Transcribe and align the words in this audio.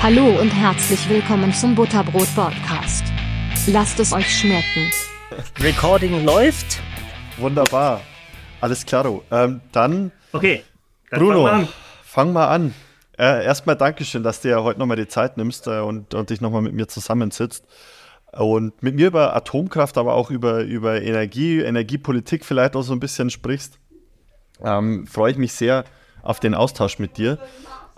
Hallo 0.00 0.26
und 0.40 0.50
herzlich 0.50 1.08
willkommen 1.08 1.52
zum 1.52 1.74
Butterbrot 1.74 2.28
Podcast. 2.34 3.04
Lasst 3.66 3.98
es 4.00 4.12
euch 4.12 4.28
schmecken. 4.38 4.90
Recording 5.60 6.24
läuft. 6.24 6.78
Wunderbar. 7.36 8.00
Alles 8.60 8.86
klaro. 8.86 9.22
Ähm, 9.30 9.60
dann, 9.72 10.12
Okay. 10.32 10.62
dann 11.10 11.20
Bruno, 11.20 11.44
fangen 11.44 11.44
wir 11.44 11.52
an. 11.52 11.68
fang 12.04 12.32
mal 12.32 12.48
an. 12.48 12.74
Äh, 13.18 13.44
erstmal 13.44 13.76
Dankeschön, 13.76 14.22
dass 14.22 14.40
du 14.40 14.48
ja 14.50 14.62
heute 14.62 14.78
nochmal 14.78 14.96
die 14.96 15.08
Zeit 15.08 15.36
nimmst 15.36 15.66
äh, 15.66 15.80
und, 15.80 16.14
und 16.14 16.30
dich 16.30 16.40
nochmal 16.40 16.62
mit 16.62 16.74
mir 16.74 16.86
zusammensitzt. 16.88 17.64
Und 18.32 18.82
mit 18.82 18.94
mir 18.94 19.06
über 19.08 19.34
Atomkraft, 19.34 19.96
aber 19.98 20.14
auch 20.14 20.30
über, 20.30 20.60
über 20.62 21.00
Energie, 21.02 21.60
Energiepolitik 21.60 22.44
vielleicht 22.44 22.76
auch 22.76 22.82
so 22.82 22.92
ein 22.92 23.00
bisschen 23.00 23.30
sprichst. 23.30 23.78
Ähm, 24.62 25.06
Freue 25.06 25.32
ich 25.32 25.38
mich 25.38 25.52
sehr 25.52 25.84
auf 26.22 26.38
den 26.40 26.54
Austausch 26.54 26.98
mit 26.98 27.16
dir. 27.16 27.38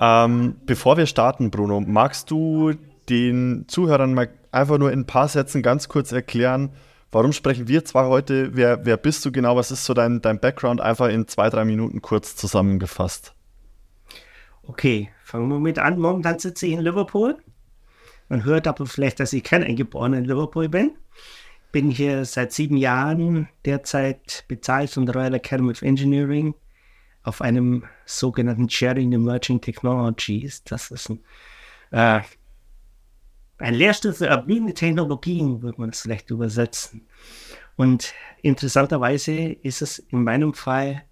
Ähm, 0.00 0.56
bevor 0.64 0.96
wir 0.96 1.06
starten, 1.06 1.50
Bruno, 1.50 1.80
magst 1.80 2.30
du 2.30 2.72
den 3.09 3.66
Zuhörern 3.68 4.14
mal 4.14 4.30
einfach 4.50 4.78
nur 4.78 4.90
in 4.90 5.00
ein 5.00 5.06
paar 5.06 5.28
Sätzen 5.28 5.62
ganz 5.62 5.88
kurz 5.88 6.10
erklären, 6.10 6.70
warum 7.12 7.32
sprechen 7.32 7.68
wir 7.68 7.84
zwar 7.84 8.09
heute, 8.09 8.56
wer, 8.56 8.86
wer 8.86 8.96
bist 8.96 9.24
du 9.24 9.32
genau, 9.32 9.56
was 9.56 9.70
ist 9.70 9.84
so 9.84 9.95
dein, 9.95 10.23
dein 10.23 10.40
Background, 10.40 10.80
einfach 10.80 11.09
in 11.09 11.28
zwei, 11.28 11.50
drei 11.50 11.64
Minuten 11.64 12.00
kurz 12.00 12.34
zusammengefasst. 12.34 13.34
Okay, 14.62 15.10
fangen 15.24 15.48
wir 15.48 15.59
mit 15.59 15.78
an. 15.78 15.98
Momentan 15.98 16.38
sitze 16.38 16.66
ich 16.66 16.73
in 16.73 16.80
Liverpool. 16.80 17.37
Man 18.28 18.45
hört 18.45 18.68
aber 18.68 18.87
vielleicht, 18.87 19.18
dass 19.20 19.32
ich 19.32 19.42
kein 19.42 19.64
Eingeborener 19.64 20.18
in 20.18 20.24
Liverpool 20.24 20.68
bin. 20.68 20.92
Bin 21.73 21.90
hier 21.90 22.24
seit 22.24 22.52
sieben 22.52 22.76
Jahren 22.76 23.48
derzeit 23.64 24.45
bezahlt 24.48 24.90
von 24.90 25.06
der 25.06 25.16
Royal 25.16 25.34
Academy 25.34 25.73
of 25.73 25.82
Engineering 25.82 26.54
auf 27.23 27.42
einem 27.42 27.84
sogenannten 28.19 28.69
Sharing 28.69 29.12
Emerging 29.12 29.60
Technologies. 29.60 30.64
Das 30.64 30.90
ist 30.90 31.10
ein, 31.10 31.21
äh, 31.90 32.21
ein 33.59 33.74
Lehrstuhl 33.74 34.12
für 34.12 34.26
erbliebene 34.26 34.74
Technologien, 34.74 35.62
würde 35.62 35.80
man 35.80 35.90
es 35.90 36.01
vielleicht 36.01 36.30
übersetzen. 36.30 37.07
Und 37.76 38.12
interessanterweise 38.43 39.32
ist 39.32 39.82
es 39.82 39.98
in 39.98 40.24
meinem 40.24 40.54
Fall 40.54 41.04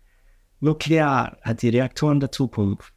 nuklear, 0.61 1.39
hat 1.42 1.62
die 1.62 1.69
Reaktoren 1.69 2.20
der 2.20 2.33
Zukunft. 2.33 2.95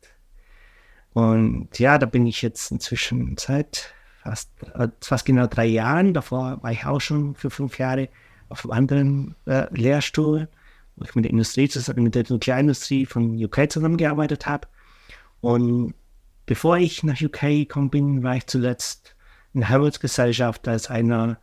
Und 1.14 1.78
ja, 1.78 1.98
da 1.98 2.06
bin 2.06 2.26
ich 2.26 2.42
jetzt 2.42 2.72
inzwischen 2.72 3.36
seit 3.38 3.94
fast, 4.24 4.52
äh, 4.76 4.88
fast 5.02 5.26
genau 5.26 5.48
drei 5.48 5.66
Jahren. 5.66 6.14
Davor 6.14 6.62
war 6.62 6.72
ich 6.72 6.86
auch 6.86 7.02
schon 7.02 7.36
für 7.36 7.50
fünf 7.50 7.80
Jahre 7.80 8.10
auf 8.50 8.66
einem 8.66 8.72
anderen 8.72 9.36
äh, 9.46 9.68
Lehrstuhl, 9.74 10.50
wo 11.02 11.06
ich 11.06 11.16
mit 11.16 11.26
der 11.26 11.32
Industrie 11.32 11.68
zusammen, 11.68 12.04
mit 12.04 12.16
der 12.16 12.26
Nuklearindustrie 12.30 13.06
von 13.06 13.44
UK 13.44 13.72
zusammengearbeitet 13.72 14.46
habe. 14.46 14.68
Und 15.42 15.96
bevor 16.46 16.78
ich 16.78 17.04
nach 17.04 17.20
UK 17.20 17.42
gekommen 17.42 17.90
bin, 17.90 18.24
war 18.24 18.36
ich 18.36 18.46
zuletzt 18.46 19.16
in 19.54 19.62
der 19.62 19.70
Harvard-Gesellschaft 19.70 20.68
als 20.68 20.90
einer 20.90 21.40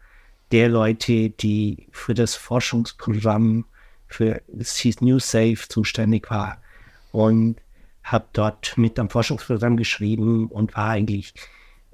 der 0.53 0.69
Leute, 0.69 1.31
die 1.31 1.89
für 1.91 2.15
das 2.15 2.37
Forschungsprogramm 2.37 3.65
für 4.07 4.41
hieß 4.49 5.03
New 5.03 5.19
Safe 5.19 5.59
zuständig 5.69 6.31
war. 6.31 6.63
Und 7.13 7.57
habe 8.05 8.27
dort 8.33 8.79
mit 8.79 8.99
am 8.99 9.11
Forschungsprogramm 9.11 9.77
geschrieben 9.77 10.47
und 10.47 10.75
war 10.77 10.91
eigentlich 10.91 11.35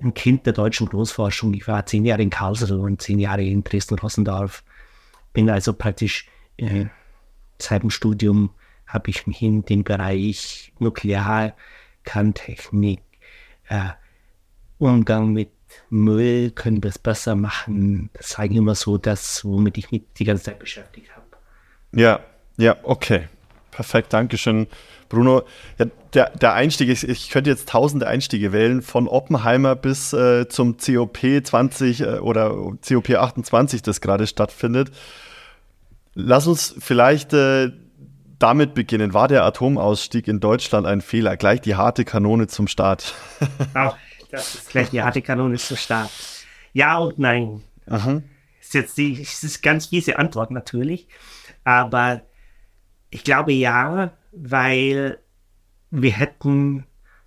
ein 0.01 0.13
Kind 0.15 0.47
der 0.47 0.53
deutschen 0.53 0.89
Großforschung. 0.89 1.55
Ich 1.55 1.67
war 1.67 1.87
zehn 1.87 2.05
Jahre 2.05 2.23
in 2.23 2.31
Karlsruhe 2.31 2.79
und 2.79 3.01
zehn 3.01 3.19
Jahre 3.19 3.43
in 3.43 3.65
Dresden-Rossendorf. 3.65 4.63
Bin 5.33 5.49
also 5.51 5.73
praktisch 5.73 6.29
äh, 6.59 6.87
seit 7.59 7.83
dem 7.83 7.91
Studium 7.91 8.51
habe 8.87 9.11
ich 9.11 9.27
mich 9.27 9.43
in 9.43 9.65
den 9.65 9.85
Bereich 9.85 10.73
Nuklearkerntechnik, 10.79 13.03
äh, 13.69 13.91
Umgang 14.79 15.33
mit 15.33 15.51
Müll, 15.91 16.51
können 16.51 16.83
wir 16.83 16.91
es 16.91 16.99
besser 16.99 17.35
machen. 17.35 18.11
Das 18.15 18.31
ist 18.31 18.39
eigentlich 18.39 18.59
immer 18.59 18.75
so 18.75 18.99
das, 18.99 19.45
womit 19.45 19.79
ich 19.79 19.91
mich 19.91 20.03
die 20.19 20.25
ganze 20.25 20.45
Zeit 20.45 20.59
beschäftigt 20.59 21.11
habe. 21.15 21.25
Ja, 21.93 22.21
ja, 22.57 22.77
okay. 22.83 23.29
Perfekt, 23.71 24.13
Dankeschön, 24.13 24.69
Bruno. 25.09 25.43
Ja, 25.79 25.87
der, 26.13 26.31
der 26.31 26.55
Einstieg, 26.55 26.89
ist, 26.89 27.03
ich 27.03 27.31
könnte 27.31 27.51
jetzt 27.51 27.69
tausende 27.69 28.07
Einstiege 28.07 28.53
wählen, 28.53 28.83
von 28.83 29.09
Oppenheimer 29.09 29.75
bis 29.75 30.13
äh, 30.13 30.49
zum 30.49 30.77
COP 30.77 31.19
20 31.43 32.01
äh, 32.01 32.05
oder 32.19 32.51
COP 32.87 33.11
28, 33.11 33.83
das 33.83 34.01
gerade 34.01 34.29
stattfindet. 34.29 34.93
Lass 36.15 36.47
uns 36.47 36.75
vielleicht 36.79 37.33
äh, 37.33 37.71
damit 38.39 38.75
beginnen. 38.75 39.15
War 39.15 39.29
der 39.29 39.45
Atomausstieg 39.45 40.29
in 40.29 40.41
Deutschland 40.41 40.87
ein 40.87 41.01
Fehler? 41.01 41.37
Gleich 41.37 41.61
die 41.61 41.77
harte 41.77 42.05
Kanone 42.05 42.47
zum 42.47 42.69
Start. 42.69 43.15
Auch 43.75 43.97
das 44.31 44.55
ist 44.55 44.71
gleich 44.71 44.91
die 44.91 45.03
harte 45.03 45.23
Kanone 45.23 45.57
zum 45.57 45.77
Start. 45.77 46.11
Ja 46.73 46.99
und 46.99 47.19
nein. 47.19 47.63
Aha. 47.87 48.23
Ist 48.61 48.75
jetzt 48.75 48.99
die, 48.99 49.21
ist 49.21 49.63
ganz 49.63 49.87
fiese 49.87 50.19
Antwort 50.19 50.51
natürlich, 50.51 51.07
aber 51.65 52.23
ich 53.11 53.23
glaube 53.23 53.53
ja, 53.53 54.13
weil 54.33 55.19
wir 55.91 56.13
hätten 56.13 56.87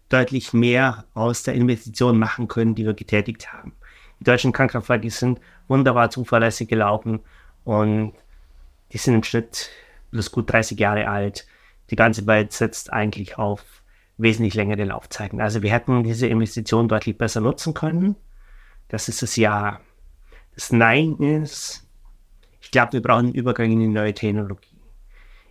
deutlich 0.09 0.51
mehr 0.51 1.05
aus 1.13 1.43
der 1.43 1.53
Investition 1.53 2.17
machen 2.17 2.47
können, 2.47 2.75
die 2.75 2.85
wir 2.85 2.93
getätigt 2.93 3.53
haben. 3.53 3.73
Die 4.19 4.23
deutschen 4.23 4.51
Kernkraftwerke 4.51 5.09
sind 5.09 5.39
wunderbar 5.67 6.09
zuverlässig 6.09 6.67
gelaufen 6.67 7.19
und 7.63 8.13
die 8.91 8.97
sind 8.97 9.15
im 9.15 9.23
Schnitt 9.23 9.69
bloß 10.11 10.31
gut 10.31 10.51
30 10.51 10.79
Jahre 10.79 11.07
alt. 11.07 11.45
Die 11.89 11.95
ganze 11.95 12.25
Welt 12.27 12.53
setzt 12.53 12.91
eigentlich 12.91 13.37
auf 13.37 13.63
wesentlich 14.17 14.55
längere 14.55 14.83
Laufzeiten. 14.83 15.41
Also 15.41 15.61
wir 15.61 15.71
hätten 15.71 16.03
diese 16.03 16.27
Investition 16.27 16.87
deutlich 16.87 17.17
besser 17.17 17.41
nutzen 17.41 17.73
können. 17.73 18.15
Das 18.89 19.09
ist 19.09 19.21
das 19.21 19.35
Ja. 19.35 19.81
Das 20.55 20.71
Nein 20.71 21.17
ist, 21.17 21.87
ich 22.59 22.71
glaube, 22.71 22.93
wir 22.93 23.01
brauchen 23.01 23.27
einen 23.27 23.35
Übergang 23.35 23.71
in 23.71 23.79
die 23.79 23.87
neue 23.87 24.13
Technologie. 24.13 24.81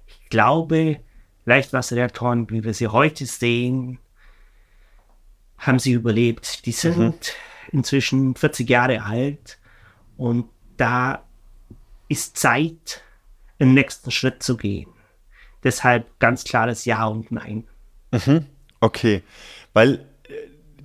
Ich 0.06 0.28
glaube, 0.30 0.98
Leichtwasserreaktoren, 1.44 2.50
wie 2.50 2.64
wir 2.64 2.74
sie 2.74 2.88
heute 2.88 3.24
sehen, 3.24 4.00
haben 5.58 5.78
sie 5.78 5.92
überlebt. 5.92 6.66
Die 6.66 6.72
sind 6.72 6.98
mhm. 6.98 7.78
inzwischen 7.78 8.34
40 8.34 8.68
Jahre 8.68 9.02
alt 9.02 9.58
und 10.16 10.48
da 10.76 11.24
ist 12.08 12.36
Zeit, 12.36 13.02
den 13.60 13.74
nächsten 13.74 14.10
Schritt 14.10 14.42
zu 14.42 14.56
gehen. 14.56 14.88
Deshalb 15.64 16.06
ganz 16.18 16.44
klares 16.44 16.84
Ja 16.84 17.06
und 17.06 17.32
Nein. 17.32 17.64
Mhm. 18.12 18.46
Okay, 18.80 19.22
weil 19.72 20.06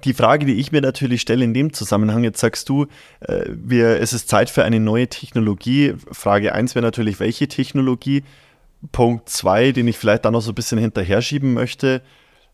die 0.03 0.13
Frage, 0.13 0.45
die 0.45 0.55
ich 0.55 0.71
mir 0.71 0.81
natürlich 0.81 1.21
stelle 1.21 1.43
in 1.43 1.53
dem 1.53 1.73
Zusammenhang, 1.73 2.23
jetzt 2.23 2.39
sagst 2.39 2.69
du, 2.69 2.87
äh, 3.21 3.45
wir, 3.47 3.99
es 3.99 4.13
ist 4.13 4.29
Zeit 4.29 4.49
für 4.49 4.63
eine 4.63 4.79
neue 4.79 5.07
Technologie. 5.07 5.93
Frage 6.11 6.53
1 6.53 6.75
wäre 6.75 6.83
natürlich, 6.83 7.19
welche 7.19 7.47
Technologie? 7.47 8.23
Punkt 8.91 9.29
2, 9.29 9.73
den 9.73 9.87
ich 9.87 9.97
vielleicht 9.97 10.25
dann 10.25 10.33
noch 10.33 10.41
so 10.41 10.51
ein 10.51 10.55
bisschen 10.55 10.79
hinterher 10.79 11.21
schieben 11.21 11.53
möchte. 11.53 12.01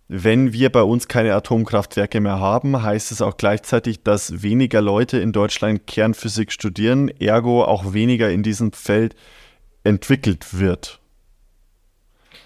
Wenn 0.10 0.54
wir 0.54 0.72
bei 0.72 0.82
uns 0.82 1.08
keine 1.08 1.34
Atomkraftwerke 1.34 2.22
mehr 2.22 2.40
haben, 2.40 2.82
heißt 2.82 3.12
es 3.12 3.22
auch 3.22 3.38
gleichzeitig, 3.38 4.04
dass 4.04 4.42
weniger 4.42 4.82
Leute 4.82 5.18
in 5.18 5.34
Deutschland 5.34 5.86
Kernphysik 5.86 6.52
studieren, 6.52 7.10
ergo 7.20 7.64
auch 7.64 7.94
weniger 7.94 8.30
in 8.30 8.44
diesem 8.44 8.72
Feld 8.72 9.16
entwickelt 9.88 10.58
wird. 10.58 11.00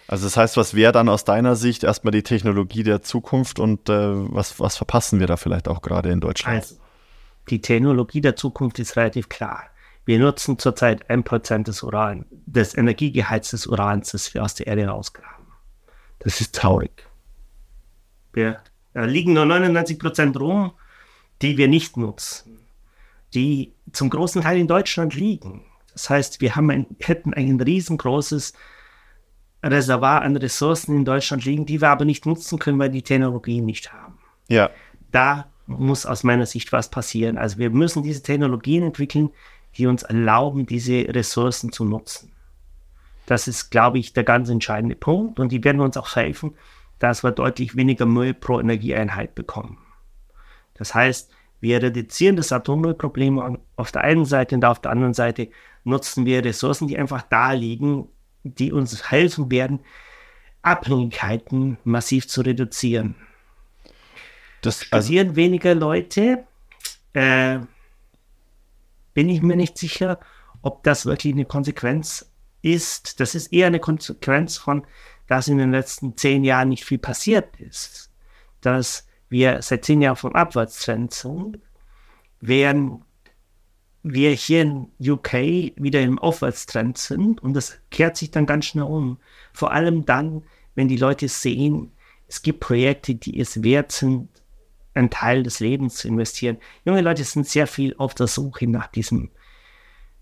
Also 0.07 0.25
das 0.25 0.35
heißt, 0.35 0.57
was 0.57 0.73
wäre 0.73 0.91
dann 0.91 1.09
aus 1.09 1.23
deiner 1.23 1.55
Sicht 1.55 1.83
erstmal 1.83 2.11
die 2.11 2.23
Technologie 2.23 2.83
der 2.83 3.01
Zukunft 3.01 3.59
und 3.59 3.89
äh, 3.89 3.93
was, 3.93 4.59
was 4.59 4.77
verpassen 4.77 5.19
wir 5.19 5.27
da 5.27 5.37
vielleicht 5.37 5.67
auch 5.67 5.81
gerade 5.81 6.11
in 6.11 6.19
Deutschland? 6.19 6.57
Also, 6.57 6.75
die 7.49 7.61
Technologie 7.61 8.21
der 8.21 8.35
Zukunft 8.35 8.79
ist 8.79 8.97
relativ 8.97 9.29
klar. 9.29 9.63
Wir 10.05 10.19
nutzen 10.19 10.59
zurzeit 10.59 11.09
1% 11.09 11.63
des 11.63 11.83
Uran, 11.83 12.25
des 12.29 12.75
Energiegehalts 12.75 13.51
des 13.51 13.67
Urans, 13.67 14.11
das 14.11 14.33
wir 14.33 14.43
aus 14.43 14.55
der 14.55 14.67
Erde 14.67 14.87
rausgraben. 14.87 15.45
Das 16.19 16.41
ist 16.41 16.55
traurig. 16.55 17.07
Wir 18.33 18.61
da 18.93 19.05
liegen 19.05 19.33
nur 19.33 19.45
99% 19.45 20.37
rum, 20.37 20.73
die 21.41 21.57
wir 21.57 21.67
nicht 21.67 21.97
nutzen, 21.97 22.59
die 23.33 23.73
zum 23.93 24.09
großen 24.09 24.41
Teil 24.41 24.59
in 24.59 24.67
Deutschland 24.67 25.15
liegen. 25.15 25.63
Das 25.93 26.09
heißt, 26.09 26.41
wir 26.41 26.55
haben 26.55 26.69
ein, 26.69 26.85
hätten 26.99 27.33
ein 27.33 27.59
riesengroßes 27.59 28.53
Reservoir 29.63 30.21
an 30.21 30.37
Ressourcen 30.37 30.95
in 30.95 31.05
Deutschland 31.05 31.45
liegen, 31.45 31.65
die 31.65 31.81
wir 31.81 31.89
aber 31.89 32.05
nicht 32.05 32.25
nutzen 32.25 32.57
können, 32.57 32.79
weil 32.79 32.89
die 32.89 33.03
Technologien 33.03 33.65
nicht 33.65 33.93
haben. 33.93 34.17
Ja. 34.47 34.69
Da 35.11 35.47
muss 35.67 36.05
aus 36.05 36.23
meiner 36.23 36.45
Sicht 36.45 36.71
was 36.71 36.89
passieren. 36.89 37.37
Also 37.37 37.57
wir 37.57 37.69
müssen 37.69 38.03
diese 38.03 38.23
Technologien 38.23 38.83
entwickeln, 38.83 39.29
die 39.77 39.87
uns 39.87 40.03
erlauben, 40.03 40.65
diese 40.65 41.05
Ressourcen 41.13 41.71
zu 41.71 41.85
nutzen. 41.85 42.31
Das 43.25 43.47
ist, 43.47 43.69
glaube 43.69 43.99
ich, 43.99 44.13
der 44.13 44.23
ganz 44.23 44.49
entscheidende 44.49 44.95
Punkt 44.95 45.39
und 45.39 45.51
die 45.51 45.63
werden 45.63 45.79
uns 45.79 45.95
auch 45.95 46.15
helfen, 46.15 46.55
dass 46.99 47.23
wir 47.23 47.31
deutlich 47.31 47.75
weniger 47.75 48.05
Müll 48.05 48.33
pro 48.33 48.59
Energieeinheit 48.59 49.35
bekommen. 49.35 49.77
Das 50.73 50.93
heißt, 50.93 51.31
wir 51.61 51.81
reduzieren 51.81 52.35
das 52.35 52.51
Atommüllproblem 52.51 53.59
auf 53.75 53.91
der 53.91 54.01
einen 54.01 54.25
Seite 54.25 54.55
und 54.55 54.65
auf 54.65 54.81
der 54.81 54.91
anderen 54.91 55.13
Seite 55.13 55.49
nutzen 55.83 56.25
wir 56.25 56.43
Ressourcen, 56.43 56.87
die 56.87 56.97
einfach 56.97 57.23
da 57.23 57.51
liegen, 57.53 58.07
die 58.43 58.71
uns 58.71 59.11
helfen 59.11 59.51
werden, 59.51 59.81
Abhängigkeiten 60.61 61.77
massiv 61.83 62.27
zu 62.27 62.41
reduzieren. 62.41 63.15
Das, 64.61 64.85
also 64.91 65.07
Studieren 65.07 65.35
weniger 65.35 65.73
Leute. 65.75 66.45
Äh, 67.13 67.59
bin 69.13 69.27
ich 69.27 69.41
mir 69.41 69.55
nicht 69.55 69.77
sicher, 69.77 70.19
ob 70.61 70.83
das 70.83 71.05
wirklich 71.05 71.33
eine 71.33 71.45
Konsequenz 71.45 72.31
ist. 72.61 73.19
Das 73.19 73.35
ist 73.35 73.51
eher 73.51 73.67
eine 73.67 73.79
Konsequenz 73.79 74.57
von, 74.57 74.85
dass 75.27 75.47
in 75.47 75.57
den 75.57 75.71
letzten 75.71 76.15
zehn 76.15 76.43
Jahren 76.43 76.69
nicht 76.69 76.85
viel 76.85 76.99
passiert 76.99 77.59
ist. 77.59 78.11
Dass 78.61 79.07
wir 79.29 79.61
seit 79.61 79.85
zehn 79.85 80.01
Jahren 80.01 80.15
vom 80.15 80.35
Abwärtstrend 80.35 81.13
sind, 81.13 81.59
während 82.39 83.03
wir 84.03 84.31
hier 84.31 84.61
in 84.63 84.87
UK 84.99 85.33
wieder 85.75 86.01
im 86.01 86.17
Aufwärtstrend 86.17 86.97
sind 86.97 87.41
und 87.41 87.53
das 87.53 87.77
kehrt 87.91 88.17
sich 88.17 88.31
dann 88.31 88.45
ganz 88.45 88.65
schnell 88.65 88.85
um. 88.85 89.17
Vor 89.53 89.71
allem 89.71 90.05
dann, 90.05 90.43
wenn 90.75 90.87
die 90.87 90.97
Leute 90.97 91.27
sehen, 91.27 91.91
es 92.27 92.41
gibt 92.41 92.61
Projekte, 92.61 93.15
die 93.15 93.39
es 93.39 93.63
wert 93.63 93.91
sind, 93.91 94.29
einen 94.93 95.09
Teil 95.09 95.43
des 95.43 95.59
Lebens 95.59 95.95
zu 95.95 96.07
investieren. 96.07 96.57
Junge 96.85 97.01
Leute 97.01 97.23
sind 97.23 97.47
sehr 97.47 97.67
viel 97.67 97.95
auf 97.97 98.13
der 98.15 98.27
Suche 98.27 98.67
nach 98.67 98.87
diesem, 98.87 99.29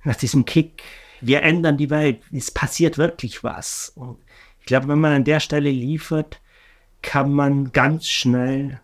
nach 0.04 0.16
diesem 0.16 0.46
Kick. 0.46 0.84
Wir 1.22 1.44
ändern 1.44 1.78
die 1.78 1.90
Welt. 1.90 2.22
Es 2.32 2.52
passiert 2.52 2.98
wirklich 2.98 3.44
was. 3.44 3.92
Und 3.96 4.18
ich 4.60 4.66
glaube, 4.66 4.88
wenn 4.88 5.00
man 5.00 5.14
an 5.14 5.24
der 5.24 5.40
Stelle 5.40 5.72
liefert, 5.72 6.42
kann 7.02 7.32
man 7.32 7.72
ganz 7.72 8.08
schnell 8.08 8.80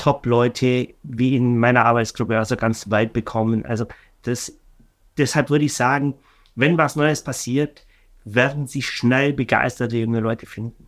Top-Leute 0.00 0.94
wie 1.02 1.36
in 1.36 1.58
meiner 1.58 1.84
Arbeitsgruppe 1.84 2.38
also 2.38 2.56
ganz 2.56 2.88
weit 2.90 3.12
bekommen. 3.12 3.66
Also 3.66 3.84
das, 4.22 4.50
deshalb 5.18 5.50
würde 5.50 5.66
ich 5.66 5.74
sagen, 5.74 6.14
wenn 6.54 6.78
was 6.78 6.96
Neues 6.96 7.22
passiert, 7.22 7.84
werden 8.24 8.66
sich 8.66 8.88
schnell 8.88 9.34
begeisterte 9.34 9.98
junge 9.98 10.20
Leute 10.20 10.46
finden. 10.46 10.86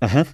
Aha. 0.00 0.24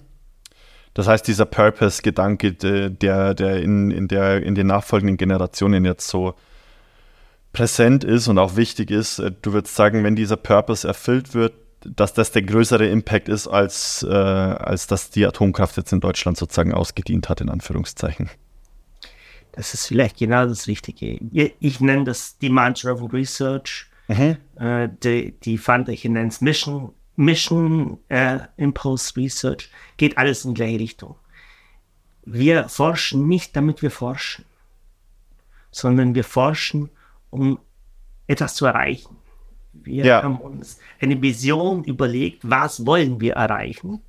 Das 0.93 1.09
heißt, 1.09 1.27
dieser 1.27 1.45
Purpose-Gedanke, 1.45 2.53
der, 2.53 3.33
der, 3.33 3.61
in, 3.61 3.91
in, 3.91 4.07
der 4.07 4.41
in 4.43 4.55
den 4.55 4.67
nachfolgenden 4.67 5.17
Generationen 5.17 5.83
jetzt 5.83 6.07
so 6.07 6.35
präsent 7.51 8.05
ist 8.05 8.29
und 8.29 8.37
auch 8.37 8.55
wichtig 8.55 8.91
ist, 8.91 9.19
äh, 9.19 9.33
du 9.41 9.51
würdest 9.51 9.75
sagen, 9.75 10.05
wenn 10.05 10.15
dieser 10.15 10.37
Purpose 10.37 10.87
erfüllt 10.87 11.33
wird, 11.33 11.53
dass 11.83 12.13
das 12.13 12.31
der 12.31 12.43
größere 12.43 12.87
Impact 12.87 13.29
ist, 13.29 13.47
als, 13.47 14.03
äh, 14.03 14.13
als 14.13 14.87
dass 14.87 15.09
die 15.09 15.25
Atomkraft 15.25 15.77
jetzt 15.77 15.91
in 15.91 15.99
Deutschland 15.99 16.37
sozusagen 16.37 16.73
ausgedient 16.73 17.29
hat, 17.29 17.41
in 17.41 17.49
Anführungszeichen. 17.49 18.29
Das 19.53 19.73
ist 19.73 19.87
vielleicht 19.87 20.17
genau 20.17 20.45
das 20.45 20.67
Richtige. 20.67 21.19
Ich 21.59 21.79
nenne 21.81 22.05
das 22.05 22.37
Demand-Driven 22.37 23.07
Research. 23.07 23.87
Mhm. 24.07 24.37
Äh, 24.55 24.89
die, 25.03 25.33
die 25.39 25.55
ich 25.55 26.03
nenne 26.05 26.27
es 26.27 26.41
Mission 26.41 26.93
Mission 27.15 27.99
äh, 28.09 28.39
Impulse 28.57 29.15
Research, 29.17 29.69
geht 29.97 30.17
alles 30.17 30.45
in 30.45 30.53
die 30.53 30.59
gleiche 30.59 30.79
Richtung. 30.79 31.15
Wir 32.23 32.69
forschen 32.69 33.27
nicht, 33.27 33.55
damit 33.55 33.81
wir 33.81 33.91
forschen, 33.91 34.45
sondern 35.71 36.15
wir 36.15 36.23
forschen, 36.23 36.89
um 37.29 37.59
etwas 38.27 38.55
zu 38.55 38.65
erreichen. 38.65 39.17
Wir 39.83 40.05
ja. 40.05 40.23
haben 40.23 40.37
uns 40.37 40.79
eine 40.99 41.21
Vision 41.21 41.83
überlegt, 41.83 42.49
was 42.49 42.85
wollen 42.85 43.19
wir 43.19 43.33
erreichen. 43.33 44.01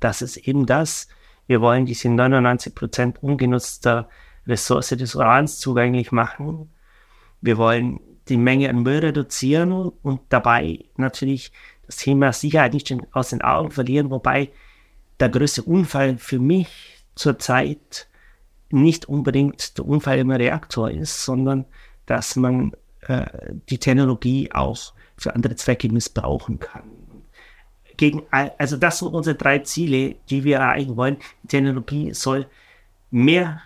Das 0.00 0.22
ist 0.22 0.36
eben 0.36 0.66
das. 0.66 1.08
Wir 1.46 1.60
wollen 1.60 1.86
diese 1.86 2.08
99% 2.08 3.18
ungenutzter 3.20 4.08
Ressource 4.46 4.88
des 4.90 5.14
Urans 5.14 5.58
zugänglich 5.58 6.12
machen. 6.12 6.70
Wir 7.40 7.58
wollen 7.58 8.00
die 8.28 8.36
Menge 8.36 8.70
an 8.70 8.82
Müll 8.82 8.98
reduzieren 8.98 9.72
und 9.72 10.20
dabei 10.28 10.84
natürlich 10.96 11.52
das 11.86 11.96
Thema 11.96 12.32
Sicherheit 12.32 12.74
nicht 12.74 12.94
aus 13.12 13.30
den 13.30 13.42
Augen 13.42 13.70
verlieren, 13.70 14.10
wobei 14.10 14.50
der 15.20 15.28
größte 15.28 15.62
Unfall 15.62 16.18
für 16.18 16.38
mich 16.38 17.04
zurzeit 17.14 18.08
nicht 18.70 19.08
unbedingt 19.08 19.76
der 19.76 19.86
Unfall 19.86 20.18
im 20.18 20.30
Reaktor 20.30 20.90
ist, 20.90 21.24
sondern 21.24 21.66
dass 22.06 22.36
man 22.36 22.72
äh, 23.02 23.26
die 23.68 23.78
Technologie 23.78 24.50
auch 24.52 24.94
für 25.22 25.34
andere 25.34 25.56
Zwecke 25.56 25.88
missbrauchen 25.88 26.58
kann. 26.58 26.82
Gegen, 27.96 28.22
also 28.30 28.76
das 28.76 28.98
sind 28.98 29.08
unsere 29.08 29.36
drei 29.36 29.60
Ziele, 29.60 30.16
die 30.28 30.44
wir 30.44 30.58
erreichen 30.58 30.96
wollen. 30.96 31.18
Die 31.42 31.48
Technologie 31.48 32.12
soll 32.14 32.46
mehr, 33.10 33.62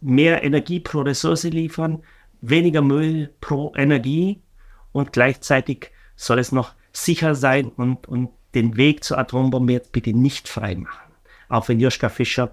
mehr 0.00 0.42
Energie 0.42 0.80
pro 0.80 1.00
Ressource 1.00 1.44
liefern, 1.44 2.02
weniger 2.40 2.82
Müll 2.82 3.32
pro 3.40 3.72
Energie 3.76 4.40
und 4.92 5.12
gleichzeitig 5.12 5.90
soll 6.16 6.38
es 6.38 6.52
noch 6.52 6.74
sicher 6.92 7.34
sein 7.34 7.68
und, 7.68 8.06
und 8.06 8.30
den 8.54 8.76
Weg 8.76 9.02
zur 9.02 9.18
Atombombe 9.18 9.72
jetzt 9.72 9.92
bitte 9.92 10.12
nicht 10.12 10.48
frei 10.48 10.74
machen. 10.74 11.12
Auch 11.48 11.68
wenn 11.68 11.80
Joschka 11.80 12.08
Fischer 12.08 12.52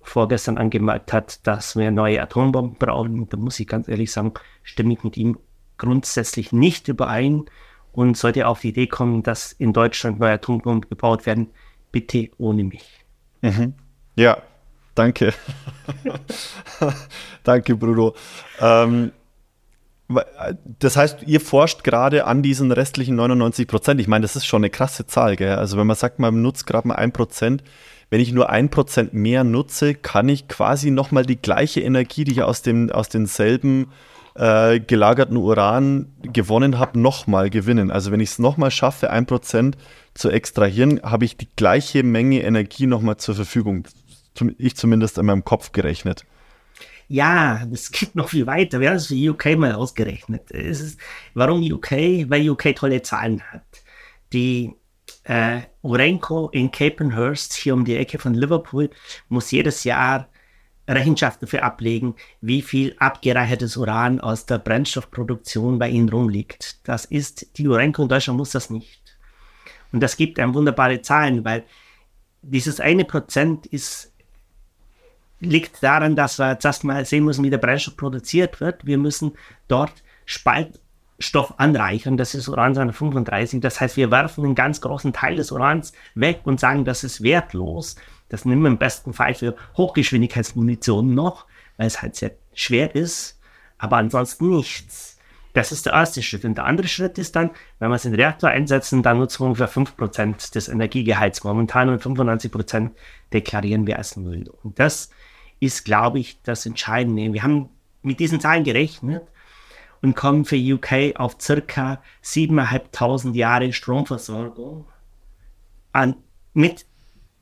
vorgestern 0.00 0.56
angemerkt 0.56 1.12
hat, 1.12 1.46
dass 1.46 1.76
wir 1.76 1.90
neue 1.90 2.22
Atombomben 2.22 2.78
brauchen, 2.78 3.28
da 3.28 3.36
muss 3.36 3.60
ich 3.60 3.66
ganz 3.66 3.88
ehrlich 3.88 4.12
sagen, 4.12 4.32
stimme 4.62 4.94
ich 4.94 5.04
mit 5.04 5.16
ihm 5.16 5.38
grundsätzlich 5.78 6.52
nicht 6.52 6.88
überein 6.88 7.44
und 7.92 8.16
sollte 8.16 8.46
auf 8.46 8.60
die 8.60 8.68
Idee 8.68 8.86
kommen, 8.86 9.22
dass 9.22 9.52
in 9.52 9.72
Deutschland 9.72 10.20
neue 10.20 10.34
Atombomben 10.34 10.88
gebaut 10.88 11.26
werden, 11.26 11.48
bitte 11.92 12.28
ohne 12.38 12.64
mich. 12.64 13.04
Mhm. 13.40 13.74
Ja, 14.16 14.42
danke. 14.94 15.32
danke, 17.44 17.74
Bruno. 17.74 18.14
Ähm, 18.60 19.12
das 20.78 20.96
heißt, 20.96 21.24
ihr 21.26 21.40
forscht 21.40 21.82
gerade 21.84 22.26
an 22.26 22.42
diesen 22.42 22.70
restlichen 22.70 23.16
99 23.16 23.66
Prozent. 23.66 24.00
Ich 24.00 24.08
meine, 24.08 24.22
das 24.22 24.36
ist 24.36 24.46
schon 24.46 24.60
eine 24.60 24.70
krasse 24.70 25.06
Zahl, 25.06 25.36
gell? 25.36 25.56
Also 25.56 25.76
wenn 25.76 25.86
man 25.86 25.96
sagt, 25.96 26.18
man 26.18 26.42
nutzt 26.42 26.66
gerade 26.66 26.86
mal 26.86 26.94
ein 26.94 27.12
Prozent, 27.12 27.64
wenn 28.10 28.20
ich 28.20 28.32
nur 28.32 28.50
ein 28.50 28.68
Prozent 28.68 29.14
mehr 29.14 29.42
nutze, 29.42 29.94
kann 29.94 30.28
ich 30.28 30.46
quasi 30.46 30.90
nochmal 30.90 31.26
die 31.26 31.40
gleiche 31.40 31.80
Energie, 31.80 32.24
die 32.24 32.32
ich 32.32 32.42
aus, 32.42 32.62
dem, 32.62 32.90
aus 32.90 33.08
denselben 33.08 33.84
äh, 33.84 33.86
gelagerten 34.36 35.36
Uran 35.36 36.12
gewonnen 36.22 36.78
habe, 36.78 36.98
nochmal 36.98 37.50
gewinnen. 37.50 37.90
Also 37.90 38.12
wenn 38.12 38.20
ich 38.20 38.30
es 38.30 38.38
nochmal 38.38 38.70
schaffe, 38.70 39.10
ein 39.10 39.26
Prozent 39.26 39.76
zu 40.14 40.30
extrahieren, 40.30 41.00
habe 41.02 41.24
ich 41.24 41.36
die 41.36 41.48
gleiche 41.56 42.02
Menge 42.02 42.42
Energie 42.42 42.86
nochmal 42.86 43.16
zur 43.16 43.34
Verfügung. 43.34 43.86
Ich 44.58 44.76
zumindest 44.76 45.16
in 45.16 45.26
meinem 45.26 45.44
Kopf 45.44 45.72
gerechnet 45.72 46.26
ja, 47.08 47.64
das 47.66 47.90
geht 47.92 48.14
noch 48.14 48.30
viel 48.30 48.46
weiter. 48.46 48.80
Wir 48.80 48.90
haben 48.90 48.96
es 48.96 49.06
für 49.06 49.30
UK 49.30 49.56
mal 49.56 49.72
ausgerechnet. 49.72 50.50
Ist, 50.50 50.98
warum 51.34 51.62
UK? 51.62 51.92
Weil 52.28 52.48
UK 52.48 52.74
tolle 52.74 53.02
Zahlen 53.02 53.42
hat. 53.42 53.62
Die 54.32 54.74
äh, 55.24 55.60
Urenco 55.82 56.48
in 56.50 56.70
Capenhurst, 56.70 57.54
hier 57.54 57.74
um 57.74 57.84
die 57.84 57.96
Ecke 57.96 58.18
von 58.18 58.34
Liverpool, 58.34 58.90
muss 59.28 59.50
jedes 59.50 59.84
Jahr 59.84 60.28
Rechenschaft 60.88 61.42
dafür 61.42 61.64
ablegen, 61.64 62.14
wie 62.40 62.62
viel 62.62 62.94
abgereichertes 62.98 63.76
Uran 63.76 64.20
aus 64.20 64.46
der 64.46 64.58
Brennstoffproduktion 64.58 65.78
bei 65.78 65.88
ihnen 65.88 66.08
rumliegt. 66.08 66.78
Das 66.86 67.04
ist, 67.04 67.58
die 67.58 67.68
Urenco 67.68 68.02
in 68.02 68.08
Deutschland 68.08 68.38
muss 68.38 68.50
das 68.50 68.70
nicht. 68.70 69.00
Und 69.92 70.00
das 70.00 70.16
gibt 70.16 70.38
einem 70.38 70.54
wunderbare 70.54 71.02
Zahlen, 71.02 71.44
weil 71.44 71.64
dieses 72.42 72.80
eine 72.80 73.04
Prozent 73.04 73.66
ist 73.66 74.12
liegt 75.40 75.82
daran, 75.82 76.16
dass 76.16 76.38
wir 76.38 76.52
jetzt 76.52 76.64
erstmal 76.64 77.04
sehen 77.04 77.24
müssen, 77.24 77.44
wie 77.44 77.50
der 77.50 77.58
Brennstoff 77.58 77.96
produziert 77.96 78.60
wird. 78.60 78.86
Wir 78.86 78.98
müssen 78.98 79.32
dort 79.68 79.92
Spaltstoff 80.24 81.58
anreichern, 81.58 82.16
das 82.16 82.34
ist 82.34 82.48
Uran 82.48 82.74
235. 82.74 83.60
Das 83.60 83.80
heißt, 83.80 83.96
wir 83.96 84.10
werfen 84.10 84.44
einen 84.44 84.54
ganz 84.54 84.80
großen 84.80 85.12
Teil 85.12 85.36
des 85.36 85.52
Urans 85.52 85.92
weg 86.14 86.40
und 86.44 86.58
sagen, 86.60 86.84
das 86.84 87.04
ist 87.04 87.22
wertlos. 87.22 87.96
Das 88.28 88.44
nehmen 88.44 88.62
wir 88.62 88.68
im 88.68 88.78
besten 88.78 89.12
Fall 89.12 89.34
für 89.34 89.56
Hochgeschwindigkeitsmunition 89.76 91.14
noch, 91.14 91.46
weil 91.76 91.86
es 91.86 92.02
halt 92.02 92.16
sehr 92.16 92.32
schwer 92.54 92.94
ist, 92.94 93.38
aber 93.78 93.96
ansonsten 93.98 94.50
nichts. 94.50 95.18
Das 95.52 95.72
ist 95.72 95.86
der 95.86 95.94
erste 95.94 96.22
Schritt. 96.22 96.44
Und 96.44 96.56
der 96.56 96.66
andere 96.66 96.86
Schritt 96.86 97.16
ist 97.16 97.34
dann, 97.34 97.50
wenn 97.78 97.88
wir 97.88 97.94
es 97.94 98.04
in 98.04 98.12
den 98.12 98.20
Reaktor 98.20 98.50
einsetzen, 98.50 99.02
dann 99.02 99.18
nutzen 99.18 99.40
wir 99.40 99.46
ungefähr 99.46 99.70
5% 99.70 100.52
des 100.52 100.68
Energiegehalts 100.68 101.44
momentan 101.44 101.88
und 101.88 102.02
95% 102.02 102.90
deklarieren 103.32 103.86
wir 103.86 103.96
als 103.96 104.16
Müll. 104.16 104.50
Und 104.62 104.78
das 104.78 105.08
ist, 105.58 105.86
glaube 105.86 106.18
ich, 106.18 106.42
das 106.42 106.66
Entscheidende. 106.66 107.32
Wir 107.32 107.42
haben 107.42 107.70
mit 108.02 108.20
diesen 108.20 108.38
Zahlen 108.38 108.64
gerechnet 108.64 109.22
und 110.02 110.14
kommen 110.14 110.44
für 110.44 110.56
UK 110.56 111.18
auf 111.18 111.36
circa 111.40 112.02
7.500 112.22 113.34
Jahre 113.34 113.72
Stromversorgung 113.72 114.86
an, 115.92 116.16
mit 116.52 116.84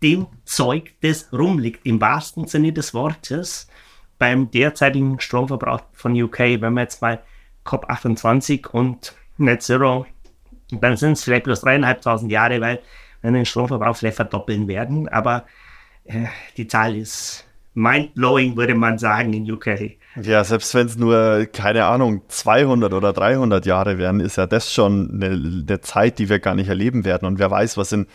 dem 0.04 0.26
Zeug, 0.44 0.92
das 1.00 1.32
rumliegt, 1.32 1.86
im 1.86 1.98
wahrsten 2.00 2.46
Sinne 2.46 2.72
des 2.72 2.92
Wortes, 2.92 3.68
beim 4.18 4.50
derzeitigen 4.50 5.18
Stromverbrauch 5.18 5.80
von 5.92 6.20
UK, 6.20 6.60
wenn 6.60 6.74
wir 6.74 6.82
jetzt 6.82 7.00
mal 7.00 7.22
COP28 7.64 8.68
und 8.68 9.14
Net 9.38 9.62
Zero, 9.62 10.06
dann 10.70 10.98
sind 10.98 11.12
es 11.12 11.24
vielleicht 11.24 11.44
bloß 11.44 11.64
3.500 11.64 12.30
Jahre, 12.30 12.60
weil 12.60 12.80
wir 13.22 13.32
den 13.32 13.46
Stromverbrauch 13.46 13.96
vielleicht 13.96 14.16
verdoppeln 14.16 14.68
werden, 14.68 15.08
aber 15.08 15.46
äh, 16.04 16.26
die 16.58 16.68
Zahl 16.68 16.94
ist 16.96 17.46
mind-blowing, 17.72 18.56
würde 18.56 18.74
man 18.74 18.98
sagen, 18.98 19.32
in 19.32 19.50
UK. 19.50 19.96
Ja, 20.22 20.44
selbst 20.44 20.74
wenn 20.74 20.86
es 20.86 20.96
nur, 20.96 21.46
keine 21.46 21.86
Ahnung, 21.86 22.22
200 22.28 22.92
oder 22.92 23.12
300 23.12 23.66
Jahre 23.66 23.98
wären, 23.98 24.20
ist 24.20 24.36
ja 24.36 24.46
das 24.46 24.72
schon 24.72 25.10
eine, 25.14 25.34
eine, 25.34 25.80
Zeit, 25.80 26.18
die 26.18 26.28
wir 26.28 26.38
gar 26.38 26.54
nicht 26.54 26.68
erleben 26.68 27.04
werden. 27.04 27.26
Und 27.26 27.38
wer 27.40 27.50
weiß, 27.50 27.76
was 27.76 27.90
in 27.90 28.06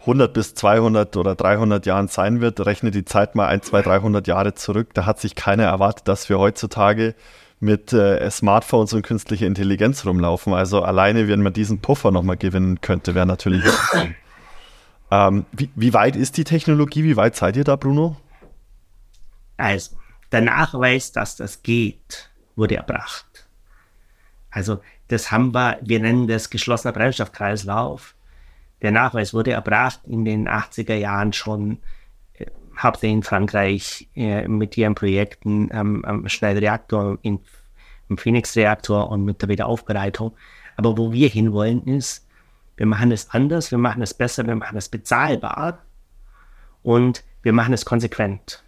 100 0.00 0.32
bis 0.32 0.54
200 0.54 1.16
oder 1.16 1.34
300 1.34 1.84
Jahren 1.86 2.08
sein 2.08 2.40
wird. 2.40 2.64
Rechne 2.64 2.90
die 2.90 3.04
Zeit 3.04 3.34
mal 3.34 3.46
ein, 3.46 3.62
zwei, 3.62 3.82
300 3.82 4.26
Jahre 4.26 4.54
zurück. 4.54 4.94
Da 4.94 5.06
hat 5.06 5.20
sich 5.20 5.34
keiner 5.34 5.64
erwartet, 5.64 6.08
dass 6.08 6.28
wir 6.28 6.38
heutzutage 6.38 7.14
mit 7.60 7.92
äh, 7.92 8.28
Smartphones 8.30 8.94
und 8.94 9.02
künstlicher 9.02 9.46
Intelligenz 9.46 10.06
rumlaufen. 10.06 10.54
Also 10.54 10.82
alleine, 10.82 11.28
wenn 11.28 11.42
man 11.42 11.52
diesen 11.52 11.80
Puffer 11.80 12.10
nochmal 12.10 12.38
gewinnen 12.38 12.80
könnte, 12.80 13.14
wäre 13.14 13.26
natürlich. 13.26 13.64
ähm, 15.10 15.44
wie, 15.52 15.70
wie 15.74 15.92
weit 15.92 16.16
ist 16.16 16.38
die 16.38 16.44
Technologie? 16.44 17.04
Wie 17.04 17.16
weit 17.16 17.36
seid 17.36 17.56
ihr 17.56 17.64
da, 17.64 17.76
Bruno? 17.76 18.16
Also, 19.58 19.96
der 20.32 20.40
Nachweis, 20.40 21.12
dass 21.12 21.36
das 21.36 21.62
geht, 21.62 22.30
wurde 22.56 22.76
erbracht. 22.76 23.46
Also, 24.50 24.80
das 25.08 25.30
haben 25.30 25.52
wir, 25.52 25.78
wir 25.82 26.00
nennen 26.00 26.28
das 26.28 26.48
geschlossener 26.48 26.92
Brennstoffkreislauf. 26.92 28.14
Der 28.82 28.92
Nachweis 28.92 29.34
wurde 29.34 29.52
erbracht 29.52 30.00
in 30.06 30.24
den 30.24 30.48
80er 30.48 30.94
Jahren 30.94 31.32
schon, 31.32 31.78
äh, 32.34 32.46
hauptsächlich 32.78 33.16
in 33.16 33.22
Frankreich, 33.22 34.08
äh, 34.14 34.48
mit 34.48 34.76
ihren 34.76 34.94
Projekten 34.94 35.68
ähm, 35.72 36.04
am 36.04 36.28
Schnellreaktor, 36.28 37.18
in, 37.22 37.40
im 38.08 38.18
Phoenix-Reaktor 38.18 39.10
und 39.10 39.24
mit 39.24 39.42
der 39.42 39.48
Wiederaufbereitung. 39.48 40.32
Aber 40.76 40.96
wo 40.96 41.12
wir 41.12 41.28
hinwollen 41.28 41.86
ist, 41.86 42.26
wir 42.76 42.86
machen 42.86 43.12
es 43.12 43.30
anders, 43.30 43.70
wir 43.70 43.78
machen 43.78 44.00
es 44.00 44.14
besser, 44.14 44.46
wir 44.46 44.56
machen 44.56 44.78
es 44.78 44.88
bezahlbar 44.88 45.80
und 46.82 47.22
wir 47.42 47.52
machen 47.52 47.74
es 47.74 47.84
konsequent. 47.84 48.64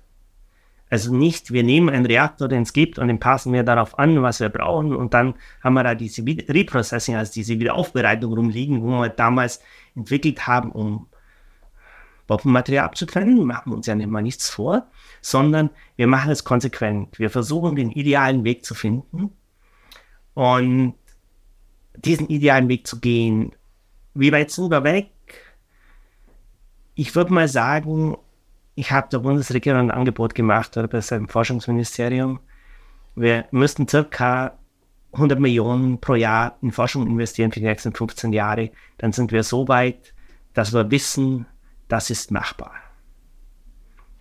Also 0.93 1.15
nicht, 1.15 1.55
wir 1.55 1.63
nehmen 1.63 1.89
einen 1.89 2.05
Reaktor, 2.05 2.49
den 2.49 2.65
es 2.65 2.75
gibt, 2.75 2.99
und 2.99 3.09
den 3.09 3.19
passen 3.19 3.51
wir 3.55 3.63
darauf 3.63 3.99
an, 3.99 4.21
was 4.21 4.41
wir 4.41 4.51
brauchen, 4.51 4.95
und 4.95 5.15
dann 5.15 5.33
haben 5.65 5.73
wir 5.73 5.83
da 5.83 5.95
diese 5.95 6.23
Reprocessing, 6.23 7.17
also 7.17 7.33
diese 7.33 7.59
Wiederaufbereitung 7.59 8.35
rumliegen, 8.35 8.83
wo 8.83 9.01
wir 9.01 9.09
damals 9.09 9.63
entwickelt 9.97 10.47
haben, 10.47 10.71
um 10.71 11.07
Bombenmaterial 12.27 12.85
abzutrennen. 12.85 13.43
machen 13.43 13.73
wir 13.73 13.77
uns 13.77 13.87
ja 13.87 13.95
nicht 13.95 14.11
mal 14.11 14.21
nichts 14.21 14.51
vor, 14.51 14.87
sondern 15.23 15.71
wir 15.97 16.07
machen 16.09 16.31
es 16.31 16.45
konsequent. 16.45 17.19
Wir 17.19 17.31
versuchen, 17.31 17.75
den 17.75 17.91
idealen 17.91 18.45
Weg 18.45 18.63
zu 18.67 18.75
finden 18.75 19.31
und 20.35 20.95
diesen 21.97 22.29
idealen 22.29 22.69
Weg 22.69 22.87
zu 22.87 23.01
gehen. 23.01 23.53
Wie 24.13 24.31
weit 24.31 24.51
sind 24.51 24.71
wir 24.71 24.85
weg? 24.85 25.09
Ich 26.95 27.15
würde 27.15 27.33
mal 27.33 27.49
sagen, 27.49 28.19
ich 28.75 28.91
habe 28.91 29.09
der 29.11 29.19
Bundesregierung 29.19 29.81
ein 29.81 29.91
Angebot 29.91 30.35
gemacht 30.35 30.77
oder 30.77 30.89
bei 30.89 31.01
seinem 31.01 31.29
Forschungsministerium. 31.29 32.41
Wir 33.15 33.47
müssten 33.51 33.87
circa 33.87 34.59
100 35.13 35.39
Millionen 35.39 36.01
pro 36.01 36.15
Jahr 36.15 36.57
in 36.63 36.73
Forschung 36.73 37.07
investieren 37.07 37.53
für 37.53 37.61
die 37.61 37.67
nächsten 37.67 37.95
15 37.95 38.33
Jahre. 38.33 38.71
Dann 38.99 39.13
sind 39.13 39.31
wir 39.31 39.43
so 39.43 39.69
weit, 39.69 40.15
dass 40.55 40.73
wir 40.73 40.91
wissen, 40.91 41.47
das 41.89 42.09
ist 42.09 42.31
machbar. 42.31 42.73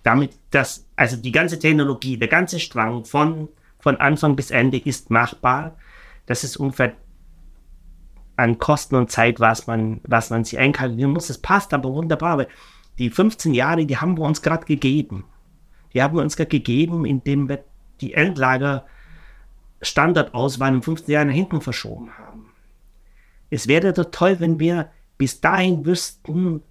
Damit 0.03 0.31
das, 0.49 0.85
also 0.95 1.15
die 1.15 1.31
ganze 1.31 1.57
Technologie, 1.57 2.17
der 2.17 2.27
ganze 2.27 2.59
Strang 2.59 3.05
von, 3.05 3.47
von 3.79 3.97
Anfang 3.97 4.35
bis 4.35 4.51
Ende 4.51 4.77
ist 4.77 5.09
machbar. 5.09 5.77
Das 6.25 6.43
ist 6.43 6.57
ungefähr 6.57 6.93
an 8.35 8.57
Kosten 8.57 8.95
und 8.95 9.11
Zeit, 9.11 9.39
was 9.39 9.67
man, 9.67 10.01
was 10.03 10.29
man 10.29 10.43
sich 10.43 10.59
einkalkulieren 10.59 11.13
muss. 11.13 11.27
Das 11.27 11.37
passt 11.37 11.73
aber 11.73 11.93
wunderbar, 11.93 12.39
weil 12.39 12.47
die 13.01 13.09
15 13.09 13.55
Jahre, 13.55 13.87
die 13.87 13.97
haben 13.97 14.15
wir 14.15 14.25
uns 14.25 14.43
gerade 14.43 14.63
gegeben. 14.63 15.25
Die 15.91 16.03
haben 16.03 16.15
wir 16.15 16.21
uns 16.21 16.37
gerade 16.37 16.49
gegeben, 16.49 17.03
indem 17.03 17.49
wir 17.49 17.63
die 17.99 18.13
Endlager 18.13 18.85
Standardauswahl 19.81 20.75
in 20.75 20.83
15 20.83 21.11
Jahren 21.11 21.27
nach 21.29 21.33
hinten 21.33 21.61
verschoben 21.61 22.15
haben. 22.15 22.51
Es 23.49 23.67
wäre 23.67 23.91
doch 23.91 24.11
toll, 24.11 24.39
wenn 24.39 24.59
wir 24.59 24.91
bis 25.17 25.41
dahin 25.41 25.83
wüssten, 25.83 26.61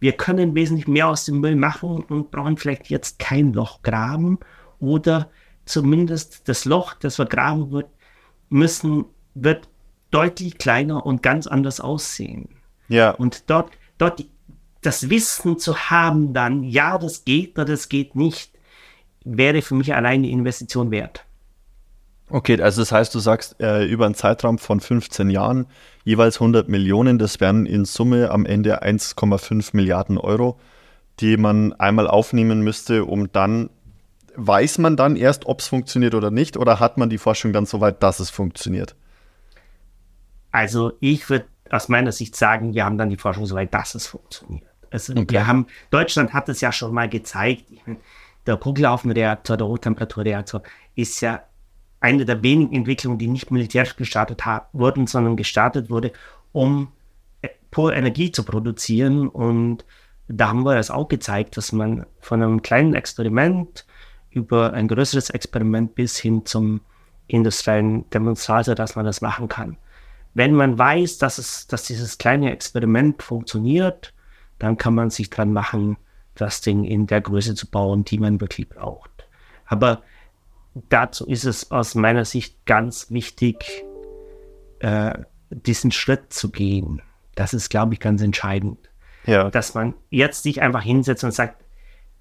wir 0.00 0.12
können 0.12 0.54
wesentlich 0.54 0.86
mehr 0.86 1.08
aus 1.08 1.24
dem 1.24 1.40
Müll 1.40 1.56
machen 1.56 2.04
und 2.04 2.30
brauchen 2.30 2.58
vielleicht 2.58 2.90
jetzt 2.90 3.18
kein 3.18 3.54
Loch 3.54 3.80
graben 3.80 4.38
oder 4.80 5.30
zumindest 5.64 6.46
das 6.46 6.66
Loch, 6.66 6.92
das 6.92 7.18
wir 7.18 7.24
graben 7.24 7.70
wird, 7.70 7.88
müssen, 8.50 9.06
wird 9.32 9.66
deutlich 10.10 10.58
kleiner 10.58 11.06
und 11.06 11.22
ganz 11.22 11.46
anders 11.46 11.80
aussehen. 11.80 12.50
Ja. 12.88 13.12
Und 13.12 13.48
dort, 13.48 13.70
dort 13.96 14.26
das 14.82 15.08
Wissen 15.08 15.58
zu 15.58 15.76
haben 15.76 16.34
dann, 16.34 16.64
ja, 16.64 16.98
das 16.98 17.24
geht 17.24 17.54
oder 17.54 17.64
das 17.64 17.88
geht 17.88 18.14
nicht, 18.16 18.50
wäre 19.24 19.62
für 19.62 19.74
mich 19.74 19.94
allein 19.94 20.22
die 20.22 20.32
Investition 20.32 20.90
wert. 20.90 21.24
Okay, 22.28 22.60
also 22.60 22.80
das 22.80 22.92
heißt, 22.92 23.14
du 23.14 23.18
sagst, 23.18 23.60
äh, 23.60 23.84
über 23.84 24.06
einen 24.06 24.14
Zeitraum 24.14 24.58
von 24.58 24.80
15 24.80 25.30
Jahren 25.30 25.66
jeweils 26.04 26.36
100 26.40 26.68
Millionen, 26.68 27.18
das 27.18 27.40
wären 27.40 27.66
in 27.66 27.84
Summe 27.84 28.30
am 28.30 28.46
Ende 28.46 28.82
1,5 28.82 29.70
Milliarden 29.76 30.18
Euro, 30.18 30.58
die 31.20 31.36
man 31.36 31.74
einmal 31.74 32.08
aufnehmen 32.08 32.62
müsste, 32.62 33.04
um 33.04 33.30
dann, 33.32 33.68
weiß 34.34 34.78
man 34.78 34.96
dann 34.96 35.16
erst, 35.16 35.44
ob 35.46 35.60
es 35.60 35.68
funktioniert 35.68 36.14
oder 36.14 36.30
nicht, 36.30 36.56
oder 36.56 36.80
hat 36.80 36.96
man 36.96 37.10
die 37.10 37.18
Forschung 37.18 37.52
dann 37.52 37.66
so 37.66 37.80
weit, 37.80 38.02
dass 38.02 38.18
es 38.18 38.30
funktioniert? 38.30 38.96
Also 40.52 40.92
ich 41.00 41.28
würde 41.28 41.46
aus 41.70 41.88
meiner 41.88 42.12
Sicht 42.12 42.34
sagen, 42.34 42.74
wir 42.74 42.84
haben 42.84 42.98
dann 42.98 43.10
die 43.10 43.16
Forschung 43.16 43.44
so 43.46 43.54
weit, 43.54 43.74
dass 43.74 43.94
es 43.94 44.06
funktioniert. 44.06 44.71
Also 44.92 45.12
okay. 45.12 45.26
wir 45.28 45.46
haben, 45.46 45.66
Deutschland 45.90 46.32
hat 46.32 46.48
es 46.48 46.60
ja 46.60 46.72
schon 46.72 46.92
mal 46.92 47.08
gezeigt. 47.08 47.64
Meine, 47.86 47.98
der 48.46 48.56
Kugellaufenreaktor, 48.56 49.56
der 49.56 49.66
Hochtemperaturreaktor, 49.66 50.62
ist 50.94 51.20
ja 51.20 51.42
eine 52.00 52.24
der 52.24 52.42
wenigen 52.42 52.74
Entwicklungen, 52.74 53.18
die 53.18 53.28
nicht 53.28 53.50
militärisch 53.50 53.96
gestartet 53.96 54.42
wurden, 54.72 55.06
sondern 55.06 55.36
gestartet 55.36 55.88
wurde, 55.88 56.12
um 56.50 56.88
äh, 57.42 57.48
pure 57.70 57.94
Energie 57.94 58.32
zu 58.32 58.44
produzieren. 58.44 59.28
Und 59.28 59.84
da 60.26 60.48
haben 60.48 60.64
wir 60.64 60.74
das 60.74 60.90
auch 60.90 61.08
gezeigt, 61.08 61.56
dass 61.56 61.72
man 61.72 62.06
von 62.20 62.42
einem 62.42 62.62
kleinen 62.62 62.94
Experiment 62.94 63.86
über 64.30 64.72
ein 64.72 64.88
größeres 64.88 65.30
Experiment 65.30 65.94
bis 65.94 66.18
hin 66.18 66.44
zum 66.44 66.80
industriellen 67.28 68.08
Demonstrator, 68.10 68.74
dass 68.74 68.96
man 68.96 69.04
das 69.04 69.20
machen 69.20 69.48
kann. 69.48 69.76
Wenn 70.34 70.54
man 70.54 70.78
weiß, 70.78 71.18
dass, 71.18 71.38
es, 71.38 71.66
dass 71.66 71.84
dieses 71.84 72.18
kleine 72.18 72.52
Experiment 72.52 73.22
funktioniert, 73.22 74.12
dann 74.62 74.78
kann 74.78 74.94
man 74.94 75.10
sich 75.10 75.28
dran 75.28 75.52
machen, 75.52 75.96
das 76.36 76.60
Ding 76.60 76.84
in 76.84 77.08
der 77.08 77.20
Größe 77.20 77.56
zu 77.56 77.68
bauen, 77.68 78.04
die 78.04 78.18
man 78.18 78.40
wirklich 78.40 78.68
braucht. 78.68 79.10
Aber 79.66 80.02
dazu 80.88 81.26
ist 81.26 81.44
es 81.44 81.72
aus 81.72 81.96
meiner 81.96 82.24
Sicht 82.24 82.64
ganz 82.64 83.10
wichtig, 83.10 83.84
äh, 84.78 85.14
diesen 85.50 85.90
Schritt 85.90 86.32
zu 86.32 86.52
gehen. 86.52 87.02
Das 87.34 87.54
ist, 87.54 87.70
glaube 87.70 87.94
ich, 87.94 88.00
ganz 88.00 88.22
entscheidend. 88.22 88.78
Ja. 89.26 89.50
Dass 89.50 89.74
man 89.74 89.94
jetzt 90.10 90.44
sich 90.44 90.62
einfach 90.62 90.82
hinsetzt 90.82 91.24
und 91.24 91.32
sagt, 91.32 91.60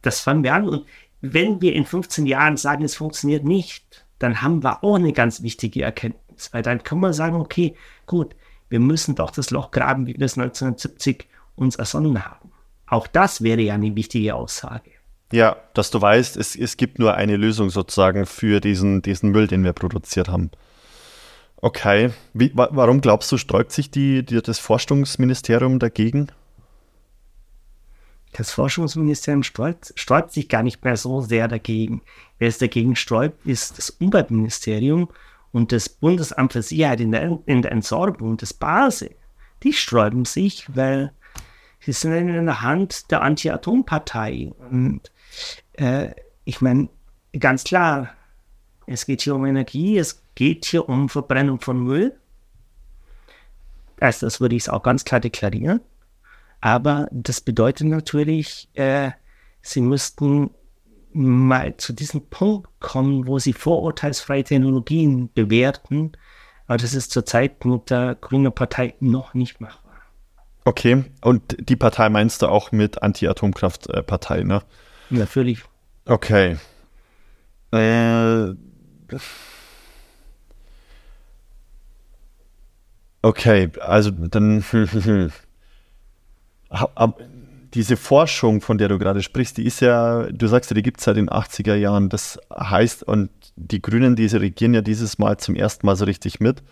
das 0.02 0.20
fangen 0.20 0.44
wir 0.44 0.56
an. 0.56 0.68
Und 0.68 0.88
wenn 1.22 1.62
wir 1.62 1.74
in 1.74 1.86
15 1.86 2.26
Jahren 2.26 2.58
sagen, 2.58 2.84
es 2.84 2.96
funktioniert 2.96 3.44
nicht, 3.44 4.04
dann 4.18 4.42
haben 4.42 4.64
wir 4.64 4.84
auch 4.84 4.96
eine 4.96 5.14
ganz 5.14 5.44
wichtige 5.44 5.84
Erkenntnis. 5.84 6.52
Weil 6.52 6.64
dann 6.64 6.82
können 6.82 7.02
wir 7.02 7.14
sagen, 7.14 7.36
okay, 7.36 7.76
gut, 8.08 8.36
wir 8.68 8.80
müssen 8.80 9.14
doch 9.14 9.30
das 9.30 9.52
Loch 9.52 9.70
graben, 9.70 10.08
wie 10.08 10.18
wir 10.18 10.26
es 10.26 10.40
1970 10.40 11.28
uns 11.62 11.76
ersonnen 11.76 12.26
haben. 12.26 12.52
Auch 12.88 13.08
das 13.08 13.42
wäre 13.42 13.62
ja 13.62 13.76
eine 13.76 13.96
wichtige 13.96 14.36
Aussage. 14.36 14.92
Ja, 15.32 15.56
dass 15.74 15.92
du 15.92 16.02
weißt, 16.02 16.36
es, 16.36 16.58
es 16.58 16.76
gibt 16.76 17.00
nur 17.00 17.14
eine 17.16 17.38
Lösung 17.38 17.70
sozusagen 17.70 18.26
für 18.26 18.60
diesen, 18.60 19.02
diesen 19.02 19.32
Müll, 19.32 19.48
den 19.48 19.64
wir 19.64 19.72
produziert 19.72 20.28
haben. 20.28 20.52
Okay. 21.56 22.10
Wie, 22.34 22.52
wa 22.56 22.68
warum 22.72 23.00
glaubst 23.00 23.32
du, 23.32 23.38
sträubt 23.38 23.72
sich 23.72 23.92
die, 23.92 24.26
die, 24.26 24.42
das 24.42 24.60
Forschungsministerium 24.60 25.80
dagegen? 25.80 26.28
Das 28.34 28.52
Forschungsministerium 28.52 29.44
sträubt, 29.44 29.94
sträubt, 29.96 30.32
sich 30.32 30.50
gar 30.50 30.64
nicht 30.64 30.84
mehr 30.84 30.98
so 30.98 31.22
sehr 31.22 31.48
dagegen. 31.48 32.02
Wer 32.40 32.48
es 32.48 32.58
dagegen 32.58 32.96
sträubt, 32.96 33.46
ist 33.46 33.78
das 33.78 33.90
Umweltministerium 33.90 35.10
und 35.52 35.72
das 35.72 35.88
Bundesamt 35.88 36.54
für 36.54 36.62
Sicherheit 36.62 37.02
in 37.02 37.12
der, 37.12 37.40
in 37.46 37.62
der 37.62 37.72
Entsorgung, 37.72 38.38
das 38.38 38.54
BASE. 38.54 39.12
Die 39.64 39.74
sträuben 39.74 40.26
sich, 40.26 40.66
weil 40.76 41.12
sie 41.82 41.92
sind 41.92 42.14
in 42.14 42.46
der 42.46 42.62
Hand 42.62 43.12
der 43.12 43.22
Anti-Atom-Partei. 43.22 44.52
Und 44.70 45.12
äh, 45.74 46.12
ich 46.46 46.62
meine, 46.62 46.90
ganz 47.38 47.64
klar, 47.64 48.10
es 48.88 49.06
geht 49.06 49.22
hier 49.22 49.36
um 49.36 49.46
Energie, 49.46 49.98
es 49.98 50.24
geht 50.36 50.66
hier 50.66 50.88
um 50.88 51.10
Verbrennung 51.10 51.60
von 51.60 51.84
Müll. 51.84 52.18
Also 54.00 54.26
das 54.26 54.42
würde 54.42 54.56
ich 54.56 54.70
auch 54.70 54.84
ganz 54.84 55.06
klar 55.06 55.20
deklarieren. 55.20 55.82
Aber 56.60 57.08
das 57.12 57.42
bedeutet 57.42 57.88
natürlich, 57.88 58.70
äh, 58.74 59.12
sie 59.62 59.82
müssten 59.82 60.52
mal 61.14 61.76
zu 61.78 61.94
diesem 61.94 62.22
Punkt 62.28 62.70
kommen, 62.80 63.28
wo 63.28 63.40
sie 63.40 63.54
vorurteilsfreie 63.54 64.44
Technologien 64.44 65.32
bewerten. 65.34 66.14
Aber 66.68 66.78
das 66.78 66.94
ist 66.94 67.12
zurzeit 67.12 67.66
mit 67.66 67.90
der 67.90 68.16
Grünen 68.16 68.54
Partei 68.54 68.94
noch 69.00 69.34
nicht 69.34 69.60
machbar. 69.60 69.91
Okay, 70.64 71.06
und 71.22 71.58
die 71.70 71.76
Partei 71.76 72.10
meinst 72.10 72.42
du 72.42 72.48
auch 72.48 72.72
mit 72.72 73.02
Anti-Atomkraft-Partei, 73.02 74.44
ne? 74.44 74.62
Natürlich. 75.10 75.64
Okay. 76.06 76.58
Äh, 77.72 78.54
okay, 83.22 83.70
also 83.80 84.12
dann. 84.12 84.64
diese 87.74 87.96
Forschung, 87.96 88.62
von 88.62 88.78
der 88.78 88.90
du 88.90 89.00
gerade 89.00 89.22
sprichst, 89.24 89.58
die 89.58 89.66
ist 89.66 89.80
ja, 89.80 90.24
du 90.32 90.48
sagst 90.48 90.70
ja, 90.72 90.76
die 90.76 90.82
gibt 90.82 91.00
es 91.00 91.06
seit 91.06 91.16
den 91.16 91.30
80er 91.30 91.76
Jahren. 91.76 92.10
Das 92.10 92.40
heißt, 92.54 93.04
und 93.04 93.30
die 93.56 93.82
Grünen, 93.82 94.16
diese 94.16 94.42
regieren 94.42 94.74
ja 94.74 94.82
dieses 94.82 95.18
Mal 95.20 95.38
zum 95.38 95.56
ersten 95.56 95.86
Mal 95.86 95.96
so 95.96 96.06
richtig 96.06 96.40
mit. 96.40 96.64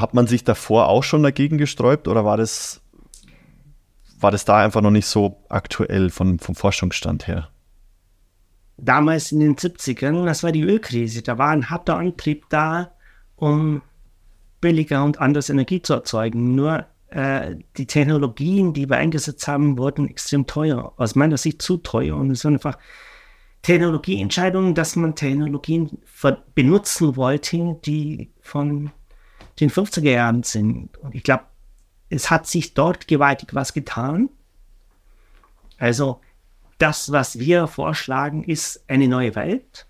Hat 0.00 0.12
man 0.12 0.26
sich 0.26 0.42
davor 0.42 0.88
auch 0.88 1.04
schon 1.04 1.22
dagegen 1.22 1.56
gesträubt 1.56 2.08
oder 2.08 2.24
war 2.24 2.36
das, 2.36 2.82
war 4.18 4.32
das 4.32 4.44
da 4.44 4.58
einfach 4.58 4.80
noch 4.80 4.90
nicht 4.90 5.06
so 5.06 5.36
aktuell 5.48 6.10
von, 6.10 6.40
vom 6.40 6.56
Forschungsstand 6.56 7.28
her? 7.28 7.48
Damals 8.76 9.30
in 9.30 9.38
den 9.38 9.54
70ern, 9.54 10.24
das 10.24 10.42
war 10.42 10.50
die 10.50 10.62
Ölkrise, 10.62 11.22
da 11.22 11.38
war 11.38 11.50
ein 11.50 11.70
harter 11.70 11.96
Antrieb 11.96 12.46
da, 12.48 12.90
um 13.36 13.82
billiger 14.60 15.04
und 15.04 15.20
anders 15.20 15.48
Energie 15.48 15.80
zu 15.80 15.92
erzeugen. 15.92 16.56
Nur 16.56 16.86
äh, 17.08 17.54
die 17.76 17.86
Technologien, 17.86 18.72
die 18.72 18.88
wir 18.88 18.96
eingesetzt 18.96 19.46
haben, 19.46 19.78
wurden 19.78 20.08
extrem 20.08 20.46
teuer. 20.46 20.92
Aus 20.96 21.14
meiner 21.14 21.36
Sicht 21.36 21.62
zu 21.62 21.76
teuer. 21.76 22.16
Und 22.16 22.32
es 22.32 22.40
sind 22.40 22.54
einfach 22.54 22.78
Technologieentscheidungen, 23.62 24.74
dass 24.74 24.96
man 24.96 25.14
Technologien 25.14 25.98
benutzen 26.54 27.16
wollte, 27.16 27.78
die 27.84 28.32
von 28.40 28.90
den 29.60 29.70
50er 29.70 30.10
Jahren 30.10 30.42
sind. 30.42 30.96
Und 30.98 31.14
ich 31.14 31.22
glaube, 31.22 31.44
es 32.10 32.30
hat 32.30 32.46
sich 32.46 32.74
dort 32.74 33.08
gewaltig 33.08 33.54
was 33.54 33.72
getan. 33.72 34.28
Also 35.78 36.20
das, 36.78 37.12
was 37.12 37.38
wir 37.38 37.66
vorschlagen, 37.66 38.44
ist 38.44 38.84
eine 38.88 39.08
neue 39.08 39.34
Welt. 39.34 39.86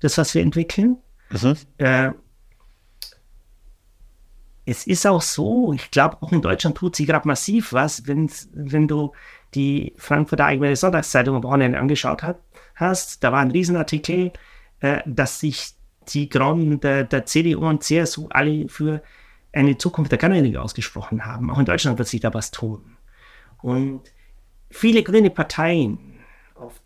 Das, 0.00 0.18
was 0.18 0.34
wir 0.34 0.42
entwickeln. 0.42 0.98
Mhm. 1.30 1.56
Äh, 1.78 2.10
es 4.64 4.86
ist 4.86 5.06
auch 5.06 5.22
so, 5.22 5.72
ich 5.72 5.90
glaube, 5.90 6.18
auch 6.20 6.32
in 6.32 6.42
Deutschland 6.42 6.76
tut 6.76 6.94
sich 6.94 7.06
gerade 7.06 7.26
massiv 7.26 7.72
was, 7.72 8.06
wenn, 8.06 8.30
wenn 8.52 8.86
du 8.86 9.12
die 9.54 9.92
Frankfurter 9.96 10.46
Allgemeine 10.46 10.76
Sonntagszeitung 10.76 11.36
am 11.36 11.42
Wochenende 11.42 11.78
angeschaut 11.78 12.22
hat, 12.22 12.40
hast. 12.76 13.22
Da 13.24 13.32
war 13.32 13.40
ein 13.40 13.50
Riesenartikel, 13.50 14.32
äh, 14.80 15.02
dass 15.04 15.40
sich 15.40 15.74
die 16.08 16.28
Grauen 16.28 16.80
der, 16.80 17.04
der, 17.04 17.26
CDU 17.26 17.66
und 17.66 17.82
CSU 17.82 18.28
alle 18.30 18.68
für 18.68 19.02
eine 19.52 19.76
Zukunft 19.76 20.10
der 20.10 20.18
Kernenergie 20.18 20.56
ausgesprochen 20.56 21.24
haben. 21.24 21.50
Auch 21.50 21.58
in 21.58 21.64
Deutschland 21.64 21.98
wird 21.98 22.08
sich 22.08 22.20
da 22.20 22.32
was 22.32 22.50
tun. 22.50 22.96
Und 23.60 24.02
viele 24.70 25.02
grüne 25.02 25.30
Parteien 25.30 25.98
auf, 26.54 26.80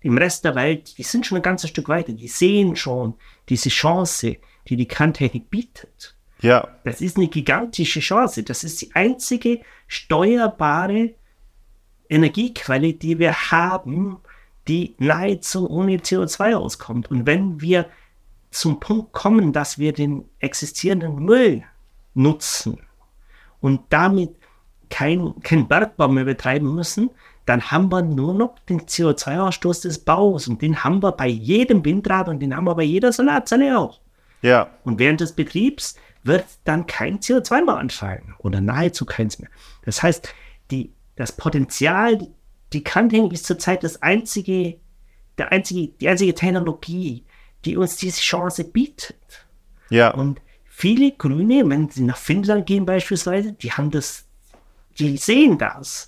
im 0.00 0.18
Rest 0.18 0.44
der 0.44 0.54
Welt, 0.54 0.96
die 0.98 1.02
sind 1.02 1.26
schon 1.26 1.36
ein 1.36 1.42
ganzes 1.42 1.70
Stück 1.70 1.88
weiter. 1.88 2.12
Die 2.12 2.28
sehen 2.28 2.76
schon 2.76 3.14
diese 3.48 3.68
Chance, 3.68 4.36
die 4.68 4.76
die 4.76 4.88
Kerntechnik 4.88 5.50
bietet. 5.50 6.14
Ja. 6.40 6.68
Das 6.84 7.00
ist 7.00 7.16
eine 7.16 7.28
gigantische 7.28 8.00
Chance. 8.00 8.42
Das 8.42 8.64
ist 8.64 8.80
die 8.82 8.94
einzige 8.94 9.60
steuerbare 9.86 11.14
Energiequelle, 12.08 12.92
die 12.92 13.18
wir 13.18 13.50
haben, 13.50 14.18
die 14.68 14.94
nahezu 14.98 15.68
ohne 15.68 15.96
CO2 15.96 16.54
auskommt. 16.54 17.10
Und 17.10 17.26
wenn 17.26 17.60
wir 17.60 17.86
zum 18.50 18.80
Punkt 18.80 19.12
kommen, 19.12 19.52
dass 19.52 19.78
wir 19.78 19.92
den 19.92 20.24
existierenden 20.38 21.16
Müll 21.16 21.64
nutzen 22.14 22.78
und 23.60 23.80
damit 23.90 24.36
kein, 24.88 25.34
kein 25.42 25.68
Bergbau 25.68 26.08
mehr 26.08 26.24
betreiben 26.24 26.74
müssen, 26.74 27.10
dann 27.44 27.70
haben 27.70 27.90
wir 27.90 28.02
nur 28.02 28.34
noch 28.34 28.58
den 28.68 28.80
CO2-Ausstoß 28.80 29.82
des 29.82 30.00
Baus 30.00 30.48
und 30.48 30.62
den 30.62 30.82
haben 30.82 31.02
wir 31.02 31.12
bei 31.12 31.28
jedem 31.28 31.84
Windrad 31.84 32.28
und 32.28 32.40
den 32.40 32.54
haben 32.54 32.66
wir 32.66 32.74
bei 32.74 32.82
jeder 32.82 33.12
Solarzelle 33.12 33.78
auch. 33.78 34.00
Ja. 34.42 34.70
Und 34.84 34.98
während 34.98 35.20
des 35.20 35.32
Betriebs 35.32 35.96
wird 36.24 36.44
dann 36.64 36.86
kein 36.86 37.20
CO2 37.20 37.64
mehr 37.64 37.76
anfallen 37.76 38.34
oder 38.38 38.60
nahezu 38.60 39.06
keins 39.06 39.38
mehr. 39.38 39.50
Das 39.84 40.02
heißt, 40.02 40.28
die, 40.70 40.92
das 41.14 41.32
Potenzial, 41.32 42.18
die 42.72 42.82
Kanting 42.82 43.30
ist 43.30 43.46
zurzeit 43.46 43.84
das 43.84 44.02
einzige, 44.02 44.78
der 45.38 45.52
einzige, 45.52 45.92
die 46.00 46.08
einzige 46.08 46.34
Technologie, 46.34 47.24
die 47.66 47.76
uns 47.76 47.96
diese 47.96 48.20
Chance 48.20 48.64
bietet. 48.64 49.16
Ja. 49.90 50.14
Und 50.14 50.40
viele 50.64 51.12
Grüne, 51.12 51.68
wenn 51.68 51.90
sie 51.90 52.04
nach 52.04 52.16
Finnland 52.16 52.64
gehen 52.66 52.86
beispielsweise, 52.86 53.52
die 53.52 53.72
haben 53.72 53.90
das, 53.90 54.24
die 54.98 55.16
sehen 55.16 55.58
das. 55.58 56.06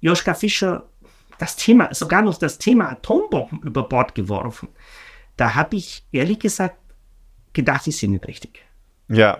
Joschka 0.00 0.34
Fischer 0.34 0.88
das 1.38 1.56
Thema, 1.56 1.92
sogar 1.94 2.22
noch 2.22 2.38
das 2.38 2.58
Thema 2.58 2.90
Atombomben 2.90 3.60
über 3.62 3.82
Bord 3.82 4.14
geworfen. 4.14 4.68
Da 5.36 5.54
habe 5.54 5.76
ich 5.76 6.04
ehrlich 6.12 6.38
gesagt 6.38 6.76
gedacht, 7.52 7.84
sie 7.84 7.90
sind 7.90 8.12
nicht 8.12 8.26
richtig. 8.26 8.64
Ja. 9.08 9.38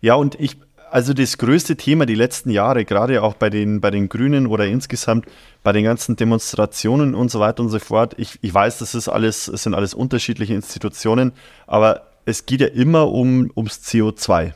Ja, 0.00 0.14
und 0.14 0.38
ich, 0.38 0.56
also 0.90 1.12
das 1.12 1.38
größte 1.38 1.76
Thema 1.76 2.06
die 2.06 2.14
letzten 2.14 2.50
Jahre, 2.50 2.84
gerade 2.84 3.22
auch 3.22 3.34
bei 3.34 3.50
den, 3.50 3.80
bei 3.80 3.90
den 3.90 4.08
Grünen 4.08 4.46
oder 4.46 4.66
insgesamt 4.66 5.26
bei 5.62 5.72
den 5.72 5.84
ganzen 5.84 6.16
Demonstrationen 6.16 7.14
und 7.14 7.30
so 7.30 7.40
weiter 7.40 7.62
und 7.62 7.68
so 7.68 7.78
fort. 7.78 8.14
Ich, 8.16 8.38
ich 8.42 8.54
weiß, 8.54 8.78
das 8.78 8.94
ist 8.94 9.08
alles, 9.08 9.48
es 9.48 9.64
sind 9.64 9.74
alles 9.74 9.94
unterschiedliche 9.94 10.54
Institutionen, 10.54 11.32
aber 11.66 12.08
es 12.24 12.46
geht 12.46 12.60
ja 12.60 12.68
immer 12.68 13.08
um, 13.10 13.50
ums 13.56 13.80
CO2. 13.84 14.52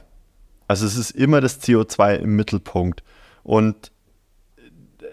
Also 0.69 0.87
es 0.87 0.97
ist 0.97 1.11
immer 1.11 1.41
das 1.41 1.61
CO2 1.63 2.17
im 2.17 2.37
Mittelpunkt. 2.37 3.03
Und 3.43 3.91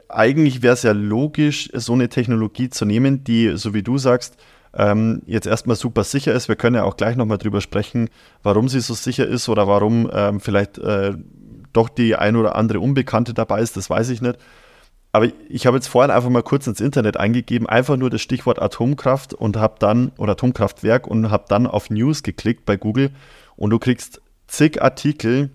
eigentlich 0.09 0.61
wäre 0.61 0.73
es 0.73 0.83
ja 0.83 0.91
logisch, 0.91 1.69
so 1.73 1.93
eine 1.93 2.09
Technologie 2.09 2.69
zu 2.69 2.85
nehmen, 2.85 3.23
die, 3.23 3.55
so 3.55 3.73
wie 3.73 3.83
du 3.83 3.97
sagst, 3.97 4.37
ähm, 4.73 5.21
jetzt 5.25 5.47
erstmal 5.47 5.75
super 5.75 6.03
sicher 6.03 6.33
ist. 6.33 6.47
Wir 6.47 6.55
können 6.55 6.75
ja 6.75 6.83
auch 6.83 6.97
gleich 6.97 7.15
nochmal 7.15 7.37
drüber 7.37 7.61
sprechen, 7.61 8.09
warum 8.43 8.69
sie 8.69 8.81
so 8.81 8.93
sicher 8.93 9.27
ist 9.27 9.49
oder 9.49 9.67
warum 9.67 10.09
ähm, 10.13 10.39
vielleicht 10.39 10.77
äh, 10.77 11.13
doch 11.73 11.89
die 11.89 12.15
ein 12.15 12.35
oder 12.35 12.55
andere 12.55 12.79
Unbekannte 12.79 13.33
dabei 13.33 13.61
ist, 13.61 13.77
das 13.77 13.89
weiß 13.89 14.09
ich 14.09 14.21
nicht. 14.21 14.37
Aber 15.11 15.27
ich 15.49 15.65
habe 15.65 15.77
jetzt 15.77 15.87
vorhin 15.87 16.11
einfach 16.11 16.29
mal 16.29 16.43
kurz 16.43 16.67
ins 16.67 16.81
Internet 16.81 17.17
eingegeben, 17.17 17.67
einfach 17.67 17.97
nur 17.97 18.11
das 18.11 18.21
Stichwort 18.21 18.61
Atomkraft 18.61 19.33
und 19.33 19.57
habe 19.57 19.75
dann, 19.79 20.11
oder 20.17 20.33
Atomkraftwerk 20.33 21.07
und 21.07 21.31
habe 21.31 21.45
dann 21.47 21.65
auf 21.65 21.89
News 21.89 22.21
geklickt 22.21 22.65
bei 22.65 22.77
Google 22.77 23.09
und 23.55 23.71
du 23.71 23.79
kriegst 23.79 24.21
zig 24.47 24.81
Artikel 24.81 25.49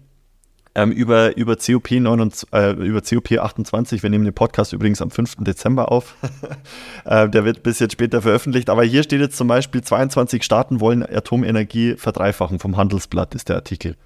ähm, 0.74 0.90
über, 0.90 1.36
über, 1.36 1.56
COP 1.56 1.90
29, 1.90 2.52
äh, 2.52 2.72
über 2.72 3.00
COP 3.00 3.32
28. 3.32 4.02
Wir 4.02 4.10
nehmen 4.10 4.24
den 4.24 4.34
Podcast 4.34 4.72
übrigens 4.72 5.00
am 5.00 5.10
5. 5.10 5.36
Dezember 5.38 5.92
auf. 5.92 6.16
äh, 7.04 7.28
der 7.28 7.44
wird 7.44 7.62
bis 7.62 7.78
jetzt 7.78 7.92
später 7.92 8.22
veröffentlicht. 8.22 8.68
Aber 8.70 8.82
hier 8.82 9.02
steht 9.02 9.20
jetzt 9.20 9.36
zum 9.36 9.46
Beispiel, 9.46 9.82
22 9.82 10.42
Staaten 10.42 10.80
wollen 10.80 11.02
Atomenergie 11.02 11.94
verdreifachen. 11.96 12.58
Vom 12.58 12.76
Handelsblatt 12.76 13.34
ist 13.34 13.48
der 13.48 13.56
Artikel. 13.56 13.96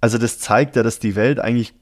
Also 0.00 0.18
das 0.18 0.38
zeigt 0.38 0.76
ja, 0.76 0.82
dass 0.82 0.98
die 0.98 1.14
Welt 1.14 1.38
eigentlich 1.38 1.74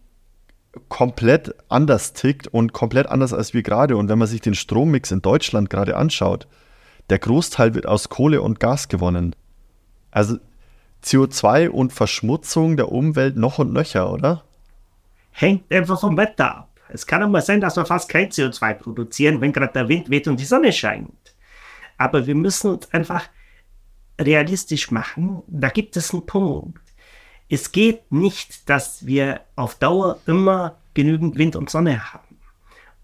komplett 0.88 1.54
anders 1.68 2.12
tickt 2.12 2.48
und 2.48 2.74
komplett 2.74 3.06
anders 3.06 3.32
als 3.32 3.54
wir 3.54 3.62
gerade. 3.62 3.96
Und 3.96 4.08
wenn 4.08 4.18
man 4.18 4.28
sich 4.28 4.42
den 4.42 4.54
Strommix 4.54 5.10
in 5.10 5.22
Deutschland 5.22 5.70
gerade 5.70 5.96
anschaut, 5.96 6.46
der 7.08 7.18
Großteil 7.18 7.74
wird 7.74 7.86
aus 7.86 8.08
Kohle 8.08 8.42
und 8.42 8.60
Gas 8.60 8.88
gewonnen. 8.88 9.34
Also 10.10 10.36
CO2 11.04 11.68
und 11.68 11.92
Verschmutzung 11.92 12.76
der 12.76 12.90
Umwelt 12.90 13.36
noch 13.36 13.58
und 13.58 13.72
nöcher, 13.72 14.12
oder? 14.12 14.44
Hängt 15.32 15.70
einfach 15.72 16.00
vom 16.00 16.16
Wetter 16.16 16.56
ab. 16.56 16.70
Es 16.88 17.06
kann 17.06 17.22
auch 17.22 17.28
mal 17.28 17.42
sein, 17.42 17.60
dass 17.60 17.76
wir 17.76 17.84
fast 17.84 18.08
kein 18.08 18.30
CO2 18.30 18.74
produzieren, 18.74 19.40
wenn 19.40 19.52
gerade 19.52 19.72
der 19.72 19.88
Wind 19.88 20.08
weht 20.08 20.28
und 20.28 20.38
die 20.38 20.44
Sonne 20.44 20.72
scheint. 20.72 21.34
Aber 21.98 22.26
wir 22.26 22.34
müssen 22.34 22.72
uns 22.72 22.92
einfach 22.92 23.28
realistisch 24.20 24.90
machen. 24.90 25.42
Da 25.46 25.68
gibt 25.68 25.96
es 25.96 26.12
einen 26.12 26.26
Punkt. 26.26 26.80
Es 27.48 27.70
geht 27.72 28.10
nicht, 28.10 28.68
dass 28.68 29.06
wir 29.06 29.40
auf 29.54 29.76
Dauer 29.76 30.18
immer 30.26 30.76
genügend 30.94 31.36
Wind 31.36 31.56
und 31.56 31.70
Sonne 31.70 32.12
haben. 32.12 32.38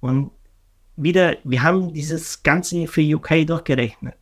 Und 0.01 0.31
wieder, 0.97 1.37
wir 1.45 1.63
haben 1.63 1.93
dieses 1.93 2.43
Ganze 2.43 2.87
für 2.87 3.03
UK 3.03 3.47
durchgerechnet. 3.47 4.17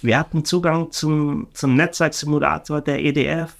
Wir 0.00 0.18
hatten 0.18 0.44
Zugang 0.44 0.92
zum, 0.92 1.48
zum 1.52 1.74
Netzwerksimulator 1.74 2.80
der 2.80 3.00
EDF 3.00 3.54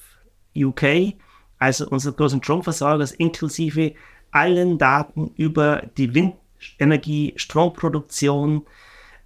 UK, 0.56 1.14
also 1.58 1.88
unseres 1.88 2.16
großen 2.16 2.42
Stromversorgers, 2.42 3.12
inklusive 3.12 3.94
allen 4.30 4.78
Daten 4.78 5.32
über 5.36 5.82
die 5.96 6.14
Windenergie, 6.14 7.34
Stromproduktion, 7.36 8.66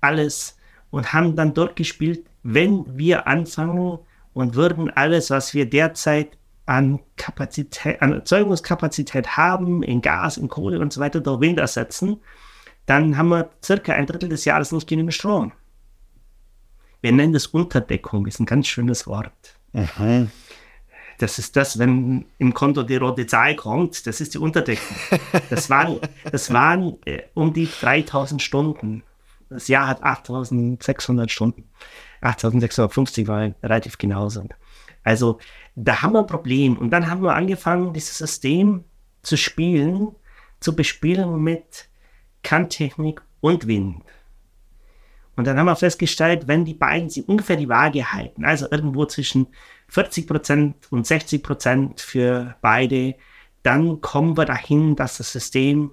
alles 0.00 0.56
und 0.90 1.12
haben 1.12 1.36
dann 1.36 1.54
dort 1.54 1.76
gespielt, 1.76 2.26
wenn 2.42 2.84
wir 2.96 3.26
anfangen 3.26 3.98
und 4.32 4.54
würden 4.54 4.90
alles, 4.90 5.30
was 5.30 5.52
wir 5.52 5.68
derzeit 5.68 6.38
an 6.64 7.00
Kapazität, 7.16 8.00
an 8.00 8.12
Erzeugungskapazität 8.12 9.36
haben, 9.36 9.82
in 9.82 10.00
Gas, 10.00 10.38
in 10.38 10.48
Kohle 10.48 10.80
und 10.80 10.92
so 10.92 11.00
weiter, 11.00 11.20
durch 11.20 11.40
Wind 11.40 11.58
ersetzen, 11.58 12.20
dann 12.86 13.16
haben 13.16 13.28
wir 13.28 13.50
circa 13.62 13.92
ein 13.92 14.06
Drittel 14.06 14.28
des 14.28 14.44
Jahres 14.44 14.72
nicht 14.72 14.88
genügend 14.88 15.14
Strom. 15.14 15.52
Wir 17.02 17.12
nennen 17.12 17.32
das 17.32 17.48
Unterdeckung, 17.48 18.26
ist 18.26 18.40
ein 18.40 18.46
ganz 18.46 18.68
schönes 18.68 19.06
Wort. 19.06 19.56
Mhm. 19.72 20.30
Das 21.18 21.38
ist 21.38 21.56
das, 21.56 21.78
wenn 21.78 22.24
im 22.38 22.54
Konto 22.54 22.82
die 22.82 22.96
rote 22.96 23.26
Zahl 23.26 23.54
kommt, 23.54 24.06
das 24.06 24.20
ist 24.20 24.34
die 24.34 24.38
Unterdeckung. 24.38 24.96
Das 25.50 25.68
waren, 25.68 26.00
das 26.30 26.52
waren 26.52 26.96
äh, 27.04 27.22
um 27.34 27.52
die 27.52 27.68
3000 27.80 28.40
Stunden. 28.40 29.02
Das 29.50 29.68
Jahr 29.68 29.86
hat 29.86 30.02
8600 30.02 31.30
Stunden. 31.30 31.68
8650 32.22 33.28
war 33.28 33.52
relativ 33.62 33.98
genauso. 33.98 34.48
Also 35.04 35.38
da 35.74 36.02
haben 36.02 36.12
wir 36.12 36.20
ein 36.20 36.26
Problem. 36.26 36.76
Und 36.78 36.90
dann 36.90 37.08
haben 37.08 37.22
wir 37.22 37.34
angefangen, 37.34 37.92
dieses 37.92 38.16
System 38.18 38.84
zu 39.22 39.36
spielen, 39.36 40.14
zu 40.60 40.74
bespielen 40.74 41.42
mit 41.42 41.88
Kanttechnik 42.42 43.22
und 43.40 43.66
Wind. 43.66 44.02
Und 45.36 45.46
dann 45.46 45.58
haben 45.58 45.66
wir 45.66 45.76
festgestellt, 45.76 46.46
wenn 46.46 46.64
die 46.64 46.74
beiden 46.74 47.08
sie 47.08 47.22
ungefähr 47.22 47.56
die 47.56 47.68
Waage 47.68 48.12
halten, 48.12 48.44
also 48.44 48.66
irgendwo 48.70 49.06
zwischen 49.06 49.46
40% 49.90 50.74
und 50.90 51.06
60% 51.06 52.00
für 52.00 52.54
beide, 52.60 53.14
dann 53.62 54.00
kommen 54.00 54.36
wir 54.36 54.44
dahin, 54.44 54.96
dass 54.96 55.18
das 55.18 55.32
System 55.32 55.92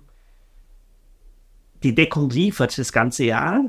die 1.84 1.96
Deckung 1.96 2.30
liefert 2.30 2.78
das 2.78 2.92
ganze 2.92 3.24
Jahr 3.24 3.62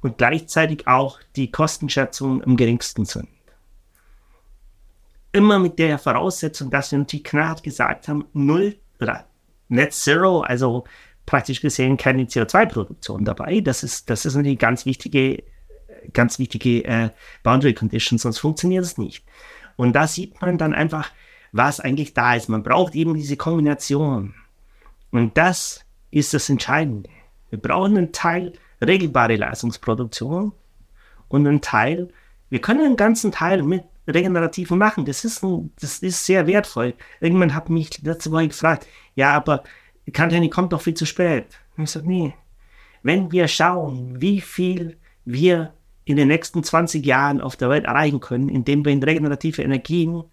und 0.00 0.16
gleichzeitig 0.16 0.88
auch 0.88 1.20
die 1.36 1.50
Kostenschätzungen 1.50 2.42
am 2.44 2.56
geringsten 2.56 3.04
sind. 3.04 3.28
Immer 5.32 5.58
mit 5.58 5.78
der 5.78 5.98
Voraussetzung, 5.98 6.70
dass 6.70 6.92
wir 6.92 6.98
natürlich 6.98 7.24
knallhart 7.24 7.62
gesagt 7.62 8.08
haben, 8.08 8.24
null 8.32 8.76
oder 9.00 9.26
Net 9.68 9.94
Zero, 9.94 10.40
also 10.40 10.84
praktisch 11.26 11.60
gesehen 11.60 11.96
keine 11.96 12.24
CO2-Produktion 12.24 13.24
dabei. 13.24 13.60
Das 13.60 13.82
ist, 13.82 14.10
das 14.10 14.24
ist 14.24 14.36
eine 14.36 14.56
ganz 14.56 14.86
wichtige, 14.86 15.42
ganz 16.12 16.38
wichtige 16.38 16.84
äh, 16.84 17.10
Boundary 17.42 17.74
Condition, 17.74 18.18
sonst 18.18 18.38
funktioniert 18.38 18.84
es 18.84 18.98
nicht. 18.98 19.24
Und 19.76 19.94
da 19.94 20.06
sieht 20.06 20.40
man 20.40 20.58
dann 20.58 20.74
einfach, 20.74 21.10
was 21.52 21.80
eigentlich 21.80 22.14
da 22.14 22.34
ist. 22.34 22.48
Man 22.48 22.62
braucht 22.62 22.94
eben 22.94 23.14
diese 23.14 23.36
Kombination. 23.36 24.34
Und 25.10 25.36
das 25.36 25.84
ist 26.10 26.34
das 26.34 26.48
Entscheidende. 26.48 27.10
Wir 27.50 27.58
brauchen 27.58 27.96
einen 27.96 28.12
Teil 28.12 28.54
regelbare 28.82 29.36
Leistungsproduktion 29.36 30.52
und 31.28 31.46
einen 31.46 31.60
Teil, 31.60 32.08
wir 32.48 32.60
können 32.60 32.84
einen 32.84 32.96
ganzen 32.96 33.32
Teil 33.32 33.62
mit 33.62 33.84
regenerativen 34.06 34.78
machen. 34.78 35.04
Das 35.04 35.24
ist, 35.24 35.42
ein, 35.42 35.72
das 35.80 35.98
ist 35.98 36.26
sehr 36.26 36.46
wertvoll. 36.46 36.94
Irgendwann 37.20 37.54
hat 37.54 37.70
mich 37.70 38.02
letzte 38.02 38.32
Woche 38.32 38.48
gefragt, 38.48 38.86
ja, 39.14 39.32
aber 39.32 39.62
Kantani 40.10 40.50
kommt 40.50 40.72
doch 40.72 40.80
viel 40.80 40.94
zu 40.94 41.06
spät. 41.06 41.60
Und 41.76 41.84
ich 41.84 41.90
sage, 41.90 42.08
nee. 42.08 42.34
Wenn 43.02 43.32
wir 43.32 43.48
schauen, 43.48 44.20
wie 44.20 44.40
viel 44.40 44.96
wir 45.24 45.74
in 46.04 46.16
den 46.16 46.28
nächsten 46.28 46.62
20 46.64 47.04
Jahren 47.04 47.40
auf 47.40 47.56
der 47.56 47.70
Welt 47.70 47.84
erreichen 47.84 48.20
können, 48.20 48.48
indem 48.48 48.84
wir 48.84 48.92
in 48.92 49.02
regenerative 49.02 49.62
Energien 49.62 50.24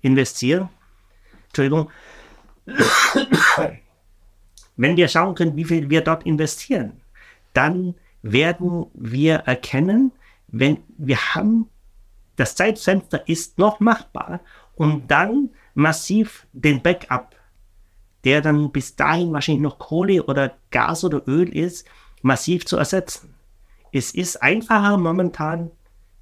investieren, 0.00 0.68
Entschuldigung, 1.46 1.90
wenn 4.76 4.96
wir 4.96 5.08
schauen 5.08 5.34
können, 5.34 5.56
wie 5.56 5.64
viel 5.64 5.90
wir 5.90 6.02
dort 6.02 6.24
investieren, 6.26 7.00
dann 7.52 7.94
werden 8.22 8.86
wir 8.94 9.36
erkennen, 9.36 10.12
wenn 10.48 10.78
wir 10.98 11.34
haben, 11.34 11.68
das 12.36 12.54
Zeitfenster 12.54 13.28
ist 13.28 13.58
noch 13.58 13.80
machbar 13.80 14.40
und 14.74 15.10
dann 15.10 15.50
massiv 15.74 16.46
den 16.52 16.82
Backup 16.82 17.35
der 18.26 18.42
dann 18.42 18.72
bis 18.72 18.96
dahin 18.96 19.32
wahrscheinlich 19.32 19.62
noch 19.62 19.78
Kohle 19.78 20.24
oder 20.24 20.56
Gas 20.72 21.04
oder 21.04 21.22
Öl 21.28 21.48
ist, 21.48 21.86
massiv 22.22 22.66
zu 22.66 22.76
ersetzen. 22.76 23.32
Es 23.92 24.10
ist 24.10 24.42
einfacher 24.42 24.98
momentan 24.98 25.70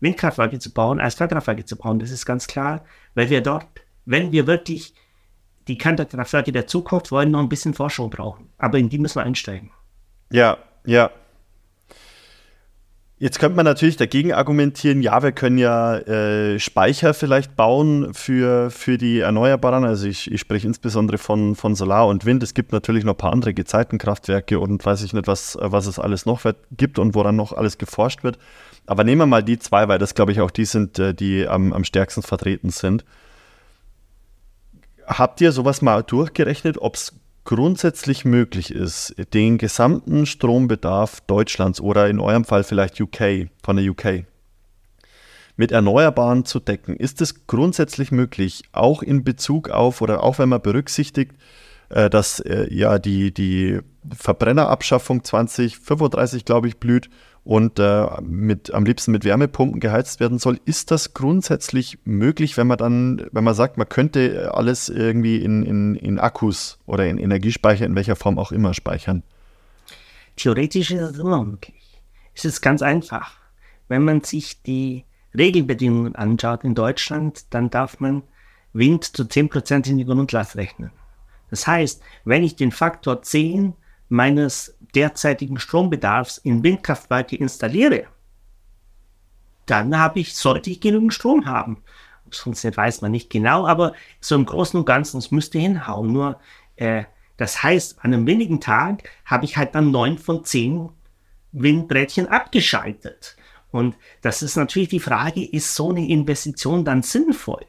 Windkraftwerke 0.01 0.59
zu 0.59 0.71
bauen, 0.71 1.01
als 1.01 1.17
Kernkraftwerke 1.17 1.65
zu 1.65 1.77
bauen. 1.77 1.99
Das 1.99 2.11
ist 2.11 2.27
ganz 2.27 2.47
klar, 2.47 2.85
weil 3.15 3.31
wir 3.31 3.41
dort, 3.41 3.67
wenn 4.05 4.33
wir 4.33 4.47
wirklich 4.47 4.95
die 5.67 5.79
Kernkraftwerke 5.79 6.53
der 6.53 6.67
Zukunft 6.67 7.11
wollen, 7.11 7.31
noch 7.31 7.41
ein 7.41 7.49
bisschen 7.49 7.73
Forschung 7.73 8.11
brauchen. 8.11 8.51
Aber 8.59 8.77
in 8.79 8.91
die 8.91 8.99
müssen 8.99 9.17
wir 9.17 9.25
einsteigen. 9.25 9.71
Ja, 10.31 10.59
ja. 10.85 11.11
Jetzt 13.25 13.39
könnte 13.39 13.57
man 13.57 13.65
natürlich 13.65 13.97
dagegen 13.97 14.35
argumentieren, 14.35 15.01
ja, 15.01 15.23
wir 15.23 15.33
können 15.33 15.57
ja 15.57 15.97
äh, 15.97 16.59
Speicher 16.59 17.15
vielleicht 17.15 17.57
bauen 17.57 18.13
für, 18.13 18.71
für 18.71 18.99
die 18.99 19.21
Erneuerbaren. 19.21 19.87
Also 19.87 20.07
ich, 20.07 20.31
ich 20.31 20.39
spreche 20.39 20.67
insbesondere 20.67 21.17
von, 21.17 21.57
von 21.57 21.75
Solar 21.75 22.07
und 22.07 22.27
Wind. 22.27 22.43
Es 22.43 22.53
gibt 22.53 22.73
natürlich 22.73 23.03
noch 23.03 23.15
ein 23.15 23.17
paar 23.17 23.33
andere 23.33 23.55
Gezeitenkraftwerke 23.55 24.61
und 24.61 24.85
weiß 24.85 25.03
ich 25.05 25.15
nicht, 25.15 25.27
was, 25.27 25.57
was 25.59 25.87
es 25.87 25.99
alles 25.99 26.27
noch 26.27 26.43
gibt 26.73 26.99
und 26.99 27.15
woran 27.15 27.35
noch 27.35 27.55
alles 27.55 27.79
geforscht 27.79 28.25
wird. 28.25 28.37
Aber 28.85 29.05
nehmen 29.05 29.23
wir 29.23 29.27
mal 29.27 29.43
die 29.43 29.59
zwei, 29.59 29.89
weil 29.89 29.99
das, 29.99 30.15
glaube 30.15 30.33
ich, 30.33 30.43
auch 30.43 30.51
die 30.51 30.67
sind, 30.67 30.99
äh, 30.99 31.15
die 31.15 31.49
am, 31.49 31.73
am 31.73 31.85
stärksten 31.85 32.21
vertreten 32.21 32.69
sind. 32.69 33.07
Habt 35.07 35.41
ihr 35.41 35.53
sowas 35.53 35.81
mal 35.81 36.03
durchgerechnet, 36.03 36.77
ob 36.77 36.97
es 36.97 37.15
grundsätzlich 37.45 38.25
möglich 38.25 38.71
ist, 38.71 39.15
den 39.33 39.59
gesamten 39.59 40.27
Strombedarf 40.27 41.21
Deutschlands 41.23 41.81
oder 41.81 42.09
in 42.09 42.21
eurem 42.21 42.45
Fall 42.45 42.65
vielleicht 42.65 43.01
UK, 43.01 43.49
von 43.63 43.77
der 43.77 43.91
UK, 43.91 44.25
mit 45.57 45.71
Erneuerbaren 45.71 46.45
zu 46.45 46.59
decken, 46.59 46.97
ist 46.97 47.21
es 47.21 47.47
grundsätzlich 47.47 48.11
möglich, 48.11 48.65
auch 48.73 49.03
in 49.03 49.23
Bezug 49.25 49.71
auf 49.71 50.01
oder 50.01 50.23
auch 50.23 50.39
wenn 50.39 50.49
man 50.49 50.63
berücksichtigt, 50.63 51.33
äh, 51.91 52.11
dass 52.11 52.41
äh, 52.41 52.67
ja 52.73 52.99
die, 52.99 53.33
die 53.33 53.81
Verbrennerabschaffung 54.17 55.23
2035, 55.23 56.45
glaube 56.45 56.69
ich, 56.69 56.79
blüht 56.79 57.09
und 57.45 57.79
äh, 57.79 58.07
mit, 58.23 58.73
am 58.73 58.85
liebsten 58.85 59.13
mit 59.13 59.25
Wärmepumpen 59.25 59.79
geheizt 59.79 60.19
werden 60.19 60.39
soll. 60.39 60.59
Ist 60.65 60.91
das 60.91 61.13
grundsätzlich 61.13 61.99
möglich, 62.05 62.57
wenn 62.57 62.67
man 62.67 62.79
dann, 62.79 63.27
wenn 63.33 63.45
man 63.45 63.55
sagt, 63.55 63.77
man 63.77 63.89
könnte 63.89 64.53
alles 64.55 64.89
irgendwie 64.89 65.37
in, 65.37 65.63
in, 65.63 65.95
in 65.95 66.19
Akkus 66.19 66.79
oder 66.87 67.07
in 67.07 67.19
Energiespeicher, 67.19 67.85
in 67.85 67.95
welcher 67.95 68.17
Form 68.17 68.39
auch 68.39 68.51
immer 68.51 68.73
speichern? 68.73 69.23
Theoretisch 70.37 70.91
ist 70.91 71.03
es 71.03 71.19
immer 71.19 71.45
möglich. 71.45 72.01
Es 72.35 72.45
ist 72.47 72.63
ganz 72.63 72.83
einfach. 72.83 73.37
Wenn 73.89 74.05
man 74.05 74.23
sich 74.23 74.63
die 74.63 75.05
Regelbedingungen 75.37 76.17
anschaut 76.17 76.65
in 76.65 76.75
Deutschland, 76.75 77.45
dann 77.51 77.69
darf 77.69 78.01
man 78.01 78.23
Wind 78.73 79.05
zu 79.05 79.25
10% 79.25 79.89
in 79.89 79.99
die 79.99 80.05
Grundlast 80.07 80.57
rechnen. 80.57 80.91
Das 81.51 81.67
heißt, 81.67 82.03
wenn 82.25 82.43
ich 82.43 82.57
den 82.57 82.73
Faktor 82.73 83.23
10 83.23 83.75
meines 84.09 84.77
derzeitigen 84.95 85.59
Strombedarfs 85.59 86.39
in 86.39 86.63
Windkraftwerke 86.63 87.37
installiere, 87.37 88.07
dann 89.67 89.99
habe 89.99 90.21
ich, 90.21 90.37
sollte 90.37 90.71
ich 90.71 90.81
genügend 90.81 91.15
Strom 91.15 91.47
haben. 91.47 91.83
Es 92.31 92.39
funktioniert, 92.39 92.77
weiß 92.77 93.01
man 93.01 93.13
nicht 93.13 93.31
genau, 93.31 93.67
aber 93.67 93.95
so 94.21 94.35
im 94.35 94.45
Großen 94.45 94.79
und 94.79 94.87
Ganzen, 94.87 95.19
es 95.19 95.31
müsste 95.31 95.59
hinhauen. 95.59 96.13
Nur, 96.13 96.41
äh, 96.77 97.05
das 97.37 97.63
heißt, 97.63 97.99
an 98.05 98.13
einem 98.13 98.27
wenigen 98.27 98.61
Tag 98.61 99.09
habe 99.25 99.45
ich 99.45 99.57
halt 99.57 99.75
dann 99.75 99.91
neun 99.91 100.19
von 100.19 100.45
zehn 100.45 100.91
Windrädchen 101.53 102.29
abgeschaltet. 102.29 103.37
Und 103.71 103.97
das 104.21 104.43
ist 104.43 104.57
natürlich 104.57 104.89
die 104.89 105.01
Frage, 105.01 105.45
ist 105.45 105.75
so 105.75 105.91
eine 105.91 106.07
Investition 106.07 106.85
dann 106.85 107.03
sinnvoll? 107.03 107.67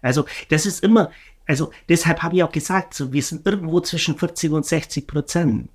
Also, 0.00 0.24
das 0.50 0.66
ist 0.66 0.82
immer, 0.82 1.10
also 1.46 1.72
deshalb 1.88 2.22
habe 2.22 2.36
ich 2.36 2.42
auch 2.42 2.52
gesagt, 2.52 2.94
so, 2.94 3.12
wir 3.12 3.22
sind 3.22 3.46
irgendwo 3.46 3.80
zwischen 3.80 4.16
40 4.16 4.52
und 4.52 4.66
60 4.66 5.06
Prozent. 5.06 5.70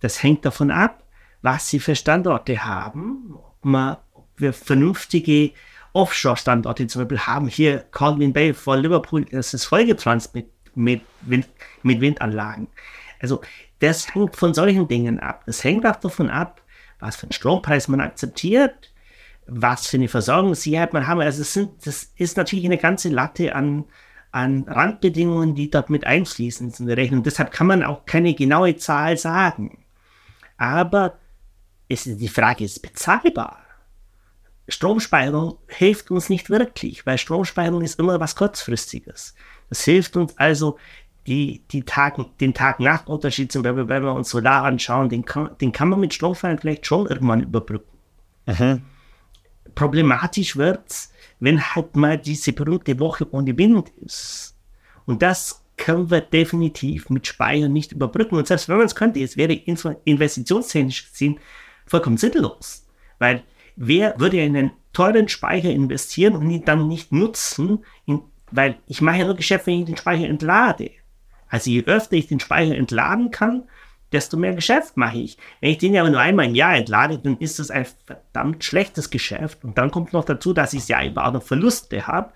Das 0.00 0.22
hängt 0.22 0.44
davon 0.44 0.70
ab, 0.70 1.04
was 1.42 1.68
sie 1.68 1.80
für 1.80 1.94
Standorte 1.94 2.64
haben, 2.64 3.34
ob, 3.34 3.64
man, 3.64 3.96
ob 4.12 4.28
wir 4.36 4.52
vernünftige 4.52 5.52
Offshore-Standorte 5.92 6.86
zum 6.86 7.02
Beispiel 7.02 7.26
haben. 7.26 7.48
Hier 7.48 7.84
Colvin 7.90 8.32
Bay 8.32 8.54
vor 8.54 8.76
Liverpool, 8.76 9.24
das 9.24 9.54
ist 9.54 9.64
vollgepflanzt 9.64 10.34
mit, 10.34 10.50
mit, 10.74 11.02
Wind, 11.22 11.48
mit 11.82 12.00
Windanlagen. 12.00 12.68
Also 13.20 13.40
das 13.80 14.14
hängt 14.14 14.36
von 14.36 14.54
solchen 14.54 14.88
Dingen 14.88 15.20
ab. 15.20 15.42
Das 15.46 15.64
hängt 15.64 15.86
auch 15.86 15.96
davon 15.96 16.30
ab, 16.30 16.62
was 17.00 17.16
für 17.16 17.24
einen 17.24 17.32
Strompreis 17.32 17.88
man 17.88 18.00
akzeptiert, 18.00 18.92
was 19.46 19.86
für 19.86 19.96
eine 19.96 20.08
Versorgungssicherheit 20.08 20.92
man 20.92 21.06
haben. 21.06 21.20
Also 21.20 21.42
es 21.42 21.52
sind, 21.52 21.86
das 21.86 22.12
ist 22.16 22.36
natürlich 22.36 22.66
eine 22.66 22.78
ganze 22.78 23.08
Latte 23.08 23.54
an, 23.54 23.84
an 24.32 24.64
Randbedingungen, 24.68 25.54
die 25.54 25.70
dort 25.70 25.90
mit 25.90 26.06
einfließen 26.06 26.72
in 26.78 26.86
die 26.86 26.92
Rechnung. 26.92 27.22
Deshalb 27.22 27.50
kann 27.50 27.66
man 27.66 27.82
auch 27.82 28.04
keine 28.04 28.34
genaue 28.34 28.76
Zahl 28.76 29.16
sagen. 29.16 29.79
Aber 30.60 31.18
ist, 31.88 32.04
die 32.04 32.28
Frage 32.28 32.64
ist 32.64 32.82
bezahlbar. 32.82 33.64
Stromspeicherung 34.68 35.56
hilft 35.66 36.10
uns 36.10 36.28
nicht 36.28 36.50
wirklich, 36.50 37.06
weil 37.06 37.16
Stromspeicherung 37.16 37.80
ist 37.80 37.98
immer 37.98 38.20
was 38.20 38.36
Kurzfristiges. 38.36 39.34
Das 39.70 39.84
hilft 39.84 40.18
uns 40.18 40.36
also, 40.36 40.78
die, 41.26 41.64
die 41.70 41.82
Tag, 41.84 42.18
den 42.38 42.52
Tag-Nacht-Unterschied, 42.52 43.50
zum 43.50 43.62
Beispiel, 43.62 43.88
wenn 43.88 44.02
wir 44.02 44.12
uns 44.12 44.28
Solar 44.28 44.64
anschauen, 44.64 45.08
den 45.08 45.24
kann, 45.24 45.56
den 45.62 45.72
kann 45.72 45.88
man 45.88 45.98
mit 45.98 46.12
Stromspeicherung 46.12 46.60
vielleicht 46.60 46.84
schon 46.84 47.06
irgendwann 47.06 47.42
überbrücken. 47.42 47.96
Mhm. 48.44 48.82
Problematisch 49.74 50.56
wird's, 50.56 51.10
wenn 51.38 51.74
halt 51.74 51.96
mal 51.96 52.18
diese 52.18 52.52
berühmte 52.52 53.00
Woche 53.00 53.26
ohne 53.32 53.56
Wind 53.56 53.88
ist. 54.04 54.54
Und 55.06 55.22
das 55.22 55.59
können 55.80 56.10
wir 56.10 56.20
definitiv 56.20 57.10
mit 57.10 57.26
Speichern 57.26 57.72
nicht 57.72 57.92
überbrücken. 57.92 58.36
Und 58.36 58.46
selbst 58.46 58.68
wenn 58.68 58.76
man 58.76 58.86
es 58.86 58.94
könnte, 58.94 59.20
es 59.20 59.36
wäre 59.36 59.52
investitionstechnisch 59.52 61.10
gesehen 61.10 61.40
vollkommen 61.86 62.18
sinnlos. 62.18 62.86
Weil 63.18 63.42
wer 63.76 64.18
würde 64.20 64.40
in 64.40 64.56
einen 64.56 64.70
teuren 64.92 65.28
Speicher 65.28 65.70
investieren 65.70 66.36
und 66.36 66.48
ihn 66.50 66.64
dann 66.64 66.86
nicht 66.86 67.12
nutzen, 67.12 67.84
in, 68.06 68.20
Weil 68.50 68.76
ich 68.86 69.00
mache 69.00 69.18
ja 69.18 69.24
nur 69.24 69.36
Geschäft, 69.36 69.66
wenn 69.66 69.80
ich 69.80 69.86
den 69.86 69.96
Speicher 69.96 70.28
entlade. 70.28 70.90
Also 71.48 71.70
je 71.70 71.84
öfter 71.84 72.16
ich 72.16 72.28
den 72.28 72.40
Speicher 72.40 72.76
entladen 72.76 73.30
kann, 73.30 73.64
desto 74.12 74.36
mehr 74.36 74.54
Geschäft 74.54 74.96
mache 74.96 75.18
ich. 75.18 75.38
Wenn 75.60 75.70
ich 75.70 75.78
den 75.78 75.96
aber 75.96 76.10
nur 76.10 76.20
einmal 76.20 76.46
im 76.46 76.54
Jahr 76.54 76.76
entlade, 76.76 77.18
dann 77.18 77.38
ist 77.38 77.58
das 77.58 77.70
ein 77.70 77.86
verdammt 78.04 78.64
schlechtes 78.64 79.10
Geschäft. 79.10 79.64
Und 79.64 79.78
dann 79.78 79.90
kommt 79.90 80.12
noch 80.12 80.24
dazu, 80.24 80.52
dass 80.52 80.72
ich 80.72 80.86
ja 80.88 81.02
eben 81.02 81.16
auch 81.18 81.32
noch 81.32 81.42
Verluste 81.42 82.06
habe. 82.06 82.32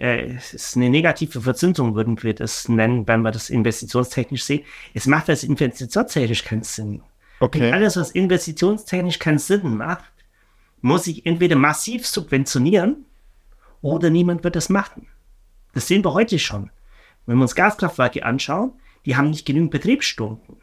Äh, 0.00 0.34
es 0.34 0.54
ist 0.54 0.76
eine 0.76 0.90
negative 0.90 1.40
Verzinsung, 1.40 1.94
würden 1.94 2.22
wir 2.22 2.34
das 2.34 2.68
nennen, 2.68 3.06
wenn 3.08 3.22
wir 3.22 3.32
das 3.32 3.50
investitionstechnisch 3.50 4.44
sehen. 4.44 4.64
Es 4.94 5.06
macht 5.06 5.28
das 5.28 5.42
investitionstechnisch 5.42 6.44
keinen 6.44 6.62
Sinn. 6.62 7.02
Okay. 7.40 7.66
Und 7.66 7.74
alles, 7.74 7.96
was 7.96 8.12
investitionstechnisch 8.12 9.18
keinen 9.18 9.38
Sinn 9.38 9.76
macht, 9.76 10.12
muss 10.80 11.06
ich 11.08 11.26
entweder 11.26 11.56
massiv 11.56 12.06
subventionieren 12.06 13.06
oder 13.82 14.10
niemand 14.10 14.44
wird 14.44 14.56
das 14.56 14.68
machen. 14.68 15.08
Das 15.74 15.88
sehen 15.88 16.04
wir 16.04 16.14
heute 16.14 16.38
schon. 16.38 16.70
Wenn 17.26 17.36
wir 17.36 17.42
uns 17.42 17.54
Gaskraftwerke 17.54 18.24
anschauen, 18.24 18.72
die 19.04 19.16
haben 19.16 19.30
nicht 19.30 19.46
genügend 19.46 19.70
Betriebsstunden. 19.70 20.56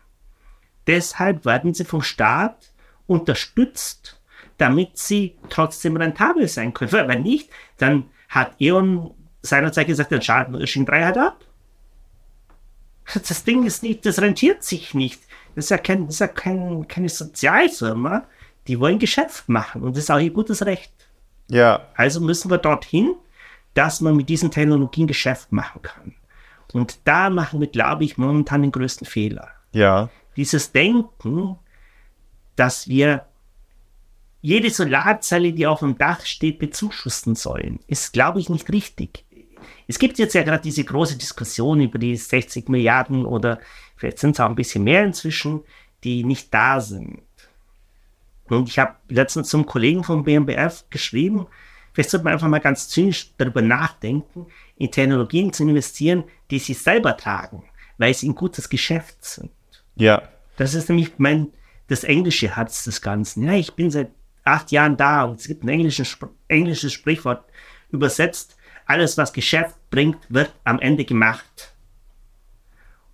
Deshalb 0.87 1.45
werden 1.45 1.73
sie 1.73 1.83
vom 1.83 2.01
Staat 2.01 2.71
unterstützt, 3.07 4.21
damit 4.57 4.97
sie 4.97 5.35
trotzdem 5.49 5.97
rentabel 5.97 6.47
sein 6.47 6.73
können. 6.73 6.91
Wenn 6.91 7.23
nicht, 7.23 7.49
dann 7.77 8.05
hat 8.29 8.55
E.ON 8.59 9.13
seinerzeit 9.45 9.87
gesagt, 9.87 10.11
dann 10.11 10.21
schalten 10.21 10.53
wir 10.53 10.59
Irsching 10.59 10.85
3 10.85 11.03
halt 11.03 11.17
ab. 11.17 11.43
Das 13.13 13.43
Ding 13.43 13.65
ist 13.65 13.83
nicht, 13.83 14.05
das 14.05 14.19
rentiert 14.19 14.63
sich 14.63 14.93
nicht. 14.93 15.21
Das 15.55 15.65
ist 15.65 15.69
ja, 15.69 15.77
kein, 15.77 16.05
das 16.05 16.15
ist 16.15 16.19
ja 16.19 16.27
kein, 16.27 16.87
keine 16.87 17.09
Sozialfirma. 17.09 18.25
Die 18.67 18.79
wollen 18.79 18.99
Geschäft 18.99 19.47
machen 19.47 19.83
und 19.83 19.95
das 19.95 20.05
ist 20.05 20.11
auch 20.11 20.19
ihr 20.19 20.31
gutes 20.31 20.65
Recht. 20.65 20.91
Ja. 21.49 21.87
Also 21.95 22.19
müssen 22.19 22.49
wir 22.49 22.57
dorthin, 22.57 23.15
dass 23.75 24.01
man 24.01 24.15
mit 24.15 24.29
diesen 24.29 24.49
Technologien 24.49 25.05
Geschäft 25.05 25.51
machen 25.51 25.81
kann. 25.83 26.15
Und 26.73 26.99
da 27.03 27.29
machen 27.29 27.59
wir, 27.61 27.67
glaube 27.67 28.03
ich, 28.03 28.17
momentan 28.17 28.63
den 28.63 28.71
größten 28.71 29.05
Fehler. 29.05 29.49
Ja. 29.71 30.09
Dieses 30.35 30.71
Denken, 30.71 31.57
dass 32.55 32.87
wir 32.87 33.25
jede 34.41 34.69
Solarzelle, 34.69 35.53
die 35.53 35.67
auf 35.67 35.79
dem 35.79 35.97
Dach 35.97 36.25
steht, 36.25 36.59
bezuschussen 36.59 37.35
sollen, 37.35 37.79
ist, 37.87 38.13
glaube 38.13 38.39
ich, 38.39 38.49
nicht 38.49 38.71
richtig. 38.71 39.24
Es 39.87 39.99
gibt 39.99 40.17
jetzt 40.17 40.33
ja 40.33 40.43
gerade 40.43 40.63
diese 40.63 40.83
große 40.83 41.17
Diskussion 41.17 41.81
über 41.81 41.99
die 41.99 42.15
60 42.15 42.69
Milliarden 42.69 43.25
oder 43.25 43.59
vielleicht 43.95 44.19
sind 44.19 44.31
es 44.31 44.39
auch 44.39 44.49
ein 44.49 44.55
bisschen 44.55 44.83
mehr 44.83 45.03
inzwischen, 45.03 45.61
die 46.03 46.23
nicht 46.23 46.53
da 46.53 46.79
sind. 46.81 47.21
Und 48.47 48.69
ich 48.69 48.79
habe 48.79 48.95
letztens 49.09 49.49
zum 49.49 49.65
Kollegen 49.65 50.03
vom 50.03 50.23
BMBF 50.23 50.85
geschrieben, 50.89 51.47
vielleicht 51.93 52.09
sollte 52.09 52.23
man 52.23 52.33
einfach 52.33 52.47
mal 52.47 52.59
ganz 52.59 52.89
zynisch 52.89 53.31
darüber 53.37 53.61
nachdenken, 53.61 54.47
in 54.77 54.91
Technologien 54.91 55.51
zu 55.51 55.63
investieren, 55.63 56.25
die 56.51 56.59
sie 56.59 56.73
selber 56.73 57.17
tragen, 57.17 57.63
weil 57.97 58.13
sie 58.13 58.29
ein 58.29 58.35
gutes 58.35 58.69
Geschäft 58.69 59.23
sind. 59.23 59.51
Ja. 59.95 60.21
Das 60.57 60.73
ist 60.73 60.89
nämlich 60.89 61.13
mein, 61.17 61.47
das 61.87 62.03
englische 62.03 62.55
Herz 62.55 62.83
des 62.83 63.01
Ganzen. 63.01 63.43
Ja, 63.43 63.53
ich 63.53 63.73
bin 63.73 63.89
seit 63.89 64.11
acht 64.43 64.71
Jahren 64.71 64.95
da 64.95 65.23
und 65.23 65.39
es 65.39 65.47
gibt 65.47 65.63
ein 65.63 65.69
englisches, 65.69 66.17
englisches 66.47 66.93
Sprichwort 66.93 67.43
übersetzt, 67.91 68.57
alles, 68.85 69.17
was 69.17 69.33
Geschäft 69.33 69.75
bringt, 69.89 70.17
wird 70.29 70.53
am 70.63 70.79
Ende 70.79 71.05
gemacht. 71.05 71.73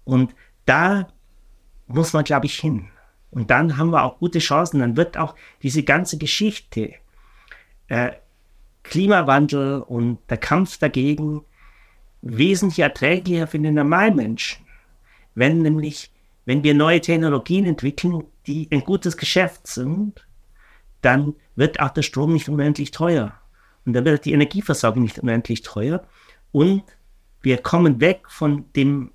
Und 0.04 0.36
da 0.66 1.08
muss 1.88 2.14
man, 2.14 2.24
glaube 2.24 2.46
ich, 2.46 2.60
hin. 2.60 2.88
Und 3.30 3.50
dann 3.50 3.78
haben 3.78 3.92
wir 3.92 4.04
auch 4.04 4.20
gute 4.20 4.40
Chancen. 4.40 4.80
Dann 4.80 4.98
wird 4.98 5.18
auch 5.18 5.36
diese 5.64 5.84
ganze 5.84 6.18
Geschichte, 6.18 6.96
äh, 7.88 8.12
Klimawandel 8.84 9.82
und 9.82 10.20
der 10.30 10.38
Kampf 10.38 10.78
dagegen 10.78 11.46
wesentlich 12.22 12.80
erträglicher 12.80 13.48
für 13.48 13.60
den 13.60 13.76
Normalmenschen. 13.76 14.66
Wenn 15.34 15.60
nämlich, 15.60 16.12
wenn 16.46 16.64
wir 16.64 16.74
neue 16.74 17.02
Technologien 17.02 17.66
entwickeln, 17.66 18.24
die 18.48 18.68
ein 18.72 18.84
gutes 18.84 19.18
Geschäft 19.18 19.68
sind, 19.68 20.26
dann 21.02 21.36
wird 21.56 21.80
auch 21.80 21.90
der 21.90 22.02
Strom 22.02 22.34
nicht 22.34 22.50
unendlich 22.50 22.92
teuer. 22.92 23.41
Und 23.86 23.94
dann 23.94 24.06
wird 24.06 24.26
die 24.26 24.34
Energieversorgung 24.34 25.04
nicht 25.04 25.20
unendlich 25.20 25.62
teuer. 25.62 26.04
Und 26.52 26.84
wir 27.41 27.58
kommen 27.58 28.00
weg 28.00 28.24
von 28.28 28.72
dem 28.74 29.12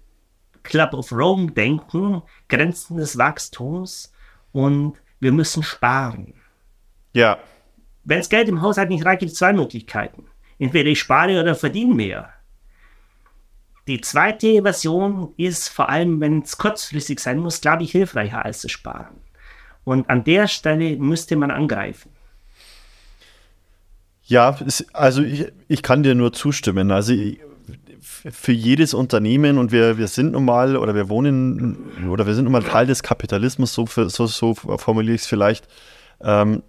Club 0.62 0.94
of 0.94 1.12
Rome 1.12 1.52
denken, 1.52 2.22
Grenzen 2.48 2.96
des 2.96 3.16
Wachstums 3.16 4.12
und 4.52 4.96
wir 5.20 5.32
müssen 5.32 5.62
sparen. 5.62 6.34
Ja. 7.12 7.38
Wenn 8.04 8.18
das 8.18 8.28
Geld 8.28 8.48
im 8.48 8.62
Haushalt 8.62 8.88
nicht 8.88 9.04
reicht, 9.04 9.20
gibt 9.20 9.32
es 9.32 9.38
zwei 9.38 9.52
Möglichkeiten. 9.52 10.26
Entweder 10.58 10.90
ich 10.90 10.98
spare 10.98 11.40
oder 11.40 11.54
verdiene 11.54 11.94
mehr. 11.94 12.32
Die 13.86 14.00
zweite 14.00 14.62
Version 14.62 15.32
ist 15.36 15.68
vor 15.68 15.88
allem, 15.88 16.20
wenn 16.20 16.42
es 16.42 16.58
kurzfristig 16.58 17.20
sein 17.20 17.38
muss, 17.38 17.60
glaube 17.60 17.84
ich, 17.84 17.92
hilfreicher 17.92 18.44
als 18.44 18.60
zu 18.60 18.68
sparen. 18.68 19.20
Und 19.84 20.10
an 20.10 20.24
der 20.24 20.48
Stelle 20.48 20.96
müsste 20.96 21.36
man 21.36 21.52
angreifen. 21.52 22.10
Ja, 24.26 24.56
also 24.92 25.22
ich, 25.22 25.46
ich 25.68 25.82
kann 25.82 26.02
dir 26.02 26.14
nur 26.14 26.32
zustimmen. 26.32 26.90
Also 26.90 27.14
für 28.00 28.52
jedes 28.52 28.92
Unternehmen 28.92 29.56
und 29.56 29.70
wir, 29.72 29.98
wir 29.98 30.08
sind 30.08 30.32
nun 30.32 30.44
mal 30.44 30.76
oder 30.76 30.94
wir 30.94 31.08
wohnen 31.08 32.08
oder 32.08 32.26
wir 32.26 32.34
sind 32.34 32.44
nun 32.44 32.52
mal 32.52 32.62
Teil 32.62 32.86
des 32.86 33.02
Kapitalismus, 33.02 33.72
so, 33.72 33.86
so, 33.86 34.26
so 34.26 34.54
formuliere 34.54 35.14
ich 35.14 35.22
es 35.22 35.26
vielleicht. 35.26 35.68
Ähm, 36.20 36.62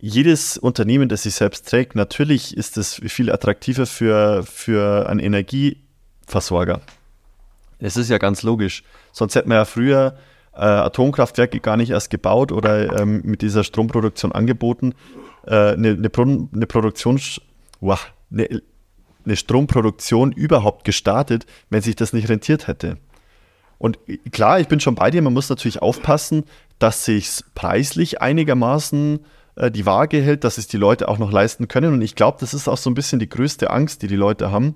jedes 0.00 0.58
Unternehmen, 0.58 1.08
das 1.08 1.22
sich 1.22 1.34
selbst 1.34 1.68
trägt, 1.68 1.94
natürlich 1.94 2.56
ist 2.56 2.76
es 2.76 2.94
viel 2.94 3.30
attraktiver 3.30 3.86
für, 3.86 4.44
für 4.44 5.08
einen 5.08 5.20
Energieversorger. 5.20 6.80
Das 7.80 7.96
ist 7.96 8.08
ja 8.08 8.18
ganz 8.18 8.42
logisch. 8.42 8.82
Sonst 9.12 9.34
hätten 9.34 9.50
wir 9.50 9.56
ja 9.56 9.64
früher 9.64 10.16
äh, 10.54 10.60
Atomkraftwerke 10.60 11.60
gar 11.60 11.76
nicht 11.76 11.90
erst 11.90 12.10
gebaut 12.10 12.50
oder 12.50 13.00
ähm, 13.00 13.22
mit 13.24 13.42
dieser 13.42 13.62
Stromproduktion 13.62 14.32
angeboten. 14.32 14.94
Äh, 15.48 15.72
eine, 15.72 15.90
eine, 15.92 16.10
Pro 16.10 16.22
eine 16.22 16.66
Produktion, 16.66 17.18
wow, 17.80 18.12
eine, 18.30 18.62
eine 19.24 19.36
Stromproduktion 19.36 20.32
überhaupt 20.32 20.84
gestartet, 20.84 21.46
wenn 21.70 21.80
sich 21.80 21.96
das 21.96 22.12
nicht 22.12 22.28
rentiert 22.28 22.66
hätte. 22.66 22.98
Und 23.78 23.98
klar, 24.30 24.60
ich 24.60 24.68
bin 24.68 24.80
schon 24.80 24.94
bei 24.94 25.10
dir, 25.10 25.22
man 25.22 25.32
muss 25.32 25.48
natürlich 25.48 25.80
aufpassen, 25.80 26.44
dass 26.78 27.04
sich 27.04 27.42
preislich 27.54 28.20
einigermaßen 28.20 29.20
äh, 29.56 29.70
die 29.70 29.86
Waage 29.86 30.20
hält, 30.20 30.44
dass 30.44 30.58
es 30.58 30.66
die 30.66 30.76
Leute 30.76 31.08
auch 31.08 31.18
noch 31.18 31.32
leisten 31.32 31.66
können. 31.66 31.94
Und 31.94 32.02
ich 32.02 32.14
glaube, 32.14 32.38
das 32.40 32.52
ist 32.52 32.68
auch 32.68 32.76
so 32.76 32.90
ein 32.90 32.94
bisschen 32.94 33.18
die 33.18 33.28
größte 33.28 33.70
Angst, 33.70 34.02
die 34.02 34.08
die 34.08 34.16
Leute 34.16 34.50
haben. 34.50 34.74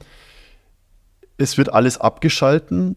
Es 1.37 1.59
wird 1.59 1.73
alles 1.73 1.99
abgeschalten, 2.01 2.97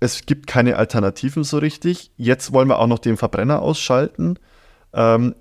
es 0.00 0.26
gibt 0.26 0.46
keine 0.46 0.76
Alternativen 0.76 1.44
so 1.44 1.56
richtig. 1.58 2.10
Jetzt 2.18 2.52
wollen 2.52 2.68
wir 2.68 2.78
auch 2.78 2.86
noch 2.86 2.98
den 2.98 3.16
Verbrenner 3.16 3.62
ausschalten. 3.62 4.38
Ähm, 4.92 5.34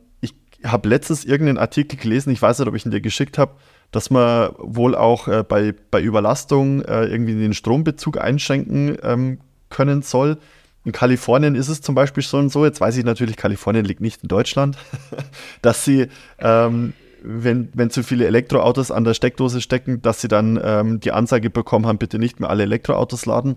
habe 0.64 0.90
letztens 0.90 1.26
irgendeinen 1.26 1.58
Artikel 1.58 1.98
gelesen, 1.98 2.32
ich 2.32 2.42
weiß 2.42 2.60
nicht, 2.60 2.68
ob 2.68 2.76
ich 2.76 2.86
ihn 2.86 2.92
dir 2.92 3.02
geschickt 3.02 3.38
habe, 3.38 3.56
dass 3.92 4.10
man 4.10 4.52
wohl 4.58 4.96
auch 4.96 5.28
äh, 5.28 5.44
bei, 5.44 5.74
bei 5.92 6.02
Überlastung 6.02 6.82
äh, 6.82 7.06
irgendwie 7.06 7.34
den 7.34 7.54
Strombezug 7.54 8.20
einschränken 8.20 8.98
ähm, 9.04 9.40
können 9.70 10.02
soll. 10.02 10.38
In 10.84 10.92
Kalifornien 10.92 11.56
ist 11.56 11.70
es 11.70 11.82
zum 11.82 11.96
Beispiel 11.96 12.24
schon 12.24 12.50
so, 12.50 12.66
jetzt 12.66 12.80
weiß 12.80 12.98
ich 12.98 13.06
natürlich, 13.06 13.38
Kalifornien 13.38 13.86
liegt 13.86 14.02
nicht 14.02 14.22
in 14.22 14.30
Deutschland, 14.30 14.78
dass 15.62 15.84
sie, 15.84 16.08
ähm, 16.40 16.94
wenn, 17.24 17.70
wenn 17.74 17.90
zu 17.90 18.04
viele 18.04 18.28
Elektroautos 18.28 18.92
an 18.92 19.04
der 19.04 19.16
Steckdose 19.16 19.62
stecken, 19.62 20.02
dass 20.02 20.22
sie 20.22 20.28
dann 20.28 20.60
ähm, 20.64 21.00
die 21.00 21.12
Ansage 21.12 21.50
bekommen 21.50 21.88
haben, 21.88 21.98
bitte 21.98 22.20
nicht 22.20 22.40
mehr 22.40 22.50
alle 22.50 22.64
Elektroautos 22.64 23.26
laden. 23.26 23.56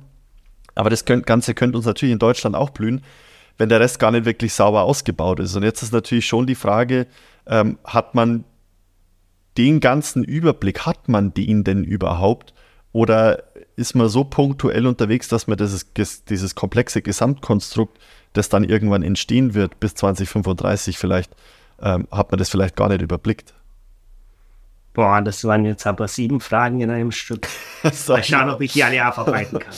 Aber 0.75 0.91
das 0.91 1.05
Ganze 1.05 1.55
könnte 1.55 1.77
uns 1.77 1.87
natürlich 1.87 2.13
in 2.13 2.21
Deutschland 2.21 2.55
auch 2.55 2.71
blühen, 2.71 3.03
wenn 3.59 3.68
der 3.68 3.81
Rest 3.81 3.99
gar 3.99 4.11
nicht 4.11 4.25
wirklich 4.25 4.55
sauber 4.55 4.83
ausgebaut 4.83 5.40
ist. 5.40 5.55
Und 5.57 5.64
jetzt 5.64 5.83
ist 5.83 5.92
natürlich 5.92 6.27
schon 6.27 6.47
die 6.47 6.55
Frage, 6.55 7.07
ähm, 7.47 7.79
hat 7.85 8.14
man 8.14 8.44
den 9.57 9.81
ganzen 9.81 10.25
Überblick, 10.25 10.87
hat 10.87 11.09
man 11.09 11.35
den 11.35 11.64
denn 11.64 11.85
überhaupt? 11.85 12.55
Oder 12.92 13.42
ist 13.77 13.94
man 13.94 14.09
so 14.09 14.25
punktuell 14.25 14.87
unterwegs, 14.87 15.29
dass 15.29 15.47
man 15.47 15.59
dieses, 15.59 15.92
dieses 16.25 16.55
komplexe 16.55 17.03
Gesamtkonstrukt, 17.03 17.99
das 18.33 18.49
dann 18.49 18.64
irgendwann 18.64 19.03
entstehen 19.03 19.55
wird, 19.55 19.81
bis 19.81 19.94
2035 19.94 20.97
vielleicht, 20.97 21.35
ähm, 21.81 22.07
hat 22.11 22.31
man 22.31 22.38
das 22.38 22.49
vielleicht 22.49 22.77
gar 22.77 22.88
nicht 22.88 23.03
überblickt? 23.03 23.55
Boah, 24.94 25.21
das 25.23 25.44
waren 25.44 25.64
jetzt 25.64 25.87
aber 25.87 26.09
sieben 26.09 26.40
Fragen 26.40 26.81
in 26.81 26.90
einem 26.90 27.12
Stück. 27.12 27.47
Mal 28.09 28.25
schauen, 28.25 28.51
ob 28.51 28.61
ich 28.61 28.73
die 28.73 28.83
alle 28.83 29.05
abarbeiten 29.05 29.59
kann. 29.59 29.75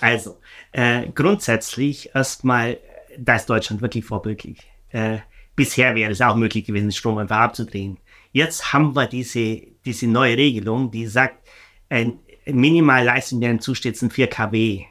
Also, 0.00 0.38
äh, 0.72 1.08
grundsätzlich 1.14 2.14
erstmal, 2.14 2.78
da 3.18 3.36
ist 3.36 3.46
Deutschland 3.46 3.82
wirklich 3.82 4.04
vorbildlich. 4.04 4.58
Äh, 4.90 5.18
bisher 5.56 5.94
wäre 5.94 6.12
es 6.12 6.20
auch 6.20 6.36
möglich 6.36 6.64
gewesen, 6.64 6.92
Strom 6.92 7.18
einfach 7.18 7.38
abzudrehen. 7.38 7.98
Jetzt 8.32 8.72
haben 8.72 8.94
wir 8.96 9.06
diese, 9.06 9.62
diese 9.84 10.06
neue 10.06 10.36
Regelung, 10.36 10.90
die 10.90 11.06
sagt, 11.06 11.48
ein 11.88 12.18
Minimalleistung, 12.46 13.40
der 13.40 13.58
zusteht, 13.60 13.96
sind 13.96 14.12
4 14.12 14.28
kW. 14.28 14.84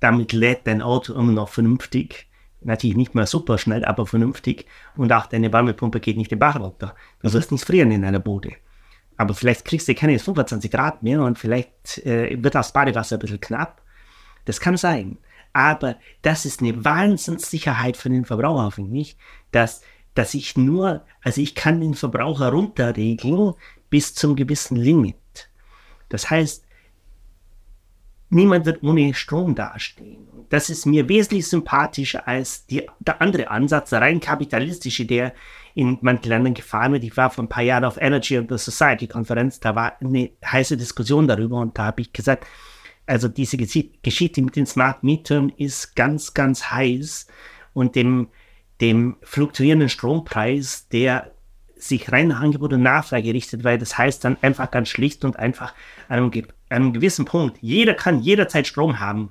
Damit 0.00 0.32
lädt 0.32 0.66
dein 0.66 0.82
Auto 0.82 1.14
immer 1.14 1.32
noch 1.32 1.48
vernünftig. 1.48 2.26
Natürlich 2.62 2.96
nicht 2.96 3.14
mehr 3.14 3.26
super 3.26 3.58
schnell, 3.58 3.84
aber 3.84 4.06
vernünftig. 4.06 4.66
Und 4.96 5.12
auch 5.12 5.26
deine 5.26 5.52
Wärmepumpe 5.52 6.00
geht 6.00 6.16
nicht 6.16 6.30
den 6.30 6.38
Bach 6.38 6.58
runter. 6.58 6.94
Du 7.22 7.32
wirst 7.32 7.52
nicht 7.52 7.64
frieren 7.64 7.90
in 7.92 8.04
einer 8.04 8.18
Bude. 8.18 8.52
aber 9.16 9.34
vielleicht 9.34 9.64
kriegst 9.64 9.88
du 9.88 9.94
keine 9.94 10.18
25 10.18 10.70
Grad 10.70 11.02
mehr 11.02 11.22
und 11.22 11.38
vielleicht 11.38 11.98
äh, 12.04 12.42
wird 12.42 12.54
das 12.54 12.72
Badewasser 12.72 13.16
ein 13.16 13.20
bisschen 13.20 13.40
knapp. 13.40 13.82
Das 14.44 14.60
kann 14.60 14.76
sein. 14.76 15.18
Aber 15.56 15.96
das 16.20 16.44
ist 16.44 16.60
eine 16.60 16.84
Wahnsinnssicherheit 16.84 17.96
für 17.96 18.10
den 18.10 18.26
Verbraucher, 18.26 18.70
finde 18.72 18.98
ich, 18.98 19.16
dass, 19.52 19.80
dass 20.12 20.34
ich 20.34 20.54
nur, 20.58 21.06
also 21.22 21.40
ich 21.40 21.54
kann 21.54 21.80
den 21.80 21.94
Verbraucher 21.94 22.50
runterregeln 22.50 23.54
bis 23.88 24.14
zum 24.14 24.36
gewissen 24.36 24.76
Limit. 24.76 25.16
Das 26.10 26.28
heißt, 26.28 26.62
niemand 28.28 28.66
wird 28.66 28.82
ohne 28.82 29.14
Strom 29.14 29.54
dastehen. 29.54 30.28
Das 30.50 30.68
ist 30.68 30.84
mir 30.84 31.08
wesentlich 31.08 31.48
sympathischer 31.48 32.28
als 32.28 32.66
die, 32.66 32.86
der 32.98 33.22
andere 33.22 33.50
Ansatz, 33.50 33.88
der 33.88 34.02
rein 34.02 34.20
kapitalistische, 34.20 35.06
der 35.06 35.32
in 35.74 35.96
manchen 36.02 36.28
Ländern 36.28 36.52
gefahren 36.52 36.92
wird. 36.92 37.04
Ich 37.04 37.16
war 37.16 37.30
vor 37.30 37.44
ein 37.44 37.48
paar 37.48 37.62
Jahren 37.62 37.86
auf 37.86 37.96
Energy 37.96 38.36
and 38.36 38.50
the 38.50 38.58
Society 38.58 39.06
Konferenz, 39.06 39.58
da 39.58 39.74
war 39.74 39.94
eine 40.02 40.32
heiße 40.44 40.76
Diskussion 40.76 41.26
darüber 41.26 41.60
und 41.60 41.78
da 41.78 41.86
habe 41.86 42.02
ich 42.02 42.12
gesagt, 42.12 42.44
also 43.06 43.28
diese 43.28 43.56
Geschichte 43.56 44.42
mit 44.42 44.56
den 44.56 44.66
Smart 44.66 45.02
Metern 45.04 45.50
ist 45.56 45.94
ganz, 45.94 46.34
ganz 46.34 46.70
heiß 46.70 47.26
und 47.72 47.94
dem, 47.94 48.28
dem 48.80 49.16
fluktuierenden 49.22 49.88
Strompreis, 49.88 50.88
der 50.88 51.32
sich 51.76 52.10
rein 52.10 52.28
nach 52.28 52.40
Angebot 52.40 52.72
und 52.72 52.82
Nachfrage 52.82 53.32
richtet, 53.32 53.62
weil 53.62 53.78
das 53.78 53.96
heißt 53.96 54.24
dann 54.24 54.36
einfach 54.42 54.70
ganz 54.70 54.88
schlicht 54.88 55.24
und 55.24 55.38
einfach 55.38 55.74
an 56.08 56.18
einem, 56.18 56.32
an 56.32 56.44
einem 56.68 56.92
gewissen 56.92 57.26
Punkt, 57.26 57.58
jeder 57.60 57.94
kann 57.94 58.20
jederzeit 58.20 58.66
Strom 58.66 58.98
haben, 58.98 59.30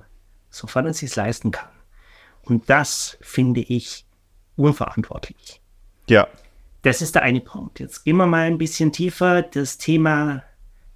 sofern 0.49 0.85
er 0.85 0.91
es 0.91 0.99
sich 0.99 1.15
leisten 1.15 1.51
kann. 1.51 1.69
Und 2.43 2.69
das 2.69 3.17
finde 3.21 3.61
ich 3.61 4.05
unverantwortlich. 4.55 5.59
Ja. 6.07 6.27
Das 6.83 7.01
ist 7.01 7.15
der 7.15 7.23
eine 7.23 7.41
Punkt. 7.41 7.79
Jetzt 7.79 8.03
gehen 8.03 8.17
wir 8.17 8.27
mal 8.27 8.45
ein 8.45 8.59
bisschen 8.59 8.91
tiefer, 8.91 9.41
das 9.41 9.79
Thema 9.79 10.43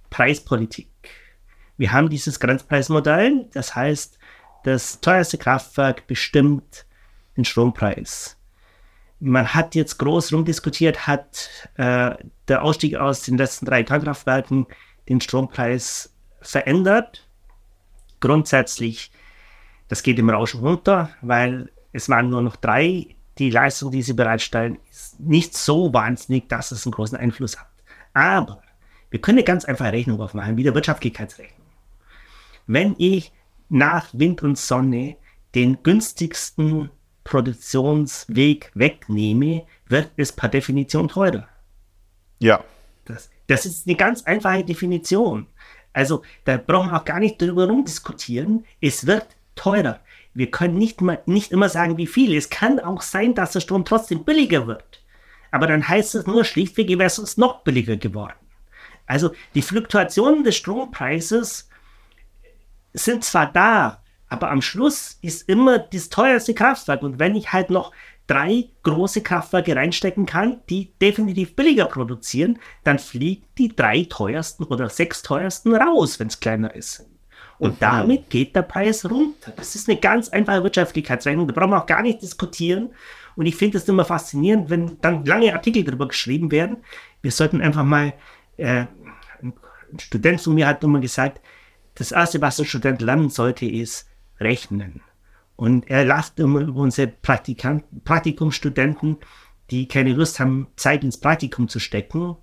Preispolitik. 0.08 0.88
Wir 1.80 1.92
haben 1.92 2.10
dieses 2.10 2.38
Grenzpreismodell, 2.40 3.48
das 3.54 3.74
heißt, 3.74 4.18
das 4.64 5.00
teuerste 5.00 5.38
Kraftwerk 5.38 6.06
bestimmt 6.06 6.84
den 7.38 7.46
Strompreis. 7.46 8.36
Man 9.18 9.54
hat 9.54 9.74
jetzt 9.74 9.96
groß 9.96 10.30
rumdiskutiert, 10.34 11.06
hat 11.06 11.48
äh, 11.76 12.16
der 12.48 12.62
Ausstieg 12.62 12.96
aus 12.96 13.22
den 13.22 13.38
letzten 13.38 13.64
drei 13.64 13.82
Kernkraftwerken 13.82 14.66
den 15.08 15.22
Strompreis 15.22 16.14
verändert. 16.42 17.26
Grundsätzlich, 18.20 19.10
das 19.88 20.02
geht 20.02 20.18
im 20.18 20.28
Rausch 20.28 20.56
runter, 20.56 21.08
weil 21.22 21.72
es 21.94 22.10
waren 22.10 22.28
nur 22.28 22.42
noch 22.42 22.56
drei. 22.56 23.16
Die 23.38 23.48
Leistung, 23.48 23.90
die 23.90 24.02
sie 24.02 24.12
bereitstellen, 24.12 24.78
ist 24.90 25.18
nicht 25.18 25.56
so 25.56 25.94
wahnsinnig, 25.94 26.46
dass 26.46 26.72
es 26.72 26.84
einen 26.84 26.92
großen 26.92 27.16
Einfluss 27.16 27.58
hat. 27.58 27.70
Aber 28.12 28.60
wir 29.08 29.22
können 29.22 29.38
eine 29.38 29.44
ganz 29.46 29.64
einfache 29.64 29.94
Rechnung 29.94 30.20
aufmachen, 30.20 30.58
wie 30.58 30.62
der 30.62 30.74
Wirtschaftlichkeitsrechnung. 30.74 31.59
Wenn 32.72 32.94
ich 32.98 33.32
nach 33.68 34.10
Wind 34.12 34.44
und 34.44 34.56
Sonne 34.56 35.16
den 35.56 35.82
günstigsten 35.82 36.90
Produktionsweg 37.24 38.70
wegnehme, 38.74 39.66
wird 39.88 40.12
es 40.16 40.30
per 40.30 40.48
Definition 40.48 41.08
teurer. 41.08 41.48
Ja. 42.38 42.62
Das, 43.06 43.28
das 43.48 43.66
ist 43.66 43.88
eine 43.88 43.96
ganz 43.96 44.22
einfache 44.22 44.62
Definition. 44.62 45.48
Also 45.92 46.22
da 46.44 46.58
brauchen 46.58 46.92
wir 46.92 47.00
auch 47.00 47.04
gar 47.04 47.18
nicht 47.18 47.42
darüber 47.42 47.66
rumdiskutieren. 47.66 48.64
Es 48.80 49.04
wird 49.04 49.26
teurer. 49.56 49.98
Wir 50.32 50.52
können 50.52 50.78
nicht, 50.78 51.00
mal, 51.00 51.20
nicht 51.26 51.50
immer 51.50 51.68
sagen, 51.68 51.96
wie 51.96 52.06
viel. 52.06 52.36
Es 52.36 52.50
kann 52.50 52.78
auch 52.78 53.02
sein, 53.02 53.34
dass 53.34 53.50
der 53.50 53.60
Strom 53.62 53.84
trotzdem 53.84 54.22
billiger 54.22 54.68
wird. 54.68 55.02
Aber 55.50 55.66
dann 55.66 55.88
heißt 55.88 56.14
es 56.14 56.26
nur 56.28 56.44
schlichtweg, 56.44 56.88
er 56.88 57.00
wäre 57.00 57.10
sonst 57.10 57.36
noch 57.36 57.64
billiger 57.64 57.96
geworden. 57.96 58.38
Also 59.06 59.32
die 59.56 59.62
Fluktuationen 59.62 60.44
des 60.44 60.54
Strompreises 60.54 61.66
sind 62.92 63.24
zwar 63.24 63.52
da, 63.52 64.02
aber 64.28 64.50
am 64.50 64.62
Schluss 64.62 65.18
ist 65.22 65.48
immer 65.48 65.78
das 65.78 66.08
teuerste 66.08 66.54
Kraftwerk. 66.54 67.02
Und 67.02 67.18
wenn 67.18 67.34
ich 67.34 67.52
halt 67.52 67.70
noch 67.70 67.92
drei 68.26 68.68
große 68.84 69.22
Kraftwerke 69.22 69.74
reinstecken 69.74 70.24
kann, 70.24 70.60
die 70.70 70.92
definitiv 71.00 71.56
billiger 71.56 71.86
produzieren, 71.86 72.60
dann 72.84 73.00
fliegen 73.00 73.44
die 73.58 73.74
drei 73.74 74.06
teuersten 74.08 74.64
oder 74.64 74.88
sechs 74.88 75.22
teuersten 75.22 75.74
raus, 75.74 76.20
wenn 76.20 76.28
es 76.28 76.38
kleiner 76.38 76.74
ist. 76.74 77.06
Und 77.58 77.72
mhm. 77.72 77.76
damit 77.80 78.30
geht 78.30 78.54
der 78.54 78.62
Preis 78.62 79.04
runter. 79.04 79.52
Das 79.56 79.74
ist 79.74 79.88
eine 79.88 79.98
ganz 79.98 80.28
einfache 80.28 80.62
Wirtschaftlichkeitsrechnung. 80.62 81.48
Da 81.48 81.54
brauchen 81.54 81.70
wir 81.70 81.82
auch 81.82 81.86
gar 81.86 82.02
nicht 82.02 82.22
diskutieren. 82.22 82.90
Und 83.34 83.46
ich 83.46 83.56
finde 83.56 83.78
es 83.78 83.88
immer 83.88 84.04
faszinierend, 84.04 84.70
wenn 84.70 84.98
dann 85.00 85.24
lange 85.24 85.52
Artikel 85.52 85.82
darüber 85.82 86.06
geschrieben 86.06 86.52
werden. 86.52 86.78
Wir 87.22 87.32
sollten 87.32 87.60
einfach 87.60 87.84
mal, 87.84 88.14
äh, 88.56 88.86
ein 89.42 89.98
Student 89.98 90.40
von 90.40 90.54
mir 90.54 90.68
hat 90.68 90.84
immer 90.84 91.00
gesagt, 91.00 91.40
das 92.00 92.12
erste, 92.12 92.40
was 92.40 92.58
ein 92.58 92.64
Student 92.64 93.02
lernen 93.02 93.28
sollte, 93.28 93.66
ist, 93.66 94.08
rechnen. 94.38 95.02
Und 95.56 95.90
er 95.90 96.06
lacht 96.06 96.38
über 96.38 96.60
unsere 96.74 97.08
Praktikumstudenten, 97.08 99.18
die 99.70 99.86
keine 99.86 100.14
Lust 100.14 100.40
haben, 100.40 100.68
Zeit 100.76 101.04
ins 101.04 101.20
Praktikum 101.20 101.68
zu 101.68 101.78
stecken. 101.78 102.38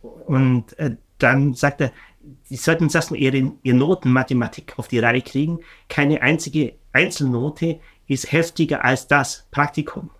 Und 0.00 0.78
äh, 0.78 0.96
dann 1.18 1.52
sagt 1.52 1.82
er, 1.82 1.92
die 2.48 2.56
sollten 2.56 2.88
erstmal 2.88 3.20
ihre, 3.20 3.52
ihre 3.62 3.76
Notenmathematik 3.76 4.78
auf 4.78 4.88
die 4.88 5.00
Reihe 5.00 5.20
kriegen. 5.20 5.60
Keine 5.90 6.22
einzige 6.22 6.76
Einzelnote 6.92 7.80
ist 8.06 8.32
heftiger 8.32 8.82
als 8.84 9.06
das 9.06 9.46
Praktikum. 9.50 10.10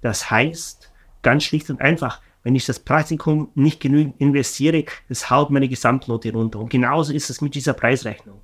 Das 0.00 0.30
heißt, 0.30 0.92
ganz 1.22 1.42
schlicht 1.42 1.70
und 1.70 1.80
einfach, 1.80 2.20
wenn 2.46 2.54
ich 2.54 2.64
das 2.64 2.78
Praktikum 2.78 3.50
nicht 3.56 3.80
genügend 3.80 4.20
investiere, 4.20 4.84
das 5.08 5.30
haut 5.30 5.50
meine 5.50 5.68
Gesamtnote 5.68 6.32
runter. 6.32 6.60
Und 6.60 6.70
genauso 6.70 7.12
ist 7.12 7.28
es 7.28 7.40
mit 7.40 7.56
dieser 7.56 7.72
Preisrechnung. 7.72 8.40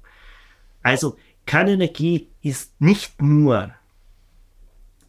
Also 0.83 1.17
Kernenergie 1.47 2.27
ist 2.43 2.81
nicht 2.81 3.23
nur 3.23 3.71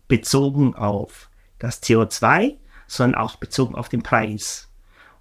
bezogen 0.08 0.75
auf 0.75 1.32
das 1.58 1.82
CO2, 1.82 2.58
sondern 2.86 3.19
auch 3.19 3.38
bezogen 3.38 3.73
auf 3.73 3.89
den 3.89 4.03
Preis. 4.03 4.69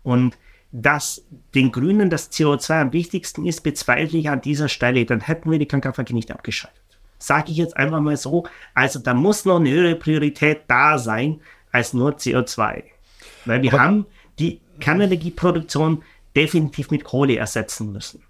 Und 0.03 0.37
dass 0.71 1.25
den 1.55 1.73
Grünen 1.73 2.11
das 2.11 2.31
CO2 2.31 2.79
am 2.79 2.93
wichtigsten 2.93 3.47
ist, 3.47 3.63
bezweifle 3.63 4.19
ich 4.19 4.29
an 4.29 4.43
dieser 4.43 4.69
Stelle. 4.69 5.07
Dann 5.07 5.23
hätten 5.23 5.51
wir 5.51 5.59
die 5.59 5.67
Kernkraftwerke 5.67 6.13
nicht 6.13 6.31
abgeschaltet. 6.31 6.83
Sage 7.19 7.51
ich 7.53 7.57
jetzt 7.57 7.79
einfach 7.79 8.03
mal 8.03 8.19
so. 8.19 8.45
Also 8.75 8.99
da 8.99 9.15
muss 9.15 9.47
noch 9.47 9.57
eine 9.57 9.71
höhere 9.71 9.97
Priorität 9.97 10.65
da 10.69 10.99
sein 10.99 11.41
als 11.71 11.95
nur 11.95 12.17
CO2. 12.17 12.83
Weil 13.45 13.63
wir 13.63 13.73
Aber 13.73 13.83
haben 13.83 14.07
die 14.39 14.61
Kernenergieproduktion 14.81 16.03
definitiv 16.35 16.91
mit 16.91 17.05
Kohle 17.05 17.37
ersetzen 17.37 17.93
müssen. 17.93 18.23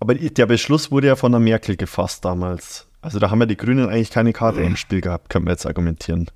Aber 0.00 0.14
der 0.14 0.46
Beschluss 0.46 0.90
wurde 0.90 1.08
ja 1.08 1.16
von 1.16 1.32
der 1.32 1.40
Merkel 1.40 1.76
gefasst 1.76 2.24
damals. 2.24 2.86
Also 3.00 3.18
da 3.18 3.30
haben 3.30 3.40
ja 3.40 3.46
die 3.46 3.56
Grünen 3.56 3.88
eigentlich 3.88 4.10
keine 4.10 4.32
Karte 4.32 4.60
im 4.60 4.76
Spiel 4.76 5.00
gehabt, 5.00 5.28
können 5.28 5.46
wir 5.46 5.52
jetzt 5.52 5.66
argumentieren. 5.66 6.30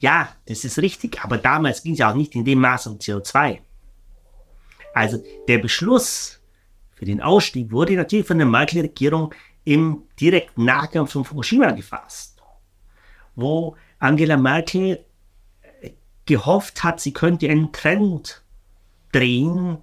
Ja, 0.00 0.28
das 0.46 0.64
ist 0.64 0.78
richtig, 0.78 1.20
aber 1.22 1.38
damals 1.38 1.82
ging 1.82 1.92
es 1.92 1.98
ja 1.98 2.10
auch 2.10 2.14
nicht 2.14 2.34
in 2.34 2.44
dem 2.44 2.60
Maß 2.60 2.86
um 2.88 2.98
CO2. 2.98 3.58
Also 4.94 5.22
der 5.46 5.58
Beschluss 5.58 6.40
für 6.94 7.04
den 7.04 7.20
Ausstieg 7.20 7.70
wurde 7.70 7.94
natürlich 7.94 8.26
von 8.26 8.38
der 8.38 8.46
Merkel-Regierung 8.46 9.34
im 9.64 10.02
direkten 10.20 10.64
Nachgang 10.64 11.06
von 11.06 11.24
Fukushima 11.24 11.70
gefasst, 11.72 12.42
wo 13.36 13.76
Angela 13.98 14.36
Merkel 14.36 15.04
gehofft 16.28 16.84
hat, 16.84 17.00
sie 17.00 17.12
könnte 17.12 17.48
einen 17.48 17.72
Trend 17.72 18.42
drehen, 19.10 19.78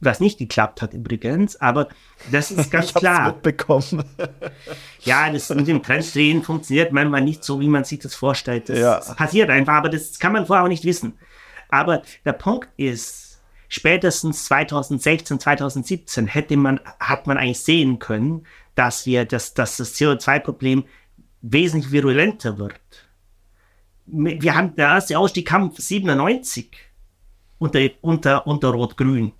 was 0.00 0.18
nicht 0.18 0.38
geklappt 0.38 0.82
hat 0.82 0.92
übrigens, 0.92 1.60
aber 1.60 1.88
das 2.30 2.50
ist 2.50 2.70
ganz 2.70 2.86
ich 2.86 2.94
klar. 2.94 3.32
Mitbekommen. 3.32 4.04
ja, 5.00 5.30
das 5.30 5.48
mit 5.50 5.68
dem 5.68 5.82
Trenddrehen 5.82 6.42
funktioniert 6.42 6.92
manchmal 6.92 7.20
nicht 7.20 7.44
so, 7.44 7.60
wie 7.60 7.68
man 7.68 7.84
sich 7.84 8.00
das 8.00 8.14
vorstellt. 8.14 8.68
Das 8.68 8.78
ja. 8.78 9.14
passiert 9.14 9.50
einfach, 9.50 9.74
aber 9.74 9.88
das 9.88 10.18
kann 10.18 10.32
man 10.32 10.46
vorher 10.46 10.64
auch 10.64 10.68
nicht 10.68 10.84
wissen. 10.84 11.14
Aber 11.68 12.02
der 12.24 12.32
Punkt 12.32 12.68
ist, 12.76 13.40
spätestens 13.68 14.46
2016, 14.46 15.38
2017 15.38 16.26
hätte 16.26 16.56
man, 16.56 16.80
hat 16.98 17.26
man 17.26 17.38
eigentlich 17.38 17.60
sehen 17.60 18.00
können, 18.00 18.46
dass 18.74 19.06
wir, 19.06 19.24
dass, 19.24 19.54
dass 19.54 19.76
das 19.76 19.94
CO2-Problem 19.94 20.84
wesentlich 21.42 21.92
virulenter 21.92 22.58
wird. 22.58 22.80
Wir 24.12 24.54
haben, 24.54 24.74
der 24.74 24.88
erste 24.88 25.18
Ausstieg 25.18 25.46
kam 25.46 25.72
97 25.72 26.70
unter, 27.58 27.80
unter, 28.00 28.46
unter 28.46 28.68
Rot-Grün. 28.68 29.32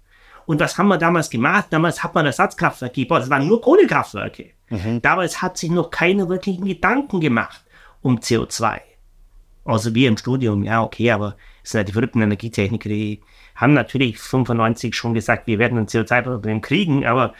Und 0.47 0.61
was 0.61 0.77
haben 0.79 0.89
wir 0.89 0.99
damals 0.99 1.31
gemacht? 1.31 1.67
Damals 1.71 2.03
hat 2.03 2.15
man 2.15 2.27
Ersatzkraftwerke 2.27 3.03
gebaut. 3.03 3.23
Das 3.23 3.31
waren 3.31 3.47
nur 3.47 3.61
Kohlekraftwerke. 3.61 4.51
Mhm. 4.69 5.03
Damals 5.03 5.43
hat 5.43 5.59
sich 5.59 5.71
noch 5.71 5.91
keine 5.91 6.29
wirklichen 6.29 6.65
Gedanken 6.65 7.21
gemacht 7.21 7.63
um 8.03 8.19
CO2. 8.19 8.81
Also 9.65 9.95
wir 9.95 10.09
im 10.09 10.17
Studium, 10.17 10.65
ja, 10.65 10.83
okay, 10.83 11.11
aber 11.11 11.37
es 11.63 11.71
sind 11.71 11.79
halt 11.79 11.89
die 11.89 11.93
verrückten 11.93 12.23
Energietechniker, 12.23 12.89
die 12.89 13.21
haben 13.55 13.75
natürlich 13.75 14.19
95 14.19 14.95
schon 14.95 15.13
gesagt, 15.13 15.47
wir 15.47 15.59
werden 15.59 15.79
ein 15.79 15.87
CO2-Problem 15.87 16.63
kriegen, 16.63 17.05
aber 17.05 17.35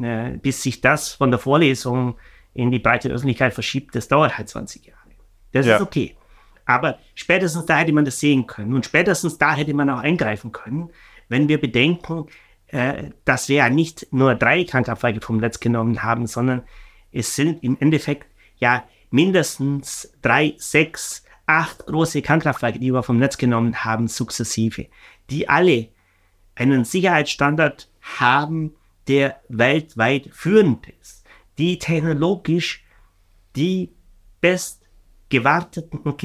äh, 0.00 0.30
bis 0.38 0.62
sich 0.62 0.80
das 0.80 1.12
von 1.12 1.30
der 1.30 1.40
Vorlesung 1.40 2.16
in 2.54 2.70
die 2.70 2.78
breite 2.78 3.08
Öffentlichkeit 3.08 3.52
verschiebt, 3.54 3.94
das 3.96 4.06
dauert 4.06 4.38
halt 4.38 4.48
20 4.48 4.86
Jahre. 4.86 5.00
Das 5.52 5.66
ja. 5.66 5.76
ist 5.76 5.82
okay. 5.82 6.16
Aber 6.66 6.98
spätestens 7.14 7.66
da 7.66 7.78
hätte 7.78 7.92
man 7.92 8.04
das 8.04 8.20
sehen 8.20 8.46
können. 8.46 8.74
Und 8.74 8.86
spätestens 8.86 9.38
da 9.38 9.54
hätte 9.54 9.74
man 9.74 9.90
auch 9.90 9.98
eingreifen 9.98 10.52
können, 10.52 10.90
wenn 11.28 11.48
wir 11.48 11.60
bedenken, 11.60 12.26
äh, 12.68 13.10
dass 13.24 13.48
wir 13.48 13.56
ja 13.56 13.70
nicht 13.70 14.06
nur 14.12 14.34
drei 14.34 14.64
Kernkraftwerke 14.64 15.20
vom 15.20 15.38
Netz 15.38 15.60
genommen 15.60 16.02
haben, 16.02 16.26
sondern 16.26 16.62
es 17.12 17.34
sind 17.36 17.62
im 17.62 17.76
Endeffekt 17.80 18.26
ja 18.56 18.84
mindestens 19.10 20.12
drei, 20.22 20.54
sechs, 20.58 21.24
acht 21.46 21.86
große 21.86 22.22
Kernkraftwerke, 22.22 22.78
die 22.78 22.92
wir 22.92 23.02
vom 23.02 23.18
Netz 23.18 23.36
genommen 23.36 23.84
haben, 23.84 24.08
sukzessive, 24.08 24.86
die 25.30 25.48
alle 25.48 25.88
einen 26.54 26.84
Sicherheitsstandard 26.84 27.88
haben, 28.00 28.74
der 29.08 29.40
weltweit 29.48 30.30
führend 30.32 30.88
ist, 31.00 31.24
die 31.58 31.78
technologisch 31.78 32.84
die 33.54 33.92
best 34.40 34.82
gewarteten 35.28 35.98
und 35.98 36.18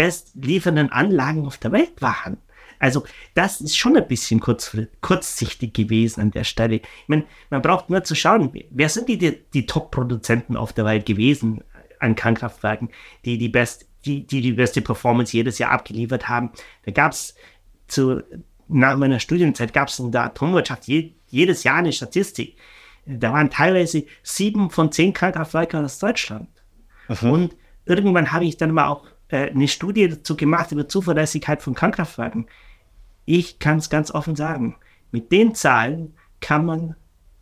best 0.00 0.30
liefernden 0.34 0.90
Anlagen 0.90 1.44
auf 1.44 1.58
der 1.58 1.72
Welt 1.72 2.00
waren. 2.00 2.38
Also 2.78 3.04
das 3.34 3.60
ist 3.60 3.76
schon 3.76 3.98
ein 3.98 4.08
bisschen 4.08 4.40
kurz, 4.40 4.74
kurzsichtig 5.02 5.74
gewesen 5.74 6.22
an 6.22 6.30
der 6.30 6.44
Stelle. 6.44 6.76
Ich 6.76 7.08
meine, 7.08 7.26
man 7.50 7.60
braucht 7.60 7.90
nur 7.90 8.02
zu 8.02 8.14
schauen, 8.14 8.50
wer 8.70 8.88
sind 8.88 9.10
die, 9.10 9.18
die, 9.18 9.44
die 9.52 9.66
Top-Produzenten 9.66 10.56
auf 10.56 10.72
der 10.72 10.86
Welt 10.86 11.04
gewesen 11.04 11.62
an 11.98 12.14
Kernkraftwerken, 12.14 12.88
die 13.26 13.36
die, 13.36 13.50
best, 13.50 13.90
die, 14.06 14.26
die 14.26 14.40
die 14.40 14.52
beste 14.52 14.80
Performance 14.80 15.36
jedes 15.36 15.58
Jahr 15.58 15.72
abgeliefert 15.72 16.30
haben. 16.30 16.52
Da 16.86 16.92
gab 16.92 17.12
es 17.12 17.34
zu, 17.86 18.22
nach 18.68 18.96
meiner 18.96 19.20
Studienzeit 19.20 19.74
gab 19.74 19.88
es 19.88 19.98
in 19.98 20.12
der 20.12 20.24
Atomwirtschaft 20.24 20.84
je, 20.86 21.12
jedes 21.28 21.62
Jahr 21.62 21.76
eine 21.76 21.92
Statistik. 21.92 22.56
Da 23.04 23.34
waren 23.34 23.50
teilweise 23.50 24.06
sieben 24.22 24.70
von 24.70 24.92
zehn 24.92 25.12
Kernkraftwerken 25.12 25.84
aus 25.84 25.98
Deutschland. 25.98 26.48
Mhm. 27.08 27.30
Und 27.30 27.56
irgendwann 27.84 28.32
habe 28.32 28.46
ich 28.46 28.56
dann 28.56 28.72
mal 28.72 28.88
auch 28.88 29.09
äh, 29.30 29.50
eine 29.50 29.68
Studie 29.68 30.08
dazu 30.08 30.36
gemacht 30.36 30.72
über 30.72 30.88
Zuverlässigkeit 30.88 31.62
von 31.62 31.74
Kernkraftwerken. 31.74 32.46
Ich 33.24 33.58
kann 33.58 33.78
es 33.78 33.90
ganz 33.90 34.10
offen 34.10 34.36
sagen, 34.36 34.76
mit 35.10 35.32
den 35.32 35.54
Zahlen 35.54 36.14
kann 36.40 36.64
man 36.64 36.96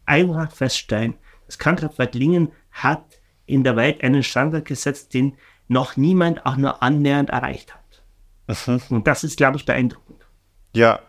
einfach 0.06 0.52
feststellen, 0.52 1.14
das 1.46 1.58
Kernkraftwerk 1.58 2.14
Lingen 2.14 2.52
hat 2.72 3.20
in 3.46 3.64
der 3.64 3.76
Welt 3.76 4.02
einen 4.02 4.22
Standard 4.22 4.64
gesetzt, 4.64 5.14
den 5.14 5.36
noch 5.66 5.96
niemand 5.96 6.44
auch 6.46 6.56
nur 6.56 6.82
annähernd 6.82 7.30
erreicht 7.30 7.74
hat. 7.74 8.66
Mhm. 8.66 8.80
Und 8.96 9.06
das 9.06 9.24
ist, 9.24 9.36
glaube 9.36 9.56
ich, 9.56 9.66
beeindruckend. 9.66 10.26
Ja. 10.74 11.00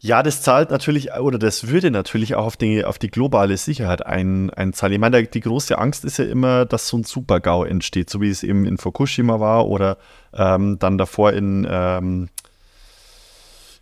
Ja, 0.00 0.22
das 0.22 0.42
zahlt 0.42 0.70
natürlich, 0.70 1.12
oder 1.14 1.38
das 1.38 1.68
würde 1.68 1.90
natürlich 1.90 2.36
auch 2.36 2.46
auf 2.46 2.56
die, 2.56 2.84
auf 2.84 2.98
die 2.98 3.10
globale 3.10 3.56
Sicherheit 3.56 4.06
ein, 4.06 4.50
einzahlen. 4.50 4.92
Ich 4.92 5.00
meine, 5.00 5.24
die 5.24 5.40
große 5.40 5.76
Angst 5.76 6.04
ist 6.04 6.18
ja 6.18 6.24
immer, 6.24 6.66
dass 6.66 6.86
so 6.86 6.98
ein 6.98 7.04
Super-GAU 7.04 7.64
entsteht, 7.64 8.08
so 8.08 8.20
wie 8.20 8.30
es 8.30 8.44
eben 8.44 8.64
in 8.64 8.78
Fukushima 8.78 9.40
war 9.40 9.66
oder 9.66 9.98
ähm, 10.32 10.78
dann 10.78 10.98
davor 10.98 11.32
in, 11.32 11.66
ähm, 11.68 12.28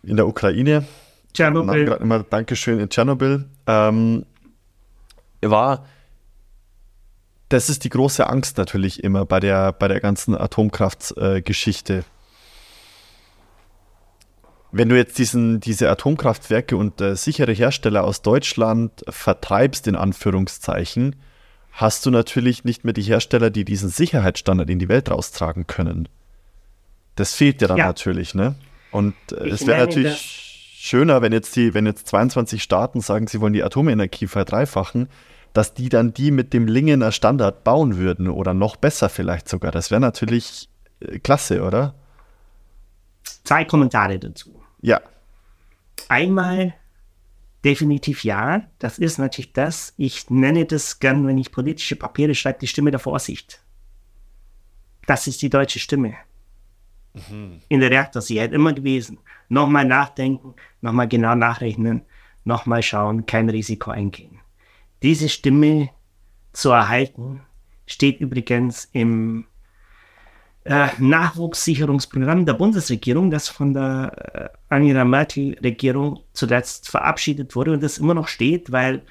in 0.01 0.17
der 0.17 0.27
Ukraine. 0.27 0.85
Tschernobyl. 1.33 1.97
Immer 2.01 2.23
Dankeschön 2.23 2.79
in 2.79 2.89
Tschernobyl. 2.89 3.45
Ähm, 3.67 4.25
war 5.41 5.85
das 7.49 7.69
ist 7.69 7.83
die 7.83 7.89
große 7.89 8.27
Angst 8.27 8.57
natürlich 8.57 9.03
immer 9.03 9.25
bei 9.25 9.39
der, 9.39 9.71
bei 9.71 9.87
der 9.87 9.99
ganzen 9.99 10.35
Atomkraftgeschichte. 10.35 11.99
Äh, 11.99 12.03
Wenn 14.77 14.89
du 14.89 14.95
jetzt 14.95 15.17
diesen, 15.17 15.59
diese 15.59 15.89
Atomkraftwerke 15.89 16.77
und 16.77 17.01
äh, 17.01 17.15
sichere 17.15 17.51
Hersteller 17.51 18.03
aus 18.03 18.21
Deutschland 18.21 19.03
vertreibst, 19.09 19.87
in 19.87 19.95
Anführungszeichen, 19.95 21.15
hast 21.71 22.05
du 22.05 22.11
natürlich 22.11 22.63
nicht 22.63 22.83
mehr 22.83 22.93
die 22.93 23.01
Hersteller, 23.01 23.49
die 23.49 23.65
diesen 23.65 23.89
Sicherheitsstandard 23.89 24.69
in 24.69 24.77
die 24.77 24.87
Welt 24.87 25.09
raustragen 25.09 25.65
können. 25.65 26.07
Das 27.15 27.33
fehlt 27.33 27.61
dir 27.61 27.67
dann 27.67 27.77
ja. 27.77 27.87
natürlich, 27.87 28.35
ne? 28.35 28.53
Und 28.91 29.15
äh, 29.31 29.47
es 29.49 29.65
wäre 29.65 29.79
natürlich 29.79 30.75
schöner, 30.77 31.23
wenn 31.23 31.33
jetzt 31.33 31.55
die, 31.55 31.73
wenn 31.73 31.87
jetzt 31.87 32.07
22 32.07 32.61
Staaten 32.61 33.01
sagen, 33.01 33.25
sie 33.25 33.41
wollen 33.41 33.53
die 33.53 33.63
Atomenergie 33.63 34.27
verdreifachen, 34.27 35.09
dass 35.53 35.73
die 35.73 35.89
dann 35.89 36.13
die 36.13 36.29
mit 36.29 36.53
dem 36.53 36.67
Lingener 36.67 37.11
Standard 37.11 37.63
bauen 37.63 37.97
würden 37.97 38.29
oder 38.29 38.53
noch 38.53 38.75
besser 38.75 39.09
vielleicht 39.09 39.49
sogar. 39.49 39.71
Das 39.71 39.89
wäre 39.89 40.01
natürlich 40.01 40.69
äh, 40.99 41.17
klasse, 41.17 41.63
oder? 41.63 41.95
Zwei 43.43 43.65
Kommentare 43.65 44.19
dazu. 44.19 44.56
Ja. 44.81 45.01
Einmal 46.09 46.73
definitiv 47.63 48.23
ja. 48.23 48.63
Das 48.79 48.97
ist 48.99 49.17
natürlich 49.17 49.53
das. 49.53 49.93
Ich 49.97 50.29
nenne 50.29 50.65
das 50.65 50.99
gern, 50.99 51.27
wenn 51.27 51.37
ich 51.37 51.51
politische 51.51 51.95
Papiere 51.95 52.35
schreibe, 52.35 52.59
die 52.59 52.67
Stimme 52.67 52.91
der 52.91 52.99
Vorsicht. 52.99 53.61
Das 55.05 55.27
ist 55.27 55.41
die 55.41 55.49
deutsche 55.49 55.79
Stimme. 55.79 56.15
Mhm. 57.13 57.61
In 57.69 57.79
der 57.79 57.91
Reaktorsicherheit 57.91 58.53
immer 58.53 58.73
gewesen. 58.73 59.19
Nochmal 59.49 59.85
nachdenken, 59.85 60.55
nochmal 60.81 61.07
genau 61.07 61.35
nachrechnen, 61.35 62.03
nochmal 62.43 62.83
schauen, 62.83 63.25
kein 63.25 63.49
Risiko 63.49 63.91
eingehen. 63.91 64.39
Diese 65.01 65.29
Stimme 65.29 65.89
zu 66.53 66.71
erhalten, 66.71 67.41
steht 67.85 68.19
übrigens 68.19 68.89
im 68.91 69.45
äh, 70.67 70.89
Nachwuchssicherungsprogramm 70.97 72.45
der 72.45 72.53
Bundesregierung, 72.53 73.31
das 73.31 73.47
von 73.47 73.73
der 73.73 74.51
äh, 74.69 74.73
Angela 74.73 75.05
Merkel-Regierung 75.05 76.19
zuletzt 76.33 76.89
verabschiedet 76.89 77.55
wurde 77.55 77.73
und 77.73 77.81
das 77.81 77.97
immer 77.97 78.13
noch 78.13 78.27
steht, 78.27 78.71
weil 78.71 79.03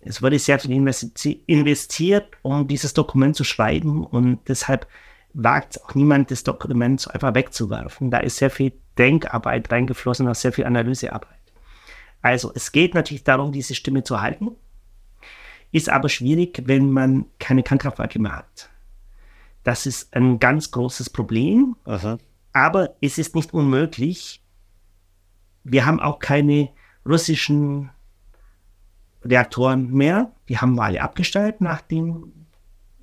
es 0.00 0.20
wurde 0.20 0.38
sehr 0.38 0.58
viel 0.58 0.72
investiert, 1.46 2.26
um 2.42 2.66
dieses 2.66 2.92
Dokument 2.94 3.36
zu 3.36 3.44
schreiben 3.44 4.04
und 4.04 4.40
deshalb 4.48 4.86
wagt 5.32 5.80
auch 5.84 5.94
niemand, 5.94 6.30
das 6.32 6.42
Dokument 6.42 7.08
einfach 7.14 7.34
wegzuwerfen. 7.34 8.10
Da 8.10 8.18
ist 8.18 8.38
sehr 8.38 8.50
viel 8.50 8.72
Denkarbeit 8.98 9.70
reingeflossen, 9.70 10.26
auch 10.26 10.34
sehr 10.34 10.52
viel 10.52 10.64
Analysearbeit. 10.64 11.38
Also 12.20 12.50
es 12.54 12.72
geht 12.72 12.94
natürlich 12.94 13.22
darum, 13.22 13.52
diese 13.52 13.76
Stimme 13.76 14.02
zu 14.02 14.20
halten. 14.20 14.50
Ist 15.70 15.88
aber 15.88 16.08
schwierig, 16.08 16.62
wenn 16.64 16.90
man 16.90 17.26
keine 17.38 17.62
Kernkraftwerke 17.62 18.18
mehr 18.18 18.36
hat. 18.38 18.70
Das 19.62 19.86
ist 19.86 20.14
ein 20.14 20.38
ganz 20.38 20.70
großes 20.70 21.10
Problem. 21.10 21.76
Aha. 21.84 22.18
Aber 22.52 22.96
es 23.00 23.18
ist 23.18 23.34
nicht 23.34 23.52
unmöglich. 23.52 24.42
Wir 25.64 25.86
haben 25.86 26.00
auch 26.00 26.18
keine 26.18 26.70
russischen 27.06 27.90
Reaktoren 29.24 29.92
mehr. 29.92 30.32
Die 30.48 30.58
haben 30.58 30.74
wir 30.74 30.84
alle 30.84 31.02
abgestellt, 31.02 31.60
nachdem 31.60 32.32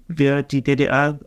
wir 0.07 0.41
die 0.41 0.63
DDR, 0.63 1.19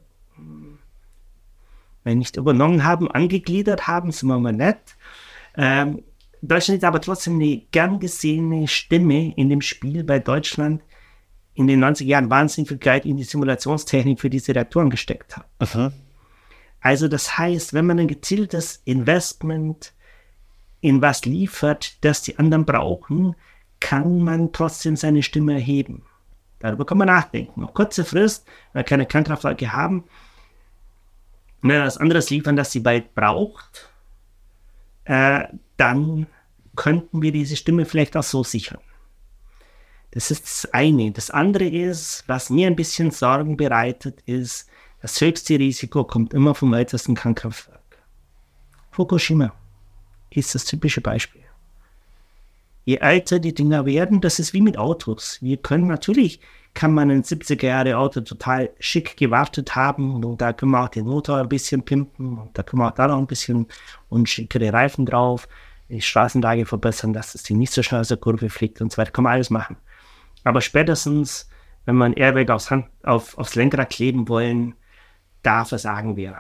wenn 2.03 2.19
nicht 2.19 2.37
übernommen 2.37 2.85
haben, 2.85 3.11
angegliedert 3.11 3.87
haben, 3.87 4.11
sind 4.11 4.29
wir 4.29 4.39
mal 4.39 4.53
nett. 4.53 4.97
Ähm, 5.57 6.03
Deutschland 6.43 6.79
ist 6.79 6.85
aber 6.85 7.01
trotzdem 7.01 7.35
eine 7.35 7.63
gern 7.71 8.01
gesehene 8.01 8.67
Stimme 8.67 9.35
in 9.37 9.51
dem 9.51 9.61
Spiel, 9.61 10.05
bei 10.05 10.19
Deutschland 10.19 10.83
in 11.61 11.67
den 11.67 11.85
90er 11.85 12.05
Jahren 12.05 12.31
wahnsinnig 12.31 12.69
viel 12.69 12.79
Geld 12.79 13.05
in 13.05 13.19
die 13.19 13.25
Simulationstechnik 13.25 14.19
für 14.19 14.31
diese 14.31 14.55
Reaktoren 14.55 14.89
gesteckt 14.89 15.37
hat. 15.37 15.47
Aha. 15.59 15.93
Also 16.81 17.07
das 17.07 17.37
heißt, 17.37 17.75
wenn 17.75 17.87
man 17.87 17.99
ein 17.99 18.09
gezieltes 18.09 18.81
Investment 18.87 19.93
in 20.81 21.03
was 21.03 21.27
liefert, 21.27 22.03
das 22.03 22.23
die 22.23 22.39
anderen 22.39 22.65
brauchen, 22.65 23.37
kann 23.79 24.23
man 24.23 24.53
trotzdem 24.53 24.97
seine 24.97 25.23
Stimme 25.23 25.53
erheben. 25.53 26.03
Darüber 26.61 26.87
kann 26.87 26.99
man 26.99 27.09
nachdenken. 27.09 27.63
Auf 27.63 27.75
kurze 27.75 28.05
Frist, 28.05 28.47
wenn 28.73 28.81
wir 28.81 28.85
keine 28.85 29.07
Kernkraftwerke 29.07 29.73
haben, 29.73 30.05
wenn 31.61 31.73
wir 31.73 31.85
was 31.85 31.99
anderes 31.99 32.31
liefern, 32.31 32.57
das 32.57 32.71
die 32.71 32.85
Welt 32.87 33.15
braucht, 33.15 33.91
äh, 35.05 35.45
dann 35.77 36.27
könnten 36.75 37.21
wir 37.21 37.33
diese 37.33 37.57
Stimme 37.57 37.85
vielleicht 37.85 38.17
auch 38.17 38.23
so 38.23 38.43
sichern. 38.43 38.81
Das 40.13 40.31
ist 40.31 40.45
das 40.45 40.73
eine. 40.73 41.13
Das 41.13 41.31
andere 41.31 41.67
ist, 41.67 42.25
was 42.27 42.51
mir 42.51 42.67
ein 42.67 42.77
bisschen 42.77 43.11
Sorgen 43.11 43.57
bereitet, 43.57 44.21
ist, 44.27 44.69
das 45.03 45.21
höchste 45.21 45.59
Risiko 45.59 46.05
kommt 46.05 46.35
immer 46.35 46.55
vom 46.55 46.75
ältesten 46.75 47.15
Kernkraftwerk. 47.15 47.81
Fukushima 48.91 49.53
ist 50.31 50.55
das 50.55 50.65
typische 50.65 51.01
Beispiel. 51.01 51.43
Je 52.85 52.97
älter 52.97 53.39
die 53.39 53.55
Dinger 53.55 53.87
werden, 53.87 54.21
das 54.21 54.39
ist 54.39 54.53
wie 54.53 54.61
mit 54.61 54.77
Autos. 54.77 55.39
Wir 55.41 55.57
können 55.59 55.87
natürlich, 55.87 56.41
kann 56.75 56.93
man 56.93 57.11
ein 57.11 57.23
70er 57.23 57.67
Jahre 57.67 57.97
Auto 57.97 58.21
total 58.21 58.71
schick 58.79 59.17
gewartet 59.17 59.75
haben 59.77 60.23
und 60.25 60.41
da 60.41 60.53
können 60.53 60.73
wir 60.73 60.85
auch 60.85 60.89
den 60.89 61.07
Motor 61.07 61.39
ein 61.39 61.49
bisschen 61.49 61.83
pimpen 61.83 62.39
und 62.39 62.59
da 62.59 62.63
können 62.63 62.83
wir 62.83 62.89
auch 62.89 62.95
da 62.95 63.09
noch 63.09 63.19
ein 63.19 63.27
bisschen 63.27 63.69
und 64.09 64.29
schickere 64.29 64.73
Reifen 64.73 65.07
drauf, 65.07 65.49
die 65.89 66.01
Straßenlage 66.01 66.67
verbessern, 66.67 67.13
dass 67.13 67.33
das 67.33 67.43
Ding 67.43 67.59
nicht 67.59 67.73
so 67.73 67.83
schnell 67.83 68.01
aus 68.01 68.09
der 68.09 68.17
Kurve 68.17 68.51
fliegt 68.51 68.81
und 68.81 68.93
so 68.93 68.99
weiter. 68.99 69.13
Kann 69.13 69.25
man 69.25 69.35
alles 69.35 69.51
machen. 69.51 69.77
Aber 70.45 70.61
spätestens, 70.61 71.49
wenn 71.85 71.97
wir 71.97 72.05
ein 72.05 72.15
Airbag 72.15 72.51
aufs, 72.51 72.71
Hand, 72.71 72.87
auf, 73.03 73.37
aufs 73.39 73.55
Lenkrad 73.55 73.91
kleben 73.91 74.29
wollen, 74.29 74.75
da 75.43 75.65
versagen 75.65 76.17
wir. 76.17 76.37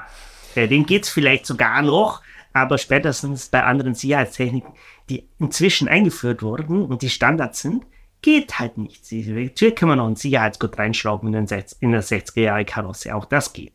Äh, 0.55 0.69
den 0.69 0.87
geht 0.87 1.05
es 1.05 1.11
vielleicht 1.11 1.47
sogar 1.47 1.83
noch, 1.83 2.23
aber 2.53 2.79
spätestens 2.79 3.49
bei 3.49 3.63
anderen 3.63 3.95
Sicherheitstechniken, 3.95 4.73
die 5.09 5.29
inzwischen 5.39 5.89
eingeführt 5.89 6.43
wurden 6.43 6.85
und 6.85 7.03
die 7.03 7.11
Standards 7.11 7.61
sind, 7.61 7.85
geht 8.23 8.59
halt 8.59 8.77
nicht. 8.77 9.11
Natürlich 9.11 9.77
können 9.77 9.93
wir 9.93 9.97
noch 9.97 10.09
ein 10.09 10.17
Sicherheitsgurt 10.17 10.79
reinschrauben 10.79 11.33
in, 11.33 11.47
den 11.47 11.65
in 11.81 11.93
der 11.93 12.03
60er 12.03 12.41
Jahre 12.41 12.65
Karosse, 12.65 13.15
auch 13.15 13.25
das 13.25 13.53
geht. 13.53 13.73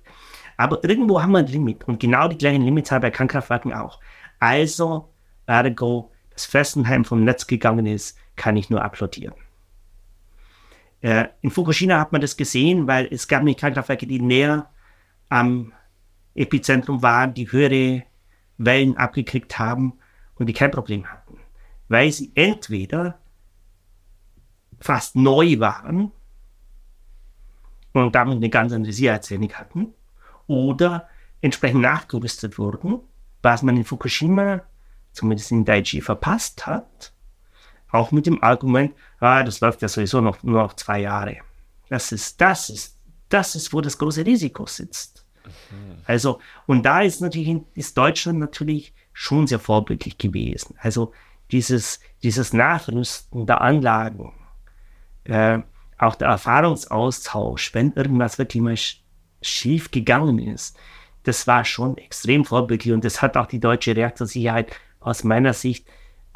Aber 0.57 0.83
irgendwo 0.83 1.21
haben 1.21 1.31
wir 1.31 1.39
ein 1.39 1.47
Limit. 1.47 1.85
Und 1.87 1.99
genau 1.99 2.27
die 2.27 2.37
gleichen 2.37 2.61
Limits 2.61 2.91
haben 2.91 3.01
bei 3.01 3.11
Kernkraftwerken 3.11 3.73
auch. 3.73 3.99
Also, 4.39 5.09
ergo, 5.45 6.11
dass 6.31 6.45
Fessenheim 6.45 7.03
vom 7.05 7.23
Netz 7.23 7.47
gegangen 7.47 7.85
ist, 7.85 8.17
kann 8.35 8.55
ich 8.55 8.69
nur 8.69 8.83
applaudieren. 8.83 9.33
Äh, 11.05 11.27
in 11.41 11.51
Fukushima 11.51 11.99
hat 11.99 12.11
man 12.13 12.21
das 12.21 12.35
gesehen, 12.35 12.87
weil 12.87 13.07
es 13.11 13.27
gab 13.27 13.43
nicht 13.43 13.59
Kernkraftwerke, 13.59 14.07
die 14.07 14.19
näher 14.19 14.71
am 15.29 15.71
Epizentrum 16.33 17.03
waren, 17.03 17.35
die 17.35 17.51
höhere 17.51 18.05
Wellen 18.57 18.97
abgekriegt 18.97 19.59
haben 19.59 19.99
und 20.33 20.47
die 20.47 20.53
kein 20.53 20.71
Problem 20.71 21.05
hatten. 21.05 21.37
Weil 21.89 22.11
sie 22.11 22.31
entweder 22.33 23.19
fast 24.79 25.15
neu 25.15 25.59
waren 25.59 26.11
und 27.93 28.15
damit 28.15 28.37
eine 28.37 28.49
ganz 28.49 28.73
andere 28.73 28.91
Sicherheitstechnik 28.91 29.59
hatten 29.59 29.93
oder 30.47 31.07
entsprechend 31.39 31.81
nachgerüstet 31.81 32.57
wurden, 32.57 32.99
was 33.43 33.61
man 33.61 33.77
in 33.77 33.85
Fukushima, 33.85 34.63
zumindest 35.11 35.51
in 35.51 35.65
Daiichi, 35.65 36.01
verpasst 36.01 36.65
hat. 36.65 37.13
Auch 37.91 38.11
mit 38.11 38.25
dem 38.25 38.43
Argument, 38.43 38.93
ah, 39.19 39.43
das 39.43 39.61
läuft 39.61 39.81
ja 39.81 39.87
sowieso 39.87 40.21
noch 40.21 40.43
nur 40.43 40.61
noch 40.61 40.73
zwei 40.73 41.01
Jahre. 41.01 41.37
Das 41.89 42.11
ist, 42.11 42.41
das 42.41 42.69
ist, 42.69 42.99
das 43.29 43.55
ist, 43.55 43.73
wo 43.73 43.81
das 43.81 43.97
große 43.97 44.25
Risiko 44.25 44.65
sitzt. 44.65 45.25
Mhm. 45.45 45.97
Also, 46.05 46.39
und 46.65 46.83
da 46.83 47.01
ist 47.01 47.21
natürlich, 47.21 47.61
ist 47.73 47.97
Deutschland 47.97 48.39
natürlich 48.39 48.93
schon 49.13 49.47
sehr 49.47 49.59
vorbildlich 49.59 50.17
gewesen. 50.17 50.75
Also, 50.79 51.13
dieses, 51.51 51.99
dieses 52.23 52.53
Nachrüsten 52.53 53.45
der 53.45 53.61
Anlagen, 53.61 54.33
äh, 55.25 55.59
auch 55.97 56.15
der 56.15 56.29
Erfahrungsaustausch, 56.29 57.73
wenn 57.73 57.93
irgendwas 57.93 58.37
wirklich 58.37 58.61
mal 58.61 58.75
schief 59.41 59.91
gegangen 59.91 60.39
ist, 60.39 60.77
das 61.23 61.47
war 61.47 61.65
schon 61.65 61.97
extrem 61.97 62.45
vorbildlich 62.45 62.93
und 62.93 63.03
das 63.03 63.21
hat 63.21 63.37
auch 63.37 63.47
die 63.47 63.59
deutsche 63.59 63.95
Reaktorsicherheit 63.95 64.75
aus 64.99 65.23
meiner 65.23 65.53
Sicht 65.53 65.87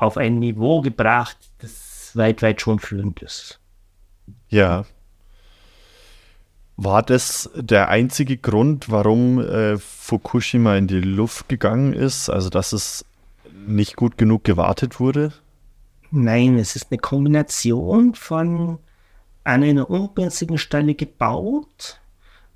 auf 0.01 0.17
ein 0.17 0.39
Niveau 0.39 0.81
gebracht, 0.81 1.37
das 1.59 2.15
weit, 2.15 2.41
weit 2.41 2.61
schon 2.61 2.79
führend 2.79 3.21
ist. 3.21 3.59
Ja. 4.49 4.85
War 6.77 7.03
das 7.03 7.49
der 7.55 7.89
einzige 7.89 8.37
Grund, 8.37 8.89
warum 8.89 9.39
äh, 9.39 9.77
Fukushima 9.77 10.77
in 10.77 10.87
die 10.87 11.01
Luft 11.01 11.49
gegangen 11.49 11.93
ist? 11.93 12.29
Also, 12.29 12.49
dass 12.49 12.71
es 12.71 13.05
nicht 13.67 13.95
gut 13.95 14.17
genug 14.17 14.43
gewartet 14.45 14.99
wurde? 14.99 15.33
Nein, 16.11 16.57
es 16.57 16.75
ist 16.75 16.87
eine 16.89 16.99
Kombination 16.99 18.15
von 18.15 18.79
an 19.43 19.63
einer 19.63 19.89
ungünstigen 19.89 20.57
Stelle 20.57 20.95
gebaut, 20.95 21.99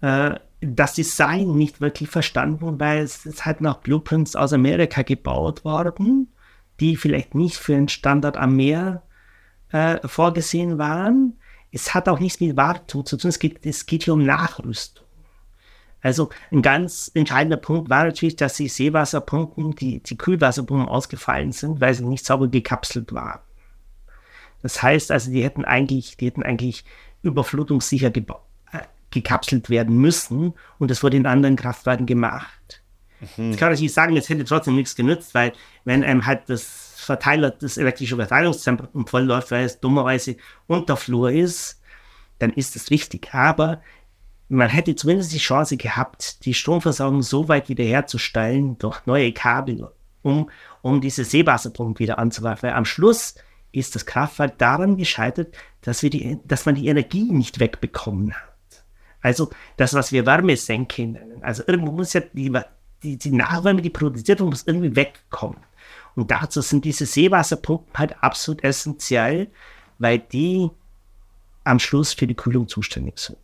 äh, 0.02 0.36
das 0.62 0.94
Design 0.94 1.56
nicht 1.56 1.82
wirklich 1.82 2.10
verstanden, 2.10 2.80
weil 2.80 3.00
es 3.00 3.26
ist 3.26 3.46
halt 3.46 3.62
nach 3.62 3.78
Blueprints 3.78 4.36
aus 4.36 4.54
Amerika 4.54 5.02
gebaut 5.02 5.66
worden, 5.66 6.33
die 6.80 6.95
vielleicht 6.95 7.36
nicht 7.36 7.57
für 7.57 7.74
den 7.74 7.88
Standard 7.88 8.38
am 8.38 8.55
Meer 8.55 9.03
äh, 9.71 9.99
vorgesehen 10.07 10.78
waren. 10.78 11.38
Es 11.71 11.93
hat 11.93 12.07
auch 12.07 12.19
nichts 12.19 12.39
mit 12.39 12.55
Wartung 12.55 13.05
zu 13.05 13.17
tun, 13.17 13.30
es 13.30 13.39
geht, 13.39 13.65
es 13.65 13.86
geht 13.86 14.03
hier 14.03 14.13
um 14.13 14.24
Nachrüstung. 14.24 15.03
Also 16.01 16.30
ein 16.51 16.61
ganz 16.61 17.09
entscheidender 17.13 17.57
Punkt 17.57 17.89
war 17.89 18.03
natürlich, 18.03 18.36
dass 18.36 18.55
die 18.55 18.67
Seewasserpumpen, 18.67 19.74
die, 19.76 20.03
die 20.03 20.17
Kühlwasserpumpen 20.17 20.89
ausgefallen 20.89 21.53
sind, 21.53 21.80
weil 21.80 21.93
sie 21.93 22.03
nicht 22.03 22.26
sauber 22.26 22.49
gekapselt 22.49 23.13
waren. 23.13 23.39
Das 24.61 24.84
heißt 24.84 25.11
also, 25.11 25.32
die 25.32 25.43
hätten 25.43 25.63
eigentlich, 25.63 26.17
die 26.17 26.26
hätten 26.26 26.43
eigentlich 26.43 26.84
überflutungssicher 27.21 28.11
äh, 28.15 28.21
gekapselt 29.11 29.69
werden 29.69 29.97
müssen 29.97 30.53
und 30.78 30.91
das 30.91 31.03
wurde 31.03 31.17
in 31.17 31.26
anderen 31.26 31.55
Kraftwerken 31.55 32.05
gemacht. 32.05 32.83
Mhm. 33.38 33.51
Jetzt 33.51 33.59
kann 33.59 33.74
ich 33.74 33.82
nicht 33.82 33.93
sagen, 33.93 34.15
es 34.17 34.30
hätte 34.30 34.45
trotzdem 34.45 34.76
nichts 34.76 34.95
genützt, 34.95 35.34
weil 35.34 35.53
wenn 35.86 36.03
einem 36.03 36.26
halt 36.26 36.43
das 36.47 36.93
Verteiler, 36.97 37.51
das 37.51 37.78
elektrische 37.78 38.15
Verteilungszentrum 38.15 39.07
voll 39.07 39.24
läuft, 39.24 39.51
weil 39.51 39.65
es 39.65 39.80
dummerweise 39.80 40.38
Unterflur 40.67 41.32
ist, 41.32 41.82
dann 42.39 42.51
ist 42.51 42.76
das 42.76 42.91
richtig. 42.91 43.34
Aber 43.34 43.82
man 44.49 44.69
hätte 44.69 44.95
zumindest 44.95 45.34
die 45.34 45.39
Chance 45.39 45.78
gehabt, 45.78 46.45
die 46.45 46.53
Stromversorgung 46.53 47.21
so 47.21 47.47
weit 47.47 47.69
wiederherzustellen 47.69 48.78
durch 48.78 49.05
neue 49.05 49.32
Kabel, 49.34 49.89
um, 50.21 50.49
um 50.82 51.01
diese 51.01 51.24
Seewasserpumpe 51.24 51.99
wieder 51.99 52.19
anzuwerfen. 52.19 52.69
Weil 52.69 52.76
am 52.76 52.86
Schluss 52.86 53.36
ist 53.71 53.95
das 53.95 54.05
Kraftwerk 54.05 54.57
daran 54.59 54.97
gescheitert, 54.97 55.55
dass, 55.82 56.03
wir 56.03 56.09
die, 56.09 56.39
dass 56.45 56.65
man 56.65 56.76
die 56.76 56.88
Energie 56.88 57.32
nicht 57.32 57.59
wegbekommen 57.59 58.34
hat. 58.34 58.86
Also 59.21 59.49
das, 59.78 59.93
was 59.93 60.11
wir 60.11 60.26
Wärmesenke 60.26 61.07
nennen. 61.07 61.41
Also 61.41 61.63
irgendwo 61.65 61.91
muss 61.91 62.13
ja 62.13 62.21
die, 62.21 62.51
die, 63.04 63.18
die 63.18 63.32
Nachwärme, 63.32 63.82
die 63.82 63.89
produziert 63.89 64.39
wird, 64.39 64.49
muss 64.49 64.68
irgendwie 64.68 64.95
wegkommen. 64.95 65.60
Und 66.16 66.32
dazu 66.32 66.62
sind 66.62 66.86
diese 66.86 67.06
Seewasserpumpen 67.06 67.93
halt 67.95 68.24
absolut 68.24 68.64
essentiell, 68.64 69.49
weil 69.99 70.20
die 70.20 70.70
am 71.64 71.80
Schluss 71.80 72.14
für 72.14 72.28
die 72.28 72.36
Kühlung 72.36 72.68
zuständig 72.68 73.20
sind. 73.20 73.38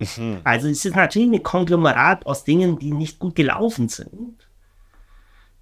Mhm. 0.00 0.40
Also 0.44 0.68
es 0.68 0.84
ist 0.84 0.96
natürlich 0.96 1.32
ein 1.32 1.42
Konglomerat 1.42 2.26
aus 2.26 2.44
Dingen, 2.44 2.78
die 2.78 2.92
nicht 2.92 3.18
gut 3.18 3.36
gelaufen 3.36 3.88
sind. 3.88 4.48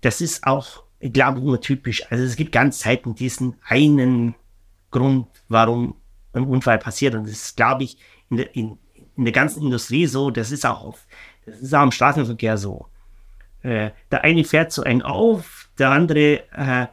Das 0.00 0.20
ist 0.20 0.46
auch 0.46 0.84
ich 1.02 1.12
glaube, 1.12 1.40
nur 1.40 1.60
typisch. 1.60 2.04
Also 2.10 2.22
es 2.22 2.36
gibt 2.36 2.52
ganz 2.52 2.78
selten 2.78 3.16
diesen 3.16 3.56
einen 3.66 4.36
Grund, 4.92 5.26
warum 5.48 5.96
ein 6.32 6.44
Unfall 6.44 6.78
passiert. 6.78 7.16
Und 7.16 7.24
das 7.24 7.32
ist, 7.32 7.56
glaube 7.56 7.82
ich, 7.82 7.98
in 8.30 8.36
der, 8.36 8.54
in, 8.54 8.78
in 9.16 9.24
der 9.24 9.32
ganzen 9.32 9.64
Industrie 9.64 10.06
so. 10.06 10.30
Das 10.30 10.52
ist 10.52 10.64
auch, 10.64 10.84
auf, 10.84 11.06
das 11.44 11.58
ist 11.58 11.74
auch 11.74 11.82
im 11.82 11.90
Straßenverkehr 11.90 12.56
so. 12.56 12.86
Äh, 13.62 13.90
der 14.10 14.24
eine 14.24 14.44
fährt 14.44 14.72
so 14.72 14.82
eng 14.82 15.02
auf, 15.02 15.68
der 15.78 15.90
andere 15.90 16.42
äh, 16.52 16.86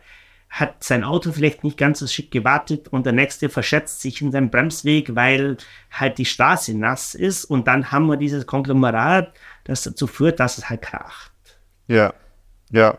hat 0.49 0.83
sein 0.83 1.03
Auto 1.03 1.31
vielleicht 1.31 1.63
nicht 1.63 1.77
ganz 1.77 1.99
so 1.99 2.07
schick 2.07 2.31
gewartet 2.31 2.87
und 2.87 3.05
der 3.05 3.13
nächste 3.13 3.49
verschätzt 3.49 4.01
sich 4.01 4.21
in 4.21 4.31
seinem 4.31 4.49
Bremsweg, 4.49 5.15
weil 5.15 5.57
halt 5.91 6.17
die 6.17 6.25
Straße 6.25 6.75
nass 6.75 7.13
ist 7.13 7.45
und 7.45 7.67
dann 7.67 7.91
haben 7.91 8.07
wir 8.07 8.17
dieses 8.17 8.47
Konglomerat, 8.47 9.31
das 9.63 9.83
dazu 9.83 10.07
führt, 10.07 10.39
dass 10.39 10.57
es 10.57 10.69
halt 10.69 10.81
kracht. 10.81 11.31
Ja, 11.87 12.13
ja. 12.71 12.97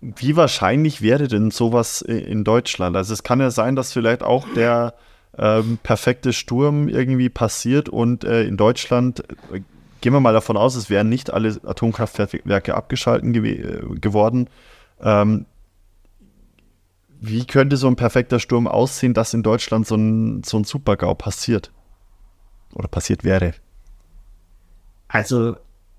Wie 0.00 0.36
wahrscheinlich 0.36 1.02
wäre 1.02 1.26
denn 1.26 1.50
sowas 1.50 2.02
in 2.02 2.44
Deutschland? 2.44 2.96
Also 2.96 3.12
es 3.12 3.24
kann 3.24 3.40
ja 3.40 3.50
sein, 3.50 3.74
dass 3.74 3.92
vielleicht 3.92 4.22
auch 4.22 4.46
der 4.54 4.94
ähm, 5.36 5.78
perfekte 5.82 6.32
Sturm 6.32 6.88
irgendwie 6.88 7.28
passiert 7.28 7.88
und 7.88 8.22
äh, 8.22 8.44
in 8.44 8.56
Deutschland, 8.56 9.24
äh, 9.52 9.60
gehen 10.00 10.12
wir 10.12 10.20
mal 10.20 10.32
davon 10.32 10.56
aus, 10.56 10.74
es 10.74 10.90
wären 10.90 11.08
nicht 11.08 11.32
alle 11.32 11.60
Atomkraftwerke 11.64 12.74
abgeschalten 12.74 13.32
gew 13.32 13.44
äh, 13.46 13.98
geworden. 14.00 14.48
Ähm, 15.00 15.46
wie 17.20 17.46
könnte 17.46 17.76
so 17.76 17.88
ein 17.88 17.96
perfekter 17.96 18.38
Sturm 18.38 18.68
aussehen, 18.68 19.14
dass 19.14 19.34
in 19.34 19.42
Deutschland 19.42 19.86
so 19.86 19.96
ein, 19.96 20.42
so 20.44 20.58
ein 20.58 20.64
Supergau 20.64 21.14
passiert? 21.14 21.72
Oder 22.74 22.88
passiert 22.88 23.24
wäre? 23.24 23.54
Also 25.08 25.56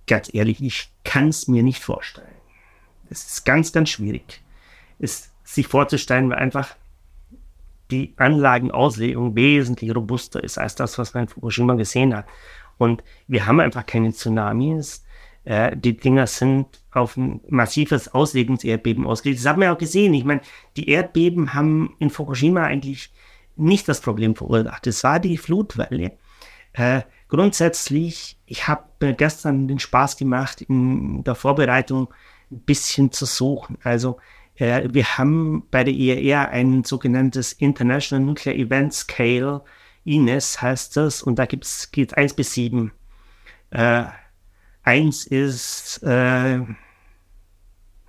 ganz 0.07 0.33
ehrlich, 0.33 0.61
ich 0.61 0.89
kann 1.03 1.29
es 1.29 1.47
mir 1.47 1.63
nicht 1.63 1.83
vorstellen. 1.83 2.27
Es 3.09 3.25
ist 3.25 3.45
ganz, 3.45 3.71
ganz 3.73 3.89
schwierig, 3.89 4.41
es 4.99 5.31
sich 5.43 5.67
vorzustellen, 5.67 6.29
weil 6.29 6.37
einfach 6.37 6.75
die 7.91 8.13
Anlagenauslegung 8.17 9.35
wesentlich 9.35 9.95
robuster 9.95 10.43
ist 10.43 10.59
als 10.59 10.75
das, 10.75 10.97
was 10.99 11.13
man 11.13 11.23
in 11.23 11.29
Fukushima 11.29 11.73
gesehen 11.73 12.15
hat. 12.15 12.25
Und 12.79 13.03
wir 13.27 13.45
haben 13.45 13.59
einfach 13.59 13.85
keine 13.85 14.11
Tsunamis. 14.11 15.03
Äh, 15.43 15.77
die 15.77 15.95
Dinger 15.95 16.25
sind 16.25 16.65
auf 16.91 17.17
ein 17.17 17.41
massives 17.49 18.07
Auslegungserdbeben 18.07 19.05
ausgelegt. 19.05 19.39
Das 19.39 19.47
haben 19.47 19.61
wir 19.61 19.71
auch 19.71 19.77
gesehen. 19.77 20.13
Ich 20.15 20.23
meine, 20.23 20.41
die 20.75 20.89
Erdbeben 20.89 21.53
haben 21.53 21.95
in 21.99 22.09
Fukushima 22.09 22.63
eigentlich 22.63 23.11
nicht 23.55 23.87
das 23.87 24.01
Problem 24.01 24.35
verursacht. 24.35 24.87
Es 24.87 25.03
war 25.03 25.19
die 25.19 25.37
Flutwelle. 25.37 26.13
Äh, 26.73 27.01
grundsätzlich, 27.27 28.37
ich 28.45 28.67
habe 28.67 29.13
gestern 29.13 29.67
den 29.67 29.79
Spaß 29.79 30.17
gemacht 30.17 30.61
in 30.61 31.23
der 31.23 31.35
Vorbereitung 31.35 32.07
ein 32.49 32.61
bisschen 32.61 33.11
zu 33.11 33.25
suchen. 33.25 33.77
Also 33.83 34.17
äh, 34.55 34.87
wir 34.89 35.17
haben 35.17 35.63
bei 35.69 35.83
der 35.83 35.93
IAER 35.93 36.49
ein 36.49 36.85
sogenanntes 36.85 37.51
International 37.51 38.25
Nuclear 38.25 38.55
Event 38.55 38.93
Scale, 38.93 39.63
INES 40.09 40.61
heißt 40.61 40.97
das, 40.97 41.21
und 41.21 41.37
da 41.37 41.45
gibt 41.45 41.65
es 41.65 41.91
geht 41.91 42.17
1 42.17 42.33
bis 42.33 42.53
7. 42.53 42.91
Äh, 43.71 44.05
1 44.83 45.27
ist, 45.27 46.01
äh, 46.03 46.59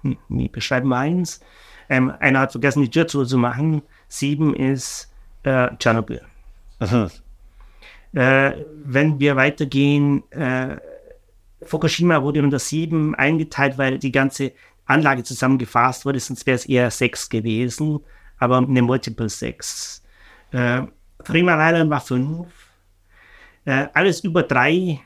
hm, 0.02 0.18
wie 0.28 0.48
beschreiben 0.48 0.88
wir 0.88 0.98
1? 0.98 1.40
Ähm, 1.88 2.12
einer 2.20 2.40
hat 2.40 2.52
vergessen, 2.52 2.82
die 2.82 2.90
Tür 2.90 3.06
zu 3.06 3.38
machen. 3.38 3.82
7 4.08 4.54
ist 4.54 5.12
äh, 5.42 5.68
Tschernobyl. 5.78 6.22
Äh, 8.12 8.64
wenn 8.84 9.20
wir 9.20 9.36
weitergehen, 9.36 10.24
äh, 10.32 10.78
Fukushima 11.62 12.22
wurde 12.22 12.42
unter 12.42 12.58
sieben 12.58 13.14
eingeteilt, 13.14 13.78
weil 13.78 14.00
die 14.00 14.10
ganze 14.10 14.52
Anlage 14.86 15.22
zusammengefasst 15.22 16.04
wurde, 16.04 16.18
sonst 16.18 16.46
wäre 16.46 16.56
es 16.56 16.66
eher 16.66 16.90
sechs 16.90 17.28
gewesen, 17.28 18.00
aber 18.38 18.58
eine 18.58 18.82
Multiple 18.82 19.28
sechs. 19.28 20.02
Äh, 20.50 20.82
Three 21.24 21.40
Island 21.40 21.90
war 21.90 22.00
fünf. 22.00 22.48
Äh, 23.64 23.88
alles 23.94 24.20
über 24.20 24.42
drei 24.42 25.00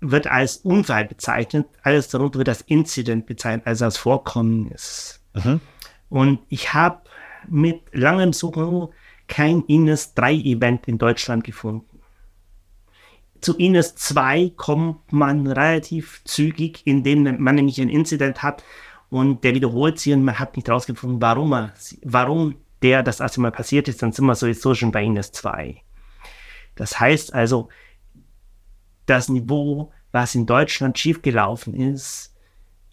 wird 0.00 0.26
als 0.26 0.58
Unfall 0.58 1.06
bezeichnet, 1.06 1.66
alles 1.82 2.08
darunter 2.08 2.38
wird 2.38 2.48
als 2.48 2.60
Incident 2.62 3.26
bezeichnet, 3.26 3.66
also 3.66 3.86
als 3.86 3.96
Vorkommnis. 3.96 5.20
Mhm. 5.34 5.60
Und 6.08 6.40
ich 6.48 6.74
habe 6.74 7.02
mit 7.48 7.82
langem 7.92 8.32
Suchen 8.32 8.88
kein 9.26 9.62
Ines 9.66 10.14
3 10.14 10.34
Event 10.34 10.86
in 10.86 10.98
Deutschland 10.98 11.44
gefunden. 11.44 12.00
Zu 13.40 13.56
Ines 13.56 13.94
2 13.96 14.52
kommt 14.56 15.12
man 15.12 15.46
relativ 15.46 16.22
zügig, 16.24 16.82
indem 16.86 17.42
man 17.42 17.54
nämlich 17.54 17.80
ein 17.80 17.88
Incident 17.88 18.42
hat 18.42 18.62
und 19.10 19.44
der 19.44 19.54
wiederholt 19.54 19.98
sich 19.98 20.12
und 20.12 20.24
man 20.24 20.38
hat 20.38 20.56
nicht 20.56 20.68
herausgefunden, 20.68 21.20
warum, 21.20 21.52
er, 21.52 21.72
warum 22.02 22.54
der 22.84 23.02
das 23.02 23.20
erste 23.20 23.40
Mal 23.40 23.50
passiert 23.50 23.88
ist, 23.88 24.02
dann 24.02 24.12
sind 24.12 24.26
wir 24.26 24.34
sowieso 24.34 24.74
schon 24.74 24.92
bei 24.92 25.02
Ines 25.02 25.32
2. 25.32 25.82
Das 26.76 27.00
heißt 27.00 27.32
also, 27.32 27.70
das 29.06 29.30
Niveau, 29.30 29.90
was 30.12 30.34
in 30.34 30.44
Deutschland 30.44 30.98
schiefgelaufen 30.98 31.74
ist, 31.74 32.36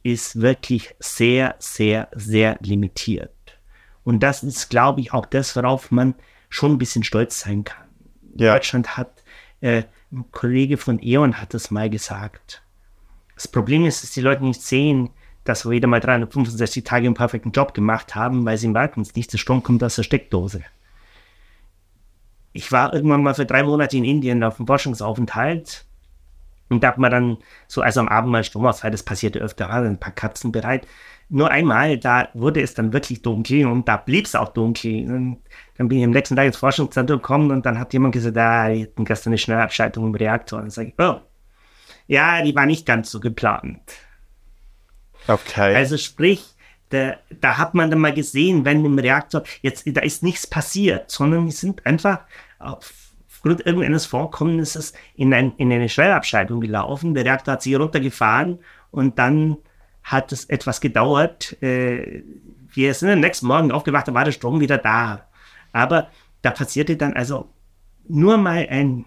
ist 0.01 0.39
wirklich 0.39 0.95
sehr, 0.99 1.55
sehr, 1.59 2.07
sehr 2.13 2.57
limitiert. 2.61 3.59
Und 4.03 4.23
das 4.23 4.43
ist, 4.43 4.69
glaube 4.69 5.01
ich, 5.01 5.11
auch 5.13 5.25
das, 5.25 5.55
worauf 5.57 5.91
man 5.91 6.15
schon 6.47 6.71
ein 6.71 6.77
bisschen 6.77 7.03
stolz 7.03 7.41
sein 7.41 7.65
kann. 7.65 7.87
Ja. 8.35 8.53
Deutschland 8.53 8.95
hat, 8.95 9.23
äh, 9.59 9.83
ein 10.11 10.25
Kollege 10.31 10.77
von 10.77 11.03
E.ON 11.03 11.39
hat 11.39 11.53
das 11.53 11.69
mal 11.69 11.89
gesagt. 11.89 12.63
Das 13.35 13.49
Problem 13.49 13.85
ist, 13.85 14.03
dass 14.03 14.11
die 14.11 14.21
Leute 14.21 14.43
nicht 14.43 14.61
sehen, 14.61 15.09
dass 15.43 15.65
wir 15.65 15.71
wieder 15.71 15.87
mal 15.87 15.99
365 15.99 16.83
Tage 16.83 17.05
einen 17.05 17.15
perfekten 17.15 17.51
Job 17.51 17.73
gemacht 17.73 18.15
haben, 18.15 18.45
weil 18.45 18.57
sie 18.57 18.67
merken 18.67 19.01
es 19.01 19.15
nicht, 19.15 19.31
der 19.33 19.37
Strom 19.37 19.63
kommt 19.63 19.83
aus 19.83 19.95
der 19.95 20.03
Steckdose. 20.03 20.61
Ich 22.53 22.71
war 22.71 22.93
irgendwann 22.93 23.23
mal 23.23 23.33
für 23.33 23.45
drei 23.45 23.63
Monate 23.63 23.97
in 23.97 24.03
Indien 24.03 24.43
auf 24.43 24.59
einem 24.59 24.67
Forschungsaufenthalt 24.67 25.85
und 26.71 26.83
da 26.83 26.87
hat 26.87 26.97
man 26.97 27.11
dann 27.11 27.37
so, 27.67 27.81
also 27.81 27.99
am 27.99 28.07
Abend 28.07 28.31
mal 28.31 28.45
Stromausfall, 28.45 28.91
das 28.91 29.03
passierte 29.03 29.39
öfter, 29.39 29.69
ein 29.69 29.99
paar 29.99 30.13
Katzen 30.13 30.53
bereit. 30.53 30.87
Nur 31.27 31.51
einmal, 31.51 31.97
da 31.97 32.29
wurde 32.33 32.61
es 32.61 32.73
dann 32.73 32.93
wirklich 32.93 33.21
dunkel 33.21 33.65
und 33.65 33.89
da 33.89 33.97
blieb 33.97 34.25
es 34.25 34.35
auch 34.35 34.49
dunkel. 34.49 35.11
Und 35.11 35.41
dann 35.77 35.89
bin 35.89 35.97
ich 35.99 36.05
am 36.05 36.11
nächsten 36.11 36.37
Tag 36.37 36.45
ins 36.45 36.55
Forschungszentrum 36.55 37.17
gekommen 37.17 37.51
und 37.51 37.65
dann 37.65 37.77
hat 37.77 37.91
jemand 37.91 38.13
gesagt, 38.13 38.37
ah, 38.37 38.69
die 38.69 38.83
hatten 38.83 39.03
gestern 39.03 39.31
eine 39.31 39.37
Schnellabschaltung 39.37 40.07
im 40.07 40.15
Reaktor. 40.15 40.59
Und 40.59 40.65
dann 40.65 40.71
sage 40.71 40.87
ich, 40.89 40.93
oh, 40.97 41.19
ja, 42.07 42.41
die 42.41 42.55
war 42.55 42.65
nicht 42.65 42.85
ganz 42.85 43.11
so 43.11 43.19
geplant. 43.19 43.81
Okay. 45.27 45.75
Also 45.75 45.97
sprich, 45.97 46.43
da, 46.89 47.15
da 47.39 47.57
hat 47.57 47.73
man 47.73 47.89
dann 47.89 47.99
mal 47.99 48.13
gesehen, 48.13 48.65
wenn 48.65 48.83
im 48.83 48.99
Reaktor 48.99 49.43
jetzt, 49.61 49.85
da 49.85 50.01
ist 50.01 50.23
nichts 50.23 50.45
passiert, 50.47 51.09
sondern 51.09 51.45
die 51.45 51.51
sind 51.51 51.85
einfach 51.85 52.21
auf 52.59 52.93
aufgrund 53.41 53.65
irgendeines 53.65 54.05
Vorkommnisses 54.05 54.93
in, 55.15 55.33
ein, 55.33 55.53
in 55.57 55.71
eine 55.71 55.89
Schnellabschaltung 55.89 56.61
gelaufen. 56.61 57.15
Der 57.15 57.25
Reaktor 57.25 57.53
hat 57.53 57.63
sich 57.63 57.75
runtergefahren 57.75 58.59
und 58.91 59.17
dann 59.17 59.57
hat 60.03 60.31
es 60.31 60.45
etwas 60.45 60.79
gedauert. 60.79 61.59
Äh, 61.61 62.21
wir 62.71 62.93
sind 62.93 63.09
am 63.09 63.19
nächsten 63.19 63.47
Morgen 63.47 63.71
aufgewacht, 63.71 64.07
da 64.07 64.13
war 64.13 64.25
der 64.25 64.31
Strom 64.31 64.59
wieder 64.59 64.77
da. 64.77 65.27
Aber 65.71 66.09
da 66.43 66.51
passierte 66.51 66.97
dann 66.97 67.13
also 67.13 67.49
nur 68.07 68.37
mal 68.37 68.67
ein 68.69 69.05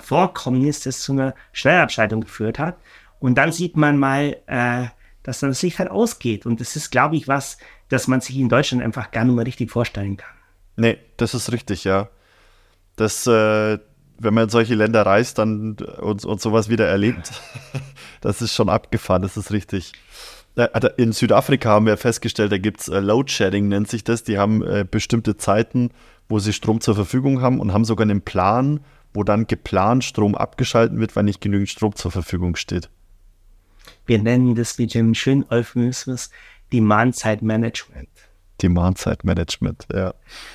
Vorkommnis, 0.00 0.80
das 0.80 1.00
zu 1.00 1.12
einer 1.12 1.34
Schnellabschaltung 1.52 2.22
geführt 2.22 2.58
hat. 2.58 2.78
Und 3.20 3.36
dann 3.38 3.52
sieht 3.52 3.76
man 3.76 3.98
mal, 3.98 4.36
äh, 4.46 4.86
dass 5.26 5.40
dann 5.40 5.50
das 5.50 5.60
Licht 5.60 5.78
halt 5.78 5.90
ausgeht. 5.90 6.46
Und 6.46 6.60
das 6.60 6.76
ist, 6.76 6.90
glaube 6.90 7.16
ich, 7.16 7.28
was, 7.28 7.58
das 7.90 8.08
man 8.08 8.22
sich 8.22 8.38
in 8.38 8.48
Deutschland 8.48 8.82
einfach 8.82 9.10
gar 9.10 9.24
nicht 9.24 9.34
mehr 9.34 9.46
richtig 9.46 9.70
vorstellen 9.70 10.16
kann. 10.16 10.34
Nee, 10.76 10.98
das 11.18 11.34
ist 11.34 11.52
richtig, 11.52 11.84
ja 11.84 12.08
dass, 12.96 13.26
äh, 13.26 13.78
wenn 14.18 14.34
man 14.34 14.44
in 14.44 14.50
solche 14.50 14.74
Länder 14.74 15.04
reist 15.04 15.38
dann 15.38 15.76
und, 16.00 16.24
und 16.24 16.40
sowas 16.40 16.68
wieder 16.68 16.86
erlebt, 16.86 17.30
das 18.22 18.42
ist 18.42 18.54
schon 18.54 18.68
abgefahren, 18.68 19.22
das 19.22 19.36
ist 19.36 19.52
richtig. 19.52 19.92
In 20.96 21.12
Südafrika 21.12 21.68
haben 21.68 21.84
wir 21.84 21.98
festgestellt, 21.98 22.50
da 22.50 22.56
gibt 22.56 22.80
es 22.80 22.88
äh, 22.88 23.00
Load 23.00 23.30
Shedding, 23.30 23.68
nennt 23.68 23.88
sich 23.88 24.04
das. 24.04 24.24
Die 24.24 24.38
haben 24.38 24.62
äh, 24.62 24.86
bestimmte 24.90 25.36
Zeiten, 25.36 25.90
wo 26.30 26.38
sie 26.38 26.54
Strom 26.54 26.80
zur 26.80 26.94
Verfügung 26.94 27.42
haben 27.42 27.60
und 27.60 27.74
haben 27.74 27.84
sogar 27.84 28.04
einen 28.04 28.22
Plan, 28.22 28.80
wo 29.12 29.22
dann 29.22 29.46
geplant 29.46 30.02
Strom 30.02 30.34
abgeschalten 30.34 30.98
wird, 30.98 31.14
weil 31.14 31.24
nicht 31.24 31.42
genügend 31.42 31.68
Strom 31.68 31.94
zur 31.94 32.10
Verfügung 32.10 32.56
steht. 32.56 32.88
Wir 34.06 34.18
nennen 34.20 34.54
das 34.54 34.78
wie 34.78 34.84
Jim 34.84 35.14
schön 35.14 35.44
Euphemismus 35.50 36.30
Demand-Side-Management. 36.72 38.08
Demand-Side-Management, 38.62 39.86
ja. 39.92 40.14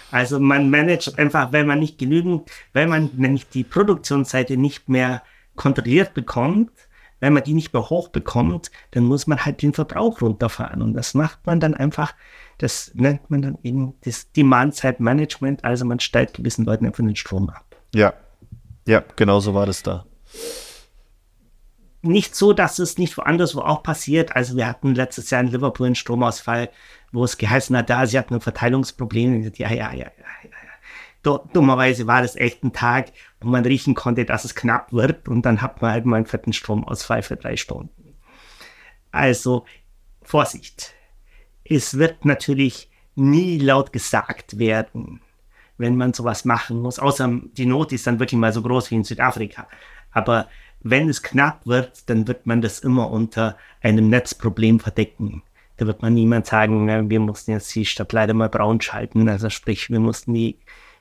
Also 0.10 0.40
man 0.40 0.70
managt 0.70 1.20
einfach, 1.20 1.52
wenn 1.52 1.68
man 1.68 1.80
nicht 1.80 1.98
genügend, 1.98 2.50
wenn 2.74 2.90
man 2.90 3.12
nämlich 3.16 3.48
die 3.50 3.64
Produktionsseite 3.64 4.58
nicht 4.58 4.90
mehr 4.90 5.22
kontrolliert 5.56 6.14
bekommt, 6.14 6.72
wenn 7.20 7.34
man 7.34 7.44
die 7.44 7.54
nicht 7.54 7.72
mehr 7.74 7.90
hoch 7.90 8.08
bekommt, 8.08 8.72
dann 8.92 9.04
muss 9.04 9.28
man 9.28 9.46
halt 9.46 9.62
den 9.62 9.74
Verbrauch 9.74 10.22
runterfahren. 10.22 10.82
Und 10.82 10.94
das 10.94 11.14
macht 11.14 11.46
man 11.46 11.60
dann 11.60 11.76
einfach, 11.76 12.16
das 12.58 12.92
nennt 12.96 13.30
man 13.30 13.44
dann 13.44 13.58
eben 13.62 13.94
das 14.02 14.32
Demand-Side-Management, 14.32 15.64
also 15.64 15.86
man 15.86 16.00
stellt 16.00 16.34
gewissen 16.34 16.66
Leuten 16.66 16.86
einfach 16.86 17.04
den 17.04 17.16
Strom 17.16 17.50
ab. 17.50 17.66
Ja, 17.94 18.14
ja, 18.88 19.04
genau 19.16 19.40
so 19.40 19.54
war 19.54 19.68
das 19.68 19.84
da 19.84 20.06
nicht 22.02 22.36
so, 22.36 22.54
dass 22.54 22.80
es 22.80 22.98
nicht 22.98 23.18
woanders 23.18 23.56
wo 23.56 23.62
auch 23.62 23.84
passiert. 23.84 24.36
Also 24.36 24.56
wir 24.56 24.68
hatten 24.68 24.96
letztes 24.96 25.30
Jahr 25.30 25.42
in 25.42 25.48
Liverpool 25.48 25.86
einen 25.86 25.96
Stromausfall, 25.96 26.70
wo 27.12 27.24
es 27.24 27.38
geheißen 27.38 27.76
hat, 27.78 27.90
da 27.90 28.06
sie 28.06 28.18
hatten 28.18 28.36
ein 28.36 28.42
Verteilungsproblem. 28.42 29.52
Ja, 29.56 29.72
ja, 29.72 29.92
ja, 29.92 29.94
ja, 29.94 30.12
ja. 31.24 31.40
Dummerweise 31.54 32.08
war 32.08 32.24
das 32.24 32.36
echt 32.36 32.64
ein 32.64 32.74
Tag, 32.74 33.12
wo 33.40 33.50
man 33.50 33.64
riechen 33.64 33.94
konnte, 33.94 34.26
dass 34.26 34.44
es 34.44 34.56
knapp 34.56 34.92
wird 34.92 35.28
und 35.28 35.44
dann 35.44 35.62
hat 35.62 35.82
man 35.82 35.92
halt 35.92 36.06
mal 36.06 36.16
einen 36.16 36.26
fetten 36.26 36.52
Stromausfall 36.52 37.22
für 37.22 37.38
drei 37.38 37.58
Stunden. 37.58 38.16
Also 39.12 39.66
Vorsicht. 40.24 40.94
Es 41.64 41.98
wird 42.00 42.26
natürlich 42.26 42.90
nie 43.16 43.60
laut 43.60 43.94
gesagt 43.94 44.58
werden, 44.58 45.22
wenn 45.78 45.96
man 45.96 46.14
sowas 46.14 46.44
machen 46.46 46.82
muss, 46.82 46.98
außer 46.98 47.30
die 47.58 47.66
Not 47.66 47.92
ist 47.92 48.08
dann 48.08 48.20
wirklich 48.20 48.40
mal 48.40 48.54
so 48.54 48.62
groß 48.62 48.90
wie 48.90 48.96
in 48.96 49.04
Südafrika. 49.04 49.68
Aber 50.12 50.48
wenn 50.84 51.10
es 51.10 51.22
knapp 51.22 51.66
wird, 51.66 52.10
dann 52.10 52.28
wird 52.28 52.46
man 52.46 52.62
das 52.62 52.80
immer 52.80 53.12
unter 53.12 53.58
einem 53.82 54.10
Netzproblem 54.10 54.80
verdecken. 54.80 55.44
Da 55.78 55.88
wird 55.88 56.02
man 56.02 56.14
niemand 56.14 56.46
sagen, 56.46 57.10
wir 57.10 57.20
mussten 57.20 57.52
jetzt 57.52 57.74
die 57.74 57.86
Stadt 57.86 58.14
leider 58.14 58.34
mal 58.34 58.50
braun 58.50 58.82
schalten. 58.82 59.28
Also 59.30 59.50
sprich, 59.50 59.90
wir 59.90 60.00
mussten 60.00 60.34
die, 60.34 60.58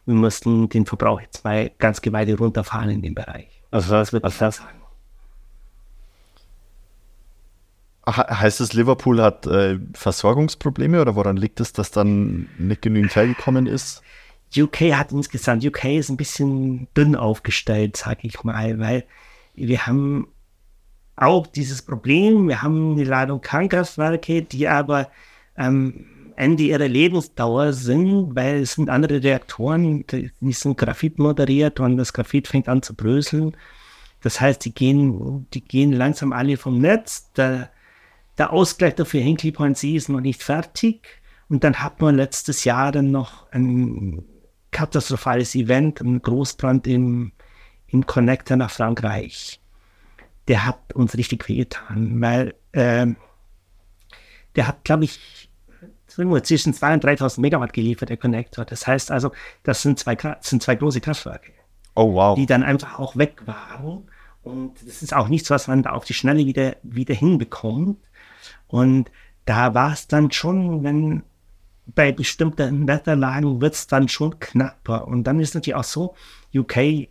wir 0.06 0.14
mussten 0.14 0.68
den 0.68 0.86
Verbrauch 0.86 1.20
jetzt 1.20 1.44
mal 1.44 1.70
ganz 1.78 2.00
gewaltig 2.00 2.40
runterfahren 2.40 2.90
in 2.90 3.02
dem 3.02 3.14
Bereich. 3.14 3.48
Also 3.70 3.92
das 3.92 4.12
wird 4.12 4.24
also, 4.24 4.50
sagen. 4.50 4.80
Heißt 8.06 8.60
es, 8.60 8.72
Liverpool 8.72 9.22
hat 9.22 9.46
äh, 9.46 9.78
Versorgungsprobleme 9.92 11.00
oder 11.00 11.14
woran 11.14 11.36
liegt 11.36 11.60
es, 11.60 11.72
dass 11.72 11.90
dann 11.90 12.48
nicht 12.58 12.82
genügend 12.82 13.14
hergekommen 13.14 13.66
ist? 13.66 14.02
UK 14.56 14.92
hat 14.94 15.12
insgesamt, 15.12 15.64
UK 15.64 15.84
ist 15.84 16.08
ein 16.08 16.16
bisschen 16.16 16.88
dünn 16.96 17.14
aufgestellt, 17.14 17.96
sage 17.96 18.20
ich 18.22 18.42
mal, 18.42 18.80
weil 18.80 19.04
wir 19.68 19.86
haben 19.86 20.28
auch 21.16 21.46
dieses 21.46 21.82
Problem, 21.82 22.48
wir 22.48 22.62
haben 22.62 22.92
eine 22.92 23.04
Ladung 23.04 23.40
Kernkraftwerke, 23.40 24.42
die 24.42 24.68
aber 24.68 25.10
am 25.54 25.76
ähm, 25.76 26.06
Ende 26.36 26.62
ihrer 26.62 26.88
Lebensdauer 26.88 27.74
sind, 27.74 28.34
weil 28.34 28.62
es 28.62 28.72
sind 28.72 28.88
andere 28.88 29.22
Reaktoren, 29.22 30.06
die 30.08 30.52
sind 30.52 30.78
Graphit 30.78 31.18
moderiert 31.18 31.80
und 31.80 31.98
das 31.98 32.14
Graphit 32.14 32.48
fängt 32.48 32.66
an 32.66 32.80
zu 32.80 32.94
bröseln. 32.94 33.54
Das 34.22 34.40
heißt, 34.40 34.64
die 34.64 34.72
gehen, 34.72 35.46
die 35.52 35.62
gehen 35.62 35.92
langsam 35.92 36.32
alle 36.32 36.56
vom 36.56 36.78
Netz. 36.78 37.30
Der, 37.32 37.70
der 38.38 38.54
Ausgleich 38.54 38.94
dafür 38.94 39.20
Hinkley 39.20 39.52
Point 39.52 39.76
C 39.76 39.96
ist 39.96 40.08
noch 40.08 40.22
nicht 40.22 40.42
fertig. 40.42 41.06
Und 41.50 41.62
dann 41.62 41.74
hat 41.74 42.00
man 42.00 42.16
letztes 42.16 42.64
Jahr 42.64 42.90
dann 42.90 43.10
noch 43.10 43.50
ein 43.50 44.24
katastrophales 44.70 45.54
Event, 45.54 46.00
ein 46.00 46.22
Großbrand 46.22 46.86
im, 46.86 47.32
im 47.90 48.06
Connector 48.06 48.56
nach 48.56 48.70
Frankreich. 48.70 49.60
Der 50.48 50.66
hat 50.66 50.92
uns 50.94 51.16
richtig 51.16 51.48
wehgetan, 51.48 52.20
weil 52.20 52.54
äh, 52.72 53.06
der 54.56 54.66
hat, 54.66 54.84
glaube 54.84 55.04
ich, 55.04 55.48
zwischen 56.08 56.74
2.000 56.74 56.94
und 56.94 57.04
3.000 57.04 57.40
Megawatt 57.40 57.72
geliefert, 57.72 58.08
der 58.08 58.16
Connector. 58.16 58.64
Das 58.64 58.86
heißt 58.86 59.10
also, 59.10 59.32
das 59.62 59.82
sind 59.82 59.98
zwei, 59.98 60.16
sind 60.40 60.62
zwei 60.62 60.74
große 60.74 61.00
Kraftwerke. 61.00 61.52
Oh, 61.94 62.14
wow. 62.14 62.36
Die 62.36 62.46
dann 62.46 62.62
einfach 62.62 62.98
auch 62.98 63.16
weg 63.16 63.42
waren. 63.46 64.08
Und 64.42 64.74
das 64.86 65.02
ist 65.02 65.14
auch 65.14 65.28
nichts, 65.28 65.50
was 65.50 65.68
man 65.68 65.82
da 65.82 65.90
auf 65.90 66.04
die 66.04 66.14
Schnelle 66.14 66.44
wieder, 66.46 66.76
wieder 66.82 67.14
hinbekommt. 67.14 67.98
Und 68.66 69.10
da 69.44 69.74
war 69.74 69.92
es 69.92 70.08
dann 70.08 70.30
schon, 70.30 70.82
wenn 70.82 71.22
bei 71.86 72.12
bestimmten 72.12 72.86
Wetterlagen 72.86 73.60
wird 73.60 73.74
es 73.74 73.86
dann 73.86 74.08
schon 74.08 74.38
knapper. 74.38 75.06
Und 75.08 75.24
dann 75.24 75.40
ist 75.40 75.54
natürlich 75.54 75.74
auch 75.74 75.84
so, 75.84 76.14
UK 76.54 77.08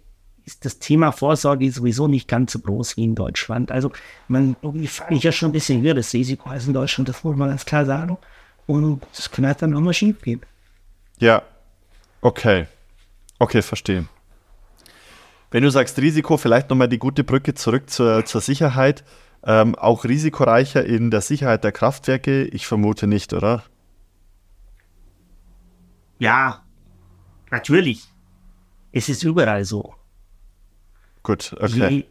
ist 0.49 0.65
das 0.65 0.79
Thema 0.79 1.11
Vorsorge 1.11 1.71
sowieso 1.71 2.07
nicht 2.07 2.27
ganz 2.27 2.53
so 2.53 2.59
groß 2.59 2.97
wie 2.97 3.03
in 3.03 3.13
Deutschland. 3.13 3.71
Also 3.71 3.91
man 4.27 4.55
irgendwie 4.63 4.87
fand 4.87 5.11
ich 5.11 5.23
ja 5.23 5.31
schon 5.31 5.49
ein 5.49 5.53
bisschen 5.53 5.81
höheres 5.81 6.11
Risiko 6.13 6.49
als 6.49 6.65
in 6.65 6.73
Deutschland, 6.73 7.07
das 7.07 7.23
muss 7.23 7.35
man 7.35 7.49
ganz 7.49 7.65
klar 7.65 7.85
sagen. 7.85 8.17
Und 8.65 9.01
das 9.15 9.29
kann 9.29 9.45
halt 9.45 9.61
dann 9.61 9.75
auch 9.75 9.79
mal 9.79 9.93
schief 9.93 10.21
gehen. 10.21 10.41
Ja, 11.19 11.43
okay. 12.21 12.65
Okay, 13.37 13.61
verstehe. 13.61 14.05
Wenn 15.51 15.63
du 15.63 15.69
sagst 15.69 15.97
Risiko, 15.99 16.37
vielleicht 16.37 16.69
nochmal 16.69 16.89
die 16.89 16.99
gute 16.99 17.23
Brücke 17.23 17.53
zurück 17.53 17.89
zur, 17.89 18.25
zur 18.25 18.41
Sicherheit. 18.41 19.03
Ähm, 19.43 19.75
auch 19.75 20.03
risikoreicher 20.03 20.83
in 20.83 21.11
der 21.11 21.21
Sicherheit 21.21 21.63
der 21.63 21.71
Kraftwerke? 21.71 22.43
Ich 22.45 22.67
vermute 22.67 23.07
nicht, 23.07 23.33
oder? 23.33 23.63
Ja, 26.17 26.63
natürlich. 27.49 28.03
Es 28.91 29.09
ist 29.09 29.23
überall 29.23 29.63
so. 29.63 29.95
Gut, 31.29 31.55
okay. 31.59 32.07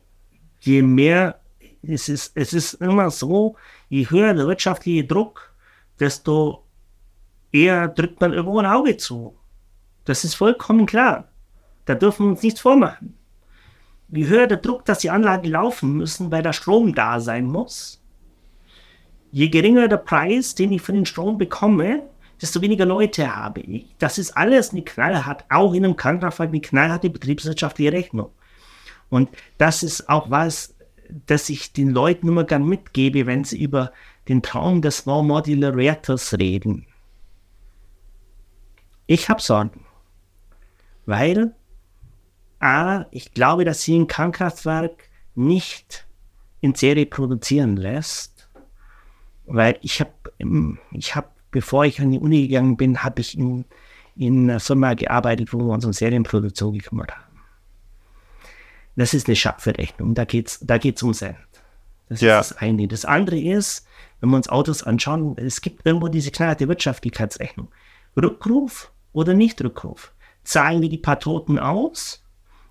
Je, 0.61 0.75
je 0.77 0.83
mehr, 0.83 1.41
es 1.83 2.09
ist, 2.09 2.37
es 2.37 2.53
ist 2.53 2.75
immer 2.75 3.11
so, 3.11 3.57
je 3.89 4.09
höher 4.09 4.33
der 4.33 4.47
wirtschaftliche 4.47 5.03
Druck, 5.03 5.53
desto 5.99 6.63
eher 7.51 7.89
drückt 7.89 8.21
man 8.21 8.33
irgendwo 8.33 8.61
ein 8.61 8.67
Auge 8.67 8.97
zu. 8.97 9.37
Das 10.05 10.23
ist 10.23 10.37
vollkommen 10.37 10.87
klar. 10.87 11.27
Da 11.85 11.97
dürfen 11.97 12.27
wir 12.27 12.31
uns 12.31 12.45
nichts 12.45 12.61
vormachen. 12.61 13.19
Je 14.07 14.25
höher 14.29 14.47
der 14.47 14.59
Druck, 14.59 14.85
dass 14.85 15.01
die 15.01 15.11
Anlagen 15.11 15.51
laufen 15.51 15.95
müssen, 15.95 16.31
weil 16.31 16.45
der 16.45 16.53
Strom 16.53 16.95
da 16.95 17.19
sein 17.19 17.47
muss, 17.47 18.01
je 19.33 19.49
geringer 19.49 19.89
der 19.89 19.97
Preis, 19.97 20.55
den 20.55 20.71
ich 20.71 20.83
für 20.83 20.93
den 20.93 21.07
Strom 21.07 21.39
bekomme, 21.39 22.05
desto 22.41 22.63
weniger 22.63 22.87
Leute 22.87 23.35
habe 23.35 23.63
ich. 23.63 23.97
Das 23.99 24.17
ist 24.17 24.37
alles 24.37 24.71
eine 24.71 24.83
knallhart, 24.83 25.45
auch 25.49 25.75
in 25.75 25.85
einem 25.85 25.97
Krankenhausfall 25.97 26.47
eine 26.47 26.61
knallharte 26.61 27.11
betriebswirtschaftliche 27.11 27.93
Rechnung. 27.93 28.31
Und 29.11 29.31
das 29.57 29.83
ist 29.83 30.09
auch 30.09 30.31
was, 30.31 30.75
das 31.27 31.49
ich 31.49 31.73
den 31.73 31.91
Leuten 31.91 32.29
immer 32.29 32.45
gern 32.45 32.67
mitgebe, 32.67 33.27
wenn 33.27 33.45
sie 33.45 33.63
über 33.63 33.93
den 34.29 34.43
Traum 34.43 34.83
des 34.83 34.99
Small 34.99 35.23
Modular 35.23 35.75
Reactors 35.75 36.35
reden. 36.39 36.87
Ich 39.07 39.31
habe 39.31 39.41
Sorgen, 39.41 39.87
weil 41.07 41.55
A, 42.61 43.07
ich 43.11 43.33
glaube, 43.33 43.65
dass 43.65 43.83
sie 43.83 43.99
ein 43.99 44.07
Kernkraftwerk 44.07 45.09
nicht 45.35 46.07
in 46.61 46.75
Serie 46.75 47.07
produzieren 47.07 47.77
lässt, 47.77 48.49
weil 49.47 49.79
ich 49.81 50.01
habe, 50.01 50.13
ich 50.93 51.15
habe, 51.15 51.29
bevor 51.51 51.85
ich 51.85 52.01
an 52.01 52.11
die 52.11 52.19
Uni 52.19 52.49
gegangen 52.49 52.77
bin, 52.77 53.03
habe 53.03 53.21
ich 53.21 53.39
in, 53.39 53.65
in 54.17 54.51
einer 54.51 54.61
Firma 54.61 54.95
gearbeitet, 54.95 55.53
wo 55.53 55.59
wir 55.59 55.73
uns 55.73 55.85
um 55.85 55.93
Serienproduktion 55.93 56.75
gekümmert 56.75 57.17
haben. 57.17 57.28
Das 58.99 59.15
ist 59.15 59.29
eine 59.29 59.37
Schadverrechnung, 59.37 60.15
da 60.15 60.25
geht 60.25 60.49
es 60.49 60.59
da 60.61 60.77
geht's 60.77 61.05
um 61.05 61.15
Cent. 61.15 61.37
Das 62.09 62.21
ja. 62.21 62.41
ist 62.41 62.51
das 62.51 62.59
eine. 62.59 62.89
Das 62.89 63.05
andere 63.05 63.39
ist, 63.39 63.87
wenn 64.19 64.31
wir 64.31 64.37
uns 64.37 64.49
Autos 64.49 64.83
anschauen, 64.83 65.37
es 65.39 65.61
gibt 65.61 65.87
irgendwo 65.87 66.09
diese 66.09 66.33
knallharte 66.33 66.67
Wirtschaftlichkeitsrechnung. 66.67 67.69
Rückruf 68.21 68.91
oder 69.13 69.35
nicht 69.35 69.63
Rückruf. 69.63 70.13
Zahlen 70.43 70.83
wir 70.83 70.89
die 70.89 70.99
paar 70.99 71.21
Toten 71.21 71.61
aus 71.61 72.25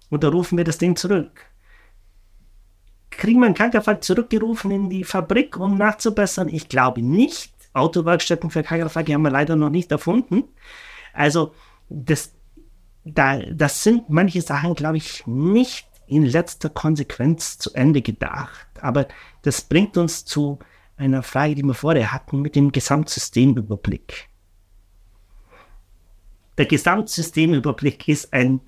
oder 0.10 0.28
rufen 0.28 0.58
wir 0.58 0.66
das 0.66 0.78
Ding 0.78 0.98
zurück? 0.98 1.46
Kriegen 3.10 3.40
wir 3.40 3.46
einen 3.46 3.56
Krankenfall 3.56 4.02
zurückgerufen 4.02 4.70
in 4.72 4.90
die 4.90 5.06
Fabrik, 5.06 5.56
um 5.56 5.78
nachzubessern? 5.78 6.50
Ich 6.50 6.68
glaube 6.68 7.02
nicht. 7.02 7.54
Autowerkstätten 7.72 8.50
für 8.50 8.64
Krankenfälle 8.64 9.14
haben 9.14 9.22
wir 9.22 9.32
leider 9.32 9.56
noch 9.56 9.70
nicht 9.70 9.94
erfunden. 9.94 10.44
Also, 11.14 11.54
das, 11.88 12.34
da, 13.06 13.40
das 13.40 13.82
sind 13.82 14.10
manche 14.10 14.42
Sachen, 14.42 14.76
glaube 14.76 14.98
ich, 14.98 15.26
nicht 15.26 15.88
in 16.08 16.26
letzter 16.26 16.70
Konsequenz 16.70 17.58
zu 17.58 17.74
Ende 17.74 18.02
gedacht. 18.02 18.68
Aber 18.82 19.08
das 19.42 19.62
bringt 19.62 19.98
uns 19.98 20.26
zu 20.26 20.60
einer 20.96 21.24
Frage, 21.24 21.56
die 21.56 21.64
wir 21.64 21.74
vorher 21.74 22.12
hatten, 22.12 22.42
mit 22.42 22.56
dem 22.56 22.72
Gesamtsystemüberblick. 22.72 24.28
Der 26.58 26.66
Gesamtsystemüberblick 26.66 28.08
ist 28.08 28.34
ein 28.34 28.62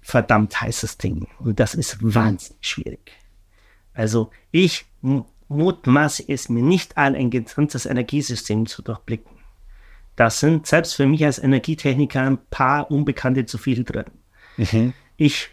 verdammt 0.00 0.60
heißes 0.60 0.98
Ding. 0.98 1.28
Und 1.38 1.60
das 1.60 1.74
ist 1.74 1.96
wahnsinnig 2.00 2.66
schwierig. 2.66 3.12
Also 3.94 4.30
ich 4.50 4.84
mutmaße 5.48 6.24
es 6.26 6.48
mir 6.48 6.62
nicht 6.62 6.96
an, 6.98 7.14
ein 7.14 7.30
getrenntes 7.30 7.86
Energiesystem 7.86 8.66
zu 8.66 8.82
durchblicken. 8.82 9.34
Da 10.16 10.30
sind 10.30 10.66
selbst 10.66 10.94
für 10.94 11.06
mich 11.06 11.24
als 11.24 11.38
Energietechniker 11.38 12.22
ein 12.22 12.38
paar 12.50 12.90
Unbekannte 12.90 13.46
zu 13.46 13.58
viel 13.58 13.84
drin. 13.84 14.04
Mhm. 14.56 14.92
Ich 15.16 15.50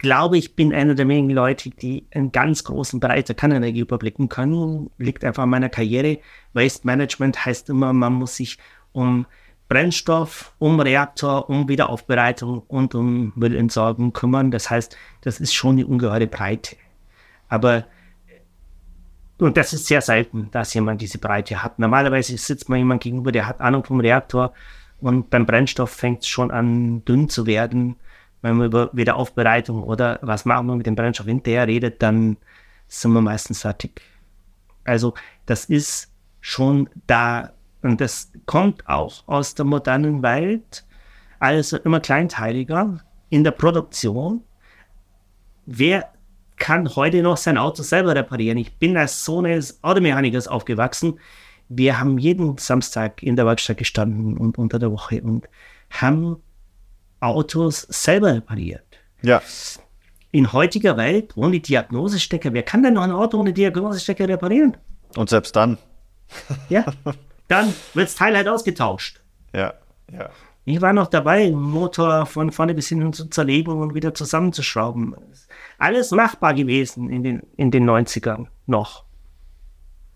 glaube, 0.00 0.36
ich 0.36 0.56
bin 0.56 0.74
einer 0.74 0.94
der 0.94 1.06
wenigen 1.06 1.30
Leute, 1.30 1.70
die 1.70 2.04
einen 2.12 2.32
ganz 2.32 2.64
großen 2.64 2.98
Bereich 2.98 3.24
der 3.24 3.36
Kernenergie 3.36 3.80
überblicken 3.80 4.28
können. 4.28 4.90
Liegt 4.98 5.24
einfach 5.24 5.44
an 5.44 5.50
meiner 5.50 5.68
Karriere. 5.68 6.18
Waste 6.52 6.86
Management 6.86 7.44
heißt 7.44 7.70
immer, 7.70 7.92
man 7.92 8.14
muss 8.14 8.36
sich 8.36 8.58
um 8.92 9.26
Brennstoff, 9.68 10.52
um 10.58 10.80
Reaktor, 10.80 11.48
um 11.48 11.68
Wiederaufbereitung 11.68 12.62
und 12.66 12.94
um 12.96 13.32
Müllentsorgung 13.36 14.12
kümmern. 14.12 14.50
Das 14.50 14.68
heißt, 14.68 14.96
das 15.20 15.38
ist 15.38 15.54
schon 15.54 15.76
eine 15.76 15.86
ungeheure 15.86 16.26
Breite. 16.26 16.76
Aber 17.48 17.84
und 19.38 19.56
das 19.56 19.72
ist 19.72 19.86
sehr 19.86 20.02
selten, 20.02 20.50
dass 20.50 20.74
jemand 20.74 21.00
diese 21.00 21.18
Breite 21.18 21.62
hat. 21.62 21.78
Normalerweise 21.78 22.36
sitzt 22.36 22.68
man 22.68 22.78
jemand 22.78 23.02
gegenüber, 23.02 23.32
der 23.32 23.46
hat 23.46 23.60
Ahnung 23.60 23.84
vom 23.84 24.00
Reaktor 24.00 24.52
und 25.00 25.30
beim 25.30 25.46
Brennstoff 25.46 25.90
fängt 25.90 26.22
es 26.22 26.28
schon 26.28 26.50
an, 26.50 27.04
dünn 27.06 27.28
zu 27.30 27.46
werden. 27.46 27.96
Wenn 28.42 28.56
man 28.56 28.66
über 28.66 28.90
Wiederaufbereitung 28.92 29.82
oder 29.82 30.18
was 30.22 30.44
machen 30.44 30.66
wir 30.66 30.76
mit 30.76 30.86
dem 30.86 30.94
Brennstoff 30.94 31.26
hinterher 31.26 31.66
redet, 31.66 32.02
dann 32.02 32.36
sind 32.88 33.12
wir 33.12 33.20
meistens 33.20 33.62
fertig. 33.62 34.00
Also 34.84 35.14
das 35.46 35.66
ist 35.66 36.12
schon 36.40 36.88
da 37.06 37.52
und 37.82 38.00
das 38.00 38.32
kommt 38.46 38.86
auch 38.88 39.26
aus 39.26 39.54
der 39.54 39.64
modernen 39.64 40.22
Welt, 40.22 40.84
also 41.38 41.78
immer 41.78 42.00
kleinteiliger 42.00 43.00
in 43.30 43.44
der 43.44 43.52
Produktion. 43.52 44.42
Wer 45.66 46.12
kann 46.56 46.94
heute 46.94 47.22
noch 47.22 47.36
sein 47.36 47.56
Auto 47.56 47.82
selber 47.82 48.14
reparieren? 48.14 48.58
Ich 48.58 48.76
bin 48.76 48.96
als 48.96 49.24
Sohn 49.24 49.46
eines 49.46 49.82
Automechanikers 49.82 50.48
aufgewachsen. 50.48 51.18
Wir 51.68 51.98
haben 51.98 52.18
jeden 52.18 52.58
Samstag 52.58 53.22
in 53.22 53.36
der 53.36 53.46
Werkstatt 53.46 53.78
gestanden 53.78 54.36
und 54.36 54.58
unter 54.58 54.78
der 54.78 54.90
Woche 54.90 55.22
und 55.22 55.48
haben 55.90 56.36
Autos 57.20 57.82
selber 57.82 58.34
repariert. 58.34 58.98
Ja. 59.22 59.42
In 60.32 60.52
heutiger 60.52 60.96
Welt 60.96 61.36
ohne 61.36 61.60
Diagnosestecker, 61.60 62.52
wer 62.52 62.62
kann 62.62 62.82
denn 62.82 62.94
noch 62.94 63.02
ein 63.02 63.10
Auto 63.10 63.38
ohne 63.38 63.52
Diagnosestecker 63.52 64.28
reparieren? 64.28 64.76
Und 65.16 65.28
selbst 65.28 65.54
dann. 65.56 65.78
Ja. 66.68 66.84
Dann 67.48 67.74
wird 67.94 68.06
das 68.06 68.14
Teil 68.14 68.36
halt 68.36 68.48
ausgetauscht. 68.48 69.20
Ja, 69.52 69.74
ja. 70.12 70.30
Ich 70.64 70.80
war 70.80 70.92
noch 70.92 71.08
dabei, 71.08 71.50
Motor 71.50 72.26
von 72.26 72.52
vorne 72.52 72.74
bis 72.74 72.88
hinten 72.88 73.12
zu 73.12 73.26
zerlegen 73.26 73.80
und 73.80 73.94
wieder 73.94 74.14
zusammenzuschrauben. 74.14 75.16
Alles 75.78 76.12
machbar 76.12 76.54
gewesen 76.54 77.10
in 77.10 77.24
den, 77.24 77.42
in 77.56 77.70
den 77.70 77.88
90ern 77.88 78.46
noch. 78.66 79.04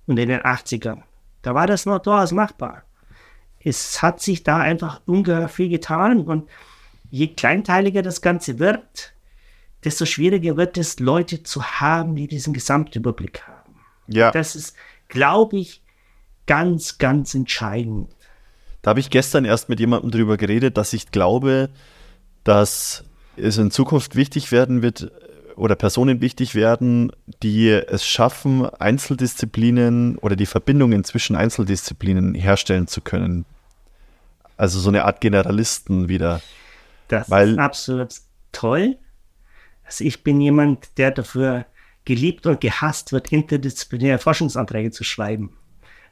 Und 0.07 0.19
in 0.19 0.29
den 0.29 0.43
80ern. 0.43 1.03
Da 1.43 1.55
war 1.55 1.67
das 1.67 1.87
noch 1.87 1.99
durchaus 1.99 2.33
machbar. 2.33 2.85
Es 3.59 4.03
hat 4.03 4.21
sich 4.21 4.43
da 4.43 4.59
einfach 4.59 5.01
ungeheuer 5.07 5.49
viel 5.49 5.71
getan 5.71 6.21
und 6.21 6.49
je 7.15 7.29
kleinteiliger 7.29 8.03
das 8.03 8.23
Ganze 8.23 8.59
wird, 8.59 9.13
desto 9.85 10.05
schwieriger 10.05 10.57
wird 10.57 10.77
es, 10.77 10.99
Leute 10.99 11.45
zu 11.45 11.63
haben, 11.63 12.17
die 12.17 12.27
diesen 12.27 12.53
Gesamtüberblick 12.53 13.43
haben. 13.47 13.77
Ja. 14.09 14.33
Das 14.33 14.57
ist, 14.57 14.75
glaube 15.07 15.59
ich, 15.59 15.81
ganz, 16.49 16.99
ganz 16.99 17.33
entscheidend. 17.35 18.11
Da 18.83 18.91
habe 18.91 18.99
ich 18.99 19.11
gestern 19.11 19.45
erst 19.45 19.69
mit 19.69 19.79
jemandem 19.79 20.11
darüber 20.11 20.37
geredet, 20.37 20.77
dass 20.77 20.93
ich 20.93 21.13
glaube, 21.13 21.71
dass 22.43 23.05
es 23.37 23.59
in 23.59 23.71
Zukunft 23.71 24.17
wichtig 24.17 24.51
werden 24.51 24.83
wird 24.83 25.13
oder 25.55 25.77
Personen 25.77 26.21
wichtig 26.21 26.57
werden, 26.57 27.13
die 27.45 27.69
es 27.71 28.05
schaffen, 28.05 28.67
Einzeldisziplinen 28.67 30.19
oder 30.19 30.35
die 30.35 30.47
Verbindungen 30.47 31.05
zwischen 31.05 31.37
Einzeldisziplinen 31.37 32.35
herstellen 32.35 32.89
zu 32.89 33.01
können. 33.01 33.45
Also 34.57 34.81
so 34.81 34.89
eine 34.89 35.05
Art 35.05 35.21
Generalisten 35.21 36.09
wieder. 36.09 36.41
Das 37.21 37.31
Weil, 37.31 37.53
ist 37.53 37.59
absolut 37.59 38.15
toll. 38.53 38.99
Also 39.85 40.05
ich 40.05 40.23
bin 40.23 40.41
jemand, 40.41 40.99
der 40.99 41.11
dafür 41.11 41.67
geliebt 42.05 42.47
und 42.47 42.61
gehasst 42.61 43.13
wird, 43.13 43.33
interdisziplinäre 43.33 44.19
Forschungsanträge 44.19 44.91
zu 44.91 45.05
schreiben. 45.05 45.57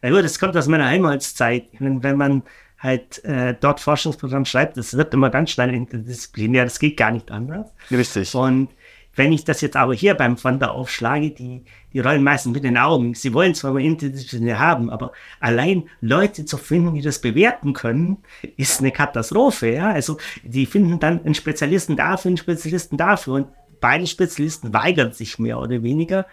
Na 0.02 0.10
gut, 0.10 0.24
das 0.24 0.38
kommt 0.38 0.56
aus 0.56 0.66
meiner 0.66 0.86
Heimatszeit. 0.86 1.66
Wenn, 1.78 2.02
wenn 2.02 2.16
man 2.16 2.42
halt 2.78 3.24
äh, 3.24 3.54
dort 3.58 3.80
Forschungsprogramm 3.80 4.44
schreibt, 4.44 4.76
das 4.76 4.96
wird 4.96 5.14
immer 5.14 5.30
ganz 5.30 5.50
schnell 5.50 5.72
interdisziplinär, 5.72 6.64
das 6.64 6.78
geht 6.78 6.96
gar 6.96 7.12
nicht 7.12 7.30
anders. 7.30 7.72
Richtig. 7.90 8.34
Und 8.34 8.70
wenn 9.14 9.32
ich 9.32 9.44
das 9.44 9.60
jetzt 9.60 9.76
aber 9.76 9.94
hier 9.94 10.14
beim 10.14 10.36
Funder 10.36 10.72
aufschlage, 10.72 11.30
die, 11.30 11.64
die 11.92 12.00
rollen 12.00 12.22
meistens 12.22 12.54
mit 12.54 12.64
den 12.64 12.78
Augen. 12.78 13.14
Sie 13.14 13.34
wollen 13.34 13.54
zwar 13.54 13.72
mal 13.72 13.82
interdisziplinär 13.82 14.58
haben, 14.58 14.90
aber 14.90 15.12
allein 15.40 15.88
Leute 16.00 16.44
zu 16.44 16.56
finden, 16.56 16.94
die 16.94 17.02
das 17.02 17.20
bewerten 17.20 17.74
können, 17.74 18.18
ist 18.56 18.80
eine 18.80 18.90
Katastrophe. 18.90 19.72
Ja? 19.72 19.90
Also 19.90 20.16
die 20.42 20.66
finden 20.66 20.98
dann 20.98 21.24
einen 21.24 21.34
Spezialisten 21.34 21.96
dafür, 21.96 22.30
einen 22.30 22.38
Spezialisten 22.38 22.96
dafür 22.96 23.34
und 23.34 23.48
beide 23.80 24.06
Spezialisten 24.06 24.72
weigern 24.72 25.12
sich 25.12 25.38
mehr 25.38 25.58
oder 25.58 25.82
weniger. 25.82 26.26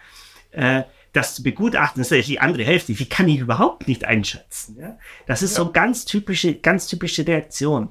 Äh, 0.52 0.84
das 1.12 1.34
zu 1.34 1.42
begutachten, 1.42 2.00
das 2.00 2.12
ist 2.12 2.28
die 2.28 2.40
andere 2.40 2.62
Hälfte, 2.62 2.94
die 2.94 3.08
kann 3.08 3.28
ich 3.28 3.40
überhaupt 3.40 3.88
nicht 3.88 4.04
einschätzen. 4.04 4.76
Ja? 4.78 4.96
Das 5.26 5.42
ist 5.42 5.58
ja. 5.58 5.64
so 5.64 5.72
ganz 5.72 6.04
typische, 6.04 6.54
ganz 6.54 6.86
typische 6.86 7.26
Reaktion. 7.26 7.88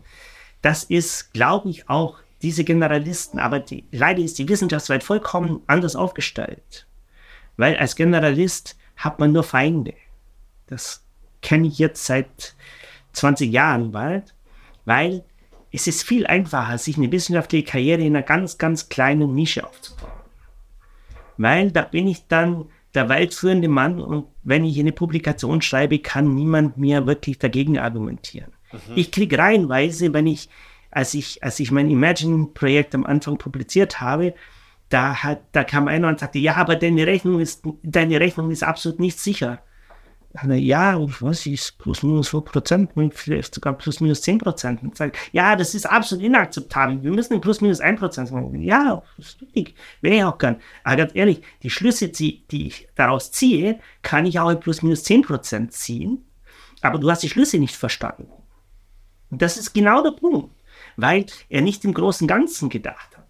Das 0.61 0.85
ist, 0.85 1.33
glaube 1.33 1.69
ich, 1.69 1.89
auch 1.89 2.19
diese 2.41 2.63
Generalisten, 2.63 3.39
aber 3.39 3.59
die, 3.59 3.85
leider 3.91 4.21
ist 4.21 4.39
die 4.39 4.47
Wissenschaftswelt 4.47 5.03
vollkommen 5.03 5.61
anders 5.67 5.95
aufgestellt. 5.95 6.87
Weil 7.57 7.77
als 7.77 7.95
Generalist 7.95 8.77
hat 8.95 9.19
man 9.19 9.31
nur 9.31 9.43
Feinde. 9.43 9.93
Das 10.67 11.03
kenne 11.41 11.67
ich 11.67 11.79
jetzt 11.79 12.05
seit 12.05 12.55
20 13.13 13.51
Jahren 13.51 13.91
bald, 13.91 14.33
weil 14.85 15.23
es 15.71 15.87
ist 15.87 16.03
viel 16.03 16.25
einfacher, 16.25 16.77
sich 16.77 16.97
eine 16.97 17.11
wissenschaftliche 17.11 17.65
Karriere 17.65 18.01
in 18.01 18.15
einer 18.15 18.23
ganz, 18.23 18.57
ganz 18.57 18.89
kleinen 18.89 19.35
Nische 19.35 19.65
aufzubauen. 19.65 20.11
Weil 21.37 21.71
da 21.71 21.83
bin 21.83 22.07
ich 22.07 22.27
dann 22.27 22.65
der 22.93 23.07
weltführende 23.07 23.67
Mann 23.67 24.01
und 24.01 24.25
wenn 24.43 24.65
ich 24.65 24.79
eine 24.79 24.91
Publikation 24.91 25.61
schreibe, 25.61 25.99
kann 25.99 26.33
niemand 26.33 26.77
mir 26.77 27.05
wirklich 27.05 27.37
dagegen 27.37 27.77
argumentieren. 27.77 28.51
Mhm. 28.71 28.93
Ich 28.95 29.11
kriege 29.11 29.37
reihenweise, 29.37 30.11
wenn 30.13 30.27
ich, 30.27 30.49
als 30.91 31.13
ich, 31.13 31.43
als 31.43 31.59
ich 31.59 31.71
mein 31.71 31.89
Imagine-Projekt 31.89 32.95
am 32.95 33.05
Anfang 33.05 33.37
publiziert 33.37 34.01
habe, 34.01 34.33
da 34.89 35.23
hat, 35.23 35.41
da 35.51 35.63
kam 35.63 35.87
einer 35.87 36.07
und 36.07 36.19
sagte, 36.19 36.39
ja, 36.39 36.55
aber 36.55 36.75
deine 36.75 37.05
Rechnung 37.05 37.39
ist, 37.39 37.63
deine 37.83 38.19
Rechnung 38.19 38.49
ist 38.49 38.63
absolut 38.63 38.99
nicht 38.99 39.19
sicher 39.19 39.61
ja, 40.53 40.99
was 41.21 41.45
ist 41.45 41.77
plus 41.79 42.03
minus 42.03 42.29
4 42.29 42.41
Prozent, 42.41 42.91
vielleicht 43.13 43.55
sogar 43.55 43.73
plus 43.73 43.99
minus 43.99 44.21
10 44.21 44.37
Prozent. 44.37 44.83
Und 44.83 44.95
sagt, 44.95 45.17
ja, 45.31 45.55
das 45.55 45.73
ist 45.73 45.85
absolut 45.85 46.23
inakzeptabel. 46.23 47.01
Wir 47.03 47.11
müssen 47.11 47.41
plus 47.41 47.61
minus 47.61 47.79
1 47.79 47.99
Prozent 47.99 48.31
machen. 48.31 48.61
Ja, 48.61 49.01
richtig. 49.17 49.75
Wäre 50.01 50.15
ich 50.15 50.23
auch 50.23 50.37
gern. 50.37 50.57
Aber 50.83 50.97
ganz 50.97 51.15
ehrlich, 51.15 51.41
die 51.63 51.69
Schlüsse, 51.69 52.09
die, 52.09 52.45
die 52.47 52.67
ich 52.67 52.87
daraus 52.95 53.31
ziehe, 53.31 53.79
kann 54.01 54.25
ich 54.25 54.39
auch 54.39 54.49
in 54.49 54.59
plus 54.59 54.83
minus 54.83 55.03
10 55.03 55.23
Prozent 55.23 55.73
ziehen. 55.73 56.25
Aber 56.81 56.99
du 56.99 57.09
hast 57.09 57.23
die 57.23 57.29
Schlüsse 57.29 57.57
nicht 57.57 57.75
verstanden. 57.75 58.27
Und 59.31 59.41
das 59.41 59.57
ist 59.57 59.73
genau 59.73 60.03
der 60.03 60.11
Punkt, 60.11 60.51
weil 61.01 61.25
er 61.49 61.61
nicht 61.61 61.85
im 61.85 61.93
großen 61.93 62.27
Ganzen 62.27 62.69
gedacht 62.69 63.17
hat. 63.17 63.27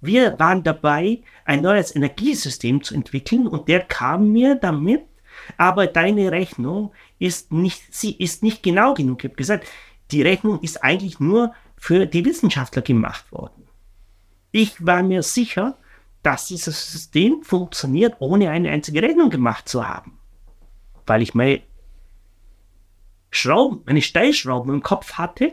Wir 0.00 0.38
waren 0.38 0.62
dabei, 0.62 1.22
ein 1.44 1.62
neues 1.62 1.94
Energiesystem 1.94 2.82
zu 2.82 2.94
entwickeln 2.94 3.46
und 3.46 3.68
der 3.68 3.80
kam 3.80 4.32
mir 4.32 4.56
damit 4.56 5.02
aber 5.56 5.86
deine 5.86 6.32
Rechnung 6.32 6.92
ist 7.18 7.52
nicht, 7.52 7.94
sie 7.94 8.16
ist 8.16 8.42
nicht 8.42 8.62
genau 8.62 8.94
genug. 8.94 9.22
Ich 9.22 9.30
habe 9.30 9.36
gesagt, 9.36 9.66
die 10.10 10.22
Rechnung 10.22 10.60
ist 10.60 10.82
eigentlich 10.82 11.20
nur 11.20 11.54
für 11.76 12.06
die 12.06 12.24
Wissenschaftler 12.24 12.82
gemacht 12.82 13.30
worden. 13.32 13.66
Ich 14.50 14.84
war 14.84 15.02
mir 15.02 15.22
sicher, 15.22 15.76
dass 16.22 16.46
dieses 16.46 16.92
System 16.92 17.42
funktioniert, 17.42 18.16
ohne 18.20 18.50
eine 18.50 18.70
einzige 18.70 19.02
Rechnung 19.02 19.30
gemacht 19.30 19.68
zu 19.68 19.86
haben. 19.86 20.18
Weil 21.06 21.22
ich 21.22 21.34
meine 21.34 21.62
Schrauben, 23.30 23.82
meine 23.86 24.02
Stellschrauben 24.02 24.72
im 24.74 24.82
Kopf 24.82 25.14
hatte 25.14 25.52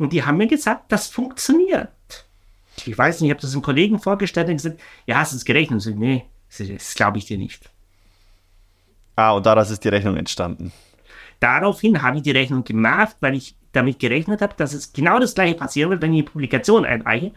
und 0.00 0.14
die 0.14 0.24
haben 0.24 0.38
mir 0.38 0.46
gesagt, 0.46 0.90
das 0.90 1.08
funktioniert. 1.08 1.90
Ich 2.86 2.96
weiß 2.96 3.20
nicht, 3.20 3.28
ich 3.28 3.34
habe 3.34 3.42
das 3.42 3.52
einem 3.52 3.60
Kollegen 3.60 3.98
vorgestellt 3.98 4.48
und 4.48 4.56
gesagt, 4.56 4.80
ja, 5.06 5.18
hast 5.18 5.32
du 5.32 5.36
es 5.36 5.44
gerechnet? 5.44 5.84
Und 5.84 5.92
ich, 5.92 5.98
nee, 5.98 6.24
das 6.58 6.94
glaube 6.94 7.18
ich 7.18 7.26
dir 7.26 7.36
nicht. 7.36 7.68
Ah, 9.14 9.32
und 9.32 9.44
daraus 9.44 9.70
ist 9.70 9.84
die 9.84 9.90
Rechnung 9.90 10.16
entstanden. 10.16 10.72
Daraufhin 11.38 12.00
habe 12.00 12.16
ich 12.16 12.22
die 12.22 12.30
Rechnung 12.30 12.64
gemacht, 12.64 13.16
weil 13.20 13.34
ich 13.34 13.54
damit 13.72 13.98
gerechnet 13.98 14.40
habe, 14.40 14.54
dass 14.56 14.72
es 14.72 14.94
genau 14.94 15.18
das 15.18 15.34
gleiche 15.34 15.54
passieren 15.54 15.90
wird, 15.90 16.00
wenn 16.00 16.14
ich 16.14 16.20
eine 16.20 16.30
Publikation 16.30 16.86
einreiche. 16.86 17.32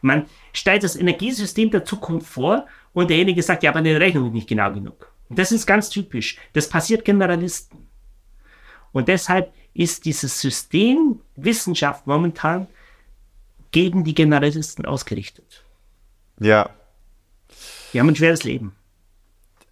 Man 0.00 0.26
stellt 0.52 0.82
das 0.82 0.96
Energiesystem 0.96 1.70
der 1.70 1.84
Zukunft 1.84 2.26
vor 2.26 2.66
und 2.92 3.08
derjenige 3.08 3.40
sagt, 3.44 3.62
ja, 3.62 3.70
aber 3.70 3.82
die 3.82 3.92
Rechnung 3.92 4.26
ist 4.26 4.32
nicht 4.32 4.48
genau 4.48 4.72
genug. 4.72 5.12
Und 5.28 5.38
das 5.38 5.52
ist 5.52 5.64
ganz 5.64 5.90
typisch. 5.90 6.38
Das 6.54 6.68
passiert 6.68 7.04
Generalisten. 7.04 7.88
Und 8.90 9.06
deshalb 9.06 9.52
ist 9.74 10.04
dieses 10.04 10.40
System 10.40 11.20
Wissenschaft 11.36 12.06
momentan 12.06 12.66
gegen 13.70 14.04
die 14.04 14.14
Generalisten 14.14 14.84
ausgerichtet. 14.84 15.64
Ja. 16.40 16.70
Die 17.92 18.00
haben 18.00 18.08
ein 18.08 18.16
schweres 18.16 18.44
Leben. 18.44 18.74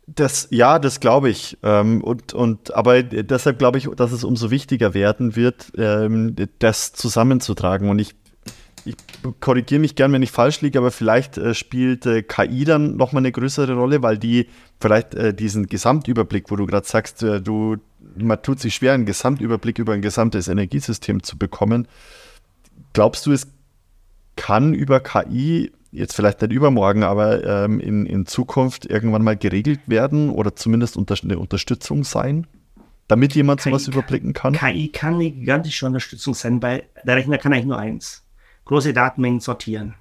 Das, 0.07 0.49
ja, 0.51 0.78
das 0.78 1.01
glaube 1.01 1.28
ich. 1.28 1.59
Ähm, 1.62 2.03
und, 2.03 2.32
und, 2.32 2.72
aber 2.74 3.03
deshalb 3.03 3.59
glaube 3.59 3.78
ich, 3.78 3.88
dass 3.96 4.12
es 4.12 4.24
umso 4.24 4.51
wichtiger 4.51 4.94
werden 4.94 5.36
wird, 5.36 5.72
ähm, 5.76 6.34
das 6.59 6.92
zusammenzutragen. 6.92 7.90
Und 7.90 7.99
ich, 7.99 8.14
ich 8.85 8.97
korrigiere 9.41 9.81
mich 9.81 9.95
gern, 9.95 10.12
wenn 10.12 10.22
ich 10.22 10.31
falsch 10.31 10.61
liege, 10.61 10.79
aber 10.79 10.91
vielleicht 10.91 11.39
äh, 11.39 11.55
spielt 11.55 12.07
äh, 12.07 12.22
KI 12.22 12.64
dann 12.64 12.97
nochmal 12.97 13.22
eine 13.22 13.33
größere 13.33 13.74
Rolle, 13.74 14.03
weil 14.03 14.18
die 14.18 14.49
vielleicht 14.81 15.14
äh, 15.14 15.35
diesen 15.35 15.66
Gesamtüberblick, 15.66 16.51
wo 16.51 16.57
du 16.57 16.66
gerade 16.66 16.87
sagst, 16.87 17.22
äh, 17.22 17.41
du, 17.41 17.76
man 18.16 18.43
tut 18.43 18.61
sich 18.61 18.74
schwer, 18.74 18.93
einen 18.93 19.07
Gesamtüberblick 19.07 19.79
über 19.79 19.93
ein 19.93 20.03
gesamtes 20.03 20.49
Energiesystem 20.49 21.22
zu 21.22 21.39
bekommen. 21.39 21.89
Glaubst 22.93 23.26
du, 23.26 23.33
es 23.33 23.49
kann 24.37 24.74
über 24.74 25.01
KI 25.01 25.72
jetzt 25.91 26.14
vielleicht 26.14 26.43
nicht 26.43 26.53
übermorgen, 26.53 27.03
aber 27.03 27.45
ähm, 27.45 27.81
in, 27.81 28.07
in 28.07 28.26
Zukunft 28.26 28.87
irgendwann 28.87 29.22
mal 29.22 29.37
geregelt 29.37 29.81
werden 29.87 30.31
oder 30.31 30.55
zumindest 30.55 30.97
unter, 30.97 31.16
eine 31.22 31.39
Unterstützung 31.39 32.05
sein, 32.05 32.47
damit 33.09 33.35
jemand 33.35 33.61
KI 33.61 33.70
sowas 33.70 33.89
überblicken 33.89 34.33
kann? 34.33 34.53
KI 34.53 34.89
kann 34.89 35.14
eine 35.14 35.31
gigantische 35.31 35.87
Unterstützung 35.87 36.35
sein, 36.35 36.62
weil 36.62 36.85
der 37.05 37.16
Rechner 37.16 37.39
kann 37.39 37.53
eigentlich 37.53 37.66
nur 37.66 37.79
eins. 37.79 38.24
Große 38.69 38.93
Datenmengen 38.93 39.41
sortieren. 39.41 39.97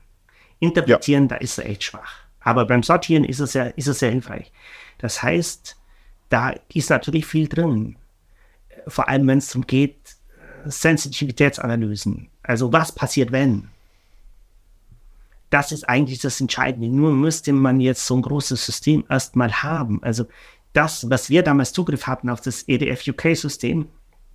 Interpretieren, 0.59 1.24
ja. 1.24 1.30
da 1.30 1.36
ist 1.38 1.57
er 1.57 1.65
echt 1.65 1.84
schwach. 1.84 2.20
Aber 2.39 2.65
beim 2.65 2.84
Sortieren 2.84 3.24
ist 3.24 3.39
es 3.39 3.53
sehr, 3.53 3.76
ist 3.78 3.88
es 3.88 3.99
sehr 3.99 4.11
hilfreich. 4.11 4.51
Das 4.99 5.24
heißt, 5.24 5.76
da 6.30 6.53
ist 6.72 6.91
natürlich 6.91 7.26
viel 7.26 7.47
drin. 7.47 7.97
Vor 8.88 9.09
allem, 9.09 9.28
wenn 9.28 9.39
es 9.39 9.47
darum 9.47 9.65
geht, 9.65 9.97
Sensitivitätsanalysen. 10.65 12.30
Also 12.43 12.72
was 12.72 12.91
passiert, 12.91 13.32
wenn? 13.32 13.70
das 15.49 15.72
ist 15.72 15.88
eigentlich 15.88 16.20
das 16.20 16.41
Entscheidende. 16.41 16.89
Nur 16.89 17.11
müsste 17.11 17.53
man 17.53 17.80
jetzt 17.80 18.05
so 18.05 18.15
ein 18.15 18.22
großes 18.22 18.65
System 18.65 19.05
erstmal 19.09 19.51
haben. 19.63 20.01
Also 20.03 20.26
das, 20.74 21.09
was 21.09 21.30
wir 21.30 21.43
damals 21.43 21.74
Zugriff 21.74 22.07
hatten 22.07 22.30
auf 22.30 22.41
das 22.41 22.68
EDF-UK-System, 22.68 23.88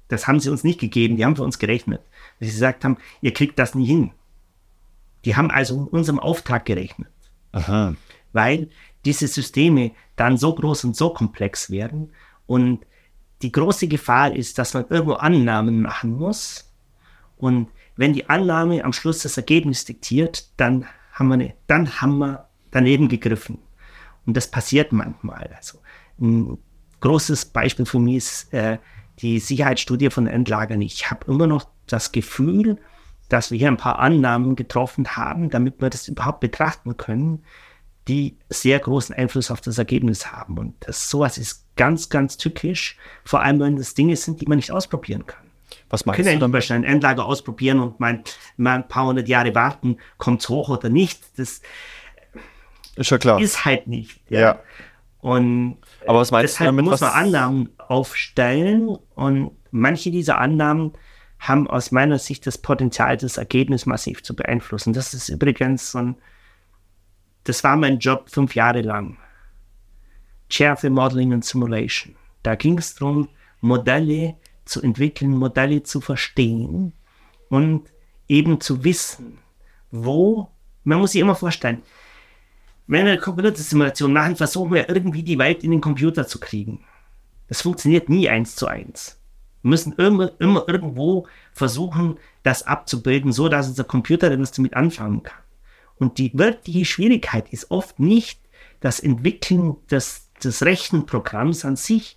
das 0.08 0.26
haben 0.26 0.40
sie 0.40 0.50
uns 0.50 0.64
nicht 0.64 0.80
gegeben, 0.80 1.16
die 1.16 1.24
haben 1.24 1.36
für 1.36 1.42
uns 1.42 1.58
gerechnet. 1.58 2.02
Weil 2.38 2.48
sie 2.48 2.54
gesagt 2.54 2.84
haben, 2.84 2.96
ihr 3.20 3.32
kriegt 3.32 3.58
das 3.58 3.74
nie 3.74 3.86
hin. 3.86 4.10
Die 5.24 5.36
haben 5.36 5.50
also 5.50 5.82
in 5.82 5.86
unserem 5.88 6.18
Auftrag 6.18 6.64
gerechnet. 6.64 7.10
Aha. 7.52 7.94
Weil 8.32 8.70
diese 9.04 9.28
Systeme 9.28 9.92
dann 10.16 10.36
so 10.36 10.54
groß 10.54 10.84
und 10.84 10.96
so 10.96 11.10
komplex 11.12 11.70
werden 11.70 12.12
und 12.46 12.84
die 13.42 13.52
große 13.52 13.88
Gefahr 13.88 14.34
ist, 14.34 14.58
dass 14.58 14.74
man 14.74 14.86
irgendwo 14.88 15.14
Annahmen 15.14 15.82
machen 15.82 16.16
muss 16.16 16.72
und 17.36 17.68
wenn 17.96 18.12
die 18.12 18.28
Annahme 18.28 18.84
am 18.84 18.92
Schluss 18.92 19.22
das 19.22 19.36
Ergebnis 19.36 19.84
diktiert, 19.84 20.48
dann 20.56 20.86
haben 21.12 21.28
wir, 21.28 21.34
eine, 21.34 21.54
dann 21.66 22.00
haben 22.00 22.18
wir 22.18 22.48
daneben 22.70 23.08
gegriffen. 23.08 23.58
Und 24.24 24.36
das 24.36 24.50
passiert 24.50 24.92
manchmal. 24.92 25.50
Also 25.56 25.78
ein 26.20 26.58
großes 27.00 27.46
Beispiel 27.46 27.84
für 27.84 27.98
mich 27.98 28.16
ist 28.16 28.54
äh, 28.54 28.78
die 29.18 29.40
Sicherheitsstudie 29.40 30.10
von 30.10 30.26
Endlagern. 30.26 30.80
Ich 30.80 31.10
habe 31.10 31.30
immer 31.30 31.46
noch 31.46 31.66
das 31.86 32.12
Gefühl, 32.12 32.78
dass 33.32 33.50
wir 33.50 33.58
hier 33.58 33.68
ein 33.68 33.78
paar 33.78 33.98
Annahmen 33.98 34.56
getroffen 34.56 35.16
haben, 35.16 35.48
damit 35.48 35.80
wir 35.80 35.88
das 35.88 36.06
überhaupt 36.06 36.40
betrachten 36.40 36.98
können, 36.98 37.42
die 38.06 38.36
sehr 38.50 38.78
großen 38.78 39.14
Einfluss 39.14 39.50
auf 39.50 39.62
das 39.62 39.78
Ergebnis 39.78 40.30
haben. 40.30 40.58
Und 40.58 40.74
das, 40.80 41.08
sowas 41.08 41.38
ist 41.38 41.64
ganz, 41.76 42.10
ganz 42.10 42.36
tückisch, 42.36 42.98
vor 43.24 43.40
allem 43.40 43.58
wenn 43.60 43.76
das 43.76 43.94
Dinge 43.94 44.16
sind, 44.16 44.42
die 44.42 44.46
man 44.46 44.56
nicht 44.56 44.70
ausprobieren 44.70 45.24
kann. 45.24 45.46
Was 45.88 46.04
meinst 46.04 46.18
können 46.18 46.34
du 46.34 46.40
damit? 46.40 46.52
Beispiel 46.52 46.76
ein 46.76 46.84
Endlager 46.84 47.24
ausprobieren 47.24 47.80
und 47.80 48.00
mein, 48.00 48.22
ein 48.58 48.88
paar 48.88 49.06
hundert 49.06 49.28
Jahre 49.28 49.54
warten, 49.54 49.96
kommt 50.18 50.42
es 50.42 50.50
hoch 50.50 50.68
oder 50.68 50.90
nicht. 50.90 51.22
Das 51.38 51.62
ist 52.96 53.10
ja 53.10 53.16
klar. 53.16 53.40
Ist 53.40 53.64
halt 53.64 53.86
nicht. 53.86 54.20
Ja. 54.28 54.40
ja. 54.40 54.60
Und 55.20 55.78
Aber 56.06 56.18
was 56.18 56.32
meinst 56.32 56.54
deshalb 56.54 56.70
du 56.72 56.76
damit? 56.76 56.84
muss 56.84 57.00
man 57.00 57.12
Annahmen 57.12 57.70
aufstellen 57.78 58.88
und 59.14 59.52
manche 59.70 60.10
dieser 60.10 60.38
Annahmen 60.38 60.92
haben 61.42 61.66
aus 61.66 61.90
meiner 61.90 62.20
Sicht 62.20 62.46
das 62.46 62.56
Potenzial, 62.56 63.16
das 63.16 63.36
Ergebnis 63.36 63.84
massiv 63.84 64.22
zu 64.22 64.36
beeinflussen. 64.36 64.92
Das 64.92 65.12
ist 65.12 65.28
übrigens 65.28 65.90
so 65.90 65.98
ein, 65.98 66.16
das 67.42 67.64
war 67.64 67.76
mein 67.76 67.98
Job 67.98 68.30
fünf 68.30 68.54
Jahre 68.54 68.80
lang. 68.80 69.18
Chair 70.48 70.76
für 70.76 70.88
Modeling 70.88 71.32
and 71.32 71.44
Simulation. 71.44 72.14
Da 72.44 72.54
ging 72.54 72.78
es 72.78 72.94
darum, 72.94 73.28
Modelle 73.60 74.36
zu 74.64 74.80
entwickeln, 74.82 75.36
Modelle 75.36 75.82
zu 75.82 76.00
verstehen 76.00 76.92
und 77.48 77.90
eben 78.28 78.60
zu 78.60 78.84
wissen, 78.84 79.38
wo, 79.90 80.48
man 80.84 81.00
muss 81.00 81.12
sich 81.12 81.20
immer 81.20 81.34
vorstellen, 81.34 81.82
wenn 82.86 83.04
wir 83.04 83.12
eine 83.12 83.20
Computersimulation 83.20 84.12
machen, 84.12 84.36
versuchen 84.36 84.72
wir 84.72 84.88
irgendwie 84.88 85.24
die 85.24 85.38
Welt 85.38 85.64
in 85.64 85.72
den 85.72 85.80
Computer 85.80 86.24
zu 86.26 86.38
kriegen. 86.38 86.84
Das 87.48 87.62
funktioniert 87.62 88.08
nie 88.08 88.28
eins 88.28 88.54
zu 88.54 88.68
eins. 88.68 89.21
Wir 89.62 89.70
müssen 89.70 89.92
immer, 89.92 90.32
immer 90.40 90.64
irgendwo 90.66 91.26
versuchen, 91.52 92.18
das 92.42 92.64
abzubilden, 92.64 93.32
so 93.32 93.48
dass 93.48 93.68
unser 93.68 93.84
Computer 93.84 94.30
etwas 94.30 94.52
damit 94.52 94.74
anfangen 94.74 95.22
kann. 95.22 95.42
Und 95.96 96.18
die 96.18 96.32
wirkliche 96.34 96.84
Schwierigkeit 96.84 97.52
ist 97.52 97.70
oft 97.70 98.00
nicht 98.00 98.40
das 98.80 98.98
Entwickeln 98.98 99.76
des, 99.90 100.30
des 100.42 100.64
Rechenprogramms 100.64 101.64
an 101.64 101.76
sich, 101.76 102.16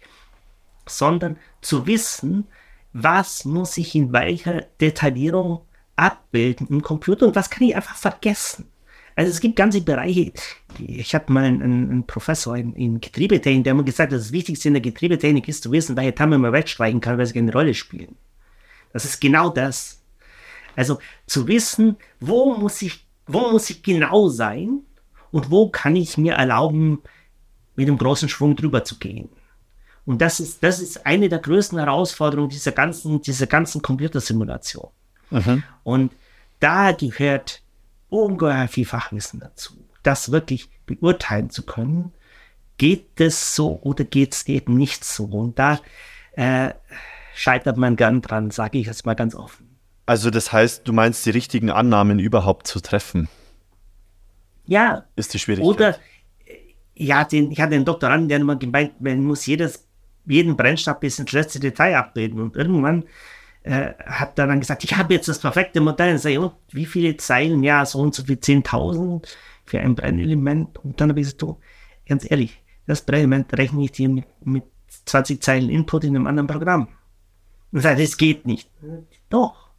sondern 0.87 1.37
zu 1.61 1.85
wissen, 1.85 2.47
was 2.93 3.45
muss 3.45 3.77
ich 3.77 3.93
in 3.93 4.13
welcher 4.13 4.61
Detaillierung 4.81 5.61
abbilden 5.95 6.67
im 6.67 6.81
Computer 6.81 7.27
und 7.27 7.35
was 7.35 7.49
kann 7.49 7.67
ich 7.67 7.75
einfach 7.75 7.95
vergessen. 7.95 8.71
Also 9.16 9.32
es 9.32 9.39
gibt 9.39 9.55
ganze 9.55 9.82
Bereiche. 9.82 10.34
Ich 10.78 11.16
habe 11.16 11.32
mal 11.32 11.45
einen, 11.45 11.61
einen, 11.61 12.07
Professor 12.07 12.57
in, 12.57 12.74
in 12.74 12.99
Getriebetechnik, 12.99 13.63
der 13.63 13.74
mir 13.74 13.84
gesagt 13.84 14.11
hat, 14.11 14.20
das 14.20 14.32
Wichtigste 14.32 14.68
in 14.68 14.74
der 14.74 14.82
Getriebetechnik 14.82 15.47
ist 15.47 15.63
zu 15.63 15.72
wissen, 15.72 15.95
welche 15.95 16.16
Tamme 16.16 16.38
man 16.38 16.51
wegstreichen 16.51 16.99
kann, 16.99 17.18
weil 17.18 17.26
sie 17.26 17.34
keine 17.34 17.53
Rolle 17.53 17.74
spielen. 17.74 18.16
Das 18.91 19.05
ist 19.05 19.22
genau 19.22 19.49
das. 19.49 20.01
Also 20.76 20.99
zu 21.28 21.47
wissen, 21.47 21.95
wo 22.20 22.55
muss 22.55 22.82
ich, 22.82 23.05
wo 23.28 23.51
muss 23.51 23.70
ich 23.70 23.84
genau 23.84 24.28
sein 24.28 24.82
und 25.32 25.49
wo 25.49 25.70
kann 25.70 25.95
ich 25.95 26.18
mir 26.18 26.34
erlauben, 26.34 27.01
mit 27.76 27.88
einem 27.88 27.97
großen 27.97 28.30
Schwung 28.30 28.55
drüber 28.55 28.84
zu 28.84 28.97
gehen. 28.99 29.30
Und 30.05 30.22
das 30.22 30.39
ist, 30.39 30.61
das 30.63 30.80
ist 30.80 31.05
eine 31.05 31.30
der 31.30 31.39
größten 31.39 31.80
Herausforderungen 31.80 32.49
dieser 32.49 32.72
ganzen, 32.72 33.22
dieser 33.22 33.47
ganzen 33.47 33.82
Computersimulation. 33.82 34.89
Mhm. 35.32 35.63
Und 35.84 36.11
da 36.59 36.91
gehört 36.91 37.61
ungeheuer 38.10 38.68
viel 38.68 38.86
Fachwissen 38.86 39.39
dazu, 39.39 39.74
das 40.03 40.32
wirklich 40.32 40.70
beurteilen 40.86 41.49
zu 41.49 41.64
können. 41.64 42.14
Geht 42.78 43.22
es 43.22 43.56
so 43.56 43.80
oder 43.82 44.03
geht 44.03 44.34
es 44.34 44.47
eben 44.47 44.76
nicht 44.76 45.06
so? 45.06 45.26
Und 45.26 45.58
da 45.60 45.80
äh, 46.34 46.72
scheitert 47.34 47.78
man 47.78 47.95
gern 47.95 48.22
dran, 48.22 48.51
sage 48.51 48.78
ich 48.78 48.88
jetzt 48.88 49.06
mal 49.06 49.14
ganz 49.14 49.36
offen. 49.36 49.78
Also 50.06 50.30
das 50.30 50.51
heißt, 50.51 50.88
du 50.88 50.93
meinst, 50.93 51.26
die 51.26 51.32
richtigen 51.32 51.72
Annahmen 51.72 52.20
überhaupt 52.20 52.68
zu 52.68 52.80
treffen? 52.80 53.28
Ja. 54.66 55.06
Ist 55.16 55.34
die 55.34 55.39
Schwierigkeit. 55.39 55.68
Oder 55.68 55.99
ja, 56.95 57.24
den, 57.24 57.51
ich 57.51 57.60
hatte 57.60 57.76
einen 57.76 57.86
Doktoranden, 57.86 58.30
der 58.30 58.39
immer 58.39 58.56
gemeint, 58.56 58.99
man 59.01 59.24
muss 59.24 59.45
jedes, 59.45 59.88
jeden 60.26 60.56
Brennstab 60.56 61.01
bis 61.01 61.20
ins 61.20 61.32
letzte 61.32 61.60
Detail 61.60 61.97
abbilden. 61.97 62.39
Und 62.39 62.56
irgendwann 62.56 63.06
äh, 63.66 63.93
hat 64.05 64.38
er 64.38 64.47
dann 64.47 64.59
gesagt, 64.59 64.84
ich 64.84 64.95
habe 64.95 65.13
jetzt 65.13 65.28
das 65.28 65.39
perfekte 65.39 65.82
Modell. 65.82 66.13
Und 66.13 66.20
sage, 66.20 66.39
und 66.39 66.53
wie 66.72 66.86
viele 66.86 67.18
Zeilen? 67.18 67.63
Ja, 67.63 67.86
so 67.86 67.99
und 67.99 68.13
so 68.13 68.24
viel 68.24 68.38
10.000 68.38 69.28
für 69.66 69.80
ein 69.80 69.95
Brennelement. 69.95 70.78
Und 70.84 71.01
dann 71.01 71.09
habe 71.09 71.20
ich 71.20 71.26
gesagt, 71.26 71.41
du, 71.41 71.59
ganz 72.07 72.30
ehrlich, 72.30 72.61
das 72.86 73.01
Brennelement 73.01 73.57
rechne 73.57 73.84
ich 73.84 73.91
dir 73.91 74.09
mit, 74.09 74.26
mit 74.43 74.63
20 75.05 75.41
Zeilen 75.41 75.70
Input 75.70 76.03
in 76.03 76.16
einem 76.16 76.28
anderen 76.28 76.47
Programm. 76.47 76.89
Und 77.72 77.82
sagt, 77.82 77.99
das 77.99 78.18
geht 78.18 78.45
nicht. 78.45 78.70
Doch. 79.30 79.70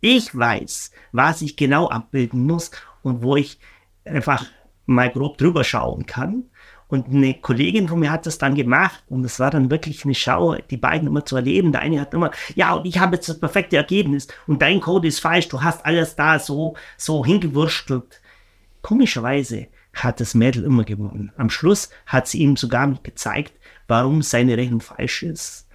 Ich 0.00 0.36
weiß, 0.36 0.92
was 1.12 1.42
ich 1.42 1.56
genau 1.56 1.88
abbilden 1.88 2.46
muss 2.46 2.70
und 3.02 3.22
wo 3.22 3.36
ich 3.36 3.58
einfach 4.04 4.46
mal 4.86 5.10
grob 5.10 5.38
drüber 5.38 5.64
schauen 5.64 6.06
kann. 6.06 6.44
Und 6.88 7.08
eine 7.08 7.34
Kollegin 7.34 7.88
von 7.88 7.98
mir 7.98 8.12
hat 8.12 8.26
das 8.26 8.38
dann 8.38 8.54
gemacht 8.54 9.02
und 9.08 9.24
es 9.24 9.40
war 9.40 9.50
dann 9.50 9.70
wirklich 9.70 10.04
eine 10.04 10.14
Schau, 10.14 10.54
die 10.54 10.76
beiden 10.76 11.08
immer 11.08 11.24
zu 11.24 11.36
erleben. 11.36 11.72
Der 11.72 11.80
eine 11.80 12.00
hat 12.00 12.14
immer, 12.14 12.30
ja, 12.54 12.74
und 12.74 12.86
ich 12.86 12.98
habe 12.98 13.16
jetzt 13.16 13.28
das 13.28 13.40
perfekte 13.40 13.76
Ergebnis 13.76 14.28
und 14.46 14.60
dein 14.62 14.80
Code 14.80 15.08
ist 15.08 15.20
falsch, 15.20 15.48
du 15.48 15.62
hast 15.62 15.84
alles 15.86 16.14
da 16.14 16.38
so, 16.38 16.76
so 16.96 17.24
hingewurstelt. 17.24 18.20
Komischerweise 18.82 19.68
hat 19.94 20.20
das 20.20 20.34
Mädel 20.34 20.64
immer 20.64 20.84
gewonnen. 20.84 21.32
Am 21.36 21.50
Schluss 21.50 21.90
hat 22.06 22.28
sie 22.28 22.38
ihm 22.38 22.56
sogar 22.56 22.92
gezeigt, 23.02 23.54
warum 23.88 24.22
seine 24.22 24.56
Rechnung 24.56 24.80
falsch 24.80 25.22
ist. 25.22 25.66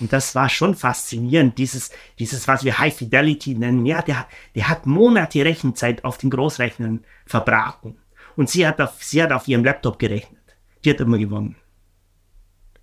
Und 0.00 0.12
das 0.12 0.34
war 0.34 0.48
schon 0.48 0.74
faszinierend, 0.74 1.58
dieses, 1.58 1.90
dieses, 2.18 2.46
was 2.46 2.64
wir 2.64 2.78
High 2.78 2.94
Fidelity 2.94 3.54
nennen. 3.54 3.84
Ja, 3.84 4.02
der, 4.02 4.26
der 4.54 4.68
hat 4.68 4.86
Monate 4.86 5.44
Rechenzeit 5.44 6.04
auf 6.04 6.18
den 6.18 6.30
Großrechnern 6.30 7.04
verbraten. 7.26 7.96
Und 8.36 8.48
sie 8.48 8.66
hat 8.66 8.80
auf, 8.80 9.02
sie 9.02 9.22
hat 9.22 9.32
auf 9.32 9.48
ihrem 9.48 9.64
Laptop 9.64 9.98
gerechnet. 9.98 10.37
Die 10.84 10.90
hat 10.90 11.00
immer 11.00 11.18
gewonnen. 11.18 11.56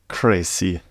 Crazy. 0.07 0.81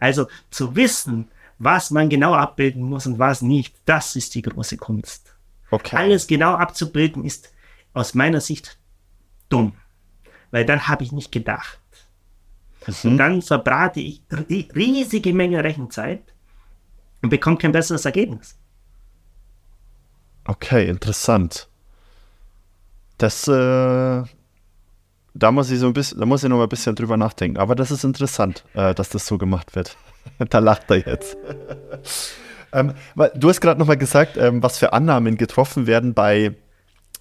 Also 0.00 0.26
zu 0.50 0.74
wissen, 0.74 1.28
was 1.58 1.90
man 1.90 2.08
genau 2.08 2.34
abbilden 2.34 2.82
muss 2.82 3.06
und 3.06 3.18
was 3.18 3.42
nicht, 3.42 3.74
das 3.84 4.16
ist 4.16 4.34
die 4.34 4.42
große 4.42 4.76
Kunst. 4.76 5.34
Okay. 5.70 5.96
Alles 5.96 6.26
genau 6.26 6.54
abzubilden 6.54 7.24
ist 7.24 7.52
aus 7.92 8.14
meiner 8.14 8.40
Sicht 8.40 8.78
dumm, 9.48 9.74
weil 10.50 10.64
dann 10.64 10.88
habe 10.88 11.04
ich 11.04 11.12
nicht 11.12 11.32
gedacht. 11.32 11.78
Mhm. 12.86 13.10
Und 13.10 13.18
dann 13.18 13.42
verbrate 13.42 14.00
ich 14.00 14.22
riesige 14.74 15.32
Menge 15.32 15.62
Rechenzeit 15.62 16.22
und 17.22 17.30
bekomme 17.30 17.56
kein 17.56 17.72
besseres 17.72 18.04
Ergebnis. 18.04 18.58
Okay, 20.44 20.88
interessant. 20.88 21.68
Das, 23.16 23.48
äh, 23.48 24.22
da 25.34 25.50
muss 25.50 25.70
ich 25.70 25.80
so 25.80 25.88
ein 25.88 25.92
bisschen, 25.92 26.20
da 26.20 26.26
muss 26.26 26.44
ich 26.44 26.48
noch 26.48 26.56
mal 26.56 26.62
ein 26.62 26.68
bisschen 26.68 26.94
drüber 26.94 27.16
nachdenken. 27.16 27.58
Aber 27.58 27.74
das 27.74 27.90
ist 27.90 28.04
interessant, 28.04 28.64
äh, 28.74 28.94
dass 28.94 29.08
das 29.10 29.26
so 29.26 29.36
gemacht 29.36 29.74
wird. 29.74 29.96
da 30.50 30.60
lacht 30.60 30.90
er 30.90 31.06
jetzt. 31.06 31.36
ähm, 32.72 32.94
du 33.34 33.48
hast 33.48 33.60
gerade 33.60 33.78
noch 33.78 33.86
mal 33.86 33.96
gesagt, 33.96 34.36
ähm, 34.36 34.62
was 34.62 34.78
für 34.78 34.92
Annahmen 34.92 35.36
getroffen 35.36 35.86
werden 35.86 36.14
bei, 36.14 36.54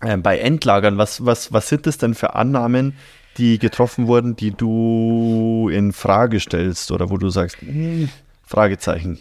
äh, 0.01 0.17
bei 0.17 0.37
Endlagern. 0.37 0.97
Was, 0.97 1.25
was, 1.25 1.51
was 1.51 1.67
sind 1.67 1.87
das 1.87 1.97
denn 1.97 2.13
für 2.13 2.35
Annahmen, 2.35 2.93
die 3.37 3.57
getroffen 3.57 4.05
wurden, 4.05 4.35
die 4.35 4.51
du 4.51 5.69
in 5.73 5.91
Frage 5.91 6.39
stellst 6.39 6.91
oder 6.91 7.09
wo 7.09 7.17
du 7.17 7.29
sagst, 7.29 7.57
hm, 7.61 8.09
Fragezeichen? 8.43 9.19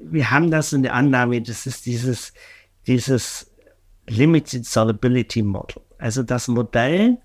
Wir 0.00 0.30
haben 0.30 0.52
das 0.52 0.72
in 0.72 0.84
der 0.84 0.94
Annahme, 0.94 1.42
das 1.42 1.66
ist 1.66 1.86
dieses, 1.86 2.32
dieses 2.86 3.50
Limited 4.06 4.64
Solubility 4.64 5.42
Model. 5.42 5.82
Also 5.98 6.22
das 6.22 6.46
Modell, 6.46 7.18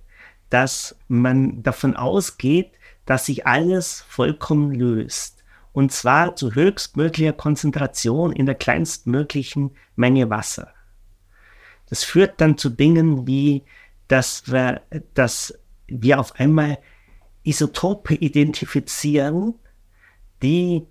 dass 0.53 0.95
man 1.07 1.63
davon 1.63 1.95
ausgeht, 1.95 2.73
dass 3.05 3.25
sich 3.25 3.47
alles 3.47 4.05
vollkommen 4.07 4.71
löst. 4.71 5.43
Und 5.71 5.91
zwar 5.91 6.35
zu 6.35 6.53
höchstmöglicher 6.53 7.33
Konzentration 7.33 8.31
in 8.31 8.45
der 8.45 8.53
kleinstmöglichen 8.53 9.71
Menge 9.95 10.29
Wasser. 10.29 10.67
Das 11.89 12.03
führt 12.03 12.39
dann 12.39 12.59
zu 12.59 12.69
Dingen 12.69 13.25
wie, 13.25 13.63
dass 14.07 14.51
wir, 14.51 14.81
dass 15.15 15.57
wir 15.87 16.19
auf 16.19 16.39
einmal 16.39 16.77
Isotope 17.41 18.13
identifizieren, 18.13 19.55
die 20.43 20.85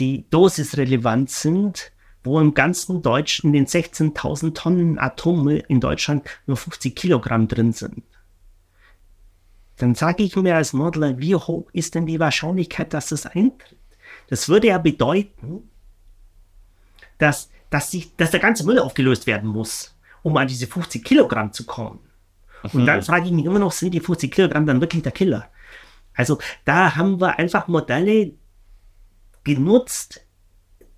die 0.00 0.28
Dosis 0.28 0.76
relevant 0.76 1.30
sind 1.30 1.92
wo 2.26 2.40
im 2.40 2.54
ganzen 2.54 3.02
Deutschen 3.02 3.52
den 3.52 3.66
16.000 3.66 4.52
Tonnen 4.52 4.98
Atommüll 4.98 5.62
in 5.68 5.78
Deutschland 5.80 6.28
nur 6.46 6.56
50 6.56 6.96
Kilogramm 6.96 7.46
drin 7.46 7.72
sind. 7.72 8.02
Dann 9.78 9.94
sage 9.94 10.22
ich 10.22 10.36
mir 10.36 10.56
als 10.56 10.72
Modeler, 10.72 11.18
wie 11.18 11.34
hoch 11.34 11.68
ist 11.72 11.94
denn 11.94 12.06
die 12.06 12.20
Wahrscheinlichkeit, 12.20 12.94
dass 12.94 13.08
das 13.08 13.26
eintritt? 13.26 13.76
Das 14.28 14.48
würde 14.48 14.68
ja 14.68 14.78
bedeuten, 14.78 15.70
dass, 17.18 17.50
dass, 17.70 17.90
sich, 17.90 18.14
dass 18.16 18.30
der 18.30 18.40
ganze 18.40 18.64
Müll 18.64 18.78
aufgelöst 18.78 19.26
werden 19.26 19.48
muss, 19.48 19.94
um 20.22 20.36
an 20.36 20.48
diese 20.48 20.66
50 20.66 21.04
Kilogramm 21.04 21.52
zu 21.52 21.64
kommen. 21.64 22.00
Und 22.72 22.86
dann 22.86 23.02
frage 23.02 23.26
ich 23.26 23.32
mich 23.32 23.44
immer 23.44 23.58
noch, 23.58 23.72
sind 23.72 23.92
die 23.92 24.00
50 24.00 24.32
Kilogramm 24.32 24.66
dann 24.66 24.80
wirklich 24.80 25.02
der 25.02 25.12
Killer? 25.12 25.48
Also 26.14 26.38
da 26.64 26.96
haben 26.96 27.20
wir 27.20 27.38
einfach 27.38 27.68
Modelle 27.68 28.32
genutzt, 29.44 30.22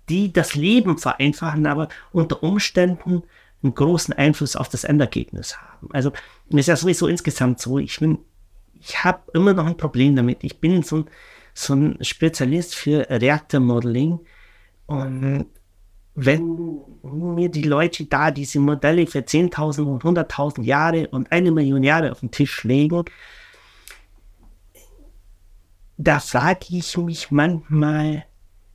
die 0.07 0.33
das 0.33 0.55
Leben 0.55 0.97
vereinfachen, 0.97 1.67
aber 1.67 1.89
unter 2.11 2.41
Umständen 2.41 3.23
einen 3.61 3.75
großen 3.75 4.13
Einfluss 4.13 4.55
auf 4.55 4.69
das 4.69 4.85
Endergebnis 4.85 5.57
haben. 5.57 5.89
Also 5.91 6.11
ist 6.49 6.67
ja 6.67 6.75
sowieso 6.75 7.07
insgesamt 7.07 7.59
so, 7.59 7.77
ich 7.77 7.99
bin, 7.99 8.19
ich 8.79 9.03
habe 9.03 9.19
immer 9.33 9.53
noch 9.53 9.65
ein 9.65 9.77
Problem 9.77 10.15
damit. 10.15 10.43
Ich 10.43 10.59
bin 10.59 10.83
so 10.83 10.97
ein, 10.97 11.05
so 11.53 11.73
ein 11.73 11.97
Spezialist 12.01 12.75
für 12.75 13.07
Reaktormodeling 13.09 14.19
und 14.87 15.45
wenn 16.15 16.81
mir 17.03 17.49
die 17.49 17.63
Leute 17.63 18.05
da 18.05 18.31
diese 18.31 18.59
Modelle 18.59 19.07
für 19.07 19.19
10.000 19.19 19.83
und 19.83 20.03
100.000 20.03 20.63
Jahre 20.63 21.07
und 21.09 21.31
eine 21.31 21.51
Million 21.51 21.83
Jahre 21.83 22.11
auf 22.11 22.19
den 22.19 22.31
Tisch 22.31 22.63
legen, 22.63 23.05
da 25.97 26.19
frage 26.19 26.65
ich 26.69 26.97
mich 26.97 27.31
manchmal, 27.31 28.25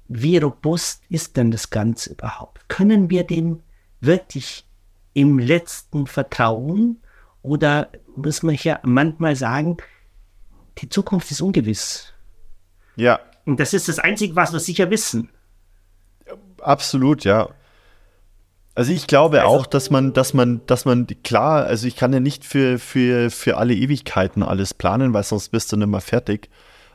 wie 0.08 0.38
robust 0.38 1.02
ist 1.08 1.36
denn 1.36 1.50
das 1.50 1.70
Ganze 1.70 2.12
überhaupt? 2.12 2.68
Können 2.68 3.10
wir 3.10 3.24
dem 3.24 3.60
wirklich 4.00 4.66
im 5.14 5.38
letzten 5.38 6.06
vertrauen? 6.06 7.00
Oder 7.42 7.90
muss 8.16 8.42
man 8.42 8.54
hier 8.54 8.80
manchmal 8.84 9.36
sagen, 9.36 9.78
die 10.78 10.88
Zukunft 10.88 11.30
ist 11.30 11.40
ungewiss? 11.40 12.12
Ja. 12.96 13.20
Und 13.44 13.60
das 13.60 13.74
ist 13.74 13.88
das 13.88 13.98
Einzige, 13.98 14.36
was 14.36 14.52
wir 14.52 14.60
sicher 14.60 14.90
wissen. 14.90 15.30
Absolut, 16.60 17.24
ja. 17.24 17.48
Also 18.74 18.92
ich 18.92 19.06
glaube 19.06 19.42
also, 19.42 19.52
auch, 19.52 19.66
dass 19.66 19.90
man, 19.90 20.12
dass 20.12 20.34
man, 20.34 20.62
dass 20.66 20.84
man, 20.84 21.06
klar, 21.22 21.64
also 21.64 21.86
ich 21.86 21.94
kann 21.94 22.12
ja 22.12 22.20
nicht 22.20 22.44
für, 22.44 22.78
für, 22.78 23.30
für 23.30 23.56
alle 23.56 23.74
Ewigkeiten 23.74 24.42
alles 24.42 24.74
planen, 24.74 25.12
weil 25.12 25.22
sonst 25.22 25.50
bist 25.50 25.70
du 25.72 25.76
nicht 25.76 25.86
mehr 25.86 26.00
fertig. 26.00 26.48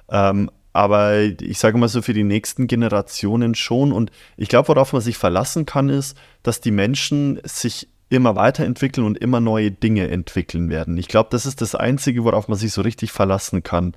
Ähm, 0.09 0.51
aber 0.73 1.21
ich 1.21 1.57
sage 1.57 1.77
mal 1.77 1.87
so 1.87 2.01
für 2.01 2.13
die 2.13 2.23
nächsten 2.23 2.67
Generationen 2.67 3.55
schon. 3.55 3.91
Und 3.91 4.11
ich 4.37 4.49
glaube, 4.49 4.67
worauf 4.69 4.93
man 4.93 5.01
sich 5.01 5.17
verlassen 5.17 5.65
kann, 5.65 5.89
ist, 5.89 6.17
dass 6.43 6.61
die 6.61 6.71
Menschen 6.71 7.39
sich 7.43 7.87
immer 8.09 8.35
weiterentwickeln 8.35 9.05
und 9.05 9.17
immer 9.17 9.39
neue 9.39 9.71
Dinge 9.71 10.09
entwickeln 10.09 10.69
werden. 10.69 10.97
Ich 10.97 11.07
glaube, 11.07 11.29
das 11.31 11.45
ist 11.45 11.61
das 11.61 11.75
Einzige, 11.75 12.23
worauf 12.23 12.47
man 12.47 12.57
sich 12.57 12.73
so 12.73 12.81
richtig 12.81 13.11
verlassen 13.11 13.63
kann. 13.63 13.93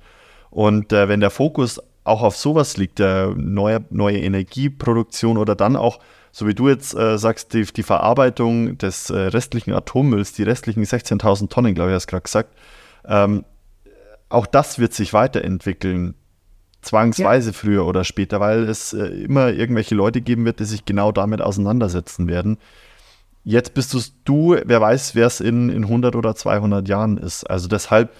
Und 0.49 0.93
äh, 0.93 1.07
wenn 1.07 1.19
der 1.19 1.31
Fokus 1.31 1.81
auch 2.03 2.21
auf 2.21 2.35
sowas 2.35 2.77
liegt, 2.77 2.99
der 2.99 3.33
neue, 3.35 3.83
neue 3.89 4.19
Energieproduktion 4.19 5.37
oder 5.37 5.55
dann 5.55 5.75
auch 5.75 5.99
so 6.33 6.47
wie 6.47 6.55
du 6.55 6.67
jetzt 6.67 6.95
äh, 6.95 7.17
sagst, 7.19 7.53
die, 7.53 7.63
die, 7.63 7.83
Verarbeitung 7.83 8.77
des 8.79 9.11
äh, 9.11 9.17
restlichen 9.17 9.71
Atommülls, 9.71 10.33
die 10.33 10.41
restlichen 10.41 10.83
16.000 10.83 11.49
Tonnen, 11.49 11.75
glaube 11.75 11.91
ich, 11.91 11.95
hast 11.95 12.07
du 12.07 12.11
gerade 12.11 12.23
gesagt, 12.23 12.57
ähm, 13.05 13.45
auch 14.29 14.47
das 14.47 14.79
wird 14.79 14.95
sich 14.95 15.13
weiterentwickeln, 15.13 16.15
zwangsweise 16.81 17.51
ja. 17.51 17.53
früher 17.53 17.85
oder 17.85 18.03
später, 18.03 18.39
weil 18.39 18.63
es 18.63 18.93
äh, 18.93 19.05
immer 19.05 19.53
irgendwelche 19.53 19.93
Leute 19.93 20.21
geben 20.21 20.43
wird, 20.43 20.59
die 20.59 20.65
sich 20.65 20.85
genau 20.85 21.11
damit 21.11 21.39
auseinandersetzen 21.39 22.27
werden. 22.27 22.57
Jetzt 23.43 23.73
bist 23.73 23.93
du's 23.93 24.13
du, 24.23 24.55
wer 24.63 24.79
weiß, 24.79 25.15
wer 25.15 25.27
es 25.27 25.41
in, 25.41 25.69
in 25.69 25.83
100 25.83 26.15
oder 26.15 26.35
200 26.35 26.87
Jahren 26.87 27.17
ist. 27.17 27.43
Also 27.49 27.67
deshalb, 27.67 28.13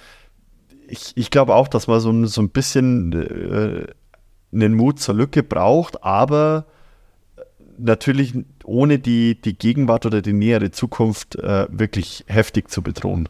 ich, 0.87 1.13
ich 1.15 1.31
glaube 1.31 1.55
auch, 1.55 1.67
dass 1.67 1.87
man 1.87 1.99
so, 1.99 2.25
so 2.25 2.41
ein 2.41 2.49
bisschen 2.49 3.13
äh, 3.13 3.87
einen 4.53 4.73
Mut 4.73 4.99
zur 4.99 5.15
Lücke 5.15 5.41
braucht, 5.41 6.03
aber 6.03 6.65
natürlich 7.77 8.33
ohne 8.63 8.99
die, 8.99 9.39
die 9.39 9.57
Gegenwart 9.57 10.05
oder 10.05 10.21
die 10.21 10.33
nähere 10.33 10.71
Zukunft 10.71 11.35
äh, 11.35 11.67
wirklich 11.69 12.25
heftig 12.27 12.69
zu 12.69 12.81
bedrohen. 12.81 13.29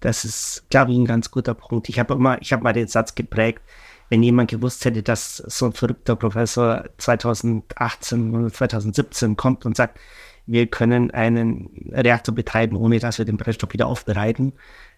Das 0.00 0.24
ist, 0.24 0.64
glaube 0.68 0.92
ich, 0.92 0.98
ein 0.98 1.06
ganz 1.06 1.30
guter 1.30 1.54
Punkt. 1.54 1.88
Ich 1.88 1.98
habe 1.98 2.14
immer, 2.14 2.40
ich 2.42 2.52
habe 2.52 2.62
mal 2.62 2.72
den 2.72 2.88
Satz 2.88 3.14
geprägt, 3.14 3.62
wenn 4.08 4.22
jemand 4.22 4.50
gewusst 4.50 4.84
hätte, 4.84 5.02
dass 5.02 5.36
so 5.36 5.66
ein 5.66 5.72
verrückter 5.72 6.16
Professor 6.16 6.84
2018 6.98 8.34
oder 8.34 8.52
2017 8.52 9.36
kommt 9.36 9.64
und 9.64 9.76
sagt, 9.76 9.98
wir 10.46 10.66
können 10.68 11.10
einen 11.10 11.70
Reaktor 11.90 12.34
betreiben, 12.34 12.76
ohne 12.76 12.98
dass 12.98 13.18
wir 13.18 13.24
den 13.24 13.36
Brennstoff 13.36 13.72
wieder 13.72 13.86
aufbereiten, 13.86 14.52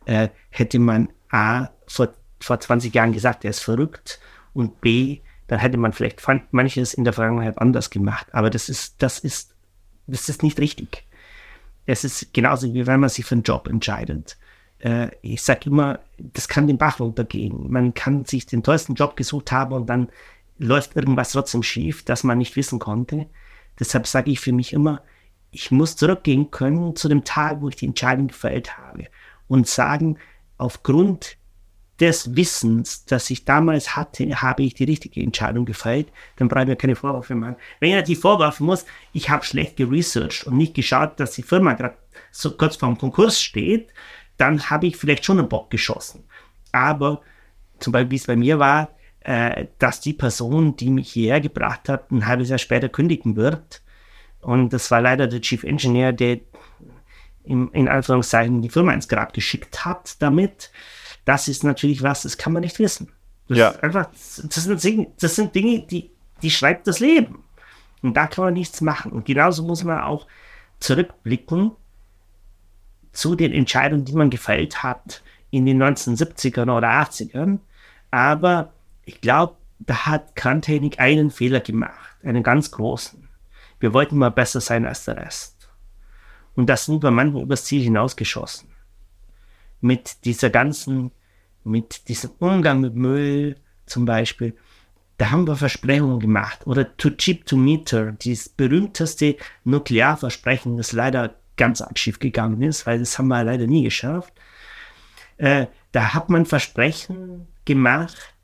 äh, 0.05 0.29
hätte 0.51 0.79
man 0.79 1.09
A, 1.31 1.69
vor, 1.87 2.11
vor 2.41 2.61
20 2.61 2.95
Jahren 2.95 3.13
gesagt, 3.13 3.45
er 3.45 3.51
ist 3.51 3.61
verrückt 3.61 4.21
und 4.53 4.81
B, 4.81 5.21
dann 5.47 5.59
hätte 5.59 5.79
man 5.79 5.93
vielleicht 5.93 6.23
manches 6.51 6.95
in 6.95 7.05
der 7.05 7.15
Vergangenheit 7.15 7.59
anders 7.59 7.91
gemacht. 7.91 8.27
Aber 8.33 8.51
das 8.51 8.69
ist, 8.69 9.03
das 9.03 9.19
ist, 9.19 9.55
das 10.07 10.29
ist 10.29 10.43
nicht 10.43 10.59
richtig. 10.61 11.07
Es 11.87 12.05
ist 12.05 12.35
genauso 12.35 12.73
wie 12.75 12.87
wenn 12.87 13.01
man 13.01 13.09
sich 13.09 13.25
für 13.25 13.35
einen 13.35 13.43
Job 13.43 13.67
entscheidet. 13.67 14.37
Äh, 14.79 15.09
ich 15.23 15.43
sage 15.43 15.71
immer, 15.71 16.01
das 16.19 16.49
kann 16.49 16.67
den 16.67 16.77
Bach 16.77 17.01
runtergehen. 17.01 17.71
Man 17.71 17.95
kann 17.95 18.27
sich 18.27 18.45
den 18.45 18.63
teuersten 18.63 18.95
Job 18.95 19.17
gesucht 19.17 19.51
haben 19.51 19.73
und 19.73 19.87
dann 19.87 20.09
läuft 20.59 20.97
irgendwas 20.97 21.33
trotzdem 21.33 21.63
schief, 21.63 22.05
das 22.05 22.25
man 22.25 22.37
nicht 22.37 22.57
wissen 22.57 22.79
konnte. 22.79 23.27
Deshalb 23.79 24.07
sage 24.07 24.31
ich 24.31 24.41
für 24.41 24.53
mich 24.53 24.75
immer, 24.75 25.03
ich 25.51 25.71
muss 25.71 25.97
zurückgehen 25.97 26.51
können 26.51 26.97
zu 26.97 27.09
dem 27.09 27.25
Tag, 27.25 27.61
wo 27.61 27.69
ich 27.69 27.77
die 27.77 27.87
Entscheidung 27.87 28.29
gefällt 28.29 28.77
habe 28.77 29.07
und 29.47 29.67
sagen, 29.67 30.19
aufgrund 30.57 31.39
des 32.01 32.37
Wissens, 32.37 33.05
das 33.07 33.29
ich 33.31 33.45
damals 33.45 33.97
hatte, 33.97 34.41
habe 34.41 34.63
ich 34.63 34.75
die 34.75 34.85
richtige 34.85 35.21
Entscheidung 35.21 35.65
gefällt, 35.65 36.13
dann 36.37 36.49
brauche 36.49 36.63
ich 36.63 36.69
mir 36.69 36.77
keine 36.77 36.95
Vorwürfe 36.95 37.35
machen. 37.35 37.57
Wenn 37.81 37.91
er 37.91 38.03
die 38.03 38.15
vorwerfen 38.15 38.67
muss, 38.67 38.87
ich 39.13 39.31
habe 39.31 39.45
schlecht 39.45 39.77
geresearched 39.77 40.47
und 40.47 40.57
nicht 40.57 40.75
geschaut, 40.75 41.19
dass 41.19 41.33
die 41.33 41.43
Firma 41.43 41.73
gerade 41.73 41.97
so 42.31 42.57
kurz 42.57 42.77
vorm 42.77 42.99
Konkurs 42.99 43.41
steht, 43.41 43.93
dann 44.37 44.71
habe 44.71 44.87
ich 44.87 44.97
vielleicht 44.97 45.25
schon 45.25 45.41
einen 45.41 45.49
Bock 45.49 45.71
geschossen. 45.71 46.25
Aber 46.71 47.23
zum 47.81 47.93
Beispiel, 47.93 48.11
wie 48.13 48.17
es 48.17 48.27
bei 48.27 48.37
mir 48.37 48.59
war, 48.61 48.91
äh, 49.21 49.67
dass 49.79 50.01
die 50.01 50.13
Person, 50.13 50.77
die 50.77 50.91
mich 50.91 51.11
hierher 51.11 51.41
gebracht 51.41 51.89
hat, 51.89 52.11
ein 52.13 52.27
halbes 52.27 52.49
Jahr 52.49 52.59
später 52.59 52.89
kündigen 52.89 53.35
wird. 53.35 53.83
Und 54.41 54.73
das 54.73 54.91
war 54.91 55.01
leider 55.01 55.27
der 55.27 55.41
Chief 55.41 55.65
Engineer, 55.65 56.13
der 56.13 56.39
im, 57.45 57.71
in 57.73 57.89
Anführungszeichen 57.89 58.63
die 58.63 58.69
Firma 58.69 58.93
ins 58.93 59.09
Grab 59.09 59.33
geschickt 59.33 59.85
hat 59.85 60.21
damit 60.21 60.71
das 61.29 61.47
ist 61.47 61.63
natürlich 61.63 62.03
was, 62.03 62.23
das 62.23 62.39
kann 62.39 62.55
man 62.55 62.63
nicht 62.63 62.79
wissen. 62.79 63.13
Das 63.49 63.59
ja. 63.59 63.71
einfach, 63.81 64.07
das 64.07 64.65
sind, 64.65 65.09
das 65.23 65.37
sind 65.37 65.55
Dinge, 65.55 65.81
die, 65.81 66.11
die 66.41 66.51
schreibt 66.51 66.87
das 66.87 67.01
Leben. 67.01 67.45
Und 68.01 68.15
da 68.15 68.27
kann 68.27 68.47
man 68.47 68.55
nichts 68.55 68.81
machen. 68.81 69.13
Und 69.13 69.27
genauso 69.27 69.63
muss 69.63 69.85
man 69.85 70.01
auch 70.01 70.27
zurückblicken 70.81 71.73
zu 73.13 73.35
den 73.35 73.53
Entscheidungen, 73.53 74.07
die 74.07 74.15
man 74.15 74.31
gefällt 74.31 74.83
hat 74.83 75.23
in 75.51 75.67
den 75.67 75.83
1970ern 75.83 76.75
oder 76.75 76.89
80ern. 76.89 77.59
Aber 78.11 78.73
ich 79.05 79.21
glaube, 79.21 79.57
da 79.81 80.07
hat 80.07 80.35
Kerntechnik 80.35 80.99
einen 80.99 81.31
Fehler 81.31 81.61
gemacht, 81.61 82.17
einen 82.23 82.43
ganz 82.43 82.71
großen. 82.71 83.28
Wir 83.81 83.93
wollten 83.93 84.19
mal 84.19 84.31
besser 84.31 84.61
sein 84.61 84.87
als 84.87 85.05
der 85.05 85.17
Rest. 85.17 85.69
Und 86.55 86.67
das 86.67 86.87
sind 86.87 87.03
wir 87.03 87.11
manchmal 87.11 87.43
übers 87.43 87.65
Ziel 87.65 87.83
hinausgeschossen. 87.83 88.69
Mit 89.81 90.25
dieser 90.25 90.51
ganzen 90.51 91.13
mit 91.69 92.09
diesem 92.09 92.31
Umgang 92.39 92.81
mit 92.81 92.95
Müll 92.95 93.57
zum 93.87 94.05
Beispiel, 94.05 94.57
da 95.19 95.31
haben 95.31 95.47
wir 95.47 95.57
Versprechungen 95.57 96.21
gemacht. 96.21 96.67
Oder 96.67 96.97
too 96.97 97.11
cheap 97.11 97.47
to 97.47 97.57
meter, 97.57 98.13
dieses 98.13 98.49
berühmteste 98.49 99.37
Nuklearversprechen, 99.65 100.77
das 100.77 100.93
leider 100.93 101.35
ganz 101.57 101.81
arg 101.81 101.99
schief 101.99 102.19
gegangen 102.19 102.63
ist, 102.63 102.87
weil 102.87 103.01
das 103.01 103.19
haben 103.19 103.29
wir 103.29 103.43
leider 103.45 103.67
nie 103.67 103.83
geschafft. 103.83 104.33
Äh, 105.37 105.67
da 105.93 106.15
hat 106.15 106.31
man 106.31 106.47
Versprechen 106.47 107.49
gemacht, 107.65 108.35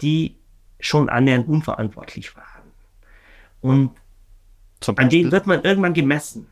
die 0.00 0.36
schon 0.78 1.08
annähernd 1.08 1.48
unverantwortlich 1.48 2.36
waren. 2.36 2.46
Und 3.60 3.90
an 4.96 5.08
denen 5.08 5.30
wird 5.30 5.46
man 5.46 5.62
irgendwann 5.62 5.94
gemessen. 5.94 6.46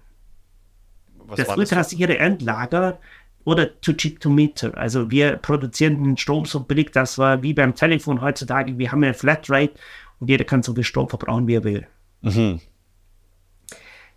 Was 1.27 1.39
das 1.39 1.57
ultrasichere 1.57 2.19
Endlager 2.19 2.99
oder 3.45 3.81
to 3.81 3.93
cheap 3.93 4.21
to 4.21 4.31
meter. 4.31 4.77
Also 4.77 5.11
wir 5.11 5.37
produzieren 5.37 6.03
den 6.05 6.17
Strom 6.17 6.45
so 6.45 6.61
billig, 6.61 6.91
das 6.93 7.19
war 7.19 7.43
wie 7.43 7.55
beim 7.55 7.75
Telefon 7.75 8.21
heutzutage. 8.21 8.79
Wir 8.79 8.93
haben 8.93 9.03
eine 9.03 9.15
Flatrate 9.15 9.73
und 10.21 10.29
jeder 10.29 10.45
kann 10.45 10.63
so 10.63 10.75
viel 10.75 10.85
Strom 10.85 11.09
verbrauchen, 11.09 11.47
wie 11.47 11.55
er 11.55 11.65
will. 11.65 11.87
Mhm. 12.23 12.61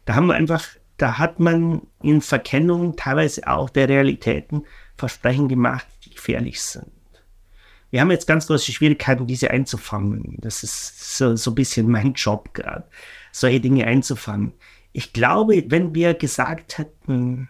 Da 0.05 0.15
haben 0.15 0.27
wir 0.27 0.33
einfach, 0.33 0.65
da 0.97 1.17
hat 1.17 1.39
man 1.39 1.81
in 2.01 2.21
Verkennung 2.21 2.95
teilweise 2.95 3.47
auch 3.47 3.69
der 3.69 3.87
Realitäten 3.87 4.65
Versprechen 4.97 5.47
gemacht, 5.47 5.87
die 6.05 6.11
gefährlich 6.11 6.61
sind. 6.61 6.91
Wir 7.89 8.01
haben 8.01 8.11
jetzt 8.11 8.27
ganz 8.27 8.47
große 8.47 8.71
Schwierigkeiten, 8.71 9.27
diese 9.27 9.51
einzufangen. 9.51 10.37
Das 10.39 10.63
ist 10.63 11.17
so, 11.17 11.35
so 11.35 11.51
ein 11.51 11.55
bisschen 11.55 11.89
mein 11.89 12.13
Job 12.13 12.53
gerade, 12.53 12.85
solche 13.31 13.59
Dinge 13.59 13.85
einzufangen. 13.85 14.53
Ich 14.93 15.13
glaube, 15.13 15.65
wenn 15.67 15.95
wir 15.95 16.13
gesagt 16.13 16.77
hätten, 16.77 17.49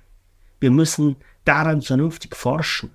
wir 0.59 0.71
müssen 0.71 1.15
daran 1.43 1.81
vernünftig 1.81 2.35
forschen, 2.35 2.91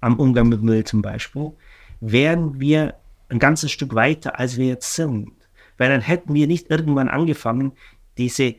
am 0.00 0.18
Umgang 0.18 0.48
mit 0.48 0.62
Müll 0.62 0.84
zum 0.84 1.02
Beispiel, 1.02 1.52
wären 2.00 2.58
wir 2.58 2.94
ein 3.28 3.38
ganzes 3.38 3.70
Stück 3.70 3.94
weiter, 3.94 4.38
als 4.38 4.56
wir 4.56 4.66
jetzt 4.66 4.94
sind. 4.94 5.32
Weil 5.76 5.90
dann 5.90 6.00
hätten 6.00 6.34
wir 6.34 6.46
nicht 6.46 6.70
irgendwann 6.70 7.08
angefangen, 7.08 7.72
diese 8.16 8.56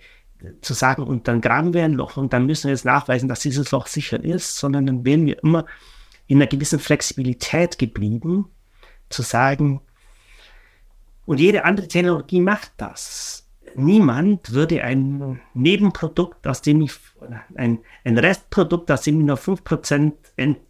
zu 0.61 0.73
sagen, 0.73 1.03
und 1.03 1.27
dann 1.27 1.41
graben 1.41 1.73
wir 1.73 1.83
ein 1.83 1.93
Loch 1.93 2.17
und 2.17 2.33
dann 2.33 2.45
müssen 2.45 2.65
wir 2.65 2.71
jetzt 2.71 2.85
nachweisen, 2.85 3.29
dass 3.29 3.41
dieses 3.41 3.71
Loch 3.71 3.87
sicher 3.87 4.23
ist, 4.23 4.57
sondern 4.57 4.87
dann 4.87 5.05
wären 5.05 5.25
wir 5.25 5.41
immer 5.43 5.65
in 6.27 6.37
einer 6.37 6.47
gewissen 6.47 6.79
Flexibilität 6.79 7.77
geblieben, 7.77 8.45
zu 9.09 9.21
sagen, 9.21 9.81
und 11.25 11.39
jede 11.39 11.65
andere 11.65 11.87
Technologie 11.87 12.41
macht 12.41 12.71
das 12.77 13.41
niemand 13.75 14.51
würde 14.51 14.83
ein 14.83 15.39
Nebenprodukt, 15.53 16.47
aus 16.47 16.61
dem 16.61 16.81
ich, 16.81 16.93
ein, 17.55 17.79
ein 18.03 18.17
Restprodukt, 18.17 18.91
aus 18.91 19.01
dem 19.01 19.19
ich 19.19 19.25
nur 19.25 19.37
5% 19.37 20.13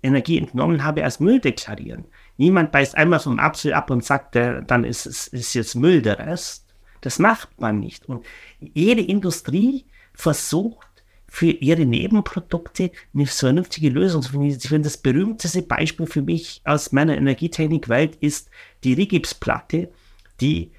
Energie 0.03 0.37
entnommen 0.37 0.83
habe, 0.83 1.03
als 1.03 1.19
Müll 1.19 1.39
deklarieren. 1.39 2.05
Niemand 2.37 2.71
beißt 2.71 2.95
einmal 2.95 3.19
vom 3.19 3.39
Apfel 3.39 3.73
ab 3.73 3.89
und 3.89 4.03
sagt, 4.03 4.35
der, 4.35 4.61
dann 4.61 4.83
ist 4.83 5.05
es 5.05 5.27
ist 5.27 5.53
jetzt 5.53 5.75
Müll 5.75 6.01
der 6.01 6.19
Rest. 6.19 6.65
Das 7.01 7.19
macht 7.19 7.59
man 7.59 7.79
nicht. 7.79 8.07
Und 8.07 8.25
jede 8.59 9.01
Industrie 9.01 9.85
versucht, 10.13 10.87
für 11.33 11.49
ihre 11.49 11.85
Nebenprodukte 11.85 12.91
eine 13.13 13.25
vernünftige 13.25 13.87
Lösung 13.87 14.21
zu 14.21 14.31
finden. 14.31 14.47
Ich 14.47 14.67
finde, 14.67 14.89
das 14.89 14.97
berühmteste 14.97 15.61
Beispiel 15.61 16.05
für 16.05 16.21
mich 16.21 16.59
aus 16.65 16.91
meiner 16.91 17.15
Energietechnikwelt 17.15 18.17
ist 18.17 18.49
die 18.83 18.91
Rigipsplatte, 18.91 19.93
die 20.41 20.71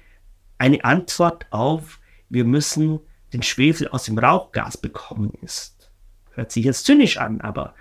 eine 0.57 0.83
Antwort 0.83 1.47
auf 1.49 1.99
wir 2.29 2.45
müssen 2.45 2.99
den 3.31 3.43
Schwefel 3.43 3.87
aus 3.89 4.05
dem 4.05 4.17
Rauchgas 4.17 4.77
bekommen 4.77 5.33
ist. 5.41 5.91
Hört 6.31 6.51
sich 6.51 6.65
jetzt 6.65 6.85
zynisch 6.85 7.17
an, 7.17 7.41
aber 7.41 7.75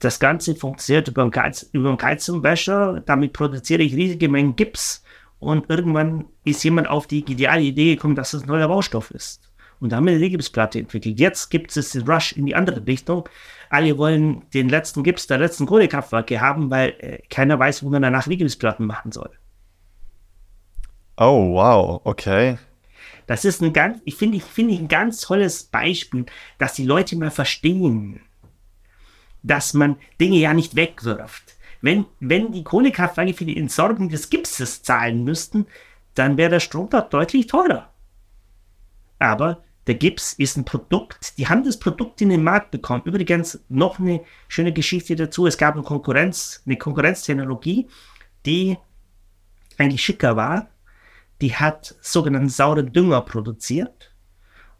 das 0.00 0.18
Ganze 0.18 0.56
funktioniert 0.56 1.08
über 1.08 1.22
einen, 1.22 1.30
Geiz, 1.30 1.70
Geizumwäscher. 1.72 3.02
Damit 3.06 3.32
produziere 3.32 3.82
ich 3.82 3.94
riesige 3.94 4.28
Mengen 4.28 4.56
Gips 4.56 5.04
und 5.38 5.70
irgendwann 5.70 6.26
ist 6.44 6.64
jemand 6.64 6.88
auf 6.88 7.06
die 7.06 7.24
geniale 7.24 7.62
Idee 7.62 7.94
gekommen, 7.94 8.16
dass 8.16 8.32
das 8.32 8.42
ein 8.42 8.48
neuer 8.48 8.68
Baustoff 8.68 9.12
ist. 9.12 9.52
Und 9.78 9.92
da 9.92 9.96
haben 9.96 10.06
wir 10.06 10.14
eine 10.14 10.30
Gipsplatte 10.30 10.80
entwickelt. 10.80 11.20
Jetzt 11.20 11.50
gibt 11.50 11.76
es 11.76 11.90
den 11.90 12.08
Rush 12.08 12.32
in 12.32 12.46
die 12.46 12.54
andere 12.54 12.84
Richtung. 12.86 13.28
Alle 13.70 13.96
wollen 13.98 14.42
den 14.52 14.68
letzten 14.68 15.04
Gips 15.04 15.26
der 15.26 15.38
letzten 15.38 15.66
Kohlekraftwerke 15.66 16.40
haben, 16.40 16.70
weil 16.70 16.94
äh, 16.98 17.18
keiner 17.28 17.58
weiß, 17.58 17.82
wo 17.82 17.90
man 17.90 18.02
danach 18.02 18.26
Gipsplatten 18.26 18.86
machen 18.86 19.12
soll. 19.12 19.30
Oh, 21.16 21.54
wow, 21.54 22.00
okay. 22.04 22.58
Das 23.26 23.44
ist 23.44 23.62
ein 23.62 23.72
ganz, 23.72 24.00
ich 24.04 24.16
finde, 24.16 24.36
ich 24.36 24.44
finde 24.44 24.74
ein 24.74 24.88
ganz 24.88 25.20
tolles 25.20 25.64
Beispiel, 25.64 26.26
dass 26.58 26.74
die 26.74 26.84
Leute 26.84 27.16
mal 27.16 27.30
verstehen, 27.30 28.20
dass 29.42 29.74
man 29.74 29.96
Dinge 30.20 30.36
ja 30.36 30.52
nicht 30.54 30.76
wegwirft. 30.76 31.56
Wenn, 31.80 32.06
wenn 32.20 32.52
die 32.52 32.64
Kohlekraftwerke 32.64 33.34
für 33.34 33.44
die 33.44 33.56
Entsorgung 33.56 34.08
des 34.08 34.30
Gipses 34.30 34.82
zahlen 34.82 35.24
müssten, 35.24 35.66
dann 36.14 36.36
wäre 36.36 36.50
der 36.50 36.60
Strom 36.60 36.88
dort 36.90 37.12
deutlich 37.12 37.46
teurer. 37.46 37.90
Aber 39.18 39.64
der 39.86 39.94
Gips 39.94 40.32
ist 40.32 40.56
ein 40.56 40.64
Produkt, 40.64 41.38
die 41.38 41.46
haben 41.46 41.64
das 41.64 41.78
Produkt 41.78 42.20
in 42.20 42.30
den 42.30 42.42
Markt 42.42 42.72
bekommen. 42.72 43.02
Übrigens 43.04 43.60
noch 43.68 43.98
eine 43.98 44.20
schöne 44.48 44.72
Geschichte 44.72 45.14
dazu. 45.14 45.46
Es 45.46 45.58
gab 45.58 45.74
eine 45.74 45.84
Konkurrenz, 45.84 46.62
eine 46.66 46.76
Konkurrenztechnologie, 46.76 47.86
die 48.44 48.76
eigentlich 49.78 50.02
schicker 50.02 50.36
war. 50.36 50.68
Die 51.40 51.54
hat 51.54 51.94
sogenannten 52.00 52.48
sauren 52.48 52.92
Dünger 52.92 53.20
produziert. 53.20 54.14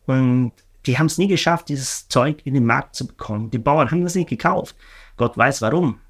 Und 0.06 0.52
die 0.86 0.98
haben 0.98 1.06
es 1.06 1.18
nie 1.18 1.28
geschafft, 1.28 1.68
dieses 1.68 2.08
Zeug 2.08 2.42
in 2.44 2.54
den 2.54 2.64
Markt 2.64 2.94
zu 2.94 3.06
bekommen. 3.06 3.50
Die 3.50 3.58
Bauern 3.58 3.90
haben 3.90 4.04
das 4.04 4.14
nicht 4.14 4.28
gekauft. 4.28 4.76
Gott 5.16 5.36
weiß 5.36 5.62
warum. 5.62 6.00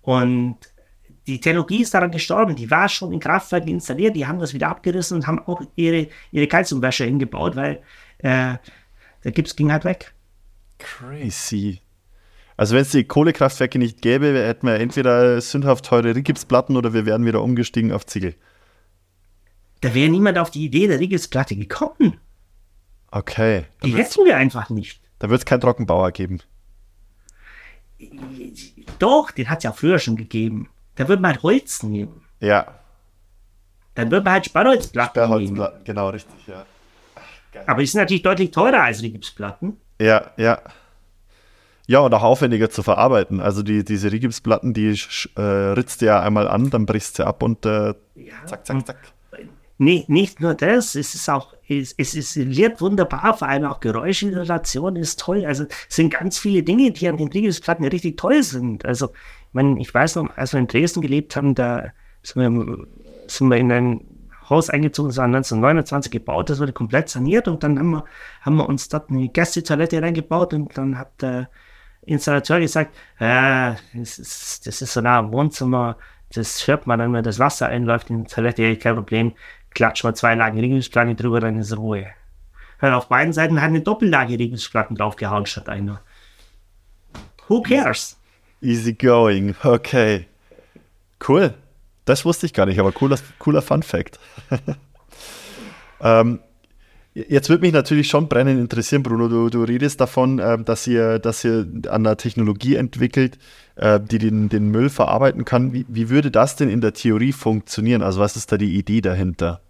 Und 0.00 0.58
die 1.26 1.40
Technologie 1.40 1.82
ist 1.82 1.92
daran 1.92 2.12
gestorben. 2.12 2.54
Die 2.54 2.70
war 2.70 2.88
schon 2.88 3.12
in 3.12 3.18
Kraftwerken 3.18 3.68
installiert. 3.68 4.14
Die 4.14 4.26
haben 4.26 4.38
das 4.38 4.54
wieder 4.54 4.68
abgerissen 4.68 5.16
und 5.16 5.26
haben 5.26 5.40
auch 5.40 5.60
ihre, 5.74 6.08
ihre 6.30 6.46
Kalziumwäsche 6.46 7.04
hingebaut, 7.04 7.56
weil 7.56 7.82
äh, 8.18 8.54
der 9.24 9.32
Gips 9.32 9.56
ging 9.56 9.72
halt 9.72 9.84
weg. 9.84 10.14
Crazy. 10.78 11.80
Also 12.56 12.74
wenn 12.74 12.82
es 12.82 12.90
die 12.90 13.04
Kohlekraftwerke 13.04 13.78
nicht 13.78 14.00
gäbe, 14.00 14.32
hätten 14.46 14.66
wir 14.66 14.76
entweder 14.76 15.40
sündhaft 15.40 15.84
teure 15.84 16.14
Rigipsplatten 16.14 16.76
oder 16.76 16.94
wir 16.94 17.04
wären 17.04 17.24
wieder 17.26 17.42
umgestiegen 17.42 17.92
auf 17.92 18.06
Ziegel. 18.06 18.34
Da 19.80 19.94
wäre 19.94 20.08
niemand 20.10 20.38
auf 20.38 20.50
die 20.50 20.64
Idee 20.64 20.86
der 20.86 20.98
Rigipsplatte 21.00 21.56
gekommen. 21.56 22.18
Okay. 23.10 23.64
Die 23.84 23.94
hätten 23.94 24.24
wir 24.24 24.36
einfach 24.36 24.70
nicht. 24.70 25.00
Da 25.18 25.30
wird 25.30 25.40
es 25.40 25.44
keinen 25.46 25.60
Trockenbauer 25.60 26.12
geben. 26.12 26.40
Doch, 28.98 29.30
den 29.30 29.48
hat 29.48 29.58
es 29.58 29.64
ja 29.64 29.72
früher 29.72 29.98
schon 29.98 30.16
gegeben. 30.16 30.68
Da 30.96 31.08
würde 31.08 31.22
man 31.22 31.32
halt 31.32 31.42
Holz 31.42 31.82
nehmen. 31.82 32.22
Ja. 32.40 32.66
Dann 33.94 34.10
würde 34.10 34.24
man 34.24 34.34
halt 34.34 34.46
Sperrholzplatten 34.46 35.38
nehmen. 35.38 35.68
Genau, 35.84 36.10
richtig, 36.10 36.46
ja. 36.46 36.66
Aber 37.66 37.80
die 37.80 37.86
sind 37.86 38.00
natürlich 38.00 38.22
deutlich 38.22 38.50
teurer 38.50 38.82
als 38.82 38.98
die 38.98 39.12
Gipsplatten. 39.12 39.78
Ja, 40.00 40.30
ja. 40.36 40.60
Ja, 41.86 42.00
und 42.00 42.12
auch 42.12 42.22
aufwendiger 42.22 42.68
zu 42.68 42.82
verarbeiten. 42.82 43.40
Also 43.40 43.62
die, 43.62 43.84
diese 43.84 44.10
Rigipsplatten, 44.12 44.74
die 44.74 44.98
äh, 45.36 45.40
ritzt 45.40 46.02
du 46.02 46.06
ja 46.06 46.20
einmal 46.20 46.48
an, 46.48 46.68
dann 46.68 46.84
brichst 46.84 47.18
du 47.18 47.24
ab 47.26 47.42
und 47.42 47.64
äh, 47.64 47.94
Ja. 48.14 48.44
zack, 48.44 48.66
zack, 48.66 48.86
zack. 48.86 48.98
Nee, 49.78 50.04
nicht 50.08 50.40
nur 50.40 50.54
das, 50.54 50.94
es 50.94 51.14
ist 51.14 51.28
auch, 51.28 51.54
es, 51.68 51.94
es 51.98 52.14
isoliert 52.14 52.80
wunderbar, 52.80 53.36
vor 53.36 53.48
allem 53.48 53.64
auch 53.64 53.80
Geräuschisolation 53.80 54.96
ist 54.96 55.20
toll. 55.20 55.44
Also 55.44 55.64
es 55.88 55.96
sind 55.96 56.14
ganz 56.14 56.38
viele 56.38 56.62
Dinge, 56.62 56.92
die 56.92 57.08
an 57.08 57.18
den 57.18 57.28
Rigipsplatten 57.28 57.84
richtig 57.84 58.16
toll 58.16 58.42
sind. 58.42 58.86
Also, 58.86 59.06
ich, 59.08 59.54
meine, 59.54 59.78
ich 59.80 59.92
weiß 59.92 60.16
noch, 60.16 60.34
als 60.36 60.54
wir 60.54 60.60
in 60.60 60.66
Dresden 60.66 61.02
gelebt 61.02 61.36
haben, 61.36 61.54
da 61.54 61.92
sind 62.22 62.42
wir, 62.42 62.86
sind 63.26 63.48
wir 63.48 63.58
in 63.58 63.70
ein 63.70 64.00
Haus 64.48 64.70
eingezogen, 64.70 65.08
das 65.10 65.18
war 65.18 65.24
1929 65.24 66.10
gebaut, 66.10 66.48
das 66.50 66.60
wurde 66.60 66.72
komplett 66.72 67.08
saniert 67.08 67.48
und 67.48 67.62
dann 67.62 67.78
haben 67.78 67.90
wir, 67.90 68.04
haben 68.42 68.56
wir 68.56 68.68
uns 68.68 68.88
dort 68.88 69.10
eine 69.10 69.28
Gästetoilette 69.28 70.00
reingebaut 70.00 70.54
und 70.54 70.76
dann 70.78 70.98
hat 70.98 71.20
der 71.20 71.50
Installateur 72.02 72.60
gesagt, 72.60 72.94
äh, 73.18 73.74
das, 73.94 74.18
ist, 74.18 74.66
das 74.66 74.80
ist 74.82 74.92
so 74.92 75.00
nah 75.00 75.18
am 75.18 75.32
Wohnzimmer, 75.32 75.96
das 76.32 76.66
hört 76.66 76.86
man 76.86 76.98
dann, 76.98 77.12
wenn 77.12 77.24
das 77.24 77.38
Wasser 77.38 77.66
einläuft 77.66 78.10
in 78.10 78.24
die 78.24 78.32
Toilette, 78.32 78.76
kein 78.76 78.94
Problem, 78.94 79.32
klatsch 79.76 80.02
mal 80.02 80.14
zwei 80.14 80.34
Lagen 80.34 80.58
Rigipsplatten 80.58 81.16
drüber, 81.16 81.38
dann 81.38 81.58
ist 81.58 81.76
Ruhe. 81.76 82.06
Und 82.80 82.92
auf 82.92 83.08
beiden 83.08 83.32
Seiten 83.32 83.60
hat 83.60 83.68
eine 83.68 83.82
Doppellage 83.82 84.38
Rigipsplatten 84.38 84.96
draufgehauen 84.96 85.46
statt 85.46 85.68
einer. 85.68 86.00
Who 87.46 87.62
cares? 87.62 88.16
Easy 88.60 88.94
going, 88.94 89.54
okay. 89.62 90.26
Cool. 91.26 91.54
Das 92.06 92.24
wusste 92.24 92.46
ich 92.46 92.54
gar 92.54 92.66
nicht, 92.66 92.80
aber 92.80 92.92
cooler, 92.92 93.18
cooler 93.38 93.62
Fun 93.62 93.82
Fact. 93.82 94.18
ähm, 96.00 96.40
jetzt 97.14 97.48
würde 97.48 97.62
mich 97.62 97.72
natürlich 97.72 98.08
schon 98.08 98.28
brennend 98.28 98.60
interessieren, 98.60 99.02
Bruno. 99.02 99.28
Du, 99.28 99.50
du 99.50 99.62
redest 99.62 100.00
davon, 100.00 100.38
äh, 100.38 100.58
dass, 100.62 100.86
ihr, 100.86 101.18
dass 101.18 101.44
ihr 101.44 101.66
an 101.88 102.06
einer 102.06 102.16
Technologie 102.16 102.76
entwickelt, 102.76 103.38
äh, 103.74 104.00
die 104.00 104.18
den, 104.18 104.48
den 104.48 104.70
Müll 104.70 104.88
verarbeiten 104.88 105.44
kann. 105.44 105.72
Wie, 105.72 105.84
wie 105.88 106.08
würde 106.08 106.30
das 106.30 106.56
denn 106.56 106.70
in 106.70 106.80
der 106.80 106.94
Theorie 106.94 107.32
funktionieren? 107.32 108.02
Also, 108.02 108.20
was 108.20 108.36
ist 108.36 108.52
da 108.52 108.56
die 108.56 108.76
Idee 108.76 109.00
dahinter? 109.00 109.60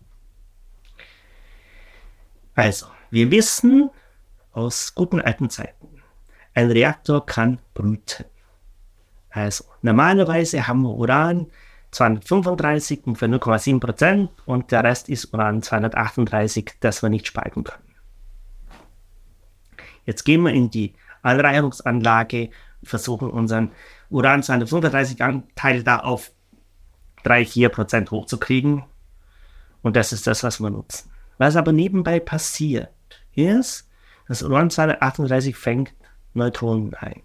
Also, 2.57 2.87
wir 3.11 3.31
wissen 3.31 3.91
aus 4.53 4.95
guten 4.95 5.20
alten 5.20 5.51
Zeiten, 5.51 6.03
ein 6.55 6.70
Reaktor 6.70 7.24
kann 7.27 7.59
brüten. 7.74 8.24
Also, 9.28 9.65
normalerweise 9.83 10.66
haben 10.66 10.81
wir 10.83 10.95
Uran 10.95 11.49
235 11.91 13.01
für 13.15 13.27
0,7 13.27 13.78
Prozent 13.78 14.31
und 14.47 14.73
der 14.73 14.83
Rest 14.85 15.11
ist 15.11 15.35
Uran 15.35 15.62
238, 15.62 16.77
das 16.81 17.03
wir 17.03 17.11
nicht 17.11 17.27
spalten 17.27 17.62
können. 17.62 17.93
Jetzt 20.07 20.24
gehen 20.24 20.43
wir 20.43 20.53
in 20.53 20.70
die 20.70 20.95
Anreicherungsanlage, 21.20 22.49
versuchen 22.83 23.28
unseren 23.28 23.73
Uran 24.09 24.43
235 24.43 25.23
Anteil 25.23 25.83
da 25.83 25.99
auf 25.99 26.33
3-4 27.24 27.69
Prozent 27.69 28.11
hochzukriegen 28.11 28.85
und 29.83 29.97
das 29.97 30.15
ist 30.15 30.27
das, 30.27 30.43
was 30.43 30.59
wir 30.59 30.70
nutzen. 30.70 31.11
Was 31.39 31.57
aber 31.57 31.73
nebenbei 31.73 32.21
passiert, 32.21 32.89
ist, 33.35 33.89
dass 34.29 34.43
Uran 34.43 34.71
238 34.71 35.57
fängt 35.57 35.95
Neutronen 36.35 36.95
ein. 36.95 37.23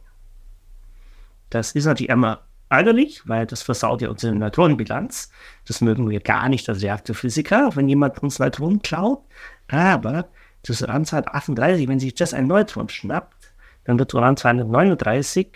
Das 1.49 1.71
ist 1.71 1.85
natürlich 1.85 2.09
immer 2.09 2.41
ärgerlich, 2.69 3.21
weil 3.25 3.45
das 3.45 3.61
versaut 3.61 4.01
ja 4.01 4.09
unsere 4.09 4.33
Neutronenbilanz. 4.33 5.31
Das 5.67 5.81
mögen 5.81 6.09
wir 6.09 6.21
gar 6.21 6.47
nicht 6.49 6.69
als 6.69 6.81
Reaktorphysiker, 6.81 7.75
wenn 7.75 7.89
jemand 7.89 8.23
uns 8.23 8.39
Neutronen 8.39 8.81
klaut. 8.81 9.21
Aber 9.67 10.29
das 10.63 10.81
Uran 10.81 11.05
238, 11.05 11.87
wenn 11.87 11.99
sich 11.99 12.15
das 12.15 12.33
ein 12.33 12.47
Neutron 12.47 12.89
schnappt, 12.89 13.53
dann 13.83 13.99
wird 13.99 14.13
Uran 14.13 14.37
239 14.37 15.51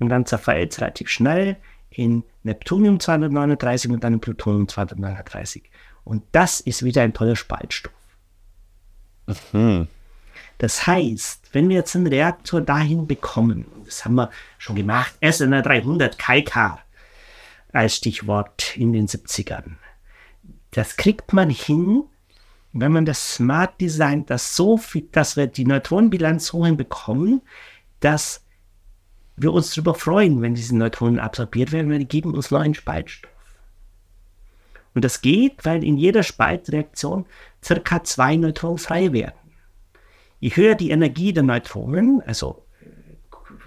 und 0.00 0.08
dann 0.08 0.26
zerfällt 0.26 0.72
es 0.72 0.80
relativ 0.80 1.08
schnell 1.08 1.56
in 1.90 2.24
Neptunium 2.42 3.00
239 3.00 3.90
und 3.90 4.04
dann 4.04 4.14
in 4.14 4.20
Plutonium 4.20 4.68
239. 4.68 5.70
Und 6.04 6.22
das 6.32 6.60
ist 6.60 6.84
wieder 6.84 7.02
ein 7.02 7.14
toller 7.14 7.36
Spaltstoff. 7.36 7.92
Hm. 9.52 9.88
Das 10.58 10.86
heißt, 10.86 11.50
wenn 11.52 11.68
wir 11.68 11.76
jetzt 11.76 11.96
einen 11.96 12.06
Reaktor 12.06 12.60
dahin 12.60 13.06
bekommen, 13.06 13.64
das 13.86 14.04
haben 14.04 14.16
wir 14.16 14.30
schon 14.58 14.76
gemacht, 14.76 15.14
SNR 15.22 15.62
300 15.62 16.18
KK 16.18 16.78
als 17.72 17.96
Stichwort 17.96 18.76
in 18.76 18.92
den 18.92 19.06
70ern, 19.06 19.76
das 20.72 20.96
kriegt 20.96 21.32
man 21.32 21.50
hin, 21.50 22.04
wenn 22.72 22.92
man 22.92 23.04
das 23.04 23.34
smart 23.34 23.80
designt, 23.80 24.30
dass, 24.30 24.54
so 24.54 24.76
viel, 24.76 25.08
dass 25.12 25.36
wir 25.36 25.46
die 25.46 25.64
Neutronenbilanz 25.64 26.46
so 26.46 26.64
hinbekommen, 26.64 27.42
dass 28.00 28.44
wir 29.36 29.52
uns 29.52 29.74
darüber 29.74 29.94
freuen, 29.94 30.42
wenn 30.42 30.54
diese 30.54 30.76
Neutronen 30.76 31.18
absorbiert 31.18 31.72
werden, 31.72 31.90
weil 31.90 32.00
die 32.00 32.08
geben 32.08 32.34
uns 32.34 32.50
neuen 32.50 32.74
Spaltstoff. 32.74 33.29
Und 34.94 35.04
das 35.04 35.20
geht, 35.20 35.64
weil 35.64 35.84
in 35.84 35.96
jeder 35.96 36.22
Spaltreaktion 36.22 37.26
circa 37.62 38.02
zwei 38.02 38.36
Neutronen 38.36 38.78
frei 38.78 39.12
werden. 39.12 39.38
Je 40.40 40.50
höher 40.50 40.74
die 40.74 40.90
Energie 40.90 41.32
der 41.32 41.42
Neutronen, 41.42 42.22
also 42.26 42.64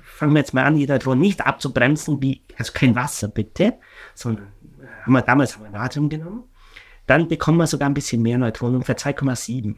fangen 0.04 0.34
wir 0.34 0.40
jetzt 0.40 0.54
mal 0.54 0.66
an, 0.66 0.76
die 0.76 0.88
Neutronen 0.88 1.22
nicht 1.22 1.46
abzubremsen, 1.46 2.22
wie, 2.22 2.42
also 2.58 2.74
kein 2.74 2.96
Wasser 2.96 3.28
bitte, 3.28 3.76
sondern 4.16 4.48
haben 5.04 5.14
wir 5.14 5.22
damals 5.22 5.56
haben 5.56 5.64
wir 5.64 5.72
Natrium 5.72 6.10
genommen, 6.10 6.44
dann 7.08 7.28
bekommen 7.28 7.58
wir 7.58 7.68
sogar 7.68 7.90
ein 7.90 7.94
bisschen 7.94 8.22
mehr 8.22 8.38
Neutronen, 8.38 8.76
ungefähr 8.76 8.98
2,7. 8.98 9.76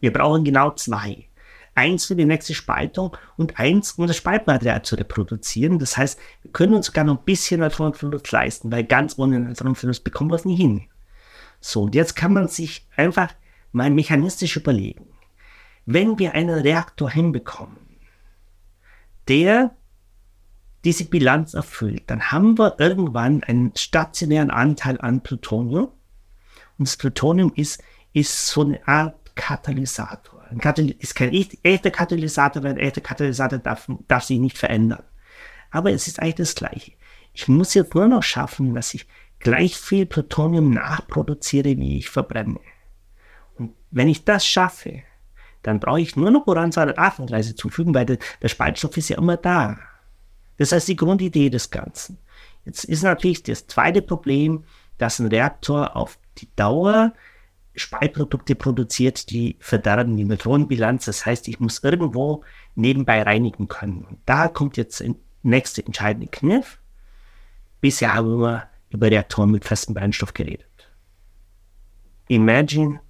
Wir 0.00 0.12
brauchen 0.12 0.44
genau 0.44 0.70
zwei. 0.72 1.29
Eins 1.74 2.06
für 2.06 2.16
die 2.16 2.24
nächste 2.24 2.54
Spaltung 2.54 3.16
und 3.36 3.58
eins, 3.58 3.92
um 3.92 4.06
das 4.06 4.16
Spaltmaterial 4.16 4.82
zu 4.82 4.96
reproduzieren. 4.96 5.78
Das 5.78 5.96
heißt, 5.96 6.18
wir 6.42 6.52
können 6.52 6.74
uns 6.74 6.86
sogar 6.86 7.04
noch 7.04 7.18
ein 7.18 7.24
bisschen 7.24 7.60
Neutronenverlust 7.60 8.30
leisten, 8.32 8.72
weil 8.72 8.84
ganz 8.84 9.18
ohne 9.18 9.38
Neutronenverlust 9.40 10.04
bekommen 10.04 10.30
wir 10.30 10.36
es 10.36 10.44
nie 10.44 10.56
hin. 10.56 10.82
So, 11.60 11.82
und 11.82 11.94
jetzt 11.94 12.16
kann 12.16 12.32
man 12.32 12.48
sich 12.48 12.86
einfach 12.96 13.32
mal 13.72 13.90
mechanistisch 13.90 14.56
überlegen. 14.56 15.06
Wenn 15.86 16.18
wir 16.18 16.34
einen 16.34 16.60
Reaktor 16.60 17.10
hinbekommen, 17.10 17.76
der 19.28 19.74
diese 20.84 21.04
Bilanz 21.04 21.54
erfüllt, 21.54 22.04
dann 22.06 22.32
haben 22.32 22.58
wir 22.58 22.76
irgendwann 22.78 23.42
einen 23.42 23.72
stationären 23.76 24.50
Anteil 24.50 25.00
an 25.00 25.22
Plutonium. 25.22 25.88
Und 26.78 26.88
das 26.88 26.96
Plutonium 26.96 27.52
ist, 27.54 27.82
ist 28.12 28.46
so 28.48 28.62
eine 28.62 28.86
Art 28.88 29.36
Katalysator. 29.36 30.39
Ein 30.50 30.58
Kataly 30.58 30.96
ist 30.98 31.14
kein 31.14 31.32
echt, 31.32 31.58
echter 31.62 31.90
Katalysator, 31.90 32.62
weil 32.62 32.72
ein 32.72 32.78
echter 32.78 33.00
Katalysator 33.00 33.58
darf, 33.58 33.88
darf 34.08 34.24
sich 34.24 34.38
nicht 34.38 34.58
verändern. 34.58 35.04
Aber 35.70 35.92
es 35.92 36.08
ist 36.08 36.20
eigentlich 36.20 36.34
das 36.36 36.54
Gleiche. 36.54 36.92
Ich 37.32 37.46
muss 37.46 37.74
jetzt 37.74 37.94
nur 37.94 38.08
noch 38.08 38.22
schaffen, 38.22 38.74
dass 38.74 38.92
ich 38.94 39.06
gleich 39.38 39.76
viel 39.76 40.06
Plutonium 40.06 40.70
nachproduziere, 40.72 41.76
wie 41.76 41.98
ich 41.98 42.10
verbrenne. 42.10 42.58
Und 43.56 43.74
wenn 43.90 44.08
ich 44.08 44.24
das 44.24 44.44
schaffe, 44.44 45.02
dann 45.62 45.78
brauche 45.78 46.00
ich 46.00 46.16
nur 46.16 46.30
noch 46.30 46.46
Uran 46.46 46.72
238 46.72 47.56
zufügen, 47.56 47.94
weil 47.94 48.06
der, 48.06 48.18
der 48.42 48.48
Spaltstoff 48.48 48.96
ist 48.96 49.10
ja 49.10 49.18
immer 49.18 49.36
da. 49.36 49.78
Das 50.56 50.72
heißt 50.72 50.88
die 50.88 50.96
Grundidee 50.96 51.50
des 51.50 51.70
Ganzen. 51.70 52.18
Jetzt 52.64 52.84
ist 52.84 53.02
natürlich 53.02 53.42
das 53.42 53.66
zweite 53.66 54.02
Problem, 54.02 54.64
dass 54.98 55.18
ein 55.18 55.28
Reaktor 55.28 55.96
auf 55.96 56.18
die 56.38 56.48
Dauer 56.56 57.14
Spaltprodukte 57.74 58.54
produziert, 58.54 59.30
die 59.30 59.56
verderben 59.60 60.16
die 60.16 60.24
Neutronenbilanz. 60.24 61.04
Das 61.04 61.24
heißt, 61.24 61.48
ich 61.48 61.60
muss 61.60 61.82
irgendwo 61.82 62.44
nebenbei 62.74 63.22
reinigen 63.22 63.68
können. 63.68 64.04
Und 64.04 64.18
da 64.26 64.48
kommt 64.48 64.76
jetzt 64.76 65.00
der 65.00 65.14
nächste 65.42 65.84
entscheidende 65.84 66.28
Kniff. 66.28 66.78
Bisher 67.80 68.14
haben 68.14 68.40
wir 68.40 68.68
über 68.90 69.10
Reaktoren 69.10 69.50
mit 69.50 69.64
festem 69.64 69.94
Brennstoff 69.94 70.34
geredet. 70.34 70.66
Imagine 72.28 73.00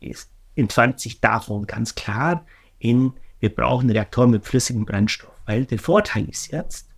ist 0.00 0.30
entfernt 0.58 0.98
sich 1.00 1.20
davon 1.20 1.66
ganz 1.66 1.94
klar 1.94 2.44
in, 2.78 3.12
wir 3.38 3.54
brauchen 3.54 3.90
Reaktoren 3.90 4.30
mit 4.30 4.44
flüssigem 4.44 4.84
Brennstoff. 4.84 5.32
Weil 5.46 5.64
der 5.64 5.78
Vorteil 5.78 6.28
ist 6.28 6.52
jetzt, 6.52 6.88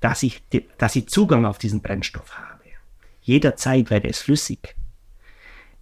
dass 0.00 0.22
ich, 0.22 0.42
dass 0.78 0.96
ich 0.96 1.08
Zugang 1.08 1.44
auf 1.44 1.58
diesen 1.58 1.82
Brennstoff 1.82 2.38
habe. 2.38 2.58
Jederzeit, 3.20 3.90
weil 3.90 4.00
der 4.00 4.10
ist 4.10 4.22
flüssig. 4.22 4.74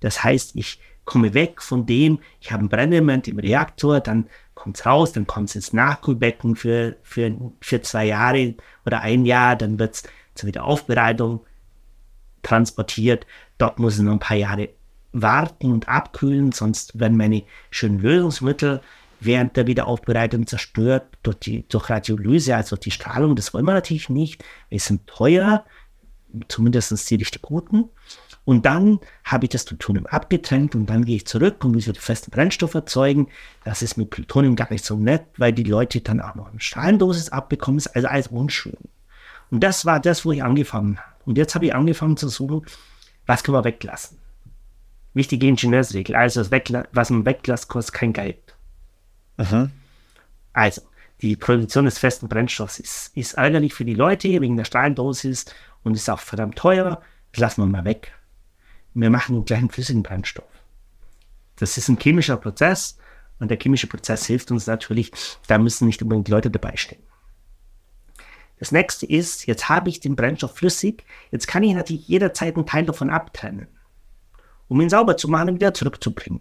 Das 0.00 0.22
heißt, 0.22 0.56
ich 0.56 0.80
komme 1.04 1.34
weg 1.34 1.62
von 1.62 1.86
dem, 1.86 2.18
ich 2.40 2.52
habe 2.52 2.64
ein 2.64 2.68
Brennelement 2.68 3.28
im 3.28 3.38
Reaktor, 3.38 4.00
dann 4.00 4.28
kommt 4.54 4.78
es 4.78 4.86
raus, 4.86 5.12
dann 5.12 5.26
kommt 5.26 5.50
es 5.50 5.56
ins 5.56 5.72
Nachkühlbecken 5.72 6.56
für, 6.56 6.96
für, 7.02 7.34
für 7.60 7.82
zwei 7.82 8.06
Jahre 8.06 8.54
oder 8.84 9.00
ein 9.00 9.24
Jahr, 9.24 9.56
dann 9.56 9.78
wird 9.78 9.94
es 9.94 10.02
zur 10.34 10.48
Wiederaufbereitung 10.48 11.40
transportiert. 12.42 13.26
Dort 13.58 13.78
muss 13.78 13.94
es 13.94 14.00
noch 14.00 14.12
ein 14.12 14.18
paar 14.18 14.36
Jahre 14.36 14.70
warten 15.12 15.72
und 15.72 15.88
abkühlen, 15.88 16.52
sonst 16.52 16.98
werden 16.98 17.16
meine 17.16 17.42
schönen 17.70 18.00
Lösungsmittel 18.00 18.80
während 19.20 19.56
der 19.56 19.66
Wiederaufbereitung 19.66 20.46
zerstört 20.46 21.06
durch, 21.22 21.38
die, 21.38 21.68
durch 21.68 21.88
Radiolyse, 21.88 22.54
also 22.54 22.76
die 22.76 22.90
Strahlung. 22.90 23.34
Das 23.34 23.54
wollen 23.54 23.64
wir 23.64 23.72
natürlich 23.72 24.08
nicht. 24.10 24.44
Wir 24.68 24.80
sind 24.80 25.06
teuer, 25.06 25.64
zumindest 26.48 27.10
die 27.10 27.16
richtig 27.16 27.42
guten. 27.42 27.84
Und 28.46 28.64
dann 28.64 29.00
habe 29.24 29.46
ich 29.46 29.50
das 29.50 29.64
Plutonium 29.64 30.06
abgetrennt 30.06 30.76
und 30.76 30.86
dann 30.86 31.04
gehe 31.04 31.16
ich 31.16 31.26
zurück 31.26 31.64
und 31.64 31.74
will 31.74 31.94
festen 31.94 32.30
Brennstoff 32.30 32.74
erzeugen. 32.74 33.26
Das 33.64 33.82
ist 33.82 33.96
mit 33.96 34.10
Plutonium 34.10 34.54
gar 34.54 34.70
nicht 34.70 34.84
so 34.84 34.96
nett, 34.96 35.24
weil 35.36 35.52
die 35.52 35.64
Leute 35.64 36.00
dann 36.00 36.20
auch 36.20 36.36
noch 36.36 36.52
eine 36.52 36.60
Strahlendosis 36.60 37.30
abbekommen. 37.30 37.78
Ist 37.78 37.88
also 37.88 38.06
alles 38.06 38.28
unschön. 38.28 38.78
Und 39.50 39.64
das 39.64 39.84
war 39.84 39.98
das, 39.98 40.24
wo 40.24 40.30
ich 40.30 40.44
angefangen 40.44 40.96
habe. 40.96 41.08
Und 41.24 41.38
jetzt 41.38 41.56
habe 41.56 41.66
ich 41.66 41.74
angefangen 41.74 42.16
zu 42.16 42.28
suchen, 42.28 42.64
was 43.26 43.42
können 43.42 43.56
wir 43.56 43.64
weglassen. 43.64 44.18
Wichtige 45.12 45.48
Ingenieursregel. 45.48 46.14
Also, 46.14 46.48
was 46.92 47.10
man 47.10 47.26
weglässt, 47.26 47.66
kostet 47.66 47.94
kein 47.96 48.12
Geld. 48.12 48.54
Aha. 49.38 49.70
Also, 50.52 50.82
die 51.20 51.34
Produktion 51.34 51.86
des 51.86 51.98
festen 51.98 52.28
Brennstoffs 52.28 52.78
ist, 52.78 53.10
ist 53.16 53.34
ärgerlich 53.34 53.74
für 53.74 53.84
die 53.84 53.94
Leute 53.94 54.28
wegen 54.28 54.56
der 54.56 54.64
Strahlendosis 54.64 55.46
und 55.82 55.96
ist 55.96 56.08
auch 56.08 56.20
verdammt 56.20 56.56
teuer. 56.56 57.02
Das 57.32 57.40
lassen 57.40 57.62
wir 57.62 57.66
mal 57.66 57.84
weg 57.84 58.12
wir 59.00 59.10
machen 59.10 59.44
einen 59.50 59.70
flüssigen 59.70 60.02
Brennstoff. 60.02 60.48
Das 61.56 61.76
ist 61.76 61.88
ein 61.88 61.98
chemischer 61.98 62.36
Prozess 62.36 62.98
und 63.38 63.50
der 63.50 63.58
chemische 63.58 63.86
Prozess 63.86 64.26
hilft 64.26 64.50
uns 64.50 64.66
natürlich, 64.66 65.12
da 65.46 65.58
müssen 65.58 65.86
nicht 65.86 66.02
unbedingt 66.02 66.28
Leute 66.28 66.50
dabei 66.50 66.76
stehen. 66.76 67.02
Das 68.58 68.72
nächste 68.72 69.04
ist, 69.04 69.46
jetzt 69.46 69.68
habe 69.68 69.90
ich 69.90 70.00
den 70.00 70.16
Brennstoff 70.16 70.56
flüssig, 70.56 71.04
jetzt 71.30 71.46
kann 71.46 71.62
ich 71.62 71.74
natürlich 71.74 72.08
jederzeit 72.08 72.56
einen 72.56 72.64
Teil 72.64 72.86
davon 72.86 73.10
abtrennen, 73.10 73.68
um 74.68 74.80
ihn 74.80 74.88
sauber 74.88 75.18
zu 75.18 75.28
machen 75.28 75.50
und 75.50 75.54
wieder 75.56 75.74
zurückzubringen. 75.74 76.40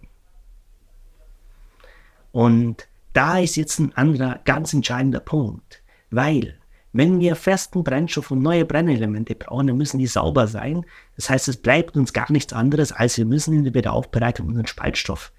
Und 2.32 2.88
da 3.12 3.38
ist 3.38 3.56
jetzt 3.56 3.78
ein 3.78 3.94
anderer 3.96 4.40
ganz 4.44 4.72
entscheidender 4.72 5.20
Punkt, 5.20 5.82
weil 6.10 6.58
wenn 6.96 7.20
wir 7.20 7.36
festen 7.36 7.84
Brennstoff 7.84 8.30
und 8.30 8.42
neue 8.42 8.64
Brennelemente 8.64 9.34
brauchen, 9.34 9.66
dann 9.66 9.76
müssen 9.76 9.98
die 9.98 10.06
sauber 10.06 10.46
sein. 10.46 10.84
Das 11.16 11.28
heißt, 11.28 11.48
es 11.48 11.56
bleibt 11.56 11.96
uns 11.96 12.12
gar 12.12 12.30
nichts 12.30 12.52
anderes, 12.52 12.92
als 12.92 13.18
wir 13.18 13.24
müssen 13.24 13.54
in 13.54 13.64
der 13.64 13.74
Wiederaufbereitung 13.74 14.48
unseren 14.48 14.66
Spaltstoff 14.66 15.32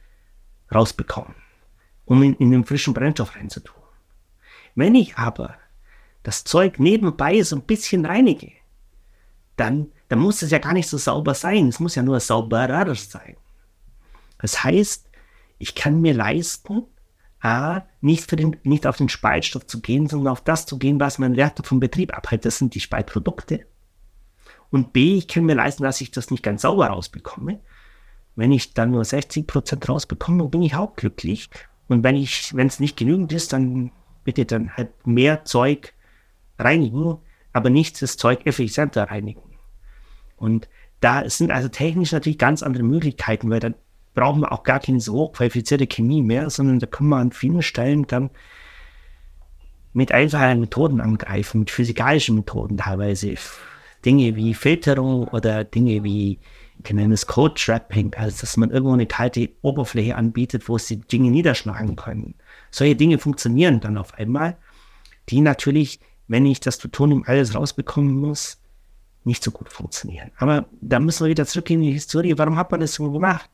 rausbekommen, 0.73 1.35
um 2.05 2.21
ihn 2.23 2.33
in 2.35 2.51
den 2.51 2.65
frischen 2.65 2.93
Brennstoff 2.93 3.35
reinzutun. 3.35 3.75
Wenn 4.75 4.95
ich 4.95 5.17
aber 5.17 5.55
das 6.23 6.43
Zeug 6.43 6.79
nebenbei 6.79 7.41
so 7.41 7.55
ein 7.55 7.63
bisschen 7.63 8.05
reinige, 8.05 8.51
dann, 9.55 9.91
dann 10.09 10.19
muss 10.19 10.41
es 10.41 10.51
ja 10.51 10.59
gar 10.59 10.73
nicht 10.73 10.87
so 10.87 10.97
sauber 10.97 11.33
sein. 11.33 11.69
Es 11.69 11.79
muss 11.79 11.95
ja 11.95 12.03
nur 12.03 12.19
sauberer 12.19 12.93
sein. 12.95 13.37
Das 14.39 14.63
heißt, 14.63 15.09
ich 15.57 15.73
kann 15.73 16.01
mir 16.01 16.13
leisten, 16.13 16.83
A, 17.39 17.83
nicht, 18.01 18.29
für 18.29 18.35
den, 18.35 18.57
nicht 18.63 18.87
auf 18.87 18.97
den 18.97 19.09
Spaltstoff 19.09 19.67
zu 19.67 19.81
gehen, 19.81 20.07
sondern 20.07 20.31
auf 20.31 20.41
das 20.41 20.65
zu 20.65 20.77
gehen, 20.77 20.99
was 20.99 21.19
mein 21.19 21.35
Reaktor 21.35 21.65
vom 21.65 21.79
Betrieb 21.79 22.15
abhält. 22.15 22.45
Das 22.45 22.57
sind 22.57 22.73
die 22.73 22.79
Spaltprodukte. 22.79 23.65
Und 24.69 24.91
B, 24.91 25.17
ich 25.17 25.27
kann 25.27 25.45
mir 25.45 25.55
leisten, 25.55 25.83
dass 25.83 26.01
ich 26.01 26.11
das 26.11 26.31
nicht 26.31 26.43
ganz 26.43 26.63
sauber 26.63 26.87
rausbekomme. 26.87 27.59
Wenn 28.35 28.51
ich 28.51 28.73
dann 28.73 28.91
nur 28.91 29.03
60% 29.03 29.87
rausbekomme, 29.87 30.47
bin 30.49 30.61
ich 30.61 30.75
auch 30.75 30.95
glücklich. 30.95 31.49
Und 31.87 32.03
wenn 32.03 32.15
ich, 32.15 32.55
wenn 32.55 32.67
es 32.67 32.79
nicht 32.79 32.97
genügend 32.97 33.31
ist, 33.31 33.53
dann 33.53 33.91
bitte 34.23 34.45
dann 34.45 34.75
halt 34.75 35.07
mehr 35.07 35.45
Zeug 35.45 35.93
reinigen, 36.59 37.17
aber 37.53 37.69
nicht 37.69 38.01
das 38.01 38.17
Zeug 38.17 38.45
effizienter 38.45 39.05
reinigen. 39.05 39.41
Und 40.35 40.67
da 40.99 41.29
sind 41.29 41.51
also 41.51 41.69
technisch 41.69 42.11
natürlich 42.11 42.37
ganz 42.37 42.63
andere 42.63 42.83
Möglichkeiten, 42.83 43.49
weil 43.49 43.59
dann 43.59 43.75
brauchen 44.17 44.41
wir 44.41 44.51
auch 44.51 44.63
gar 44.63 44.79
keine 44.79 44.99
so 44.99 45.13
hochqualifizierte 45.13 45.85
Chemie 45.85 46.23
mehr, 46.23 46.49
sondern 46.49 46.79
da 46.79 46.87
können 46.87 47.09
wir 47.09 47.17
an 47.17 47.31
vielen 47.31 47.61
Stellen 47.61 48.07
dann 48.07 48.31
mit 49.93 50.11
einfachen 50.11 50.59
Methoden 50.59 51.01
angreifen, 51.01 51.59
mit 51.59 51.69
physikalischen 51.69 52.35
Methoden 52.35 52.77
teilweise. 52.77 53.35
Dinge 54.03 54.35
wie 54.35 54.55
Filterung 54.55 55.27
oder 55.27 55.63
Dinge 55.63 56.03
wie, 56.03 56.39
ich 56.83 56.93
nenne 56.93 57.13
es 57.13 57.27
Code 57.27 57.53
Trapping, 57.53 58.15
also 58.15 58.41
dass 58.41 58.57
man 58.57 58.71
irgendwo 58.71 58.93
eine 58.93 59.05
kalte 59.05 59.51
Oberfläche 59.61 60.15
anbietet, 60.15 60.67
wo 60.67 60.79
sie 60.79 60.97
Dinge 60.97 61.29
niederschlagen 61.29 61.95
können. 61.95 62.33
Solche 62.71 62.95
Dinge 62.95 63.19
funktionieren 63.19 63.81
dann 63.81 63.99
auf 63.99 64.15
einmal, 64.15 64.57
die 65.29 65.41
natürlich, 65.41 65.99
wenn 66.27 66.47
ich 66.47 66.59
das 66.59 66.79
Plutonium 66.79 67.23
alles 67.27 67.53
rausbekommen 67.53 68.15
muss, 68.15 68.59
nicht 69.25 69.43
so 69.43 69.51
gut 69.51 69.69
funktionieren. 69.69 70.31
Aber 70.37 70.65
da 70.81 70.99
müssen 70.99 71.25
wir 71.25 71.29
wieder 71.29 71.45
zurück 71.45 71.69
in 71.69 71.81
die 71.81 71.91
Historie. 71.91 72.35
Warum 72.35 72.55
hat 72.57 72.71
man 72.71 72.79
das 72.79 72.95
so 72.95 73.11
gemacht? 73.11 73.51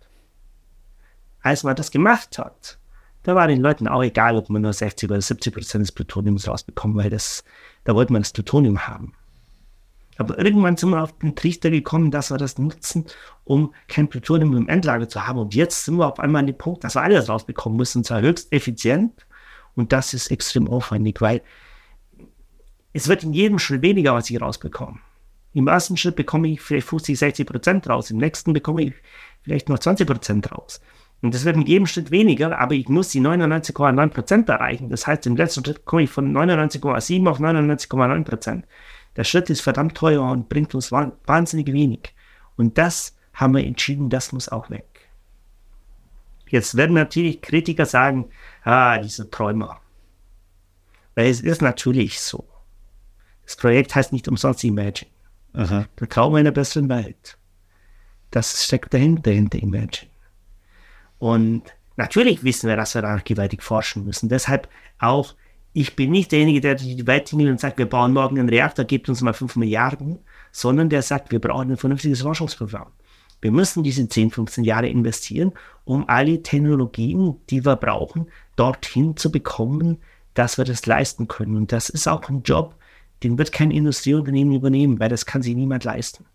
Als 1.44 1.64
man 1.64 1.76
das 1.76 1.92
gemacht 1.92 2.40
hat, 2.40 2.80
da 3.24 3.36
war 3.36 3.48
den 3.48 3.62
Leuten 3.62 3.88
auch 3.88 4.04
egal, 4.04 4.36
ob 4.36 4.50
man 4.50 4.62
nur 4.64 4.74
60 4.74 5.10
oder 5.10 5.22
70 5.22 5.54
Prozent 5.54 5.84
des 5.84 5.92
Plutoniums 5.92 6.48
rausbekommt, 6.48 6.96
weil 6.96 7.10
das, 7.10 7.44
da 7.84 7.96
wollte 7.96 8.12
man 8.12 8.22
das 8.22 8.34
Plutonium 8.34 8.88
haben. 8.88 9.14
Aber 10.18 10.38
irgendwann 10.38 10.78
sind 10.78 10.90
wir 10.92 11.02
auf 11.02 11.18
den 11.20 11.36
Trichter 11.36 11.72
gekommen, 11.72 12.12
dass 12.12 12.30
wir 12.30 12.38
das 12.38 12.58
nutzen, 12.58 13.06
um 13.46 13.74
kein 13.88 14.10
Plutonium 14.10 14.56
im 14.56 14.70
Endlager 14.70 15.10
zu 15.10 15.26
haben. 15.26 15.40
Und 15.40 15.56
jetzt 15.56 15.86
sind 15.86 15.98
wir 15.98 16.08
auf 16.08 16.20
einmal 16.20 16.42
an 16.42 16.48
dem 16.48 16.58
Punkt, 16.58 16.84
dass 16.84 16.96
wir 16.96 17.02
alles 17.02 17.30
rausbekommen 17.30 17.78
müssen, 17.78 18.00
und 18.00 18.04
zwar 18.04 18.22
höchst 18.22 18.52
effizient. 18.52 19.26
Und 19.76 19.92
das 19.92 20.14
ist 20.14 20.30
extrem 20.30 20.68
aufwendig, 20.68 21.20
weil 21.20 21.42
es 22.92 23.08
wird 23.08 23.24
in 23.24 23.34
jedem 23.34 23.58
Schritt 23.58 23.82
weniger, 23.82 24.14
was 24.14 24.30
ich 24.30 24.40
rausbekomme. 24.40 25.00
Im 25.54 25.68
ersten 25.68 25.98
Schritt 25.98 26.16
bekomme 26.16 26.48
ich 26.48 26.62
vielleicht 26.62 26.88
50, 26.88 27.18
60 27.18 27.48
Prozent 27.48 27.90
raus, 27.90 28.12
im 28.12 28.18
nächsten 28.18 28.54
bekomme 28.54 28.84
ich 28.84 28.94
vielleicht 29.42 29.70
nur 29.70 29.80
20 29.80 30.08
Prozent 30.08 30.52
raus. 30.52 30.80
Und 31.24 31.34
das 31.34 31.46
wird 31.46 31.56
mit 31.56 31.70
jedem 31.70 31.88
Schritt 31.88 32.12
weniger, 32.12 32.60
aber 32.60 32.76
ich 32.76 32.90
muss 32.90 33.08
die 33.08 33.22
99,9% 33.22 34.52
erreichen. 34.52 34.90
Das 34.90 35.08
heißt, 35.08 35.26
im 35.26 35.38
letzten 35.38 35.64
Schritt 35.64 35.86
komme 35.86 36.04
ich 36.04 36.10
von 36.10 36.36
99,7 36.36 37.30
auf 37.30 37.40
99,9%. 37.40 38.64
Der 39.16 39.24
Schritt 39.24 39.50
ist 39.50 39.62
verdammt 39.62 39.96
teuer 39.96 40.22
und 40.22 40.50
bringt 40.50 40.76
uns 40.76 40.92
wahnsinnig 40.92 41.72
wenig. 41.72 42.14
Und 42.58 42.78
das 42.78 43.16
haben 43.34 43.56
wir 43.56 43.66
entschieden, 43.66 44.10
das 44.10 44.34
muss 44.34 44.50
auch 44.50 44.70
weg. 44.70 45.08
Jetzt 46.50 46.76
werden 46.76 46.94
natürlich 46.94 47.42
Kritiker 47.42 47.86
sagen, 47.86 48.26
ah, 48.64 48.98
diese 48.98 49.30
Träumer. 49.30 49.80
Weil 51.16 51.28
es 51.28 51.40
ist 51.40 51.62
natürlich 51.62 52.20
so. 52.20 52.46
Das 53.46 53.56
Projekt 53.56 53.96
heißt 53.96 54.12
nicht 54.12 54.28
umsonst 54.28 54.66
Imagine. 54.66 55.10
Aha. 55.54 55.86
Der 56.02 56.10
Traum 56.10 56.36
einer 56.36 56.52
besseren 56.52 56.90
Welt. 56.90 57.38
Das 58.30 58.66
steckt 58.66 58.94
dahinter, 58.94 59.32
hinter 59.32 59.60
Imagine. 59.60 60.13
Und 61.24 61.62
natürlich 61.96 62.44
wissen 62.44 62.68
wir, 62.68 62.76
dass 62.76 62.96
wir 62.96 63.02
da 63.02 63.16
gewaltig 63.16 63.64
forschen 63.64 64.04
müssen. 64.04 64.28
Deshalb 64.28 64.68
auch, 65.00 65.36
ich 65.72 65.96
bin 65.96 66.12
nicht 66.12 66.34
derjenige, 66.34 66.60
der 66.60 66.76
die 66.76 67.08
Welt 67.08 67.30
hingeht 67.30 67.48
und 67.48 67.62
sagt, 67.62 67.78
wir 67.78 67.86
bauen 67.86 68.12
morgen 68.12 68.38
einen 68.38 68.50
Reaktor, 68.50 68.84
gebt 68.84 69.08
uns 69.08 69.22
mal 69.22 69.32
5 69.32 69.56
Milliarden, 69.56 70.20
sondern 70.52 70.90
der 70.90 71.02
sagt, 71.02 71.32
wir 71.32 71.40
brauchen 71.40 71.72
ein 71.72 71.78
vernünftiges 71.78 72.24
Forschungsprogramm. 72.24 72.88
Wir 73.40 73.54
müssen 73.54 73.84
diese 73.84 74.06
10, 74.06 74.32
15 74.32 74.66
Jahre 74.66 74.90
investieren, 74.90 75.54
um 75.86 76.10
alle 76.10 76.44
Technologien, 76.44 77.38
die 77.50 77.64
wir 77.64 77.78
brauchen, 77.78 78.28
dorthin 78.58 79.16
zu 79.16 79.32
bekommen, 79.32 80.00
dass 80.34 80.58
wir 80.58 80.66
das 80.66 80.86
leisten 80.86 81.30
können. 81.30 81.56
Und 81.56 81.72
das 81.72 81.88
ist 81.88 82.06
auch 82.06 82.28
ein 82.28 82.44
Job, 82.44 82.76
den 83.24 83.38
wird 83.38 83.54
kein 83.54 83.72
Industrieunternehmen 83.72 84.54
übernehmen, 84.54 85.00
weil 85.00 85.08
das 85.08 85.26
kann 85.26 85.42
sich 85.42 85.56
niemand 85.56 85.86
leisten. 85.86 86.26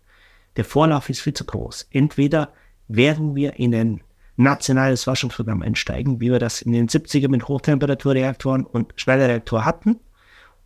Der 0.55 0.65
Vorlauf 0.65 1.11
ist 1.11 1.21
viel 1.21 1.35
zu 1.35 1.45
groß. 1.45 1.89
Entweder 1.91 2.53
werden 2.87 3.35
wir 3.35 3.59
in 3.59 3.75
ein 3.75 4.01
nationales 4.39 5.03
Forschungsprogramm 5.03 5.61
einsteigen, 5.61 6.19
wie 6.21 6.31
wir 6.31 6.39
das 6.39 6.61
in 6.61 6.71
den 6.71 6.87
70er 6.87 7.29
mit 7.29 7.47
Hochtemperaturreaktoren 7.47 8.65
und 8.65 8.93
Schnellreaktor 8.95 9.65
hatten, 9.65 9.99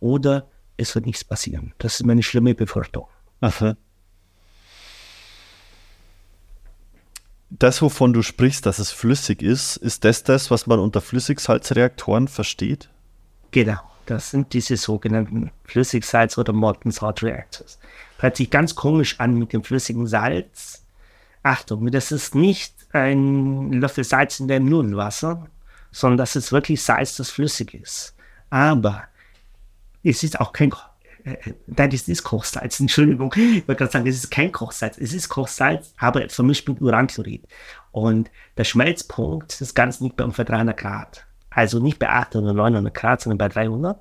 oder 0.00 0.48
es 0.76 0.94
wird 0.94 1.06
nichts 1.06 1.24
passieren. 1.24 1.74
Das 1.78 1.94
ist 1.94 2.06
meine 2.06 2.22
schlimme 2.22 2.54
Befürchtung. 2.54 3.06
Aha. 3.40 3.76
das, 7.58 7.82
wovon 7.82 8.12
du 8.12 8.22
sprichst, 8.22 8.66
dass 8.66 8.78
es 8.78 8.90
flüssig 8.90 9.42
ist, 9.42 9.76
ist 9.76 10.04
das 10.04 10.24
das, 10.24 10.50
was 10.50 10.66
man 10.66 10.80
unter 10.80 11.00
Flüssigsalzreaktoren 11.00 12.28
versteht? 12.28 12.90
Genau, 13.52 13.80
das 14.06 14.30
sind 14.30 14.52
diese 14.52 14.76
sogenannten 14.76 15.52
Flüssigsalz- 15.64 16.38
oder 16.38 16.52
Molten 16.52 16.90
Salt 16.90 17.22
Reactors. 17.22 17.78
Hört 18.18 18.36
sich 18.36 18.50
ganz 18.50 18.74
komisch 18.74 19.20
an 19.20 19.38
mit 19.38 19.52
dem 19.52 19.62
flüssigen 19.62 20.06
Salz. 20.06 20.84
Achtung, 21.42 21.90
das 21.90 22.10
ist 22.10 22.34
nicht 22.34 22.73
ein 22.94 23.72
Löffel 23.72 24.04
Salz 24.04 24.40
in 24.40 24.48
dem 24.48 24.66
Nudelwasser, 24.66 25.46
sondern 25.90 26.18
das 26.18 26.36
ist 26.36 26.52
wirklich 26.52 26.82
Salz, 26.82 27.16
das 27.16 27.30
flüssig 27.30 27.74
ist. 27.74 28.14
Aber 28.50 29.04
es 30.02 30.22
ist 30.22 30.40
auch 30.40 30.52
kein 30.52 30.72
äh, 31.24 31.36
nein, 31.66 31.90
das 31.90 32.06
ist 32.06 32.22
Kochsalz, 32.22 32.80
Entschuldigung. 32.80 33.32
Ich 33.34 33.66
wollte 33.66 33.76
gerade 33.76 33.92
sagen, 33.92 34.04
das 34.04 34.16
ist 34.16 34.30
kein 34.30 34.52
Kochsalz. 34.52 34.98
Es 34.98 35.12
ist 35.12 35.28
Kochsalz, 35.28 35.94
aber 35.98 36.28
vermischt 36.28 36.68
mit 36.68 36.80
Uranchlorid. 36.80 37.46
Und 37.92 38.30
der 38.56 38.64
Schmelzpunkt 38.64 39.60
des 39.60 39.74
Ganzen 39.74 40.04
liegt 40.04 40.16
bei 40.16 40.24
ungefähr 40.24 40.44
300 40.44 40.76
Grad. 40.76 41.26
Also 41.50 41.78
nicht 41.78 41.98
bei 41.98 42.08
800 42.08 42.52
oder 42.52 42.54
900 42.54 42.94
Grad, 42.94 43.20
sondern 43.20 43.38
bei 43.38 43.48
300. 43.48 44.00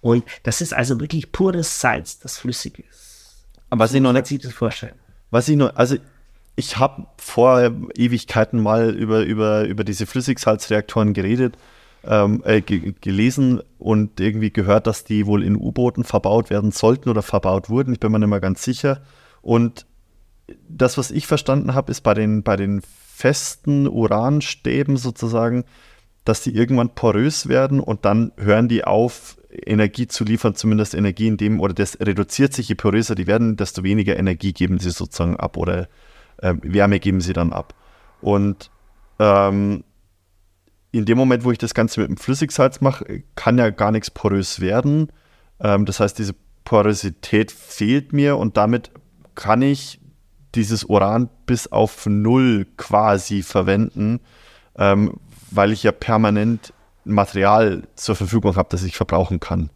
Und 0.00 0.24
das 0.42 0.60
ist 0.60 0.74
also 0.74 0.98
wirklich 1.00 1.32
pures 1.32 1.80
Salz, 1.80 2.18
das 2.18 2.38
flüssig 2.38 2.78
ist. 2.78 3.46
Aber 3.70 3.84
was 3.84 3.94
ich 3.94 4.00
noch 4.00 4.12
nicht 4.12 4.44
vorstellen. 4.52 4.94
Was 5.30 5.48
ich 5.48 5.56
noch, 5.56 5.74
also 5.76 5.96
ich 6.58 6.76
habe 6.76 7.06
vor 7.18 7.70
Ewigkeiten 7.96 8.60
mal 8.60 8.90
über, 8.90 9.22
über, 9.22 9.64
über 9.64 9.84
diese 9.84 10.06
Flüssigsalzreaktoren 10.06 11.12
geredet 11.12 11.56
ähm, 12.02 12.42
äh, 12.44 12.60
gelesen 12.60 13.60
und 13.78 14.18
irgendwie 14.18 14.50
gehört, 14.50 14.88
dass 14.88 15.04
die 15.04 15.26
wohl 15.26 15.44
in 15.44 15.54
U-Booten 15.54 16.02
verbaut 16.02 16.50
werden 16.50 16.72
sollten 16.72 17.10
oder 17.10 17.22
verbaut 17.22 17.70
wurden. 17.70 17.92
Ich 17.92 18.00
bin 18.00 18.10
mir 18.10 18.18
nicht 18.18 18.28
mehr 18.28 18.40
ganz 18.40 18.64
sicher. 18.64 19.02
Und 19.40 19.86
das, 20.68 20.98
was 20.98 21.12
ich 21.12 21.28
verstanden 21.28 21.74
habe, 21.74 21.92
ist 21.92 22.00
bei 22.00 22.14
den, 22.14 22.42
bei 22.42 22.56
den 22.56 22.82
festen 23.14 23.86
Uranstäben 23.86 24.96
sozusagen, 24.96 25.64
dass 26.24 26.42
die 26.42 26.56
irgendwann 26.56 26.92
porös 26.92 27.48
werden 27.48 27.78
und 27.78 28.04
dann 28.04 28.32
hören 28.36 28.66
die 28.66 28.82
auf, 28.82 29.36
Energie 29.50 30.08
zu 30.08 30.24
liefern, 30.24 30.54
zumindest 30.56 30.94
Energie 30.94 31.28
in 31.28 31.36
dem, 31.36 31.60
oder 31.60 31.72
das 31.72 31.98
reduziert 32.00 32.52
sich, 32.52 32.68
je 32.68 32.74
poröser 32.74 33.14
die 33.14 33.26
werden, 33.26 33.56
desto 33.56 33.82
weniger 33.82 34.16
Energie 34.18 34.52
geben 34.52 34.78
sie 34.78 34.90
sozusagen 34.90 35.36
ab 35.36 35.56
oder 35.56 35.88
äh, 36.38 36.54
Wärme 36.62 37.00
geben 37.00 37.20
sie 37.20 37.32
dann 37.32 37.52
ab. 37.52 37.74
Und 38.20 38.70
ähm, 39.18 39.84
in 40.90 41.04
dem 41.04 41.18
Moment, 41.18 41.44
wo 41.44 41.52
ich 41.52 41.58
das 41.58 41.74
Ganze 41.74 42.00
mit 42.00 42.08
dem 42.08 42.16
Flüssigsalz 42.16 42.80
mache, 42.80 43.22
kann 43.34 43.58
ja 43.58 43.70
gar 43.70 43.92
nichts 43.92 44.10
porös 44.10 44.60
werden. 44.60 45.12
Ähm, 45.60 45.84
das 45.84 46.00
heißt, 46.00 46.18
diese 46.18 46.34
Porosität 46.64 47.52
fehlt 47.52 48.12
mir 48.12 48.36
und 48.36 48.56
damit 48.56 48.90
kann 49.34 49.62
ich 49.62 50.00
dieses 50.54 50.84
Uran 50.84 51.28
bis 51.46 51.66
auf 51.70 52.06
null 52.06 52.66
quasi 52.76 53.42
verwenden, 53.42 54.20
ähm, 54.76 55.14
weil 55.50 55.72
ich 55.72 55.82
ja 55.82 55.92
permanent 55.92 56.72
Material 57.04 57.82
zur 57.94 58.16
Verfügung 58.16 58.56
habe, 58.56 58.68
das 58.70 58.82
ich 58.82 58.96
verbrauchen 58.96 59.40
kann. 59.40 59.70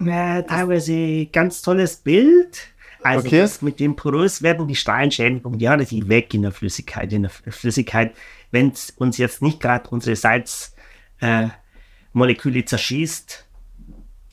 Ja, 0.00 0.42
teilweise 0.42 1.26
ganz 1.26 1.62
tolles 1.62 1.96
Bild. 1.96 2.68
Also 3.02 3.26
okay. 3.26 3.48
mit 3.60 3.80
dem 3.80 3.96
porös 3.96 4.42
werden 4.42 4.66
die 4.66 4.74
Strahlenschädigung 4.74 5.58
ja 5.58 5.76
natürlich 5.76 6.08
weg 6.08 6.34
in 6.34 6.42
der 6.42 6.52
Flüssigkeit. 6.52 7.12
In 7.12 7.22
der 7.22 7.30
Flüssigkeit 7.30 8.14
wenn 8.50 8.70
es 8.70 8.90
uns 8.90 9.18
jetzt 9.18 9.42
nicht 9.42 9.60
gerade 9.60 9.90
unsere 9.90 10.16
Salzmoleküle 10.16 12.60
äh, 12.60 12.64
zerschießt, 12.64 13.44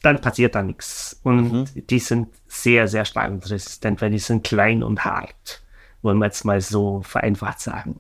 dann 0.01 0.21
passiert 0.21 0.55
da 0.55 0.63
nichts. 0.63 1.19
Und 1.23 1.51
mhm. 1.51 1.65
die 1.75 1.99
sind 1.99 2.29
sehr, 2.47 2.87
sehr 2.87 3.03
strahlungsresistent, 3.05 4.01
weil 4.01 4.11
die 4.11 4.19
sind 4.19 4.45
klein 4.45 4.83
und 4.83 5.03
hart, 5.03 5.63
wollen 6.01 6.19
wir 6.19 6.25
jetzt 6.25 6.45
mal 6.45 6.61
so 6.61 7.01
vereinfacht 7.01 7.59
sagen. 7.59 7.99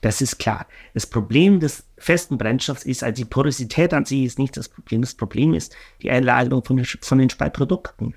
Das 0.00 0.20
ist 0.20 0.38
klar. 0.38 0.66
Das 0.94 1.06
Problem 1.06 1.60
des 1.60 1.84
festen 1.96 2.36
Brennstoffs 2.36 2.82
ist, 2.82 3.04
also 3.04 3.14
die 3.14 3.24
Porosität 3.24 3.94
an 3.94 4.04
sich 4.04 4.24
ist 4.24 4.38
nicht 4.38 4.56
das 4.56 4.68
Problem. 4.68 5.02
Das 5.02 5.14
Problem 5.14 5.54
ist 5.54 5.76
die 6.02 6.10
Einlagerung 6.10 6.64
von 6.64 6.76
den, 6.76 6.86
von 6.86 7.18
den 7.18 7.30
Spaltprodukten. 7.30 8.16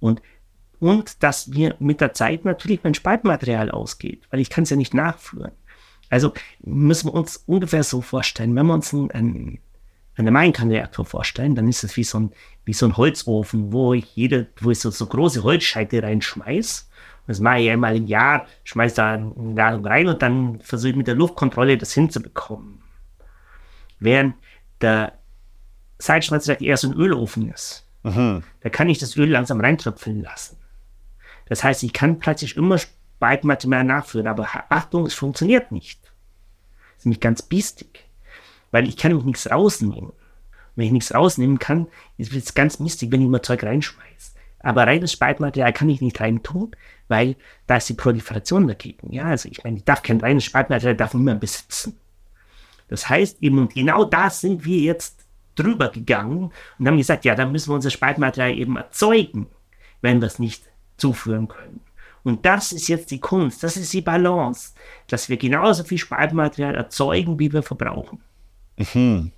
Und, 0.00 0.22
und 0.84 1.22
dass 1.22 1.46
mir 1.46 1.76
mit 1.78 2.02
der 2.02 2.12
Zeit 2.12 2.44
natürlich 2.44 2.84
mein 2.84 2.92
Spaltmaterial 2.92 3.70
ausgeht, 3.70 4.24
weil 4.30 4.40
ich 4.40 4.50
kann 4.50 4.64
es 4.64 4.70
ja 4.70 4.76
nicht 4.76 4.92
nachführen. 4.92 5.52
Also 6.10 6.34
müssen 6.60 7.08
wir 7.08 7.14
uns 7.14 7.38
ungefähr 7.46 7.82
so 7.82 8.02
vorstellen, 8.02 8.54
wenn 8.54 8.66
wir 8.66 8.74
uns 8.74 8.92
einen, 8.92 9.10
einen, 9.12 9.58
einen 10.16 10.34
Mainkanreaktor 10.34 11.06
vorstellen, 11.06 11.54
dann 11.54 11.68
ist 11.68 11.84
es 11.84 11.96
wie 11.96 12.04
so 12.04 12.20
ein, 12.20 12.32
wie 12.66 12.74
so 12.74 12.84
ein 12.84 12.98
Holzofen, 12.98 13.72
wo 13.72 13.94
ich 13.94 14.14
jede, 14.14 14.48
wo 14.60 14.72
ich 14.72 14.78
so, 14.78 14.90
so 14.90 15.06
große 15.06 15.42
Holzscheite 15.42 16.02
reinschmeiß. 16.02 16.90
Das 17.28 17.40
mache 17.40 17.60
ich 17.60 17.70
einmal 17.70 17.96
im 17.96 18.06
Jahr, 18.06 18.46
schmeiße 18.64 18.96
da 18.96 19.12
eine 19.14 19.54
Ladung 19.56 19.86
rein 19.86 20.06
und 20.06 20.20
dann 20.20 20.60
versuche 20.60 20.90
ich 20.90 20.96
mit 20.96 21.06
der 21.06 21.14
Luftkontrolle 21.14 21.78
das 21.78 21.94
hinzubekommen. 21.94 22.82
Während 24.00 24.34
der 24.82 25.14
Seitschmeißer 25.96 26.60
eher 26.60 26.76
so 26.76 26.90
ein 26.90 26.94
Ölofen 26.94 27.50
ist, 27.50 27.88
mhm. 28.02 28.42
da 28.60 28.68
kann 28.68 28.90
ich 28.90 28.98
das 28.98 29.16
Öl 29.16 29.30
langsam 29.30 29.62
reintröpfeln 29.62 30.20
lassen. 30.20 30.58
Das 31.46 31.62
heißt, 31.62 31.82
ich 31.82 31.92
kann 31.92 32.18
plötzlich 32.18 32.56
immer 32.56 32.78
Spaltmaterial 32.78 33.84
nachführen, 33.84 34.26
aber 34.26 34.48
Achtung, 34.70 35.06
es 35.06 35.14
funktioniert 35.14 35.72
nicht 35.72 36.04
ist 37.04 37.06
nämlich 37.06 37.20
ganz 37.20 37.42
biestig, 37.42 38.06
weil 38.70 38.88
ich 38.88 38.96
kann 38.96 39.10
nämlich 39.10 39.26
nichts 39.26 39.50
rausnehmen. 39.50 40.12
wenn 40.76 40.86
ich 40.86 40.92
nichts 40.92 41.14
rausnehmen 41.14 41.60
kann, 41.60 41.86
ist 42.16 42.32
es 42.32 42.54
ganz 42.54 42.80
mistig, 42.80 43.12
wenn 43.12 43.20
ich 43.20 43.26
immer 43.26 43.42
Zeug 43.42 43.62
reinschmeiße. 43.62 44.32
Aber 44.58 44.86
reines 44.86 45.12
Spaltmaterial 45.12 45.72
kann 45.72 45.90
ich 45.90 46.00
nicht 46.00 46.18
reintun, 46.20 46.72
weil 47.06 47.36
da 47.66 47.76
ist 47.76 47.88
die 47.90 47.94
Proliferation 47.94 48.66
dagegen. 48.66 49.12
Ja, 49.12 49.24
also 49.26 49.48
ich 49.48 49.62
meine, 49.62 49.76
ich 49.76 49.84
darf 49.84 50.02
kein 50.02 50.20
reines 50.20 50.44
Spaltmaterial, 50.44 50.96
darf 50.96 51.14
niemand 51.14 51.40
besitzen. 51.40 51.96
Das 52.88 53.08
heißt 53.08 53.42
eben, 53.42 53.68
genau 53.68 54.04
da 54.04 54.30
sind 54.30 54.64
wir 54.64 54.78
jetzt 54.78 55.26
drüber 55.54 55.90
gegangen 55.90 56.50
und 56.78 56.88
haben 56.88 56.96
gesagt, 56.96 57.24
ja, 57.24 57.34
dann 57.34 57.52
müssen 57.52 57.70
wir 57.70 57.74
unser 57.74 57.90
Spaltmaterial 57.90 58.58
eben 58.58 58.76
erzeugen, 58.76 59.46
wenn 60.00 60.20
wir 60.20 60.26
es 60.26 60.38
nicht 60.38 60.64
zuführen 60.96 61.48
können. 61.48 61.80
Und 62.22 62.46
das 62.46 62.72
ist 62.72 62.88
jetzt 62.88 63.10
die 63.10 63.20
Kunst, 63.20 63.62
das 63.62 63.76
ist 63.76 63.92
die 63.92 64.00
Balance, 64.00 64.72
dass 65.08 65.28
wir 65.28 65.36
genauso 65.36 65.84
viel 65.84 65.98
Spaltmaterial 65.98 66.74
erzeugen, 66.74 67.38
wie 67.38 67.52
wir 67.52 67.62
verbrauchen. 67.62 68.22
Mhm. 68.76 69.30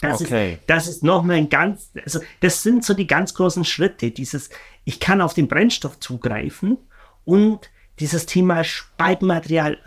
Das, 0.00 0.20
okay. 0.20 0.54
ist, 0.54 0.62
das 0.66 0.88
ist 0.88 1.02
nochmal 1.04 1.36
ein 1.36 1.48
ganz, 1.48 1.90
also 2.04 2.20
das 2.40 2.62
sind 2.62 2.84
so 2.84 2.94
die 2.94 3.06
ganz 3.06 3.32
großen 3.34 3.64
Schritte, 3.64 4.10
dieses, 4.10 4.50
ich 4.84 4.98
kann 4.98 5.20
auf 5.20 5.34
den 5.34 5.48
Brennstoff 5.48 6.00
zugreifen 6.00 6.78
und 7.24 7.70
dieses 8.00 8.26
Thema 8.26 8.64
Spaltmaterial 8.64 9.78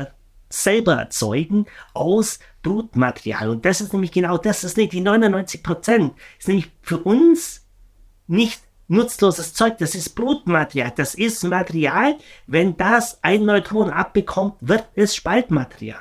selber 0.49 0.93
erzeugen 0.95 1.65
aus 1.93 2.39
Brutmaterial. 2.63 3.49
Und 3.49 3.65
das 3.65 3.81
ist 3.81 3.91
nämlich 3.91 4.13
genau 4.13 4.37
das, 4.37 4.61
das 4.61 4.71
ist 4.71 4.77
nicht 4.77 4.93
die 4.93 5.01
99 5.01 5.61
Prozent, 5.61 6.13
ist 6.39 6.47
nämlich 6.47 6.71
für 6.81 6.99
uns 6.99 7.65
nicht 8.27 8.61
nutzloses 8.87 9.53
Zeug, 9.53 9.77
das 9.77 9.95
ist 9.95 10.15
Blutmaterial, 10.15 10.93
das 10.95 11.15
ist 11.15 11.43
Material, 11.43 12.17
wenn 12.45 12.77
das 12.77 13.23
ein 13.23 13.45
Neutron 13.45 13.89
abbekommt, 13.89 14.55
wird 14.61 14.85
es 14.95 15.15
Spaltmaterial. 15.15 15.99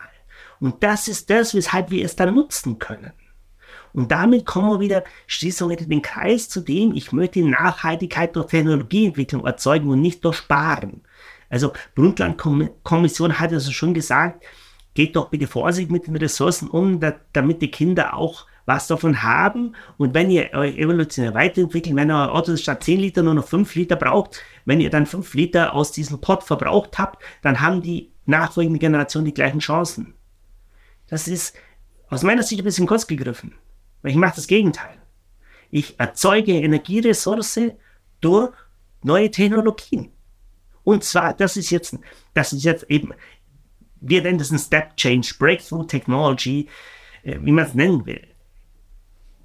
Und 0.61 0.83
das 0.83 1.09
ist 1.09 1.29
das, 1.31 1.55
weshalb 1.55 1.91
wir 1.91 2.05
es 2.05 2.17
dann 2.17 2.35
nutzen 2.35 2.79
können. 2.79 3.13
Und 3.93 4.13
damit 4.13 4.45
kommen 4.45 4.71
wir 4.71 4.81
wieder, 4.81 5.05
schließen 5.27 5.69
wir 5.69 5.77
den 5.77 6.03
Kreis 6.03 6.49
zu 6.49 6.61
dem, 6.61 6.95
ich 6.95 7.13
möchte 7.13 7.43
Nachhaltigkeit 7.43 8.37
durch 8.37 8.49
Technologieentwicklung 8.49 9.47
erzeugen 9.47 9.89
und 9.89 10.03
nicht 10.03 10.25
durch 10.25 10.37
Sparen. 10.37 11.03
Also 11.49 11.73
Brundtland-Kommission 11.95 13.39
hat 13.39 13.53
also 13.53 13.73
schon 13.73 13.95
gesagt, 13.95 14.45
geht 14.95 15.17
doch 15.17 15.31
bitte 15.31 15.47
vorsichtig 15.47 15.91
mit 15.91 16.07
den 16.07 16.17
Ressourcen 16.17 16.69
um, 16.69 17.01
da, 17.01 17.15
damit 17.33 17.63
die 17.63 17.71
Kinder 17.71 18.15
auch 18.15 18.47
was 18.67 18.89
davon 18.89 19.23
haben. 19.23 19.75
Und 19.97 20.13
wenn 20.13 20.31
ihr 20.31 20.53
euch 20.53 20.77
evolutionär 20.77 21.35
weiterentwickelt, 21.35 21.97
wenn 21.97 22.11
euer 22.11 22.33
Auto 22.33 22.57
statt 22.57 22.85
10 22.85 23.01
Liter 23.01 23.23
nur 23.23 23.35
noch 23.35 23.47
5 23.47 23.75
Liter 23.75 23.97
braucht, 23.97 24.43
wenn 24.65 24.81
ihr 24.81 24.91
dann 24.91 25.07
5 25.07 25.33
Liter 25.35 25.75
aus 25.75 25.93
diesem 25.93 26.21
Pot 26.21 26.43
verbraucht 26.43 26.99
habt, 26.99 27.23
dann 27.43 27.61
haben 27.61 27.81
die 27.81 28.13
nachfolgende 28.27 28.79
Generation 28.79 29.25
die 29.25 29.35
gleichen 29.35 29.61
Chancen. 29.61 30.15
Das 31.07 31.29
ist 31.29 31.57
aus 32.11 32.23
meiner 32.23 32.43
Sicht 32.43 32.61
ein 32.61 32.65
bisschen 32.65 32.87
kurz 32.87 33.07
gegriffen. 33.07 33.55
Weil 34.03 34.13
ich 34.13 34.17
mache 34.19 34.37
das 34.37 34.47
Gegenteil. 34.47 34.99
Ich 35.71 35.99
erzeuge 35.99 36.53
Energieressource 36.53 37.73
durch 38.21 38.53
neue 39.03 39.31
Technologien. 39.31 40.13
Und 40.85 41.03
zwar, 41.03 41.35
das 41.35 41.57
ist 41.57 41.71
jetzt, 41.71 41.99
das 42.35 42.53
ist 42.53 42.65
jetzt 42.65 42.89
eben, 42.89 43.13
wir 44.01 44.23
nennen 44.23 44.39
das 44.39 44.51
ein 44.51 44.59
Step 44.59 44.97
Change, 44.97 45.35
Breakthrough 45.39 45.87
Technology, 45.87 46.69
äh, 47.25 47.39
wie 47.41 47.51
man 47.51 47.65
es 47.65 47.75
nennen 47.75 48.07
will. 48.07 48.27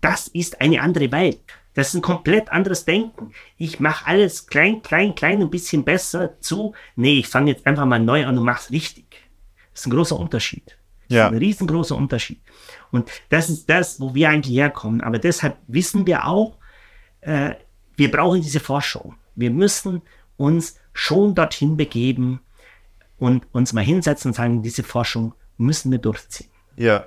Das 0.02 0.28
ist 0.28 0.61
eine 0.61 0.82
andere 0.82 1.11
Welt. 1.11 1.40
Das 1.73 1.90
ist 1.90 1.94
ein 1.95 2.02
komplett 2.02 2.52
anderes 2.52 2.84
Denken. 2.84 3.32
Ich 3.57 3.80
mache 3.80 4.06
alles 4.07 4.48
klein, 4.48 4.82
klein, 4.82 5.15
klein, 5.15 5.41
ein 5.41 5.49
bisschen 5.49 5.86
besser 5.86 6.40
zu. 6.41 6.73
Nee, 6.95 7.19
ich 7.19 7.28
fange 7.28 7.52
jetzt 7.52 7.65
einfach 7.65 7.86
mal 7.86 7.99
neu 7.99 8.26
an 8.26 8.38
und 8.38 8.44
mache 8.44 8.61
es 8.64 8.72
richtig. 8.72 9.06
Das 9.72 9.82
ist 9.82 9.88
ein 9.88 9.91
großer 9.91 10.19
Unterschied. 10.19 10.78
Ja. 11.07 11.28
ein 11.28 11.38
riesengroßer 11.38 11.95
Unterschied. 11.95 12.40
Und 12.90 13.10
das 13.28 13.49
ist 13.49 13.69
das, 13.69 13.99
wo 13.99 14.15
wir 14.15 14.30
eigentlich 14.30 14.56
herkommen. 14.56 15.02
Aber 15.02 15.19
deshalb 15.19 15.57
wissen 15.68 16.07
wir 16.07 16.26
auch, 16.26 16.57
äh, 17.19 17.56
wir 17.98 18.10
brauchen 18.10 18.41
diese 18.41 18.61
Forschung. 18.61 19.15
Wir 19.36 19.52
müssen 19.52 20.02
uns 20.38 20.78
schon 20.94 21.36
dorthin 21.36 21.76
begeben, 21.76 22.40
und 23.22 23.45
uns 23.53 23.72
mal 23.72 23.84
hinsetzen 23.84 24.30
und 24.30 24.34
sagen, 24.34 24.64
diese 24.64 24.82
Forschung 24.82 25.36
müssen 25.57 25.91
wir 25.91 25.99
durchziehen. 25.99 26.49
Ja. 26.76 27.06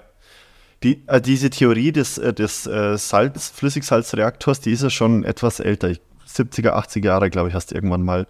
Die, 0.85 1.03
äh, 1.09 1.21
diese 1.21 1.51
Theorie 1.51 1.93
des, 1.93 2.19
äh, 2.19 2.35
des 2.35 2.67
äh, 2.67 2.97
Salz, 2.99 3.49
Flüssigsalzreaktors, 3.49 4.61
die 4.61 4.71
ist 4.71 4.83
ja 4.83 4.91
schon 4.91 5.25
etwas 5.25 5.59
älter. 5.59 5.89
70er, 6.29 6.75
80er 6.75 7.07
Jahre, 7.07 7.31
glaube 7.31 7.49
ich, 7.49 7.55
hast 7.55 7.71
du 7.71 7.75
irgendwann 7.75 8.03
mal 8.03 8.27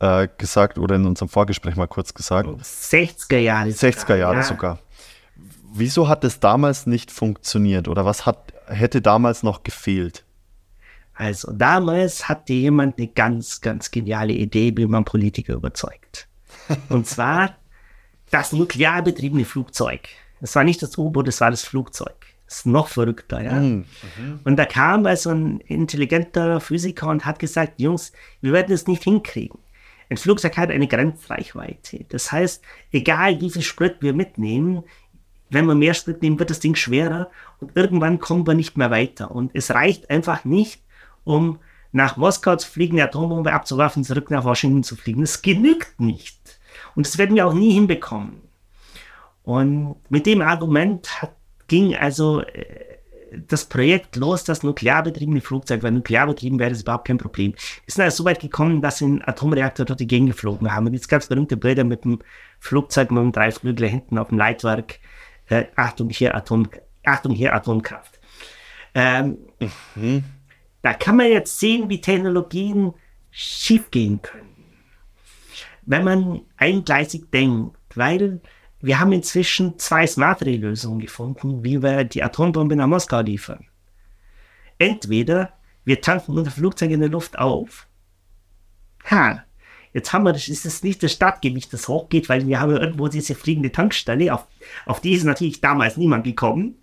äh, 0.00 0.26
gesagt 0.38 0.78
oder 0.78 0.96
in 0.96 1.06
unserem 1.06 1.28
Vorgespräch 1.28 1.76
mal 1.76 1.86
kurz 1.86 2.14
gesagt. 2.14 2.48
60er 2.48 3.38
Jahre. 3.38 3.68
60er 3.68 4.16
Jahre 4.16 4.36
ja. 4.36 4.42
sogar. 4.42 4.78
Wieso 5.74 6.08
hat 6.08 6.24
es 6.24 6.40
damals 6.40 6.86
nicht 6.86 7.10
funktioniert 7.10 7.88
oder 7.88 8.06
was 8.06 8.24
hat, 8.24 8.54
hätte 8.66 9.02
damals 9.02 9.42
noch 9.42 9.62
gefehlt? 9.62 10.24
Also 11.14 11.52
damals 11.52 12.28
hatte 12.28 12.54
jemand 12.54 12.96
eine 12.96 13.08
ganz, 13.08 13.60
ganz 13.60 13.90
geniale 13.90 14.32
Idee, 14.32 14.72
wie 14.76 14.86
man 14.86 15.04
Politiker 15.04 15.54
überzeugt. 15.54 16.28
Und 16.88 17.06
zwar 17.06 17.56
das 18.30 18.52
nuklear 18.52 19.02
betriebene 19.02 19.44
Flugzeug. 19.44 20.08
Es 20.40 20.54
war 20.54 20.64
nicht 20.64 20.82
das 20.82 20.96
U-Boot, 20.96 21.28
es 21.28 21.40
war 21.40 21.50
das 21.50 21.64
Flugzeug. 21.64 22.14
Ist 22.46 22.64
noch 22.64 22.88
verrückter, 22.88 23.42
ja. 23.42 23.52
Mhm. 23.52 23.84
Und 24.44 24.56
da 24.56 24.64
kam 24.64 25.04
also 25.04 25.30
ein 25.30 25.60
intelligenter 25.60 26.60
Physiker 26.60 27.08
und 27.08 27.26
hat 27.26 27.38
gesagt, 27.38 27.78
Jungs, 27.78 28.12
wir 28.40 28.52
werden 28.52 28.72
es 28.72 28.86
nicht 28.86 29.04
hinkriegen. 29.04 29.58
Ein 30.08 30.16
Flugzeug 30.16 30.56
hat 30.56 30.70
eine 30.70 30.88
Grenzreichweite. 30.88 32.06
Das 32.08 32.32
heißt, 32.32 32.62
egal 32.92 33.40
wie 33.42 33.50
viel 33.50 33.62
Sprit 33.62 33.96
wir 34.00 34.14
mitnehmen, 34.14 34.82
wenn 35.50 35.66
wir 35.66 35.74
mehr 35.74 35.94
Sprit 35.94 36.22
nehmen, 36.22 36.38
wird 36.38 36.50
das 36.50 36.60
Ding 36.60 36.74
schwerer 36.74 37.30
und 37.60 37.76
irgendwann 37.76 38.18
kommen 38.18 38.46
wir 38.46 38.54
nicht 38.54 38.78
mehr 38.78 38.90
weiter. 38.90 39.30
Und 39.30 39.50
es 39.54 39.70
reicht 39.70 40.08
einfach 40.08 40.44
nicht, 40.44 40.82
um 41.24 41.58
nach 41.92 42.16
Moskau 42.16 42.56
zu 42.56 42.70
fliegen, 42.70 42.96
die 42.96 43.02
Atombombe 43.02 43.52
abzuwerfen, 43.52 44.04
zurück 44.04 44.30
nach 44.30 44.44
Washington 44.44 44.82
zu 44.82 44.96
fliegen. 44.96 45.20
Das 45.20 45.42
genügt 45.42 46.00
nicht. 46.00 46.60
Und 46.94 47.06
das 47.06 47.18
werden 47.18 47.36
wir 47.36 47.46
auch 47.46 47.54
nie 47.54 47.72
hinbekommen. 47.72 48.47
Und 49.48 49.96
mit 50.10 50.26
dem 50.26 50.42
Argument 50.42 51.22
hat, 51.22 51.34
ging 51.68 51.96
also 51.96 52.42
äh, 52.42 52.98
das 53.46 53.64
Projekt 53.64 54.14
los, 54.16 54.44
das 54.44 54.62
nuklearbetriebene 54.62 55.40
Flugzeug, 55.40 55.82
weil 55.82 55.92
nuklearbetrieben 55.92 56.58
wäre 56.58 56.68
das 56.68 56.82
überhaupt 56.82 57.06
kein 57.06 57.16
Problem. 57.16 57.54
Sind 57.86 58.04
also 58.04 58.18
so 58.18 58.24
weit 58.26 58.40
gekommen, 58.40 58.82
dass 58.82 59.00
einen 59.00 59.26
Atomreaktor 59.26 59.86
dort 59.86 60.00
die 60.00 60.06
Gegend 60.06 60.32
geflogen 60.32 60.70
haben. 60.70 60.86
Und 60.86 60.92
jetzt 60.92 61.08
gab 61.08 61.22
es 61.22 61.28
berühmte 61.28 61.56
Bilder 61.56 61.84
mit 61.84 62.04
dem 62.04 62.18
Flugzeug 62.58 63.10
mit 63.10 63.22
dem 63.22 63.32
Dreiflügler 63.32 63.86
hinten 63.86 64.18
auf 64.18 64.28
dem 64.28 64.36
Leitwerk. 64.36 64.98
Äh, 65.46 65.64
Achtung, 65.76 66.10
hier 66.10 66.34
Atom, 66.34 66.68
Achtung, 67.06 67.32
hier 67.34 67.54
Atomkraft. 67.54 68.20
Ähm, 68.92 69.38
mhm. 69.94 70.24
Da 70.82 70.92
kann 70.92 71.16
man 71.16 71.28
jetzt 71.28 71.58
sehen, 71.58 71.88
wie 71.88 72.02
Technologien 72.02 72.92
schiefgehen 73.30 74.20
können. 74.20 74.74
Wenn 75.86 76.04
man 76.04 76.42
eingleisig 76.58 77.30
denkt, 77.30 77.78
weil 77.94 78.42
wir 78.80 79.00
haben 79.00 79.12
inzwischen 79.12 79.78
zwei 79.78 80.06
Smart-Lösungen 80.06 81.00
gefunden, 81.00 81.64
wie 81.64 81.82
wir 81.82 82.04
die 82.04 82.22
Atombombe 82.22 82.76
nach 82.76 82.86
Moskau 82.86 83.20
liefern. 83.20 83.66
Entweder 84.78 85.52
wir 85.84 86.00
tanken 86.00 86.36
unser 86.36 86.50
Flugzeug 86.50 86.90
in 86.90 87.00
der 87.00 87.08
Luft 87.08 87.38
auf. 87.38 87.88
Ha, 89.10 89.42
jetzt 89.92 90.12
haben 90.12 90.24
wir 90.24 90.34
ist 90.34 90.66
es 90.66 90.82
nicht 90.82 91.02
das 91.02 91.12
Stadtgewicht, 91.12 91.72
das 91.72 91.88
hochgeht, 91.88 92.28
weil 92.28 92.46
wir 92.46 92.60
haben 92.60 92.76
irgendwo 92.76 93.08
diese 93.08 93.34
fliegende 93.34 93.72
Tankstelle, 93.72 94.32
auf, 94.32 94.46
auf 94.86 95.00
die 95.00 95.12
ist 95.12 95.24
natürlich 95.24 95.60
damals 95.60 95.96
niemand 95.96 96.24
gekommen. 96.24 96.76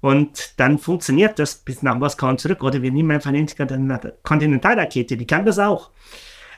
Und 0.00 0.60
dann 0.60 0.78
funktioniert 0.78 1.40
das 1.40 1.56
bis 1.56 1.82
nach 1.82 1.96
Moskau 1.96 2.28
und 2.28 2.38
zurück. 2.38 2.62
Oder 2.62 2.82
wir 2.82 2.92
nehmen 2.92 3.10
einfach 3.10 3.30
eine 3.30 3.44
Kontinentalrakete, 4.22 5.16
die 5.16 5.26
kann 5.26 5.44
das 5.44 5.58
auch. 5.58 5.90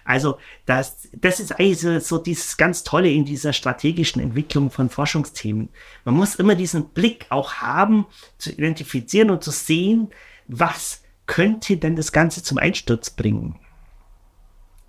Also 0.05 0.39
das, 0.67 1.09
das 1.13 1.41
ist 1.41 1.53
eigentlich 1.53 1.81
so, 1.81 1.99
so 1.99 2.19
dieses 2.19 2.57
ganz 2.57 2.85
Tolle 2.85 3.11
in 3.11 3.25
dieser 3.25 3.53
strategischen 3.53 4.23
Entwicklung 4.23 4.71
von 4.71 4.89
Forschungsthemen. 4.89 5.69
Man 6.05 6.15
muss 6.15 6.35
immer 6.35 6.55
diesen 6.55 6.91
Blick 6.91 7.27
auch 7.31 7.55
haben, 7.55 8.07
zu 8.39 8.51
identifizieren 8.51 9.31
und 9.31 9.45
zu 9.45 9.51
sehen, 9.51 10.09
was 10.49 11.03
könnte 11.27 11.77
denn 11.77 11.97
das 11.97 12.13
Ganze 12.13 12.43
zum 12.43 12.59
Einsturz 12.59 13.11
bringen. 13.11 13.57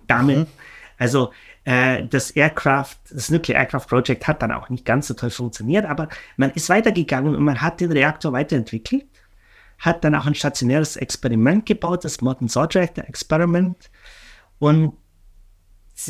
Damit, 0.08 0.38
mhm. 0.38 0.46
also 0.98 1.32
äh, 1.64 2.04
das 2.06 2.32
Aircraft, 2.32 2.96
das 3.10 3.30
Nuclear 3.30 3.60
Aircraft 3.60 3.86
Project 3.86 4.26
hat 4.26 4.42
dann 4.42 4.50
auch 4.50 4.68
nicht 4.68 4.84
ganz 4.84 5.06
so 5.06 5.14
toll 5.14 5.30
funktioniert, 5.30 5.86
aber 5.86 6.08
man 6.36 6.50
ist 6.50 6.68
weitergegangen 6.68 7.36
und 7.36 7.44
man 7.44 7.60
hat 7.60 7.80
den 7.80 7.92
Reaktor 7.92 8.32
weiterentwickelt, 8.32 9.06
hat 9.78 10.04
dann 10.04 10.14
auch 10.14 10.26
ein 10.26 10.34
stationäres 10.34 10.96
Experiment 10.96 11.66
gebaut, 11.66 12.04
das 12.04 12.20
Modern 12.20 12.48
Sword 12.48 12.74
Reactor 12.74 13.04
Experiment. 13.04 13.90
Und 14.58 14.94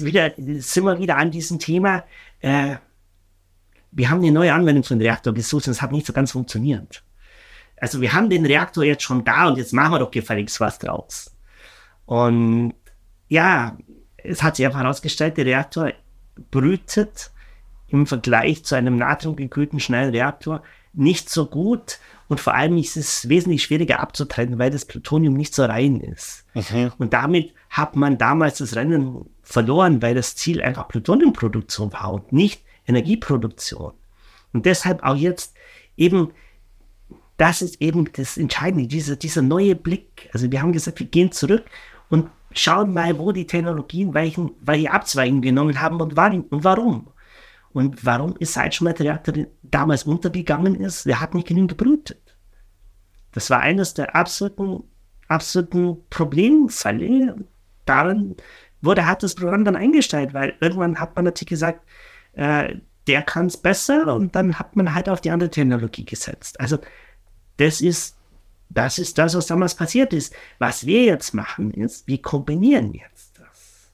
wieder, 0.05 0.33
sind 0.37 0.85
wir 0.85 0.99
wieder 0.99 1.17
an 1.17 1.31
diesem 1.31 1.59
Thema. 1.59 2.05
Äh, 2.41 2.77
wir 3.91 4.11
haben 4.11 4.19
eine 4.19 4.33
neue 4.33 4.53
Anwendung 4.53 4.85
für 4.85 4.95
den 4.95 5.03
Reaktor 5.03 5.35
gesucht 5.35 5.67
und 5.67 5.73
es 5.73 5.83
hat 5.83 5.93
nicht 5.93 6.07
so 6.07 6.13
ganz 6.13 6.33
funktioniert. 6.33 7.05
Also 7.77 8.01
wir 8.01 8.13
haben 8.13 8.31
den 8.31 8.47
Reaktor 8.47 8.85
jetzt 8.85 9.03
schon 9.03 9.25
da 9.25 9.49
und 9.49 9.59
jetzt 9.59 9.73
machen 9.73 9.93
wir 9.93 9.99
doch 9.99 10.11
gefälligst 10.11 10.61
was 10.61 10.79
draus. 10.79 11.35
Und 12.07 12.75
ja, 13.29 13.77
es 14.17 14.43
hat 14.43 14.57
sich 14.57 14.65
einfach 14.65 14.81
herausgestellt, 14.81 15.37
der 15.37 15.47
Reaktor 15.47 15.93
brütet 16.51 17.31
im 17.89 18.07
Vergleich 18.07 18.65
zu 18.65 18.75
einem 18.75 18.97
natriumgekühlten 18.97 19.81
schnellen 19.81 20.11
Reaktor 20.11 20.63
nicht 20.95 21.29
so 21.29 21.47
gut 21.47 21.99
und 22.29 22.41
vor 22.41 22.55
allem 22.55 22.79
ist 22.79 22.97
es 22.97 23.29
wesentlich 23.29 23.63
schwieriger 23.63 24.01
abzutrennen, 24.01 24.59
weil 24.59 24.71
das 24.71 24.85
Plutonium 24.85 25.35
nicht 25.35 25.55
so 25.55 25.65
rein 25.65 26.01
ist. 26.01 26.45
Mhm. 26.55 26.93
Und 26.99 27.13
damit 27.13 27.53
hat 27.69 27.97
man 27.97 28.19
damals 28.19 28.59
das 28.59 28.77
Rennen 28.77 29.27
verloren, 29.43 30.01
weil 30.03 30.15
das 30.15 30.37
Ziel 30.37 30.63
einfach 30.63 30.89
Plutoniumproduktion 30.89 31.93
war 31.93 32.13
und 32.13 32.33
nicht 32.33 32.63
Energieproduktion. 32.87 33.93
Und 34.53 34.67
deshalb 34.67 35.03
auch 35.03 35.17
jetzt 35.17 35.55
eben, 35.97 36.33
das 37.37 37.63
ist 37.63 37.81
eben 37.81 38.11
das 38.13 38.37
Entscheidende, 38.37 38.87
dieser, 38.87 39.17
dieser 39.17 39.43
neue 39.43 39.75
Blick. 39.75 40.31
Also 40.33 40.51
wir 40.51 40.63
haben 40.63 40.73
gesagt, 40.73 41.01
wir 41.01 41.07
gehen 41.07 41.33
zurück 41.33 41.65
und 42.09 42.29
schauen 42.53 42.93
mal, 42.93 43.19
wo 43.19 43.33
die 43.33 43.47
Technologien 43.47 44.15
welchen, 44.15 44.53
welche 44.61 44.91
Abzweigungen 44.91 45.43
genommen 45.43 45.81
haben 45.81 46.01
und, 46.01 46.19
und 46.19 46.65
warum. 46.65 47.09
Und 47.73 48.05
warum 48.05 48.37
ist 48.39 48.53
Seitschmeidreaktor 48.53 49.35
damals 49.63 50.05
untergegangen 50.05 50.75
ist? 50.75 51.07
Der 51.07 51.21
hat 51.21 51.35
nicht 51.35 51.49
genügend 51.49 51.71
gebrütet. 51.71 52.37
Das 53.33 53.49
war 53.49 53.61
eines 53.61 53.95
der 53.95 54.15
absoluten, 54.15 54.85
absoluten 55.29 55.97
Problemfälle. 56.11 57.37
Daran 57.87 58.37
wurde, 58.83 59.07
hat 59.07 59.23
das 59.23 59.35
Programm 59.35 59.65
dann 59.65 59.77
eingestellt, 59.77 60.35
weil 60.35 60.55
irgendwann 60.61 60.99
hat 60.99 61.17
man 61.17 61.25
natürlich 61.25 61.49
gesagt, 61.49 61.81
äh, 62.35 62.77
der 63.07 63.23
kann 63.23 63.47
es 63.47 63.57
besser 63.57 64.15
und 64.15 64.35
dann 64.37 64.59
hat 64.59 64.77
man 64.77 64.95
halt 64.95 65.09
auf 65.09 65.21
die 65.21 65.31
andere 65.31 65.51
Technologie 65.51 66.05
gesetzt. 66.05 66.61
Also 66.61 66.79
das 67.57 67.81
ist, 67.81 68.17
das 68.69 68.99
ist 68.99 69.19
das, 69.19 69.35
was 69.35 69.47
damals 69.47 69.75
passiert 69.75 70.13
ist. 70.13 70.35
Was 70.59 70.87
wir 70.87 71.05
jetzt 71.05 71.35
machen, 71.35 71.73
ist, 71.73 72.07
wir 72.07 72.23
kombinieren 72.23 72.95
jetzt 72.95 73.39
das. 73.39 73.91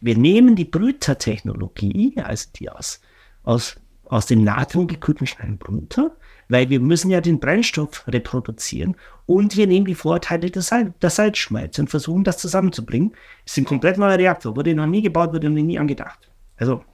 Wir 0.00 0.16
nehmen 0.16 0.56
die 0.56 0.64
Brütertechnologie, 0.64 2.14
also 2.22 2.48
die 2.54 2.70
aus, 2.70 3.00
aus, 3.42 3.76
aus 4.04 4.26
dem 4.26 4.44
Natrium 4.44 4.86
gekühlten 4.86 5.58
Brüter, 5.58 6.16
weil 6.48 6.70
wir 6.70 6.80
müssen 6.80 7.10
ja 7.10 7.20
den 7.20 7.40
Brennstoff 7.40 8.06
reproduzieren 8.06 8.96
und 9.26 9.56
wir 9.56 9.66
nehmen 9.66 9.86
die 9.86 9.94
Vorteile 9.94 10.50
des, 10.50 10.68
Sal 10.68 10.92
des 11.02 11.16
Salzschmalz 11.16 11.78
und 11.78 11.90
versuchen 11.90 12.24
das 12.24 12.38
zusammenzubringen. 12.38 13.12
Es 13.44 13.52
ist 13.52 13.58
ein 13.58 13.64
komplett 13.64 13.98
neuer 13.98 14.18
Reaktor, 14.18 14.56
wurde 14.56 14.74
noch 14.74 14.86
nie 14.86 15.02
gebaut, 15.02 15.32
wurde 15.32 15.50
noch 15.50 15.62
nie 15.62 15.78
angedacht. 15.78 16.30
Also 16.56 16.84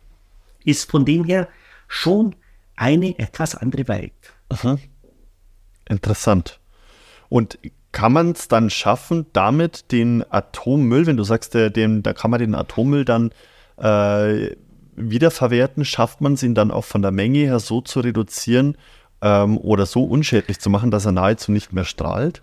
ist 0.65 0.91
von 0.91 1.05
dem 1.05 1.25
her 1.25 1.49
schon 1.89 2.35
eine 2.77 3.19
etwas 3.19 3.55
andere 3.55 3.87
Welt. 3.89 4.13
Aha. 4.49 4.79
Interessant. 5.89 6.61
Und 7.29 7.59
kann 7.93 8.13
man 8.13 8.33
es 8.33 8.49
dann 8.49 8.71
schaffen, 8.71 9.27
damit 9.33 9.93
den 9.93 10.25
Atommüll, 10.31 11.07
wenn 11.07 11.17
du 11.17 11.25
sagst, 11.25 11.55
der, 11.55 11.71
den, 11.71 12.03
da 12.03 12.15
kann 12.15 12.31
man 12.31 12.41
den 12.41 12.55
Atommüll 12.55 13.05
dann 13.05 13.31
äh, 13.77 14.57
wiederverwerten, 14.97 15.85
schafft 15.85 16.21
man 16.21 16.35
es 16.35 16.43
ihn 16.43 16.55
dann 16.55 16.71
auch 16.71 16.85
von 16.85 17.03
der 17.03 17.11
Menge 17.11 17.41
her 17.41 17.59
so 17.59 17.81
zu 17.81 18.01
reduzieren, 18.01 18.77
ähm, 19.23 19.57
oder 19.57 19.87
so 19.87 20.05
unschädlich 20.05 20.61
zu 20.61 20.69
machen, 20.69 20.91
dass 20.91 21.07
er 21.07 21.13
nahezu 21.13 21.53
nicht 21.53 21.73
mehr 21.73 21.85
strahlt? 21.85 22.43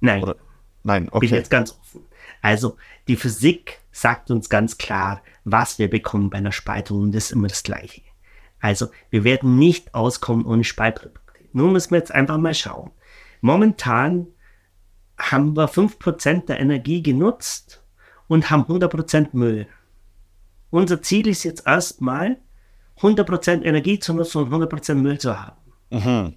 Nein. 0.00 0.22
Oder? 0.22 0.36
Nein, 0.82 1.08
okay. 1.10 1.26
Bin 1.26 1.36
jetzt 1.36 1.50
ganz 1.50 1.72
offen. 1.72 2.04
Also, 2.40 2.76
die 3.06 3.16
Physik 3.16 3.78
sagt 3.92 4.30
uns 4.30 4.48
ganz 4.48 4.78
klar, 4.78 5.22
was 5.44 5.78
wir 5.78 5.90
bekommen 5.90 6.30
bei 6.30 6.38
einer 6.38 6.52
Spaltung 6.52 7.02
und 7.02 7.14
das 7.14 7.26
ist 7.26 7.32
immer 7.32 7.48
das 7.48 7.62
Gleiche. 7.62 8.02
Also, 8.60 8.88
wir 9.10 9.24
werden 9.24 9.58
nicht 9.58 9.94
auskommen 9.94 10.46
ohne 10.46 10.64
Spaltprodukte. 10.64 11.20
Nun 11.52 11.72
müssen 11.72 11.90
wir 11.92 11.98
jetzt 11.98 12.12
einfach 12.12 12.38
mal 12.38 12.54
schauen. 12.54 12.90
Momentan 13.40 14.28
haben 15.18 15.56
wir 15.56 15.68
5% 15.68 16.46
der 16.46 16.60
Energie 16.60 17.02
genutzt 17.02 17.82
und 18.28 18.50
haben 18.50 18.62
100% 18.62 19.28
Müll. 19.32 19.66
Unser 20.70 21.02
Ziel 21.02 21.26
ist 21.26 21.44
jetzt 21.44 21.66
erstmal, 21.66 22.38
100% 23.00 23.62
Energie 23.62 23.98
zu 23.98 24.14
nutzen 24.14 24.42
und 24.42 24.52
100% 24.52 24.94
Müll 24.94 25.18
zu 25.18 25.38
haben. 25.38 25.56
Mhm. 25.90 26.34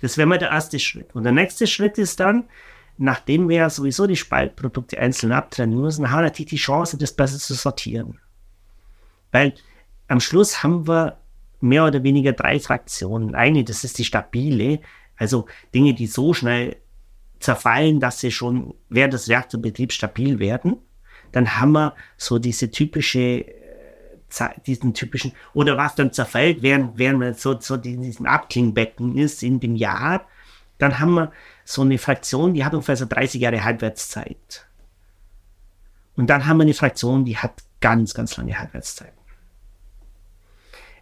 Das 0.00 0.18
wäre 0.18 0.26
mal 0.26 0.38
der 0.38 0.50
erste 0.50 0.78
Schritt. 0.78 1.14
Und 1.14 1.24
der 1.24 1.32
nächste 1.32 1.66
Schritt 1.66 1.98
ist 1.98 2.20
dann, 2.20 2.44
nachdem 2.98 3.48
wir 3.48 3.56
ja 3.56 3.70
sowieso 3.70 4.06
die 4.06 4.16
Spaltprodukte 4.16 4.98
einzeln 4.98 5.32
abtrennen 5.32 5.80
müssen, 5.80 6.10
haben 6.10 6.18
wir 6.18 6.24
natürlich 6.24 6.50
die 6.50 6.56
Chance, 6.56 6.98
das 6.98 7.12
besser 7.12 7.38
zu 7.38 7.54
sortieren. 7.54 8.20
Weil 9.32 9.54
am 10.08 10.20
Schluss 10.20 10.62
haben 10.62 10.86
wir 10.86 11.18
mehr 11.60 11.86
oder 11.86 12.02
weniger 12.02 12.32
drei 12.32 12.60
Fraktionen. 12.60 13.34
Eine, 13.34 13.64
das 13.64 13.84
ist 13.84 13.98
die 13.98 14.04
stabile, 14.04 14.80
also 15.16 15.46
Dinge, 15.74 15.94
die 15.94 16.06
so 16.06 16.34
schnell 16.34 16.76
zerfallen, 17.40 18.00
dass 18.00 18.20
sie 18.20 18.30
schon 18.30 18.74
während 18.88 19.14
des 19.14 19.28
Reaktorbetriebs 19.28 19.94
stabil 19.94 20.38
werden. 20.38 20.76
Dann 21.32 21.58
haben 21.58 21.72
wir 21.72 21.94
so 22.16 22.38
diese 22.38 22.70
typische, 22.70 23.44
diesen 24.66 24.94
typischen, 24.94 25.32
oder 25.52 25.76
was 25.76 25.94
dann 25.94 26.12
zerfällt, 26.12 26.62
während, 26.62 26.98
während 26.98 27.18
man 27.18 27.34
so, 27.34 27.58
so 27.60 27.76
in 27.76 28.02
diesem 28.02 28.26
Abklingbecken 28.26 29.16
ist 29.16 29.42
in 29.42 29.60
dem 29.60 29.76
Jahr. 29.76 30.26
Dann 30.78 30.98
haben 30.98 31.14
wir 31.14 31.32
so 31.64 31.82
eine 31.82 31.98
Fraktion, 31.98 32.54
die 32.54 32.64
hat 32.64 32.74
ungefähr 32.74 32.96
so 32.96 33.06
30 33.06 33.40
Jahre 33.40 33.62
Halbwertszeit. 33.62 34.66
Und 36.16 36.28
dann 36.28 36.46
haben 36.46 36.58
wir 36.58 36.62
eine 36.62 36.74
Fraktion, 36.74 37.24
die 37.24 37.36
hat 37.36 37.62
ganz, 37.80 38.14
ganz 38.14 38.36
lange 38.36 38.58
Halbwertszeit. 38.58 39.12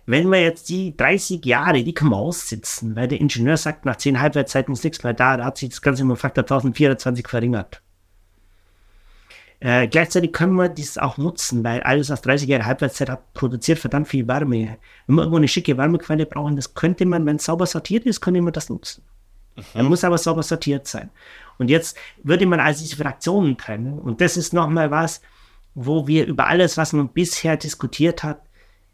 Wenn 0.04 0.30
wir 0.30 0.42
jetzt 0.42 0.68
die 0.68 0.96
30 0.96 1.44
Jahre, 1.44 1.84
die 1.84 1.94
können 1.94 2.10
wir 2.10 2.16
aussitzen, 2.16 2.96
weil 2.96 3.08
der 3.08 3.20
Ingenieur 3.20 3.56
sagt, 3.56 3.84
nach 3.84 3.96
10 3.96 4.20
Halbwertszeiten 4.20 4.74
ist 4.74 4.82
nichts 4.82 5.04
mehr 5.04 5.14
da, 5.14 5.36
da 5.36 5.44
hat 5.44 5.58
sich 5.58 5.70
das 5.70 5.80
Ganze 5.80 6.02
um 6.02 6.16
Faktor 6.16 6.42
1024 6.42 7.28
verringert. 7.28 7.82
Äh, 9.64 9.86
gleichzeitig 9.86 10.32
können 10.32 10.54
wir 10.54 10.68
das 10.68 10.98
auch 10.98 11.18
nutzen, 11.18 11.62
weil 11.62 11.82
alles, 11.82 12.10
was 12.10 12.20
30 12.22 12.48
Jahre 12.48 12.66
Halbwertszeit 12.66 13.08
hat, 13.08 13.32
produziert 13.32 13.78
verdammt 13.78 14.08
viel 14.08 14.26
Wärme. 14.26 14.76
Wenn 15.06 15.14
wir 15.14 15.22
irgendwo 15.22 15.36
eine 15.36 15.46
schicke 15.46 15.78
Wärmequelle 15.78 16.26
brauchen, 16.26 16.56
das 16.56 16.74
könnte 16.74 17.06
man, 17.06 17.24
wenn 17.26 17.36
es 17.36 17.44
sauber 17.44 17.66
sortiert 17.66 18.04
ist, 18.04 18.20
könnte 18.20 18.42
man 18.42 18.52
das 18.52 18.70
nutzen. 18.70 19.04
Mhm. 19.54 19.62
Er 19.74 19.82
muss 19.84 20.02
aber 20.02 20.18
sauber 20.18 20.42
sortiert 20.42 20.88
sein. 20.88 21.10
Und 21.58 21.70
jetzt 21.70 21.96
würde 22.24 22.44
man 22.44 22.58
also 22.58 22.82
diese 22.82 22.96
Fraktionen 22.96 23.56
trennen. 23.56 24.00
Und 24.00 24.20
das 24.20 24.36
ist 24.36 24.52
nochmal 24.52 24.90
was, 24.90 25.20
wo 25.76 26.08
wir 26.08 26.26
über 26.26 26.48
alles, 26.48 26.76
was 26.76 26.92
man 26.92 27.10
bisher 27.10 27.56
diskutiert 27.56 28.24
hat, 28.24 28.42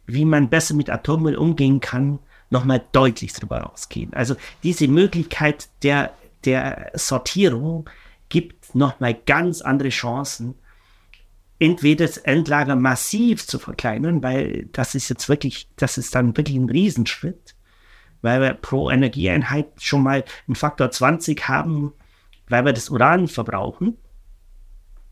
wie 0.05 0.27
man 0.27 0.51
besser 0.51 0.75
mit 0.75 0.91
Atommüll 0.91 1.37
umgehen 1.37 1.81
kann, 1.81 2.19
nochmal 2.51 2.85
deutlich 2.93 3.33
drüber 3.33 3.63
rausgehen. 3.63 4.13
Also 4.13 4.37
diese 4.63 4.87
Möglichkeit 4.87 5.71
der, 5.83 6.13
der 6.45 6.91
Sortierung 6.93 7.89
gibt 8.29 8.75
nochmal 8.75 9.15
ganz 9.15 9.61
andere 9.61 9.89
Chancen, 9.89 10.55
entweder 11.59 12.07
das 12.07 12.19
Endlager 12.19 12.77
massiv 12.77 13.47
zu 13.47 13.59
verkleinern, 13.59 14.23
weil 14.23 14.67
das 14.73 14.95
ist 14.95 15.09
jetzt 15.09 15.29
wirklich, 15.29 15.69
das 15.77 15.99
ist 15.99 16.15
dann 16.15 16.37
wirklich 16.37 16.57
ein 16.57 16.71
Riesenschritt, 16.71 17.57
weil 18.23 18.41
wir 18.41 18.55
pro 18.55 18.91
Energieeinheit 18.91 19.67
schon 19.79 20.03
mal 20.03 20.25
einen 20.47 20.55
Faktor 20.55 20.91
20 20.91 21.49
haben, 21.49 21.93
weil 22.49 22.65
wir 22.65 22.73
das 22.73 22.91
Uran 22.91 23.29
verbrauchen, 23.29 23.97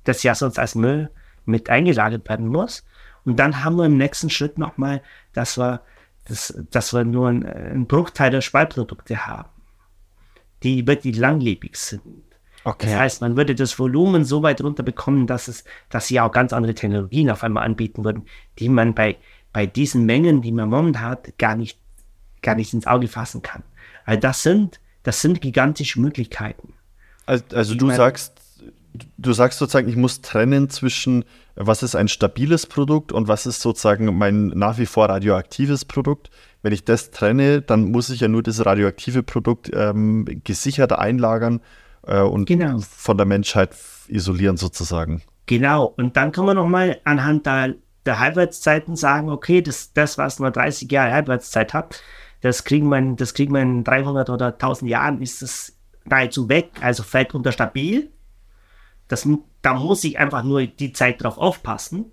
das 0.05 0.23
ja 0.23 0.35
sonst 0.35 0.59
als 0.59 0.75
Müll 0.75 1.11
mit 1.45 1.69
eingelagert 1.69 2.29
werden 2.29 2.47
muss. 2.47 2.85
Und 3.25 3.39
dann 3.39 3.65
haben 3.65 3.77
wir 3.77 3.87
im 3.87 3.97
nächsten 3.97 4.31
Schritt 4.31 4.57
nochmal, 4.59 5.03
dass 5.33 5.59
wir, 5.59 5.83
das, 6.27 6.55
dass 6.71 6.93
wir 6.93 7.05
nur 7.05 7.29
einen, 7.29 7.45
einen 7.45 7.87
Bruchteil 7.87 8.31
der 8.31 8.41
Spaltprodukte 8.41 9.27
haben, 9.27 9.49
die 10.63 10.87
wirklich 10.87 11.17
langlebig 11.17 11.77
sind. 11.77 12.26
Okay. 12.67 12.89
Das 12.89 12.99
heißt, 12.99 13.21
man 13.21 13.37
würde 13.37 13.55
das 13.55 13.79
Volumen 13.79 14.25
so 14.25 14.43
weit 14.43 14.61
runterbekommen, 14.61 15.29
dass 15.29 15.47
es, 15.47 15.63
dass 15.89 16.09
sie 16.09 16.19
auch 16.19 16.33
ganz 16.33 16.53
andere 16.53 16.75
Technologien 16.75 17.31
auf 17.31 17.45
einmal 17.45 17.65
anbieten 17.65 18.05
würden, 18.05 18.25
die 18.59 18.69
man 18.69 18.93
bei, 18.93 19.19
bei 19.53 19.67
diesen 19.67 20.05
Mengen, 20.05 20.43
die 20.43 20.51
man 20.51 20.69
momentan 20.69 21.03
hat, 21.03 21.39
gar 21.39 21.55
nicht, 21.55 21.79
gar 22.43 22.57
nicht 22.57 22.75
ins 22.75 22.89
Auge 22.89 23.07
fassen 23.07 23.41
kann. 23.41 23.63
Also 24.05 24.21
das 24.21 24.43
sind, 24.43 24.81
das 25.05 25.21
sind 25.21 25.41
gigantische 25.41 26.01
Möglichkeiten. 26.01 26.75
Also, 27.25 27.45
also 27.55 27.77
du 27.77 27.89
sagst, 27.93 28.43
du 29.17 29.33
sagst 29.33 29.61
sozusagen, 29.61 29.89
ich 29.89 29.95
muss 29.95 30.21
trennen 30.21 30.69
zwischen, 30.69 31.25
was 31.55 31.85
ist 31.85 31.95
ein 31.95 32.09
stabiles 32.09 32.67
Produkt 32.67 33.13
und 33.13 33.29
was 33.29 33.47
ist 33.47 33.61
sozusagen 33.61 34.19
mein 34.19 34.49
nach 34.49 34.77
wie 34.79 34.87
vor 34.87 35.09
radioaktives 35.09 35.85
Produkt. 35.85 36.31
Wenn 36.63 36.73
ich 36.73 36.85
das 36.85 37.13
trenne, 37.13 37.63
dann 37.63 37.93
muss 37.93 38.11
ich 38.11 38.19
ja 38.19 38.27
nur 38.27 38.43
das 38.43 38.67
radioaktive 38.67 39.23
Produkt 39.23 39.71
ähm, 39.73 40.25
gesichert 40.43 40.93
einlagern 40.93 41.61
äh, 42.07 42.21
und 42.21 42.47
genau. 42.47 42.79
von 42.79 43.17
der 43.17 43.27
Menschheit 43.27 43.77
isolieren 44.09 44.57
sozusagen. 44.57 45.23
Genau, 45.47 45.95
und 45.97 46.17
dann 46.17 46.33
kann 46.33 46.47
man 46.47 46.57
nochmal 46.57 47.01
anhand 47.05 47.47
der, 47.47 47.75
der 48.05 48.19
Halbwertszeiten 48.19 48.97
sagen, 48.97 49.31
okay, 49.31 49.63
das, 49.63 49.93
das, 49.93 50.19
was 50.19 50.39
nur 50.39 50.51
30 50.51 50.91
Jahre 50.91 51.13
Halbwertszeit 51.13 51.75
hat, 51.75 52.03
das 52.41 52.65
kriegen 52.65 52.89
wir, 52.89 53.01
das 53.17 53.35
kriegen 53.35 53.55
wir 53.55 53.63
in 53.63 53.85
300 53.85 54.31
oder 54.31 54.47
1000 54.47 54.91
Jahren, 54.91 55.23
ist 55.23 55.43
das 55.43 55.77
nahezu 56.05 56.49
weg, 56.49 56.71
also 56.81 57.03
fällt 57.03 57.35
unter 57.35 57.53
stabil. 57.53 58.11
Das, 59.09 59.29
da 59.63 59.75
muss 59.75 60.05
ich 60.05 60.19
einfach 60.19 60.43
nur 60.43 60.67
die 60.67 60.93
Zeit 60.93 61.23
drauf 61.23 61.39
aufpassen. 61.39 62.13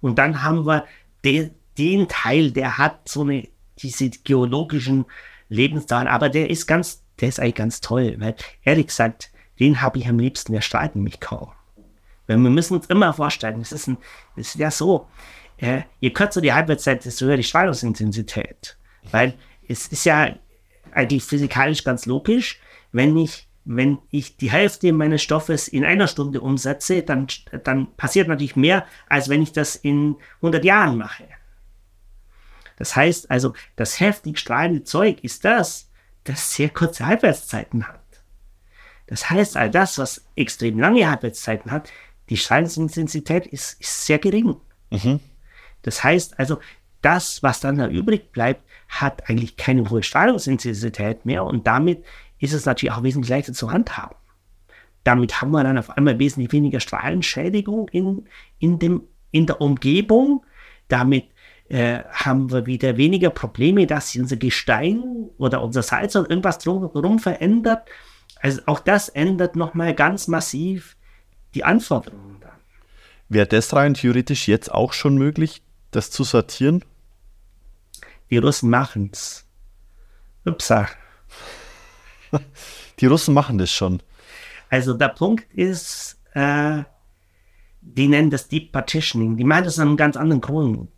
Und 0.00 0.18
dann 0.18 0.42
haben 0.42 0.66
wir 0.66 0.84
de, 1.24 1.50
den 1.78 2.08
Teil, 2.08 2.50
der 2.52 2.78
hat 2.78 3.08
so 3.08 3.22
eine, 3.22 3.48
diese 3.78 4.10
geologischen 4.10 5.04
Lebensdauern, 5.48 6.06
aber 6.06 6.28
der 6.28 6.50
ist 6.50 6.66
ganz, 6.66 7.04
der 7.20 7.28
ist 7.28 7.40
eigentlich 7.40 7.54
ganz 7.54 7.80
toll, 7.80 8.16
weil 8.18 8.34
ehrlich 8.62 8.88
gesagt, 8.88 9.30
den 9.58 9.80
habe 9.80 9.98
ich 9.98 10.08
am 10.08 10.18
liebsten, 10.18 10.52
der 10.52 10.60
streiten 10.60 11.02
mich 11.02 11.20
kaum. 11.20 11.50
Weil 12.26 12.38
wir 12.38 12.50
müssen 12.50 12.74
uns 12.74 12.86
immer 12.86 13.12
vorstellen, 13.12 13.60
es 13.60 13.72
ist, 13.72 13.86
ein, 13.86 13.98
es 14.36 14.48
ist 14.48 14.56
ja 14.56 14.70
so, 14.70 15.06
äh, 15.58 15.82
je 16.00 16.10
kürzer 16.10 16.40
die 16.40 16.52
Halbwertszeit, 16.52 17.04
desto 17.04 17.26
höher 17.26 17.36
die 17.36 17.44
Strahlungsintensität. 17.44 18.76
Weil 19.10 19.34
es 19.68 19.86
ist 19.88 20.04
ja 20.04 20.34
eigentlich 20.92 21.24
physikalisch 21.24 21.84
ganz 21.84 22.06
logisch, 22.06 22.60
wenn 22.92 23.16
ich 23.16 23.46
wenn 23.68 23.98
ich 24.12 24.36
die 24.36 24.52
Hälfte 24.52 24.92
meines 24.92 25.22
Stoffes 25.22 25.66
in 25.66 25.84
einer 25.84 26.06
Stunde 26.06 26.40
umsetze, 26.40 27.02
dann, 27.02 27.26
dann 27.64 27.92
passiert 27.96 28.28
natürlich 28.28 28.54
mehr, 28.54 28.86
als 29.08 29.28
wenn 29.28 29.42
ich 29.42 29.50
das 29.50 29.74
in 29.74 30.16
100 30.36 30.64
Jahren 30.64 30.96
mache. 30.96 31.24
Das 32.76 32.94
heißt 32.94 33.28
also, 33.28 33.54
das 33.74 33.98
heftig 33.98 34.38
strahlende 34.38 34.84
Zeug 34.84 35.18
ist 35.24 35.44
das, 35.44 35.85
das 36.28 36.52
sehr 36.52 36.68
kurze 36.68 37.06
Halbwertszeiten 37.06 37.88
hat. 37.88 38.00
Das 39.06 39.30
heißt, 39.30 39.56
all 39.56 39.70
das, 39.70 39.98
was 39.98 40.26
extrem 40.34 40.78
lange 40.78 41.08
Halbwertszeiten 41.08 41.70
hat, 41.70 41.90
die 42.28 42.36
Strahlungsintensität 42.36 43.46
ist, 43.46 43.80
ist 43.80 44.06
sehr 44.06 44.18
gering. 44.18 44.56
Mhm. 44.90 45.20
Das 45.82 46.02
heißt 46.02 46.38
also, 46.38 46.58
das, 47.02 47.42
was 47.42 47.60
dann 47.60 47.78
da 47.78 47.88
übrig 47.88 48.32
bleibt, 48.32 48.62
hat 48.88 49.28
eigentlich 49.30 49.56
keine 49.56 49.88
hohe 49.88 50.02
Strahlungsintensität 50.02 51.24
mehr 51.24 51.44
und 51.44 51.66
damit 51.66 52.04
ist 52.38 52.52
es 52.52 52.66
natürlich 52.66 52.92
auch 52.92 53.02
wesentlich 53.02 53.30
leichter 53.30 53.52
zu 53.52 53.70
handhaben. 53.70 54.16
Damit 55.04 55.40
haben 55.40 55.52
wir 55.52 55.62
dann 55.62 55.78
auf 55.78 55.90
einmal 55.90 56.18
wesentlich 56.18 56.50
weniger 56.52 56.80
Strahlenschädigung 56.80 57.88
in, 57.90 58.26
in, 58.58 58.80
dem, 58.80 59.04
in 59.30 59.46
der 59.46 59.60
Umgebung. 59.60 60.44
Damit 60.88 61.26
äh, 61.68 62.04
haben 62.10 62.50
wir 62.52 62.66
wieder 62.66 62.96
weniger 62.96 63.30
Probleme, 63.30 63.86
dass 63.86 64.10
sich 64.10 64.20
unser 64.20 64.36
Gestein 64.36 65.30
oder 65.38 65.62
unser 65.62 65.82
Salz 65.82 66.14
oder 66.16 66.30
irgendwas 66.30 66.58
drumherum 66.58 67.18
verändert. 67.18 67.88
Also 68.40 68.62
auch 68.66 68.80
das 68.80 69.08
ändert 69.08 69.56
nochmal 69.56 69.94
ganz 69.94 70.28
massiv 70.28 70.96
die 71.54 71.64
Anforderungen 71.64 72.38
dann. 72.40 72.50
Wäre 73.28 73.46
das 73.46 73.74
rein 73.74 73.94
theoretisch 73.94 74.46
jetzt 74.46 74.70
auch 74.72 74.92
schon 74.92 75.16
möglich, 75.16 75.62
das 75.90 76.10
zu 76.10 76.22
sortieren? 76.22 76.84
Die 78.30 78.38
Russen 78.38 78.70
machen 78.70 79.10
es. 79.12 79.46
Upsa. 80.44 80.88
Die 83.00 83.06
Russen 83.06 83.34
machen 83.34 83.58
das 83.58 83.70
schon. 83.70 84.02
Also 84.70 84.94
der 84.94 85.08
Punkt 85.08 85.52
ist, 85.52 86.18
äh, 86.32 86.82
die 87.80 88.08
nennen 88.08 88.30
das 88.30 88.48
Deep 88.48 88.72
Partitioning. 88.72 89.36
Die 89.36 89.44
machen 89.44 89.64
das 89.64 89.78
an 89.78 89.88
einem 89.88 89.96
ganz 89.96 90.16
anderen 90.16 90.40
Grund. 90.40 90.90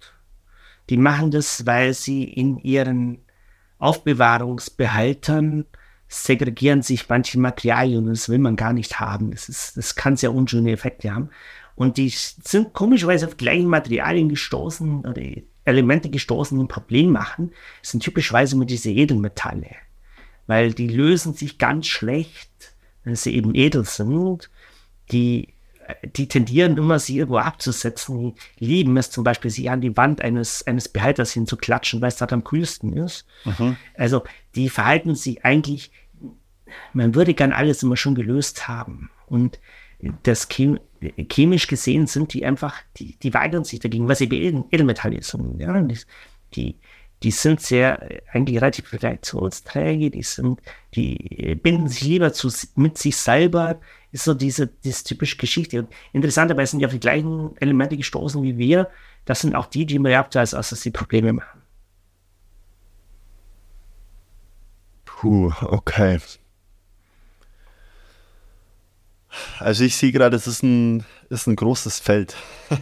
Die 0.90 0.96
machen 0.96 1.30
das, 1.30 1.66
weil 1.66 1.94
sie 1.94 2.24
in 2.24 2.58
ihren 2.58 3.18
Aufbewahrungsbehältern 3.78 5.66
segregieren 6.08 6.82
sich 6.82 7.08
manche 7.08 7.38
Materialien 7.38 8.04
und 8.04 8.10
das 8.10 8.28
will 8.28 8.38
man 8.38 8.56
gar 8.56 8.72
nicht 8.72 8.98
haben. 8.98 9.30
Das, 9.30 9.48
ist, 9.48 9.76
das 9.76 9.94
kann 9.94 10.16
sehr 10.16 10.32
unschöne 10.34 10.72
Effekte 10.72 11.14
haben. 11.14 11.30
Und 11.74 11.96
die 11.96 12.08
sind 12.08 12.72
komischerweise 12.72 13.26
auf 13.26 13.36
gleiche 13.36 13.66
Materialien 13.66 14.28
gestoßen 14.28 15.04
oder 15.04 15.22
Elemente 15.64 16.08
gestoßen, 16.08 16.58
die 16.58 16.64
ein 16.64 16.68
Problem 16.68 17.12
machen. 17.12 17.52
Das 17.82 17.90
sind 17.90 18.02
typischerweise 18.02 18.56
immer 18.56 18.64
diese 18.64 18.90
Edelmetalle 18.90 19.76
weil 20.48 20.72
die 20.72 20.88
lösen 20.88 21.34
sich 21.34 21.58
ganz 21.58 21.86
schlecht, 21.86 22.50
wenn 23.04 23.14
sie 23.14 23.36
eben 23.36 23.54
edel 23.54 23.84
sind. 23.84 24.50
Die, 25.12 25.54
die 26.16 26.28
tendieren 26.28 26.76
immer, 26.76 26.98
sie 26.98 27.18
irgendwo 27.18 27.38
abzusetzen. 27.38 28.34
Die 28.60 28.66
lieben 28.66 28.96
es 28.96 29.10
zum 29.10 29.24
Beispiel, 29.24 29.50
sie 29.50 29.68
an 29.68 29.80
die 29.80 29.96
Wand 29.96 30.20
eines, 30.20 30.66
eines 30.66 30.88
Behälters 30.88 31.32
hinzuklatschen, 31.32 32.00
weil 32.00 32.08
es 32.08 32.16
dort 32.16 32.32
am 32.32 32.44
kühlsten 32.44 32.92
ist. 32.92 33.26
Mhm. 33.44 33.76
Also 33.94 34.24
die 34.54 34.68
verhalten 34.68 35.14
sich 35.14 35.44
eigentlich, 35.44 35.90
man 36.92 37.14
würde 37.14 37.34
gern 37.34 37.52
alles 37.52 37.82
immer 37.82 37.96
schon 37.96 38.14
gelöst 38.14 38.68
haben. 38.68 39.10
Und 39.26 39.58
das 40.22 40.48
Chem 40.48 40.78
chemisch 41.30 41.66
gesehen 41.66 42.06
sind 42.06 42.34
die 42.34 42.44
einfach, 42.44 42.80
die, 42.96 43.16
die 43.16 43.32
weigern 43.34 43.64
sich 43.64 43.80
dagegen, 43.80 44.08
was 44.08 44.20
eben 44.20 44.64
Edelmetalle 44.70 45.22
sind. 45.22 45.60
Ja? 45.60 45.80
Die, 46.54 46.76
die 47.22 47.30
sind 47.30 47.60
sehr, 47.60 48.22
eigentlich 48.32 48.60
relativ 48.60 48.92
reaktionsträge, 48.92 50.10
die 50.10 50.22
sind, 50.22 50.60
die 50.94 51.50
äh, 51.50 51.54
binden 51.54 51.88
sich 51.88 52.02
lieber 52.02 52.32
zu, 52.32 52.48
mit 52.76 52.98
sich 52.98 53.16
selber, 53.16 53.80
ist 54.12 54.24
so 54.24 54.34
diese, 54.34 54.66
diese 54.66 55.04
typische 55.04 55.36
Geschichte. 55.36 55.80
Und 55.80 55.88
interessanterweise 56.12 56.70
sind 56.70 56.80
die 56.80 56.86
auf 56.86 56.92
die 56.92 57.00
gleichen 57.00 57.56
Elemente 57.58 57.96
gestoßen 57.96 58.42
wie 58.42 58.56
wir. 58.58 58.88
das 59.24 59.40
sind 59.40 59.54
auch 59.54 59.66
die, 59.66 59.84
die 59.84 59.98
mir 59.98 60.18
aktuell 60.18 60.40
als 60.40 60.54
erstes 60.54 60.80
die 60.80 60.90
Probleme 60.90 61.32
machen. 61.32 61.62
Puh, 65.04 65.52
okay. 65.62 66.18
Also 69.58 69.84
ich 69.84 69.96
sehe 69.96 70.12
gerade, 70.12 70.36
es 70.36 70.46
ist 70.46 70.62
ein, 70.62 71.04
ist 71.28 71.46
ein 71.46 71.56
großes 71.56 71.98
Feld. 71.98 72.36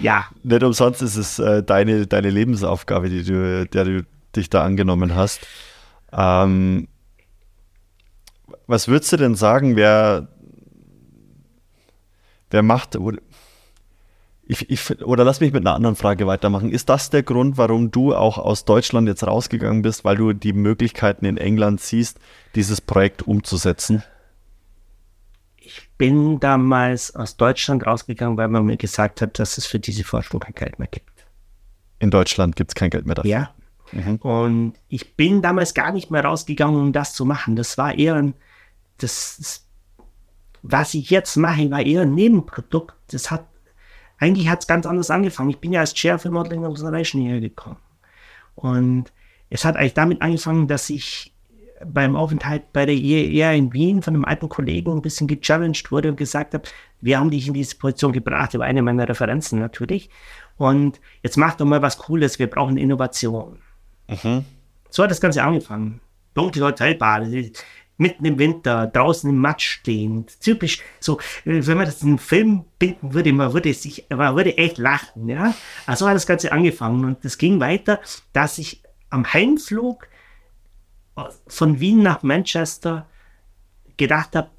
ja. 0.00 0.26
Nicht 0.42 0.62
umsonst 0.62 1.02
ist 1.02 1.16
es 1.16 1.38
äh, 1.38 1.62
deine, 1.62 2.06
deine 2.06 2.30
Lebensaufgabe, 2.30 3.08
die 3.08 3.22
du, 3.22 3.66
der 3.66 3.84
du 3.84 4.06
dich 4.34 4.50
da 4.50 4.64
angenommen 4.64 5.14
hast. 5.14 5.46
Ähm, 6.12 6.88
was 8.72 8.88
würdest 8.88 9.12
du 9.12 9.18
denn 9.18 9.34
sagen, 9.34 9.76
wer, 9.76 10.28
wer 12.50 12.62
macht, 12.62 12.96
oder, 12.96 13.18
ich, 14.44 14.68
ich, 14.70 15.02
oder 15.02 15.24
lass 15.24 15.40
mich 15.40 15.52
mit 15.52 15.62
einer 15.62 15.74
anderen 15.74 15.94
Frage 15.94 16.26
weitermachen. 16.26 16.70
Ist 16.70 16.88
das 16.88 17.10
der 17.10 17.22
Grund, 17.22 17.58
warum 17.58 17.90
du 17.90 18.14
auch 18.14 18.38
aus 18.38 18.64
Deutschland 18.64 19.08
jetzt 19.08 19.26
rausgegangen 19.26 19.82
bist, 19.82 20.04
weil 20.04 20.16
du 20.16 20.32
die 20.32 20.54
Möglichkeiten 20.54 21.26
in 21.26 21.36
England 21.36 21.80
siehst, 21.80 22.18
dieses 22.54 22.80
Projekt 22.80 23.22
umzusetzen? 23.22 24.02
Ich 25.56 25.90
bin 25.98 26.40
damals 26.40 27.14
aus 27.14 27.36
Deutschland 27.36 27.86
rausgegangen, 27.86 28.36
weil 28.36 28.48
man 28.48 28.64
mir 28.64 28.78
gesagt 28.78 29.20
hat, 29.20 29.38
dass 29.38 29.58
es 29.58 29.66
für 29.66 29.78
diese 29.78 30.02
Forschung 30.02 30.40
kein 30.40 30.54
Geld 30.54 30.78
mehr 30.78 30.88
gibt. 30.88 31.26
In 31.98 32.10
Deutschland 32.10 32.56
gibt 32.56 32.70
es 32.70 32.74
kein 32.74 32.90
Geld 32.90 33.06
mehr 33.06 33.14
dafür. 33.16 33.30
Ja. 33.30 33.54
Mhm. 33.92 34.16
Und 34.16 34.74
ich 34.88 35.14
bin 35.14 35.42
damals 35.42 35.74
gar 35.74 35.92
nicht 35.92 36.10
mehr 36.10 36.24
rausgegangen, 36.24 36.80
um 36.80 36.92
das 36.92 37.12
zu 37.12 37.26
machen. 37.26 37.54
Das 37.54 37.78
war 37.78 37.96
eher 37.96 38.16
ein, 38.16 38.34
das, 39.02 39.66
was 40.62 40.94
ich 40.94 41.10
jetzt 41.10 41.36
mache, 41.36 41.70
war 41.70 41.80
eher 41.80 42.02
ein 42.02 42.14
Nebenprodukt. 42.14 42.94
Das 43.10 43.30
hat, 43.30 43.46
eigentlich 44.18 44.48
hat 44.48 44.60
es 44.60 44.66
ganz 44.66 44.86
anders 44.86 45.10
angefangen. 45.10 45.50
Ich 45.50 45.58
bin 45.58 45.72
ja 45.72 45.80
als 45.80 45.94
Chair 45.94 46.18
für 46.18 46.30
Modeling 46.30 46.60
und 46.60 46.70
Observation 46.70 47.22
hierher 47.22 47.40
gekommen. 47.40 47.78
Und 48.54 49.12
es 49.50 49.64
hat 49.64 49.76
eigentlich 49.76 49.94
damit 49.94 50.22
angefangen, 50.22 50.68
dass 50.68 50.90
ich 50.90 51.32
beim 51.84 52.16
Aufenthalt 52.16 52.72
bei 52.72 52.86
der 52.86 52.94
IER 52.94 53.52
in 53.54 53.72
Wien 53.72 54.02
von 54.02 54.14
einem 54.14 54.24
alten 54.24 54.48
Kollegen 54.48 54.92
ein 54.92 55.02
bisschen 55.02 55.26
gechallenged 55.26 55.90
wurde 55.90 56.10
und 56.10 56.16
gesagt 56.16 56.54
habe, 56.54 56.64
wir 57.00 57.18
haben 57.18 57.30
dich 57.30 57.48
in 57.48 57.54
diese 57.54 57.76
Position 57.76 58.12
gebracht, 58.12 58.54
über 58.54 58.64
eine 58.64 58.82
meiner 58.82 59.08
Referenzen 59.08 59.58
natürlich. 59.58 60.08
Und 60.56 61.00
jetzt 61.22 61.36
mach 61.36 61.56
doch 61.56 61.64
mal 61.64 61.82
was 61.82 61.98
Cooles, 61.98 62.38
wir 62.38 62.48
brauchen 62.48 62.76
Innovation. 62.76 63.58
Mhm. 64.08 64.44
So 64.90 65.02
hat 65.02 65.10
das 65.10 65.20
Ganze 65.20 65.42
angefangen. 65.42 66.00
Dunkle 66.34 66.64
Hotelbar, 66.64 67.26
mitten 68.02 68.24
im 68.24 68.38
Winter, 68.38 68.86
draußen 68.86 69.30
im 69.30 69.38
Matsch 69.38 69.78
stehen. 69.80 70.26
Typisch, 70.40 70.80
so, 71.00 71.18
äh, 71.44 71.66
wenn 71.66 71.76
man 71.78 71.86
das 71.86 72.02
in 72.02 72.08
einen 72.08 72.18
Film 72.18 72.64
binden 72.78 73.14
würde, 73.14 73.32
man 73.32 73.54
würde 73.54 73.72
sich, 73.72 74.04
man 74.10 74.36
würde 74.36 74.58
echt 74.58 74.78
lachen, 74.78 75.28
ja. 75.28 75.54
Also 75.86 76.06
hat 76.06 76.16
das 76.16 76.26
Ganze 76.26 76.52
angefangen 76.52 77.04
und 77.04 77.24
es 77.24 77.38
ging 77.38 77.60
weiter, 77.60 78.00
dass 78.32 78.58
ich 78.58 78.82
am 79.08 79.32
Heimflug 79.32 80.06
von 81.46 81.80
Wien 81.80 82.02
nach 82.02 82.22
Manchester 82.22 83.06
gedacht 83.96 84.34
habe, 84.34 84.50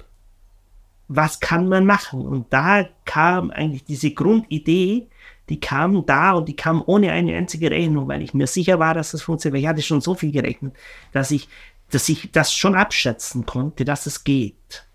was 1.08 1.40
kann 1.40 1.68
man 1.68 1.84
machen? 1.84 2.26
Und 2.26 2.52
da 2.52 2.88
kam 3.04 3.50
eigentlich 3.50 3.84
diese 3.84 4.12
Grundidee, 4.12 5.08
die 5.48 5.60
kam 5.60 6.06
da 6.06 6.32
und 6.32 6.48
die 6.48 6.56
kam 6.56 6.82
ohne 6.86 7.12
eine 7.12 7.36
einzige 7.36 7.70
Rechnung, 7.70 8.08
weil 8.08 8.22
ich 8.22 8.32
mir 8.32 8.46
sicher 8.46 8.78
war, 8.78 8.94
dass 8.94 9.10
das 9.10 9.22
funktioniert. 9.22 9.62
Ich 9.62 9.68
hatte 9.68 9.82
schon 9.82 10.00
so 10.00 10.14
viel 10.14 10.32
gerechnet, 10.32 10.74
dass 11.12 11.30
ich, 11.30 11.48
dass 11.94 12.08
ich 12.08 12.32
das 12.32 12.52
schon 12.52 12.74
abschätzen 12.74 13.46
konnte, 13.46 13.84
dass 13.84 14.06
es 14.06 14.24
geht. 14.24 14.86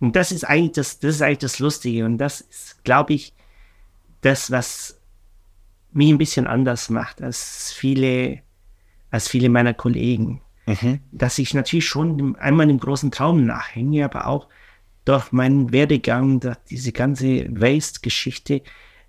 Und 0.00 0.16
das 0.16 0.32
ist 0.32 0.44
eigentlich 0.44 0.72
das, 0.72 0.98
das 0.98 1.16
ist 1.16 1.22
eigentlich 1.22 1.38
das 1.38 1.58
Lustige. 1.58 2.06
Und 2.06 2.18
das 2.18 2.40
ist, 2.40 2.82
glaube 2.84 3.12
ich, 3.12 3.34
das, 4.22 4.50
was 4.50 5.00
mich 5.92 6.10
ein 6.10 6.18
bisschen 6.18 6.46
anders 6.46 6.88
macht 6.88 7.20
als 7.20 7.72
viele, 7.72 8.40
als 9.10 9.28
viele 9.28 9.50
meiner 9.50 9.74
Kollegen. 9.74 10.40
Mhm. 10.66 11.00
Dass 11.12 11.38
ich 11.38 11.52
natürlich 11.52 11.86
schon 11.86 12.36
einmal 12.36 12.66
dem 12.66 12.80
großen 12.80 13.10
Traum 13.10 13.44
nachhänge, 13.44 14.04
aber 14.04 14.26
auch 14.26 14.48
durch 15.04 15.32
meinen 15.32 15.72
Werdegang, 15.72 16.40
durch 16.40 16.56
diese 16.70 16.92
ganze 16.92 17.46
Waste-Geschichte 17.50 18.62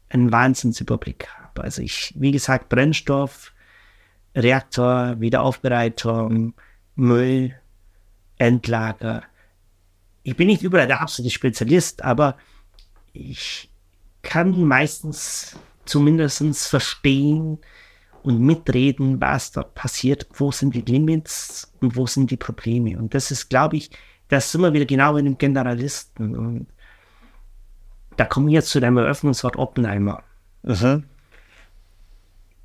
einen 0.10 0.32
Wahnsinnsüberblick 0.32 1.28
habe. 1.28 1.64
Also 1.64 1.82
ich, 1.82 2.14
wie 2.18 2.32
gesagt, 2.32 2.70
Brennstoff, 2.70 3.54
Reaktor, 4.36 5.20
Wiederaufbereitung, 5.20 6.54
Müll, 7.00 7.56
Endlager. 8.38 9.24
Ich 10.24 10.36
bin 10.36 10.48
nicht 10.48 10.64
überall 10.64 10.88
der 10.88 11.02
absolute 11.02 11.34
Spezialist, 11.34 12.04
aber 12.04 12.38
ich 13.14 13.70
kann 14.22 14.64
meistens 14.64 15.58
zumindest 15.86 16.68
verstehen, 16.68 17.60
und 18.24 18.42
mitreden, 18.42 19.20
was 19.22 19.52
dort 19.52 19.76
passiert, 19.76 20.28
wo 20.34 20.52
sind 20.52 20.76
die 20.76 20.82
Limits 20.82 21.72
und 21.82 21.96
wo 21.96 22.06
sind 22.06 22.32
die 22.32 22.38
Probleme. 22.38 22.98
Und 22.98 23.14
das 23.14 23.32
ist, 23.32 23.50
glaube 23.50 23.78
ich, 23.78 23.92
das 24.28 24.52
sind 24.52 24.62
wir 24.62 24.74
wieder 24.74 24.86
genau 24.86 25.18
in 25.18 25.26
dem 25.26 25.38
Generalisten. 25.38 26.36
Und 26.36 26.68
da 28.18 28.26
kommen 28.26 28.48
wir 28.48 28.56
jetzt 28.56 28.70
zu 28.70 28.80
deinem 28.80 28.98
Eröffnungswort 28.98 29.56
Oppenheimer. 29.56 30.24
Mhm. 30.64 31.06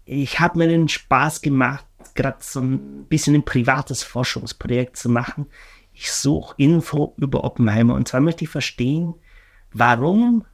Ich 0.04 0.40
habe 0.40 0.58
mir 0.58 0.68
den 0.68 0.88
Spaß 0.88 1.40
gemacht, 1.40 1.86
gerade 2.14 2.38
so 2.40 2.60
ein 2.60 3.06
bisschen 3.06 3.34
ein 3.34 3.44
privates 3.44 4.02
Forschungsprojekt 4.02 4.96
zu 4.96 5.08
machen. 5.08 5.46
Ich 5.92 6.12
suche 6.12 6.54
Info 6.58 7.14
über 7.16 7.44
Oppenheimer 7.44 7.94
und 7.94 8.08
zwar 8.08 8.20
möchte 8.20 8.44
ich 8.44 8.50
verstehen, 8.50 9.14
warum 9.72 10.44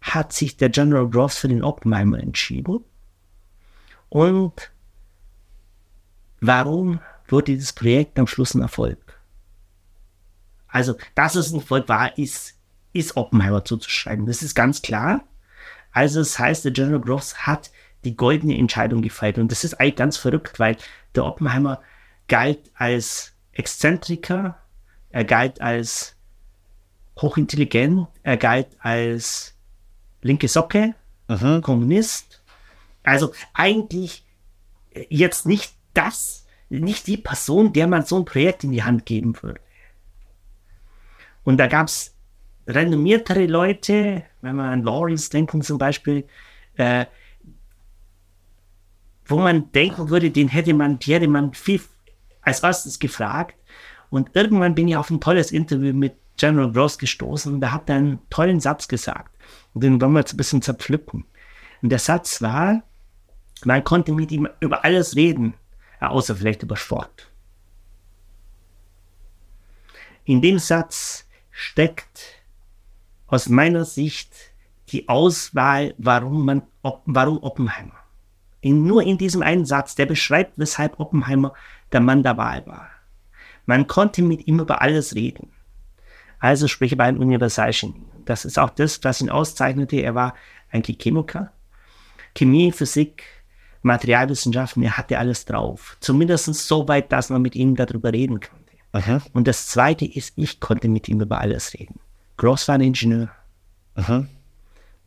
hat 0.00 0.32
sich 0.32 0.56
der 0.56 0.68
General 0.68 1.08
Groves 1.08 1.38
für 1.38 1.48
den 1.48 1.64
Oppenheimer 1.64 2.18
entschieden? 2.18 2.84
Und 4.08 4.72
warum 6.40 7.00
wurde 7.28 7.52
dieses 7.52 7.72
Projekt 7.72 8.18
am 8.18 8.26
Schluss 8.26 8.54
ein 8.54 8.62
Erfolg? 8.62 9.20
Also, 10.68 10.96
dass 11.14 11.34
es 11.34 11.52
ein 11.52 11.60
Erfolg 11.60 11.88
war, 11.88 12.16
ist, 12.18 12.54
ist 12.92 13.16
Oppenheimer 13.16 13.64
zuzuschreiben. 13.64 14.26
Das 14.26 14.42
ist 14.42 14.54
ganz 14.54 14.82
klar. 14.82 15.24
Also, 15.92 16.20
das 16.20 16.38
heißt, 16.38 16.64
der 16.64 16.72
General 16.72 17.00
Groves 17.00 17.46
hat 17.46 17.70
die 18.08 18.16
goldene 18.16 18.56
Entscheidung 18.56 19.02
gefeiert. 19.02 19.38
Und 19.38 19.52
das 19.52 19.64
ist 19.64 19.74
eigentlich 19.74 19.96
ganz 19.96 20.16
verrückt, 20.16 20.58
weil 20.58 20.76
der 21.14 21.26
Oppenheimer 21.26 21.82
galt 22.26 22.70
als 22.74 23.34
Exzentriker, 23.52 24.58
er 25.10 25.24
galt 25.24 25.60
als 25.60 26.16
hochintelligent, 27.20 28.08
er 28.22 28.36
galt 28.38 28.68
als 28.78 29.54
linke 30.22 30.48
Socke, 30.48 30.94
Aha. 31.26 31.60
Kommunist, 31.60 32.42
also 33.02 33.32
eigentlich 33.52 34.24
jetzt 35.10 35.44
nicht 35.44 35.74
das, 35.92 36.46
nicht 36.70 37.06
die 37.06 37.18
Person, 37.18 37.74
der 37.74 37.86
man 37.86 38.04
so 38.04 38.16
ein 38.18 38.24
Projekt 38.24 38.64
in 38.64 38.72
die 38.72 38.84
Hand 38.84 39.04
geben 39.04 39.34
würde. 39.42 39.60
Und 41.44 41.58
da 41.58 41.66
gab 41.66 41.88
es 41.88 42.14
renommiertere 42.66 43.46
Leute, 43.46 44.22
wenn 44.40 44.56
wir 44.56 44.64
an 44.64 44.82
Lawrence 44.82 45.28
denken 45.30 45.62
zum 45.62 45.78
Beispiel, 45.78 46.26
äh, 46.76 47.06
wo 49.28 49.38
man 49.38 49.70
denken 49.72 50.08
würde, 50.08 50.30
den 50.30 50.48
hätte 50.48 50.74
man, 50.74 50.98
die 50.98 51.14
hätte 51.14 51.28
man 51.28 51.52
viel 51.52 51.80
als 52.40 52.60
erstes 52.60 52.98
gefragt. 52.98 53.54
Und 54.10 54.30
irgendwann 54.34 54.74
bin 54.74 54.88
ich 54.88 54.96
auf 54.96 55.10
ein 55.10 55.20
tolles 55.20 55.52
Interview 55.52 55.92
mit 55.92 56.14
General 56.38 56.72
Gross 56.72 56.98
gestoßen 56.98 57.52
und 57.52 57.60
da 57.60 57.72
hat 57.72 57.90
er 57.90 57.96
einen 57.96 58.20
tollen 58.30 58.60
Satz 58.60 58.88
gesagt. 58.88 59.36
Und 59.74 59.84
den 59.84 60.00
wollen 60.00 60.12
wir 60.12 60.20
jetzt 60.20 60.32
ein 60.32 60.38
bisschen 60.38 60.62
zerpflücken. 60.62 61.24
Und 61.82 61.90
der 61.90 61.98
Satz 61.98 62.40
war, 62.40 62.82
man 63.64 63.84
konnte 63.84 64.12
mit 64.12 64.32
ihm 64.32 64.48
über 64.60 64.84
alles 64.84 65.14
reden, 65.14 65.54
außer 66.00 66.36
vielleicht 66.36 66.62
über 66.62 66.76
Sport. 66.76 67.30
In 70.24 70.40
dem 70.40 70.58
Satz 70.58 71.26
steckt 71.50 72.42
aus 73.26 73.48
meiner 73.48 73.84
Sicht 73.84 74.32
die 74.90 75.08
Auswahl, 75.08 75.94
warum 75.98 76.46
man, 76.46 76.62
warum 76.82 77.42
Oppenheimer. 77.42 77.97
In, 78.60 78.84
nur 78.84 79.02
in 79.02 79.18
diesem 79.18 79.42
einen 79.42 79.64
Satz, 79.64 79.94
der 79.94 80.06
beschreibt, 80.06 80.54
weshalb 80.56 80.98
Oppenheimer 80.98 81.52
der 81.92 82.00
Mann 82.00 82.22
der 82.22 82.36
Wahl 82.36 82.66
war. 82.66 82.88
Man 83.66 83.86
konnte 83.86 84.22
mit 84.22 84.46
ihm 84.46 84.60
über 84.60 84.82
alles 84.82 85.14
reden. 85.14 85.52
Also 86.40 86.68
sprich 86.68 86.92
über 86.92 87.04
ein 87.04 87.18
Universalgenie. 87.18 88.02
Das 88.24 88.44
ist 88.44 88.58
auch 88.58 88.70
das, 88.70 89.02
was 89.04 89.20
ihn 89.20 89.30
auszeichnete. 89.30 89.96
Er 89.96 90.14
war 90.14 90.34
eigentlich 90.70 90.98
Chemiker. 90.98 91.52
Chemie, 92.34 92.72
Physik, 92.72 93.24
Materialwissenschaften, 93.82 94.82
er 94.82 94.96
hatte 94.96 95.18
alles 95.18 95.44
drauf. 95.44 95.96
Zumindest 96.00 96.52
so 96.54 96.88
weit, 96.88 97.12
dass 97.12 97.30
man 97.30 97.42
mit 97.42 97.56
ihm 97.56 97.76
darüber 97.76 98.12
reden 98.12 98.40
konnte. 98.40 98.72
Aha. 98.92 99.22
Und 99.32 99.48
das 99.48 99.66
Zweite 99.66 100.04
ist, 100.04 100.32
ich 100.36 100.60
konnte 100.60 100.88
mit 100.88 101.08
ihm 101.08 101.20
über 101.20 101.40
alles 101.40 101.74
reden. 101.74 102.00
Gross 102.36 102.68
war 102.68 102.76
ein 102.76 102.80
Ingenieur. 102.80 103.30
Aha. 103.94 104.26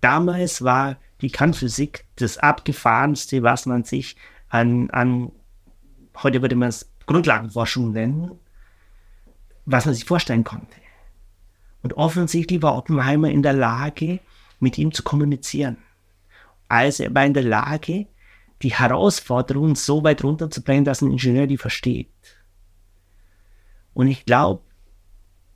Damals 0.02 0.64
war 0.64 0.98
die 1.22 1.30
Kernphysik 1.30 2.06
das 2.16 2.38
abgefahrenste, 2.38 3.44
was 3.44 3.66
man 3.66 3.84
sich 3.84 4.16
an, 4.50 4.90
an 4.90 5.32
heute 6.22 6.42
würde 6.42 6.56
man 6.56 6.70
es 6.70 6.92
Grundlagenforschung 7.06 7.92
nennen, 7.92 8.32
was 9.66 9.86
man 9.86 9.96
sich 9.96 10.06
vorstellen 10.06 10.44
konnte. 10.44 10.76
Und 11.84 11.94
offensichtlich 11.94 12.62
war 12.62 12.76
Oppenheimer 12.76 13.30
in 13.30 13.44
der 13.44 13.54
Lage, 13.54 14.20
mit 14.60 14.78
ihm 14.78 14.92
zu 14.92 15.04
kommunizieren. 15.04 15.78
Also 16.68 17.04
er 17.04 17.16
war 17.16 17.26
in 17.26 17.34
der 17.34 17.44
Lage, 17.44 18.08
die 18.62 18.74
Herausforderungen 18.74 19.76
so 19.76 20.04
weit 20.04 20.24
runterzubringen, 20.24 20.86
dass 20.86 21.02
ein 21.02 21.12
Ingenieur 21.12 21.48
die 21.48 21.58
versteht. 21.58 22.12
Und 23.94 24.08
ich 24.08 24.26
glaube, 24.26 24.62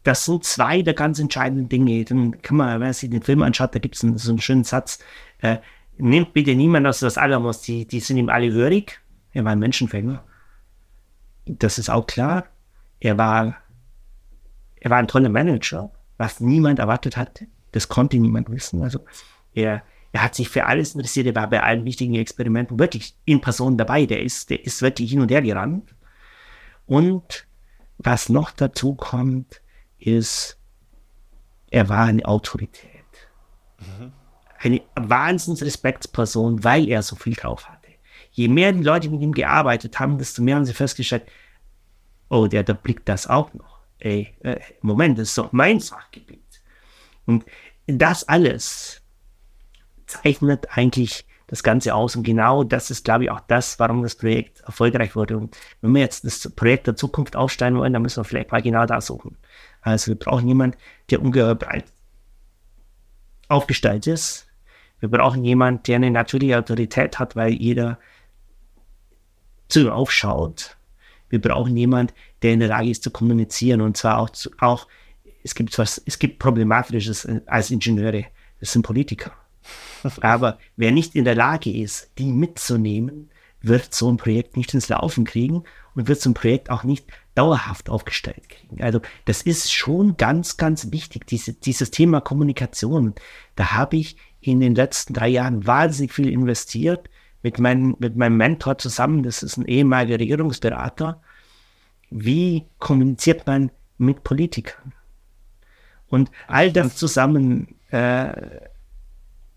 das 0.05 0.23
sind 0.23 0.43
zwei 0.43 0.83
der 0.83 0.93
ganz 0.93 1.19
entscheidenden 1.19 1.67
Dinge. 1.67 2.05
Dann 2.05 2.41
kann 2.43 2.57
man, 2.57 2.73
wenn 2.73 2.87
man 2.87 2.93
sich 2.93 3.09
den 3.09 3.23
Film 3.23 3.41
anschaut, 3.41 3.73
da 3.73 3.79
gibt 3.79 3.95
es 3.95 4.01
so 4.01 4.31
einen 4.31 4.39
schönen 4.39 4.63
Satz, 4.63 4.99
äh, 5.39 5.57
nimmt 5.97 6.33
bitte 6.33 6.53
niemand 6.53 6.85
aus 6.85 6.99
das 6.99 7.17
Alamos, 7.17 7.61
die, 7.61 7.87
die 7.87 7.99
sind 7.99 8.17
ihm 8.17 8.29
alle 8.29 8.51
hörig. 8.51 9.01
Er 9.31 9.43
war 9.45 9.51
ein 9.51 9.59
Menschenfänger. 9.59 10.23
Das 11.45 11.79
ist 11.79 11.89
auch 11.89 12.05
klar. 12.05 12.45
Er 12.99 13.17
war, 13.17 13.57
er 14.75 14.91
war 14.91 14.99
ein 14.99 15.07
toller 15.07 15.29
Manager, 15.29 15.91
was 16.17 16.39
niemand 16.39 16.77
erwartet 16.77 17.17
hatte. 17.17 17.47
Das 17.71 17.87
konnte 17.89 18.17
niemand 18.17 18.51
wissen. 18.51 18.83
Also 18.83 18.99
er, 19.55 19.81
er 20.11 20.21
hat 20.21 20.35
sich 20.35 20.49
für 20.49 20.65
alles 20.65 20.93
interessiert, 20.93 21.25
er 21.25 21.35
war 21.35 21.49
bei 21.49 21.63
allen 21.63 21.83
wichtigen 21.83 22.13
Experimenten 22.13 22.77
wirklich 22.77 23.17
in 23.25 23.41
Person 23.41 23.75
dabei. 23.75 24.05
Der 24.05 24.21
ist, 24.21 24.51
der 24.51 24.63
ist 24.63 24.83
wirklich 24.83 25.09
hin 25.09 25.21
und 25.21 25.31
her 25.31 25.41
gerannt. 25.41 25.95
Und 26.85 27.47
was 27.97 28.29
noch 28.29 28.51
dazu 28.51 28.93
kommt, 28.93 29.61
ist, 29.99 30.57
er 31.69 31.89
war 31.89 32.05
eine 32.05 32.25
Autorität. 32.25 32.91
Mhm. 33.79 34.13
Eine 34.57 34.81
Wahnsinnsrespektsperson, 34.95 36.63
weil 36.63 36.87
er 36.87 37.03
so 37.03 37.15
viel 37.15 37.33
drauf 37.33 37.67
hatte. 37.67 37.89
Je 38.31 38.47
mehr 38.47 38.71
die 38.71 38.83
Leute 38.83 39.09
mit 39.09 39.21
ihm 39.21 39.33
gearbeitet 39.33 39.99
haben, 39.99 40.17
desto 40.17 40.41
mehr 40.41 40.55
haben 40.55 40.65
sie 40.65 40.73
festgestellt, 40.73 41.23
oh, 42.29 42.47
der, 42.47 42.63
der 42.63 42.73
blickt 42.73 43.07
das 43.07 43.27
auch 43.27 43.53
noch. 43.53 43.79
Ey, 43.99 44.35
äh, 44.41 44.59
Moment, 44.81 45.17
das 45.17 45.29
ist 45.29 45.37
doch 45.37 45.51
mein 45.51 45.79
Fachgebiet. 45.79 46.41
Und 47.25 47.45
das 47.87 48.27
alles 48.27 49.01
zeichnet 50.05 50.67
eigentlich 50.71 51.25
das 51.47 51.63
Ganze 51.63 51.93
aus. 51.93 52.15
Und 52.15 52.23
genau 52.23 52.63
das 52.63 52.91
ist, 52.91 53.05
glaube 53.05 53.25
ich, 53.25 53.31
auch 53.31 53.41
das, 53.41 53.79
warum 53.79 54.03
das 54.03 54.15
Projekt 54.15 54.61
erfolgreich 54.61 55.15
wurde. 55.15 55.37
Und 55.37 55.57
wenn 55.81 55.93
wir 55.93 56.01
jetzt 56.01 56.25
das 56.25 56.49
Projekt 56.55 56.87
der 56.87 56.95
Zukunft 56.95 57.35
aufstellen 57.35 57.77
wollen, 57.77 57.93
dann 57.93 58.01
müssen 58.01 58.19
wir 58.19 58.25
vielleicht 58.25 58.51
mal 58.51 58.61
genau 58.61 58.85
da 58.85 59.01
suchen. 59.01 59.37
Also 59.85 60.07
wir 60.07 60.15
brauchen 60.15 60.47
jemanden, 60.47 60.77
der 61.11 61.21
ungeheuer 61.21 61.55
breit 61.55 61.85
aufgestellt 63.47 64.07
ist. 64.07 64.47
Wir 64.99 65.09
brauchen 65.09 65.45
jemanden, 65.45 65.83
der 65.83 65.97
eine 65.97 66.09
natürliche 66.09 66.57
Autorität 66.57 67.19
hat, 67.19 67.35
weil 67.35 67.53
jeder 67.53 67.99
zu 69.67 69.81
ihm 69.81 69.89
aufschaut. 69.89 70.75
Wir 71.29 71.39
brauchen 71.39 71.77
jemanden, 71.77 72.13
der 72.41 72.53
in 72.53 72.59
der 72.59 72.69
Lage 72.69 72.89
ist 72.89 73.03
zu 73.03 73.11
kommunizieren 73.11 73.81
und 73.81 73.95
zwar 73.95 74.17
auch, 74.17 74.31
zu, 74.31 74.49
auch 74.57 74.87
es 75.43 75.53
gibt 75.53 75.77
was, 75.77 76.01
es 76.03 76.17
gibt 76.17 76.39
Problematisches 76.39 77.27
als 77.45 77.69
Ingenieure. 77.69 78.25
Das 78.59 78.71
sind 78.71 78.81
Politiker. 78.81 79.33
Aber 80.21 80.57
wer 80.77 80.91
nicht 80.91 81.13
in 81.13 81.25
der 81.25 81.35
Lage 81.35 81.71
ist, 81.71 82.09
die 82.17 82.31
mitzunehmen, 82.31 83.29
wird 83.61 83.93
so 83.93 84.11
ein 84.11 84.17
Projekt 84.17 84.57
nicht 84.57 84.73
ins 84.73 84.89
Laufen 84.89 85.25
kriegen 85.25 85.63
und 85.93 86.07
wird 86.07 86.21
so 86.21 86.31
ein 86.31 86.35
Projekt 86.35 86.71
auch 86.71 86.83
nicht 86.83 87.05
dauerhaft 87.35 87.89
aufgestellt 87.89 88.49
kriegen. 88.49 88.81
Also 88.81 89.01
das 89.25 89.41
ist 89.41 89.71
schon 89.71 90.17
ganz, 90.17 90.57
ganz 90.57 90.91
wichtig, 90.91 91.27
diese, 91.27 91.53
dieses 91.53 91.91
Thema 91.91 92.21
Kommunikation. 92.21 93.13
Da 93.55 93.73
habe 93.73 93.97
ich 93.97 94.17
in 94.41 94.59
den 94.59 94.75
letzten 94.75 95.13
drei 95.13 95.27
Jahren 95.27 95.67
wahnsinnig 95.67 96.13
viel 96.13 96.29
investiert 96.29 97.09
mit, 97.43 97.59
mein, 97.59 97.95
mit 97.99 98.15
meinem 98.15 98.37
Mentor 98.37 98.77
zusammen. 98.77 99.23
Das 99.23 99.43
ist 99.43 99.57
ein 99.57 99.65
ehemaliger 99.65 100.19
Regierungsberater. 100.19 101.21
Wie 102.09 102.65
kommuniziert 102.79 103.45
man 103.45 103.71
mit 103.97 104.23
Politikern? 104.23 104.93
Und 106.07 106.31
all 106.47 106.71
das 106.71 106.95
zusammen 106.95 107.75
äh, 107.89 108.59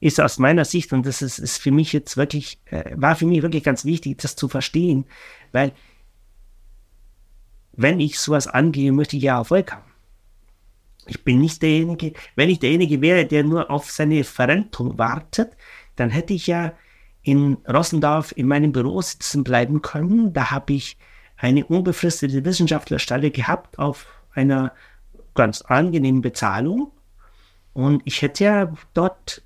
ist 0.01 0.21
aus 0.21 0.39
meiner 0.39 0.65
Sicht, 0.65 0.93
und 0.93 1.07
das 1.07 1.23
ist, 1.23 1.39
ist 1.39 1.59
für 1.59 1.71
mich 1.71 1.93
jetzt 1.93 2.17
wirklich, 2.17 2.61
äh, 2.67 2.93
war 2.95 3.17
für 3.17 3.27
mich 3.27 3.43
wirklich 3.43 3.65
ganz 3.65 3.85
wichtig, 3.85 4.19
das 4.19 4.37
zu 4.37 4.49
verstehen, 4.49 5.05
weil 5.53 5.73
wenn 7.79 8.01
ich 8.01 8.19
sowas 8.19 8.47
angehe, 8.47 8.93
möchte 8.93 9.17
ich 9.17 9.23
ja 9.23 9.39
Erfolg 9.39 9.73
haben. 9.73 9.91
Ich 11.07 11.25
bin 11.25 11.41
nicht 11.41 11.63
derjenige, 11.63 12.13
wenn 12.37 12.51
ich 12.51 12.59
derjenige 12.59 13.01
wäre, 13.01 13.25
der 13.25 13.45
nur 13.45 13.71
auf 13.71 13.91
seine 13.91 14.25
Verrentung 14.25 14.99
wartet, 14.99 15.53
dann 15.97 16.11
hätte 16.11 16.35
ich 16.35 16.47
ja 16.47 16.73
in 17.23 17.57
Rossendorf 17.67 18.33
in 18.37 18.47
meinem 18.47 18.73
Büro 18.73 19.01
sitzen 19.01 19.45
bleiben 19.45 19.81
können. 19.81 20.33
Da 20.33 20.51
habe 20.51 20.75
ich 20.75 20.99
eine 21.37 21.65
unbefristete 21.65 22.45
Wissenschaftlerstelle 22.45 23.31
gehabt 23.31 23.79
auf 23.79 24.07
einer 24.35 24.73
ganz 25.35 25.63
angenehmen 25.63 26.21
Bezahlung. 26.21 26.93
Und 27.73 28.03
ich 28.05 28.21
hätte 28.23 28.45
ja 28.45 28.73
dort 28.93 29.43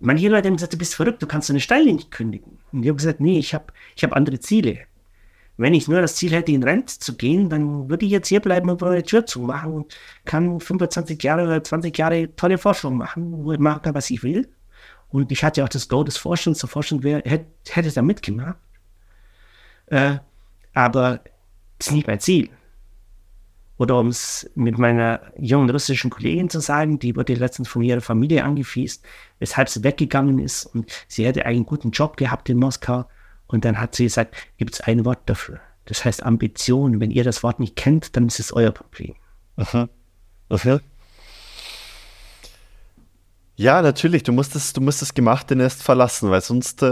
manche 0.00 0.28
Leute 0.28 0.48
haben 0.48 0.56
gesagt, 0.56 0.72
du 0.72 0.78
bist 0.78 0.94
verrückt, 0.94 1.22
du 1.22 1.26
kannst 1.26 1.50
deine 1.50 1.60
Stelle 1.60 1.92
nicht 1.92 2.10
kündigen. 2.10 2.58
Und 2.72 2.82
ich 2.82 2.88
habe 2.88 2.96
gesagt, 2.96 3.20
nee, 3.20 3.38
ich 3.38 3.54
habe 3.54 3.66
ich 3.94 4.04
hab 4.04 4.14
andere 4.14 4.38
Ziele. 4.38 4.80
Wenn 5.56 5.72
ich 5.72 5.88
nur 5.88 6.02
das 6.02 6.16
Ziel 6.16 6.32
hätte, 6.32 6.52
in 6.52 6.62
Rente 6.62 6.98
zu 6.98 7.16
gehen, 7.16 7.48
dann 7.48 7.88
würde 7.88 8.04
ich 8.04 8.12
jetzt 8.12 8.28
hier 8.28 8.40
bleiben 8.40 8.68
und 8.68 8.80
meine 8.80 9.02
Tür 9.02 9.24
zumachen 9.24 9.72
und 9.72 9.96
kann 10.24 10.60
25 10.60 11.22
Jahre 11.22 11.44
oder 11.44 11.64
20 11.64 11.96
Jahre 11.96 12.34
tolle 12.36 12.58
Forschung 12.58 12.96
machen, 12.96 13.44
wo 13.44 13.52
ich 13.52 13.58
machen 13.58 13.82
kann, 13.82 13.94
was 13.94 14.10
ich 14.10 14.22
will. 14.22 14.48
Und 15.08 15.32
ich 15.32 15.42
hatte 15.42 15.64
auch 15.64 15.68
das 15.68 15.88
Go 15.88 16.04
des 16.04 16.18
Forschens, 16.18 16.58
der 16.58 16.68
Forschung 16.68 17.02
wär, 17.02 17.22
hätte, 17.24 17.46
hätte 17.70 17.90
da 17.90 18.02
mitgemacht. 18.02 18.58
Äh, 19.86 20.16
aber 20.74 21.20
das 21.78 21.88
ist 21.88 21.92
nicht 21.92 22.06
mein 22.06 22.20
Ziel. 22.20 22.50
Oder 23.78 23.98
um 23.98 24.08
es 24.08 24.50
mit 24.54 24.78
meiner 24.78 25.20
jungen 25.38 25.68
russischen 25.68 26.10
Kollegin 26.10 26.48
zu 26.48 26.60
sagen, 26.60 26.98
die 26.98 27.14
wurde 27.14 27.34
letztens 27.34 27.68
von 27.68 27.82
ihrer 27.82 28.00
Familie 28.00 28.44
angefiest, 28.44 29.04
weshalb 29.38 29.68
sie 29.68 29.84
weggegangen 29.84 30.38
ist 30.38 30.64
und 30.66 30.90
sie 31.08 31.26
hätte 31.26 31.44
einen 31.44 31.66
guten 31.66 31.90
Job 31.90 32.16
gehabt 32.16 32.48
in 32.48 32.58
Moskau. 32.58 33.04
Und 33.46 33.64
dann 33.64 33.80
hat 33.80 33.94
sie 33.94 34.04
gesagt, 34.04 34.34
gibt 34.56 34.74
es 34.74 34.80
ein 34.80 35.04
Wort 35.04 35.20
dafür. 35.26 35.60
Das 35.84 36.04
heißt 36.04 36.22
Ambition. 36.22 37.00
Wenn 37.00 37.10
ihr 37.10 37.24
das 37.24 37.42
Wort 37.42 37.60
nicht 37.60 37.76
kennt, 37.76 38.16
dann 38.16 38.26
ist 38.26 38.40
es 38.40 38.52
euer 38.52 38.72
Problem. 38.72 39.14
Aha. 39.56 39.88
Okay. 40.48 40.80
Ja, 43.56 43.82
natürlich. 43.82 44.22
Du 44.22 44.32
musst 44.32 44.54
das, 44.54 44.72
du 44.72 44.80
musst 44.80 45.02
das 45.02 45.14
gemachte 45.14 45.56
Nest 45.56 45.82
verlassen, 45.82 46.30
weil 46.30 46.40
sonst 46.40 46.82
äh, 46.82 46.86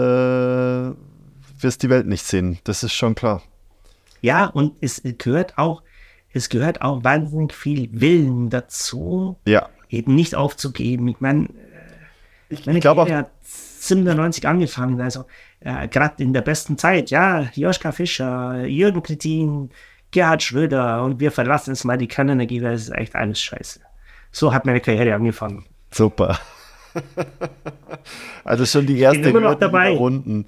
wirst 1.61 1.83
die 1.83 1.91
Welt 1.91 2.07
nicht 2.07 2.25
sehen. 2.25 2.59
Das 2.65 2.83
ist 2.83 2.95
schon 2.95 3.15
klar. 3.15 3.43
Ja, 4.23 4.47
und 4.47 4.77
es 4.81 5.03
gehört 5.19 5.59
auch 5.59 5.83
es 6.35 6.49
gehört 6.49 6.83
auch 6.83 7.05
wahnsinnig 7.05 7.55
viel 7.55 7.89
Willen 7.93 8.51
dazu, 8.51 9.39
ja. 9.47 9.69
eben 9.89 10.17
nicht 10.17 10.35
aufzugeben. 10.35 11.07
Ich 11.07 11.21
meine, 11.21 11.49
ich, 12.49 12.67
ich 12.67 12.81
glaube 12.81 13.03
auch. 13.03 13.09
hat 13.09 13.31
97 13.43 14.47
angefangen, 14.47 15.01
also 15.01 15.27
äh, 15.65 15.89
gerade 15.89 16.23
in 16.23 16.33
der 16.33 16.43
besten 16.43 16.79
Zeit, 16.79 17.11
ja, 17.11 17.49
Joschka 17.55 17.91
Fischer, 17.91 18.65
Jürgen 18.67 19.03
Krettin, 19.03 19.71
Gerhard 20.11 20.43
Schröder 20.43 21.03
und 21.03 21.21
wir 21.21 21.33
verlassen 21.33 21.71
jetzt 21.71 21.85
mal 21.85 21.97
die 21.97 22.07
Kernenergie, 22.07 22.63
weil 22.63 22.75
es 22.75 22.85
ist 22.85 22.95
echt 22.95 23.17
alles 23.17 23.41
scheiße. 23.41 23.81
So 24.31 24.53
hat 24.53 24.67
meine 24.67 24.81
Karriere 24.81 25.15
angefangen. 25.15 25.65
Super. 25.91 26.39
also 28.45 28.67
schon 28.67 28.87
die 28.87 28.99
erste 28.99 29.21
bin 29.21 29.31
immer 29.31 29.41
noch 29.41 29.59
dabei. 29.59 29.97
Runden. 29.97 30.45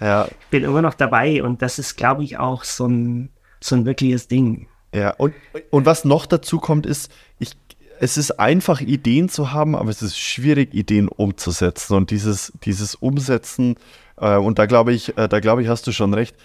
Ja. 0.00 0.28
Bin 0.50 0.64
immer 0.64 0.82
noch 0.82 0.94
dabei 0.94 1.42
und 1.42 1.60
das 1.60 1.78
ist, 1.78 1.96
glaube 1.96 2.24
ich, 2.24 2.38
auch 2.38 2.64
so 2.64 2.86
ein, 2.86 3.30
so 3.60 3.74
ein 3.74 3.84
wirkliches 3.84 4.28
Ding. 4.28 4.68
Ja, 4.94 5.10
und, 5.10 5.34
und 5.70 5.84
was 5.84 6.04
noch 6.04 6.26
dazu 6.26 6.58
kommt, 6.58 6.86
ist, 6.86 7.10
ich, 7.38 7.56
es 7.98 8.16
ist 8.16 8.38
einfach, 8.38 8.80
Ideen 8.80 9.28
zu 9.28 9.52
haben, 9.52 9.74
aber 9.74 9.90
es 9.90 10.02
ist 10.02 10.18
schwierig, 10.18 10.72
Ideen 10.72 11.08
umzusetzen. 11.08 11.96
Und 11.96 12.10
dieses, 12.10 12.52
dieses 12.64 12.94
Umsetzen, 12.94 13.76
und 14.16 14.58
da 14.58 14.66
glaube 14.66 14.92
ich, 14.92 15.16
äh, 15.18 15.28
da 15.28 15.40
glaube 15.40 15.62
ich, 15.62 15.68
hast 15.68 15.86
du 15.86 15.92
schon 15.92 16.14
recht, 16.14 16.36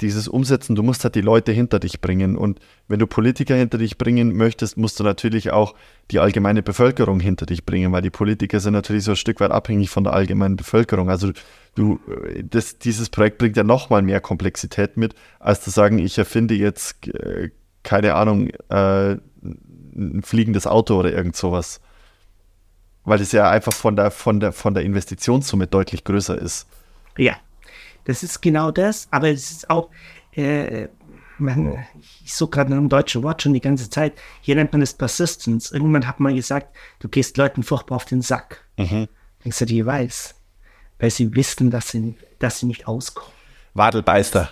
dieses 0.00 0.26
Umsetzen, 0.26 0.74
du 0.74 0.82
musst 0.82 1.04
halt 1.04 1.14
die 1.14 1.20
Leute 1.20 1.52
hinter 1.52 1.78
dich 1.78 2.00
bringen. 2.00 2.36
Und 2.36 2.58
wenn 2.88 2.98
du 2.98 3.06
Politiker 3.06 3.54
hinter 3.54 3.78
dich 3.78 3.96
bringen 3.96 4.36
möchtest, 4.36 4.76
musst 4.76 4.98
du 4.98 5.04
natürlich 5.04 5.52
auch 5.52 5.74
die 6.10 6.18
allgemeine 6.18 6.62
Bevölkerung 6.62 7.20
hinter 7.20 7.46
dich 7.46 7.64
bringen, 7.64 7.92
weil 7.92 8.02
die 8.02 8.10
Politiker 8.10 8.58
sind 8.58 8.72
natürlich 8.72 9.04
so 9.04 9.12
ein 9.12 9.16
Stück 9.16 9.38
weit 9.38 9.52
abhängig 9.52 9.90
von 9.90 10.02
der 10.04 10.12
allgemeinen 10.12 10.56
Bevölkerung. 10.56 11.10
Also 11.10 11.30
du, 11.76 12.00
äh, 12.08 12.42
das, 12.42 12.78
dieses 12.78 13.08
Projekt 13.08 13.38
bringt 13.38 13.56
ja 13.56 13.62
nochmal 13.62 14.02
mehr 14.02 14.20
Komplexität 14.20 14.96
mit, 14.96 15.14
als 15.38 15.62
zu 15.62 15.70
sagen, 15.70 15.98
ich 15.98 16.18
erfinde 16.18 16.54
jetzt 16.54 17.06
äh, 17.08 17.50
keine 17.84 18.14
Ahnung, 18.14 18.48
äh, 18.68 19.16
ein 19.96 20.22
fliegendes 20.24 20.66
Auto 20.66 20.98
oder 20.98 21.12
irgend 21.12 21.36
sowas. 21.36 21.80
Weil 23.04 23.20
es 23.20 23.30
ja 23.30 23.48
einfach 23.48 23.72
von 23.72 23.94
der, 23.94 24.10
von 24.10 24.40
der, 24.40 24.52
von 24.52 24.74
der 24.74 24.82
Investitionssumme 24.82 25.68
deutlich 25.68 26.02
größer 26.02 26.36
ist. 26.36 26.66
Ja, 27.16 27.36
das 28.04 28.22
ist 28.22 28.40
genau 28.40 28.70
das, 28.70 29.08
aber 29.10 29.30
es 29.30 29.50
ist 29.50 29.70
auch, 29.70 29.90
äh, 30.32 30.88
man, 31.38 31.84
ich 32.24 32.34
suche 32.34 32.50
gerade 32.50 32.70
nach 32.70 32.78
einem 32.78 32.88
deutschen 32.88 33.22
Wort 33.22 33.42
schon 33.42 33.54
die 33.54 33.60
ganze 33.60 33.90
Zeit. 33.90 34.14
Hier 34.40 34.54
nennt 34.54 34.72
man 34.72 34.82
es 34.82 34.94
Persistence. 34.94 35.72
Irgendwann 35.72 36.06
hat 36.06 36.20
man 36.20 36.34
gesagt, 36.34 36.74
du 37.00 37.08
gehst 37.08 37.36
Leuten 37.36 37.62
furchtbar 37.62 37.96
auf 37.96 38.04
den 38.04 38.22
Sack. 38.22 38.64
Mhm. 38.76 39.08
Denkst 39.42 39.58
du, 39.58 39.66
die 39.66 39.84
weiß, 39.84 40.34
weil 40.98 41.10
sie 41.10 41.34
wissen, 41.34 41.70
dass 41.70 41.88
sie, 41.88 42.16
dass 42.38 42.60
sie 42.60 42.66
nicht 42.66 42.86
auskommen. 42.86 43.32
Wadelbeister. 43.74 44.50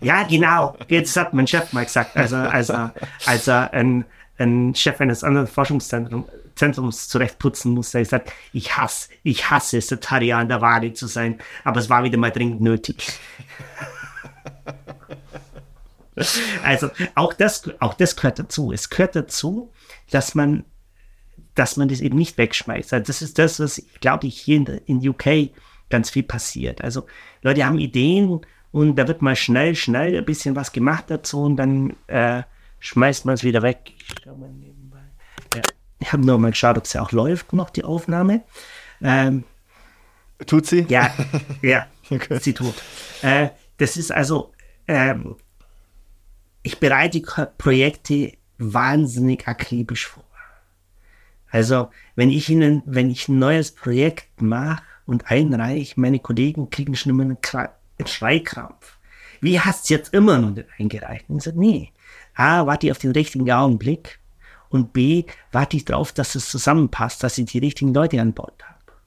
Ja, 0.00 0.24
genau. 0.24 0.76
Jetzt 0.88 1.16
hat 1.16 1.32
mein 1.32 1.46
Chef 1.46 1.72
mal 1.72 1.84
gesagt, 1.84 2.16
also, 2.16 2.36
also, 2.36 2.90
also 3.26 3.52
ein, 3.52 4.04
ein 4.38 4.74
Chef 4.74 5.00
eines 5.00 5.22
anderen 5.22 5.46
Forschungszentrums 5.46 6.26
Zentrums 6.54 7.08
zurechtputzen 7.08 7.72
musste. 7.72 7.98
Er 7.98 8.04
sagt, 8.04 8.32
ich 8.52 8.76
hasse, 8.76 9.08
ich 9.22 9.50
hasse 9.50 9.78
es, 9.78 9.88
der 9.88 10.00
Tarian 10.00 10.42
an 10.42 10.48
der 10.48 10.60
Waage 10.60 10.92
zu 10.92 11.06
sein, 11.06 11.38
aber 11.64 11.80
es 11.80 11.90
war 11.90 12.04
wieder 12.04 12.18
mal 12.18 12.30
dringend 12.30 12.60
nötig. 12.60 13.18
also 16.64 16.90
auch 17.14 17.32
das, 17.32 17.70
auch 17.80 17.94
das 17.94 18.16
gehört 18.16 18.38
dazu. 18.38 18.72
Es 18.72 18.90
gehört 18.90 19.16
dazu, 19.16 19.72
dass 20.10 20.34
man, 20.34 20.64
dass 21.54 21.76
man 21.76 21.88
das 21.88 22.00
eben 22.00 22.16
nicht 22.16 22.38
wegschmeißt. 22.38 22.92
Also 22.92 23.06
das 23.06 23.22
ist 23.22 23.38
das, 23.38 23.60
was, 23.60 23.82
glaube 24.00 24.26
ich, 24.26 24.40
hier 24.40 24.56
in, 24.56 24.66
in 24.86 25.08
UK 25.08 25.50
ganz 25.90 26.10
viel 26.10 26.22
passiert. 26.22 26.82
Also 26.82 27.06
Leute 27.42 27.64
haben 27.64 27.78
Ideen 27.78 28.40
und 28.72 28.96
da 28.96 29.06
wird 29.06 29.22
mal 29.22 29.36
schnell, 29.36 29.74
schnell 29.74 30.16
ein 30.16 30.24
bisschen 30.24 30.56
was 30.56 30.72
gemacht 30.72 31.04
dazu 31.08 31.42
und 31.42 31.56
dann 31.56 31.94
äh, 32.06 32.42
schmeißt 32.80 33.24
man 33.24 33.34
es 33.34 33.44
wieder 33.44 33.62
weg. 33.62 33.92
Ich, 33.96 34.24
ja. 34.24 34.34
Ich 36.04 36.12
habe 36.12 36.24
nur 36.24 36.38
mal 36.38 36.50
geschaut, 36.50 36.76
ob 36.76 36.84
es 36.84 36.92
ja 36.92 37.00
auch 37.00 37.12
läuft, 37.12 37.54
noch 37.54 37.70
die 37.70 37.82
Aufnahme. 37.82 38.42
Ähm, 39.00 39.44
tut 40.46 40.66
sie? 40.66 40.84
Ja, 40.90 41.10
ja, 41.62 41.86
okay. 42.10 42.38
sie 42.40 42.52
tut. 42.52 42.74
Äh, 43.22 43.48
das 43.78 43.96
ist 43.96 44.12
also, 44.12 44.52
ähm, 44.86 45.36
ich 46.62 46.78
bereite 46.78 47.22
Projekte 47.56 48.34
wahnsinnig 48.58 49.48
akribisch 49.48 50.06
vor. 50.06 50.24
Also, 51.50 51.88
wenn 52.16 52.28
ich 52.28 52.50
Ihnen, 52.50 52.82
wenn 52.84 53.08
ich 53.08 53.28
ein 53.28 53.38
neues 53.38 53.72
Projekt 53.72 54.42
mache 54.42 54.82
und 55.06 55.30
einreiche, 55.30 55.98
meine 55.98 56.18
Kollegen 56.18 56.68
kriegen 56.68 56.96
schon 56.96 57.10
immer 57.10 57.22
einen, 57.22 57.38
einen 57.98 58.06
Schreikrampf. 58.06 58.98
Wie 59.40 59.58
hast 59.58 59.88
du 59.88 59.94
jetzt 59.94 60.12
immer 60.12 60.36
noch 60.36 60.50
nicht 60.50 60.68
eingereicht? 60.78 61.30
Und 61.30 61.38
ich 61.38 61.44
sage, 61.44 61.58
nee. 61.58 61.92
A, 62.34 62.66
warte 62.66 62.90
auf 62.90 62.98
den 62.98 63.12
richtigen 63.12 63.50
Augenblick 63.50 64.18
und 64.74 64.92
B, 64.92 65.24
warte 65.52 65.76
ich 65.76 65.84
darauf, 65.84 66.12
dass 66.12 66.34
es 66.34 66.48
zusammenpasst, 66.50 67.22
dass 67.22 67.38
ich 67.38 67.46
die 67.46 67.60
richtigen 67.60 67.94
Leute 67.94 68.20
an 68.20 68.32
Bord 68.32 68.60
habe. 68.64 68.98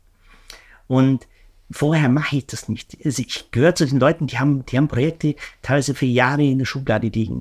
Und 0.87 1.27
vorher 1.69 2.07
mache 2.07 2.37
ich 2.37 2.47
das 2.47 2.69
nicht. 2.69 2.97
Also 3.03 3.21
ich 3.21 3.51
gehöre 3.51 3.75
zu 3.75 3.85
den 3.85 3.99
Leuten, 3.99 4.27
die 4.27 4.39
haben, 4.39 4.65
die 4.65 4.77
haben 4.77 4.87
Projekte 4.87 5.35
teilweise 5.61 5.93
für 5.93 6.05
Jahre 6.05 6.43
in 6.43 6.59
der 6.59 6.65
Schublade 6.65 7.09
liegen. 7.09 7.39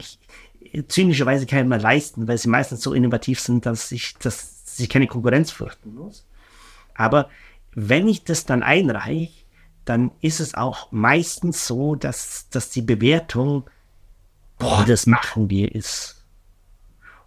Zynischerweise 0.88 1.46
kann 1.46 1.60
ich 1.60 1.66
mir 1.66 1.78
leisten, 1.78 2.26
weil 2.26 2.36
sie 2.36 2.48
meistens 2.48 2.82
so 2.82 2.92
innovativ 2.94 3.38
sind, 3.38 3.64
dass 3.64 3.92
ich, 3.92 4.16
dass 4.18 4.74
ich 4.76 4.88
keine 4.88 5.06
Konkurrenz 5.06 5.52
fürchten 5.52 5.94
muss. 5.94 6.26
Aber 6.96 7.30
wenn 7.74 8.08
ich 8.08 8.24
das 8.24 8.44
dann 8.44 8.64
einreiche, 8.64 9.44
dann 9.84 10.10
ist 10.20 10.40
es 10.40 10.54
auch 10.54 10.90
meistens 10.90 11.64
so, 11.64 11.94
dass, 11.94 12.48
dass 12.50 12.70
die 12.70 12.82
Bewertung, 12.82 13.70
boah, 14.58 14.84
das 14.84 15.06
machen 15.06 15.48
wir, 15.48 15.72
ist. 15.72 16.24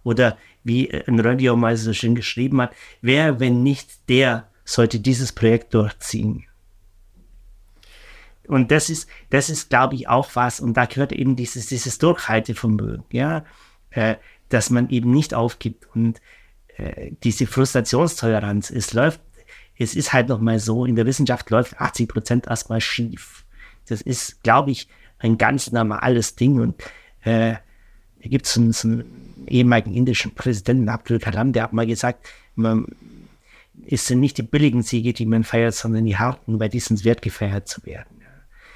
Oder 0.02 0.36
wie 0.64 0.90
ein 0.92 1.20
Radio 1.20 1.56
mal 1.56 1.76
so 1.76 1.92
schön 1.92 2.14
geschrieben 2.14 2.60
hat, 2.60 2.74
wer, 3.00 3.40
wenn 3.40 3.62
nicht 3.62 4.08
der, 4.08 4.48
sollte 4.64 5.00
dieses 5.00 5.32
Projekt 5.32 5.74
durchziehen. 5.74 6.44
Und 8.46 8.70
das 8.70 8.90
ist, 8.90 9.08
das 9.30 9.48
ist, 9.48 9.70
glaube 9.70 9.94
ich, 9.94 10.08
auch 10.08 10.30
was, 10.34 10.60
und 10.60 10.74
da 10.74 10.86
gehört 10.86 11.12
eben 11.12 11.36
dieses, 11.36 11.66
dieses 11.66 11.98
Durchhaltevermögen, 11.98 13.04
ja, 13.12 13.44
äh, 13.90 14.16
dass 14.48 14.70
man 14.70 14.90
eben 14.90 15.12
nicht 15.12 15.34
aufgibt 15.34 15.86
und 15.94 16.20
äh, 16.76 17.12
diese 17.22 17.46
Frustrationstoleranz, 17.46 18.70
es 18.70 18.92
läuft 18.92 19.20
es 19.80 19.94
ist 19.94 20.12
halt 20.12 20.28
noch 20.28 20.40
mal 20.40 20.58
so, 20.58 20.84
in 20.84 20.94
der 20.94 21.06
Wissenschaft 21.06 21.48
läuft 21.48 21.80
80 21.80 22.06
Prozent 22.06 22.46
erstmal 22.46 22.82
schief. 22.82 23.46
Das 23.88 24.02
ist, 24.02 24.42
glaube 24.42 24.70
ich, 24.70 24.88
ein 25.18 25.38
ganz 25.38 25.72
normales 25.72 26.36
Ding. 26.36 26.60
Und 26.60 26.82
äh, 27.22 27.54
da 28.22 28.28
gibt 28.28 28.44
es 28.44 28.52
so 28.52 28.60
einen 28.60 28.72
ehemaligen 29.50 29.94
indischen 29.94 30.34
Präsidenten, 30.34 30.88
Abdul 30.88 31.18
Kalam, 31.18 31.52
der 31.52 31.64
hat 31.64 31.72
mal 31.72 31.86
gesagt, 31.86 32.28
man, 32.54 32.86
es 33.86 34.06
sind 34.06 34.20
nicht 34.20 34.38
die 34.38 34.42
billigen 34.42 34.82
Siege, 34.82 35.12
die 35.12 35.26
man 35.26 35.44
feiert, 35.44 35.74
sondern 35.74 36.04
die 36.04 36.16
harten, 36.16 36.60
weil 36.60 36.68
die 36.68 36.80
sind 36.80 37.04
wert 37.04 37.22
gefeiert 37.22 37.68
zu 37.68 37.84
werden. 37.84 38.22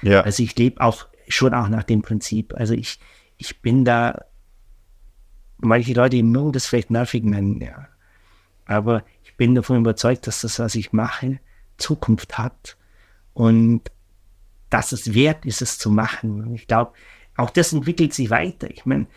Ja. 0.01 0.21
Also 0.21 0.43
ich 0.43 0.55
lebe 0.57 0.81
auch 0.81 1.07
schon 1.27 1.53
auch 1.53 1.67
nach 1.69 1.83
dem 1.83 2.01
Prinzip. 2.01 2.53
Also 2.55 2.73
ich, 2.73 2.99
ich 3.37 3.61
bin 3.61 3.85
da, 3.85 4.25
manche 5.57 5.93
Leute 5.93 6.21
mögen 6.21 6.51
das 6.51 6.67
vielleicht 6.67 6.91
nervig 6.91 7.23
nennen, 7.23 7.61
ja. 7.61 7.87
Aber 8.67 9.03
bin 9.37 9.55
davon 9.55 9.77
überzeugt, 9.77 10.27
dass 10.27 10.41
das, 10.41 10.59
was 10.59 10.75
ich 10.75 10.93
mache, 10.93 11.39
Zukunft 11.77 12.37
hat 12.37 12.77
und 13.33 13.81
dass 14.69 14.91
es 14.91 15.13
wert 15.13 15.45
ist, 15.45 15.61
es 15.61 15.77
zu 15.77 15.89
machen. 15.89 16.41
Und 16.43 16.55
ich 16.55 16.67
glaube, 16.67 16.93
auch 17.37 17.49
das 17.49 17.73
entwickelt 17.73 18.13
sich 18.13 18.29
weiter. 18.29 18.69
Ich 18.69 18.85
meine, 18.85 19.07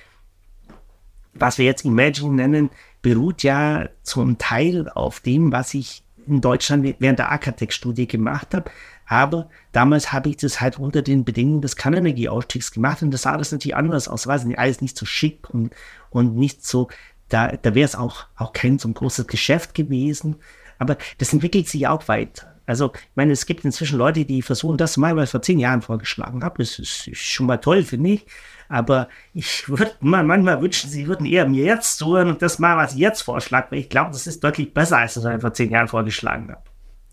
was 1.38 1.58
wir 1.58 1.64
jetzt 1.64 1.84
Imagine 1.84 2.34
nennen, 2.34 2.70
beruht 3.02 3.42
ja 3.42 3.88
zum 4.02 4.38
Teil 4.38 4.88
auf 4.88 5.20
dem, 5.20 5.52
was 5.52 5.74
ich 5.74 6.02
in 6.26 6.40
Deutschland 6.40 6.96
während 6.98 7.18
der 7.18 7.32
Akatec-Studie 7.32 8.06
gemacht 8.06 8.54
habe. 8.54 8.70
Aber 9.06 9.48
damals 9.72 10.12
habe 10.12 10.28
ich 10.28 10.36
das 10.36 10.60
halt 10.60 10.78
unter 10.78 11.00
den 11.00 11.24
Bedingungen 11.24 11.62
des 11.62 11.76
Kernenergieausstiegs 11.76 12.72
gemacht 12.72 13.02
und 13.02 13.10
das 13.10 13.22
sah 13.22 13.38
das 13.38 13.52
natürlich 13.52 13.76
anders 13.76 14.08
aus. 14.08 14.26
War 14.26 14.38
alles 14.56 14.82
nicht 14.82 14.98
so 14.98 15.06
schick 15.06 15.48
und, 15.48 15.72
und 16.10 16.36
nicht 16.36 16.66
so 16.66 16.88
da, 17.28 17.48
da 17.48 17.74
wäre 17.74 17.84
es 17.84 17.94
auch, 17.94 18.26
auch 18.36 18.52
kein 18.52 18.78
so 18.78 18.88
großes 18.88 19.26
Geschäft 19.26 19.74
gewesen. 19.74 20.36
Aber 20.78 20.96
das 21.18 21.32
entwickelt 21.32 21.68
sich 21.68 21.86
auch 21.86 22.08
weiter. 22.08 22.57
Also, 22.68 22.92
ich 22.92 23.16
meine, 23.16 23.32
es 23.32 23.46
gibt 23.46 23.64
inzwischen 23.64 23.96
Leute, 23.96 24.26
die 24.26 24.42
versuchen, 24.42 24.76
das 24.76 24.98
mal, 24.98 25.16
was 25.16 25.24
ich 25.24 25.30
vor 25.30 25.40
zehn 25.40 25.58
Jahren 25.58 25.80
vorgeschlagen 25.80 26.44
habe. 26.44 26.58
Das 26.58 26.78
ist, 26.78 27.08
schon 27.16 27.46
mal 27.46 27.56
toll, 27.56 27.82
finde 27.82 28.10
ich. 28.10 28.26
Aber 28.68 29.08
ich 29.32 29.66
würde 29.70 29.92
mal 30.00 30.22
manchmal 30.22 30.60
wünschen, 30.60 30.90
sie 30.90 31.06
würden 31.06 31.24
eher 31.24 31.48
mir 31.48 31.64
jetzt 31.64 31.96
tun 31.96 32.28
und 32.28 32.42
das 32.42 32.58
mal, 32.58 32.76
was 32.76 32.92
ich 32.92 32.98
jetzt 32.98 33.22
vorschlage, 33.22 33.68
weil 33.70 33.78
ich 33.78 33.88
glaube, 33.88 34.10
das 34.10 34.26
ist 34.26 34.44
deutlich 34.44 34.74
besser, 34.74 34.98
als 34.98 35.16
was 35.16 35.34
ich 35.34 35.40
vor 35.40 35.54
zehn 35.54 35.70
Jahren 35.70 35.88
vorgeschlagen 35.88 36.50
habe. 36.50 36.62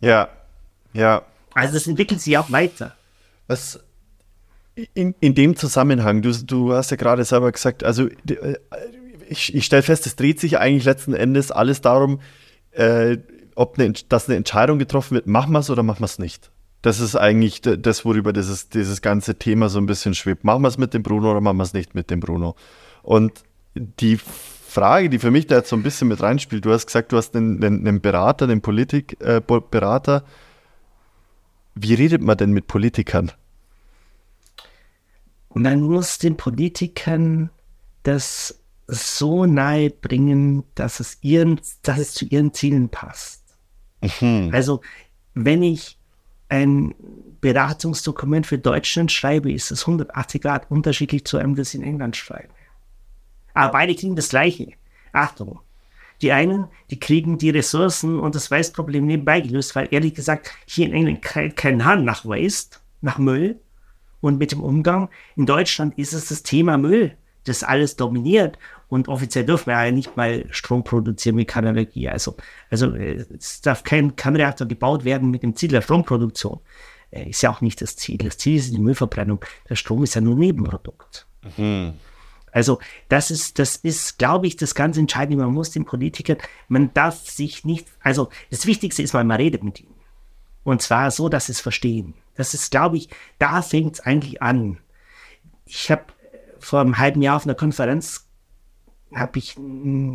Ja, 0.02 0.27
ja. 0.91 1.22
Also, 1.53 1.76
das 1.76 1.88
entwickelt 1.88 2.19
sich 2.19 2.38
auch 2.38 2.52
weiter. 2.52 2.94
Was 3.48 3.80
in, 4.94 5.15
in 5.22 5.36
dem 5.36 5.56
Zusammenhang, 5.56 6.22
du, 6.22 6.34
du 6.34 6.73
hast 6.73 6.91
ja 6.91 6.98
gerade 6.98 7.23
selber 7.23 7.49
gesagt, 7.53 7.86
also 7.86 8.07
äh, 8.07 8.57
ich, 9.30 9.56
ich 9.56 9.64
stelle 9.64 9.84
fest, 9.84 10.06
es 10.06 10.18
dreht 10.18 10.41
sich 10.41 10.60
eigentlich 10.60 10.84
letzten 10.84 11.14
Endes 11.14 11.49
alles 11.49 11.80
darum, 11.80 12.19
äh, 12.72 13.15
ob 13.56 13.80
eine, 13.80 13.94
dass 13.94 14.27
eine 14.27 14.38
Entscheidung 14.38 14.80
getroffen 14.80 15.15
wird, 15.15 15.27
machen 15.27 15.53
wir 15.53 15.60
es 15.60 15.69
oder 15.69 15.84
machen 15.84 16.02
wir 16.02 16.06
es 16.06 16.19
nicht. 16.19 16.52
Das 16.82 16.99
ist 16.99 17.15
eigentlich 17.15 17.61
das, 17.61 18.06
worüber 18.06 18.32
dieses, 18.32 18.69
dieses 18.69 19.02
ganze 19.02 19.36
Thema 19.40 19.69
so 19.69 19.80
ein 19.80 19.88
bisschen 19.88 20.14
schwebt. 20.14 20.44
Machen 20.44 20.61
wir 20.61 20.68
es 20.68 20.77
mit 20.77 20.94
dem 20.94 21.02
Bruno 21.02 21.32
oder 21.32 21.41
machen 21.41 21.57
wir 21.57 21.64
es 21.64 21.73
nicht 21.73 21.95
mit 21.95 22.11
dem 22.11 22.19
Bruno? 22.19 22.56
Und 23.02 23.44
die 23.73 24.18
Frage, 24.18 25.10
die 25.10 25.19
für 25.19 25.32
mich 25.32 25.48
da 25.48 25.56
jetzt 25.56 25.69
so 25.69 25.76
ein 25.76 25.84
bisschen 25.84 26.10
mit 26.10 26.22
reinspielt, 26.22 26.65
du 26.65 26.72
hast 26.72 26.86
gesagt, 26.86 27.11
du 27.11 27.18
hast 27.18 27.36
einen, 27.36 27.64
einen, 27.64 28.02
Berater, 28.02 28.45
einen 28.45 28.61
Politikberater. 28.61 30.18
Äh, 30.18 30.22
Wie 31.76 31.94
redet 31.94 32.22
man 32.22 32.38
denn 32.38 32.52
mit 32.52 32.68
Politikern? 32.68 33.32
Man 35.53 35.82
muss 35.82 36.18
den 36.18 36.36
Politikern 36.36 37.49
das 38.03 38.60
so 38.88 39.45
nahe 39.45 39.90
bringen, 39.90 40.65
dass 40.76 40.99
es 40.99 41.18
ihren, 41.22 41.60
dass 41.82 41.98
es 41.98 42.14
zu 42.14 42.26
ihren 42.26 42.53
Zielen 42.53 42.90
passt. 42.90 43.45
Mhm. 44.22 44.49
Also, 44.53 44.82
wenn 45.34 45.64
ich 45.64 45.98
ein 46.49 46.95
Beratungsdokument 47.41 48.48
für 48.48 48.57
Deutschland 48.57 49.11
schreibe, 49.11 49.52
ist 49.52 49.72
es 49.72 49.82
180 49.82 50.41
Grad 50.41 50.72
unterschiedlich 50.72 51.26
zu 51.26 51.38
einem, 51.38 51.56
das 51.56 51.73
ich 51.73 51.82
in 51.82 51.86
England 51.86 52.15
schreibe. 52.15 52.49
Aber 53.53 53.72
beide 53.72 53.95
kriegen 53.95 54.15
das 54.15 54.30
Gleiche. 54.30 54.73
Achtung. 55.11 55.60
Die 56.22 56.32
einen, 56.32 56.68
die 56.90 56.99
kriegen 56.99 57.38
die 57.38 57.49
Ressourcen 57.49 58.19
und 58.19 58.36
das 58.36 58.49
Weißproblem 58.49 59.06
nebenbei 59.06 59.41
gelöst, 59.41 59.76
weil 59.76 59.88
ehrlich 59.91 60.14
gesagt 60.14 60.52
hier 60.65 60.86
in 60.86 60.94
England 60.94 61.22
kein, 61.22 61.56
kein 61.56 61.86
Hahn 61.86 62.06
nach 62.06 62.26
Waste, 62.26 62.77
nach 63.02 63.18
Müll 63.18 63.60
und 64.22 64.38
mit 64.38 64.52
dem 64.52 64.64
Umgang. 64.64 65.10
In 65.36 65.45
Deutschland 65.45 65.98
ist 65.98 66.14
es 66.14 66.30
das 66.30 66.44
Thema 66.44 66.77
Müll, 66.77 67.18
das 67.46 67.64
alles 67.64 67.96
dominiert 67.96 68.58
und 68.88 69.08
offiziell 69.08 69.46
dürfen 69.46 69.68
wir 69.68 69.86
ja 69.86 69.92
nicht 69.92 70.16
mal 70.18 70.46
Strom 70.52 70.84
produzieren 70.84 71.36
mit 71.36 71.48
Kernenergie. 71.48 72.10
Also, 72.10 72.36
also 72.70 72.94
es 72.94 73.62
darf 73.62 73.84
kein 73.84 74.16
Kernreaktor 74.16 74.68
gebaut 74.68 75.06
werden 75.06 75.32
mit 75.32 75.44
dem 75.44 75.56
Ziel 75.56 75.70
der 75.70 75.82
Stromproduktion. 75.82 76.60
Äh, 77.12 77.30
ist 77.30 77.42
ja 77.42 77.52
auch 77.52 77.62
nicht 77.62 77.82
das 77.82 77.96
Ziel. 77.96 78.18
Das 78.18 78.38
Ziel 78.38 78.58
ist 78.58 78.74
die 78.74 78.80
Müllverbrennung. 78.80 79.44
Der 79.70 79.76
Strom 79.76 80.04
ist 80.04 80.16
ja 80.16 80.22
nur 80.22 80.36
Nebenprodukt. 80.36 81.26
Mhm. 81.58 81.94
Also 82.52 82.80
das 83.10 83.32
ist, 83.32 83.60
das 83.60 83.76
ist, 83.76 84.18
glaube 84.18 84.48
ich, 84.48 84.56
das 84.56 84.76
ganz 84.76 84.98
Entscheidende. 84.98 85.44
Man 85.44 85.54
muss 85.54 85.72
den 85.72 85.84
Politikern, 85.84 86.38
man 86.70 86.94
darf 86.94 87.28
sich 87.28 87.66
nicht, 87.66 87.88
also 88.00 88.30
das 88.50 88.66
Wichtigste 88.66 89.04
ist 89.04 89.14
mal, 89.14 89.26
man 89.26 89.38
redet 89.38 89.64
mit 89.64 89.82
ihnen. 89.82 89.96
Und 90.64 90.82
zwar 90.82 91.12
so, 91.12 91.28
dass 91.28 91.48
sie 91.48 91.52
es 91.52 91.60
verstehen. 91.60 92.14
Das 92.36 92.54
ist, 92.54 92.72
glaube 92.72 92.98
ich, 92.98 93.10
da 93.40 93.62
fängt 93.62 93.96
es 93.96 94.00
eigentlich 94.00 94.42
an. 94.42 94.78
Ich 95.66 95.92
habe 95.92 96.06
vor 96.66 96.82
einem 96.82 96.98
halben 96.98 97.22
Jahr 97.22 97.36
auf 97.36 97.46
einer 97.46 97.56
Konferenz 97.56 98.28
habe 99.14 99.38
ich, 99.38 99.56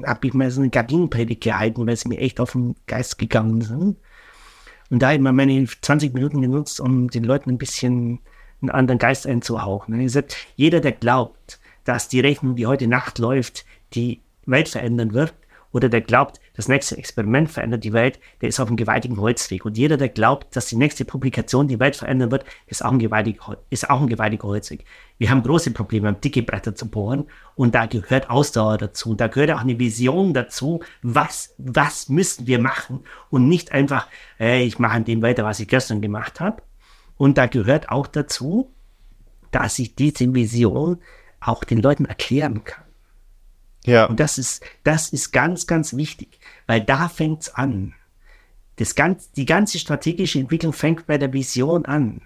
hab 0.05 0.25
ich 0.25 0.35
mal 0.35 0.51
so 0.51 0.61
eine 0.61 0.71
Gardinenpredigt 0.71 1.43
gehalten, 1.43 1.87
weil 1.87 1.97
sie 1.97 2.09
mir 2.09 2.19
echt 2.19 2.41
auf 2.41 2.53
den 2.53 2.75
Geist 2.87 3.19
gegangen 3.19 3.61
sind. 3.61 3.99
Und 4.91 5.01
da 5.01 5.13
immer 5.13 5.33
meine 5.33 5.65
20 5.65 6.13
Minuten 6.13 6.43
genutzt, 6.43 6.81
um 6.81 7.09
den 7.09 7.23
Leuten 7.23 7.51
ein 7.51 7.59
bisschen 7.59 8.19
einen 8.61 8.71
anderen 8.71 8.99
Geist 8.99 9.29
einzuhauchen. 9.29 9.95
Und 9.95 10.01
ich 10.01 10.07
gesagt, 10.07 10.37
jeder, 10.57 10.81
der 10.81 10.93
glaubt, 10.93 11.61
dass 11.85 12.09
die 12.09 12.21
Rechnung, 12.21 12.57
die 12.57 12.67
heute 12.67 12.89
Nacht 12.89 13.21
läuft, 13.21 13.65
die 13.95 14.21
Welt 14.45 14.69
verändern 14.69 15.15
wird 15.15 15.33
oder 15.73 15.89
der 15.89 16.01
glaubt, 16.01 16.41
das 16.55 16.69
nächste 16.69 16.97
Experiment 16.97 17.51
verändert 17.51 17.85
die 17.85 17.93
Welt, 17.93 18.19
der 18.41 18.49
ist 18.49 18.61
auf 18.61 18.69
einem 18.69 18.77
gewaltigen 18.77 19.21
Holzweg. 19.21 19.65
Und 19.65 19.79
jeder, 19.79 19.97
der 19.97 20.09
glaubt, 20.09 20.57
dass 20.57 20.67
die 20.67 20.77
nächste 20.77 21.05
Publikation 21.05 21.69
die 21.69 21.79
Welt 21.79 21.97
verändern 21.97 22.31
wird, 22.31 22.45
ist 22.67 22.85
auch 22.85 22.93
ein 22.93 22.99
gewaltiger, 22.99 23.59
ist 23.71 23.89
auch 23.89 24.01
ein 24.01 24.09
gewaltiger 24.09 24.49
Holzweg. 24.49 24.85
Wir 25.19 25.31
haben 25.31 25.43
große 25.43 25.71
Probleme, 25.71 26.13
dicke 26.13 26.43
Bretter 26.43 26.75
zu 26.75 26.89
bohren 26.89 27.27
und 27.55 27.75
da 27.75 27.87
gehört 27.87 28.31
Ausdauer 28.31 28.79
dazu. 28.79 29.15
Da 29.15 29.29
gehört 29.29 29.53
auch 29.53 29.61
eine 29.61 29.79
Vision 29.79 30.35
dazu, 30.35 30.81
was, 31.03 31.55
was 31.59 32.09
müssen 32.09 32.47
wir 32.47 32.59
machen 32.59 33.01
und 33.31 33.49
nicht 33.49 33.73
einfach, 33.73 34.09
äh, 34.39 34.63
ich 34.63 34.79
mache 34.79 34.95
an 34.95 35.05
dem 35.05 35.23
weiter, 35.23 35.45
was 35.45 35.61
ich 35.61 35.69
gestern 35.69 36.01
gemacht 36.01 36.41
habe. 36.41 36.63
Und 37.17 37.39
da 37.39 37.47
gehört 37.47 37.91
auch 37.91 38.07
dazu, 38.07 38.73
dass 39.51 39.79
ich 39.79 39.95
diese 39.95 40.33
Vision 40.33 40.99
auch 41.41 41.65
den 41.65 41.83
Leuten 41.83 42.05
erklären 42.05 42.65
kann. 42.65 42.85
Ja. 43.85 44.07
Und 44.07 44.21
das 44.21 44.39
ist, 44.39 44.63
das 44.85 45.09
ist 45.11 45.33
ganz, 45.33 45.67
ganz 45.67 45.97
wichtig, 45.97 46.39
weil 46.67 46.81
da 46.81 47.09
fängt's 47.09 47.55
an. 47.55 47.95
Das 48.77 48.95
ganz, 48.95 49.31
die 49.33 49.47
ganze 49.47 49.79
strategische 49.79 50.39
Entwicklung 50.39 50.73
fängt 50.73 51.07
bei 51.07 51.19
der 51.19 51.33
Vision 51.33 51.85
an. 51.85 52.23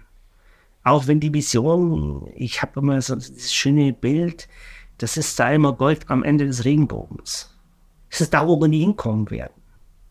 Auch 0.83 1.07
wenn 1.07 1.19
die 1.19 1.33
Vision, 1.33 2.29
ich 2.35 2.61
habe 2.61 2.79
immer 2.79 3.01
so 3.01 3.15
das 3.15 3.53
schöne 3.53 3.91
Bild, 3.91 4.47
das 4.97 5.17
ist 5.17 5.39
da 5.39 5.51
immer 5.51 5.73
Gold 5.73 6.09
am 6.09 6.23
Ende 6.23 6.45
des 6.45 6.63
Regenbogens. 6.63 7.53
Das 8.09 8.21
ist 8.21 8.33
da, 8.33 8.47
wo 8.47 8.59
wir 8.61 8.67
nie 8.67 8.81
hinkommen 8.81 9.29
werden. 9.31 9.61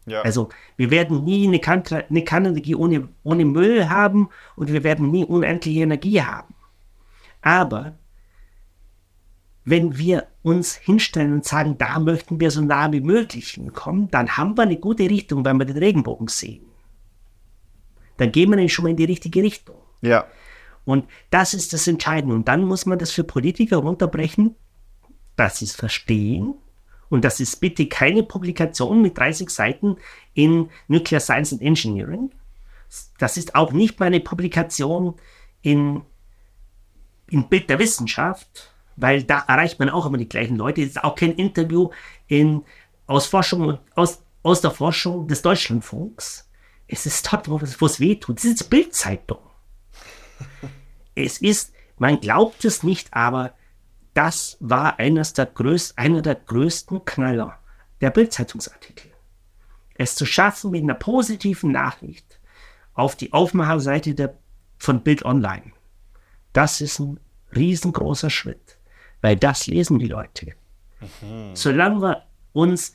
Ja. 0.07 0.21
Also 0.23 0.51
wir 0.77 0.91
werden 0.91 1.25
nie 1.25 1.47
eine, 1.47 1.59
kan 1.59 1.83
eine 1.87 2.25
Kernenergie 2.25 2.75
ohne, 2.75 3.09
ohne 3.23 3.45
Müll 3.45 3.89
haben 3.89 4.29
und 4.57 4.71
wir 4.71 4.85
werden 4.85 5.11
nie 5.11 5.25
unendliche 5.25 5.81
Energie 5.81 6.21
haben. 6.21 6.55
Aber 7.41 7.97
wenn 9.65 9.97
wir 9.97 10.27
uns 10.43 10.75
hinstellen 10.75 11.33
und 11.33 11.45
sagen, 11.45 11.79
da 11.79 11.99
möchten 11.99 12.39
wir 12.39 12.51
so 12.51 12.61
nah 12.61 12.93
wie 12.93 13.01
möglich 13.01 13.51
hinkommen, 13.51 14.11
dann 14.11 14.37
haben 14.37 14.57
wir 14.57 14.63
eine 14.63 14.77
gute 14.77 15.05
Richtung, 15.05 15.45
wenn 15.45 15.59
wir 15.59 15.65
den 15.65 15.79
Regenbogen 15.79 16.29
sehen. 16.29 16.67
Dann 18.19 18.31
gehen 18.31 18.51
wir 18.51 18.57
nämlich 18.57 18.75
schon 18.75 18.85
mal 18.85 18.91
in 18.91 18.97
die 18.97 19.05
richtige 19.05 19.43
Richtung. 19.43 19.77
Ja. 20.03 20.27
Und 20.85 21.07
das 21.31 21.55
ist 21.55 21.73
das 21.73 21.87
Entscheidende. 21.87 22.35
Und 22.35 22.47
dann 22.47 22.65
muss 22.65 22.85
man 22.85 22.99
das 22.99 23.11
für 23.11 23.25
Politiker 23.25 23.79
runterbrechen, 23.79 24.55
dass 25.37 25.59
sie 25.59 25.65
es 25.65 25.75
verstehen. 25.75 26.55
Und 27.09 27.25
das 27.25 27.41
ist 27.41 27.57
bitte 27.57 27.87
keine 27.87 28.23
Publikation 28.23 29.01
mit 29.01 29.17
30 29.17 29.49
Seiten 29.49 29.97
in 30.35 30.69
Nuclear 30.89 31.21
Science 31.21 31.53
and 31.53 31.63
Engineering. 31.63 32.31
Das 33.19 33.37
ist 33.37 33.55
auch 33.55 33.73
nicht 33.73 33.99
meine 33.99 34.21
Publikation 34.21 35.15
in, 35.63 36.03
in 37.29 37.49
Bild 37.49 37.71
der 37.71 37.79
Wissenschaft, 37.79 38.74
weil 38.97 39.23
da 39.23 39.41
erreicht 39.41 39.79
man 39.79 39.91
auch 39.91 40.07
immer 40.07 40.19
die 40.19 40.29
gleichen 40.29 40.57
Leute. 40.57 40.83
Es 40.83 40.91
ist 40.91 41.05
auch 41.05 41.15
kein 41.15 41.33
Interview 41.33 41.91
in, 42.27 42.63
aus 43.07 43.27
Forschung 43.27 43.79
aus, 43.95 44.23
aus 44.43 44.61
der 44.61 44.71
Forschung 44.71 45.27
des 45.27 45.43
Deutschlandfunks. 45.43 46.49
Es 46.87 47.07
ist 47.07 47.33
dort, 47.33 47.49
wo 47.49 47.87
es 47.87 48.01
weh 48.01 48.17
tut. 48.17 48.39
Es 48.39 48.45
ist 48.45 48.71
Bildzeitung. 48.71 49.39
es 51.15 51.39
ist, 51.39 51.73
man 51.99 52.21
glaubt 52.21 52.65
es 52.65 52.83
nicht, 52.83 53.13
aber 53.15 53.55
das 54.13 54.57
war 54.61 54.99
eines 54.99 55.33
der 55.33 55.47
größten, 55.47 55.99
einer 55.99 56.23
der 56.23 56.37
größten 56.37 57.05
Knaller 57.05 57.59
der 58.01 58.11
Bildzeitungsartikel. 58.11 59.11
Es 59.95 60.15
zu 60.15 60.27
schaffen 60.27 60.71
mit 60.71 60.83
einer 60.83 60.95
positiven 60.95 61.73
Nachricht 61.73 62.41
auf 62.93 63.17
die 63.17 63.33
Aufmacherseite 63.33 64.15
der, 64.15 64.37
von 64.79 65.03
Bild 65.03 65.25
Online. 65.25 65.73
Das 66.53 66.81
ist 66.81 67.01
ein 67.01 67.19
riesengroßer 67.55 68.31
Schritt 68.31 68.64
weil 69.25 69.37
das 69.37 69.67
lesen 69.67 69.99
die 69.99 70.07
Leute. 70.07 70.53
Mhm. 71.01 71.55
Solange 71.55 72.03
wir 72.03 72.23
uns 72.53 72.93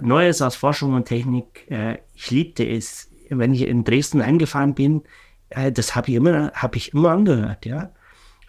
Neues 0.00 0.40
aus 0.40 0.54
Forschung 0.54 0.94
und 0.94 1.06
Technik, 1.06 1.68
äh, 1.68 1.98
ich 2.14 2.30
liebte 2.30 2.64
es, 2.64 3.10
wenn 3.28 3.52
ich 3.52 3.62
in 3.62 3.82
Dresden 3.82 4.22
eingefahren 4.22 4.76
bin, 4.76 5.02
äh, 5.48 5.72
das 5.72 5.96
habe 5.96 6.10
ich 6.10 6.14
immer, 6.14 6.52
habe 6.52 6.76
ich 6.76 6.94
immer 6.94 7.10
angehört, 7.10 7.66
ja. 7.66 7.90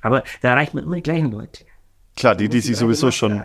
Aber 0.04 0.24
da 0.42 0.50
erreicht 0.52 0.76
man 0.76 0.84
immer 0.84 0.98
die 0.98 1.02
gleichen 1.02 1.32
Leute. 1.32 1.66
Klar, 2.16 2.36
die, 2.36 2.48
die 2.48 2.60
sich 2.60 2.78
sowieso 2.78 3.10
schon, 3.10 3.42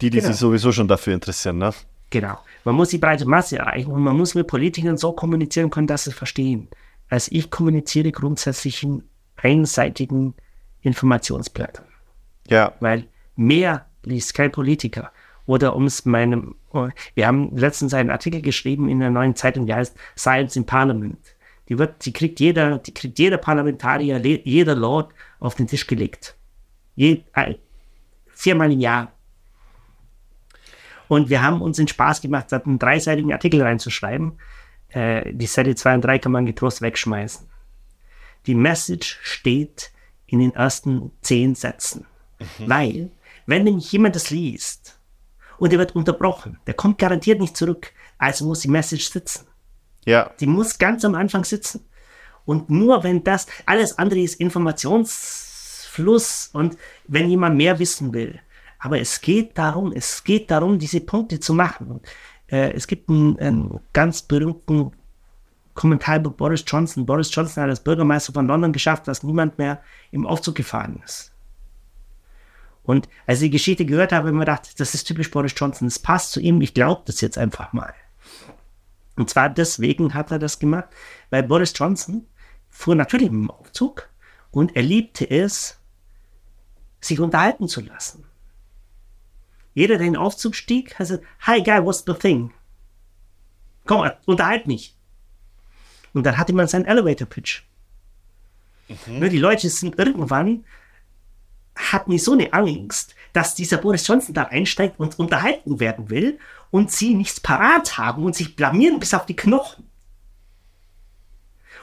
die, 0.00 0.10
die 0.10 0.18
genau. 0.18 0.28
sich 0.28 0.36
sowieso 0.36 0.70
schon 0.70 0.86
dafür 0.86 1.14
interessieren, 1.14 1.58
ne? 1.58 1.74
Genau. 2.10 2.38
Man 2.62 2.76
muss 2.76 2.90
die 2.90 2.98
breite 2.98 3.26
Masse 3.26 3.58
erreichen 3.58 3.90
und 3.90 4.02
man 4.02 4.16
muss 4.16 4.36
mit 4.36 4.46
Politikern 4.46 4.96
so 4.96 5.10
kommunizieren 5.14 5.70
können, 5.70 5.88
dass 5.88 6.04
sie 6.04 6.12
verstehen. 6.12 6.68
Also 7.08 7.32
ich 7.32 7.50
kommuniziere 7.50 8.12
grundsätzlich 8.12 8.84
in 8.84 9.02
einseitigen 9.34 10.34
Informationsblättern. 10.82 11.89
Ja. 12.48 12.74
Weil 12.80 13.06
mehr 13.36 13.86
liest 14.04 14.34
kein 14.34 14.52
Politiker. 14.52 15.12
Oder 15.46 15.74
um 15.74 15.86
es 15.86 16.04
meinem, 16.04 16.54
wir 17.14 17.26
haben 17.26 17.56
letztens 17.56 17.94
einen 17.94 18.10
Artikel 18.10 18.40
geschrieben 18.40 18.88
in 18.88 19.02
einer 19.02 19.10
neuen 19.10 19.34
Zeitung, 19.34 19.66
die 19.66 19.74
heißt 19.74 19.96
Science 20.16 20.56
in 20.56 20.66
Parliament. 20.66 21.18
Die 21.68 21.78
wird, 21.78 22.04
die 22.04 22.12
kriegt 22.12 22.40
jeder, 22.40 22.78
die 22.78 22.94
kriegt 22.94 23.18
jeder 23.18 23.36
Parlamentarier, 23.36 24.18
jeder 24.18 24.74
Lord 24.74 25.12
auf 25.38 25.54
den 25.54 25.66
Tisch 25.66 25.86
gelegt. 25.86 26.36
Je, 26.94 27.22
äh, 27.34 27.54
viermal 28.28 28.72
im 28.72 28.80
Jahr. 28.80 29.12
Und 31.08 31.30
wir 31.30 31.42
haben 31.42 31.60
uns 31.60 31.76
den 31.76 31.88
Spaß 31.88 32.20
gemacht, 32.20 32.52
einen 32.52 32.78
dreiseitigen 32.78 33.32
Artikel 33.32 33.62
reinzuschreiben. 33.62 34.38
Äh, 34.90 35.32
die 35.32 35.46
Seite 35.46 35.74
2 35.74 35.96
und 35.96 36.04
3 36.04 36.18
kann 36.18 36.32
man 36.32 36.46
getrost 36.46 36.82
wegschmeißen. 36.82 37.48
Die 38.46 38.54
Message 38.54 39.18
steht 39.22 39.92
in 40.26 40.38
den 40.38 40.54
ersten 40.54 41.10
zehn 41.22 41.54
Sätzen. 41.54 42.06
Mhm. 42.58 42.68
Weil, 42.68 43.10
wenn 43.46 43.64
nämlich 43.64 43.90
jemand 43.92 44.16
das 44.16 44.30
liest 44.30 44.98
und 45.58 45.72
er 45.72 45.78
wird 45.78 45.94
unterbrochen, 45.94 46.58
der 46.66 46.74
kommt 46.74 46.98
garantiert 46.98 47.40
nicht 47.40 47.56
zurück, 47.56 47.92
also 48.18 48.46
muss 48.46 48.60
die 48.60 48.68
Message 48.68 49.10
sitzen. 49.10 49.46
Ja. 50.04 50.30
Die 50.40 50.46
muss 50.46 50.78
ganz 50.78 51.04
am 51.04 51.14
Anfang 51.14 51.44
sitzen. 51.44 51.84
Und 52.44 52.70
nur 52.70 53.04
wenn 53.04 53.22
das, 53.22 53.46
alles 53.66 53.98
andere 53.98 54.20
ist 54.20 54.40
Informationsfluss 54.40 56.50
und 56.52 56.76
wenn 57.06 57.28
jemand 57.28 57.56
mehr 57.56 57.78
wissen 57.78 58.12
will. 58.12 58.40
Aber 58.78 58.98
es 58.98 59.20
geht 59.20 59.58
darum, 59.58 59.92
es 59.92 60.24
geht 60.24 60.50
darum, 60.50 60.78
diese 60.78 61.00
Punkte 61.00 61.38
zu 61.38 61.52
machen. 61.52 61.88
Und, 61.88 62.06
äh, 62.50 62.72
es 62.72 62.86
gibt 62.86 63.10
einen, 63.10 63.38
einen 63.38 63.80
ganz 63.92 64.22
berühmten 64.22 64.92
Kommentar 65.74 66.16
über 66.16 66.30
Boris 66.30 66.64
Johnson. 66.66 67.06
Boris 67.06 67.34
Johnson 67.34 67.62
hat 67.62 67.70
als 67.70 67.84
Bürgermeister 67.84 68.32
von 68.32 68.46
London 68.46 68.72
geschafft, 68.72 69.06
dass 69.06 69.22
niemand 69.22 69.58
mehr 69.58 69.82
im 70.10 70.26
Aufzug 70.26 70.54
gefahren 70.54 71.02
ist. 71.04 71.32
Und 72.82 73.08
als 73.26 73.40
ich 73.40 73.46
die 73.46 73.50
Geschichte 73.50 73.84
gehört 73.84 74.12
habe, 74.12 74.26
habe 74.26 74.28
ich 74.28 74.34
mir 74.34 74.40
gedacht, 74.40 74.80
das 74.80 74.94
ist 74.94 75.04
typisch 75.04 75.30
Boris 75.30 75.54
Johnson, 75.56 75.86
das 75.86 75.98
passt 75.98 76.32
zu 76.32 76.40
ihm, 76.40 76.60
ich 76.60 76.74
glaube 76.74 77.02
das 77.04 77.20
jetzt 77.20 77.38
einfach 77.38 77.72
mal. 77.72 77.94
Und 79.16 79.28
zwar 79.28 79.50
deswegen 79.50 80.14
hat 80.14 80.30
er 80.30 80.38
das 80.38 80.58
gemacht, 80.58 80.88
weil 81.28 81.42
Boris 81.42 81.72
Johnson 81.76 82.26
fuhr 82.70 82.94
natürlich 82.94 83.28
im 83.28 83.50
Aufzug 83.50 84.08
und 84.50 84.76
er 84.76 84.82
liebte 84.82 85.28
es, 85.28 85.78
sich 87.00 87.20
unterhalten 87.20 87.68
zu 87.68 87.80
lassen. 87.80 88.24
Jeder, 89.74 89.98
der 89.98 90.06
in 90.06 90.14
den 90.14 90.20
Aufzug 90.20 90.54
stieg, 90.54 90.92
hat 90.92 91.08
gesagt, 91.08 91.24
Hi 91.40 91.62
guy, 91.62 91.84
what's 91.84 92.04
the 92.06 92.14
thing? 92.14 92.52
Komm, 93.86 94.10
unterhalt 94.26 94.66
mich. 94.66 94.96
Und 96.12 96.24
dann 96.24 96.38
hatte 96.38 96.52
man 96.52 96.66
seinen 96.66 96.86
Elevator 96.86 97.26
Pitch. 97.26 97.62
Mhm. 99.06 99.30
Die 99.30 99.38
Leute 99.38 99.68
sind 99.68 99.98
irgendwann 99.98 100.64
hat 101.92 102.08
mir 102.08 102.18
so 102.18 102.32
eine 102.32 102.52
Angst, 102.52 103.14
dass 103.32 103.54
dieser 103.54 103.78
Boris 103.78 104.06
Johnson 104.06 104.34
da 104.34 104.44
einsteigt 104.44 104.98
und 104.98 105.18
unterhalten 105.18 105.80
werden 105.80 106.10
will 106.10 106.38
und 106.70 106.90
sie 106.90 107.14
nichts 107.14 107.40
parat 107.40 107.98
haben 107.98 108.24
und 108.24 108.34
sich 108.34 108.56
blamieren 108.56 109.00
bis 109.00 109.14
auf 109.14 109.26
die 109.26 109.36
Knochen. 109.36 109.86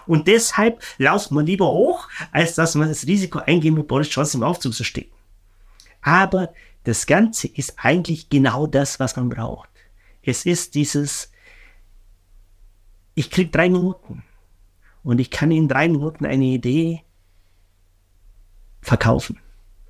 Und 0.06 0.28
deshalb 0.28 0.82
laufen 0.98 1.36
wir 1.36 1.44
lieber 1.44 1.68
hoch, 1.68 2.07
als 2.32 2.56
dass 2.56 2.76
wir 2.76 2.86
das 2.86 3.06
Risiko 3.06 3.40
eingehen, 3.40 3.74
mit 3.74 3.88
Boris 3.88 4.14
Johnson 4.14 4.41
im 4.41 4.48
Aufzug 4.48 4.74
zu 4.74 4.84
stehen. 4.84 5.11
Aber 6.02 6.53
das 6.86 7.06
Ganze 7.06 7.48
ist 7.48 7.74
eigentlich 7.78 8.30
genau 8.30 8.68
das, 8.68 8.99
was 8.99 9.18
man 9.18 9.28
braucht. 9.28 9.69
Es 10.24 10.45
ist 10.45 10.76
dieses, 10.76 11.32
ich 13.15 13.30
krieg 13.30 13.52
drei 13.52 13.69
Minuten 13.69 14.24
und 15.03 15.19
ich 15.19 15.30
kann 15.30 15.52
in 15.52 15.68
drei 15.68 15.90
Minuten 15.90 16.26
eine 16.26 16.45
Idee 16.45 17.03
verkaufen. 18.82 19.40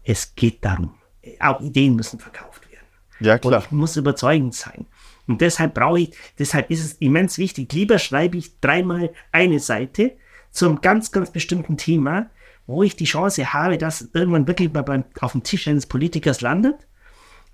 Es 0.09 0.33
geht 0.35 0.63
darum, 0.63 0.93
auch 1.41 1.59
Ideen 1.59 1.97
müssen 1.97 2.17
verkauft 2.17 2.71
werden. 2.71 2.87
Ja, 3.19 3.37
klar. 3.37 3.55
Und 3.55 3.65
ich 3.65 3.71
muss 3.71 3.97
überzeugend 3.97 4.55
sein. 4.55 4.85
Und 5.27 5.41
deshalb 5.41 5.73
brauche 5.73 5.99
ich, 5.99 6.15
deshalb 6.39 6.71
ist 6.71 6.83
es 6.83 6.93
immens 6.93 7.37
wichtig. 7.37 7.73
Lieber 7.73 7.99
schreibe 7.99 8.37
ich 8.37 8.61
dreimal 8.61 9.11
eine 9.33 9.59
Seite 9.59 10.15
zum 10.49 10.79
ganz, 10.79 11.11
ganz 11.11 11.31
bestimmten 11.31 11.75
Thema, 11.75 12.29
wo 12.67 12.83
ich 12.83 12.95
die 12.95 13.03
Chance 13.03 13.53
habe, 13.53 13.77
dass 13.77 14.09
irgendwann 14.13 14.47
wirklich 14.47 14.71
mal 14.71 14.83
beim, 14.83 15.03
auf 15.19 15.33
dem 15.33 15.43
Tisch 15.43 15.67
eines 15.67 15.85
Politikers 15.85 16.39
landet, 16.39 16.87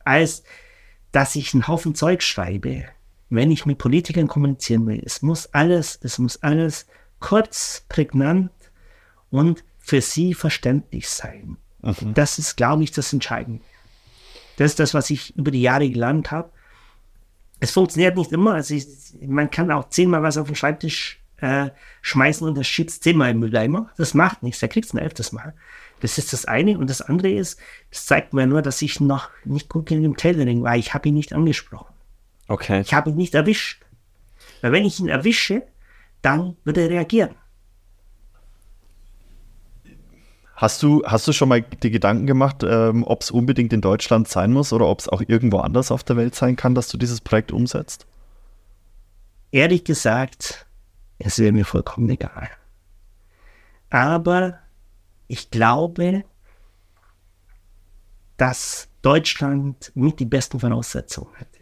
als 0.06 0.44
dass 1.12 1.36
ich 1.36 1.56
einen 1.56 1.68
Haufen 1.68 1.96
Zeug 1.96 2.22
schreibe, 2.22 2.86
wenn 3.30 3.50
ich 3.50 3.66
mit 3.66 3.80
Politikern 3.80 4.28
kommunizieren 4.28 4.86
will. 4.86 5.02
Es 5.04 5.24
muss 5.24 5.48
alles, 5.56 6.00
es 6.04 6.20
muss 6.20 6.42
alles 6.44 6.86
kurz, 7.20 7.84
prägnant 7.90 8.52
und 9.32 9.64
für 9.80 10.02
sie 10.02 10.36
verständlich 10.36 11.10
sein. 11.10 11.58
Mhm. 11.84 12.14
Das 12.14 12.40
ist, 12.40 12.58
glaube 12.58 12.84
ich, 12.84 12.92
das 12.92 13.14
Entscheidende. 13.14 13.64
Das 14.58 14.72
ist 14.72 14.80
das, 14.80 14.94
was 14.94 15.10
ich 15.10 15.36
über 15.36 15.52
die 15.52 15.62
Jahre 15.62 15.90
gelernt 15.90 16.32
habe. 16.32 16.50
es 17.60 17.72
funktioniert 17.72 18.18
nicht 18.18 18.32
immer. 18.32 18.54
Also 18.54 18.74
ich, 18.74 18.88
man 19.22 19.50
kann 19.50 19.72
auch 19.72 19.90
zehnmal 19.90 20.24
was 20.24 20.38
auf 20.38 20.48
den 20.48 20.56
Schreibtisch 20.56 21.20
äh, 21.38 21.70
schmeißen 22.02 22.48
und 22.48 22.58
das 22.58 22.68
schiebt 22.68 22.92
zehnmal 22.92 23.32
im 23.32 23.40
Mülleimer. 23.40 23.90
Das 23.98 24.14
macht 24.14 24.44
nichts, 24.44 24.60
da 24.60 24.68
kriegst 24.68 24.94
du 24.94 24.98
ein 24.98 25.04
elftes 25.04 25.32
Mal. 25.32 25.54
Das 26.00 26.18
ist 26.18 26.34
das 26.34 26.46
eine. 26.46 26.78
Und 26.78 26.90
das 26.90 27.02
andere 27.02 27.32
ist, 27.32 27.60
das 27.90 28.06
zeigt 28.06 28.34
mir 28.34 28.46
nur, 28.46 28.62
dass 28.62 28.82
ich 28.82 29.00
noch 29.00 29.30
nicht 29.46 29.70
gut 29.70 29.90
in 29.92 30.04
dem 30.04 30.18
Tailoring 30.18 30.64
war. 30.64 30.76
Ich 30.76 30.94
habe 30.94 31.10
ihn 31.10 31.16
nicht 31.16 31.34
angesprochen. 31.34 31.94
Okay. 32.48 32.82
Ich 32.82 32.94
habe 32.94 33.10
ihn 33.10 33.16
nicht 33.16 33.34
erwischt. 33.34 33.86
Weil 34.62 34.74
wenn 34.74 34.86
ich 34.86 35.00
ihn 35.00 35.08
erwische, 35.08 35.64
dann 36.22 36.58
wird 36.64 36.78
er 36.78 36.90
reagieren. 36.90 37.36
Hast 40.64 40.82
du, 40.82 41.04
hast 41.06 41.28
du 41.28 41.34
schon 41.34 41.50
mal 41.50 41.62
die 41.62 41.92
Gedanken 41.92 42.26
gemacht, 42.26 42.64
ähm, 42.64 43.04
ob 43.04 43.22
es 43.22 43.32
unbedingt 43.32 43.74
in 43.74 43.82
Deutschland 43.82 44.30
sein 44.30 44.54
muss 44.54 44.72
oder 44.72 44.88
ob 44.88 45.02
es 45.02 45.10
auch 45.10 45.22
irgendwo 45.28 45.58
anders 45.58 45.92
auf 45.92 46.06
der 46.06 46.16
Welt 46.16 46.36
sein 46.36 46.56
kann, 46.56 46.74
dass 46.74 46.88
du 46.88 46.98
dieses 46.98 47.20
Projekt 47.20 47.52
umsetzt? 47.52 48.08
Ehrlich 49.52 49.84
gesagt, 49.84 50.66
es 51.20 51.38
wäre 51.38 51.52
mir 51.52 51.66
vollkommen 51.66 52.10
egal. 52.10 52.50
Aber 53.90 54.60
ich 55.28 55.52
glaube, 55.52 56.24
dass 58.38 58.88
Deutschland 59.02 59.92
mit 59.96 60.22
die 60.22 60.26
besten 60.26 60.62
Voraussetzungen 60.62 61.36
hätte. 61.36 61.60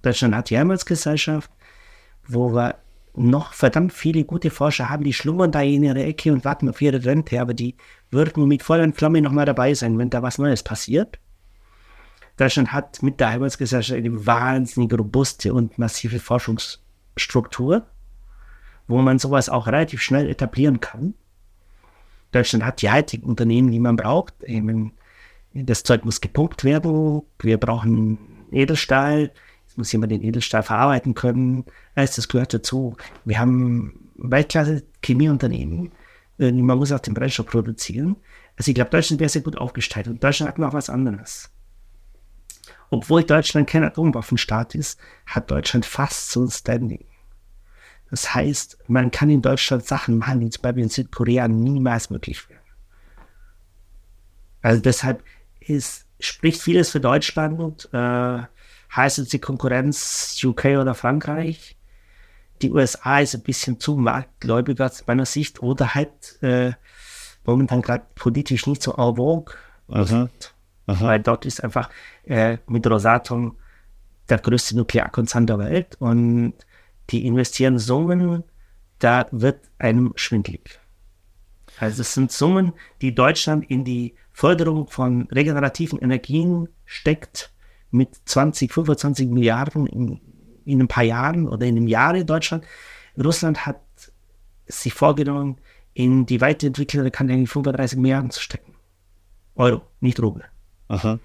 Deutschland 0.00 0.34
hat 0.34 0.48
die 0.48 0.56
Heimatsgesellschaft, 0.56 1.50
wo 2.26 2.54
wir 2.54 2.76
noch 3.16 3.52
verdammt 3.52 3.92
viele 3.92 4.24
gute 4.24 4.50
Forscher 4.50 4.88
haben, 4.88 5.04
die 5.04 5.12
schlummern 5.12 5.52
da 5.52 5.62
in 5.62 5.84
ihrer 5.84 5.96
Ecke 5.96 6.32
und 6.32 6.44
warten 6.44 6.68
auf 6.68 6.82
ihre 6.82 7.04
Rente, 7.04 7.40
aber 7.40 7.54
die 7.54 7.76
würden 8.10 8.48
mit 8.48 8.62
voller 8.62 8.92
Flamme 8.92 9.22
nochmal 9.22 9.46
dabei 9.46 9.72
sein, 9.74 9.98
wenn 9.98 10.10
da 10.10 10.22
was 10.22 10.38
Neues 10.38 10.62
passiert. 10.62 11.18
Deutschland 12.36 12.72
hat 12.72 13.02
mit 13.02 13.20
der 13.20 13.30
Heimatsgesellschaft 13.30 13.96
eine 13.96 14.26
wahnsinnig 14.26 14.92
robuste 14.92 15.54
und 15.54 15.78
massive 15.78 16.18
Forschungsstruktur, 16.18 17.86
wo 18.88 19.00
man 19.00 19.20
sowas 19.20 19.48
auch 19.48 19.68
relativ 19.68 20.02
schnell 20.02 20.28
etablieren 20.28 20.80
kann. 20.80 21.14
Deutschland 22.32 22.64
hat 22.64 22.82
die 22.82 22.90
Hightech-Unternehmen, 22.90 23.70
die 23.70 23.78
man 23.78 23.94
braucht. 23.94 24.34
Das 25.52 25.84
Zeug 25.84 26.04
muss 26.04 26.20
gepumpt 26.20 26.64
werden. 26.64 27.22
Wir 27.38 27.58
brauchen 27.58 28.18
Edelstahl. 28.50 29.30
Muss 29.76 29.92
jemand 29.92 30.12
den 30.12 30.22
Edelstahl 30.22 30.62
verarbeiten 30.62 31.14
können. 31.14 31.64
Also 31.94 32.16
das 32.16 32.28
gehört 32.28 32.54
dazu. 32.54 32.96
Wir 33.24 33.38
haben 33.38 34.10
Weltklasse 34.16 34.84
Chemieunternehmen. 35.02 35.92
Äh, 36.38 36.52
man 36.52 36.78
muss 36.78 36.92
auch 36.92 37.00
den 37.00 37.14
Brennstoff 37.14 37.46
produzieren. 37.46 38.16
Also 38.56 38.70
ich 38.70 38.74
glaube, 38.74 38.90
Deutschland 38.90 39.20
wäre 39.20 39.28
sehr 39.28 39.42
gut 39.42 39.58
aufgestellt. 39.58 40.08
Und 40.08 40.22
Deutschland 40.22 40.50
hat 40.50 40.58
noch 40.58 40.72
was 40.72 40.90
anderes. 40.90 41.50
Obwohl 42.90 43.24
Deutschland 43.24 43.68
kein 43.68 43.82
Atomwaffenstaat 43.82 44.74
ist, 44.74 45.00
hat 45.26 45.50
Deutschland 45.50 45.84
fast 45.84 46.30
so 46.30 46.44
ein 46.44 46.50
Standing. 46.50 47.04
Das 48.10 48.34
heißt, 48.34 48.78
man 48.86 49.10
kann 49.10 49.30
in 49.30 49.42
Deutschland 49.42 49.84
Sachen 49.84 50.18
machen, 50.18 50.40
die 50.40 50.50
zum 50.50 50.62
Beispiel 50.62 50.84
in 50.84 50.88
Südkorea 50.88 51.48
niemals 51.48 52.10
möglich 52.10 52.48
wären. 52.48 52.60
Also 54.62 54.80
deshalb 54.80 55.24
ist, 55.60 56.06
spricht 56.20 56.62
vieles 56.62 56.90
für 56.90 57.00
Deutschland. 57.00 57.88
Äh, 57.92 58.42
heißt 58.96 59.18
es 59.18 59.28
die 59.28 59.38
Konkurrenz 59.38 60.40
UK 60.42 60.64
oder 60.80 60.94
Frankreich. 60.94 61.76
Die 62.62 62.70
USA 62.70 63.20
ist 63.20 63.34
ein 63.34 63.42
bisschen 63.42 63.80
zu 63.80 63.96
marktgläubig 63.96 64.80
aus 64.80 65.06
meiner 65.06 65.26
Sicht 65.26 65.62
oder 65.62 65.94
halt 65.94 66.42
äh, 66.42 66.72
momentan 67.44 67.82
gerade 67.82 68.06
politisch 68.14 68.66
nicht 68.66 68.82
so 68.82 68.92
en 68.92 69.16
vogue. 69.16 69.54
Aha. 69.88 70.28
Aha. 70.86 71.06
Weil 71.06 71.20
dort 71.20 71.46
ist 71.46 71.62
einfach 71.64 71.90
äh, 72.24 72.58
mit 72.66 72.86
Rosatom 72.86 73.56
der 74.28 74.38
größte 74.38 74.76
Nuklearkonzern 74.76 75.46
der 75.46 75.58
Welt 75.58 75.96
und 75.98 76.54
die 77.10 77.26
investieren 77.26 77.78
Summen, 77.78 78.44
da 78.98 79.26
wird 79.30 79.60
einem 79.78 80.12
schwindlig. 80.16 80.80
Also 81.78 82.02
es 82.02 82.14
sind 82.14 82.32
Summen, 82.32 82.72
die 83.00 83.14
Deutschland 83.14 83.68
in 83.70 83.84
die 83.84 84.14
Förderung 84.32 84.88
von 84.88 85.28
regenerativen 85.30 85.98
Energien 85.98 86.68
steckt, 86.84 87.52
mit 87.94 88.16
20, 88.24 88.72
25 88.72 89.28
Milliarden 89.28 89.86
in, 89.86 90.20
in 90.64 90.80
ein 90.80 90.88
paar 90.88 91.04
Jahren 91.04 91.48
oder 91.48 91.64
in 91.64 91.76
einem 91.76 91.86
Jahr 91.86 92.14
in 92.14 92.26
Deutschland. 92.26 92.64
Russland 93.16 93.66
hat 93.66 93.80
sich 94.66 94.92
vorgenommen, 94.92 95.58
in 95.92 96.26
die 96.26 96.40
weiterentwickelte 96.40 97.12
Kanäle 97.12 97.46
35 97.46 97.98
Milliarden 97.98 98.30
zu 98.30 98.40
stecken. 98.40 98.74
Euro, 99.54 99.82
nicht 100.00 100.20
Rubel. 100.20 100.44
Aha. 100.88 101.20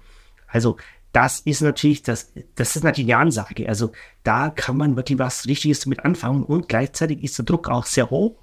Also 0.46 0.76
das 1.10 1.40
ist 1.40 1.60
natürlich, 1.60 2.04
das, 2.04 2.32
das 2.54 2.76
ist 2.76 2.84
natürlich 2.84 3.12
eine 3.12 3.22
Ansage. 3.22 3.68
Also 3.68 3.90
da 4.22 4.50
kann 4.50 4.76
man 4.76 4.94
wirklich 4.94 5.18
was 5.18 5.46
Richtiges 5.46 5.80
damit 5.80 6.04
anfangen 6.04 6.44
und 6.44 6.68
gleichzeitig 6.68 7.24
ist 7.24 7.36
der 7.36 7.46
Druck 7.46 7.68
auch 7.68 7.84
sehr 7.84 8.10
hoch, 8.10 8.36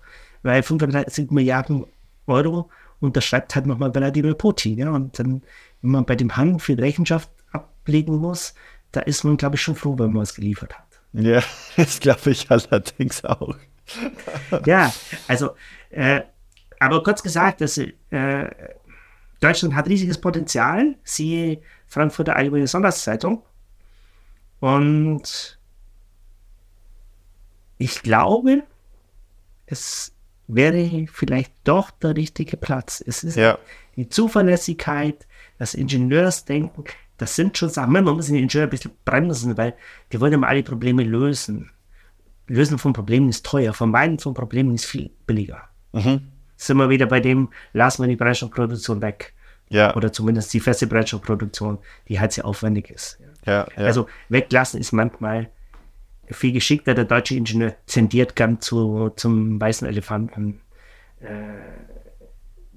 weil 0.43 0.63
35 0.63 1.31
Milliarden 1.31 1.85
Euro 2.25 2.69
unterschreibt 2.99 3.55
halt 3.55 3.67
nochmal 3.67 3.95
Wladimir 3.95 4.33
Putin. 4.33 4.77
Ja? 4.77 4.91
Und 4.91 5.17
dann, 5.17 5.43
wenn 5.81 5.91
man 5.91 6.05
bei 6.05 6.17
dem 6.17 6.35
Handel 6.35 6.59
für 6.59 6.75
die 6.75 6.81
Rechenschaft 6.81 7.29
ablegen 7.87 8.17
muss, 8.17 8.53
da 8.91 8.99
ist 9.01 9.23
man, 9.23 9.37
glaube 9.37 9.55
ich, 9.55 9.61
schon 9.61 9.75
froh, 9.75 9.97
wenn 9.97 10.11
man 10.11 10.23
es 10.23 10.35
geliefert 10.35 10.77
hat. 10.77 10.99
Ja, 11.13 11.41
das 11.77 11.99
glaube 11.99 12.31
ich 12.31 12.51
allerdings 12.51 13.23
auch. 13.23 13.55
ja, 14.65 14.93
also, 15.27 15.51
äh, 15.89 16.21
aber 16.79 17.01
kurz 17.01 17.23
gesagt, 17.23 17.61
dass, 17.61 17.77
äh, 17.77 18.49
Deutschland 19.39 19.75
hat 19.75 19.87
riesiges 19.87 20.19
Potenzial, 20.19 20.95
siehe 21.03 21.61
Frankfurter 21.85 22.35
Allgemeine 22.35 22.67
Sonntagszeitung. 22.67 23.43
Und 24.59 25.59
ich 27.77 28.01
glaube, 28.01 28.63
es 29.67 30.11
wäre 30.47 31.05
vielleicht 31.11 31.53
doch 31.63 31.91
der 31.91 32.15
richtige 32.15 32.57
Platz. 32.57 33.03
Es 33.05 33.23
ist 33.23 33.35
ja. 33.35 33.59
die 33.95 34.09
Zuverlässigkeit, 34.09 35.27
das 35.59 35.75
Ingenieursdenken, 35.75 36.85
das 37.17 37.35
sind 37.35 37.57
schon 37.57 37.69
Sachen, 37.69 37.91
man 37.91 38.03
muss 38.03 38.27
den 38.27 38.35
Ingenieur 38.35 38.67
ein 38.67 38.69
bisschen 38.69 38.91
bremsen, 39.05 39.57
weil 39.57 39.75
die 40.11 40.21
wollen 40.21 40.33
immer 40.33 40.47
alle 40.47 40.63
Probleme 40.63 41.03
lösen. 41.03 41.71
Lösen 42.47 42.77
von 42.77 42.93
Problemen 42.93 43.29
ist 43.29 43.45
teuer, 43.45 43.73
vermeiden 43.73 44.19
von 44.19 44.33
Problemen 44.33 44.73
ist 44.75 44.85
viel 44.85 45.11
billiger. 45.25 45.63
Mhm. 45.93 46.31
Sind 46.55 46.77
wir 46.77 46.89
wieder 46.89 47.05
bei 47.05 47.19
dem, 47.19 47.49
lassen 47.73 48.03
wir 48.03 48.07
die 48.07 48.15
Brennstoffproduktion 48.15 49.01
weg. 49.01 49.33
Ja. 49.69 49.95
Oder 49.95 50.13
zumindest 50.13 50.53
die 50.53 50.59
feste 50.59 50.87
Brennstoffproduktion, 50.87 51.79
die 52.07 52.19
halt 52.19 52.31
sehr 52.31 52.45
aufwendig 52.45 52.89
ist. 52.89 53.19
Ja, 53.45 53.67
ja. 53.75 53.83
Also 53.83 54.07
weglassen 54.29 54.79
ist 54.79 54.91
manchmal 54.93 55.49
viel 56.25 56.53
geschickter. 56.53 56.93
Der 56.93 57.05
deutsche 57.05 57.35
Ingenieur 57.35 57.75
zendiert 57.85 58.35
gern 58.35 58.61
zu, 58.61 59.09
zum 59.15 59.59
weißen 59.59 59.87
Elefanten. 59.87 60.61
Äh, 61.19 61.27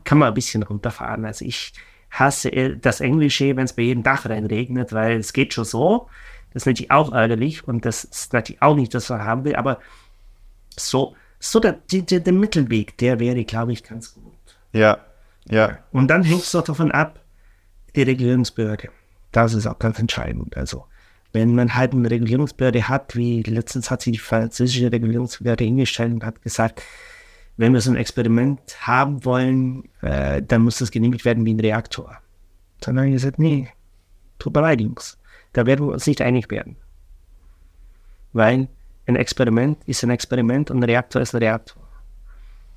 kann 0.04 0.18
man 0.18 0.28
ein 0.28 0.34
bisschen 0.34 0.62
runterfahren. 0.62 1.24
Also 1.24 1.44
ich, 1.44 1.72
hasse 2.10 2.76
das 2.76 3.00
Englische, 3.00 3.56
wenn 3.56 3.64
es 3.64 3.72
bei 3.72 3.82
jedem 3.82 4.02
Dach 4.02 4.26
reinregnet, 4.26 4.92
weil 4.92 5.18
es 5.18 5.32
geht 5.32 5.54
schon 5.54 5.64
so. 5.64 6.08
Das 6.52 6.62
ist 6.62 6.66
natürlich 6.66 6.90
auch 6.90 7.12
ärgerlich 7.12 7.66
und 7.66 7.84
das 7.84 8.04
ist 8.04 8.32
natürlich 8.32 8.60
auch 8.60 8.74
nicht, 8.74 8.92
was 8.94 9.08
man 9.08 9.24
haben 9.24 9.44
will, 9.44 9.54
aber 9.54 9.78
so, 10.76 11.14
so 11.38 11.60
der, 11.60 11.78
der, 11.92 12.20
der 12.20 12.32
Mittelweg, 12.32 12.98
der 12.98 13.20
wäre, 13.20 13.44
glaube 13.44 13.72
ich, 13.72 13.84
ganz 13.84 14.14
gut. 14.14 14.32
Ja, 14.72 14.98
ja. 15.48 15.78
Und 15.92 16.08
dann 16.08 16.24
hängt 16.24 16.42
es 16.42 16.52
doch 16.52 16.64
davon 16.64 16.90
ab, 16.90 17.20
die 17.94 18.02
Regulierungsbehörde. 18.02 18.88
Das 19.32 19.54
ist 19.54 19.66
auch 19.66 19.78
ganz 19.78 19.98
entscheidend. 19.98 20.56
Also, 20.56 20.86
wenn 21.32 21.54
man 21.54 21.74
halt 21.74 21.92
eine 21.92 22.10
Regulierungsbehörde 22.10 22.88
hat, 22.88 23.14
wie 23.16 23.42
letztens 23.42 23.90
hat 23.90 24.02
sich 24.02 24.14
die 24.14 24.18
französische 24.18 24.90
Regulierungsbehörde 24.90 25.64
hingestellt 25.64 26.12
und 26.12 26.24
hat 26.24 26.42
gesagt, 26.42 26.82
wenn 27.56 27.72
wir 27.72 27.80
so 27.80 27.90
ein 27.90 27.96
Experiment 27.96 28.60
haben 28.80 29.24
wollen, 29.24 29.88
äh, 30.00 30.42
dann 30.42 30.62
muss 30.62 30.78
das 30.78 30.90
genehmigt 30.90 31.24
werden 31.24 31.44
wie 31.44 31.54
ein 31.54 31.60
Reaktor. 31.60 32.18
Dann 32.80 32.96
habe 32.96 33.08
ich 33.08 33.14
gesagt, 33.14 33.38
nee, 33.38 33.68
tut 34.38 34.54
mir 34.54 34.62
leid, 34.62 34.80
Jungs. 34.80 35.18
Da 35.52 35.66
werden 35.66 35.86
wir 35.86 35.92
uns 35.92 36.06
nicht 36.06 36.22
einig 36.22 36.50
werden. 36.50 36.76
Weil 38.32 38.68
ein 39.06 39.16
Experiment 39.16 39.78
ist 39.86 40.02
ein 40.02 40.10
Experiment 40.10 40.70
und 40.70 40.78
ein 40.78 40.84
Reaktor 40.84 41.20
ist 41.20 41.34
ein 41.34 41.42
Reaktor. 41.42 41.82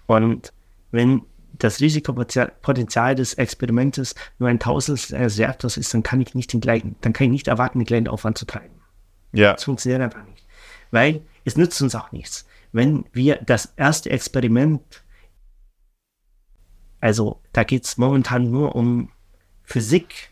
Und 0.08 0.52
wenn 0.92 1.22
das 1.60 1.80
Risikopotenzial 1.80 3.16
des 3.16 3.36
Experimentes 3.36 4.16
nur 4.40 4.50
ein 4.50 4.60
Tausendstel 4.60 5.18
eines 5.18 5.38
Reaktors 5.38 5.78
ist, 5.78 5.94
dann 5.94 6.04
kann 6.04 6.20
ich 6.20 6.34
nicht 6.34 6.52
den 6.52 6.62
gleichen, 6.62 6.96
dann 7.02 7.14
kann 7.14 7.26
ich 7.26 7.32
nicht 7.32 7.48
erwarten, 7.48 7.80
den 7.80 7.86
gleichen 7.86 8.08
Aufwand 8.08 8.38
zu 8.38 8.46
treiben. 8.46 8.74
Ja. 9.32 9.54
Das 9.54 9.64
funktioniert 9.64 10.02
einfach 10.02 10.26
nicht. 10.26 10.46
Weil 10.92 11.22
es 11.46 11.56
nützt 11.56 11.82
uns 11.82 11.96
auch 11.96 12.12
nichts 12.12 12.46
wenn 12.74 13.06
wir 13.14 13.38
das 13.38 13.74
erste 13.78 14.10
Experiment, 14.10 15.04
also 17.00 17.42
da 17.54 17.64
geht 17.64 17.86
es 17.86 17.98
momentan 17.98 18.52
nur 18.52 18.76
um 18.76 19.10
Physik, 19.64 20.32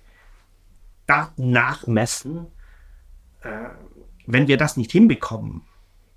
Daten 1.06 1.52
nachmessen, 1.52 2.48
äh, 3.42 3.70
wenn 4.26 4.48
wir 4.48 4.58
das 4.58 4.78
nicht 4.78 4.92
hinbekommen 4.92 5.64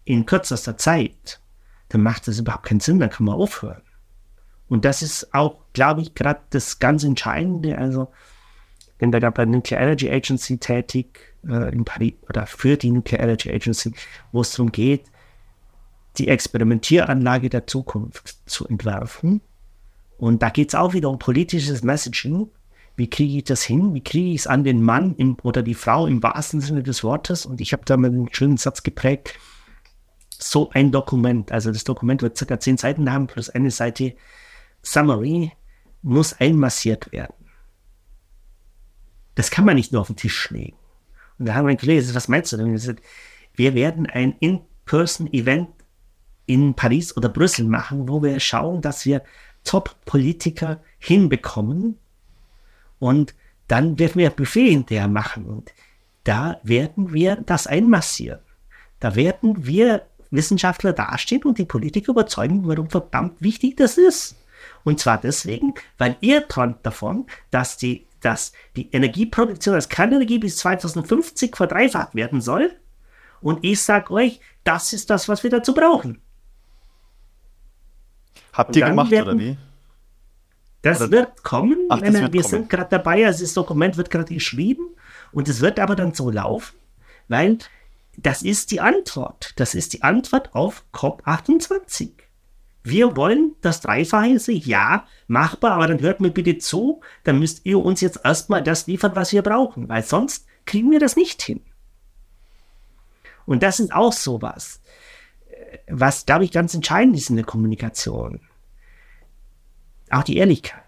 in 0.05 0.27
kürzester 0.27 0.77
Zeit, 0.77 1.41
dann 1.89 2.03
macht 2.03 2.27
das 2.29 2.39
überhaupt 2.39 2.67
keinen 2.67 2.81
Sinn, 2.81 2.99
dann 2.99 3.11
kann 3.11 3.27
man 3.27 3.37
aufhören. 3.37 3.83
Und 4.69 4.85
das 4.85 5.03
ist 5.03 5.35
auch, 5.35 5.61
glaube 5.73 6.01
ich, 6.01 6.15
gerade 6.15 6.41
das 6.51 6.79
ganz 6.79 7.05
Entscheidende. 7.05 7.79
Also 7.79 8.09
bin 8.99 9.13
da 9.13 9.19
bei 9.19 9.45
der 9.45 9.47
Nuclear 9.47 9.83
Energy 9.83 10.11
Agency 10.11 10.59
tätig, 10.59 11.35
äh, 11.47 11.73
in 11.73 11.85
Paris, 11.85 12.15
oder 12.29 12.47
für 12.47 12.77
die 12.77 12.91
Nuclear 12.91 13.23
Energy 13.23 13.51
Agency, 13.51 13.93
wo 14.33 14.41
es 14.41 14.53
darum 14.53 14.73
geht, 14.73 15.11
die 16.19 16.29
Experimentieranlage 16.29 17.51
der 17.51 17.67
Zukunft 17.67 18.37
zu 18.47 18.67
entwerfen. 18.67 19.41
Und 20.17 20.43
da 20.43 20.51
geht 20.51 20.69
es 20.69 20.75
auch 20.75 20.95
wieder 20.95 21.11
um 21.11 21.19
politisches 21.19 21.83
Messaging. 21.83 22.49
Wie 22.97 23.11
kriege 23.11 23.39
ich 23.39 23.45
das 23.45 23.63
hin? 23.63 23.95
Wie 23.95 24.05
kriege 24.05 24.31
ich 24.31 24.43
es 24.43 24.47
an 24.47 24.63
den 24.63 24.83
Mann 24.83 25.17
im, 25.17 25.37
oder 25.43 25.63
die 25.63 25.75
Frau 25.75 26.07
im 26.07 26.23
wahrsten 26.23 26.61
Sinne 26.61 26.83
des 26.83 27.03
Wortes? 27.03 27.45
Und 27.45 27.61
ich 27.61 27.73
habe 27.73 27.85
da 27.85 27.97
mal 27.97 28.09
einen 28.09 28.33
schönen 28.33 28.57
Satz 28.57 28.83
geprägt. 28.83 29.35
So 30.31 30.71
ein 30.71 30.93
Dokument, 30.93 31.51
also 31.51 31.73
das 31.73 31.85
Dokument 31.85 32.23
wird 32.23 32.37
circa 32.37 32.61
zehn 32.61 32.77
Seiten 32.77 33.11
haben, 33.11 33.27
plus 33.27 33.51
eine 33.51 33.71
Seite 33.71 34.15
Summary, 34.83 35.53
muss 36.03 36.35
einmassiert 36.35 37.11
werden. 37.13 37.35
Das 39.35 39.51
kann 39.51 39.65
man 39.65 39.75
nicht 39.77 39.91
nur 39.91 40.03
auf 40.03 40.09
den 40.09 40.17
Tisch 40.17 40.51
legen. 40.51 40.77
Und 41.39 41.47
da 41.47 41.55
haben 41.55 41.65
wir 41.65 41.71
einen 41.71 41.79
Kollegen 41.79 42.15
was 42.15 42.29
meinst 42.29 42.53
du 42.53 42.57
denn? 42.57 42.73
Gesagt, 42.73 43.03
wir 43.55 43.75
werden 43.75 44.07
ein 44.07 44.37
In-Person-Event 44.39 45.69
in 46.47 46.75
Paris 46.75 47.17
oder 47.17 47.29
Brüssel 47.29 47.67
machen, 47.67 48.09
wo 48.09 48.23
wir 48.23 48.39
schauen, 48.41 48.81
dass 48.81 49.07
wir 49.07 49.23
Top-Politiker 49.65 50.81
hinbekommen 50.99 51.99
und 52.99 53.35
dann 53.69 53.99
werden 53.99 54.17
wir 54.17 54.31
Buffet 54.31 54.71
hinterher 54.71 55.09
machen 55.09 55.47
und 55.47 55.73
da 56.25 56.59
werden 56.63 57.13
wir 57.13 57.37
das 57.37 57.67
einmassieren. 57.67 58.41
Da 59.01 59.15
werden 59.15 59.67
wir 59.67 60.07
Wissenschaftler 60.31 60.93
dastehen 60.93 61.43
und 61.45 61.59
die 61.59 61.65
Politiker 61.65 62.13
überzeugen, 62.13 62.67
warum 62.67 62.91
verdammt 62.91 63.41
wichtig 63.41 63.77
das 63.77 63.99
ist. 63.99 64.37
Und 64.83 65.01
zwar 65.01 65.21
deswegen, 65.21 65.75
weil 65.99 66.17
ihr 66.21 66.49
träumt 66.49 66.79
davon, 66.83 67.27
dass 67.51 67.77
die, 67.77 68.07
dass 68.21 68.53
die 68.77 68.91
Energieproduktion 68.91 69.75
als 69.75 69.89
Kernenergie 69.89 70.39
bis 70.39 70.57
2050 70.59 71.55
verdreifacht 71.55 72.15
werden 72.15 72.41
soll. 72.41 72.73
Und 73.41 73.63
ich 73.63 73.81
sage 73.81 74.13
euch, 74.13 74.41
das 74.65 74.93
ist 74.93 75.11
das, 75.11 75.29
was 75.29 75.43
wir 75.43 75.51
dazu 75.51 75.75
brauchen. 75.75 76.21
Habt 78.55 78.75
ihr 78.77 78.87
gemacht 78.87 79.11
werden, 79.11 79.35
oder 79.35 79.39
wie? 79.39 79.59
Das 80.83 81.01
oder? 81.01 81.11
wird 81.11 81.43
kommen. 81.43 81.79
Ach, 81.89 82.01
das 82.01 82.15
wird 82.15 82.33
wir 82.33 82.43
kommen. 82.43 82.51
sind 82.51 82.71
gerade 82.71 82.91
dabei, 82.91 83.27
also 83.27 83.45
das 83.45 83.55
Dokument 83.55 83.97
wird 83.97 84.11
gerade 84.11 84.33
geschrieben 84.33 84.89
und 85.33 85.49
es 85.49 85.61
wird 85.61 85.79
aber 85.81 85.97
dann 85.97 86.15
so 86.15 86.31
laufen, 86.31 86.77
weil 87.29 87.59
das 88.17 88.43
ist 88.43 88.71
die 88.71 88.81
Antwort. 88.81 89.53
Das 89.57 89.75
ist 89.75 89.93
die 89.93 90.03
Antwort 90.03 90.55
auf 90.55 90.85
COP28 90.95 92.11
wir 92.85 93.17
wollen 93.17 93.57
das 93.63 93.81
Dreifache, 93.81 94.53
ja, 94.53 95.07
machbar, 95.27 95.73
aber 95.73 95.89
dann 95.89 96.01
hört 96.01 96.21
mir 96.21 96.31
bitte 96.31 96.59
zu, 96.59 97.01
dann 97.25 97.39
müsst 97.39 97.65
ihr 97.65 97.83
uns 97.83 98.03
jetzt 98.03 98.21
erstmal 98.23 98.63
das 98.63 98.87
liefern, 98.87 99.17
was 99.17 99.33
wir 99.33 99.43
brauchen, 99.43 99.89
weil 99.89 100.05
sonst 100.05 100.47
kriegen 100.67 100.91
wir 100.91 101.01
das 101.01 101.17
nicht 101.17 101.43
hin. 101.43 101.63
Und 103.47 103.63
das 103.63 103.81
ist 103.81 103.93
auch 103.93 104.13
sowas, 104.13 104.81
was, 105.89 106.27
glaube 106.27 106.45
ich, 106.45 106.53
ganz 106.53 106.75
entscheidend 106.75 107.17
ist 107.17 107.31
in 107.31 107.37
der 107.37 107.45
Kommunikation. 107.45 108.41
Auch 110.11 110.23
die 110.23 110.37
Ehrlichkeit 110.37 110.83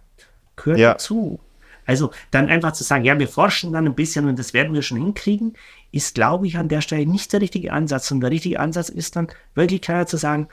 gehört 0.57 0.79
ja. 0.79 0.93
dazu. 0.93 1.41
Also 1.87 2.11
dann 2.33 2.49
einfach 2.49 2.73
zu 2.73 2.83
sagen, 2.83 3.05
ja, 3.05 3.19
wir 3.19 3.29
forschen 3.29 3.73
dann 3.73 3.87
ein 3.87 3.95
bisschen 3.95 4.29
und 4.29 4.39
das 4.39 4.53
werden 4.53 4.75
wir 4.75 4.83
schon 4.83 4.99
hinkriegen, 4.99 5.55
ist, 5.93 6.17
glaube 6.17 6.47
ich, 6.47 6.59
an 6.59 6.69
der 6.69 6.81
Stelle 6.81 7.07
nicht 7.07 7.33
der 7.33 7.41
richtige 7.41 7.73
Ansatz. 7.73 8.11
Und 8.11 8.21
der 8.21 8.31
richtige 8.31 8.59
Ansatz 8.59 8.89
ist 8.89 9.15
dann 9.15 9.29
wirklich 9.55 9.83
klar 9.83 10.07
zu 10.07 10.17
sagen, 10.17 10.49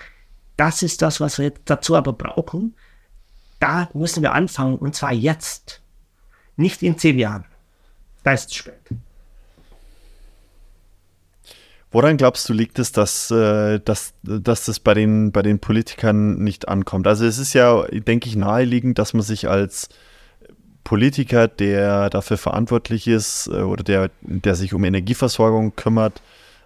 das 0.58 0.84
ist 0.84 1.02
das, 1.02 1.20
was 1.20 1.40
wir 1.40 1.52
dazu 1.66 1.96
aber 1.96 2.14
brauchen. 2.14 2.76
Da 3.60 3.90
müssen 3.94 4.22
wir 4.22 4.34
anfangen 4.34 4.78
und 4.78 4.96
zwar 4.96 5.12
jetzt. 5.12 5.82
Nicht 6.56 6.84
in 6.84 7.00
zehn 7.00 7.18
Jahren. 7.18 7.46
Da 8.24 8.34
ist 8.34 8.50
es 8.50 8.56
spät. 8.56 8.76
Woran 11.94 12.18
glaubst 12.18 12.50
du, 12.50 12.54
liegt 12.54 12.80
es, 12.80 12.92
dass, 12.92 13.30
äh, 13.30 13.80
dass, 13.80 14.16
dass 14.24 14.66
das 14.66 14.80
bei 14.80 14.96
den, 14.96 15.32
bei 15.32 15.44
den 15.44 15.60
Politikern 15.60 16.44
nicht 16.44 16.68
ankommt? 16.68 17.06
Also 17.06 17.24
es 17.24 17.38
ist 17.38 17.54
ja, 17.54 17.84
denke 17.84 18.28
ich, 18.28 18.36
naheliegend, 18.36 18.98
dass 18.98 19.14
man 19.14 19.22
sich 19.22 19.48
als 19.48 19.90
Politiker, 20.84 21.48
der 21.48 22.10
dafür 22.10 22.38
verantwortlich 22.38 23.08
ist 23.08 23.48
äh, 23.48 23.62
oder 23.62 23.84
der, 23.84 24.10
der 24.22 24.56
sich 24.56 24.74
um 24.74 24.84
Energieversorgung 24.84 25.76
kümmert, 25.76 26.24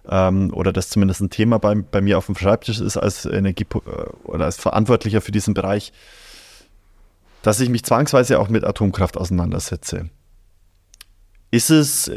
ähm, 0.07 0.53
oder 0.53 0.71
das 0.71 0.89
zumindest 0.89 1.19
ein 1.19 1.29
Thema 1.29 1.59
bei, 1.59 1.75
bei 1.75 1.99
mir 1.99 2.17
auf 2.17 2.27
dem 2.27 2.35
Schreibtisch 2.35 2.79
ist 2.79 2.95
als 2.95 3.25
Energie 3.25 3.65
äh, 3.73 3.79
oder 4.23 4.45
als 4.45 4.55
Verantwortlicher 4.55 5.19
für 5.19 5.33
diesen 5.33 5.53
Bereich, 5.53 5.91
dass 7.41 7.59
ich 7.59 7.67
mich 7.67 7.83
zwangsweise 7.83 8.39
auch 8.39 8.47
mit 8.47 8.63
Atomkraft 8.63 9.17
auseinandersetze. 9.17 10.09
Ist 11.51 11.69
es, 11.69 12.11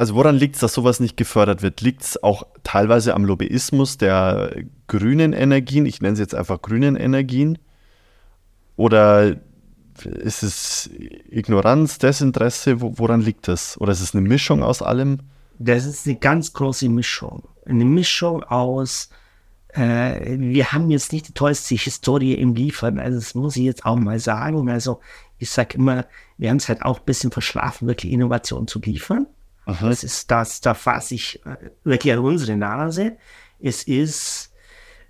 also 0.00 0.14
woran 0.14 0.36
liegt 0.36 0.56
es, 0.56 0.60
dass 0.60 0.74
sowas 0.74 0.98
nicht 1.00 1.16
gefördert 1.16 1.62
wird? 1.62 1.80
Liegt 1.80 2.02
es 2.02 2.22
auch 2.22 2.46
teilweise 2.62 3.14
am 3.14 3.24
Lobbyismus 3.24 3.98
der 3.98 4.64
grünen 4.88 5.32
Energien? 5.32 5.86
Ich 5.86 6.00
nenne 6.00 6.16
sie 6.16 6.22
jetzt 6.22 6.34
einfach 6.34 6.62
grünen 6.62 6.96
Energien. 6.96 7.58
Oder 8.76 9.36
ist 10.04 10.42
es 10.42 10.90
Ignoranz, 11.30 11.98
Desinteresse? 11.98 12.80
Woran 12.80 13.20
liegt 13.20 13.46
das? 13.46 13.80
Oder 13.80 13.92
ist 13.92 14.00
es 14.00 14.14
eine 14.14 14.26
Mischung 14.26 14.62
aus 14.62 14.82
allem? 14.82 15.18
das 15.60 15.84
ist 15.84 16.06
eine 16.06 16.16
ganz 16.16 16.54
große 16.54 16.88
Mischung. 16.88 17.46
Eine 17.66 17.84
Mischung 17.84 18.42
aus, 18.42 19.10
äh, 19.68 20.38
wir 20.38 20.72
haben 20.72 20.90
jetzt 20.90 21.12
nicht 21.12 21.28
die 21.28 21.34
tollste 21.34 21.74
Historie 21.74 22.32
im 22.32 22.54
Liefern, 22.54 22.98
also 22.98 23.18
das 23.18 23.34
muss 23.34 23.56
ich 23.56 23.64
jetzt 23.64 23.84
auch 23.84 23.96
mal 23.96 24.18
sagen. 24.18 24.70
Also 24.70 25.00
ich 25.38 25.50
sage 25.50 25.76
immer, 25.76 26.06
wir 26.38 26.48
haben 26.48 26.56
es 26.56 26.68
halt 26.68 26.82
auch 26.82 27.00
ein 27.00 27.04
bisschen 27.04 27.30
verschlafen, 27.30 27.86
wirklich 27.86 28.10
Innovation 28.10 28.66
zu 28.66 28.80
liefern. 28.80 29.26
Aha. 29.66 29.88
Das 29.88 30.04
ist 30.04 30.30
das, 30.30 30.60
da 30.60 30.74
fasse 30.74 31.14
ich 31.14 31.44
äh, 31.46 31.70
wirklich 31.84 32.12
an 32.12 32.20
unsere 32.20 32.56
Nase. 32.56 33.16
Es 33.58 33.82
ist 33.84 34.52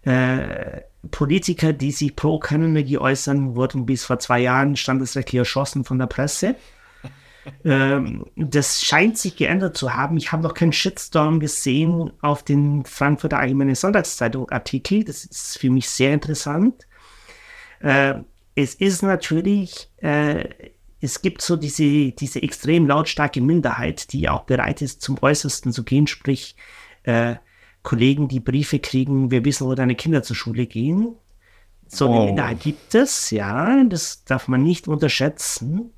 äh, 0.02 0.82
Politiker, 1.10 1.72
die 1.72 1.92
sich 1.92 2.16
pro 2.16 2.38
Kernenergie 2.38 2.98
äußern, 2.98 3.54
wurden 3.54 3.86
bis 3.86 4.04
vor 4.04 4.18
zwei 4.18 4.40
Jahren 4.40 4.76
standesrechtlich 4.76 5.38
erschossen 5.38 5.84
von 5.84 5.98
der 5.98 6.06
Presse. 6.06 6.56
Ähm, 7.64 8.26
das 8.36 8.82
scheint 8.82 9.16
sich 9.16 9.34
geändert 9.34 9.74
zu 9.74 9.94
haben. 9.94 10.18
Ich 10.18 10.30
habe 10.30 10.42
noch 10.42 10.52
keinen 10.52 10.74
Shitstorm 10.74 11.40
gesehen 11.40 12.12
auf 12.20 12.42
den 12.42 12.84
Frankfurter 12.84 13.38
Allgemeine 13.38 13.74
Sonntagszeitung 13.74 14.50
Artikel. 14.50 15.04
Das 15.04 15.24
ist 15.24 15.56
für 15.58 15.70
mich 15.70 15.88
sehr 15.88 16.12
interessant. 16.12 16.86
Äh, 17.80 18.16
es 18.54 18.74
ist 18.74 19.02
natürlich, 19.02 19.90
äh, 20.02 20.50
es 21.00 21.22
gibt 21.22 21.42
so 21.42 21.56
diese, 21.56 22.12
diese 22.12 22.42
extrem 22.42 22.86
lautstarke 22.86 23.40
Minderheit, 23.40 24.12
die 24.12 24.28
auch 24.28 24.44
bereit 24.44 24.82
ist, 24.82 25.00
zum 25.00 25.16
Äußersten 25.20 25.72
zu 25.72 25.82
gehen, 25.82 26.06
sprich 26.06 26.56
äh, 27.04 27.36
Kollegen, 27.82 28.28
die 28.28 28.40
Briefe 28.40 28.78
kriegen, 28.78 29.30
wir 29.30 29.44
wissen, 29.44 29.66
wo 29.66 29.74
deine 29.74 29.94
Kinder 29.94 30.22
zur 30.22 30.36
Schule 30.36 30.66
gehen. 30.66 31.16
So 31.88 32.06
eine 32.06 32.20
oh. 32.20 32.26
Minderheit 32.26 32.60
gibt 32.60 32.94
es, 32.94 33.30
ja, 33.30 33.82
das 33.84 34.24
darf 34.24 34.46
man 34.46 34.62
nicht 34.62 34.86
unterschätzen 34.86 35.92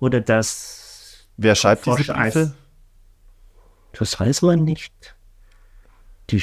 oder 0.00 0.20
das. 0.20 1.28
Wer 1.36 1.54
schreibt 1.54 1.86
diese 1.86 2.12
Briefe? 2.12 2.54
Das 3.92 4.18
weiß 4.18 4.42
man 4.42 4.64
nicht. 4.64 5.14
Die, 6.30 6.42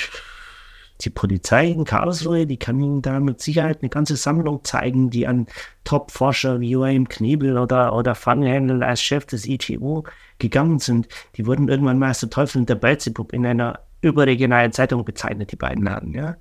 die 1.01 1.09
Polizei 1.09 1.67
in 1.67 1.83
Karlsruhe, 1.83 2.45
die 2.45 2.57
kann 2.57 2.79
Ihnen 2.79 3.01
da 3.01 3.19
mit 3.19 3.41
Sicherheit 3.41 3.79
eine 3.81 3.89
ganze 3.89 4.15
Sammlung 4.15 4.63
zeigen, 4.63 5.09
die 5.09 5.27
an 5.27 5.47
Top-Forscher 5.83 6.59
wie 6.59 6.69
Joachim 6.69 7.09
Knebel 7.09 7.57
oder, 7.57 7.93
oder 7.93 8.15
Fanghändel 8.15 8.81
als 8.81 9.01
Chef 9.01 9.25
des 9.25 9.45
ITU 9.45 10.03
gegangen 10.39 10.79
sind. 10.79 11.07
Die 11.35 11.45
wurden 11.45 11.67
irgendwann 11.67 11.99
der 11.99 12.29
Teufel 12.29 12.59
und 12.59 12.69
der 12.69 12.75
Belzebub 12.75 13.33
in 13.33 13.45
einer 13.45 13.79
überregionalen 14.01 14.71
Zeitung 14.71 15.03
bezeichnet, 15.03 15.51
die 15.51 15.57
beiden 15.57 15.87
Herren, 15.87 16.13
ja. 16.13 16.37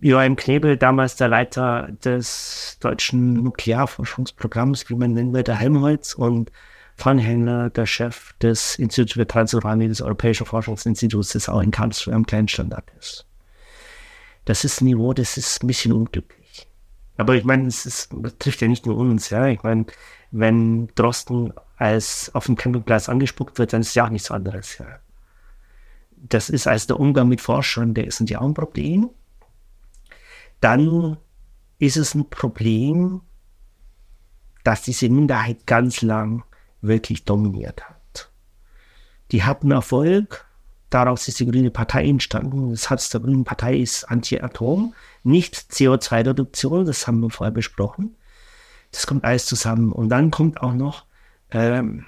Joachim 0.00 0.36
Knebel, 0.36 0.76
damals 0.76 1.16
der 1.16 1.28
Leiter 1.28 1.88
des 2.04 2.76
deutschen 2.80 3.32
Nuklearforschungsprogramms, 3.34 4.90
wie 4.90 4.94
man 4.94 5.12
nennen 5.12 5.32
will, 5.32 5.42
der 5.42 5.56
Helmholtz 5.56 6.14
und 6.14 6.52
Fanhändler, 6.96 7.70
der 7.70 7.86
Chef 7.86 8.32
des 8.34 8.76
Instituts 8.76 9.14
für 9.14 9.26
Transuranie 9.26 9.88
des 9.88 10.00
Europäischen 10.00 10.46
Forschungsinstituts, 10.46 11.32
das 11.32 11.48
auch 11.48 11.60
in 11.60 11.70
Karlsruhe 11.70 12.14
am 12.14 12.26
kleinen 12.26 12.48
Standard 12.48 12.90
ist. 12.98 13.26
Das 14.44 14.64
ist 14.64 14.80
ein 14.80 14.86
Niveau, 14.86 15.12
das 15.12 15.36
ist 15.36 15.62
ein 15.62 15.66
bisschen 15.66 15.92
unglücklich. 15.92 16.68
Aber 17.16 17.34
ich 17.34 17.44
meine, 17.44 17.66
es 17.66 17.86
ist, 17.86 18.14
trifft 18.38 18.60
ja 18.60 18.68
nicht 18.68 18.86
nur 18.86 18.96
uns, 18.96 19.30
ja. 19.30 19.46
Ich 19.46 19.62
meine, 19.62 19.86
wenn 20.30 20.88
Drosten 20.94 21.52
als 21.76 22.30
auf 22.34 22.46
dem 22.46 22.56
Campingplatz 22.56 23.08
angespuckt 23.08 23.58
wird, 23.58 23.72
dann 23.72 23.80
ist 23.80 23.88
es 23.88 23.94
ja 23.94 24.06
auch 24.06 24.10
nichts 24.10 24.30
anderes, 24.30 24.78
ja. 24.78 24.86
Das 26.16 26.50
ist 26.50 26.66
also 26.66 26.86
der 26.88 27.00
Umgang 27.00 27.28
mit 27.28 27.40
Forschern, 27.40 27.94
der 27.94 28.06
ist 28.06 28.20
ja 28.28 28.40
auch 28.40 28.46
ein 28.46 28.54
Problem 28.54 29.10
dann 30.60 31.18
ist 31.78 31.96
es 31.96 32.14
ein 32.14 32.28
Problem, 32.30 33.22
dass 34.64 34.82
diese 34.82 35.08
Minderheit 35.08 35.66
ganz 35.66 36.02
lang 36.02 36.44
wirklich 36.80 37.24
dominiert 37.24 37.88
hat. 37.88 38.30
Die 39.32 39.44
hatten 39.44 39.70
Erfolg, 39.70 40.46
daraus 40.90 41.26
ist 41.28 41.40
die 41.40 41.46
Grüne 41.46 41.70
Partei 41.70 42.06
entstanden. 42.06 42.70
Das 42.70 42.90
Herz 42.90 43.10
der 43.10 43.20
Grünen 43.20 43.44
Partei 43.44 43.76
ist 43.76 44.04
Anti-Atom, 44.04 44.94
nicht 45.24 45.56
CO2-Reduktion, 45.56 46.86
das 46.86 47.06
haben 47.06 47.20
wir 47.20 47.30
vorher 47.30 47.52
besprochen. 47.52 48.16
Das 48.92 49.06
kommt 49.06 49.24
alles 49.24 49.46
zusammen. 49.46 49.92
Und 49.92 50.08
dann 50.10 50.30
kommt 50.30 50.62
auch 50.62 50.74
noch 50.74 51.06
ähm, 51.50 52.06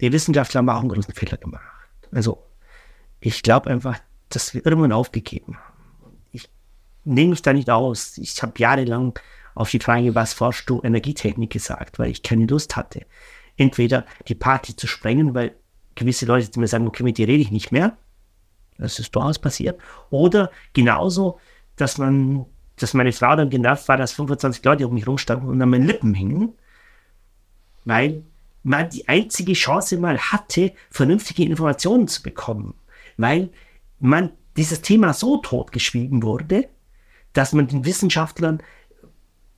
die 0.00 0.12
Wissenschaftler 0.12 0.58
haben 0.58 0.68
auch 0.68 0.80
einen 0.80 0.88
großen 0.88 1.14
Fehler 1.14 1.36
gemacht. 1.36 1.62
Also, 2.10 2.44
ich 3.20 3.42
glaube 3.42 3.70
einfach, 3.70 3.98
dass 4.28 4.52
wir 4.52 4.66
irgendwann 4.66 4.92
aufgegeben 4.92 5.56
haben. 5.56 6.18
Ich 6.32 6.50
nehme 7.04 7.30
mich 7.30 7.42
da 7.42 7.52
nicht 7.52 7.70
aus. 7.70 8.18
Ich 8.18 8.42
habe 8.42 8.52
jahrelang 8.56 9.18
auf 9.54 9.70
die 9.70 9.78
Frage, 9.78 10.14
was 10.14 10.32
forschst 10.32 10.68
du, 10.68 10.80
Energietechnik 10.82 11.50
gesagt, 11.50 11.98
weil 11.98 12.10
ich 12.10 12.22
keine 12.22 12.46
Lust 12.46 12.74
hatte. 12.74 13.06
Entweder 13.56 14.06
die 14.28 14.34
Party 14.34 14.76
zu 14.76 14.86
sprengen, 14.86 15.34
weil 15.34 15.54
gewisse 15.94 16.26
Leute 16.26 16.58
mir 16.58 16.68
sagen, 16.68 16.86
okay, 16.86 17.02
mit 17.02 17.18
dir 17.18 17.28
rede 17.28 17.42
ich 17.42 17.50
nicht 17.50 17.72
mehr. 17.72 17.96
Das 18.78 18.98
ist 18.98 19.14
durchaus 19.14 19.38
passiert. 19.38 19.80
Oder 20.10 20.50
genauso, 20.72 21.38
dass 21.76 21.98
man, 21.98 22.46
dass 22.76 22.94
meine 22.94 23.12
Frau 23.12 23.36
dann 23.36 23.50
genervt 23.50 23.88
war, 23.88 23.96
dass 23.96 24.12
25 24.12 24.64
Leute 24.64 24.88
um 24.88 24.94
mich 24.94 25.06
rumstanden 25.06 25.48
und 25.48 25.60
an 25.60 25.70
meinen 25.70 25.86
Lippen 25.86 26.14
hingen, 26.14 26.54
weil 27.84 28.24
man 28.62 28.90
die 28.90 29.08
einzige 29.08 29.52
Chance 29.54 29.98
mal 29.98 30.18
hatte, 30.18 30.72
vernünftige 30.90 31.44
Informationen 31.44 32.08
zu 32.08 32.22
bekommen. 32.22 32.74
Weil 33.16 33.50
man 33.98 34.30
dieses 34.56 34.82
Thema 34.82 35.12
so 35.14 35.38
totgeschwiegen 35.38 36.22
wurde, 36.22 36.68
dass 37.32 37.52
man 37.52 37.66
den 37.66 37.84
Wissenschaftlern, 37.84 38.62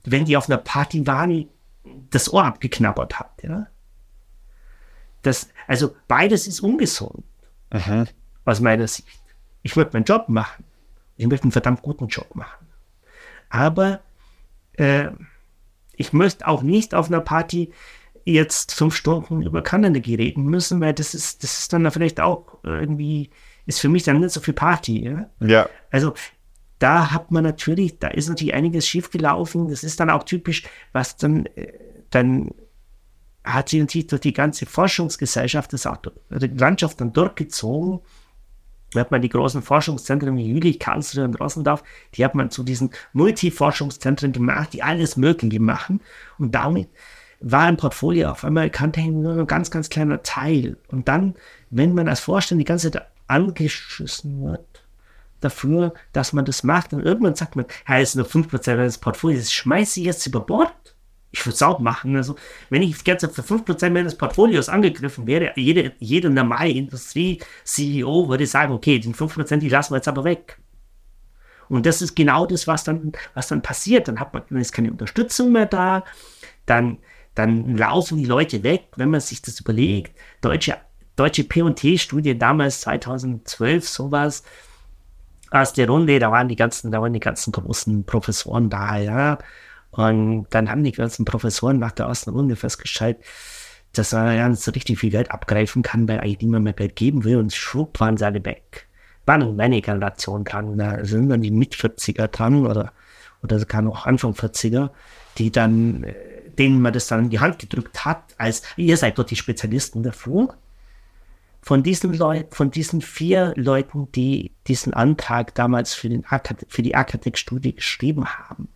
wenn 0.05 0.25
die 0.25 0.37
auf 0.37 0.49
einer 0.49 0.59
Party 0.59 1.07
waren, 1.07 1.49
das 2.11 2.33
Ohr 2.33 2.45
abgeknabbert 2.45 3.19
hat. 3.19 3.43
Ja? 3.43 3.66
Das, 5.24 5.48
also 5.66 5.94
beides 6.06 6.46
ist 6.46 6.60
ungesund. 6.60 7.24
Aha. 7.70 8.06
Aus 8.44 8.60
meiner 8.60 8.86
Sicht. 8.86 9.09
Ich 9.62 9.74
möchte 9.74 9.94
meinen 9.94 10.05
Job 10.05 10.28
machen. 10.28 10.64
Ich 11.16 11.26
möchte 11.26 11.44
einen 11.44 11.52
verdammt 11.52 11.82
guten 11.82 12.09
Job 12.09 12.34
machen. 12.34 12.66
Aber 13.48 14.01
äh, 14.74 15.09
ich 15.96 16.12
möchte 16.12 16.46
auch 16.46 16.62
nicht 16.62 16.94
auf 16.94 17.09
einer 17.09 17.20
Party 17.20 17.72
jetzt 18.24 18.74
fünf 18.74 18.96
Stunden 18.96 19.42
über 19.42 19.62
Kernenergie 19.62 20.14
reden 20.14 20.46
müssen, 20.46 20.80
weil 20.80 20.94
das 20.94 21.14
ist, 21.14 21.42
das 21.42 21.59
ist 21.60 21.72
dann 21.72 21.90
vielleicht 21.90 22.20
auch 22.20 22.59
irgendwie, 22.62 23.30
ist 23.66 23.80
für 23.80 23.88
mich 23.88 24.02
dann 24.02 24.20
nicht 24.20 24.32
so 24.32 24.40
viel 24.40 24.55
Party. 24.55 25.05
Ja. 25.05 25.26
ja. 25.40 25.68
Also 25.90 26.14
da 26.78 27.12
hat 27.12 27.30
man 27.30 27.44
natürlich, 27.44 27.98
da 27.98 28.09
ist 28.09 28.28
natürlich 28.28 28.55
einiges 28.55 28.86
schiefgelaufen. 28.86 29.68
Das 29.68 29.84
ist 29.84 30.01
dann 30.01 30.10
auch 30.10 30.24
typisch, 30.24 30.64
was 30.92 31.16
dann, 31.16 31.46
äh, 31.46 31.72
dann 32.10 32.51
hat 33.45 33.69
sich 33.69 33.81
natürlich 33.81 34.07
durch 34.07 34.23
die 34.23 34.33
ganze 34.33 34.66
Forschungsgesellschaft, 34.66 35.73
das 35.73 35.87
auch 35.87 35.99
die 36.31 36.47
Landschaft 36.47 37.01
dann 37.01 37.12
durchgezogen. 37.12 38.01
Da 38.93 39.01
hat 39.01 39.11
man 39.11 39.23
die 39.23 39.29
großen 39.29 39.61
Forschungszentren 39.62 40.37
wie 40.37 40.47
Jülich, 40.47 40.79
Karlsruhe 40.79 41.25
und 41.25 41.39
Rossendorf, 41.41 41.83
die 42.15 42.25
hat 42.25 42.35
man 42.35 42.51
zu 42.51 42.62
diesen 42.62 42.91
Multiforschungszentren 43.12 44.33
gemacht, 44.33 44.73
die 44.73 44.83
alles 44.83 45.16
Mögliche 45.16 45.61
machen. 45.61 46.01
Und 46.39 46.55
damit 46.55 46.89
war 47.41 47.65
ein 47.65 47.77
Portfolio 47.77 48.31
auf 48.31 48.45
einmal 48.45 48.71
Kerntechnik 48.71 49.15
nur 49.15 49.37
ein 49.37 49.47
ganz, 49.47 49.71
ganz 49.71 49.91
kleiner 49.91 50.23
Teil. 50.23 50.77
Und 50.89 51.09
dann, 51.09 51.35
wenn 51.71 51.93
man 51.93 52.09
als 52.09 52.21
Vorstand 52.21 52.61
die 52.61 52.65
ganze 52.65 52.91
Zeit 52.91 53.07
angeschissen 53.27 54.45
wird 54.45 54.85
dafür, 55.41 55.93
dass 56.12 56.33
man 56.33 56.45
das 56.45 56.62
macht, 56.62 56.93
dann 56.93 57.03
irgendwann 57.03 57.35
sagt 57.35 57.57
man, 57.57 57.66
ja, 57.87 57.99
es 57.99 58.11
ist 58.11 58.16
nur 58.16 58.27
5% 58.27 58.77
meines 58.77 58.99
Portfolios, 58.99 59.43
das 59.43 59.53
schmeiße 59.53 60.01
ich 60.01 60.07
jetzt 60.07 60.27
über 60.27 60.41
Bord. 60.41 60.73
Ich 61.35 61.44
würde 61.44 61.55
es 61.55 61.62
auch 61.62 61.81
machen. 61.81 62.16
Also, 62.16 62.36
wenn 62.70 62.82
ich 62.82 62.97
jetzt 63.06 63.27
für 63.35 63.43
5% 63.43 63.90
meines 63.90 64.16
Portfolios 64.16 64.69
angegriffen 64.69 65.27
wäre, 65.27 65.52
jede, 65.56 65.93
jede 65.98 66.31
normale 66.31 66.70
Industrie-CEO 66.70 68.28
würde 68.28 68.47
sagen, 68.47 68.73
okay, 68.73 68.98
den 68.98 69.15
5%, 69.15 69.56
die 69.56 69.69
lassen 69.69 69.93
wir 69.93 69.97
jetzt 69.97 70.09
aber 70.09 70.24
weg. 70.24 70.59
Und 71.69 71.86
das 71.86 72.02
ist 72.02 72.15
genau 72.15 72.47
das, 72.47 72.66
was 72.66 72.85
dann, 72.85 73.12
was 73.35 73.48
dann 73.48 73.62
passiert. 73.62 74.06
Dann 74.09 74.20
hat 74.20 74.32
man, 74.32 74.43
dann 74.48 74.59
ist 74.59 74.73
keine 74.73 74.90
Unterstützung 74.90 75.51
mehr 75.52 75.66
da, 75.66 76.05
dann 76.66 76.98
dann 77.35 77.77
laufen 77.77 78.19
die 78.19 78.27
Leute 78.27 78.62
weg, 78.62 78.86
wenn 78.97 79.11
man 79.11 79.20
sich 79.20 79.43
das 79.43 79.61
überlegt. 79.61 80.16
Deutsche, 80.40 80.77
deutsche 81.16 81.44
P&T-Studie 81.44 82.39
damals 82.39 82.82
2012, 82.82 83.89
sowas, 83.89 84.44
aus 85.51 85.73
der 85.73 85.89
Runde, 85.89 86.19
da 86.19 86.31
waren 86.31 86.48
die 86.48 86.56
ganzen, 86.56 86.90
da 86.90 87.01
waren 87.01 87.12
die 87.12 87.20
ganzen 87.20 87.52
großen 87.52 88.05
Professoren 88.05 88.70
da, 88.70 88.97
ja. 88.97 89.39
Und 89.97 90.47
dann 90.51 90.71
haben 90.71 90.83
die 90.83 90.93
ganzen 90.93 91.25
Professoren 91.25 91.79
nach 91.79 91.93
der 91.93 92.07
ersten 92.07 92.31
Runde 92.31 92.57
festgestellt, 92.57 93.19
dass 93.93 94.12
man 94.12 94.55
so 94.55 94.73
richtig 94.73 94.99
viel 94.99 95.11
Geld 95.11 95.31
abgreifen 95.31 95.83
kann, 95.83 96.09
weil 96.09 96.19
eigentlich 96.19 96.41
niemand 96.41 96.65
mehr 96.65 96.73
Geld 96.73 96.97
geben 96.97 97.23
will 97.25 97.37
und 97.37 97.53
schwupp 97.53 98.01
waren 98.01 98.16
sie 98.16 98.27
alle 98.27 98.45
weg. 98.45 98.89
War 99.25 99.39
noch 99.39 99.53
meine 99.53 99.81
Generation 99.81 100.45
dran, 100.45 100.77
da 100.77 101.05
sind 101.05 101.29
dann 101.29 101.43
die 101.43 101.53
Mit-40er 101.53 102.27
dran 102.27 102.66
oder, 102.66 102.93
oder 103.43 103.59
sogar 103.59 103.83
noch 103.83 104.05
Anfang 104.05 104.33
40er, 104.33 104.91
die 105.39 105.53
dann 105.53 106.03
äh, 106.03 106.15
denen 106.59 106.81
man 106.81 106.93
das 106.93 107.09
dann 107.09 107.25
in 107.25 107.31
die 107.31 107.41
Hand 107.41 107.59
gedrückt 107.59 108.05
hat, 108.05 108.35
als 108.39 108.62
ihr 108.77 108.97
seid 108.97 109.19
dort 109.19 109.31
die 109.31 109.37
Spezialisten 109.37 110.03
dafür. 110.03 110.55
Von 111.62 111.83
diesen 111.83 112.12
Leuten, 112.12 112.55
von 112.55 112.71
diesen 112.71 113.01
vier 113.01 113.55
Leuten, 113.57 114.12
die 114.12 114.53
diesen 114.66 114.93
Antrag 114.93 115.55
damals 115.55 115.95
für, 115.95 116.11
den 116.11 116.25
für 116.69 116.83
die 116.83 116.95
Akatec-Studie 116.95 117.75
geschrieben 117.75 118.27
haben, 118.27 118.69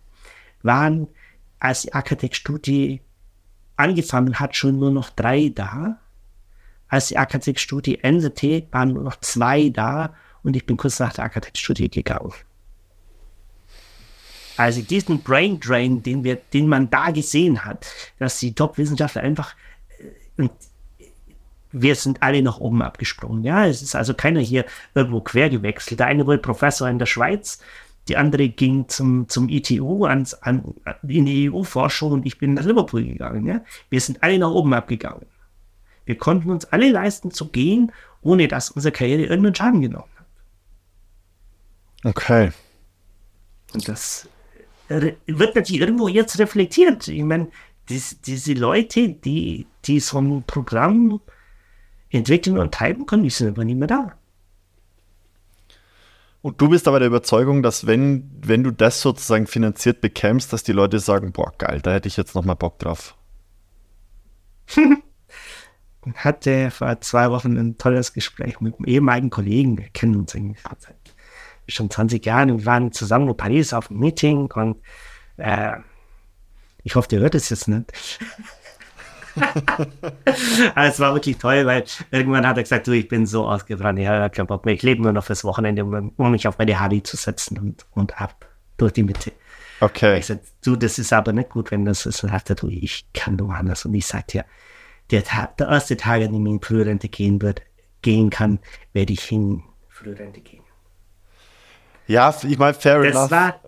waren, 0.63 1.07
als 1.59 1.83
die 1.83 1.93
Akatec-Studie 1.93 3.01
angefangen 3.75 4.39
hat, 4.39 4.55
schon 4.55 4.79
nur 4.79 4.91
noch 4.91 5.09
drei 5.09 5.51
da. 5.53 5.99
Als 6.87 7.07
die 7.07 7.17
Akatec-Studie 7.17 8.03
endete, 8.03 8.67
waren 8.71 8.93
nur 8.93 9.03
noch 9.03 9.19
zwei 9.19 9.69
da 9.69 10.15
und 10.43 10.55
ich 10.55 10.65
bin 10.65 10.77
kurz 10.77 10.99
nach 10.99 11.13
der 11.13 11.25
Akatec-Studie 11.25 11.89
gegangen. 11.89 12.33
Also 14.57 14.81
diesen 14.81 15.21
Brain 15.21 15.59
Drain, 15.59 16.03
den, 16.03 16.25
wir, 16.25 16.35
den 16.35 16.67
man 16.67 16.89
da 16.89 17.11
gesehen 17.11 17.63
hat, 17.63 17.87
dass 18.17 18.39
die 18.39 18.53
Top-Wissenschaftler 18.53 19.21
einfach, 19.21 19.55
äh, 19.99 20.41
und 20.41 20.51
wir 21.71 21.95
sind 21.95 22.23
alle 22.23 22.41
nach 22.41 22.57
oben 22.57 22.81
abgesprungen. 22.81 23.43
Ja, 23.43 23.65
es 23.65 23.81
ist 23.81 23.95
also 23.95 24.13
keiner 24.13 24.41
hier 24.41 24.65
irgendwo 24.95 25.21
quer 25.21 25.49
gewechselt. 25.49 25.99
Der 25.99 26.07
eine 26.07 26.25
wurde 26.25 26.39
Professor 26.39 26.89
in 26.89 26.99
der 26.99 27.05
Schweiz, 27.05 27.59
die 28.09 28.17
andere 28.17 28.49
ging 28.49 28.87
zum, 28.89 29.29
zum 29.29 29.47
ITU 29.49 30.05
ans, 30.05 30.33
an, 30.33 30.75
in 31.07 31.25
die 31.25 31.51
EU-Forschung 31.51 32.11
und 32.11 32.25
ich 32.25 32.37
bin 32.37 32.55
nach 32.55 32.65
Liverpool 32.65 33.03
gegangen. 33.03 33.45
Ja? 33.45 33.61
Wir 33.89 34.01
sind 34.01 34.23
alle 34.23 34.39
nach 34.39 34.49
oben 34.49 34.73
abgegangen. 34.73 35.25
Wir 36.05 36.17
konnten 36.17 36.49
uns 36.49 36.65
alle 36.65 36.91
leisten 36.91 37.31
zu 37.31 37.49
gehen, 37.49 37.91
ohne 38.21 38.47
dass 38.47 38.71
unsere 38.71 38.91
Karriere 38.91 39.23
irgendeinen 39.23 39.55
Schaden 39.55 39.81
genommen 39.81 40.09
hat. 40.17 40.25
Okay. 42.03 42.51
Und 43.73 43.87
das 43.87 44.27
wird 44.87 45.55
natürlich 45.55 45.81
irgendwo 45.81 46.07
jetzt 46.07 46.39
reflektiert. 46.39 47.07
Ich 47.07 47.23
meine, 47.23 47.49
dies, 47.89 48.19
diese 48.21 48.53
Leute, 48.53 49.09
die, 49.09 49.67
die 49.85 49.99
so 49.99 50.19
ein 50.19 50.43
Programm 50.43 51.21
entwickeln 52.09 52.57
und 52.57 52.73
treiben 52.73 53.05
können, 53.05 53.23
die 53.23 53.29
sind 53.29 53.49
aber 53.49 53.65
nicht 53.65 53.77
mehr 53.77 53.87
da. 53.87 54.18
Und 56.41 56.61
du 56.61 56.69
bist 56.69 56.87
aber 56.87 56.99
der 56.99 57.09
Überzeugung, 57.09 57.63
dass 57.63 57.85
wenn, 57.85 58.31
wenn 58.41 58.63
du 58.63 58.71
das 58.71 59.01
sozusagen 59.01 59.45
finanziert 59.45 59.99
bekämst, 59.99 60.53
dass 60.53 60.63
die 60.63 60.71
Leute 60.71 60.99
sagen, 60.99 61.33
boah, 61.33 61.51
geil, 61.57 61.81
da 61.81 61.91
hätte 61.91 62.07
ich 62.07 62.15
jetzt 62.15 62.33
nochmal 62.35 62.55
Bock 62.55 62.79
drauf. 62.79 63.15
hatte 66.15 66.71
vor 66.71 67.01
zwei 67.01 67.29
Wochen 67.29 67.57
ein 67.57 67.77
tolles 67.77 68.13
Gespräch 68.13 68.61
mit 68.61 68.75
einem 68.75 68.85
ehemaligen 68.85 69.29
Kollegen, 69.29 69.77
wir 69.77 69.89
kennen 69.89 70.15
uns 70.15 70.35
eigentlich 70.35 70.63
seit 70.79 70.95
schon 71.67 71.89
20 71.89 72.25
Jahren. 72.25 72.59
Wir 72.59 72.65
waren 72.65 72.91
zusammen 72.91 73.29
in 73.29 73.37
Paris 73.37 73.73
auf 73.73 73.91
einem 73.91 73.99
Meeting 73.99 74.51
und 74.51 74.77
äh, 75.37 75.77
ich 76.83 76.95
hoffe, 76.95 77.09
der 77.09 77.19
hört 77.19 77.35
es 77.35 77.49
jetzt 77.49 77.67
nicht. 77.67 78.19
es 80.75 80.99
war 80.99 81.13
wirklich 81.13 81.37
toll, 81.37 81.65
weil 81.65 81.83
irgendwann 82.11 82.47
hat 82.47 82.57
er 82.57 82.63
gesagt, 82.63 82.87
du, 82.87 82.91
ich 82.91 83.07
bin 83.07 83.25
so 83.25 83.47
ausgebrannt, 83.47 83.99
ich 83.99 84.07
habe 84.07 84.29
keinen 84.29 84.47
Bock 84.47 84.65
mehr, 84.65 84.75
ich 84.75 84.83
lebe 84.83 85.01
nur 85.01 85.13
noch 85.13 85.23
fürs 85.23 85.43
Wochenende, 85.43 85.83
um, 85.83 86.31
mich 86.31 86.47
auf 86.47 86.57
meine 86.57 86.79
Harley 86.79 87.03
zu 87.03 87.17
setzen 87.17 87.57
und, 87.57 87.85
und 87.91 88.21
ab 88.21 88.47
durch 88.77 88.93
die 88.93 89.03
Mitte. 89.03 89.31
Okay. 89.81 90.19
Ich 90.19 90.25
sagte, 90.25 90.45
du, 90.63 90.75
das 90.75 90.99
ist 90.99 91.13
aber 91.13 91.31
nicht 91.31 91.49
gut, 91.49 91.71
wenn 91.71 91.85
das 91.85 92.05
ist. 92.05 92.23
Und 92.23 92.29
sagte, 92.29 92.55
du, 92.55 92.67
ich 92.67 93.05
kann 93.13 93.37
nur 93.37 93.53
anders. 93.53 93.85
Und 93.85 93.93
ich 93.93 94.05
sagte, 94.05 94.39
ja, 94.39 94.43
der, 95.11 95.23
Tag, 95.23 95.57
der 95.57 95.69
erste 95.69 95.95
Tag, 95.97 96.21
an 96.21 96.33
dem 96.33 96.45
ich 96.45 96.53
in 96.53 96.61
Frührente 96.61 97.07
gehen 97.07 97.41
wird, 97.41 97.61
gehen 98.01 98.29
kann, 98.29 98.59
werde 98.93 99.13
ich 99.13 99.31
in 99.31 99.63
Frührente 99.87 100.41
gehen. 100.41 100.63
Ja, 102.07 102.35
ich 102.47 102.57
meine, 102.57 102.73
fair 102.73 103.03
das 103.03 103.15
enough. 103.15 103.31
War, 103.31 103.59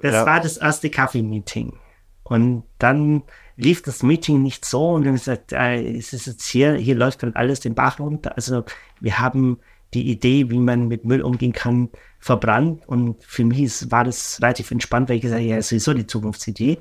das 0.00 0.12
ja. 0.12 0.26
war 0.26 0.40
das 0.40 0.56
erste 0.56 0.90
Kaffee-Meeting. 0.90 1.78
Und 2.24 2.64
dann 2.78 3.22
lief 3.56 3.82
das 3.82 4.02
Meeting 4.02 4.42
nicht 4.42 4.64
so 4.64 4.90
und 4.92 5.04
dann 5.04 5.14
gesagt, 5.14 5.52
äh, 5.52 5.96
es 5.96 6.12
ist 6.12 6.26
jetzt 6.26 6.46
hier, 6.46 6.74
hier 6.74 6.94
läuft 6.94 7.22
dann 7.22 7.34
alles 7.34 7.60
den 7.60 7.74
Bach 7.74 8.00
runter. 8.00 8.36
Also 8.36 8.64
wir 9.00 9.18
haben 9.18 9.58
die 9.92 10.10
Idee, 10.10 10.50
wie 10.50 10.58
man 10.58 10.88
mit 10.88 11.04
Müll 11.04 11.22
umgehen 11.22 11.52
kann, 11.52 11.88
verbrannt. 12.18 12.86
Und 12.88 13.22
für 13.22 13.44
mich 13.44 13.60
ist, 13.60 13.90
war 13.92 14.04
das 14.04 14.40
relativ 14.42 14.70
entspannt, 14.70 15.08
weil 15.08 15.16
ich 15.16 15.22
gesagt 15.22 15.40
habe, 15.40 15.48
ja, 15.48 15.62
sowieso 15.62 15.94
die 15.94 16.06
Zukunftsidee. 16.06 16.78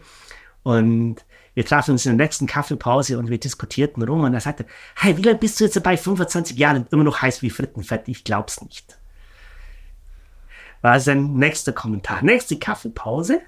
Und 0.63 1.17
wir 1.53 1.65
trafen 1.65 1.91
uns 1.91 2.05
in 2.05 2.17
der 2.17 2.25
nächsten 2.25 2.47
Kaffeepause 2.47 3.19
und 3.19 3.29
wir 3.29 3.37
diskutierten 3.37 4.01
rum 4.01 4.21
und 4.21 4.33
er 4.33 4.39
sagte, 4.39 4.65
hey, 4.95 5.15
wie 5.17 5.21
lange 5.21 5.37
bist 5.37 5.59
du 5.59 5.65
jetzt 5.65 5.75
dabei? 5.75 5.97
25 5.97 6.57
Jahre 6.57 6.77
und 6.77 6.91
immer 6.91 7.03
noch 7.03 7.21
heiß 7.21 7.43
wie 7.43 7.51
Frittenfett? 7.51 8.07
Ich 8.07 8.23
glaub's 8.23 8.61
nicht 8.61 8.97
war 10.83 10.99
sein 10.99 11.33
nächster 11.33 11.71
Kommentar. 11.71 12.21
Nächste 12.23 12.59
Kaffeepause. 12.59 13.41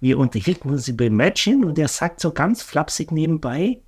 Wir 0.00 0.18
unterhielten 0.18 0.70
uns 0.70 0.88
über 0.88 1.04
Imagine 1.04 1.66
und 1.66 1.78
er 1.78 1.88
sagt 1.88 2.20
so 2.20 2.32
ganz 2.32 2.62
flapsig 2.62 3.12
nebenbei, 3.12 3.80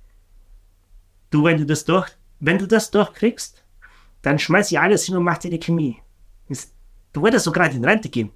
du, 1.29 1.43
wenn 1.43 1.57
du 1.57 1.65
das 1.65 1.85
durch, 1.85 2.09
wenn 2.39 2.57
du 2.57 2.67
das 2.67 2.91
durchkriegst, 2.91 3.63
dann 4.21 4.39
schmeiß 4.39 4.71
ich 4.71 4.79
alles 4.79 5.05
hin 5.05 5.15
und 5.15 5.23
mach 5.23 5.37
dir 5.37 5.51
die 5.51 5.59
Chemie. 5.59 5.97
Du 7.13 7.21
wolltest 7.21 7.45
so 7.45 7.51
gerade 7.51 7.75
in 7.75 7.85
Rente 7.85 8.09
gehen. 8.09 8.31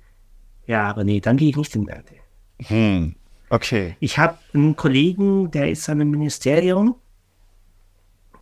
Ja, 0.65 0.89
aber 0.89 1.03
nee, 1.03 1.19
dann 1.19 1.37
gehe 1.37 1.49
ich 1.49 1.57
nicht 1.57 1.75
in 1.75 1.87
Rente. 1.87 2.15
Hm. 2.59 3.15
Okay. 3.49 3.95
Ich 3.99 4.17
habe 4.17 4.37
einen 4.53 4.75
Kollegen, 4.75 5.51
der 5.51 5.69
ist 5.69 5.87
an 5.89 6.01
einem 6.01 6.11
Ministerium, 6.11 6.95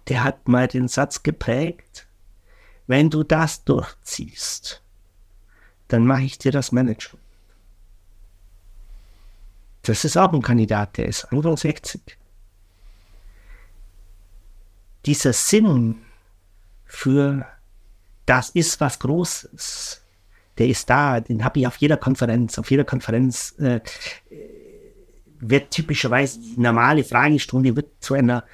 der 0.07 0.23
hat 0.23 0.47
mal 0.47 0.67
den 0.67 0.87
Satz 0.87 1.23
geprägt, 1.23 2.07
wenn 2.87 3.09
du 3.09 3.23
das 3.23 3.63
durchziehst, 3.63 4.83
dann 5.87 6.05
mache 6.05 6.23
ich 6.23 6.37
dir 6.37 6.51
das 6.51 6.71
Management. 6.71 7.20
Das 9.83 10.05
ist 10.05 10.17
auch 10.17 10.31
ein 10.33 10.41
Kandidat, 10.41 10.97
der 10.97 11.07
ist 11.07 11.25
Anfang 11.25 11.57
60. 11.57 12.17
Dieser 15.05 15.33
Sinn 15.33 16.03
für 16.85 17.45
das 18.25 18.49
ist 18.51 18.79
was 18.79 18.99
Großes, 18.99 20.01
der 20.57 20.67
ist 20.67 20.89
da, 20.89 21.19
den 21.19 21.43
habe 21.43 21.59
ich 21.59 21.67
auf 21.67 21.77
jeder 21.77 21.97
Konferenz. 21.97 22.59
Auf 22.59 22.69
jeder 22.69 22.83
Konferenz 22.83 23.55
äh, 23.57 23.79
wird 25.39 25.71
typischerweise 25.71 26.39
die 26.39 26.59
normale 26.59 27.03
Fragestunde 27.03 27.75
wird 27.75 27.89
zu 27.99 28.13
einer 28.13 28.45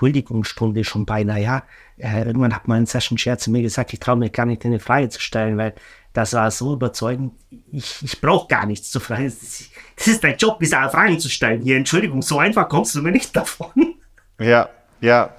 Huldigungsstunde 0.00 0.84
schon 0.84 1.06
beinahe. 1.06 1.42
Ja, 1.42 1.62
äh, 1.96 2.24
irgendwann 2.24 2.54
hat 2.54 2.68
mal 2.68 2.76
ein 2.76 2.86
Session 2.86 3.16
Share 3.16 3.38
zu 3.38 3.50
mir 3.50 3.62
gesagt, 3.62 3.92
ich 3.92 4.00
traue 4.00 4.16
mir 4.16 4.30
gar 4.30 4.44
nicht 4.44 4.64
eine 4.66 4.80
Frage 4.80 5.08
zu 5.08 5.20
stellen, 5.20 5.56
weil 5.56 5.74
das 6.14 6.32
war 6.32 6.50
so 6.50 6.72
überzeugend. 6.72 7.32
Ich, 7.72 8.02
ich 8.02 8.20
brauche 8.20 8.46
gar 8.46 8.66
nichts 8.66 8.90
zu 8.90 9.00
fragen. 9.00 9.24
Das 9.24 10.06
ist 10.06 10.24
dein 10.24 10.36
Job, 10.36 10.58
diese 10.60 10.76
Fragen 10.76 11.18
zu 11.18 11.28
stellen. 11.28 11.60
Hier, 11.60 11.76
Entschuldigung, 11.76 12.22
so 12.22 12.38
einfach 12.38 12.68
kommst 12.68 12.94
du 12.94 13.02
mir 13.02 13.10
nicht 13.10 13.36
davon. 13.36 13.96
Ja, 14.40 14.70
ja. 15.00 15.34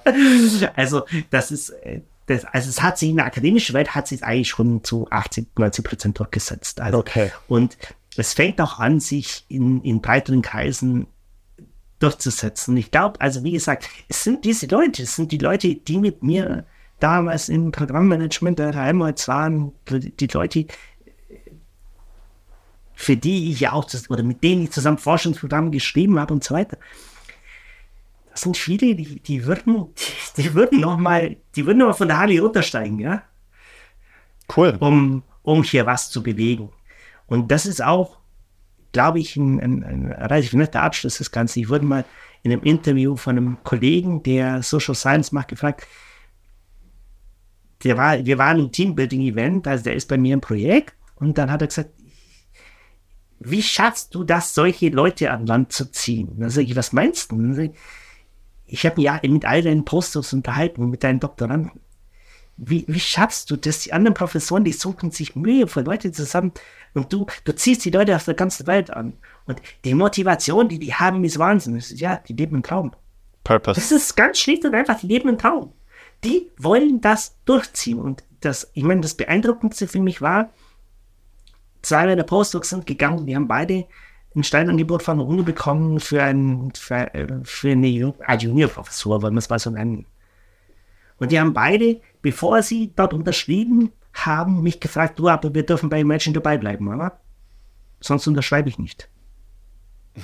Also, 0.76 1.04
das 1.30 1.50
ist, 1.50 1.70
äh, 1.70 2.02
das, 2.26 2.44
also 2.44 2.68
es 2.68 2.82
hat 2.82 2.98
sich 2.98 3.08
in 3.08 3.16
der 3.16 3.24
akademischen 3.24 3.74
Welt 3.74 3.94
hat 3.94 4.06
sich 4.06 4.22
eigentlich 4.22 4.50
schon 4.50 4.84
zu 4.84 5.08
80, 5.10 5.58
90 5.58 5.84
Prozent 5.84 6.18
durchgesetzt. 6.18 6.80
Also, 6.80 6.98
okay. 6.98 7.32
Und 7.48 7.78
es 8.18 8.34
fängt 8.34 8.60
auch 8.60 8.78
an, 8.78 9.00
sich 9.00 9.46
in, 9.48 9.80
in 9.82 10.02
breiteren 10.02 10.42
Kreisen 10.42 11.06
durchzusetzen. 12.00 12.76
Ich 12.76 12.90
glaube, 12.90 13.18
also 13.22 13.44
wie 13.44 13.52
gesagt, 13.52 13.88
es 14.08 14.22
sind 14.22 14.44
diese 14.44 14.66
Leute, 14.66 15.04
es 15.04 15.16
sind 15.16 15.32
die 15.32 15.38
Leute, 15.38 15.74
die 15.74 15.96
mit 15.96 16.22
mir 16.22 16.66
damals 17.00 17.48
im 17.48 17.72
Programmmanagement 17.72 18.58
der 18.58 18.74
Helmholtz 18.74 19.28
waren, 19.28 19.72
die 19.88 20.26
Leute, 20.26 20.66
für 22.94 23.16
die 23.16 23.52
ich 23.52 23.60
ja 23.60 23.72
auch, 23.72 23.84
das, 23.84 24.10
oder 24.10 24.22
mit 24.22 24.42
denen 24.42 24.64
ich 24.64 24.72
zusammen 24.72 24.98
Forschungsprogramme 24.98 25.70
geschrieben 25.70 26.18
habe 26.18 26.32
und 26.32 26.42
so 26.42 26.54
weiter. 26.54 26.78
Das 28.30 28.42
sind 28.42 28.56
viele, 28.56 28.94
die, 28.94 29.20
die 29.20 29.46
würden, 29.46 29.88
die, 30.36 30.42
die 30.42 30.54
würden 30.54 30.80
noch 30.80 30.96
mal, 30.96 31.36
die 31.54 31.66
würden 31.66 31.78
noch 31.78 31.88
mal 31.88 31.92
von 31.92 32.08
der 32.08 32.18
Harley 32.18 32.38
runtersteigen, 32.38 32.98
ja. 32.98 33.22
Cool. 34.54 34.76
Um, 34.80 35.22
um 35.42 35.62
hier 35.62 35.86
was 35.86 36.10
zu 36.10 36.22
bewegen. 36.22 36.70
Und 37.26 37.50
das 37.50 37.66
ist 37.66 37.82
auch, 37.82 38.18
glaube 38.92 39.18
ich, 39.18 39.36
ein, 39.36 39.60
ein, 39.60 39.84
ein 39.84 40.12
relativ 40.12 40.52
netter 40.54 40.82
Abschluss 40.82 41.18
des 41.18 41.30
Ganzen. 41.30 41.60
Ich 41.60 41.68
wurde 41.68 41.84
mal 41.84 42.04
in 42.42 42.52
einem 42.52 42.62
Interview 42.62 43.16
von 43.16 43.36
einem 43.36 43.58
Kollegen, 43.64 44.22
der 44.22 44.62
Social 44.62 44.94
Science 44.94 45.32
macht, 45.32 45.48
gefragt, 45.48 45.86
der 47.84 47.96
war, 47.96 48.24
wir 48.24 48.38
waren 48.38 48.58
im 48.58 48.72
Teambuilding-Event, 48.72 49.66
also 49.66 49.84
der 49.84 49.94
ist 49.94 50.08
bei 50.08 50.18
mir 50.18 50.34
im 50.34 50.40
Projekt 50.40 50.94
und 51.16 51.38
dann 51.38 51.50
hat 51.50 51.62
er 51.62 51.68
gesagt, 51.68 51.90
wie 53.38 53.62
schaffst 53.62 54.14
du 54.14 54.24
das, 54.24 54.54
solche 54.54 54.88
Leute 54.88 55.30
an 55.30 55.46
Land 55.46 55.72
zu 55.72 55.90
ziehen? 55.90 56.36
dann 56.38 56.50
sage 56.50 56.66
ich, 56.66 56.76
was 56.76 56.92
meinst 56.92 57.30
du? 57.32 57.52
Ich, 57.52 57.70
ich 58.66 58.86
habe 58.86 58.96
mich 58.96 59.04
ja 59.04 59.20
mit 59.22 59.44
all 59.44 59.62
deinen 59.62 59.84
Postdocs 59.84 60.32
unterhalten, 60.32 60.88
mit 60.88 61.04
deinen 61.04 61.20
Doktoranden. 61.20 61.72
Wie, 62.56 62.86
wie 62.88 63.00
schaffst 63.00 63.50
du 63.50 63.56
das? 63.56 63.80
Die 63.80 63.92
anderen 63.92 64.14
Professoren, 64.14 64.64
die 64.64 64.72
suchen 64.72 65.10
sich 65.10 65.36
Mühe 65.36 65.66
für 65.66 65.82
Leute 65.82 66.10
zusammen 66.10 66.52
und 66.94 67.12
du, 67.12 67.26
du 67.44 67.54
ziehst 67.54 67.84
die 67.84 67.90
Leute 67.90 68.16
aus 68.16 68.24
der 68.24 68.32
ganzen 68.32 68.66
Welt 68.66 68.90
an. 68.90 69.12
Und 69.44 69.60
die 69.84 69.92
Motivation, 69.92 70.66
die 70.70 70.78
die 70.78 70.94
haben, 70.94 71.22
ist 71.24 71.38
Wahnsinn. 71.38 71.78
Ja, 71.96 72.22
die 72.26 72.32
leben 72.32 72.56
im 72.56 72.62
Traum. 72.62 72.92
Purpose. 73.44 73.78
Das 73.78 73.92
ist 73.92 74.16
ganz 74.16 74.38
schlicht 74.38 74.64
und 74.64 74.74
einfach, 74.74 74.98
die 74.98 75.06
leben 75.06 75.28
im 75.28 75.36
Traum 75.36 75.74
die 76.24 76.50
wollen 76.58 77.00
das 77.00 77.36
durchziehen. 77.44 77.98
Und 77.98 78.24
das, 78.40 78.70
ich 78.74 78.82
meine, 78.82 79.00
das 79.00 79.14
Beeindruckendste 79.14 79.88
für 79.88 80.00
mich 80.00 80.20
war, 80.20 80.50
zwei 81.82 82.06
meiner 82.06 82.24
Postdocs 82.24 82.70
sind 82.70 82.86
gegangen, 82.86 83.26
die 83.26 83.36
haben 83.36 83.48
beide 83.48 83.86
ein 84.34 84.44
Steinangebot 84.44 85.02
von 85.02 85.18
der 85.18 85.26
Uni 85.26 85.42
bekommen 85.42 85.98
für, 85.98 86.22
ein, 86.22 86.70
für, 86.74 87.10
für 87.44 87.70
eine 87.70 87.88
Juniorprofessur, 87.88 89.22
wollen 89.22 89.34
wir 89.34 89.38
es 89.38 89.48
mal 89.48 89.58
so 89.58 89.70
nennen. 89.70 90.06
Und 91.18 91.32
die 91.32 91.40
haben 91.40 91.54
beide, 91.54 92.00
bevor 92.20 92.62
sie 92.62 92.92
dort 92.94 93.14
unterschrieben 93.14 93.92
haben, 94.12 94.62
mich 94.62 94.80
gefragt, 94.80 95.18
du, 95.18 95.28
aber 95.28 95.54
wir 95.54 95.64
dürfen 95.64 95.88
bei 95.88 96.00
Imagine 96.00 96.34
dabei 96.34 96.58
bleiben, 96.58 96.88
oder? 96.88 97.18
Sonst 98.00 98.26
unterschreibe 98.26 98.68
ich 98.68 98.78
nicht. 98.78 99.08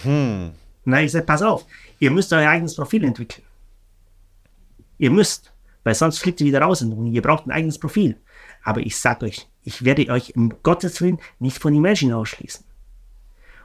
Hm. 0.03 0.53
Na, 0.85 1.03
ich 1.03 1.13
sage, 1.13 1.25
pass 1.25 1.43
auf, 1.43 1.65
ihr 1.99 2.11
müsst 2.11 2.33
euer 2.33 2.49
eigenes 2.49 2.77
Profil 2.77 3.05
entwickeln. 3.05 3.45
Ihr 4.99 5.11
müsst. 5.11 5.52
Weil 5.85 5.95
sonst 5.95 6.19
fliegt 6.19 6.41
ihr 6.41 6.47
wieder 6.47 6.63
raus 6.63 6.83
und 6.83 7.07
ihr 7.07 7.23
braucht 7.23 7.47
ein 7.47 7.51
eigenes 7.51 7.79
Profil. 7.79 8.17
Aber 8.63 8.81
ich 8.81 8.97
sage 8.97 9.27
euch, 9.27 9.49
ich 9.65 9.85
werde 9.85 10.09
euch 10.09 10.31
im 10.31 10.55
Gottes 10.63 11.01
Willen 11.01 11.19
nicht 11.39 11.59
von 11.59 11.75
Imagine 11.75 12.17
ausschließen. 12.17 12.65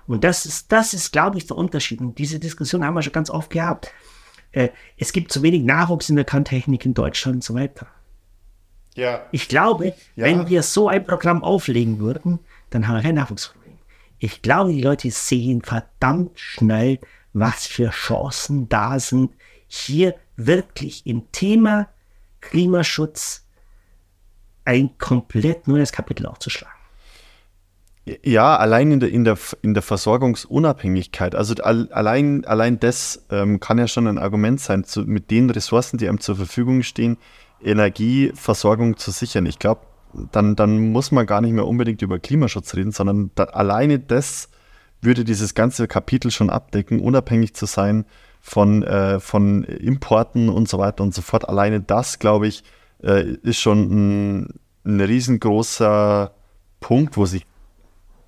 Und 0.07 0.23
das 0.23 0.45
ist, 0.45 0.71
das 0.71 0.93
ist, 0.93 1.11
glaube 1.11 1.37
ich, 1.37 1.47
der 1.47 1.57
Unterschied. 1.57 1.99
Und 1.99 2.17
diese 2.17 2.39
Diskussion 2.39 2.83
haben 2.83 2.95
wir 2.95 3.01
schon 3.01 3.13
ganz 3.13 3.29
oft 3.29 3.49
gehabt. 3.49 3.91
Äh, 4.51 4.69
es 4.97 5.11
gibt 5.11 5.31
zu 5.31 5.43
wenig 5.43 5.63
Nachwuchs 5.63 6.09
in 6.09 6.15
der 6.15 6.25
Kanntechnik 6.25 6.85
in 6.85 6.93
Deutschland 6.93 7.35
und 7.35 7.43
so 7.43 7.53
weiter. 7.53 7.87
Ja. 8.95 9.25
Ich 9.31 9.47
glaube, 9.47 9.93
ja. 10.15 10.25
wenn 10.25 10.47
wir 10.49 10.63
so 10.63 10.87
ein 10.87 11.05
Programm 11.05 11.43
auflegen 11.43 11.99
würden, 11.99 12.39
dann 12.69 12.87
haben 12.87 12.95
wir 12.95 13.03
kein 13.03 13.15
Nachwuchsproblem. 13.15 13.77
Ich 14.17 14.41
glaube, 14.41 14.71
die 14.71 14.81
Leute 14.81 15.11
sehen 15.11 15.61
verdammt 15.61 16.39
schnell, 16.39 16.99
was 17.33 17.67
für 17.67 17.89
Chancen 17.91 18.67
da 18.69 18.99
sind, 18.99 19.31
hier 19.67 20.15
wirklich 20.37 21.05
im 21.05 21.31
Thema 21.31 21.89
Klimaschutz 22.49 23.45
ein 24.63 24.97
komplett 24.97 25.67
neues 25.67 25.91
Kapitel 25.91 26.25
aufzuschlagen. 26.25 26.75
Ja, 28.23 28.55
allein 28.55 28.89
in 28.93 28.99
der, 29.01 29.09
in 29.09 29.25
der, 29.25 29.37
in 29.61 29.73
der 29.73 29.83
Versorgungsunabhängigkeit, 29.83 31.35
also 31.35 31.55
allein, 31.61 32.45
allein 32.45 32.79
das 32.79 33.25
ähm, 33.29 33.59
kann 33.59 33.77
ja 33.79 33.87
schon 33.89 34.07
ein 34.07 34.17
Argument 34.17 34.61
sein, 34.61 34.85
zu, 34.85 35.01
mit 35.01 35.29
den 35.29 35.49
Ressourcen, 35.49 35.97
die 35.97 36.07
einem 36.07 36.21
zur 36.21 36.37
Verfügung 36.37 36.83
stehen, 36.83 37.17
Energieversorgung 37.61 38.95
zu 38.95 39.11
sichern. 39.11 39.45
Ich 39.45 39.59
glaube, 39.59 39.81
dann, 40.31 40.55
dann 40.55 40.93
muss 40.93 41.11
man 41.11 41.25
gar 41.25 41.41
nicht 41.41 41.51
mehr 41.51 41.67
unbedingt 41.67 42.01
über 42.01 42.17
Klimaschutz 42.17 42.75
reden, 42.75 42.93
sondern 42.93 43.31
da, 43.35 43.43
alleine 43.45 43.99
das 43.99 44.49
würde 45.01 45.25
dieses 45.25 45.53
ganze 45.53 45.87
Kapitel 45.89 46.31
schon 46.31 46.49
abdecken, 46.49 47.01
unabhängig 47.01 47.55
zu 47.55 47.65
sein 47.65 48.05
von, 48.47 48.81
äh, 48.83 49.19
von 49.19 49.65
Importen 49.65 50.47
und 50.47 50.69
so 50.69 50.77
weiter 50.77 51.03
und 51.03 51.13
so 51.13 51.21
fort. 51.21 51.49
Alleine 51.49 51.81
das, 51.81 52.17
glaube 52.17 52.47
ich, 52.47 52.63
äh, 53.03 53.33
ist 53.43 53.57
schon 53.57 53.89
ein, 53.91 54.59
ein 54.85 55.01
riesengroßer 55.01 56.31
Punkt, 56.79 57.17
wo 57.17 57.25
sich 57.25 57.45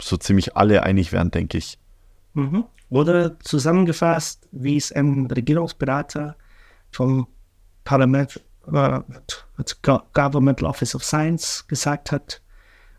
so 0.02 0.18
ziemlich 0.18 0.58
alle 0.58 0.84
einig 0.84 1.14
werden, 1.14 1.32
denke 1.32 1.58
ich. 1.58 1.80
Mhm. 2.34 2.66
Oder 2.90 3.40
zusammengefasst, 3.40 4.46
wie 4.52 4.76
es 4.76 4.92
ein 4.92 5.28
Regierungsberater 5.28 6.36
vom 6.92 7.28
Parlament, 7.86 8.42
äh, 8.74 9.00
Governmental 10.14 10.66
Office 10.66 10.96
of 10.96 11.04
Science 11.06 11.66
gesagt 11.66 12.12
hat, 12.12 12.42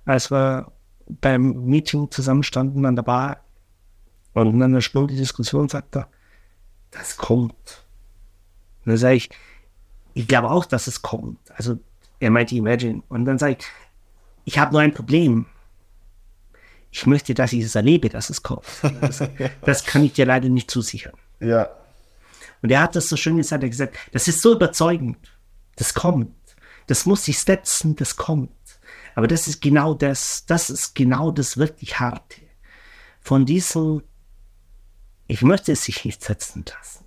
als 0.06 0.30
wir 0.30 0.72
beim 1.20 1.66
Meeting 1.66 2.10
zusammenstanden 2.10 2.86
an 2.86 2.96
der 2.96 3.02
Bar 3.02 3.44
und 4.32 4.54
in 4.54 4.62
einer 4.62 4.80
Stunde 4.80 5.14
Diskussion 5.14 5.68
sagte 5.68 5.98
er, 5.98 6.08
das 6.90 7.16
kommt. 7.16 7.84
Und 8.84 8.92
dann 8.92 8.96
sage 8.96 9.16
ich, 9.16 9.30
ich 10.14 10.26
glaube 10.26 10.50
auch, 10.50 10.64
dass 10.64 10.86
es 10.86 11.02
kommt. 11.02 11.38
Also 11.52 11.78
er 12.18 12.30
meinte 12.30 12.54
Imagine. 12.54 13.02
Und 13.08 13.24
dann 13.24 13.38
sage 13.38 13.56
ich, 13.58 13.66
ich 14.44 14.58
habe 14.58 14.72
nur 14.72 14.80
ein 14.80 14.94
Problem. 14.94 15.46
Ich 16.90 17.06
möchte, 17.06 17.34
dass 17.34 17.52
ich 17.52 17.62
es 17.64 17.74
erlebe, 17.74 18.08
dass 18.08 18.30
es 18.30 18.42
kommt. 18.42 18.64
Das, 19.00 19.22
das 19.62 19.84
kann 19.84 20.04
ich 20.04 20.14
dir 20.14 20.26
leider 20.26 20.48
nicht 20.48 20.70
zusichern. 20.70 21.14
Ja. 21.38 21.68
Und 22.62 22.70
er 22.70 22.82
hat 22.82 22.96
das 22.96 23.08
so 23.08 23.16
schön 23.16 23.36
gesagt, 23.36 23.62
er 23.62 23.66
hat 23.66 23.70
gesagt, 23.70 23.96
das 24.12 24.28
ist 24.28 24.42
so 24.42 24.52
überzeugend. 24.52 25.18
Das 25.76 25.94
kommt. 25.94 26.34
Das 26.86 27.06
muss 27.06 27.24
sich 27.24 27.38
setzen, 27.38 27.96
das 27.96 28.16
kommt. 28.16 28.50
Aber 29.14 29.28
das 29.28 29.46
ist 29.46 29.62
genau 29.62 29.94
das, 29.94 30.44
das 30.46 30.70
ist 30.70 30.94
genau 30.94 31.30
das 31.30 31.56
wirklich 31.56 32.00
Harte. 32.00 32.40
Von 33.20 33.46
diesem 33.46 34.02
ich 35.30 35.42
möchte 35.42 35.70
es 35.70 35.84
sich 35.84 36.04
nicht 36.04 36.24
setzen 36.24 36.64
lassen, 36.66 37.04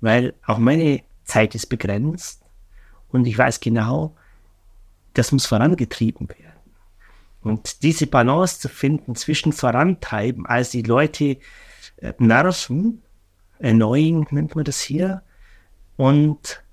weil 0.00 0.34
auch 0.44 0.58
meine 0.58 1.04
Zeit 1.22 1.54
ist 1.54 1.68
begrenzt 1.68 2.42
und 3.10 3.24
ich 3.24 3.38
weiß 3.38 3.60
genau, 3.60 4.16
das 5.14 5.30
muss 5.30 5.46
vorangetrieben 5.46 6.28
werden. 6.28 6.60
Und 7.40 7.84
diese 7.84 8.08
Balance 8.08 8.58
zu 8.58 8.68
finden 8.68 9.14
zwischen 9.14 9.52
Vorantreiben, 9.52 10.44
als 10.44 10.70
die 10.70 10.82
Leute 10.82 11.38
äh, 11.98 12.12
nerven, 12.18 13.00
annoying 13.62 14.26
nennt 14.32 14.56
man 14.56 14.64
das 14.64 14.80
hier, 14.80 15.22
und 15.96 16.64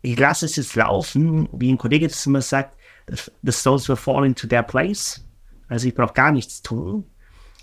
ich 0.00 0.16
lasse 0.16 0.46
es 0.46 0.54
jetzt 0.54 0.76
laufen, 0.76 1.48
wie 1.52 1.72
ein 1.72 1.78
Kollege 1.78 2.06
das 2.06 2.24
immer 2.26 2.40
sagt, 2.40 2.76
the 3.42 3.50
souls 3.50 3.88
will 3.88 3.96
fall 3.96 4.24
into 4.24 4.46
their 4.46 4.62
place. 4.62 5.24
Also 5.66 5.88
ich 5.88 5.94
brauche 5.94 6.12
gar 6.12 6.30
nichts 6.30 6.62
tun. 6.62 7.04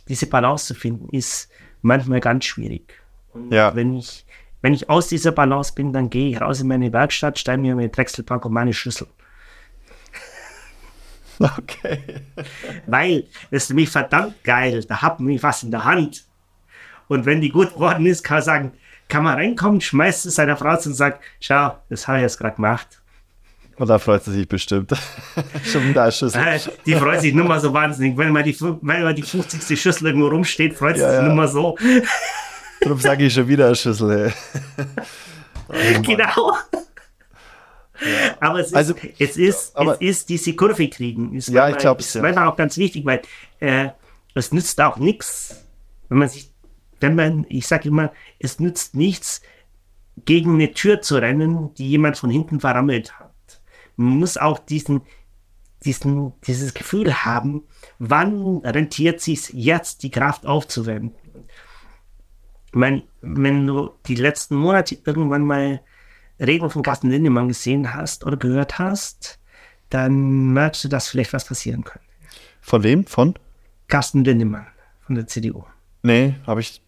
Diese 0.09 0.27
Balance 0.27 0.65
zu 0.65 0.73
finden, 0.75 1.07
ist 1.15 1.49
manchmal 1.81 2.19
ganz 2.19 2.45
schwierig. 2.45 2.93
Und 3.33 3.53
Ja. 3.53 3.73
wenn 3.75 3.95
ich, 3.95 4.25
wenn 4.61 4.73
ich 4.73 4.89
aus 4.89 5.07
dieser 5.07 5.31
Balance 5.31 5.73
bin, 5.73 5.93
dann 5.93 6.09
gehe 6.09 6.31
ich 6.31 6.41
raus 6.41 6.59
in 6.59 6.67
meine 6.67 6.91
Werkstatt, 6.91 7.39
steige 7.39 7.61
mir 7.61 7.75
meine 7.75 7.89
Drechselbank 7.89 8.43
und 8.45 8.53
meine 8.53 8.73
Schlüssel. 8.73 9.07
Okay. 11.39 12.01
Weil 12.85 13.23
das 13.49 13.63
ist 13.63 13.69
nämlich 13.69 13.89
verdammt 13.89 14.43
geil. 14.43 14.83
Da 14.83 15.01
hat 15.01 15.21
man 15.21 15.41
was 15.41 15.63
in 15.63 15.71
der 15.71 15.85
Hand. 15.85 16.25
Und 17.07 17.25
wenn 17.25 17.39
die 17.39 17.49
gut 17.49 17.73
geworden 17.73 18.05
ist, 18.05 18.23
kann 18.23 18.37
man 18.37 18.43
sagen, 18.43 18.71
kann 19.07 19.23
man 19.23 19.35
reinkommen, 19.35 19.79
schmeißt 19.81 20.25
es 20.25 20.35
seiner 20.35 20.57
Frau 20.57 20.75
zu 20.77 20.89
und 20.89 20.95
sagt, 20.95 21.23
schau, 21.39 21.77
das 21.89 22.07
habe 22.07 22.17
ich 22.17 22.23
jetzt 22.23 22.37
gerade 22.37 22.55
gemacht. 22.57 22.98
Und 23.79 23.87
da 23.87 23.97
freut 23.97 24.23
sie 24.23 24.31
sich 24.33 24.47
bestimmt. 24.47 24.91
Schon 25.63 25.93
da 25.93 26.11
Schüssel. 26.11 26.41
Äh, 26.45 26.59
Die 26.85 26.93
freut 26.95 27.21
sich 27.21 27.33
nur 27.33 27.45
mal 27.45 27.59
so 27.59 27.73
wahnsinnig. 27.73 28.17
Wenn 28.17 28.31
mal 28.31 28.43
die, 28.43 28.59
wenn 28.61 29.03
mal 29.03 29.13
die 29.13 29.23
50. 29.23 29.79
Schüssel 29.81 30.07
irgendwo 30.07 30.27
rumsteht, 30.27 30.75
freut 30.75 30.97
sie 30.97 31.01
Ja, 31.01 31.09
sich 31.11 31.19
ja. 31.19 31.25
nur 31.25 31.33
mal 31.35 31.47
so. 31.47 31.77
Darum 32.81 32.99
sage 32.99 33.25
ich 33.25 33.33
schon 33.33 33.47
wieder 33.47 33.67
eine 33.67 33.75
Schüssel. 33.75 34.33
Ey. 35.69 36.01
genau. 36.01 36.53
Aber 38.39 38.59
es 38.59 38.67
ist, 38.67 38.75
Also, 38.75 38.93
es 39.17 39.37
ist, 39.37 39.75
aber- 39.75 39.93
es 39.95 40.01
ist 40.19 40.29
diese 40.29 40.53
Kurve 40.55 40.87
kriegen. 40.89 41.33
Ist 41.35 41.49
Ja, 41.49 41.69
ich 41.69 41.77
glaub's, 41.77 42.05
Ist 42.15 42.15
ja. 42.15 42.47
auch 42.49 42.55
ganz 42.55 42.77
wichtig, 42.77 43.05
weil 43.05 43.21
äh, 43.59 43.89
es 44.35 44.51
nützt 44.53 44.79
auch 44.81 44.97
nichts, 44.97 45.55
wenn 46.07 46.19
man 46.19 46.29
sich, 46.29 46.51
wenn 47.01 47.15
man, 47.15 47.45
ich 47.49 47.67
sage 47.67 47.89
immer, 47.89 48.11
es 48.39 48.59
nützt 48.59 48.95
nichts, 48.95 49.41
gegen 50.25 50.55
eine 50.55 50.71
Tür 50.73 51.01
zu 51.01 51.15
rennen, 51.15 51.73
die 51.75 51.89
jemand 51.89 52.17
von 52.17 52.29
hinten 52.29 52.59
verrammelt 52.59 53.17
hat. 53.17 53.28
Man 53.99 54.19
muss 54.19 54.37
auch 54.37 54.59
diesen, 54.59 55.01
diesen, 55.83 56.31
dieses 56.47 56.73
Gefühl 56.73 57.25
haben, 57.25 57.63
wann 57.97 58.59
rentiert 58.59 59.19
sich 59.19 59.49
jetzt 59.49 60.03
die 60.03 60.09
Kraft 60.09 60.45
aufzuwenden. 60.45 61.13
Meine, 62.71 63.03
wenn 63.19 63.67
du 63.67 63.91
die 64.07 64.15
letzten 64.15 64.55
Monate 64.55 64.97
irgendwann 65.03 65.43
mal 65.43 65.81
Reden 66.39 66.69
von 66.69 66.81
Carsten 66.81 67.09
Lindemann 67.09 67.49
gesehen 67.49 67.93
hast 67.93 68.25
oder 68.25 68.37
gehört 68.37 68.79
hast, 68.79 69.37
dann 69.89 70.53
merkst 70.53 70.85
du, 70.85 70.87
dass 70.87 71.09
vielleicht 71.09 71.33
was 71.33 71.43
passieren 71.43 71.83
könnte. 71.83 72.07
Von 72.61 72.83
wem? 72.83 73.05
Von? 73.05 73.33
Carsten 73.89 74.23
Lindemann 74.23 74.67
von 75.01 75.15
der 75.15 75.27
CDU. 75.27 75.65
Nee, 76.03 76.35
habe 76.47 76.61
ich, 76.61 76.81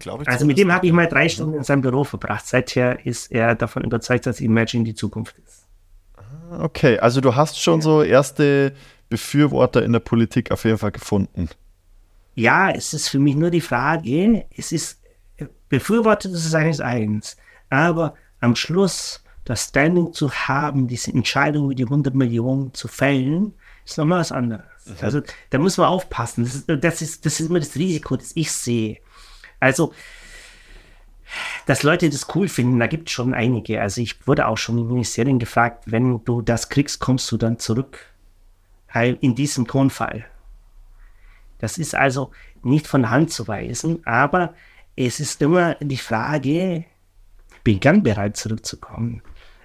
glaube 0.00 0.24
ich. 0.24 0.28
Also 0.28 0.46
mit 0.46 0.58
dem 0.58 0.72
habe 0.72 0.84
ich 0.84 0.92
mal 0.92 1.06
drei 1.06 1.28
Stunden 1.28 1.58
in 1.58 1.62
seinem 1.62 1.82
Büro 1.82 2.02
verbracht. 2.02 2.44
Seither 2.44 3.06
ist 3.06 3.30
er 3.30 3.54
davon 3.54 3.84
überzeugt, 3.84 4.26
dass 4.26 4.40
Imagine 4.40 4.82
die 4.82 4.94
Zukunft 4.96 5.38
ist. 5.38 5.65
Okay, 6.50 6.98
also 6.98 7.20
du 7.20 7.34
hast 7.34 7.60
schon 7.60 7.80
so 7.80 8.02
erste 8.02 8.72
Befürworter 9.08 9.82
in 9.84 9.92
der 9.92 10.00
Politik 10.00 10.50
auf 10.50 10.64
jeden 10.64 10.78
Fall 10.78 10.92
gefunden. 10.92 11.48
Ja, 12.34 12.70
es 12.70 12.92
ist 12.92 13.08
für 13.08 13.18
mich 13.18 13.34
nur 13.34 13.50
die 13.50 13.60
Frage, 13.60 14.44
es 14.56 14.72
ist 14.72 15.00
befürwortet, 15.68 16.32
das 16.32 16.44
ist 16.44 16.54
eigentlich 16.54 16.82
eins. 16.82 17.36
Aber 17.70 18.14
am 18.40 18.54
Schluss 18.56 19.22
das 19.44 19.64
Standing 19.64 20.12
zu 20.12 20.30
haben, 20.30 20.88
diese 20.88 21.12
Entscheidung 21.12 21.66
über 21.66 21.74
die 21.74 21.84
100 21.84 22.14
Millionen 22.14 22.74
zu 22.74 22.88
fällen, 22.88 23.54
ist 23.84 23.96
nochmal 23.96 24.20
was 24.20 24.32
anderes. 24.32 24.64
Also 25.00 25.22
da 25.50 25.58
muss 25.58 25.78
man 25.78 25.86
aufpassen. 25.86 26.44
Das 26.44 26.54
ist, 26.54 26.68
das, 26.68 27.02
ist, 27.02 27.26
das 27.26 27.40
ist 27.40 27.48
immer 27.48 27.60
das 27.60 27.74
Risiko, 27.76 28.16
das 28.16 28.32
ich 28.34 28.50
sehe. 28.52 28.98
Also, 29.60 29.92
dass 31.66 31.82
Leute 31.82 32.08
das 32.08 32.26
cool 32.34 32.48
finden, 32.48 32.78
da 32.78 32.86
gibt 32.86 33.08
es 33.08 33.12
schon 33.12 33.34
einige. 33.34 33.80
Also 33.80 34.00
ich 34.00 34.26
wurde 34.26 34.46
auch 34.46 34.58
schon 34.58 34.78
in 34.78 34.86
Ministerien 34.86 35.38
gefragt, 35.38 35.84
wenn 35.86 36.24
du 36.24 36.42
das 36.42 36.68
kriegst, 36.68 37.00
kommst 37.00 37.30
du 37.32 37.36
dann 37.36 37.58
zurück. 37.58 37.98
In 39.20 39.34
diesem 39.34 39.66
Tonfall. 39.66 40.24
Das 41.58 41.76
ist 41.76 41.94
also 41.94 42.30
nicht 42.62 42.86
von 42.86 43.10
Hand 43.10 43.30
zu 43.30 43.46
weisen, 43.46 44.06
aber 44.06 44.54
es 44.96 45.20
ist 45.20 45.42
immer 45.42 45.74
die 45.74 45.98
Frage, 45.98 46.86
bin 47.62 47.80
gern 47.80 48.02
bereit 48.02 48.38
zurückzukommen. 48.38 49.22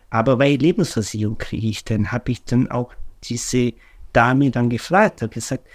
Aber 0.10 0.38
welche 0.38 0.58
Lebensversicherung 0.58 1.38
kriege 1.38 1.68
ich 1.68 1.86
denn? 1.86 2.12
Habe 2.12 2.32
ich 2.34 2.44
dann 2.44 2.70
auch 2.70 2.94
diese 3.24 3.74
Dame 4.12 4.52
dann 4.52 4.70
gefragt, 4.70 5.22
habe 5.22 5.34
gesagt, 5.34 5.66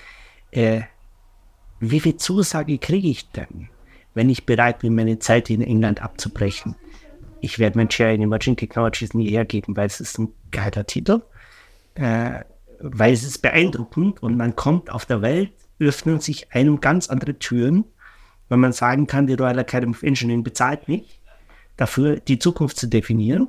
äh, 0.50 0.82
wie 1.80 2.00
viel 2.00 2.16
Zusage 2.16 2.78
kriege 2.78 3.08
ich 3.08 3.30
denn, 3.30 3.70
wenn 4.16 4.30
ich 4.30 4.46
bereit 4.46 4.78
bin, 4.78 4.94
meine 4.94 5.18
Zeit 5.18 5.50
in 5.50 5.60
England 5.60 6.02
abzubrechen? 6.02 6.74
Ich 7.40 7.58
werde 7.58 7.76
mein 7.76 7.90
Chair 7.90 8.14
in 8.14 8.22
Emerging 8.22 8.56
Technologies 8.56 9.12
nie 9.12 9.28
hergeben, 9.28 9.76
weil 9.76 9.86
es 9.86 10.00
ist 10.00 10.18
ein 10.18 10.32
geiler 10.50 10.86
Titel, 10.86 11.20
äh, 11.96 12.40
weil 12.80 13.12
es 13.12 13.24
ist 13.24 13.42
beeindruckend 13.42 14.22
und 14.22 14.38
man 14.38 14.56
kommt 14.56 14.90
auf 14.90 15.04
der 15.04 15.20
Welt, 15.20 15.52
öffnen 15.78 16.20
sich 16.20 16.50
einem 16.54 16.80
ganz 16.80 17.10
andere 17.10 17.38
Türen, 17.38 17.84
wenn 18.48 18.58
man 18.58 18.72
sagen 18.72 19.06
kann, 19.06 19.26
die 19.26 19.34
Royal 19.34 19.58
Academy 19.58 19.92
of 19.92 20.02
Engineering 20.02 20.42
bezahlt 20.42 20.88
mich 20.88 21.20
dafür, 21.76 22.16
die 22.16 22.38
Zukunft 22.38 22.78
zu 22.78 22.88
definieren. 22.88 23.48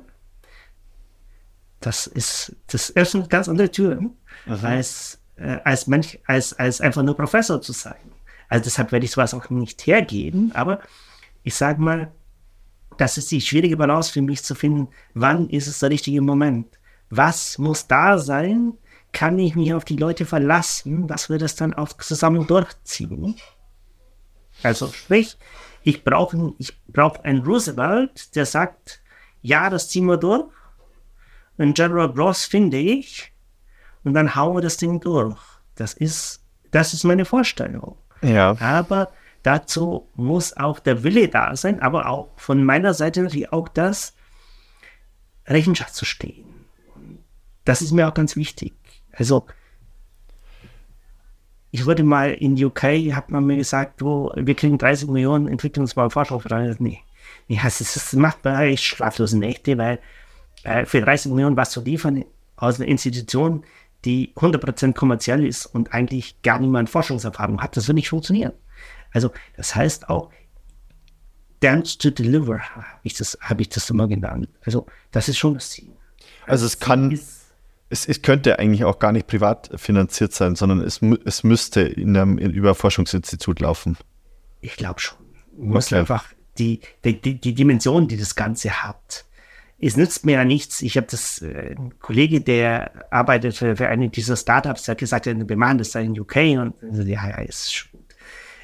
Das 1.80 2.06
ist, 2.06 2.56
das 2.66 2.94
öffnet 2.94 3.30
ganz 3.30 3.48
andere 3.48 3.70
Türen, 3.70 4.18
als, 4.46 5.18
äh, 5.36 5.60
als, 5.64 5.86
manch, 5.86 6.18
als, 6.26 6.52
als 6.52 6.82
einfach 6.82 7.02
nur 7.02 7.16
Professor 7.16 7.62
zu 7.62 7.72
sein. 7.72 8.12
Also 8.48 8.64
deshalb 8.64 8.92
werde 8.92 9.04
ich 9.04 9.12
sowas 9.12 9.34
auch 9.34 9.50
nicht 9.50 9.86
hergeben, 9.86 10.52
aber 10.54 10.80
ich 11.42 11.54
sage 11.54 11.80
mal, 11.80 12.12
das 12.96 13.16
ist 13.18 13.30
die 13.30 13.40
schwierige 13.40 13.76
Balance 13.76 14.12
für 14.12 14.22
mich 14.22 14.42
zu 14.42 14.54
finden, 14.54 14.88
wann 15.14 15.48
ist 15.50 15.66
es 15.66 15.78
der 15.78 15.90
richtige 15.90 16.20
Moment? 16.20 16.78
Was 17.10 17.58
muss 17.58 17.86
da 17.86 18.18
sein? 18.18 18.74
Kann 19.12 19.38
ich 19.38 19.54
mich 19.54 19.72
auf 19.72 19.84
die 19.84 19.96
Leute 19.96 20.26
verlassen, 20.26 21.06
dass 21.06 21.30
wir 21.30 21.38
das 21.38 21.54
dann 21.54 21.74
auch 21.74 21.92
zusammen 21.94 22.46
durchziehen? 22.46 23.36
Also 24.62 24.88
sprich, 24.88 25.38
ich 25.82 26.04
brauche 26.04 26.54
ich 26.58 26.76
brauch 26.88 27.22
einen 27.24 27.42
Roosevelt, 27.44 28.34
der 28.34 28.44
sagt, 28.44 29.00
ja, 29.40 29.70
das 29.70 29.88
ziehen 29.88 30.06
wir 30.06 30.16
durch. 30.16 30.50
Ein 31.56 31.74
General 31.74 32.06
Ross 32.06 32.44
finde 32.44 32.78
ich. 32.78 33.32
Und 34.04 34.14
dann 34.14 34.34
hauen 34.34 34.56
wir 34.56 34.60
das 34.60 34.76
Ding 34.76 35.00
durch. 35.00 35.38
Das 35.74 35.94
ist, 35.94 36.42
das 36.70 36.92
ist 36.92 37.04
meine 37.04 37.24
Vorstellung. 37.24 37.96
Ja. 38.22 38.56
Aber 38.60 39.10
dazu 39.42 40.08
muss 40.14 40.56
auch 40.56 40.78
der 40.78 41.04
Wille 41.04 41.28
da 41.28 41.54
sein, 41.56 41.80
aber 41.80 42.08
auch 42.08 42.28
von 42.36 42.64
meiner 42.64 42.94
Seite 42.94 43.22
natürlich 43.22 43.52
auch 43.52 43.68
das, 43.68 44.14
Rechenschaft 45.48 45.94
zu 45.94 46.04
stehen. 46.04 46.44
Das 47.64 47.82
ist 47.82 47.92
mir 47.92 48.08
auch 48.08 48.14
ganz 48.14 48.36
wichtig. 48.36 48.74
Also, 49.12 49.46
ich 51.70 51.84
wurde 51.84 52.02
mal 52.02 52.32
in 52.32 52.62
UK, 52.62 52.82
hat 53.12 53.30
man 53.30 53.44
mir 53.44 53.56
gesagt, 53.56 54.02
wo, 54.02 54.32
wir 54.36 54.54
kriegen 54.54 54.78
30 54.78 55.08
Millionen 55.08 55.48
Entwicklungsbau 55.48 56.08
Forschungsprogramme. 56.08 56.76
Nee, 56.78 57.00
nee 57.46 57.60
also 57.62 57.84
das 57.84 58.12
macht 58.14 58.44
man 58.44 58.62
echt 58.62 58.84
schlaflose 58.84 59.38
Nächte, 59.38 59.76
weil 59.76 59.98
äh, 60.64 60.86
für 60.86 61.00
30 61.00 61.32
Millionen 61.32 61.56
was 61.56 61.70
zu 61.70 61.82
liefern 61.82 62.24
aus 62.56 62.80
einer 62.80 62.88
Institution, 62.88 63.64
die 64.08 64.32
100% 64.36 64.94
kommerziell 64.94 65.44
ist 65.44 65.66
und 65.66 65.92
eigentlich 65.92 66.40
gar 66.40 66.58
niemand 66.58 66.88
Forschungserfahrung 66.88 67.60
hat, 67.60 67.76
das 67.76 67.88
wird 67.88 67.96
nicht 67.96 68.08
funktionieren. 68.08 68.52
Also 69.12 69.32
das 69.54 69.74
heißt 69.74 70.08
auch, 70.08 70.30
Dance 71.60 71.98
to 71.98 72.08
Deliver 72.08 72.58
habe 72.58 72.86
ich, 73.02 73.14
das, 73.14 73.36
hab 73.42 73.60
ich 73.60 73.68
das 73.68 73.90
immer 73.90 74.08
genannt. 74.08 74.48
Also 74.64 74.86
das 75.10 75.28
ist 75.28 75.36
schon 75.36 75.52
das 75.54 75.68
Ziel. 75.70 75.92
Also 76.46 76.64
es 76.64 76.78
kann, 76.78 77.10
Ist, 77.10 77.50
es, 77.90 78.08
es 78.08 78.22
könnte 78.22 78.58
eigentlich 78.58 78.84
auch 78.84 78.98
gar 78.98 79.12
nicht 79.12 79.26
privat 79.26 79.70
finanziert 79.74 80.32
sein, 80.32 80.56
sondern 80.56 80.80
es, 80.80 81.02
es 81.26 81.44
müsste 81.44 81.82
in 81.82 82.16
einem 82.16 82.38
in, 82.38 82.52
über 82.52 82.74
Forschungsinstitut 82.74 83.60
laufen. 83.60 83.98
ich 84.62 84.76
glaube 84.76 85.00
schon. 85.00 85.18
Muss 85.54 85.88
Okay. 85.88 85.96
einfach 85.96 86.24
die, 86.56 86.80
die, 87.04 87.20
die, 87.20 87.38
die 87.38 87.54
Dimension, 87.54 88.08
die 88.08 88.16
das 88.16 88.36
Ganze 88.36 88.70
hat. 88.70 89.26
Es 89.80 89.96
nützt 89.96 90.26
mir 90.26 90.32
ja 90.32 90.44
nichts. 90.44 90.82
Ich 90.82 90.96
habe 90.96 91.06
das, 91.08 91.40
äh, 91.40 91.74
ein 91.76 91.98
Kollege, 92.00 92.40
der 92.40 93.12
arbeitet 93.12 93.56
für, 93.56 93.76
für 93.76 93.88
eine 93.88 94.08
dieser 94.08 94.36
Startups, 94.36 94.84
der 94.84 94.92
hat 94.92 94.98
gesagt, 94.98 95.26
wir 95.26 95.56
machen 95.56 95.78
das 95.78 95.92
da 95.92 96.00
in 96.00 96.18
UK 96.18 96.36
und 96.58 96.74
ja, 96.82 97.28
ja, 97.28 97.38
ist 97.38 97.74
schon. 97.74 98.00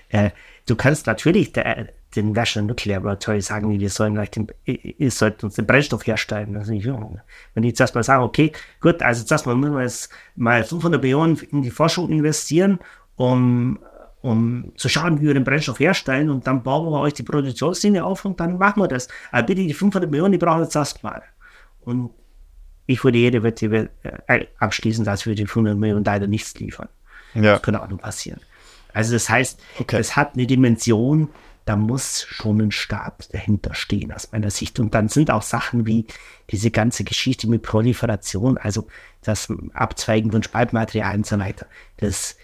Äh, 0.09 0.31
du 0.67 0.77
kannst 0.77 1.07
natürlich 1.07 1.53
der, 1.53 1.89
den 2.17 2.33
National 2.33 2.69
Nuclear 2.69 3.01
Laboratory 3.01 3.41
sagen, 3.41 3.79
wir 3.79 3.91
sollen 3.91 4.15
vielleicht 4.15 4.37
den, 4.37 4.47
ihr 4.65 5.11
sollt 5.11 5.43
uns 5.45 5.55
den 5.55 5.67
Brennstoff 5.67 6.07
herstellen. 6.07 6.57
Also, 6.57 6.73
wenn 6.73 7.63
die 7.63 7.69
jetzt 7.69 7.81
erstmal 7.81 8.05
sagen, 8.05 8.23
okay, 8.23 8.53
gut, 8.81 9.03
also 9.03 9.21
jetzt 9.21 9.31
erstmal 9.31 9.57
müssen 9.57 9.75
wir 9.75 9.83
jetzt 9.83 10.11
mal 10.37 10.65
500 10.65 11.01
Millionen 11.03 11.37
in 11.51 11.63
die 11.63 11.71
Forschung 11.71 12.11
investieren, 12.11 12.79
um, 13.17 13.79
um 14.25 14.73
zu 14.77 14.89
schauen, 14.89 15.21
wie 15.21 15.27
wir 15.27 15.35
den 15.35 15.45
Brennstoff 15.45 15.79
herstellen 15.79 16.31
und 16.31 16.47
dann 16.47 16.63
bauen 16.63 16.91
wir 16.91 16.99
euch 17.01 17.13
die 17.13 17.23
Produktionslinie 17.23 18.03
auf 18.03 18.25
und 18.25 18.41
dann 18.41 18.57
machen 18.57 18.81
wir 18.83 18.89
das. 18.89 19.07
Aber 19.31 19.43
bitte 19.43 19.61
die 19.61 19.75
500 19.75 20.11
Millionen, 20.11 20.33
die 20.33 20.39
brauchen 20.39 20.61
wir 20.61 20.65
jetzt 20.65 20.75
erstmal. 20.77 21.23
Und 21.83 22.09
ich 22.87 23.05
würde 23.05 23.19
jede 23.19 23.43
Wette 23.43 23.91
äh, 24.27 24.47
abschließen, 24.59 25.05
dass 25.05 25.27
wir 25.27 25.35
die 25.35 25.45
500 25.47 25.77
Millionen 25.77 26.05
leider 26.05 26.27
nichts 26.27 26.55
liefern. 26.59 26.89
Ja. 27.35 27.43
Das 27.53 27.63
könnte 27.63 27.83
auch 27.83 27.89
nur 27.89 27.99
passieren. 27.99 28.41
Also 28.95 29.13
das 29.13 29.29
heißt, 29.29 29.61
Okay. 29.81 29.99
es 29.99 30.17
hat 30.17 30.33
eine 30.35 30.47
Dimension, 30.47 31.29
da 31.67 31.77
muss 31.77 32.25
schon 32.27 32.63
ein 32.63 32.71
Staat 32.71 33.29
dahinter 33.35 33.75
stehen, 33.75 34.11
aus 34.11 34.33
meiner 34.33 34.51
Sicht. 34.51 34.81
Und 34.81 34.95
dann 34.95 35.09
sind 35.11 35.31
auch 35.31 35.43
Sachen 35.43 35.85
wie 35.87 36.07
diese 36.51 36.71
ganze 36.71 37.05
Geschichte 37.05 37.47
mit 37.47 37.61
Proliferation, 37.61 38.57
also 38.57 38.87
das 39.23 39.53
Abzweigen 39.75 40.33
von 40.33 40.43
Spaltmaterial 40.43 41.15
und 41.17 41.27
so 41.27 41.39
weiter. 41.39 41.67
Das 41.99 42.37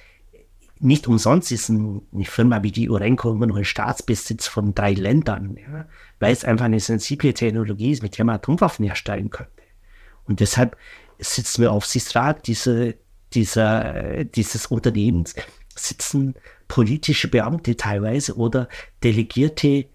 nicht 0.80 1.06
umsonst 1.06 1.52
ist 1.52 1.70
eine 1.70 2.24
Firma 2.24 2.62
wie 2.62 2.72
die 2.72 2.88
Urenco 2.88 3.30
immer 3.30 3.46
noch 3.46 3.56
ein 3.56 3.64
Staatsbesitz 3.64 4.46
von 4.46 4.74
drei 4.74 4.94
Ländern, 4.94 5.56
ja, 5.56 5.86
weil 6.18 6.32
es 6.32 6.44
einfach 6.44 6.64
eine 6.64 6.80
sensible 6.80 7.34
Technologie 7.34 7.92
ist, 7.92 8.02
mit 8.02 8.16
der 8.16 8.24
man 8.24 8.36
Atomwaffen 8.36 8.86
herstellen 8.86 9.30
könnte. 9.30 9.52
Und 10.24 10.40
deshalb 10.40 10.76
sitzen 11.18 11.62
wir 11.62 11.70
auf 11.70 11.78
Aufsichtsrat 11.78 12.46
diese, 12.46 12.94
dieser, 13.34 14.24
dieses 14.24 14.66
Unternehmens, 14.66 15.34
sitzen 15.74 16.34
politische 16.68 17.28
Beamte 17.28 17.76
teilweise 17.76 18.36
oder 18.36 18.68
delegierte 19.02 19.86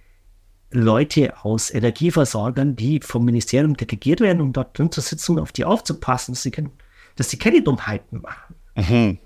Leute 0.72 1.43
aus 1.43 1.73
Energieversorgern, 1.73 2.75
die 2.75 2.99
vom 3.01 3.25
Ministerium 3.25 3.77
delegiert 3.77 4.19
werden, 4.19 4.41
um 4.41 4.53
dort 4.53 4.77
drin 4.77 4.91
zu 4.91 5.01
sitzen 5.01 5.33
und 5.33 5.39
auf 5.39 5.51
die 5.51 5.65
aufzupassen, 5.65 6.33
dass 6.33 6.43
sie, 6.43 6.51
dass 7.15 7.30
sie 7.30 7.38
keine 7.38 7.61
Dummheiten 7.61 8.22
machen. 8.22 8.55
Mhm. 8.75 9.19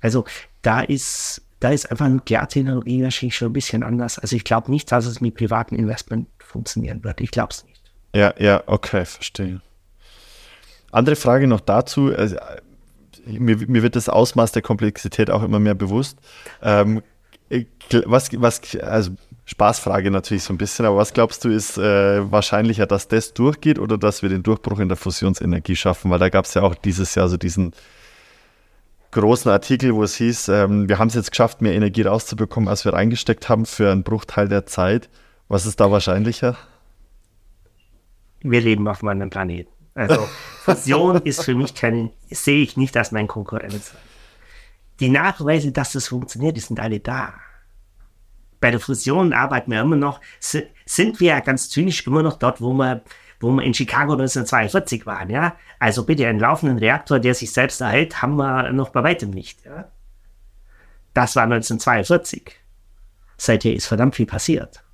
Also 0.00 0.24
da 0.66 0.80
ist, 0.80 1.42
da 1.60 1.70
ist 1.70 1.90
einfach 1.90 2.06
eine 2.06 2.16
Nukleartechnologie 2.16 3.02
wahrscheinlich 3.04 3.36
schon 3.36 3.50
ein 3.50 3.52
bisschen 3.52 3.82
anders. 3.82 4.18
Also 4.18 4.34
ich 4.34 4.44
glaube 4.44 4.70
nicht, 4.70 4.90
dass 4.90 5.06
es 5.06 5.20
mit 5.20 5.36
privaten 5.36 5.76
Investment 5.76 6.28
funktionieren 6.38 7.04
wird. 7.04 7.20
Ich 7.20 7.30
glaube 7.30 7.50
es 7.52 7.64
nicht. 7.64 7.80
Ja, 8.14 8.34
ja, 8.38 8.62
okay, 8.66 9.04
verstehe. 9.04 9.60
Andere 10.90 11.16
Frage 11.16 11.46
noch 11.46 11.60
dazu. 11.60 12.12
Also, 12.14 12.36
mir, 13.26 13.56
mir, 13.68 13.82
wird 13.82 13.96
das 13.96 14.08
Ausmaß 14.08 14.52
der 14.52 14.62
Komplexität 14.62 15.30
auch 15.30 15.42
immer 15.42 15.58
mehr 15.58 15.74
bewusst. 15.74 16.18
Ähm, 16.62 17.02
was, 18.06 18.30
was, 18.40 18.76
also 18.76 19.12
Spaßfrage 19.44 20.10
natürlich 20.10 20.42
so 20.42 20.52
ein 20.52 20.58
bisschen, 20.58 20.86
aber 20.86 20.96
was 20.96 21.12
glaubst 21.12 21.44
du 21.44 21.50
ist 21.50 21.78
äh, 21.78 22.30
wahrscheinlicher, 22.30 22.86
dass 22.86 23.08
das 23.08 23.34
durchgeht 23.34 23.78
oder 23.78 23.98
dass 23.98 24.22
wir 24.22 24.28
den 24.28 24.42
Durchbruch 24.42 24.80
in 24.80 24.88
der 24.88 24.96
Fusionsenergie 24.96 25.76
schaffen? 25.76 26.10
Weil 26.10 26.18
da 26.18 26.28
gab 26.28 26.46
es 26.46 26.54
ja 26.54 26.62
auch 26.62 26.74
dieses 26.74 27.14
Jahr 27.14 27.28
so 27.28 27.36
diesen 27.36 27.72
großen 29.16 29.50
Artikel, 29.50 29.94
wo 29.94 30.02
es 30.02 30.16
hieß, 30.16 30.48
ähm, 30.48 30.88
wir 30.88 30.98
haben 30.98 31.08
es 31.08 31.14
jetzt 31.14 31.30
geschafft, 31.30 31.62
mehr 31.62 31.74
Energie 31.74 32.02
rauszubekommen, 32.02 32.68
als 32.68 32.84
wir 32.84 32.92
reingesteckt 32.92 33.48
haben 33.48 33.66
für 33.66 33.90
einen 33.90 34.02
Bruchteil 34.02 34.48
der 34.48 34.66
Zeit. 34.66 35.08
Was 35.48 35.66
ist 35.66 35.80
da 35.80 35.90
wahrscheinlicher? 35.90 36.56
Wir 38.40 38.60
leben 38.60 38.86
auf 38.88 39.02
einem 39.02 39.30
Planeten. 39.30 39.70
Also 39.94 40.28
Fusion 40.62 41.22
ist 41.22 41.44
für 41.44 41.54
mich 41.54 41.74
keine, 41.74 42.10
sehe 42.30 42.62
ich 42.62 42.76
nicht 42.76 42.96
als 42.96 43.12
mein 43.12 43.26
Konkurrenz. 43.26 43.94
Die 45.00 45.08
Nachweise, 45.08 45.72
dass 45.72 45.92
das 45.92 46.08
funktioniert, 46.08 46.56
die 46.56 46.60
sind 46.60 46.80
alle 46.80 47.00
da. 47.00 47.34
Bei 48.60 48.70
der 48.70 48.80
Fusion 48.80 49.32
arbeiten 49.32 49.70
wir 49.70 49.80
immer 49.80 49.96
noch, 49.96 50.20
sind 50.40 51.20
wir 51.20 51.28
ja 51.28 51.40
ganz 51.40 51.68
zynisch 51.68 52.06
immer 52.06 52.22
noch 52.22 52.38
dort, 52.38 52.60
wo 52.60 52.72
wir, 52.72 53.02
wo 53.40 53.50
wir 53.52 53.62
in 53.62 53.74
Chicago 53.74 54.12
1942 54.12 55.06
waren, 55.06 55.30
ja. 55.30 55.56
Also 55.78 56.04
bitte 56.04 56.26
einen 56.26 56.40
laufenden 56.40 56.78
Reaktor, 56.78 57.18
der 57.20 57.34
sich 57.34 57.52
selbst 57.52 57.80
erhält, 57.80 58.22
haben 58.22 58.36
wir 58.36 58.72
noch 58.72 58.90
bei 58.90 59.02
weitem 59.02 59.30
nicht, 59.30 59.64
ja. 59.64 59.90
Das 61.14 61.34
war 61.36 61.44
1942. 61.44 62.52
Seither 63.38 63.74
ist 63.74 63.86
verdammt 63.86 64.16
viel 64.16 64.26
passiert. 64.26 64.84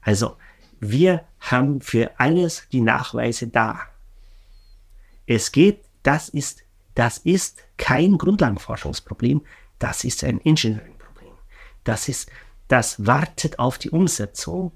Also, 0.00 0.36
wir 0.80 1.24
haben 1.40 1.80
für 1.80 2.10
alles 2.18 2.66
die 2.72 2.80
Nachweise 2.80 3.48
da. 3.48 3.80
Es 5.26 5.52
geht, 5.52 5.84
das 6.02 6.28
ist, 6.28 6.62
das 6.94 7.18
ist 7.18 7.62
kein 7.76 8.16
Grundlagenforschungsproblem, 8.16 9.44
das 9.78 10.04
ist 10.04 10.24
ein 10.24 10.40
Engineering-Problem. 10.40 11.34
Das 11.84 12.08
ist, 12.08 12.30
das 12.68 13.06
wartet 13.06 13.58
auf 13.58 13.78
die 13.78 13.90
Umsetzung 13.90 14.72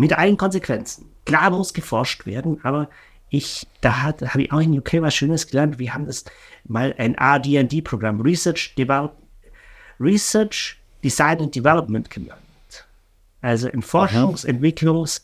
mit 0.00 0.16
allen 0.16 0.38
Konsequenzen. 0.38 1.10
Klar 1.26 1.50
muss 1.50 1.74
geforscht 1.74 2.24
werden, 2.24 2.58
aber 2.64 2.88
ich, 3.28 3.66
da 3.82 4.02
habe 4.02 4.42
ich 4.42 4.50
auch 4.50 4.60
in 4.60 4.76
UK 4.76 5.02
was 5.02 5.14
Schönes 5.14 5.46
gelernt. 5.46 5.78
Wir 5.78 5.92
haben 5.92 6.06
das 6.06 6.24
mal 6.64 6.94
ein 6.96 7.14
RD&D-Programm, 7.20 8.22
Research, 8.22 8.74
Develop, 8.76 9.14
Research, 10.00 10.78
Design 11.04 11.40
and 11.40 11.54
Development 11.54 12.08
genannt. 12.08 12.40
Also 13.42 13.68
ein 13.68 13.82
Forschungs-, 13.82 14.46
Entwicklungs-, 14.46 15.20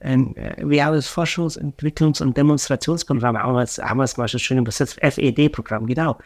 äh, 0.00 0.18
wir 0.58 0.84
haben 0.84 0.94
das 0.94 1.08
Forschungs-, 1.08 1.58
Entwicklungs- 1.58 2.20
und 2.22 2.36
Demonstrationsprogramm, 2.36 3.38
haben 3.38 3.54
wir 3.54 3.62
es, 3.62 3.78
haben 3.78 3.98
wir 3.98 4.04
es 4.04 4.18
mal 4.18 4.28
so 4.28 4.36
schön 4.36 4.58
übersetzt, 4.58 5.00
FED-Programm, 5.00 5.86
genau. 5.86 6.18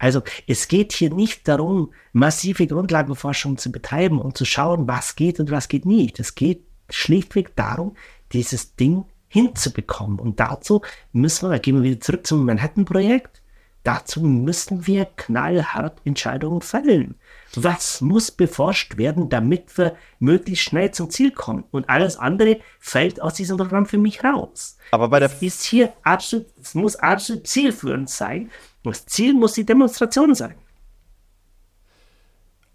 Also 0.00 0.22
es 0.48 0.66
geht 0.66 0.92
hier 0.92 1.14
nicht 1.14 1.46
darum, 1.46 1.92
massive 2.12 2.66
Grundlagenforschung 2.66 3.58
zu 3.58 3.70
betreiben 3.70 4.20
und 4.20 4.36
zu 4.36 4.44
schauen, 4.44 4.88
was 4.88 5.14
geht 5.14 5.38
und 5.38 5.52
was 5.52 5.68
geht 5.68 5.86
nicht. 5.86 6.18
Es 6.18 6.34
geht 6.34 6.64
schlichtweg 6.90 7.56
darum, 7.56 7.96
dieses 8.32 8.76
Ding 8.76 9.04
hinzubekommen. 9.28 10.18
Und 10.18 10.40
dazu 10.40 10.82
müssen 11.12 11.48
wir, 11.48 11.56
da 11.56 11.58
gehen 11.58 11.76
wir 11.76 11.90
wieder 11.90 12.00
zurück 12.00 12.26
zum 12.26 12.44
Manhattan-Projekt, 12.44 13.42
dazu 13.82 14.20
müssen 14.20 14.86
wir 14.86 15.06
knallhart 15.16 16.00
Entscheidungen 16.04 16.60
fällen. 16.60 17.16
Was 17.54 18.00
muss 18.00 18.30
beforscht 18.30 18.96
werden, 18.96 19.28
damit 19.28 19.76
wir 19.76 19.96
möglichst 20.18 20.64
schnell 20.64 20.90
zum 20.92 21.10
Ziel 21.10 21.32
kommen? 21.32 21.64
Und 21.70 21.88
alles 21.88 22.16
andere 22.16 22.60
fällt 22.78 23.20
aus 23.20 23.34
diesem 23.34 23.56
Programm 23.56 23.86
für 23.86 23.98
mich 23.98 24.22
raus. 24.22 24.76
Aber 24.90 25.08
bei 25.08 25.18
der 25.18 25.30
es 25.30 25.42
ist 25.42 25.64
hier 25.64 25.92
absolut, 26.02 26.46
es 26.60 26.74
muss 26.74 26.96
absolut 26.96 27.46
zielführend 27.46 28.08
sein. 28.08 28.50
Das 28.84 29.06
Ziel 29.06 29.34
muss 29.34 29.54
die 29.54 29.64
Demonstration 29.64 30.34
sein. 30.34 30.54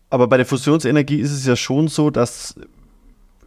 Aber 0.09 0.27
bei 0.27 0.37
der 0.37 0.45
Fusionsenergie 0.45 1.19
ist 1.19 1.31
es 1.31 1.45
ja 1.45 1.55
schon 1.55 1.87
so, 1.87 2.09
dass 2.09 2.55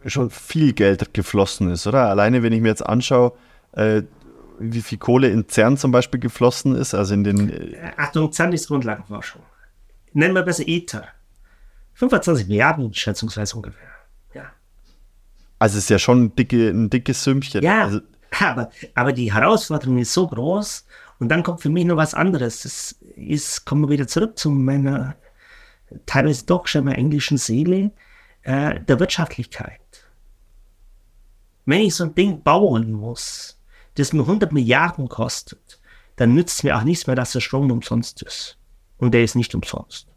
schon 0.05 0.29
viel 0.29 0.73
Geld 0.73 1.13
geflossen 1.13 1.71
ist, 1.71 1.87
oder? 1.87 2.09
Alleine, 2.09 2.43
wenn 2.43 2.53
ich 2.53 2.61
mir 2.61 2.69
jetzt 2.69 2.85
anschaue, 2.85 3.33
äh, 3.73 4.03
wie 4.59 4.81
viel 4.81 4.97
Kohle 4.97 5.29
in 5.29 5.47
CERN 5.49 5.77
zum 5.77 5.91
Beispiel 5.91 6.19
geflossen 6.19 6.75
ist, 6.75 6.93
also 6.93 7.13
in 7.13 7.23
den. 7.23 7.49
Äh 7.49 7.91
Achtung, 7.97 8.31
CERN 8.31 8.53
ist 8.53 8.67
Grundlagenforschung. 8.67 9.41
Nennen 10.13 10.35
wir 10.35 10.43
besser 10.43 10.67
ITER. 10.67 11.07
25 11.93 12.47
Milliarden 12.47 12.93
schätzungsweise 12.93 13.55
ungefähr. 13.55 13.87
Ja. 14.33 14.51
Also 15.59 15.77
es 15.77 15.85
ist 15.85 15.89
ja 15.89 15.99
schon 15.99 16.25
ein, 16.25 16.35
dicke, 16.35 16.69
ein 16.69 16.89
dickes 16.89 17.23
Sümmchen. 17.23 17.63
Ja, 17.63 17.83
also, 17.83 18.01
aber, 18.39 18.69
aber 18.95 19.13
die 19.13 19.33
Herausforderung 19.33 19.97
ist 19.97 20.13
so 20.13 20.27
groß 20.27 20.85
und 21.19 21.29
dann 21.29 21.43
kommt 21.43 21.61
für 21.61 21.69
mich 21.69 21.85
noch 21.85 21.97
was 21.97 22.13
anderes. 22.13 22.63
Das 22.63 22.95
ist, 23.15 23.65
kommen 23.65 23.83
wir 23.83 23.89
wieder 23.89 24.07
zurück 24.07 24.37
zu 24.37 24.49
meiner 24.49 25.15
teilweise 26.05 26.45
doch 26.45 26.67
schon 26.67 26.85
mal 26.85 26.93
englischen 26.93 27.37
Seele, 27.37 27.91
äh, 28.43 28.79
der 28.79 28.99
Wirtschaftlichkeit. 28.99 29.80
Wenn 31.65 31.81
ich 31.81 31.95
so 31.95 32.05
ein 32.05 32.15
Ding 32.15 32.43
bauen 32.43 32.91
muss, 32.91 33.59
das 33.95 34.13
mir 34.13 34.21
100 34.21 34.51
Milliarden 34.51 35.09
kostet, 35.09 35.79
dann 36.15 36.33
nützt 36.33 36.59
es 36.59 36.63
mir 36.63 36.77
auch 36.77 36.83
nichts 36.83 37.07
mehr, 37.07 37.15
dass 37.15 37.31
der 37.31 37.39
Strom 37.39 37.71
umsonst 37.71 38.21
ist. 38.23 38.57
Und 38.97 39.13
der 39.13 39.23
ist 39.23 39.35
nicht 39.35 39.55
umsonst. 39.55 40.07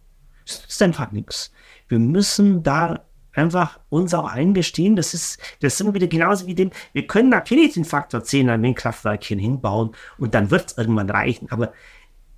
Das 0.46 0.64
ist 0.66 0.82
einfach 0.82 1.12
nichts. 1.12 1.52
Wir 1.88 1.98
müssen 1.98 2.62
da 2.62 3.04
einfach 3.32 3.80
uns 3.88 4.14
auch 4.14 4.30
eingestehen, 4.30 4.96
das 4.96 5.14
ist, 5.14 5.38
das 5.60 5.76
sind 5.76 5.88
wir 5.88 5.94
wieder 5.94 6.06
genauso 6.06 6.46
wie 6.46 6.54
dem, 6.54 6.70
wir 6.92 7.06
können 7.06 7.30
natürlich 7.30 7.74
den 7.74 7.84
Faktor 7.84 8.22
10 8.22 8.48
an 8.48 8.62
Windkraftwerkchen 8.62 9.38
hinbauen 9.38 9.90
und 10.18 10.34
dann 10.34 10.50
wird 10.50 10.70
es 10.70 10.78
irgendwann 10.78 11.10
reichen, 11.10 11.50
aber 11.50 11.72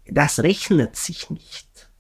das 0.06 0.40
rechnet 0.40 0.96
sich 0.96 1.28
nicht. 1.30 1.90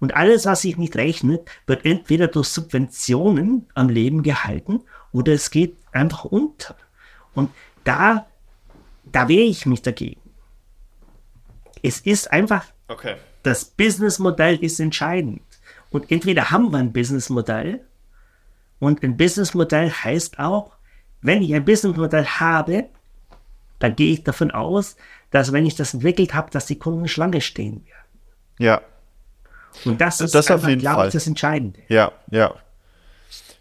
Und 0.00 0.16
alles, 0.16 0.46
was 0.46 0.62
sich 0.62 0.76
nicht 0.76 0.96
rechnet, 0.96 1.48
wird 1.66 1.84
entweder 1.84 2.26
durch 2.26 2.48
Subventionen 2.48 3.68
am 3.74 3.88
Leben 3.88 4.22
gehalten 4.24 4.80
oder 5.12 5.32
es 5.32 5.50
geht 5.50 5.76
einfach 5.92 6.24
unter. 6.24 6.76
Und 7.34 7.50
da, 7.84 8.26
da 9.04 9.28
wehre 9.28 9.46
ich 9.46 9.66
mich 9.66 9.82
dagegen. 9.82 10.20
Es 11.82 12.00
ist 12.00 12.30
einfach, 12.30 12.64
okay. 12.88 13.16
das 13.42 13.64
Businessmodell 13.64 14.62
ist 14.62 14.80
entscheidend. 14.80 15.42
Und 15.90 16.10
entweder 16.10 16.50
haben 16.50 16.70
wir 16.70 16.78
ein 16.78 16.92
Businessmodell 16.92 17.84
und 18.78 19.02
ein 19.02 19.16
Businessmodell 19.16 19.90
heißt 19.90 20.38
auch, 20.38 20.72
wenn 21.20 21.42
ich 21.42 21.54
ein 21.54 21.64
Businessmodell 21.64 22.24
habe, 22.24 22.88
dann 23.78 23.94
gehe 23.96 24.12
ich 24.12 24.24
davon 24.24 24.50
aus, 24.50 24.96
dass 25.30 25.52
wenn 25.52 25.66
ich 25.66 25.74
das 25.74 25.94
entwickelt 25.94 26.34
habe, 26.34 26.50
dass 26.50 26.66
die 26.66 26.78
Kunden 26.78 27.08
Schlange 27.08 27.40
stehen 27.40 27.84
werden. 27.86 28.08
Ja. 28.58 28.80
Und 29.84 30.00
das 30.00 30.20
ist 30.20 30.34
das 30.34 30.50
einfach, 30.50 30.76
glaube 30.76 31.06
ich, 31.06 31.12
das 31.12 31.26
Entscheidende. 31.26 31.80
Ja, 31.88 32.12
ja. 32.30 32.54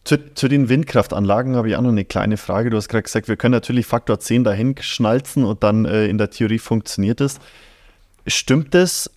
Zu, 0.03 0.33
zu, 0.33 0.47
den 0.47 0.67
Windkraftanlagen 0.67 1.55
habe 1.55 1.69
ich 1.69 1.75
auch 1.75 1.81
noch 1.81 1.89
eine 1.89 2.05
kleine 2.05 2.37
Frage. 2.37 2.71
Du 2.71 2.77
hast 2.77 2.89
gerade 2.89 3.03
gesagt, 3.03 3.27
wir 3.27 3.37
können 3.37 3.51
natürlich 3.51 3.85
Faktor 3.85 4.19
10 4.19 4.43
dahin 4.43 4.75
schnalzen 4.79 5.45
und 5.45 5.63
dann 5.63 5.85
äh, 5.85 6.07
in 6.07 6.17
der 6.17 6.31
Theorie 6.31 6.59
funktioniert 6.59 7.21
es. 7.21 7.39
Stimmt 8.25 8.73
es 8.73 9.11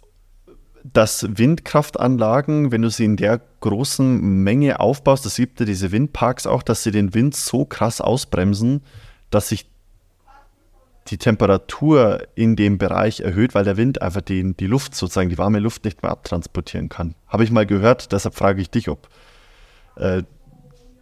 dass 0.85 1.27
Windkraftanlagen, 1.39 2.71
wenn 2.71 2.83
du 2.83 2.91
sie 2.91 3.07
in 3.07 3.17
der 3.17 3.41
großen 3.61 4.21
Menge 4.43 4.81
aufbaust, 4.81 5.25
das 5.25 5.37
gibt 5.37 5.59
ja 5.59 5.67
diese 5.67 5.93
Windparks 5.93 6.47
auch, 6.47 6.63
dass 6.63 6.83
sie 6.83 6.91
den 6.91 7.15
Wind 7.15 7.35
so 7.35 7.65
krass 7.65 8.03
ausbremsen, 8.03 8.83
dass 9.31 9.49
sich 9.49 9.67
die 11.09 11.19
Temperatur 11.19 12.27
in 12.35 12.55
dem 12.55 12.77
Bereich 12.79 13.21
erhöht, 13.21 13.55
weil 13.55 13.65
der 13.65 13.79
Wind 13.79 14.03
einfach 14.03 14.21
die, 14.21 14.55
die 14.55 14.67
Luft, 14.67 14.95
sozusagen 14.95 15.31
die 15.31 15.39
warme 15.39 15.59
Luft 15.59 15.85
nicht 15.85 16.03
mehr 16.03 16.13
abtransportieren 16.13 16.91
kann. 16.91 17.15
Habe 17.29 17.45
ich 17.45 17.51
mal 17.51 17.67
gehört, 17.67 18.13
deshalb 18.13 18.35
frage 18.35 18.61
ich 18.61 18.71
dich, 18.71 18.89
ob 18.89 19.09
äh, 19.97 20.23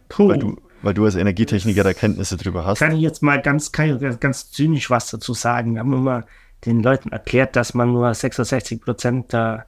Puh. 0.09 0.29
Weil, 0.29 0.39
du, 0.39 0.57
weil 0.81 0.93
du 0.93 1.05
als 1.05 1.15
Energietechniker 1.15 1.83
da 1.83 1.93
Kenntnisse 1.93 2.37
drüber 2.37 2.65
hast. 2.65 2.79
Kann 2.79 2.95
ich 2.95 3.01
jetzt 3.01 3.21
mal 3.21 3.41
ganz, 3.41 3.71
ganz 3.71 4.51
zynisch 4.51 4.89
was 4.89 5.09
dazu 5.09 5.33
sagen. 5.33 5.73
Wir 5.73 5.79
haben 5.79 5.93
immer 5.93 6.25
den 6.65 6.81
Leuten 6.81 7.11
erklärt, 7.11 7.55
dass 7.55 7.73
man 7.73 7.91
nur 7.91 8.13
66 8.13 8.81
Prozent 8.81 9.33
der, 9.33 9.67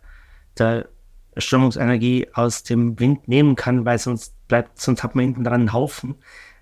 der 0.57 0.87
Strömungsenergie 1.37 2.27
aus 2.33 2.63
dem 2.63 2.99
Wind 2.99 3.27
nehmen 3.27 3.55
kann, 3.55 3.85
weil 3.85 3.99
sonst 3.99 4.33
bleibt, 4.47 4.79
sonst 4.79 5.03
hat 5.03 5.15
man 5.15 5.25
hinten 5.25 5.43
dran 5.43 5.61
einen 5.61 5.73
Haufen. 5.73 6.15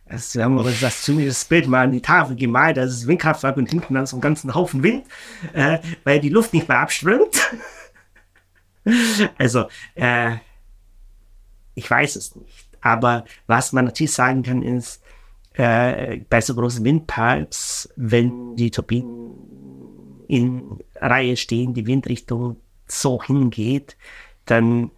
Also 0.05 0.39
wir 0.39 0.45
haben 0.45 0.59
aber 0.59 0.71
das 0.71 1.03
zynische 1.03 1.47
Bild 1.47 1.67
mal 1.67 1.85
an 1.85 1.91
die 1.91 2.01
Tafel 2.01 2.35
gemalt, 2.35 2.77
das 2.77 2.91
ist 2.91 3.07
Windkraftwerk 3.07 3.57
und 3.57 3.69
hinten 3.69 3.93
dann 3.93 4.05
so 4.05 4.15
einen 4.17 4.21
ganzen 4.21 4.53
Haufen 4.53 4.83
Wind, 4.83 5.05
äh, 5.53 5.79
weil 6.03 6.19
die 6.19 6.29
Luft 6.29 6.53
nicht 6.53 6.67
mehr 6.67 6.79
abströmt. 6.79 7.51
also, 9.37 9.65
äh, 9.95 10.37
ich 11.75 11.89
weiß 11.89 12.15
es 12.15 12.35
nicht. 12.35 12.62
Aber 12.83 13.23
was 13.47 13.71
man 13.71 13.85
natürlich 13.85 14.11
sagen 14.11 14.43
kann, 14.43 14.61
ist, 14.61 15.01
äh, 15.53 16.17
bei 16.29 16.41
so 16.41 16.53
großen 16.53 16.83
Windparks, 16.83 17.89
wenn 17.95 18.55
die 18.55 18.71
Turbinen 18.71 19.33
in 20.27 20.79
Reihe 20.95 21.37
stehen, 21.37 21.73
die 21.73 21.87
Windrichtung 21.87 22.57
so 22.87 23.21
hingeht, 23.23 23.97
dann 24.45 24.91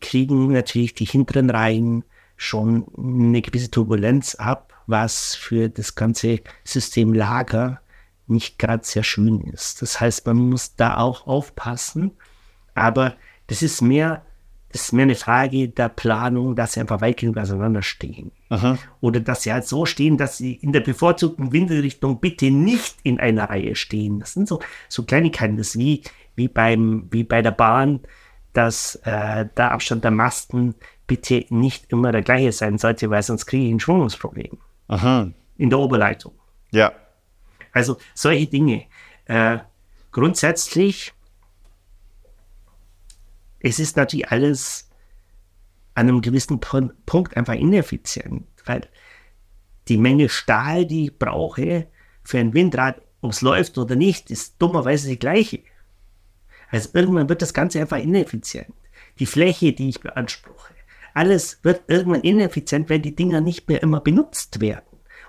kriegen 0.00 0.52
natürlich 0.52 0.94
die 0.94 1.04
hinteren 1.04 1.50
Reihen 1.50 2.04
schon 2.36 2.86
eine 2.96 3.42
gewisse 3.42 3.70
Turbulenz 3.70 4.34
ab, 4.36 4.72
was 4.86 5.34
für 5.34 5.68
das 5.68 5.94
ganze 5.94 6.40
System 6.62 7.12
Lager 7.12 7.80
nicht 8.26 8.58
gerade 8.58 8.84
sehr 8.84 9.02
schön 9.02 9.40
ist. 9.40 9.82
Das 9.82 10.00
heißt, 10.00 10.26
man 10.26 10.36
muss 10.36 10.76
da 10.76 10.98
auch 10.98 11.26
aufpassen, 11.26 12.12
aber 12.74 13.16
das 13.46 13.62
ist 13.62 13.80
mehr, 13.80 14.25
ist 14.84 14.92
mehr 14.92 15.04
eine 15.04 15.14
Frage 15.14 15.68
der 15.68 15.88
Planung, 15.88 16.56
dass 16.56 16.72
sie 16.72 16.80
einfach 16.80 17.00
weit 17.00 17.18
genug 17.18 17.36
auseinander 17.36 17.82
stehen. 17.82 18.32
Aha. 18.48 18.78
Oder 19.00 19.20
dass 19.20 19.42
sie 19.42 19.52
halt 19.52 19.66
so 19.66 19.86
stehen, 19.86 20.16
dass 20.16 20.38
sie 20.38 20.54
in 20.54 20.72
der 20.72 20.80
bevorzugten 20.80 21.52
Windrichtung 21.52 22.20
bitte 22.20 22.50
nicht 22.50 22.96
in 23.02 23.20
einer 23.20 23.50
Reihe 23.50 23.74
stehen. 23.74 24.20
Das 24.20 24.32
sind 24.32 24.48
so, 24.48 24.60
so 24.88 25.04
Kleinigkeiten, 25.04 25.56
das 25.56 25.68
ist 25.68 25.78
wie, 25.78 26.02
wie, 26.34 26.48
beim, 26.48 27.08
wie 27.10 27.24
bei 27.24 27.42
der 27.42 27.50
Bahn, 27.50 28.00
dass 28.52 28.96
äh, 29.04 29.46
der 29.56 29.72
Abstand 29.72 30.04
der 30.04 30.10
Masten 30.10 30.74
bitte 31.06 31.44
nicht 31.50 31.90
immer 31.92 32.12
der 32.12 32.22
gleiche 32.22 32.52
sein 32.52 32.78
sollte, 32.78 33.10
weil 33.10 33.22
sonst 33.22 33.46
kriege 33.46 33.66
ich 33.66 33.72
ein 33.72 33.80
Schwungungsproblem. 33.80 34.58
Aha. 34.88 35.30
In 35.56 35.70
der 35.70 35.78
Oberleitung. 35.78 36.32
Ja. 36.70 36.92
Also 37.72 37.98
solche 38.14 38.46
Dinge. 38.46 38.84
Äh, 39.26 39.58
grundsätzlich, 40.10 41.12
es 43.60 43.78
ist 43.78 43.96
natürlich 43.96 44.28
alles 44.28 44.90
an 45.94 46.08
einem 46.08 46.20
gewissen 46.20 46.60
Punkt 46.60 47.36
einfach 47.36 47.54
ineffizient, 47.54 48.46
weil 48.64 48.82
die 49.88 49.96
Menge 49.96 50.28
Stahl, 50.28 50.84
die 50.84 51.06
ich 51.06 51.18
brauche 51.18 51.86
für 52.22 52.38
ein 52.38 52.54
Windrad, 52.54 53.00
ob 53.20 53.32
es 53.32 53.40
läuft 53.40 53.78
oder 53.78 53.96
nicht, 53.96 54.30
ist 54.30 54.56
dummerweise 54.58 55.08
die 55.08 55.18
gleiche. 55.18 55.60
Also 56.70 56.90
irgendwann 56.92 57.28
wird 57.28 57.42
das 57.42 57.54
Ganze 57.54 57.80
einfach 57.80 57.98
ineffizient. 57.98 58.74
Die 59.18 59.26
Fläche, 59.26 59.72
die 59.72 59.88
ich 59.88 60.00
beanspruche, 60.00 60.74
alles 61.14 61.60
wird 61.62 61.82
irgendwann 61.86 62.20
ineffizient, 62.20 62.90
wenn 62.90 63.00
die 63.00 63.16
Dinger 63.16 63.40
nicht 63.40 63.68
mehr 63.68 63.82
immer 63.82 64.00
benutzt 64.00 64.60
werden. 64.60 64.84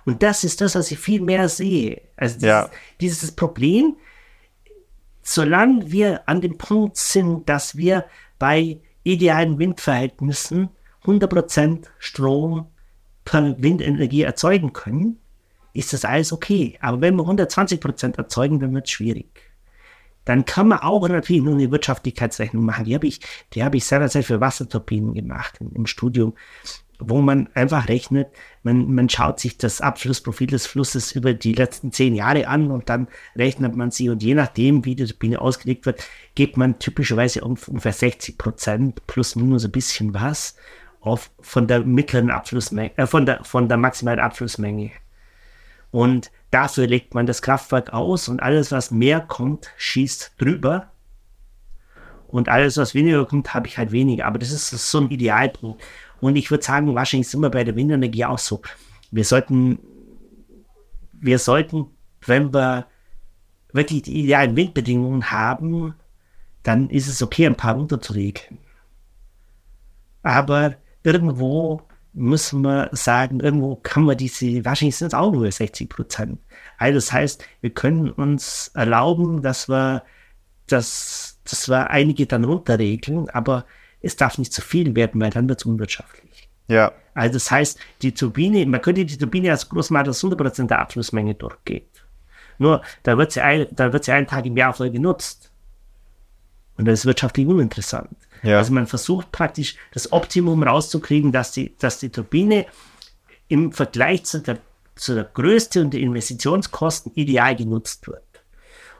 Und 0.06 0.24
das 0.24 0.44
ist 0.44 0.62
das, 0.62 0.76
was 0.76 0.92
ich 0.92 1.00
viel 1.00 1.22
mehr 1.22 1.48
sehe. 1.48 2.02
Also 2.18 2.36
dieses, 2.36 2.48
ja. 2.48 2.70
dieses 3.00 3.32
Problem, 3.32 3.96
solange 5.28 5.92
wir 5.92 6.28
an 6.30 6.40
dem 6.40 6.58
Punkt 6.58 6.96
sind, 6.96 7.50
dass 7.50 7.76
wir 7.76 8.06
bei 8.40 8.80
idealen 9.04 9.60
Windverhältnissen 9.60 10.70
100% 11.04 11.86
Strom 12.00 12.68
per 13.26 13.62
Windenergie 13.62 14.22
erzeugen 14.22 14.72
können, 14.72 15.20
ist 15.74 15.92
das 15.92 16.06
alles 16.06 16.32
okay. 16.32 16.78
Aber 16.80 17.02
wenn 17.02 17.16
wir 17.16 17.24
120% 17.24 18.18
erzeugen, 18.18 18.60
dann 18.60 18.74
wird 18.74 18.86
es 18.86 18.92
schwierig 18.92 19.48
dann 20.28 20.44
kann 20.44 20.68
man 20.68 20.80
auch 20.80 21.08
natürlich 21.08 21.42
nur 21.42 21.54
eine 21.54 21.72
Wirtschaftlichkeitsrechnung 21.72 22.66
machen. 22.66 22.84
Die 22.84 22.94
habe 22.94 23.08
ich, 23.08 23.22
die 23.54 23.64
habe 23.64 23.78
ich 23.78 23.86
seinerzeit 23.86 24.26
für 24.26 24.42
Wasserturbinen 24.42 25.14
gemacht 25.14 25.58
im 25.74 25.86
Studium, 25.86 26.34
wo 27.00 27.22
man 27.22 27.50
einfach 27.54 27.88
rechnet, 27.90 28.28
man, 28.64 28.94
man 28.94 29.10
schaut 29.10 29.40
sich 29.40 29.58
das 29.58 29.82
Abflussprofil 29.82 30.48
des 30.48 30.66
Flusses 30.66 31.12
über 31.12 31.34
die 31.34 31.54
letzten 31.54 31.92
zehn 31.92 32.16
Jahre 32.16 32.48
an 32.48 32.72
und 32.72 32.90
dann 32.90 33.08
rechnet 33.36 33.76
man 33.76 33.92
sie 33.92 34.10
und 34.10 34.24
je 34.24 34.34
nachdem, 34.34 34.86
wie 34.86 34.96
die 34.96 35.06
Turbine 35.06 35.42
ausgelegt 35.42 35.86
wird, 35.86 36.04
gibt 36.36 36.58
man 36.58 36.80
typischerweise 36.80 37.42
ungefähr 37.44 37.94
60 37.94 38.38
Prozent 38.38 39.08
plus 39.08 39.36
minus 39.36 39.66
ein 39.66 39.72
bisschen 39.72 40.14
was 40.14 40.56
auf, 41.02 41.32
von 41.40 41.68
der 41.68 41.82
mittleren 41.82 42.32
Abflussmenge, 42.32 42.98
äh, 42.98 43.06
von 43.06 43.26
der, 43.26 43.44
von 43.44 43.68
der 43.68 43.78
maximalen 43.78 44.20
Abflussmenge. 44.20 44.92
Und 45.92 46.32
Dafür 46.52 46.88
legt 46.88 47.14
man 47.14 47.26
das 47.26 47.42
Kraftwerk 47.42 47.94
aus 47.94 48.30
und 48.30 48.42
alles, 48.42 48.72
was 48.72 48.92
mehr 48.92 49.20
kommt, 49.20 49.70
schießt 49.78 50.34
drüber. 50.38 50.92
Und 52.28 52.50
alles, 52.50 52.78
was 52.78 52.94
weniger 52.94 53.26
kommt, 53.26 53.54
habe 53.54 53.68
ich 53.68 53.78
halt 53.78 53.92
weniger. 53.92 54.26
Aber 54.26 54.40
das 54.40 54.52
ist, 54.52 54.70
so 54.70 55.00
ein 55.00 55.10
Idealpunkt. 55.10 55.82
Und 56.22 56.36
ich 56.36 56.52
würde 56.52 56.64
sagen, 56.64 56.96
wahrscheinlich 56.96 57.30
sind 57.30 57.42
wir 57.42 57.50
bei 57.50 57.64
der 57.64 57.76
Windenergie 57.76 58.26
auch 58.26 58.40
so. 58.40 58.62
Wir 59.12 59.24
sollten, 59.24 59.80
wir 61.14 61.40
sollten, 61.40 61.88
wenn 62.26 62.54
wir 62.54 62.88
wirklich 63.72 64.04
die 64.04 64.24
idealen 64.24 64.56
Windbedingungen 64.56 65.32
haben, 65.32 65.94
dann 66.64 66.90
ist 66.90 67.08
es 67.08 67.22
okay, 67.22 67.46
ein 67.46 67.56
paar 67.56 67.76
runterzulegen. 67.76 68.58
Aber 70.24 70.76
irgendwo 71.04 71.82
müssen 72.14 72.62
wir 72.64 72.90
sagen, 72.94 73.40
irgendwo 73.40 73.76
kann 73.78 74.04
man 74.04 74.18
diese, 74.18 74.66
wahrscheinlich 74.66 74.96
sind 74.98 75.08
es 75.08 75.14
auch 75.14 75.32
nur 75.32 75.50
60 75.50 75.88
Prozent. 75.88 76.40
Also 76.78 76.96
das 76.96 77.14
heißt, 77.14 77.46
wir 77.62 77.70
können 77.70 78.10
uns 78.10 78.72
erlauben, 78.74 79.42
dass 79.42 79.70
wir, 79.70 80.04
dass, 80.66 81.40
dass 81.44 81.70
wir 81.70 81.92
einige 81.92 82.26
dann 82.26 82.44
runterregeln, 82.44 83.30
aber 83.30 83.66
es 84.02 84.16
darf 84.16 84.38
nicht 84.38 84.54
zu 84.54 84.62
viel 84.62 84.96
werden, 84.96 85.20
weil 85.22 85.30
dann 85.30 85.50
wird 85.50 85.60
es 85.60 85.66
unwirtschaftlich. 85.66 86.50
Ja. 86.68 86.92
Also 87.14 87.34
das 87.34 87.50
heißt, 87.50 87.80
die 88.02 88.14
Turbine, 88.14 88.66
man 88.66 88.82
könnte 88.82 89.06
die 89.06 89.18
Turbine 89.18 89.52
als 89.52 89.70
groß 89.70 89.90
machen, 89.90 90.06
dass 90.06 90.24
100 90.24 90.40
Prozent 90.40 90.72
der 90.72 90.80
Abflussmenge 90.80 91.36
durchgeht. 91.36 91.88
Nur, 92.60 92.82
da 93.04 93.18
wird 93.18 93.32
sie, 93.32 93.42
ein, 93.42 93.68
da 93.72 93.94
wird 93.94 94.04
sie 94.04 94.12
einen 94.12 94.28
Tag 94.28 94.46
im 94.46 94.58
Jahr 94.58 94.74
voll 94.74 94.90
genutzt. 94.90 95.52
Und 96.78 96.86
das 96.86 97.00
ist 97.00 97.06
wirtschaftlich 97.06 97.48
uninteressant. 97.48 98.16
Ja. 98.44 98.58
Also 98.58 98.74
man 98.74 98.88
versucht 98.88 99.32
praktisch 99.32 99.76
das 99.94 100.12
Optimum 100.12 100.62
rauszukriegen, 100.64 101.32
dass 101.32 101.52
die, 101.52 101.76
dass 101.80 102.00
die 102.00 102.10
Turbine 102.10 102.66
im 103.48 103.72
Vergleich 103.72 104.26
zu 104.26 104.42
der, 104.42 104.60
zu 104.96 105.16
der 105.16 105.24
Größe 105.24 105.82
und 105.82 105.94
den 105.94 106.04
Investitionskosten 106.04 107.14
ideal 107.16 107.56
genutzt 107.56 108.08
wird. 108.08 108.24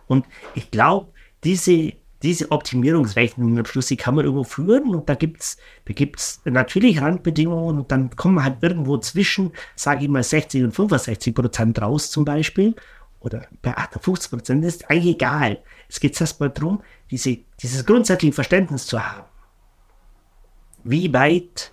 Und 0.08 0.26
ich 0.56 0.72
glaube, 0.72 1.12
diese, 1.44 1.94
diese 2.24 2.52
Optimierungsrechnungen 2.52 3.60
am 3.60 3.66
Schluss, 3.66 3.88
die 3.88 3.98
kann 3.98 4.16
man 4.16 4.26
irgendwo 4.26 4.44
führen 4.44 4.96
und 4.96 5.08
da 5.08 5.16
gibt 5.16 5.42
es 5.42 5.58
da 5.86 5.94
gibt's 5.94 6.42
natürlich 6.46 7.02
Randbedingungen 7.02 7.78
und 7.78 7.92
dann 7.92 8.16
kommen 8.16 8.44
halt 8.44 8.58
irgendwo 8.62 8.98
zwischen, 8.98 9.52
sage 9.76 10.04
ich 10.04 10.10
mal, 10.10 10.24
60 10.24 10.64
und 10.64 10.72
65 10.72 11.36
Prozent 11.36 11.82
raus 11.82 12.10
zum 12.10 12.26
Beispiel 12.26 12.76
oder 13.20 13.48
bei 13.62 13.76
58 13.76 14.32
Prozent 14.32 14.66
ist 14.66 14.90
eigentlich 14.90 15.16
egal. 15.16 15.60
Es 15.90 16.00
geht 16.00 16.20
erstmal 16.20 16.50
darum, 16.50 16.82
diese, 17.12 17.38
dieses 17.62 17.86
grundsätzliche 17.86 18.34
Verständnis 18.34 18.88
zu 18.88 19.04
haben. 19.04 19.26
Wie 20.84 21.12
weit, 21.14 21.72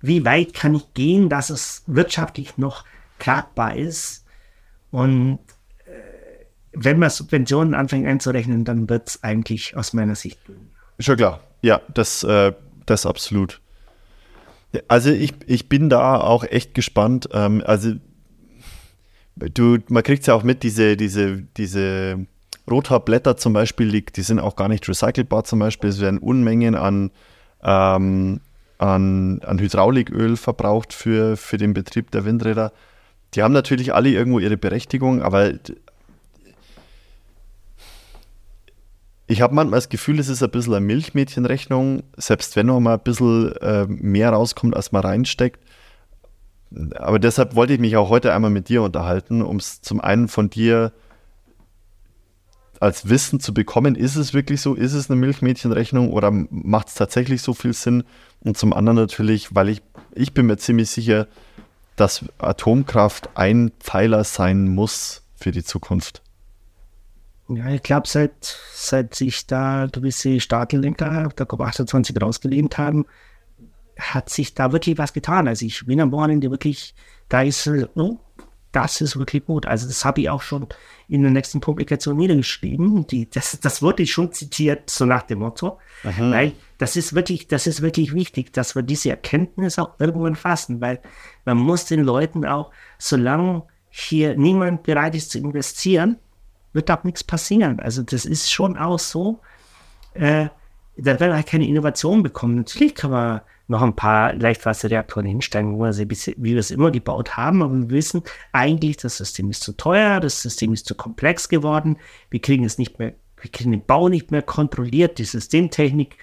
wie 0.00 0.24
weit 0.24 0.54
kann 0.54 0.74
ich 0.74 0.92
gehen, 0.94 1.28
dass 1.28 1.50
es 1.50 1.82
wirtschaftlich 1.86 2.58
noch 2.58 2.84
tragbar 3.18 3.76
ist? 3.76 4.24
Und 4.90 5.38
wenn 6.72 6.98
man 6.98 7.10
Subventionen 7.10 7.74
anfängt 7.74 8.06
einzurechnen, 8.06 8.64
dann 8.64 8.88
wird 8.88 9.08
es 9.08 9.22
eigentlich 9.22 9.76
aus 9.76 9.92
meiner 9.92 10.14
Sicht 10.14 10.38
Schon 11.00 11.16
klar, 11.16 11.40
ja, 11.62 11.80
das, 11.94 12.22
äh, 12.24 12.52
das 12.84 13.06
absolut. 13.06 13.60
Also 14.86 15.10
ich, 15.10 15.32
ich 15.46 15.68
bin 15.68 15.88
da 15.88 16.20
auch 16.20 16.44
echt 16.44 16.74
gespannt. 16.74 17.28
Ähm, 17.32 17.62
also 17.64 17.94
du, 19.36 19.78
man 19.88 20.02
kriegt 20.02 20.20
es 20.20 20.26
ja 20.26 20.34
auch 20.34 20.42
mit, 20.42 20.62
diese, 20.62 20.98
diese, 20.98 21.42
diese 21.56 22.26
Rothaarblätter 22.70 23.36
zum 23.36 23.54
Beispiel, 23.54 23.90
die, 23.90 24.04
die, 24.04 24.22
sind 24.22 24.38
auch 24.40 24.56
gar 24.56 24.68
nicht 24.68 24.86
recycelbar 24.88 25.44
zum 25.44 25.58
Beispiel. 25.58 25.88
Es 25.88 26.00
werden 26.00 26.18
Unmengen 26.18 26.74
an, 26.74 27.10
ähm, 27.62 28.40
an, 28.76 29.40
an 29.40 29.58
Hydrauliköl 29.58 30.36
verbraucht 30.36 30.92
für, 30.92 31.38
für 31.38 31.56
den 31.56 31.72
Betrieb 31.72 32.10
der 32.10 32.26
Windräder. 32.26 32.72
Die 33.34 33.42
haben 33.42 33.52
natürlich 33.52 33.94
alle 33.94 34.10
irgendwo 34.10 34.38
ihre 34.38 34.56
Berechtigung, 34.56 35.22
aber 35.22 35.52
ich 39.30 39.42
habe 39.42 39.54
manchmal 39.54 39.78
das 39.78 39.88
Gefühl, 39.88 40.18
es 40.18 40.28
ist 40.28 40.42
ein 40.42 40.50
bisschen 40.50 40.74
eine 40.74 40.84
Milchmädchenrechnung, 40.84 42.02
selbst 42.16 42.56
wenn 42.56 42.66
noch 42.66 42.80
mal 42.80 42.94
ein 42.94 43.02
bisschen 43.04 43.52
äh, 43.58 43.86
mehr 43.86 44.30
rauskommt, 44.30 44.74
als 44.74 44.90
man 44.90 45.02
reinsteckt. 45.02 45.60
Aber 46.96 47.20
deshalb 47.20 47.54
wollte 47.54 47.74
ich 47.74 47.78
mich 47.78 47.96
auch 47.96 48.08
heute 48.08 48.34
einmal 48.34 48.50
mit 48.50 48.68
dir 48.68 48.82
unterhalten, 48.82 49.42
um 49.42 49.56
es 49.56 49.82
zum 49.82 50.00
einen 50.00 50.26
von 50.26 50.50
dir 50.50 50.92
als 52.80 53.08
Wissen 53.08 53.38
zu 53.38 53.54
bekommen, 53.54 53.94
ist 53.94 54.16
es 54.16 54.34
wirklich 54.34 54.62
so, 54.62 54.74
ist 54.74 54.94
es 54.94 55.08
eine 55.08 55.20
Milchmädchenrechnung 55.20 56.10
oder 56.10 56.30
macht 56.32 56.88
es 56.88 56.94
tatsächlich 56.94 57.42
so 57.42 57.54
viel 57.54 57.74
Sinn? 57.74 58.04
Und 58.40 58.56
zum 58.56 58.72
anderen 58.72 58.96
natürlich, 58.96 59.54
weil 59.54 59.68
ich 59.68 59.82
ich 60.12 60.34
bin 60.34 60.46
mir 60.46 60.56
ziemlich 60.56 60.90
sicher, 60.90 61.28
dass 61.94 62.24
Atomkraft 62.38 63.30
ein 63.34 63.70
Pfeiler 63.78 64.24
sein 64.24 64.68
muss 64.68 65.22
für 65.36 65.52
die 65.52 65.62
Zukunft. 65.62 66.22
Ja, 67.56 67.68
ich 67.70 67.82
glaube, 67.82 68.06
seit, 68.06 68.58
seit 68.72 69.14
sich 69.14 69.46
da 69.46 69.86
gewisse 69.90 70.40
Staatenlenker 70.40 71.28
der 71.36 71.48
COP28 71.48 72.20
rausgelehnt 72.20 72.78
haben, 72.78 73.06
hat 73.98 74.30
sich 74.30 74.54
da 74.54 74.72
wirklich 74.72 74.98
was 74.98 75.12
getan. 75.12 75.48
Also 75.48 75.66
ich 75.66 75.84
bin 75.84 76.00
am 76.00 76.12
Wochenende 76.12 76.50
wirklich, 76.50 76.94
da 77.28 77.42
ist, 77.42 77.68
oh, 77.94 78.18
das 78.72 79.00
ist 79.00 79.18
wirklich 79.18 79.44
gut. 79.44 79.66
Also 79.66 79.86
das 79.88 80.04
habe 80.04 80.20
ich 80.20 80.30
auch 80.30 80.42
schon 80.42 80.68
in 81.08 81.22
der 81.22 81.32
nächsten 81.32 81.60
Publikation 81.60 82.16
niedergeschrieben. 82.16 83.06
Die, 83.08 83.28
das, 83.28 83.58
das 83.60 83.82
wurde 83.82 84.06
schon 84.06 84.32
zitiert, 84.32 84.88
so 84.90 85.04
nach 85.04 85.22
dem 85.22 85.40
Motto. 85.40 85.78
Aha. 86.04 86.30
Weil 86.30 86.52
das 86.78 86.96
ist 86.96 87.14
wirklich, 87.14 87.48
das 87.48 87.66
ist 87.66 87.82
wirklich 87.82 88.14
wichtig, 88.14 88.52
dass 88.52 88.74
wir 88.74 88.82
diese 88.82 89.10
Erkenntnis 89.10 89.78
auch 89.78 89.98
irgendwann 89.98 90.36
fassen, 90.36 90.80
weil 90.80 91.00
man 91.44 91.58
muss 91.58 91.84
den 91.84 92.04
Leuten 92.04 92.46
auch, 92.46 92.70
solange 92.98 93.64
hier 93.88 94.36
niemand 94.36 94.84
bereit 94.84 95.16
ist 95.16 95.32
zu 95.32 95.38
investieren, 95.38 96.16
wird 96.72 96.90
auch 96.90 97.04
nichts 97.04 97.24
passieren. 97.24 97.80
Also 97.80 98.02
das 98.02 98.24
ist 98.24 98.50
schon 98.50 98.76
auch 98.76 98.98
so, 98.98 99.40
äh, 100.14 100.48
da 100.96 101.20
werden 101.20 101.34
halt 101.34 101.46
keine 101.46 101.66
Innovation 101.66 102.22
bekommen. 102.22 102.56
Natürlich 102.56 102.94
kann 102.94 103.10
man 103.10 103.40
noch 103.68 103.82
ein 103.82 103.94
paar 103.94 104.34
Leichtwasserreaktoren 104.34 105.26
hinstellen, 105.26 105.74
wo 105.74 105.84
wir 105.84 105.92
sie, 105.92 106.10
wie 106.10 106.52
wir 106.52 106.58
es 106.58 106.72
immer 106.72 106.90
gebaut 106.90 107.36
haben, 107.36 107.62
aber 107.62 107.74
wir 107.74 107.90
wissen 107.90 108.22
eigentlich, 108.50 108.96
das 108.96 109.16
System 109.16 109.48
ist 109.48 109.62
zu 109.62 109.76
teuer, 109.76 110.18
das 110.18 110.42
System 110.42 110.72
ist 110.72 110.86
zu 110.86 110.96
komplex 110.96 111.48
geworden, 111.48 111.96
wir 112.30 112.40
kriegen 112.40 112.64
es 112.64 112.78
nicht 112.78 112.98
mehr, 112.98 113.14
wir 113.40 113.50
kriegen 113.50 113.70
den 113.70 113.86
Bau 113.86 114.08
nicht 114.08 114.32
mehr 114.32 114.42
kontrolliert, 114.42 115.18
die 115.18 115.24
Systemtechnik 115.24 116.16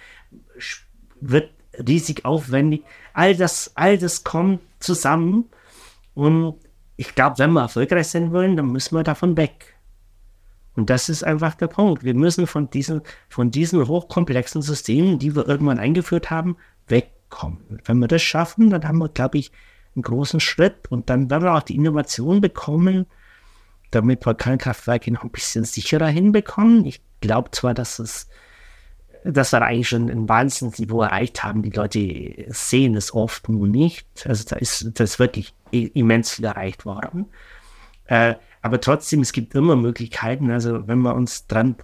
wird 1.22 1.52
riesig 1.88 2.26
aufwendig. 2.26 2.84
All 3.14 3.36
das, 3.36 3.72
all 3.76 3.98
das 3.98 4.26
kommt 4.26 4.60
zusammen 4.80 5.46
und 6.16 6.56
ich 6.98 7.16
glaube, 7.16 7.40
wenn 7.40 7.54
wir 7.54 7.62
erfolgreich 7.62 8.10
sein 8.10 8.34
wollen, 8.34 8.58
dann 8.58 8.68
müssen 8.68 8.96
wir 8.96 9.04
davon 9.04 9.38
weg. 9.38 9.77
Und 10.78 10.92
das 10.92 11.10
ist 11.10 11.24
einfach 11.24 11.56
der 11.56 11.68
Punkt. 11.68 12.04
Wir 12.04 12.14
müssen 12.14 12.46
von 12.46 12.70
diesen, 12.70 13.02
von 13.30 13.50
diesen 13.50 13.88
hochkomplexen 13.88 14.62
Systemen, 14.62 15.18
die 15.18 15.36
wir 15.36 15.48
irgendwann 15.48 15.80
eingeführt 15.80 16.30
haben, 16.30 16.56
wegkommen. 16.88 17.82
Wenn 17.84 17.98
wir 17.98 18.08
das 18.08 18.22
schaffen, 18.22 18.70
dann 18.70 18.88
haben 18.88 19.00
wir, 19.00 19.10
glaube 19.10 19.40
ich, 19.40 19.52
einen 19.96 20.04
großen 20.04 20.40
Schritt 20.40 20.90
und 20.90 21.10
dann 21.10 21.32
werden 21.32 21.44
wir 21.44 21.56
auch 21.56 21.64
die 21.64 21.76
Innovation 21.76 22.42
bekommen, 22.42 23.08
damit 23.90 24.24
wir 24.28 24.36
Kernkraftwerke 24.36 25.12
noch 25.12 25.24
ein 25.24 25.32
bisschen 25.32 25.66
sicherer 25.66 26.08
hinbekommen. 26.08 26.86
Ich 26.86 27.02
glaube 27.22 27.50
zwar, 27.52 27.74
dass 27.74 27.98
es 27.98 28.30
dass 29.24 29.52
wir 29.52 29.62
eigentlich 29.62 29.90
schon 29.90 30.10
ein 30.10 30.30
Wahnsinnsniveau 30.30 31.02
erreicht 31.02 31.44
haben. 31.44 31.64
Die 31.64 31.72
Leute 31.72 32.46
sehen 32.50 32.96
es 32.96 33.14
oft 33.14 33.50
nur 33.50 33.68
nicht. 33.68 34.08
Also 34.26 34.46
da 34.48 34.56
ist, 34.56 34.92
da 34.94 35.04
ist 35.04 35.20
wirklich 35.20 35.54
immens 35.72 36.36
viel 36.36 36.46
erreicht 36.46 36.86
worden. 36.86 37.26
Äh, 38.06 38.36
aber 38.62 38.82
trotzdem, 38.82 39.22
es 39.22 39.34
gibt 39.34 39.56
immer 39.56 39.76
Möglichkeiten, 39.76 40.52
also 40.52 40.88
wenn 40.88 41.00
wir 41.00 41.16
uns 41.16 41.48
dran 41.48 41.76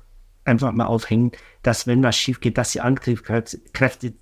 einfach 0.46 0.72
mal 0.72 0.86
aufhängen, 0.86 1.32
dass 1.62 1.88
wenn 1.88 2.04
was 2.04 2.18
schief 2.18 2.40
geht, 2.40 2.58
dass 2.58 2.72
die 2.72 2.82
Angriffskräfte 2.82 4.14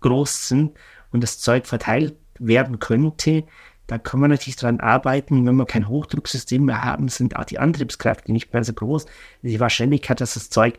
groß 0.00 0.48
sind 0.48 0.76
und 1.12 1.22
das 1.22 1.38
Zeug 1.38 1.66
verteilt 1.66 2.16
werden 2.38 2.78
könnte, 2.78 3.44
da 3.86 3.98
kann 3.98 4.20
man 4.20 4.30
natürlich 4.30 4.56
dran 4.56 4.78
arbeiten. 4.78 5.44
Wenn 5.46 5.56
wir 5.56 5.66
kein 5.66 5.88
Hochdrucksystem 5.88 6.64
mehr 6.64 6.84
haben, 6.84 7.08
sind 7.08 7.34
auch 7.34 7.44
die 7.44 7.58
Antriebskräfte 7.58 8.30
nicht 8.30 8.52
mehr 8.52 8.62
so 8.62 8.72
groß. 8.72 9.06
Die 9.42 9.58
Wahrscheinlichkeit, 9.58 10.20
dass 10.20 10.34
das 10.34 10.48
Zeug 10.48 10.78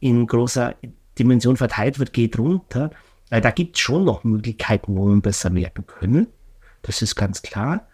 in 0.00 0.26
großer 0.26 0.74
Dimension 1.18 1.56
verteilt 1.56 1.98
wird, 1.98 2.12
geht 2.12 2.38
runter. 2.38 2.90
Äh, 3.30 3.40
da 3.40 3.50
gibt 3.50 3.76
es 3.76 3.80
schon 3.80 4.04
noch 4.04 4.24
Möglichkeiten, 4.24 4.94
wo 4.94 5.06
wir 5.06 5.22
besser 5.22 5.54
werden 5.54 5.86
können. 5.86 6.26
Das 6.82 7.00
ist 7.00 7.16
ganz 7.16 7.40
klar. 7.40 7.88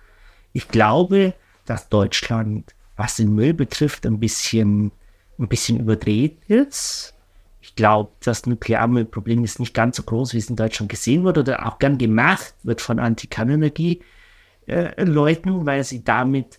Ich 0.52 0.66
glaube, 0.66 1.34
dass 1.70 1.88
Deutschland, 1.88 2.74
was 2.96 3.16
den 3.16 3.34
Müll 3.34 3.54
betrifft, 3.54 4.04
ein 4.04 4.18
bisschen, 4.18 4.90
ein 5.38 5.46
bisschen 5.46 5.78
überdreht 5.78 6.38
ist. 6.48 7.14
Ich 7.60 7.76
glaube, 7.76 8.10
das 8.20 8.46
Nuklearmüllproblem 8.46 9.44
ist 9.44 9.60
nicht 9.60 9.72
ganz 9.72 9.96
so 9.96 10.02
groß, 10.02 10.34
wie 10.34 10.38
es 10.38 10.50
in 10.50 10.56
Deutschland 10.56 10.90
gesehen 10.90 11.22
wird 11.22 11.38
oder 11.38 11.64
auch 11.66 11.78
gern 11.78 11.96
gemacht 11.96 12.54
wird 12.64 12.80
von 12.80 12.98
Antikernenergie-Leuten, 12.98 15.60
äh, 15.60 15.66
weil 15.66 15.84
sie 15.84 16.02
damit 16.02 16.58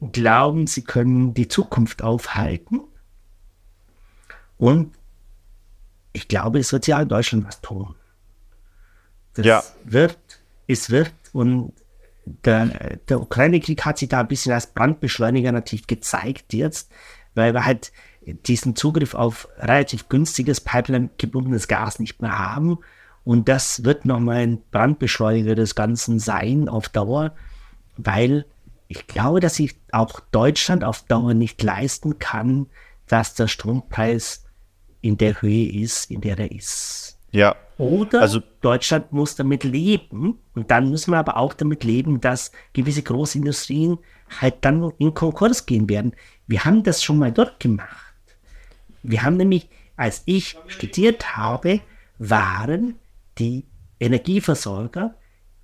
glauben, 0.00 0.66
sie 0.66 0.84
können 0.84 1.34
die 1.34 1.48
Zukunft 1.48 2.00
aufhalten. 2.00 2.80
Und 4.56 4.94
ich 6.14 6.28
glaube, 6.28 6.60
es 6.60 6.72
wird 6.72 6.86
ja 6.86 7.02
in 7.02 7.10
Deutschland 7.10 7.46
was 7.46 7.60
tun. 7.60 7.94
Das 9.34 9.44
ja. 9.44 9.62
wird, 9.84 10.16
es 10.66 10.88
wird 10.88 11.12
und 11.34 11.74
der, 12.26 12.98
der 13.08 13.20
Ukraine-Krieg 13.20 13.84
hat 13.84 13.98
sich 13.98 14.08
da 14.08 14.20
ein 14.20 14.28
bisschen 14.28 14.52
als 14.52 14.66
Brandbeschleuniger 14.66 15.52
natürlich 15.52 15.86
gezeigt 15.86 16.52
jetzt, 16.52 16.90
weil 17.34 17.54
wir 17.54 17.64
halt 17.64 17.92
diesen 18.26 18.74
Zugriff 18.74 19.14
auf 19.14 19.48
relativ 19.58 20.08
günstiges 20.08 20.60
Pipeline-gebundenes 20.60 21.68
Gas 21.68 22.00
nicht 22.00 22.20
mehr 22.20 22.38
haben. 22.38 22.78
Und 23.24 23.48
das 23.48 23.84
wird 23.84 24.04
nochmal 24.04 24.38
ein 24.38 24.62
Brandbeschleuniger 24.70 25.54
des 25.54 25.74
Ganzen 25.74 26.18
sein 26.18 26.68
auf 26.68 26.88
Dauer, 26.88 27.34
weil 27.96 28.44
ich 28.88 29.06
glaube, 29.06 29.40
dass 29.40 29.56
sich 29.56 29.76
auch 29.92 30.20
Deutschland 30.30 30.84
auf 30.84 31.02
Dauer 31.02 31.34
nicht 31.34 31.62
leisten 31.62 32.18
kann, 32.18 32.66
dass 33.06 33.34
der 33.34 33.48
Strompreis 33.48 34.44
in 35.00 35.16
der 35.16 35.40
Höhe 35.42 35.70
ist, 35.70 36.10
in 36.10 36.20
der 36.20 36.38
er 36.38 36.50
ist. 36.50 37.18
Ja. 37.30 37.56
Oder 37.78 38.22
also, 38.22 38.40
Deutschland 38.62 39.12
muss 39.12 39.34
damit 39.36 39.62
leben 39.64 40.38
und 40.54 40.70
dann 40.70 40.90
müssen 40.90 41.10
wir 41.10 41.18
aber 41.18 41.36
auch 41.36 41.52
damit 41.52 41.84
leben, 41.84 42.20
dass 42.20 42.50
gewisse 42.72 43.02
Großindustrien 43.02 43.98
halt 44.40 44.56
dann 44.62 44.92
in 44.98 45.12
Konkurs 45.12 45.66
gehen 45.66 45.88
werden. 45.88 46.12
Wir 46.46 46.64
haben 46.64 46.82
das 46.82 47.02
schon 47.02 47.18
mal 47.18 47.32
dort 47.32 47.60
gemacht. 47.60 48.14
Wir 49.02 49.22
haben 49.22 49.36
nämlich, 49.36 49.68
als 49.96 50.22
ich 50.24 50.56
studiert 50.68 51.36
habe, 51.36 51.80
waren 52.18 52.94
die 53.38 53.66
Energieversorger 54.00 55.14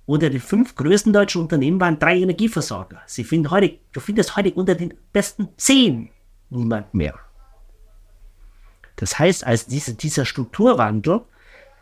unter 0.05 0.29
den 0.29 0.41
fünf 0.41 0.75
größten 0.75 1.13
deutschen 1.13 1.41
Unternehmen 1.41 1.79
waren 1.79 1.97
drei 1.97 2.19
Energieversorger. 2.19 3.01
Sie 3.05 3.23
finden 3.23 3.49
heute, 3.51 3.79
du 3.93 3.99
findest 3.99 4.35
heute 4.35 4.53
unter 4.53 4.75
den 4.75 4.93
besten 5.13 5.49
zehn 5.57 6.09
niemand 6.49 6.93
mehr. 6.93 7.17
Das 8.97 9.17
heißt, 9.17 9.45
als 9.45 9.65
diese, 9.65 9.95
dieser 9.95 10.25
Strukturwandel 10.25 11.21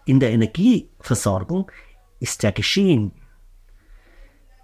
in 0.05 0.19
der 0.19 0.31
Energieversorgung 0.31 1.71
ist 2.19 2.43
ja 2.43 2.51
geschehen. 2.51 3.11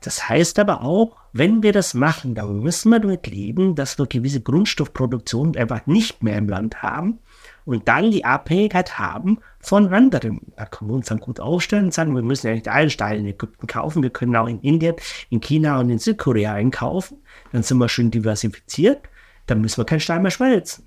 Das 0.01 0.29
heißt 0.29 0.59
aber 0.59 0.83
auch, 0.83 1.17
wenn 1.33 1.63
wir 1.63 1.73
das 1.73 1.93
machen, 1.93 2.35
dann 2.35 2.59
müssen 2.59 2.89
wir 2.89 2.99
damit 2.99 3.27
leben, 3.27 3.75
dass 3.75 3.97
wir 3.97 4.05
gewisse 4.05 4.41
Grundstoffproduktion 4.41 5.55
einfach 5.57 5.85
nicht 5.85 6.23
mehr 6.23 6.37
im 6.37 6.47
Land 6.47 6.81
haben 6.81 7.19
und 7.65 7.87
dann 7.87 8.11
die 8.11 8.23
Abhängigkeit 8.23 8.97
haben 8.97 9.39
von 9.59 9.93
anderen. 9.93 10.53
Da 10.55 10.65
können 10.65 10.91
wir 10.91 10.95
uns 10.95 11.07
dann 11.07 11.19
gut 11.19 11.39
aufstellen 11.39 11.85
und 11.85 11.93
sagen, 11.93 12.15
wir 12.15 12.21
müssen 12.21 12.47
ja 12.47 12.53
nicht 12.53 12.67
allen 12.67 12.89
Steine 12.89 13.19
in 13.19 13.25
Ägypten 13.25 13.67
kaufen, 13.67 14.03
wir 14.03 14.09
können 14.09 14.35
auch 14.35 14.47
in 14.47 14.61
Indien, 14.61 14.95
in 15.29 15.41
China 15.41 15.79
und 15.79 15.89
in 15.89 15.99
Südkorea 15.99 16.53
einkaufen. 16.53 17.17
Dann 17.51 17.63
sind 17.63 17.77
wir 17.77 17.89
schön 17.89 18.11
diversifiziert, 18.11 19.01
dann 19.47 19.61
müssen 19.61 19.77
wir 19.77 19.85
keinen 19.85 19.99
Stein 19.99 20.21
mehr 20.21 20.31
schmelzen 20.31 20.85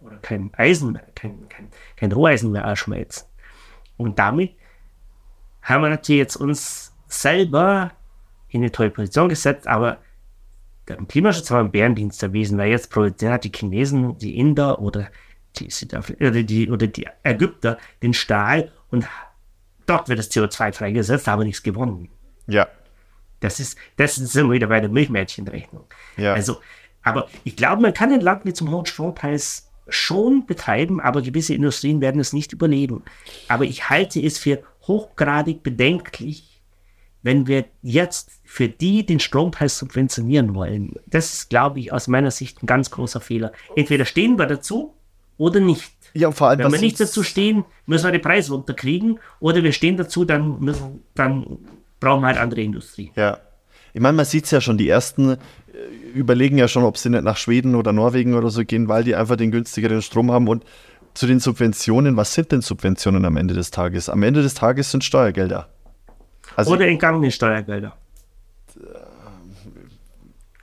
oder 0.00 0.16
kein 0.18 0.50
Eisen 0.54 0.92
mehr, 0.92 1.06
kein, 1.14 1.48
kein, 1.48 1.68
kein 1.96 2.12
Roheisen 2.12 2.50
mehr 2.50 2.74
schmelzen. 2.76 3.29
Und 4.00 4.18
damit 4.18 4.56
haben 5.62 5.82
wir 5.82 5.90
natürlich 5.90 6.20
jetzt 6.20 6.36
uns 6.36 6.94
selber 7.06 7.92
in 8.48 8.62
eine 8.62 8.72
tolle 8.72 8.90
Position 8.90 9.28
gesetzt, 9.28 9.66
aber 9.66 9.98
der 10.88 10.96
Klimaschutz 10.96 11.50
war 11.50 11.60
ein 11.60 11.70
Bärendienst 11.70 12.22
erwiesen, 12.22 12.58
weil 12.58 12.70
jetzt 12.70 12.90
produzieren 12.90 13.32
hat 13.32 13.44
die 13.44 13.52
Chinesen, 13.54 14.18
die 14.18 14.38
Inder 14.38 14.80
oder 14.80 15.08
die, 15.56 15.68
oder 16.20 16.42
die, 16.42 16.70
oder 16.70 16.86
die 16.86 17.06
Ägypter 17.22 17.78
den 18.02 18.14
Stahl 18.14 18.72
und 18.90 19.06
dort 19.86 20.08
wird 20.08 20.18
das 20.18 20.30
CO2 20.30 20.72
freigesetzt, 20.72 21.28
aber 21.28 21.44
nichts 21.44 21.62
gewonnen. 21.62 22.08
Ja. 22.46 22.68
Das 23.40 23.60
ist, 23.60 23.78
das 23.96 24.16
sind 24.16 24.48
wir 24.48 24.54
wieder 24.54 24.68
bei 24.68 24.80
der 24.80 24.90
Milchmädchenrechnung. 24.90 25.84
Ja. 26.16 26.34
Also, 26.34 26.60
aber 27.02 27.28
ich 27.44 27.56
glaube, 27.56 27.82
man 27.82 27.94
kann 27.94 28.12
ein 28.12 28.20
Land 28.20 28.44
mit 28.44 28.56
zum 28.56 28.70
hohen 28.70 28.86
Strompreis 28.86 29.69
schon 29.88 30.46
betreiben, 30.46 31.00
aber 31.00 31.22
gewisse 31.22 31.54
Industrien 31.54 32.00
werden 32.00 32.20
es 32.20 32.32
nicht 32.32 32.52
überleben. 32.52 33.02
Aber 33.48 33.64
ich 33.64 33.90
halte 33.90 34.20
es 34.20 34.38
für 34.38 34.62
hochgradig 34.86 35.62
bedenklich, 35.62 36.62
wenn 37.22 37.46
wir 37.46 37.66
jetzt 37.82 38.30
für 38.44 38.68
die 38.68 39.04
den 39.04 39.20
Strompreis 39.20 39.78
subventionieren 39.78 40.54
wollen. 40.54 40.94
Das 41.06 41.32
ist, 41.34 41.50
glaube 41.50 41.80
ich, 41.80 41.92
aus 41.92 42.08
meiner 42.08 42.30
Sicht 42.30 42.62
ein 42.62 42.66
ganz 42.66 42.90
großer 42.90 43.20
Fehler. 43.20 43.52
Entweder 43.76 44.04
stehen 44.04 44.38
wir 44.38 44.46
dazu 44.46 44.94
oder 45.36 45.60
nicht. 45.60 45.92
Ja, 46.14 46.30
vor 46.32 46.48
allem, 46.48 46.58
wenn 46.60 46.72
wir 46.72 46.80
nicht 46.80 46.98
dazu 46.98 47.22
stehen, 47.22 47.64
müssen 47.86 48.04
wir 48.04 48.12
den 48.12 48.22
Preis 48.22 48.50
runterkriegen 48.50 49.20
oder 49.38 49.62
wir 49.62 49.72
stehen 49.72 49.96
dazu, 49.96 50.24
dann, 50.24 50.58
müssen, 50.60 51.02
dann 51.14 51.58
brauchen 52.00 52.22
wir 52.22 52.28
halt 52.28 52.38
andere 52.38 52.62
Industrie. 52.62 53.12
Ja. 53.16 53.38
Ich 53.92 54.00
meine, 54.00 54.16
man 54.16 54.24
sieht 54.24 54.44
es 54.44 54.50
ja 54.52 54.60
schon, 54.60 54.78
die 54.78 54.88
ersten 54.88 55.36
überlegen 56.14 56.58
ja 56.58 56.68
schon, 56.68 56.84
ob 56.84 56.96
sie 56.96 57.10
nicht 57.10 57.24
nach 57.24 57.36
Schweden 57.36 57.74
oder 57.74 57.92
Norwegen 57.92 58.34
oder 58.34 58.50
so 58.50 58.64
gehen, 58.64 58.88
weil 58.88 59.04
die 59.04 59.14
einfach 59.14 59.36
den 59.36 59.50
günstigeren 59.50 60.02
Strom 60.02 60.30
haben. 60.30 60.48
Und 60.48 60.64
zu 61.14 61.26
den 61.26 61.40
Subventionen, 61.40 62.16
was 62.16 62.34
sind 62.34 62.52
denn 62.52 62.60
Subventionen 62.60 63.24
am 63.24 63.36
Ende 63.36 63.54
des 63.54 63.70
Tages? 63.70 64.08
Am 64.08 64.22
Ende 64.22 64.42
des 64.42 64.54
Tages 64.54 64.90
sind 64.90 65.04
Steuergelder. 65.04 65.68
Also, 66.56 66.72
Oder 66.72 66.88
entgangene 66.88 67.30
Steuergelder. 67.30 67.96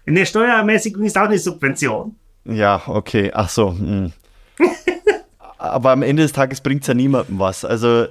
Eine 0.05 0.25
Steuerermäßigung 0.25 1.03
ist 1.03 1.17
auch 1.17 1.23
eine 1.23 1.37
Subvention. 1.37 2.15
ja, 2.45 2.81
okay, 2.87 3.31
ach 3.33 3.49
so. 3.49 3.71
hm. 3.71 4.13
Aber 5.57 5.91
am 5.91 6.03
Ende 6.03 6.23
des 6.23 6.33
Tages 6.33 6.61
bringt 6.61 6.81
es 6.81 6.87
ja 6.87 6.93
niemandem 6.93 7.39
was. 7.39 7.65
Also 7.65 8.07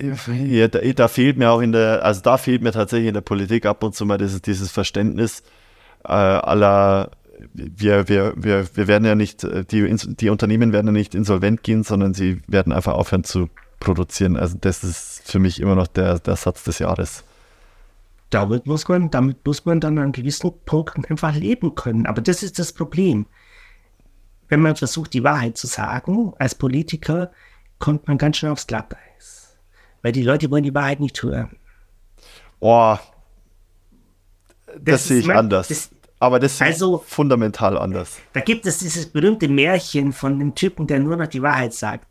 ja, 0.00 0.68
da, 0.68 0.80
da 0.80 1.08
fehlt 1.08 1.36
mir 1.36 1.50
auch 1.50 1.60
in 1.60 1.72
der, 1.72 2.04
also 2.04 2.20
da 2.20 2.36
fehlt 2.36 2.62
mir 2.62 2.72
tatsächlich 2.72 3.08
in 3.08 3.14
der 3.14 3.20
Politik 3.20 3.66
ab 3.66 3.82
und 3.82 3.94
zu 3.94 4.06
mal 4.06 4.18
dieses, 4.18 4.42
dieses 4.42 4.70
Verständnis 4.70 5.42
äh, 6.04 6.12
aller, 6.12 7.10
wir, 7.52 8.08
wir, 8.08 8.34
wir, 8.36 8.66
wir 8.74 8.88
werden 8.88 9.04
ja 9.04 9.14
nicht, 9.14 9.44
äh, 9.44 9.64
die, 9.64 9.94
die 9.94 10.30
Unternehmen 10.30 10.72
werden 10.72 10.86
ja 10.86 10.92
nicht 10.92 11.14
insolvent 11.14 11.62
gehen, 11.62 11.84
sondern 11.84 12.14
sie 12.14 12.40
werden 12.46 12.72
einfach 12.72 12.94
aufhören 12.94 13.24
zu 13.24 13.48
produzieren. 13.80 14.36
Also 14.36 14.56
das 14.60 14.82
ist 14.84 15.22
für 15.24 15.38
mich 15.38 15.60
immer 15.60 15.74
noch 15.74 15.86
der, 15.86 16.18
der 16.18 16.36
Satz 16.36 16.64
des 16.64 16.78
Jahres. 16.78 17.24
Damit 18.30 18.66
muss 18.66 18.88
man, 18.88 19.10
damit 19.10 19.46
muss 19.46 19.64
man 19.64 19.80
dann 19.80 19.98
an 19.98 20.12
gewissen 20.12 20.50
Punkten 20.64 21.04
einfach 21.04 21.34
leben 21.34 21.74
können. 21.74 22.06
Aber 22.06 22.20
das 22.20 22.42
ist 22.42 22.58
das 22.58 22.72
Problem. 22.72 23.26
Wenn 24.48 24.60
man 24.60 24.76
versucht, 24.76 25.14
die 25.14 25.24
Wahrheit 25.24 25.56
zu 25.56 25.66
sagen, 25.66 26.32
als 26.38 26.54
Politiker, 26.54 27.30
kommt 27.78 28.08
man 28.08 28.18
ganz 28.18 28.38
schnell 28.38 28.52
aufs 28.52 28.66
Glatteis. 28.66 29.43
Weil 30.04 30.12
die 30.12 30.22
Leute 30.22 30.50
wollen 30.50 30.62
die 30.62 30.74
Wahrheit 30.74 31.00
nicht 31.00 31.20
hören. 31.22 31.56
Oh, 32.60 32.96
das, 34.66 34.82
Das 34.84 35.08
sehe 35.08 35.16
ist 35.16 35.22
ich 35.22 35.26
mein- 35.28 35.36
anders. 35.38 35.68
das- 35.68 35.90
Aber 36.20 36.38
das 36.38 36.54
ich 36.56 36.62
Also- 36.62 36.98
fundamental 37.06 37.76
anders. 37.76 38.18
Da 38.34 38.40
gibt 38.40 38.64
es 38.66 38.78
dieses 38.78 39.06
berühmte 39.06 39.48
Märchen 39.48 40.12
von 40.12 40.38
dem 40.38 40.54
Typen, 40.54 40.86
der 40.86 41.00
nur 41.00 41.16
noch 41.16 41.26
die 41.26 41.42
Wahrheit 41.42 41.74
sagt 41.74 42.06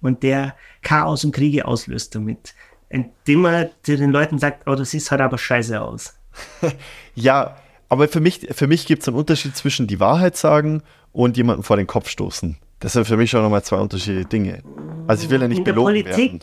und 0.00 0.22
der 0.22 0.54
Chaos 0.82 1.24
und 1.24 1.32
Kriege 1.32 1.66
auslöst 1.66 2.14
damit. 2.14 2.54
Indem 2.88 3.44
er 3.46 3.70
den 3.86 4.10
Leuten 4.10 4.38
sagt, 4.38 4.66
oh, 4.68 4.74
du 4.74 4.84
siehst 4.84 5.10
halt 5.10 5.20
aber 5.20 5.38
scheiße 5.38 5.80
aus. 5.80 6.14
Ja, 7.14 7.56
aber 7.88 8.08
für 8.08 8.20
mich, 8.20 8.46
für 8.52 8.66
mich 8.68 8.86
gibt 8.86 9.02
es 9.02 9.08
einen 9.08 9.16
Unterschied 9.16 9.56
zwischen 9.56 9.86
die 9.86 9.98
Wahrheit 10.00 10.36
sagen 10.36 10.82
und 11.12 11.36
jemanden 11.36 11.62
vor 11.64 11.76
den 11.76 11.86
Kopf 11.88 12.08
stoßen. 12.10 12.56
Das 12.80 12.92
sind 12.92 13.06
für 13.06 13.16
mich 13.16 13.30
schon 13.30 13.42
nochmal 13.42 13.64
zwei 13.64 13.78
unterschiedliche 13.78 14.28
Dinge. 14.28 14.62
Also 15.08 15.24
ich 15.24 15.30
will 15.30 15.40
ja 15.40 15.48
nicht 15.48 15.58
in 15.58 15.64
der 15.64 15.72
belogen 15.72 15.86
Politik, 16.04 16.32
werden. 16.32 16.40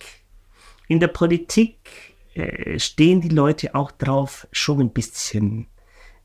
In 0.88 1.00
der 1.00 1.08
Politik 1.08 2.16
äh, 2.34 2.78
stehen 2.80 3.22
die 3.22 3.30
Leute 3.30 3.76
auch 3.76 3.92
drauf, 3.92 4.48
schon 4.52 4.82
ein 4.82 4.92
bisschen 4.92 5.68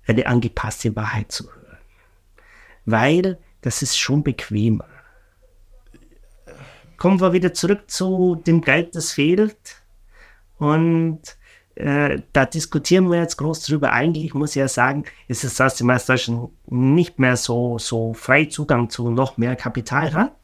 eine 0.07 0.27
angepasste 0.27 0.95
Wahrheit 0.97 1.31
zu 1.31 1.53
hören. 1.53 1.79
Weil 2.85 3.39
das 3.61 3.83
ist 3.83 3.99
schon 3.99 4.23
bequemer. 4.23 4.87
Kommen 6.97 7.21
wir 7.21 7.33
wieder 7.33 7.55
zurück 7.55 7.91
zu 7.91 8.43
dem 8.47 8.61
Geld, 8.61 8.95
das 8.95 9.13
fehlt. 9.13 9.83
Und 10.59 11.21
äh, 11.77 12.21
da 12.33 12.45
diskutieren 12.45 13.11
wir 13.11 13.21
jetzt 13.21 13.37
groß 13.37 13.63
drüber. 13.63 13.93
Eigentlich 13.93 14.35
muss 14.35 14.51
ich 14.51 14.61
ja 14.61 14.69
sagen, 14.69 15.05
ist 15.29 15.45
es, 15.45 15.55
dass 15.55 15.77
die 15.77 15.85
Meisterdeutschen 15.85 16.51
nicht 16.67 17.19
mehr 17.19 17.37
so, 17.37 17.79
so 17.79 18.13
frei 18.13 18.47
Zugang 18.47 18.91
zu 18.91 19.11
noch 19.11 19.39
mehr 19.39 19.57
Kapital 19.57 20.13
hat. 20.13 20.37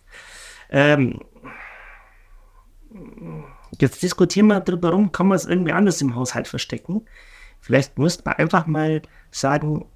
Ähm, 0.70 1.20
Jetzt 3.81 4.03
diskutieren 4.03 4.47
wir 4.47 4.61
darüber 4.61 4.91
rum, 4.91 5.12
kann 5.12 5.28
man 5.28 5.36
es 5.36 5.45
irgendwie 5.45 5.73
anders 5.73 6.01
im 6.01 6.15
Haushalt 6.15 6.49
verstecken. 6.49 7.03
Vielleicht 7.61 7.99
müsste 7.99 8.23
man 8.25 8.35
einfach 8.35 8.67
mal 8.67 9.03
sagen, 9.31 9.86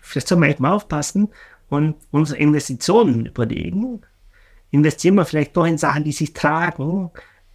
vielleicht 0.00 0.28
soll 0.28 0.38
man 0.38 0.54
mal 0.58 0.72
aufpassen 0.72 1.30
und 1.68 1.96
unsere 2.10 2.38
Investitionen 2.38 3.26
überlegen. 3.26 4.02
Investieren 4.70 5.14
wir 5.14 5.24
vielleicht 5.24 5.56
doch 5.56 5.66
in 5.66 5.78
Sachen, 5.78 6.04
die 6.04 6.12
sich 6.12 6.32
tragen, 6.32 7.10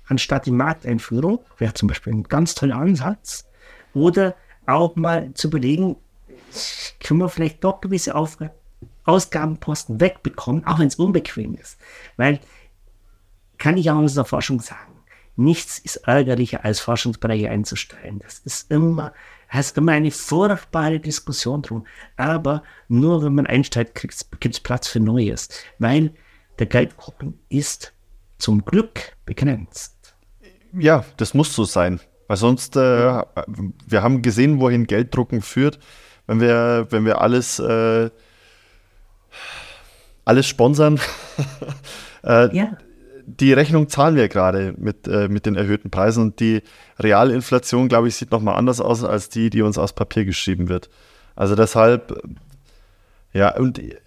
anstatt 0.07 0.47
in 0.47 0.57
Markteinführung. 0.57 1.39
Wäre 1.57 1.73
zum 1.73 1.87
Beispiel 1.87 2.13
ein 2.13 2.23
ganz 2.23 2.55
toller 2.55 2.77
Ansatz. 2.77 3.47
Oder 3.93 4.35
auch 4.65 4.95
mal 4.95 5.33
zu 5.33 5.47
überlegen, 5.47 5.97
können 6.99 7.19
wir 7.19 7.29
vielleicht 7.29 7.63
doch 7.63 7.81
gewisse 7.81 8.15
Aufgaben, 8.15 8.51
Ausgabenposten 9.03 9.99
wegbekommen, 9.99 10.65
auch 10.65 10.79
wenn 10.79 10.87
es 10.87 10.95
unbequem 10.95 11.55
ist. 11.55 11.79
Weil 12.17 12.39
kann 13.59 13.77
ich 13.77 13.91
auch 13.91 13.97
aus 13.97 14.15
der 14.15 14.25
Forschung 14.25 14.61
sagen. 14.61 14.95
Nichts 15.35 15.77
ist 15.77 15.97
ärgerlicher, 15.97 16.65
als 16.65 16.79
Forschungsbereiche 16.79 17.49
einzustellen. 17.49 18.19
Das 18.19 18.39
ist 18.39 18.71
immer, 18.71 19.13
heißt 19.53 19.77
immer 19.77 19.91
eine 19.93 20.11
furchtbare 20.11 20.99
Diskussion 20.99 21.61
drum. 21.61 21.85
Aber 22.17 22.63
nur 22.87 23.23
wenn 23.23 23.35
man 23.35 23.47
einsteigt, 23.47 23.95
gibt 23.95 24.55
es 24.55 24.59
Platz 24.59 24.87
für 24.87 24.99
Neues. 24.99 25.49
Weil 25.77 26.13
der 26.57 26.65
Geldkuchen 26.65 27.39
ist 27.47 27.93
zum 28.37 28.65
Glück 28.65 29.15
begrenzt. 29.25 30.15
Ja, 30.73 31.05
das 31.17 31.33
muss 31.33 31.53
so 31.53 31.63
sein. 31.63 31.99
Weil 32.27 32.37
sonst, 32.37 32.75
äh, 32.75 32.79
wir 32.79 34.03
haben 34.03 34.21
gesehen, 34.21 34.59
wohin 34.59 34.87
Gelddrucken 34.87 35.41
führt. 35.41 35.79
Wenn 36.27 36.41
wir, 36.41 36.87
wenn 36.89 37.05
wir 37.05 37.21
alles, 37.21 37.59
äh, 37.59 38.09
alles 40.25 40.47
sponsern, 40.47 40.99
äh, 42.23 42.55
Ja, 42.55 42.77
die 43.37 43.53
Rechnung 43.53 43.89
zahlen 43.89 44.15
wir 44.15 44.27
gerade 44.27 44.73
mit, 44.77 45.07
äh, 45.07 45.27
mit 45.27 45.45
den 45.45 45.55
erhöhten 45.55 45.91
Preisen 45.91 46.23
und 46.23 46.39
die 46.39 46.61
Realinflation, 46.99 47.87
glaube 47.87 48.07
ich, 48.07 48.15
sieht 48.15 48.31
nochmal 48.31 48.55
anders 48.55 48.81
aus 48.81 49.03
als 49.03 49.29
die, 49.29 49.49
die 49.49 49.61
uns 49.61 49.77
aus 49.77 49.93
Papier 49.93 50.25
geschrieben 50.25 50.69
wird. 50.69 50.89
Also 51.35 51.55
deshalb, 51.55 52.11
äh, 52.11 53.37
ja, 53.37 53.55
und 53.55 53.77
äh, 53.79 53.97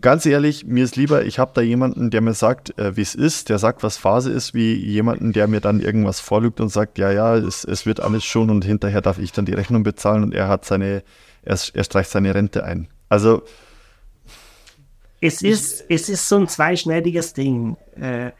ganz 0.00 0.24
ehrlich, 0.24 0.64
mir 0.64 0.84
ist 0.84 0.96
lieber, 0.96 1.24
ich 1.24 1.38
habe 1.38 1.52
da 1.54 1.60
jemanden, 1.60 2.10
der 2.10 2.22
mir 2.22 2.34
sagt, 2.34 2.78
äh, 2.78 2.96
wie 2.96 3.02
es 3.02 3.14
ist, 3.14 3.48
der 3.50 3.58
sagt, 3.58 3.82
was 3.82 3.98
Phase 3.98 4.30
ist, 4.32 4.54
wie 4.54 4.74
jemanden, 4.74 5.32
der 5.32 5.46
mir 5.46 5.60
dann 5.60 5.80
irgendwas 5.80 6.20
vorlügt 6.20 6.60
und 6.60 6.70
sagt, 6.70 6.98
ja, 6.98 7.10
ja, 7.10 7.36
es, 7.36 7.64
es 7.64 7.86
wird 7.86 8.00
alles 8.00 8.24
schon 8.24 8.50
und 8.50 8.64
hinterher 8.64 9.02
darf 9.02 9.18
ich 9.18 9.32
dann 9.32 9.44
die 9.44 9.54
Rechnung 9.54 9.82
bezahlen 9.82 10.22
und 10.22 10.34
er 10.34 10.48
hat 10.48 10.64
seine, 10.64 11.02
er, 11.42 11.58
er 11.74 11.84
streicht 11.84 12.10
seine 12.10 12.34
Rente 12.34 12.64
ein. 12.64 12.88
Also, 13.08 13.42
es 15.20 15.42
ist, 15.42 15.84
es 15.90 16.08
ist 16.08 16.28
so 16.28 16.36
ein 16.36 16.48
zweischneidiges 16.48 17.34
Ding. 17.34 17.76
Äh, 17.94 18.30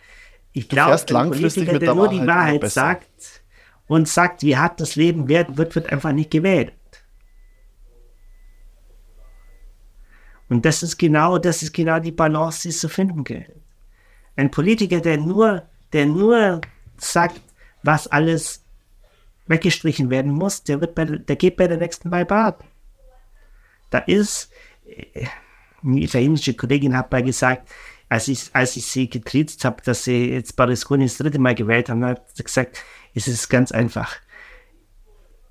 ich 0.52 0.68
glaube, 0.68 0.90
ein 0.92 1.30
Politiker, 1.30 1.78
der 1.78 1.94
nur 1.94 2.08
die 2.08 2.18
Wahrheit 2.26 2.60
sagt 2.74 3.42
und 3.86 4.08
sagt, 4.08 4.42
wie 4.42 4.56
hart 4.56 4.80
das 4.80 4.96
Leben 4.96 5.28
werden 5.28 5.56
wird, 5.56 5.74
wird 5.74 5.92
einfach 5.92 6.12
nicht 6.12 6.30
gewählt. 6.30 6.72
Und 10.48 10.64
das 10.64 10.82
ist 10.82 10.98
genau, 10.98 11.38
das 11.38 11.62
ist 11.62 11.72
genau 11.72 12.00
die 12.00 12.10
Balance, 12.12 12.62
die 12.62 12.68
es 12.70 12.80
zu 12.80 12.88
finden 12.88 13.22
gilt. 13.24 13.52
Ein 14.36 14.50
Politiker, 14.50 15.00
der 15.00 15.16
nur, 15.18 15.62
der 15.92 16.06
nur 16.06 16.60
sagt, 16.96 17.40
was 17.82 18.08
alles 18.08 18.64
weggestrichen 19.46 20.10
werden 20.10 20.32
muss, 20.32 20.62
der 20.64 20.80
wird 20.80 20.94
bei, 20.94 21.04
der- 21.04 21.36
geht 21.36 21.56
bei 21.56 21.68
der 21.68 21.76
nächsten 21.78 22.10
Wahl 22.10 22.24
baden. 22.24 22.64
Da 23.90 23.98
ist, 23.98 24.50
äh, 24.86 25.26
eine 25.82 26.00
italienische 26.00 26.54
Kollegin 26.54 26.96
hat 26.96 27.10
mal 27.10 27.22
gesagt, 27.22 27.68
als 28.10 28.26
ich, 28.28 28.50
als 28.52 28.76
ich 28.76 28.86
sie 28.86 29.08
getriezt 29.08 29.64
habe, 29.64 29.82
dass 29.82 30.04
sie 30.04 30.32
jetzt 30.32 30.56
Berlusconi 30.56 31.04
das 31.04 31.16
dritte 31.16 31.38
Mal 31.38 31.54
gewählt 31.54 31.88
haben, 31.88 32.04
hat 32.04 32.36
sie 32.36 32.42
gesagt, 32.42 32.82
es 33.14 33.28
ist 33.28 33.48
ganz 33.48 33.70
einfach. 33.70 34.16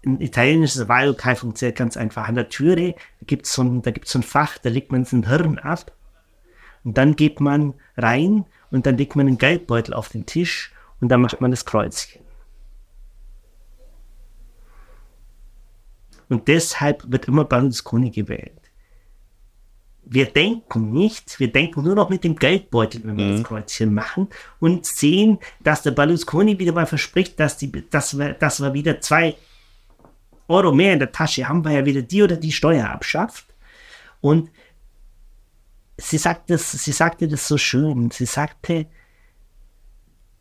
Ein 0.06 0.20
italienisches 0.20 0.90
Wahllokal 0.90 1.38
funktioniert 1.38 1.78
ganz 1.78 1.96
einfach. 1.96 2.28
An 2.28 2.36
der 2.36 2.50
Türe 2.50 2.96
gibt 3.26 3.46
es 3.46 3.54
so, 3.54 3.64
ein- 3.64 3.82
da 3.82 3.92
gibt's 3.92 4.12
so 4.12 4.20
ein 4.20 4.24
Fach, 4.24 4.58
da 4.58 4.70
legt 4.70 4.92
man 4.92 5.06
sein 5.06 5.28
Hirn 5.28 5.58
ab 5.58 5.94
und 6.84 6.98
dann 6.98 7.16
geht 7.16 7.40
man 7.40 7.76
rein 7.96 8.46
und 8.72 8.86
dann 8.86 8.98
legt 8.98 9.16
man 9.16 9.28
einen 9.28 9.38
Geldbeutel 9.38 9.94
auf 9.94 10.10
den 10.10 10.26
Tisch 10.26 10.74
und 11.00 11.08
dann 11.10 11.22
macht 11.22 11.40
man 11.40 11.52
das 11.52 11.66
Kreuzchen. 11.66 12.22
Und 16.28 16.50
deshalb 16.50 17.10
wird 17.10 17.30
immer 17.30 17.46
Berlusconi 17.46 18.12
gewählt. 18.12 18.69
Wir 20.12 20.26
denken 20.26 20.92
nicht, 20.92 21.40
wir 21.40 21.52
denken 21.52 21.84
nur 21.84 21.94
noch 21.94 22.10
mit 22.10 22.24
dem 22.24 22.36
Geldbeutel, 22.36 23.02
wenn 23.04 23.18
wir 23.18 23.32
das 23.34 23.44
Kreuzchen 23.44 23.94
machen 23.94 24.28
und 24.60 24.88
sehen, 24.88 25.38
dass 25.60 25.84
der 25.84 25.92
Berlusconi 25.92 26.58
wieder 26.58 26.74
mal 26.74 26.88
verspricht, 26.88 27.40
dass, 27.40 27.58
die, 27.58 27.72
dass, 27.90 28.18
wir, 28.18 28.34
dass 28.34 28.60
wir 28.60 28.74
wieder 28.74 29.00
zwei 29.02 29.36
Euro 30.48 30.72
mehr 30.72 30.94
in 30.94 31.00
der 31.00 31.12
Tasche 31.12 31.48
haben, 31.48 31.64
weil 31.64 31.76
er 31.76 31.86
wieder 31.86 32.02
die 32.02 32.24
oder 32.24 32.38
die 32.38 32.52
Steuer 32.52 32.90
abschafft. 32.90 33.46
Und 34.20 34.50
sie, 35.96 36.18
sagt 36.18 36.50
das, 36.50 36.72
sie 36.72 36.92
sagte 36.92 37.28
das 37.28 37.48
so 37.48 37.60
schön. 37.60 38.10
Sie 38.10 38.26
sagte, 38.26 38.88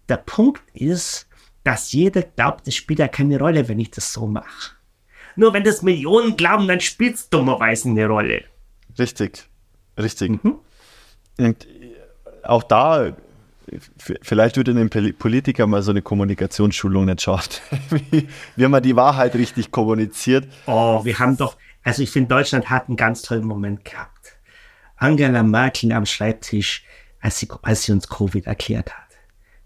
der 0.08 0.16
Punkt 0.16 0.62
ist, 0.72 1.28
dass 1.62 1.92
jeder 1.92 2.22
glaubt, 2.22 2.66
es 2.66 2.74
spielt 2.74 3.00
ja 3.00 3.08
keine 3.08 3.38
Rolle, 3.38 3.68
wenn 3.68 3.78
ich 3.78 3.90
das 3.90 4.14
so 4.14 4.26
mache. 4.26 4.76
Nur 5.36 5.52
wenn 5.52 5.62
das 5.62 5.82
Millionen 5.82 6.38
glauben, 6.38 6.66
dann 6.66 6.80
spielt 6.80 7.16
es 7.16 7.28
dummerweise 7.28 7.90
eine 7.90 8.06
Rolle. 8.06 8.44
Richtig, 8.98 9.48
richtig. 9.98 10.38
Und 10.44 10.60
äh, 11.38 11.56
auch 12.44 12.62
da, 12.62 13.06
äh, 13.06 13.12
vielleicht 14.22 14.56
würde 14.56 14.72
ein 14.72 14.88
Poli- 14.90 15.12
Politiker 15.12 15.66
mal 15.66 15.82
so 15.82 15.90
eine 15.90 16.02
Kommunikationsschulung 16.02 17.04
nicht 17.04 17.20
wie, 17.90 18.28
wie 18.56 18.68
man 18.68 18.82
die 18.82 18.96
Wahrheit 18.96 19.34
richtig 19.34 19.70
kommuniziert. 19.70 20.48
Oh, 20.66 21.04
wir 21.04 21.18
haben 21.18 21.36
doch, 21.36 21.56
also 21.82 22.02
ich 22.02 22.10
finde, 22.10 22.28
Deutschland 22.34 22.70
hat 22.70 22.88
einen 22.88 22.96
ganz 22.96 23.22
tollen 23.22 23.44
Moment 23.44 23.84
gehabt. 23.84 24.36
Angela 24.96 25.42
Merkel 25.42 25.92
am 25.92 26.06
Schreibtisch, 26.06 26.84
als 27.20 27.38
sie, 27.38 27.48
als 27.62 27.82
sie 27.84 27.92
uns 27.92 28.08
Covid 28.08 28.46
erklärt 28.46 28.92
hat. 28.96 29.04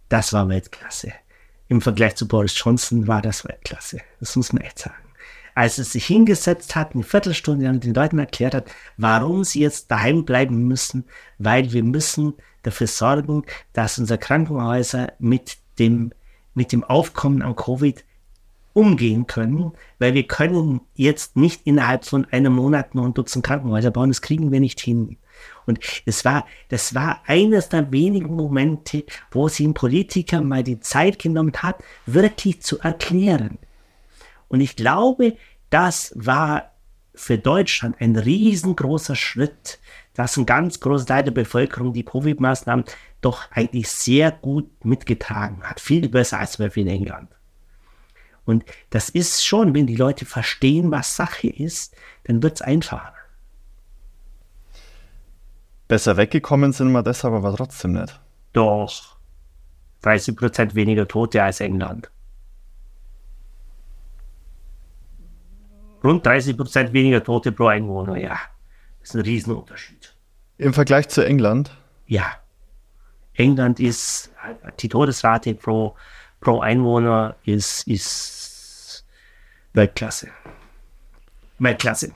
Das 0.08 0.32
war 0.34 0.48
Weltklasse. 0.48 1.12
im 1.68 1.80
Vergleich 1.80 2.16
zu 2.16 2.28
Boris 2.28 2.52
Johnson 2.62 3.06
war 3.08 3.22
das 3.22 3.46
Weltklasse. 3.48 4.00
Das 4.20 4.36
muss 4.36 4.52
man 4.52 4.62
echt 4.62 4.78
sagen. 4.78 4.96
Als 5.54 5.78
er 5.78 5.84
sich 5.84 6.06
hingesetzt 6.06 6.74
hat, 6.76 6.94
eine 6.94 7.02
Viertelstunde 7.02 7.66
lang 7.66 7.80
den 7.80 7.94
Leuten 7.94 8.18
erklärt 8.18 8.54
hat, 8.54 8.70
warum 8.96 9.44
sie 9.44 9.60
jetzt 9.60 9.90
daheim 9.90 10.24
bleiben 10.24 10.66
müssen, 10.66 11.04
weil 11.38 11.72
wir 11.72 11.82
müssen 11.82 12.34
dafür 12.62 12.86
sorgen, 12.86 13.44
dass 13.72 13.98
unsere 13.98 14.18
Krankenhäuser 14.18 15.12
mit 15.18 15.58
dem, 15.78 16.12
mit 16.54 16.72
dem 16.72 16.84
Aufkommen 16.84 17.42
an 17.42 17.56
Covid 17.56 18.04
umgehen 18.72 19.26
können, 19.26 19.72
weil 19.98 20.14
wir 20.14 20.26
können 20.26 20.80
jetzt 20.94 21.36
nicht 21.36 21.62
innerhalb 21.64 22.04
von 22.04 22.24
einem 22.30 22.54
Monat 22.54 22.94
noch 22.94 23.04
ein 23.04 23.14
Dutzend 23.14 23.44
Krankenhäuser 23.44 23.90
bauen, 23.90 24.10
das 24.10 24.22
kriegen 24.22 24.50
wir 24.50 24.60
nicht 24.60 24.80
hin. 24.80 25.18
Und 25.66 25.80
es 26.06 26.24
war, 26.24 26.46
das 26.68 26.94
war 26.94 27.20
eines 27.26 27.68
der 27.68 27.92
wenigen 27.92 28.34
Momente, 28.34 29.04
wo 29.30 29.48
sich 29.48 29.66
ein 29.66 29.74
Politiker 29.74 30.40
mal 30.40 30.62
die 30.62 30.80
Zeit 30.80 31.18
genommen 31.18 31.52
hat, 31.56 31.76
wirklich 32.06 32.62
zu 32.62 32.78
erklären. 32.78 33.58
Und 34.52 34.60
ich 34.60 34.76
glaube, 34.76 35.38
das 35.70 36.12
war 36.14 36.72
für 37.14 37.38
Deutschland 37.38 37.96
ein 38.00 38.16
riesengroßer 38.16 39.16
Schritt, 39.16 39.78
dass 40.12 40.36
ein 40.36 40.44
ganz 40.44 40.78
großer 40.78 41.06
Teil 41.06 41.24
der 41.24 41.30
Bevölkerung 41.30 41.94
die 41.94 42.04
Covid-Maßnahmen 42.04 42.84
doch 43.22 43.50
eigentlich 43.50 43.88
sehr 43.88 44.30
gut 44.30 44.84
mitgetragen 44.84 45.62
hat. 45.62 45.80
Viel 45.80 46.10
besser 46.10 46.38
als 46.38 46.52
zum 46.52 46.66
Beispiel 46.66 46.82
in 46.82 46.92
England. 46.92 47.30
Und 48.44 48.64
das 48.90 49.08
ist 49.08 49.42
schon, 49.42 49.74
wenn 49.74 49.86
die 49.86 49.96
Leute 49.96 50.26
verstehen, 50.26 50.90
was 50.90 51.16
Sache 51.16 51.48
ist, 51.48 51.96
dann 52.24 52.42
wird 52.42 52.56
es 52.56 52.62
einfacher. 52.62 53.14
Besser 55.88 56.18
weggekommen 56.18 56.74
sind 56.74 56.92
wir 56.92 57.02
deshalb 57.02 57.32
aber 57.32 57.56
trotzdem 57.56 57.92
nicht. 57.92 58.20
Doch. 58.52 59.16
30 60.02 60.36
Prozent 60.36 60.74
weniger 60.74 61.08
Tote 61.08 61.42
als 61.42 61.60
England. 61.60 62.10
Rund 66.02 66.26
30 66.26 66.56
Prozent 66.56 66.92
weniger 66.92 67.22
Tote 67.22 67.52
pro 67.52 67.66
Einwohner, 67.66 68.16
ja. 68.16 68.38
Das 69.00 69.10
ist 69.10 69.14
ein 69.14 69.22
Riesenunterschied. 69.22 70.14
Im 70.58 70.74
Vergleich 70.74 71.08
zu 71.08 71.24
England? 71.24 71.76
Ja. 72.06 72.26
England 73.34 73.80
ist, 73.80 74.30
die 74.80 74.88
Todesrate 74.88 75.54
pro, 75.54 75.96
pro 76.40 76.60
Einwohner 76.60 77.36
ist, 77.44 77.86
ist 77.86 79.04
Weltklasse. 79.72 80.28
Weltklasse. 81.58 82.12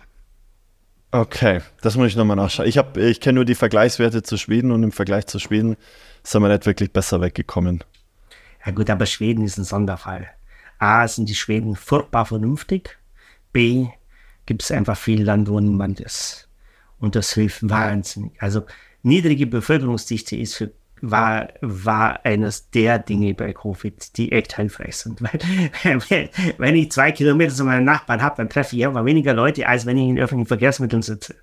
Okay, 1.13 1.63
das 1.81 1.97
muss 1.97 2.09
ich 2.09 2.17
nochmal 2.17 2.37
nachschauen. 2.37 2.69
Ich, 2.69 2.77
ich 2.97 3.21
kenne 3.21 3.37
nur 3.37 3.45
die 3.45 3.55
Vergleichswerte 3.55 4.23
zu 4.23 4.37
Schweden 4.37 4.71
und 4.73 4.83
im 4.83 4.93
Vergleich 4.93 5.27
zu 5.27 5.39
Schweden 5.39 5.77
sind 6.23 6.43
wir 6.43 6.49
nicht 6.49 6.67
wirklich 6.67 6.93
besser 6.93 7.21
weggekommen. 7.21 7.83
Ja 8.65 8.73
gut, 8.73 8.91
aber 8.91 9.07
Schweden 9.07 9.45
ist 9.45 9.57
ein 9.57 9.65
Sonderfall. 9.65 10.29
A, 10.79 11.07
sind 11.09 11.29
die 11.29 11.35
Schweden 11.35 11.77
furchtbar 11.77 12.27
vernünftig. 12.27 12.99
B, 13.57 13.89
gibt 14.45 14.63
es 14.63 14.71
einfach 14.71 14.99
viel 14.99 15.23
Land, 15.23 15.49
wo 15.49 15.59
niemand 15.59 15.99
ist. 16.01 16.47
Und 16.99 17.15
das 17.15 17.33
hilft 17.33 17.67
wahnsinnig. 17.67 18.33
Also 18.39 18.67
niedrige 19.03 19.47
Bevölkerungsdichte 19.47 20.37
ist 20.37 20.57
für 20.57 20.73
war, 21.01 21.49
war 21.63 22.25
eines 22.25 22.71
der 22.71 22.99
Dinge 22.99 23.33
bei 23.33 23.55
Covid, 23.55 24.17
die 24.19 24.33
echt 24.33 24.57
hilfreich 24.57 24.97
sind. 24.97 25.23
Weil, 25.23 26.31
wenn 26.59 26.77
ich 26.77 26.93
zwei 26.93 27.13
Kilometer 27.13 27.55
zu 27.55 27.65
meinem 27.65 27.85
Nachbarn 27.85 28.23
habe, 28.23 28.37
dann 28.37 28.51
treffe 28.51 28.77
ich 28.77 28.83
immer 28.83 29.05
weniger 29.07 29.33
Leute, 29.33 29.67
als 29.67 29.87
wenn 29.87 29.97
ich 29.97 30.09
in 30.09 30.19
öffentlichen 30.19 30.49
Verkehrsmitteln 30.49 31.03
sitze. 31.03 31.35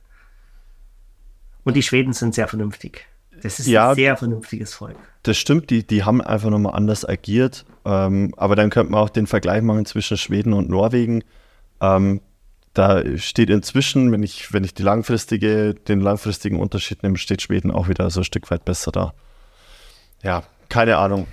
Und 1.64 1.76
die 1.76 1.84
Schweden 1.84 2.14
sind 2.14 2.36
sehr 2.36 2.48
vernünftig. 2.48 3.08
Das 3.42 3.60
ist 3.60 3.68
ja, 3.68 3.90
ein 3.90 3.96
sehr 3.96 4.18
vernünftiges 4.18 4.76
Volk. 4.76 4.98
Das 5.24 5.38
stimmt, 5.38 5.72
die, 5.72 5.86
die 5.86 6.04
haben 6.04 6.22
einfach 6.22 6.52
nochmal 6.52 6.76
anders 6.76 7.08
agiert. 7.08 7.66
Ähm, 7.86 8.34
aber 8.38 8.56
dann 8.56 8.70
könnte 8.70 8.92
man 8.92 9.02
auch 9.02 9.10
den 9.10 9.28
Vergleich 9.28 9.64
machen 9.64 9.86
zwischen 9.86 10.18
Schweden 10.18 10.54
und 10.54 10.70
Norwegen. 10.70 11.24
Ähm, 11.84 12.22
da 12.74 13.04
steht 13.18 13.50
inzwischen, 13.50 14.12
wenn 14.12 14.24
ich, 14.24 14.54
wenn 14.54 14.64
ich 14.64 14.74
die 14.74 14.84
langfristige, 14.84 15.76
den 15.76 16.00
langfristigen 16.00 16.60
Unterschied 16.60 17.04
nehme, 17.04 17.18
steht 17.18 17.42
Schweden 17.42 17.70
auch 17.70 17.88
wieder 17.88 18.10
so 18.10 18.22
ein 18.22 18.24
Stück 18.24 18.50
weit 18.50 18.66
besser 18.66 18.92
da. 18.92 19.14
Ja, 20.24 20.44
keine 20.70 20.98
Ahnung. 20.98 21.28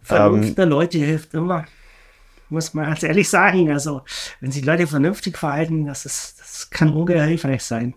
Vernunft 0.00 0.50
ähm, 0.50 0.54
der 0.54 0.66
Leute 0.66 0.98
hilft 0.98 1.34
immer. 1.34 1.66
Muss 2.48 2.72
man 2.72 2.86
ganz 2.86 3.02
ehrlich 3.02 3.28
sagen. 3.28 3.70
Also, 3.70 4.02
wenn 4.40 4.52
sich 4.52 4.64
Leute 4.64 4.86
vernünftig 4.86 5.36
verhalten, 5.36 5.84
das, 5.84 6.06
ist, 6.06 6.40
das 6.40 6.70
kann 6.70 6.94
ungeheuer 6.94 7.26
hilfreich 7.26 7.64
sein. 7.64 7.94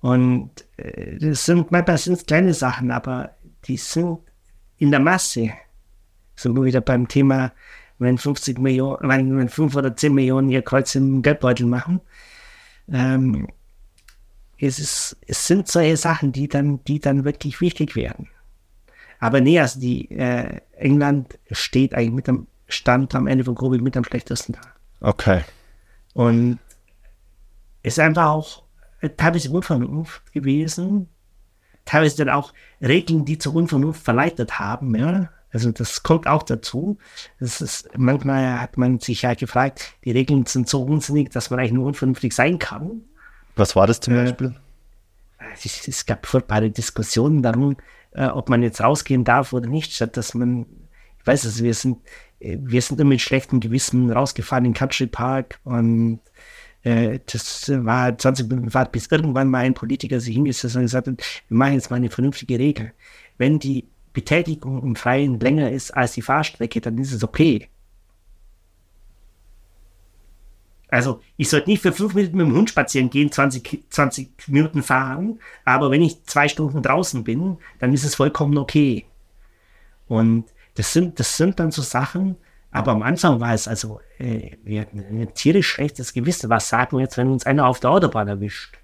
Und 0.00 0.50
äh, 0.76 1.16
das 1.18 1.46
sind 1.46 1.72
manchmal 1.72 1.98
sind 1.98 2.26
kleine 2.26 2.54
Sachen, 2.54 2.92
aber 2.92 3.30
die 3.64 3.78
sind 3.78 4.18
in 4.76 4.90
der 4.92 5.00
Masse. 5.00 5.50
Sind 6.36 6.54
wir 6.54 6.64
wieder 6.64 6.82
beim 6.82 7.08
Thema, 7.08 7.52
wenn 7.98 8.18
50 8.18 8.58
Millionen, 8.58 9.08
wenn, 9.08 9.38
wenn 9.38 9.48
5 9.48 9.74
oder 9.76 9.96
10 9.96 10.14
Millionen 10.14 10.50
ihr 10.50 10.62
Kreuz 10.62 10.94
im 10.94 11.22
Geldbeutel 11.22 11.66
machen. 11.66 12.00
Ähm, 12.92 13.48
es, 14.58 14.78
ist, 14.78 15.16
es 15.26 15.46
sind 15.46 15.68
solche 15.68 15.96
Sachen, 15.96 16.32
die 16.32 16.48
dann, 16.48 16.82
die 16.84 17.00
dann 17.00 17.24
wirklich 17.24 17.60
wichtig 17.60 17.96
werden. 17.96 18.28
Aber 19.18 19.40
nee, 19.40 19.58
also 19.58 19.80
die 19.80 20.10
äh, 20.10 20.60
England 20.76 21.38
steht 21.50 21.94
eigentlich 21.94 22.12
mit 22.12 22.26
dem 22.26 22.46
Stand 22.68 23.14
am 23.14 23.26
Ende 23.26 23.44
von 23.44 23.54
Covid 23.54 23.80
mit 23.80 23.96
am 23.96 24.04
schlechtesten 24.04 24.52
da. 24.52 24.60
Okay. 25.00 25.42
Und 26.14 26.58
ist 27.82 27.98
einfach 27.98 28.26
auch 28.26 28.62
teilweise 29.16 29.50
Unvernunft 29.50 30.32
gewesen. 30.32 31.08
Teilweise 31.84 32.24
dann 32.24 32.34
auch 32.34 32.52
Regeln, 32.80 33.24
die 33.24 33.38
zur 33.38 33.54
Unvernunft 33.54 34.02
verleitet 34.02 34.58
haben, 34.58 34.94
ja. 34.96 35.30
Also 35.56 35.72
das 35.72 36.02
kommt 36.02 36.26
auch 36.26 36.42
dazu. 36.42 36.98
Das 37.40 37.62
ist, 37.62 37.88
manchmal 37.96 38.60
hat 38.60 38.76
man 38.76 38.98
sich 38.98 39.22
ja 39.22 39.32
gefragt, 39.32 39.94
die 40.04 40.10
Regeln 40.10 40.44
sind 40.44 40.68
so 40.68 40.82
unsinnig, 40.82 41.30
dass 41.30 41.48
man 41.48 41.58
eigentlich 41.58 41.72
nur 41.72 41.86
unvernünftig 41.86 42.34
sein 42.34 42.58
kann. 42.58 43.00
Was 43.54 43.74
war 43.74 43.86
das 43.86 44.00
zum 44.00 44.12
äh, 44.12 44.24
Beispiel? 44.24 44.54
Es, 45.54 45.88
es, 45.88 46.04
gab 46.04 46.26
furchtbare 46.26 46.68
Diskussionen 46.68 47.42
darum, 47.42 47.78
äh, 48.12 48.26
ob 48.26 48.50
man 48.50 48.62
jetzt 48.62 48.82
rausgehen 48.82 49.24
darf 49.24 49.54
oder 49.54 49.66
nicht, 49.66 49.94
statt 49.94 50.18
dass 50.18 50.34
man, 50.34 50.66
ich 51.20 51.26
weiß 51.26 51.44
es, 51.44 51.62
wir 51.62 51.72
sind, 51.72 52.00
äh, 52.38 52.58
wir 52.60 52.82
sind 52.82 53.00
immer 53.00 53.08
mit 53.08 53.22
schlechtem 53.22 53.58
Gewissen 53.60 54.10
rausgefahren 54.12 54.66
in 54.66 54.74
Country 54.74 55.06
Park 55.06 55.58
und 55.64 56.20
das 56.84 57.68
war 57.68 58.16
20 58.16 58.48
Minuten 58.48 58.70
Fahrt, 58.70 58.92
bis 58.92 59.08
irgendwann 59.08 59.48
mal 59.48 59.64
ein 59.64 59.74
Politiker 59.74 60.20
sich 60.20 60.36
hingesetzt 60.36 60.76
hat 60.76 60.76
und 60.76 60.82
gesagt 60.82 61.08
hat, 61.08 61.42
wir 61.48 61.56
machen 61.56 61.72
jetzt 61.72 61.90
mal 61.90 61.96
eine 61.96 62.10
vernünftige 62.10 62.60
Regel. 62.60 62.92
Wenn 63.38 63.58
die 63.58 63.88
Betätigung 64.16 64.82
im 64.82 64.96
Freien 64.96 65.38
länger 65.38 65.70
ist 65.70 65.90
als 65.90 66.12
die 66.12 66.22
Fahrstrecke, 66.22 66.80
dann 66.80 66.96
ist 66.96 67.12
es 67.12 67.22
okay. 67.22 67.68
Also 70.88 71.20
ich 71.36 71.50
sollte 71.50 71.68
nicht 71.68 71.82
für 71.82 71.92
fünf 71.92 72.14
Minuten 72.14 72.38
mit 72.38 72.46
dem 72.46 72.56
Hund 72.56 72.70
spazieren 72.70 73.10
gehen, 73.10 73.30
20, 73.30 73.84
20 73.90 74.48
Minuten 74.48 74.82
fahren, 74.82 75.38
aber 75.66 75.90
wenn 75.90 76.00
ich 76.00 76.24
zwei 76.24 76.48
Stunden 76.48 76.80
draußen 76.80 77.24
bin, 77.24 77.58
dann 77.78 77.92
ist 77.92 78.04
es 78.04 78.14
vollkommen 78.14 78.56
okay. 78.56 79.04
Und 80.08 80.46
das 80.76 80.94
sind, 80.94 81.20
das 81.20 81.36
sind 81.36 81.60
dann 81.60 81.70
so 81.70 81.82
Sachen, 81.82 82.36
aber 82.70 82.92
am 82.92 83.02
Anfang 83.02 83.38
war 83.38 83.52
es 83.52 83.68
also, 83.68 84.00
äh, 84.18 84.52
wir 84.64 84.86
ein 84.94 85.28
tierisch 85.34 85.68
schlechtes 85.68 86.14
Gewissen. 86.14 86.48
Was 86.48 86.70
sagen 86.70 86.96
wir 86.96 87.02
jetzt, 87.02 87.18
wenn 87.18 87.28
uns 87.28 87.44
einer 87.44 87.66
auf 87.66 87.80
der 87.80 87.90
Autobahn 87.90 88.28
erwischt? 88.28 88.78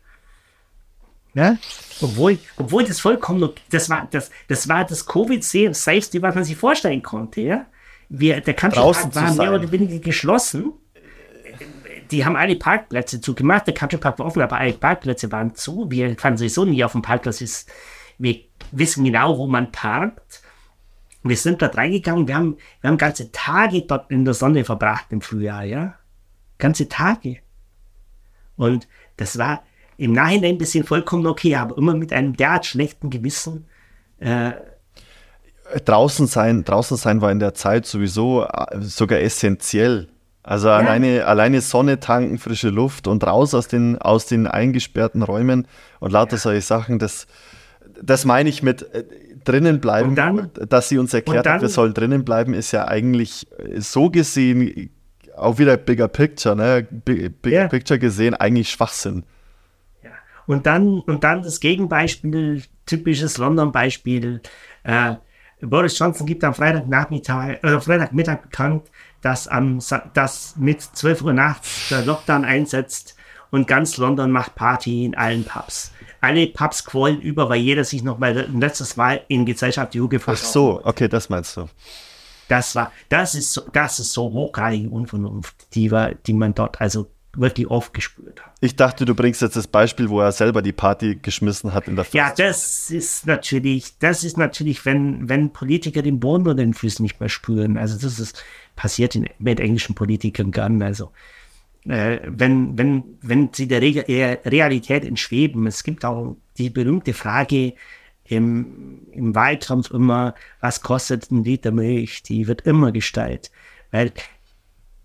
Ja? 1.35 1.57
Obwohl, 2.01 2.39
obwohl 2.57 2.85
das 2.85 3.01
vollkommen, 3.01 3.51
das 3.70 3.89
war 3.89 4.09
das, 4.11 4.31
das, 4.49 4.69
war 4.69 4.85
das 4.85 5.07
Covid-Safety, 5.07 6.20
was 6.20 6.35
man 6.35 6.44
sich 6.44 6.57
vorstellen 6.57 7.02
konnte. 7.02 7.41
Ja? 7.41 7.67
Wir, 8.09 8.41
der 8.41 8.55
Country 8.55 8.81
war 8.81 9.35
mehr 9.35 9.55
oder 9.55 9.70
weniger 9.70 9.99
geschlossen 9.99 10.73
die 12.12 12.25
haben 12.25 12.36
alle 12.36 12.57
Parkplätze 12.57 13.20
zugemacht. 13.20 13.67
Der 13.67 13.75
Country 13.75 13.99
Park 13.99 14.19
war 14.19 14.27
offen, 14.27 14.43
aber 14.43 14.59
alle 14.59 14.75
Parkplätze 14.75 15.33
waren 15.33 15.55
zu. 15.55 15.91
Wir 15.91 16.17
fahren 16.17 16.36
sowieso 16.36 16.65
nie 16.65 16.85
auf 16.85 16.93
dem 16.93 17.02
Parkplatz. 17.02 17.41
Ist, 17.41 17.70
wir 18.19 18.36
wissen 18.70 19.05
genau, 19.05 19.39
wo 19.39 19.47
man 19.47 19.73
parkt. 19.73 20.43
Wir 21.23 21.36
sind 21.36 21.62
dort 21.62 21.77
reingegangen. 21.77 22.28
Wir 22.28 22.36
haben, 22.36 22.59
wir 22.81 22.91
haben 22.91 22.99
ganze 22.99 23.33
Tage 23.33 23.83
dort 23.83 24.11
in 24.11 24.25
der 24.25 24.35
Sonne 24.35 24.65
verbracht 24.65 25.07
im 25.11 25.23
Frühjahr, 25.23 25.65
ja. 25.65 25.94
Ganze 26.59 26.89
Tage. 26.89 27.39
Und 28.57 28.86
das 29.17 29.39
war 29.39 29.62
im 30.02 30.12
Nachhinein 30.12 30.55
ein 30.55 30.58
bisschen 30.58 30.84
vollkommen 30.84 31.26
okay, 31.26 31.55
aber 31.55 31.78
immer 31.78 31.94
mit 31.94 32.12
einem 32.12 32.36
derart 32.36 32.66
schlechten 32.66 33.08
Gewissen. 33.08 33.66
Äh, 34.18 34.52
draußen 35.84 36.26
sein, 36.26 36.64
draußen 36.64 36.97
sein 36.97 37.20
war 37.20 37.31
in 37.31 37.39
der 37.39 37.55
Zeit 37.55 37.86
sowieso 37.86 38.42
äh, 38.42 38.81
sogar 38.81 39.20
essentiell. 39.20 40.08
Also 40.42 40.66
ja. 40.66 40.76
alleine, 40.76 41.24
alleine 41.26 41.60
Sonne 41.60 42.00
tanken, 42.00 42.39
frische 42.39 42.70
Luft 42.70 43.06
und 43.06 43.24
raus 43.24 43.55
aus 43.55 43.68
den, 43.68 43.97
aus 43.98 44.26
den 44.26 44.48
eingesperrten 44.48 45.22
Räumen 45.22 45.68
und 46.00 46.10
lauter 46.10 46.32
ja. 46.32 46.39
solche 46.39 46.62
Sachen, 46.62 46.98
das, 46.98 47.28
das 48.02 48.24
meine 48.24 48.48
ich 48.48 48.64
mit 48.64 48.82
äh, 48.92 49.05
drinnen 49.44 49.81
bleiben, 49.81 50.16
dann, 50.16 50.50
dass 50.68 50.89
sie 50.89 50.98
uns 50.98 51.14
erklärt 51.14 51.47
dann, 51.47 51.55
hat, 51.55 51.62
wir 51.62 51.68
sollen 51.68 51.94
drinnen 51.94 52.24
bleiben, 52.24 52.55
ist 52.55 52.72
ja 52.72 52.89
eigentlich 52.89 53.47
äh, 53.56 53.81
so 53.81 54.10
gesehen, 54.10 54.90
auch 55.36 55.58
wieder 55.58 55.76
Bigger 55.76 56.08
Picture, 56.08 56.56
ne? 56.56 56.86
Big, 56.90 57.40
Bigger 57.40 57.62
ja. 57.62 57.68
Picture 57.68 58.00
gesehen, 58.00 58.34
eigentlich 58.34 58.68
Schwachsinn. 58.68 59.22
Und 60.52 60.66
dann, 60.66 61.00
und 61.00 61.24
dann 61.24 61.42
das 61.42 61.60
Gegenbeispiel, 61.60 62.62
typisches 62.84 63.39
London-Beispiel, 63.39 64.42
äh, 64.84 65.14
Boris 65.62 65.98
Johnson 65.98 66.26
gibt 66.26 66.44
am 66.44 66.55
Freitagnachmittag, 66.55 67.60
oder 67.62 67.81
Freitagmittag 67.81 68.42
bekannt, 68.42 68.90
dass, 69.22 69.48
am, 69.48 69.78
dass 70.12 70.56
mit 70.56 70.82
12 70.82 71.22
Uhr 71.22 71.32
nachts 71.32 71.89
der 71.89 72.05
Lockdown 72.05 72.44
einsetzt 72.44 73.16
und 73.50 73.66
ganz 73.66 73.97
London 73.97 74.31
macht 74.31 74.55
Party 74.55 75.05
in 75.06 75.14
allen 75.14 75.44
Pubs. 75.44 75.92
Alle 76.20 76.47
Pubs 76.48 76.84
quollen 76.84 77.20
über, 77.20 77.48
weil 77.48 77.60
jeder 77.60 77.84
sich 77.84 78.02
noch 78.02 78.18
mal 78.18 78.32
letztes 78.52 78.97
Mal 78.97 79.22
in 79.28 79.47
Gesellschaft 79.47 79.94
Juge 79.94 80.20
Ach 80.26 80.36
so, 80.36 80.81
okay, 80.84 81.08
das 81.08 81.28
meinst 81.28 81.56
du. 81.56 81.68
Das 82.48 82.74
war, 82.74 82.92
das 83.08 83.34
ist 83.34 83.55
so, 83.55 83.62
das 83.72 83.98
ist 84.00 84.12
so 84.12 84.31
hochgradige 84.31 84.90
Unvernunft, 84.90 85.74
die, 85.74 85.90
war, 85.90 86.12
die 86.12 86.34
man 86.34 86.55
dort 86.55 86.81
also 86.81 87.08
wirklich 87.34 87.68
oft 87.68 87.94
gespürt 87.94 88.44
hat. 88.44 88.51
Ich 88.65 88.76
dachte, 88.76 89.05
du 89.05 89.16
bringst 89.16 89.42
jetzt 89.42 89.57
das 89.57 89.66
Beispiel, 89.66 90.08
wo 90.08 90.20
er 90.20 90.31
selber 90.31 90.62
die 90.62 90.70
Party 90.70 91.18
geschmissen 91.20 91.74
hat 91.74 91.89
in 91.89 91.97
der 91.97 92.05
Fest 92.05 92.15
Ja, 92.15 92.32
das 92.32 92.91
ist 92.92 93.26
natürlich, 93.26 93.99
das 93.99 94.23
ist 94.23 94.39
natürlich, 94.39 94.84
wenn, 94.84 95.28
wenn 95.28 95.52
Politiker 95.52 96.00
den 96.00 96.20
Boden 96.20 96.47
unter 96.47 96.62
den 96.62 96.73
Füßen 96.73 97.02
nicht 97.02 97.18
mehr 97.18 97.28
spüren. 97.28 97.76
Also 97.76 97.99
das 97.99 98.20
ist 98.20 98.44
passiert 98.76 99.16
in, 99.16 99.28
mit 99.41 99.58
englischen 99.58 99.97
Politikern 99.97 100.52
gern. 100.52 100.81
Also 100.81 101.10
äh, 101.89 102.20
wenn, 102.24 102.78
wenn, 102.78 103.18
wenn 103.20 103.50
sie 103.52 103.66
der 103.66 103.82
Re 103.82 104.39
Realität 104.44 105.05
entschweben. 105.05 105.66
Es 105.66 105.82
gibt 105.82 106.05
auch 106.05 106.36
die 106.57 106.70
berühmte 106.70 107.15
Frage 107.15 107.74
im, 108.23 109.08
im 109.10 109.34
Wahlkampf 109.34 109.91
immer, 109.91 110.36
was 110.60 110.82
kostet 110.82 111.32
ein 111.32 111.42
Liter 111.42 111.73
Milch? 111.73 112.23
Die 112.23 112.47
wird 112.47 112.60
immer 112.60 112.92
gestellt, 112.92 113.50
weil 113.91 114.12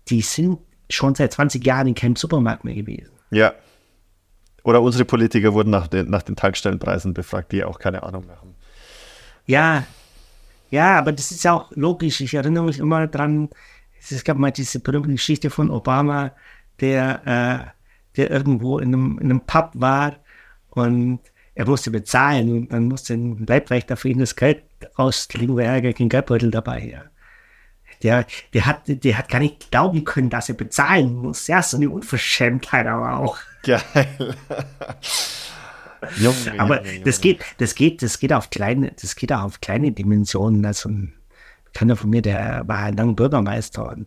die 0.08 0.20
sind 0.20 0.60
schon 0.88 1.16
seit 1.16 1.32
20 1.32 1.66
Jahren 1.66 1.88
in 1.88 1.96
keinem 1.96 2.14
Supermarkt 2.14 2.62
mehr 2.62 2.76
gewesen. 2.76 3.17
Ja. 3.30 3.54
Oder 4.64 4.82
unsere 4.82 5.04
Politiker 5.04 5.54
wurden 5.54 5.70
nach 5.70 5.86
den, 5.86 6.10
nach 6.10 6.22
den 6.22 6.36
Tankstellenpreisen 6.36 7.14
befragt, 7.14 7.52
die 7.52 7.64
auch 7.64 7.78
keine 7.78 8.02
Ahnung 8.02 8.26
mehr 8.26 8.36
haben. 8.36 8.54
Ja, 9.46 9.84
ja, 10.70 10.98
aber 10.98 11.12
das 11.12 11.30
ist 11.30 11.44
ja 11.44 11.54
auch 11.54 11.70
logisch. 11.74 12.20
Ich 12.20 12.34
erinnere 12.34 12.64
mich 12.64 12.78
immer 12.78 13.06
daran, 13.06 13.48
es 14.10 14.24
gab 14.24 14.36
mal 14.36 14.50
diese 14.50 14.80
berühmte 14.80 15.10
Geschichte 15.10 15.50
von 15.50 15.70
Obama, 15.70 16.32
der, 16.80 17.22
äh, 17.26 18.16
der 18.16 18.30
irgendwo 18.30 18.78
in 18.78 18.88
einem, 18.88 19.18
in 19.18 19.30
einem 19.30 19.40
Pub 19.40 19.70
war 19.74 20.16
und 20.70 21.20
er 21.54 21.66
musste 21.66 21.90
bezahlen 21.90 22.52
und 22.52 22.72
dann 22.72 22.84
musste 22.84 23.14
ein 23.14 23.44
Leibwächter 23.46 23.96
für 23.96 24.08
ihn 24.08 24.18
das 24.18 24.36
Geld 24.36 24.62
rauskriegen, 24.98 25.56
weil 25.56 25.84
er 25.84 25.92
keinen 25.92 26.08
Geldbeutel 26.08 26.50
dabei 26.50 26.80
hatte. 26.80 27.10
Der, 28.02 28.26
der, 28.54 28.66
hat, 28.66 28.82
der 28.86 29.18
hat 29.18 29.28
gar 29.28 29.40
nicht 29.40 29.70
glauben 29.70 30.04
können, 30.04 30.30
dass 30.30 30.48
er 30.48 30.54
bezahlen 30.54 31.16
muss. 31.16 31.46
Ja, 31.46 31.62
so 31.62 31.76
eine 31.76 31.90
Unverschämtheit 31.90 32.86
aber 32.86 33.18
auch. 33.18 33.38
Geil. 33.62 34.36
Junge, 36.16 36.36
aber 36.58 36.84
Junge, 36.84 37.04
das 37.04 37.20
geht, 37.20 37.44
das 37.58 37.74
geht, 37.74 38.02
das 38.02 38.18
geht 38.18 38.32
auf 38.32 38.50
kleine, 38.50 38.92
das 39.00 39.16
geht 39.16 39.32
auch 39.32 39.42
auf 39.42 39.60
kleine 39.60 39.92
Dimensionen. 39.92 40.64
Also 40.64 40.88
ein 40.88 41.14
Bekannter 41.64 41.96
von 41.96 42.10
mir, 42.10 42.22
der 42.22 42.62
war 42.66 42.92
lang 42.92 43.16
Bürgermeister 43.16 43.88
und 43.88 44.06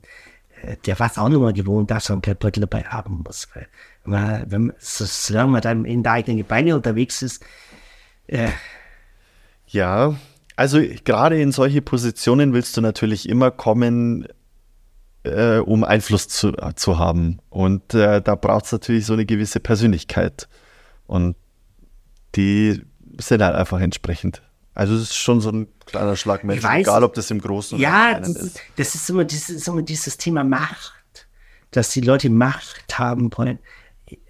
äh, 0.62 0.78
der 0.86 1.00
war 1.00 1.08
es 1.08 1.18
auch 1.18 1.30
nicht 1.30 1.40
mehr 1.40 1.54
gewohnt, 1.54 1.92
dass 1.92 2.10
er 2.10 2.14
einen 2.14 2.22
Geldbeutel 2.22 2.62
dabei 2.62 2.84
haben 2.84 3.24
muss. 3.26 3.50
Weil 3.54 3.68
man, 4.04 4.50
wenn, 4.50 4.74
solange 4.80 5.52
man 5.52 5.62
dann 5.62 5.86
in 5.86 6.04
der 6.04 6.14
eigenen 6.14 6.38
Gebeine 6.38 6.76
unterwegs 6.76 7.22
ist, 7.22 7.44
äh, 8.28 8.50
ja, 9.68 10.16
also 10.62 10.80
gerade 11.06 11.42
in 11.42 11.52
solche 11.52 11.82
Positionen 11.82 12.54
willst 12.54 12.78
du 12.78 12.82
natürlich 12.82 13.28
immer 13.28 13.50
kommen, 13.50 14.28
äh, 15.24 15.58
um 15.58 15.84
Einfluss 15.84 16.28
zu, 16.28 16.50
äh, 16.50 16.76
zu 16.76 17.00
haben. 17.00 17.40
Und 17.50 17.96
äh, 17.96 18.22
da 18.22 18.36
braucht 18.36 18.66
es 18.66 18.72
natürlich 18.72 19.08
so 19.08 19.14
eine 19.14 19.26
gewisse 19.26 19.60
Persönlichkeit. 19.60 20.48
Und 21.08 21.36
die 22.36 22.80
sind 23.18 23.42
halt 23.42 23.56
einfach 23.56 23.80
entsprechend. 23.80 24.44
Also 24.76 24.94
es 24.94 25.02
ist 25.02 25.16
schon 25.16 25.42
so 25.42 25.50
ein 25.50 25.68
kleiner 25.88 26.16
Schlag 26.16 26.44
Mensch, 26.44 26.64
egal 26.64 27.04
ob 27.04 27.16
das 27.16 27.32
im 27.32 27.42
Großen 27.42 27.80
oder 27.80 27.84
ja, 27.84 28.12
im 28.12 28.24
Kleinen 28.24 28.36
ist. 28.36 28.56
Ja, 28.56 28.62
das 28.76 28.94
ist 28.94 29.10
immer, 29.10 29.24
ist 29.24 29.68
immer 29.68 29.82
dieses 29.82 30.18
Thema 30.18 30.44
Macht, 30.44 31.28
dass 31.72 31.90
die 31.90 32.02
Leute 32.02 32.30
Macht 32.30 33.00
haben 33.00 33.32
wollen. 33.36 33.58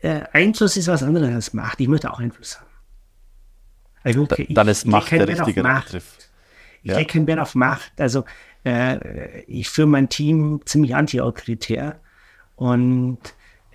Äh, 0.01 0.22
Einfluss 0.32 0.77
ist 0.77 0.88
was 0.88 1.03
anderes 1.03 1.35
als 1.35 1.53
Macht. 1.53 1.82
Ich 1.82 1.90
möchte 1.90 2.10
auch 2.10 2.19
Einfluss 2.19 2.58
haben. 2.58 2.70
Also, 4.04 4.24
okay, 4.24 4.48
dann 4.50 4.68
ist 4.68 4.86
Macht 4.86 5.12
der 5.12 5.28
richtige 5.28 5.64
Begriff. 5.64 6.18
Ich 6.84 6.92
ja. 6.92 6.98
lege 6.98 7.14
keinen 7.14 7.28
Wert 7.28 7.40
auf 7.40 7.56
Macht. 7.56 7.92
Also 8.00 8.26
äh, 8.64 9.42
ich 9.42 9.70
führe 9.70 9.88
mein 9.88 10.10
Team 10.10 10.62
ziemlich 10.66 10.96
anti-autoritär 10.96 12.00
und 12.56 13.20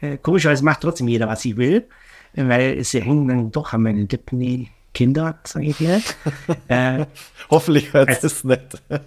äh, 0.01 0.17
komischerweise 0.17 0.65
macht 0.65 0.81
trotzdem 0.81 1.09
jeder, 1.09 1.29
was 1.29 1.45
ich 1.45 1.57
will, 1.57 1.89
weil 2.35 2.83
sie 2.85 3.01
hängen 3.01 3.29
dann 3.29 3.51
doch 3.51 3.73
an 3.73 3.83
meinen 3.83 4.09
Lippen 4.09 4.41
die 4.41 4.69
Kinder, 4.95 5.39
sage 5.45 5.67
ich 5.67 5.77
dir. 5.77 6.01
äh, 6.69 7.07
Hoffentlich 7.51 7.93
hört 7.93 8.09
also, 8.09 8.27
es 8.27 8.45
nicht. 8.45 8.83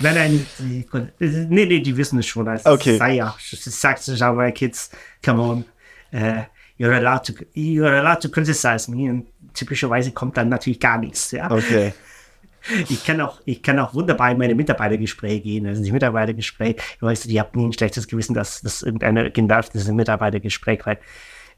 Nein, 0.00 0.14
nein, 0.14 0.46
nee, 1.18 1.66
nee, 1.66 1.80
die 1.80 1.96
wissen 1.96 2.20
es 2.20 2.26
schon. 2.26 2.46
Also, 2.46 2.70
okay. 2.70 2.96
Sei 2.98 3.14
ja, 3.14 3.34
sagst 3.40 4.06
du 4.06 4.16
schon, 4.16 4.36
my 4.36 4.52
kids, 4.52 4.92
come 5.24 5.42
on, 5.42 5.64
uh, 6.12 6.44
you're 6.78 6.94
allowed 6.94 7.24
to, 7.24 7.32
you're 7.52 7.98
allowed 7.98 8.20
to 8.20 8.28
criticize 8.28 8.88
me. 8.88 9.10
Und 9.10 9.26
typischerweise 9.58 10.12
kommt 10.12 10.36
dann 10.36 10.48
natürlich 10.48 10.80
gar 10.80 10.98
nichts, 10.98 11.30
ja. 11.32 11.50
Okay 11.50 11.92
ich 12.88 13.04
kann 13.04 13.20
auch, 13.20 13.40
ich 13.44 13.62
kann 13.62 13.78
auch 13.78 13.94
wunderbar 13.94 14.30
in 14.30 14.38
meine 14.38 14.54
Mitarbeitergespräche 14.54 15.40
gehen. 15.40 15.66
Also 15.66 15.82
die 15.82 15.92
Mitarbeitergespräche, 15.92 16.76
ich 16.96 17.02
weiß, 17.02 17.26
ich 17.26 17.38
habe 17.38 17.58
nie 17.58 17.66
ein 17.66 17.72
schlechtes 17.72 18.08
Gewissen, 18.08 18.34
dass 18.34 18.60
das 18.60 18.82
irgendeiner 18.82 19.30
darf, 19.30 19.70
das 19.70 19.82
ist 19.82 19.88
ein 19.88 19.96
Mitarbeitergespräch, 19.96 20.84
weil 20.84 20.98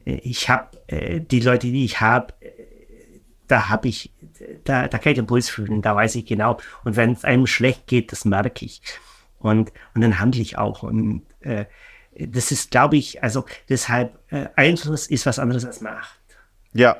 äh, 0.05 0.15
ich 0.23 0.49
habe 0.49 0.69
äh, 0.87 1.19
die 1.19 1.39
Leute, 1.39 1.67
die 1.67 1.85
ich 1.85 2.01
habe, 2.01 2.33
äh, 2.41 2.49
da 3.47 3.69
habe 3.69 3.89
ich, 3.89 4.11
da, 4.63 4.87
da 4.87 4.97
kann 4.97 5.11
ich 5.11 5.17
den 5.17 5.27
Puls 5.27 5.49
fühlen, 5.49 5.81
da 5.81 5.95
weiß 5.95 6.15
ich 6.15 6.25
genau. 6.25 6.57
Und 6.85 6.95
wenn 6.95 7.11
es 7.11 7.25
einem 7.25 7.47
schlecht 7.47 7.87
geht, 7.87 8.11
das 8.11 8.23
merke 8.23 8.65
ich. 8.65 8.81
Und, 9.39 9.73
und 9.93 10.01
dann 10.01 10.19
handle 10.19 10.41
ich 10.41 10.57
auch. 10.57 10.83
Und 10.83 11.23
äh, 11.41 11.65
das 12.17 12.51
ist, 12.51 12.71
glaube 12.71 12.95
ich, 12.95 13.23
also 13.23 13.45
deshalb, 13.67 14.17
äh, 14.31 14.47
Einfluss 14.55 15.07
ist 15.07 15.25
was 15.25 15.39
anderes 15.39 15.65
als 15.65 15.81
Macht. 15.81 16.17
Ja, 16.73 16.97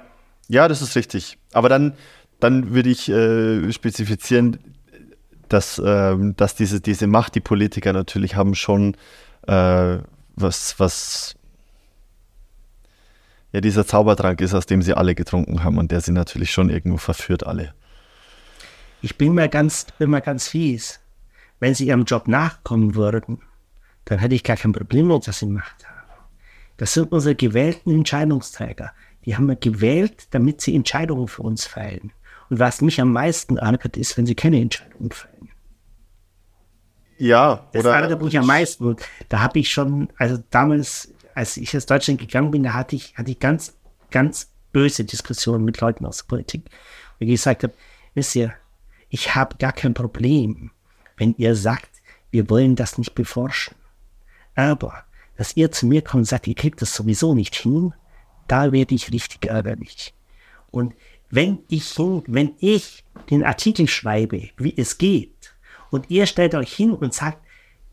ja, 0.51 0.67
das 0.67 0.81
ist 0.81 0.97
richtig. 0.97 1.37
Aber 1.53 1.69
dann, 1.69 1.93
dann 2.41 2.73
würde 2.73 2.89
ich 2.89 3.07
äh, 3.07 3.71
spezifizieren, 3.71 4.59
dass, 5.47 5.79
äh, 5.79 6.15
dass 6.35 6.55
diese, 6.55 6.81
diese 6.81 7.07
Macht, 7.07 7.35
die 7.35 7.39
Politiker 7.39 7.93
natürlich 7.93 8.35
haben, 8.35 8.53
schon 8.53 8.97
äh, 9.47 9.99
was, 10.35 10.77
was 10.77 11.35
ja 13.53 13.61
dieser 13.61 13.87
Zaubertrank 13.87 14.41
ist, 14.41 14.53
aus 14.53 14.65
dem 14.65 14.81
sie 14.81 14.93
alle 14.93 15.15
getrunken 15.15 15.63
haben 15.63 15.77
und 15.77 15.89
der 15.89 16.01
sie 16.01 16.11
natürlich 16.11 16.51
schon 16.51 16.69
irgendwo 16.69 16.97
verführt 16.97 17.47
alle. 17.47 17.73
Ich 19.01 19.17
bin 19.17 19.33
mal 19.33 19.47
ganz, 19.47 19.87
bin 19.99 20.09
mal 20.09 20.19
ganz 20.19 20.49
fies. 20.49 20.99
Wenn 21.61 21.75
sie 21.75 21.87
ihrem 21.87 22.03
Job 22.03 22.27
nachkommen 22.27 22.95
würden, 22.95 23.39
dann 24.03 24.19
hätte 24.19 24.35
ich 24.35 24.43
gar 24.43 24.57
kein 24.57 24.73
Problem 24.73 25.07
mit, 25.07 25.27
dass 25.27 25.39
sie 25.39 25.45
Macht 25.45 25.87
haben. 25.87 25.97
Das 26.75 26.93
sind 26.93 27.11
unsere 27.13 27.35
gewählten 27.35 27.91
Entscheidungsträger. 27.91 28.91
Die 29.25 29.35
haben 29.35 29.47
wir 29.47 29.55
gewählt, 29.55 30.27
damit 30.31 30.61
sie 30.61 30.75
Entscheidungen 30.75 31.27
für 31.27 31.43
uns 31.43 31.65
fällen. 31.65 32.11
Und 32.49 32.59
was 32.59 32.81
mich 32.81 32.99
am 32.99 33.13
meisten 33.13 33.57
ärgert, 33.57 33.97
ist, 33.97 34.17
wenn 34.17 34.25
sie 34.25 34.35
keine 34.35 34.59
Entscheidungen 34.59 35.11
fällen. 35.11 35.49
Ja, 37.17 37.67
das 37.71 37.85
oder? 37.85 37.95
ärgert 37.95 38.21
mich 38.21 38.37
am 38.37 38.47
meisten. 38.47 38.83
Und 38.83 39.01
da 39.29 39.39
habe 39.39 39.59
ich 39.59 39.71
schon, 39.71 40.09
also 40.17 40.39
damals, 40.49 41.13
als 41.35 41.55
ich 41.57 41.75
aus 41.77 41.85
Deutschland 41.85 42.19
gegangen 42.19 42.51
bin, 42.51 42.63
da 42.63 42.73
hatte 42.73 42.95
ich, 42.95 43.15
hatte 43.15 43.31
ich 43.31 43.39
ganz, 43.39 43.77
ganz 44.09 44.51
böse 44.71 45.05
Diskussionen 45.05 45.63
mit 45.63 45.79
Leuten 45.79 46.05
aus 46.05 46.17
der 46.17 46.25
Politik. 46.25 46.63
Und 47.19 47.27
ich 47.27 47.29
gesagt 47.29 47.63
habe, 47.63 47.73
wisst 48.15 48.35
ihr, 48.35 48.53
ich 49.09 49.35
habe 49.35 49.57
gar 49.57 49.71
kein 49.71 49.93
Problem, 49.93 50.71
wenn 51.17 51.35
ihr 51.37 51.55
sagt, 51.55 51.89
wir 52.31 52.49
wollen 52.49 52.75
das 52.75 52.97
nicht 52.97 53.13
beforschen. 53.13 53.75
Aber, 54.55 55.03
dass 55.37 55.55
ihr 55.55 55.71
zu 55.71 55.85
mir 55.85 56.01
kommt 56.01 56.21
und 56.21 56.25
sagt, 56.25 56.47
ihr 56.47 56.55
kriegt 56.55 56.81
das 56.81 56.95
sowieso 56.95 57.35
nicht 57.35 57.55
hin, 57.55 57.93
da 58.51 58.71
werde 58.71 58.95
ich 58.95 59.11
richtig 59.11 59.45
ärgerlich. 59.45 60.13
Und 60.71 60.93
wenn 61.29 61.59
ich, 61.69 61.97
wenn 61.97 62.53
ich 62.59 63.05
den 63.29 63.45
Artikel 63.45 63.87
schreibe, 63.87 64.49
wie 64.57 64.77
es 64.77 64.97
geht, 64.97 65.53
und 65.89 66.09
ihr 66.09 66.25
stellt 66.25 66.55
euch 66.55 66.73
hin 66.73 66.91
und 66.91 67.13
sagt, 67.13 67.37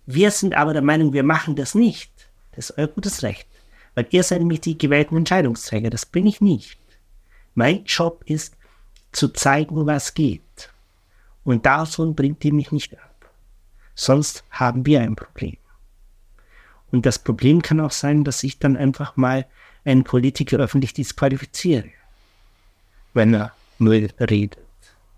wir 0.06 0.30
sind 0.30 0.54
aber 0.54 0.72
der 0.72 0.82
Meinung, 0.82 1.12
wir 1.12 1.22
machen 1.22 1.54
das 1.54 1.74
nicht, 1.74 2.10
das 2.52 2.70
ist 2.70 2.78
euer 2.78 2.88
gutes 2.88 3.22
Recht. 3.22 3.46
Weil 3.94 4.06
ihr 4.10 4.22
seid 4.22 4.40
nämlich 4.40 4.60
die 4.60 4.78
gewählten 4.78 5.16
Entscheidungsträger, 5.16 5.90
das 5.90 6.06
bin 6.06 6.26
ich 6.26 6.40
nicht. 6.40 6.78
Mein 7.54 7.84
Job 7.84 8.22
ist, 8.26 8.56
zu 9.12 9.28
zeigen, 9.28 9.86
was 9.86 10.14
geht. 10.14 10.72
Und 11.44 11.66
davon 11.66 12.14
bringt 12.14 12.44
ihr 12.44 12.52
mich 12.52 12.72
nicht 12.72 12.98
ab. 12.98 13.30
Sonst 13.94 14.44
haben 14.50 14.84
wir 14.86 15.00
ein 15.00 15.16
Problem. 15.16 15.56
Und 16.90 17.06
das 17.06 17.18
Problem 17.18 17.62
kann 17.62 17.80
auch 17.80 17.90
sein, 17.90 18.24
dass 18.24 18.42
ich 18.42 18.58
dann 18.58 18.76
einfach 18.76 19.16
mal 19.16 19.46
einen 19.88 20.04
Politiker 20.04 20.58
öffentlich 20.58 20.92
disqualifiziere 20.92 21.90
wenn 23.14 23.34
er 23.34 23.52
nur 23.78 23.92
redet. 23.92 24.58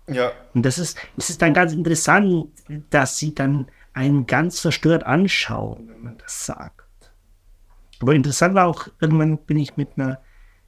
Ja. 0.07 0.31
Und 0.53 0.63
das 0.63 0.77
ist, 0.77 0.97
das 1.15 1.29
ist 1.29 1.41
dann 1.41 1.53
ganz 1.53 1.71
interessant, 1.71 2.47
dass 2.89 3.17
sie 3.17 3.33
dann 3.33 3.67
einen 3.93 4.25
ganz 4.25 4.59
verstört 4.59 5.05
anschauen, 5.05 5.89
wenn 5.89 6.01
man 6.01 6.17
das 6.17 6.45
sagt. 6.45 6.85
Aber 8.01 8.13
interessant 8.13 8.55
war 8.55 8.67
auch, 8.67 8.87
irgendwann 8.99 9.37
bin 9.37 9.57
ich 9.57 9.77
mit 9.77 9.89
einer, 9.95 10.19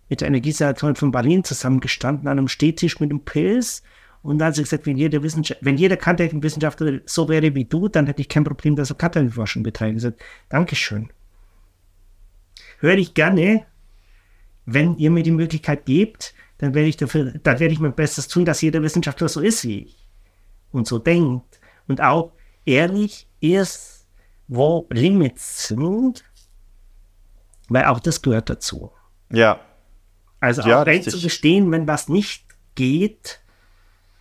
mit 0.09 0.21
der 0.21 0.27
Energiesenatorin 0.27 0.95
von 0.95 1.11
Berlin 1.11 1.43
zusammengestanden 1.43 2.27
an 2.27 2.37
einem 2.37 2.47
Stehtisch 2.47 2.99
mit 2.99 3.09
einem 3.09 3.21
Pilz 3.21 3.81
Und 4.21 4.37
dann 4.37 4.49
hat 4.49 4.55
sie 4.55 4.63
gesagt, 4.63 4.85
wenn 4.85 4.97
jeder, 4.97 5.23
Wissenschaft 5.23 5.59
wenn 5.65 5.77
jeder 5.77 5.97
Quantenwissenschaftler 5.97 7.01
so 7.05 7.27
wäre 7.27 7.55
wie 7.55 7.65
du, 7.65 7.87
dann 7.87 8.05
hätte 8.05 8.21
ich 8.21 8.29
kein 8.29 8.43
Problem, 8.43 8.75
dass 8.75 8.91
er 8.91 8.97
Quantenforschung 8.97 9.63
betreiben. 9.63 9.97
Ich 9.97 10.03
gesagt, 10.03 10.21
Dankeschön. 10.49 11.09
Höre 12.79 12.97
ich 12.97 13.13
gerne, 13.13 13.65
wenn 14.65 14.97
ihr 14.97 15.11
mir 15.11 15.23
die 15.23 15.31
Möglichkeit 15.31 15.85
gebt, 15.85 16.33
dann 16.57 16.73
werde 16.73 16.87
ich 16.87 16.97
dafür, 16.97 17.33
dann 17.43 17.59
werde 17.59 17.73
ich 17.73 17.79
mein 17.79 17.95
Bestes 17.95 18.27
tun, 18.27 18.45
dass 18.45 18.61
jeder 18.61 18.81
Wissenschaftler 18.81 19.27
so 19.27 19.41
ist 19.41 19.63
wie 19.65 19.79
ich 19.83 20.09
und 20.71 20.87
so 20.87 20.99
denkt 20.99 21.59
und 21.87 22.01
auch 22.01 22.31
ehrlich 22.65 23.27
ist, 23.39 24.07
wo 24.47 24.87
Limits 24.89 25.67
sind, 25.67 26.23
weil 27.69 27.85
auch 27.85 27.99
das 27.99 28.21
gehört 28.21 28.49
dazu. 28.49 28.91
Ja. 29.31 29.59
Also 30.39 30.61
Ja, 30.63 30.81
auch 30.81 30.85
recht 30.85 31.05
richtig. 31.05 31.13
zu 31.13 31.21
gestehen, 31.21 31.71
wenn 31.71 31.87
was 31.87 32.09
nicht 32.09 32.45
geht 32.75 33.39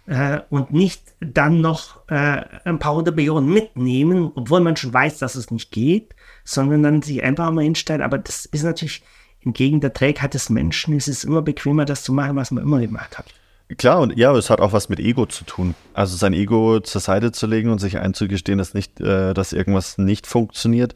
äh, 0.07 0.41
und 0.51 0.73
nicht 0.73 1.03
dann 1.21 1.61
noch 1.61 2.09
äh, 2.09 2.45
ein 2.65 2.79
paar 2.79 2.95
hundert 2.95 3.17
Millionen 3.17 3.53
mitnehmen, 3.53 4.33
obwohl 4.35 4.61
man 4.61 4.77
schon 4.77 4.93
weiß, 4.93 5.19
dass 5.19 5.35
es 5.35 5.51
nicht 5.51 5.71
geht, 5.71 6.15
sondern 6.45 6.83
dann 6.83 7.03
sich 7.03 7.23
einfach 7.23 7.51
mal 7.51 7.65
hinstellen. 7.65 8.03
Aber 8.03 8.19
das 8.19 8.47
ist 8.47 8.63
natürlich 8.63 9.03
entgegen 9.45 9.81
der 9.81 9.93
Trägheit 9.93 10.35
des 10.35 10.51
Menschen, 10.51 10.97
es 10.97 11.09
ist 11.09 11.25
immer 11.25 11.43
bequemer, 11.43 11.85
das 11.85 12.05
zu 12.05 12.13
machen, 12.13 12.37
was 12.37 12.51
man 12.51 12.65
immer 12.65 12.81
gemacht 12.81 13.19
hat. 13.19 13.27
Klar, 13.77 14.01
und 14.01 14.17
ja, 14.19 14.33
es 14.37 14.51
hat 14.51 14.61
auch 14.61 14.73
was 14.73 14.89
mit 14.89 15.01
Ego 15.01 15.27
zu 15.27 15.45
tun. 15.45 15.75
Also 15.95 16.17
sein 16.17 16.33
Ego 16.33 16.81
zur 16.81 17.01
Seite 17.01 17.33
zu 17.33 17.47
legen 17.47 17.71
und 17.71 17.79
sich 17.79 17.99
einzugestehen, 17.99 18.59
dass 18.59 18.75
nicht, 18.75 19.01
äh, 19.01 19.35
dass 19.35 19.53
irgendwas 19.53 19.99
nicht 19.99 20.27
funktioniert. 20.27 20.95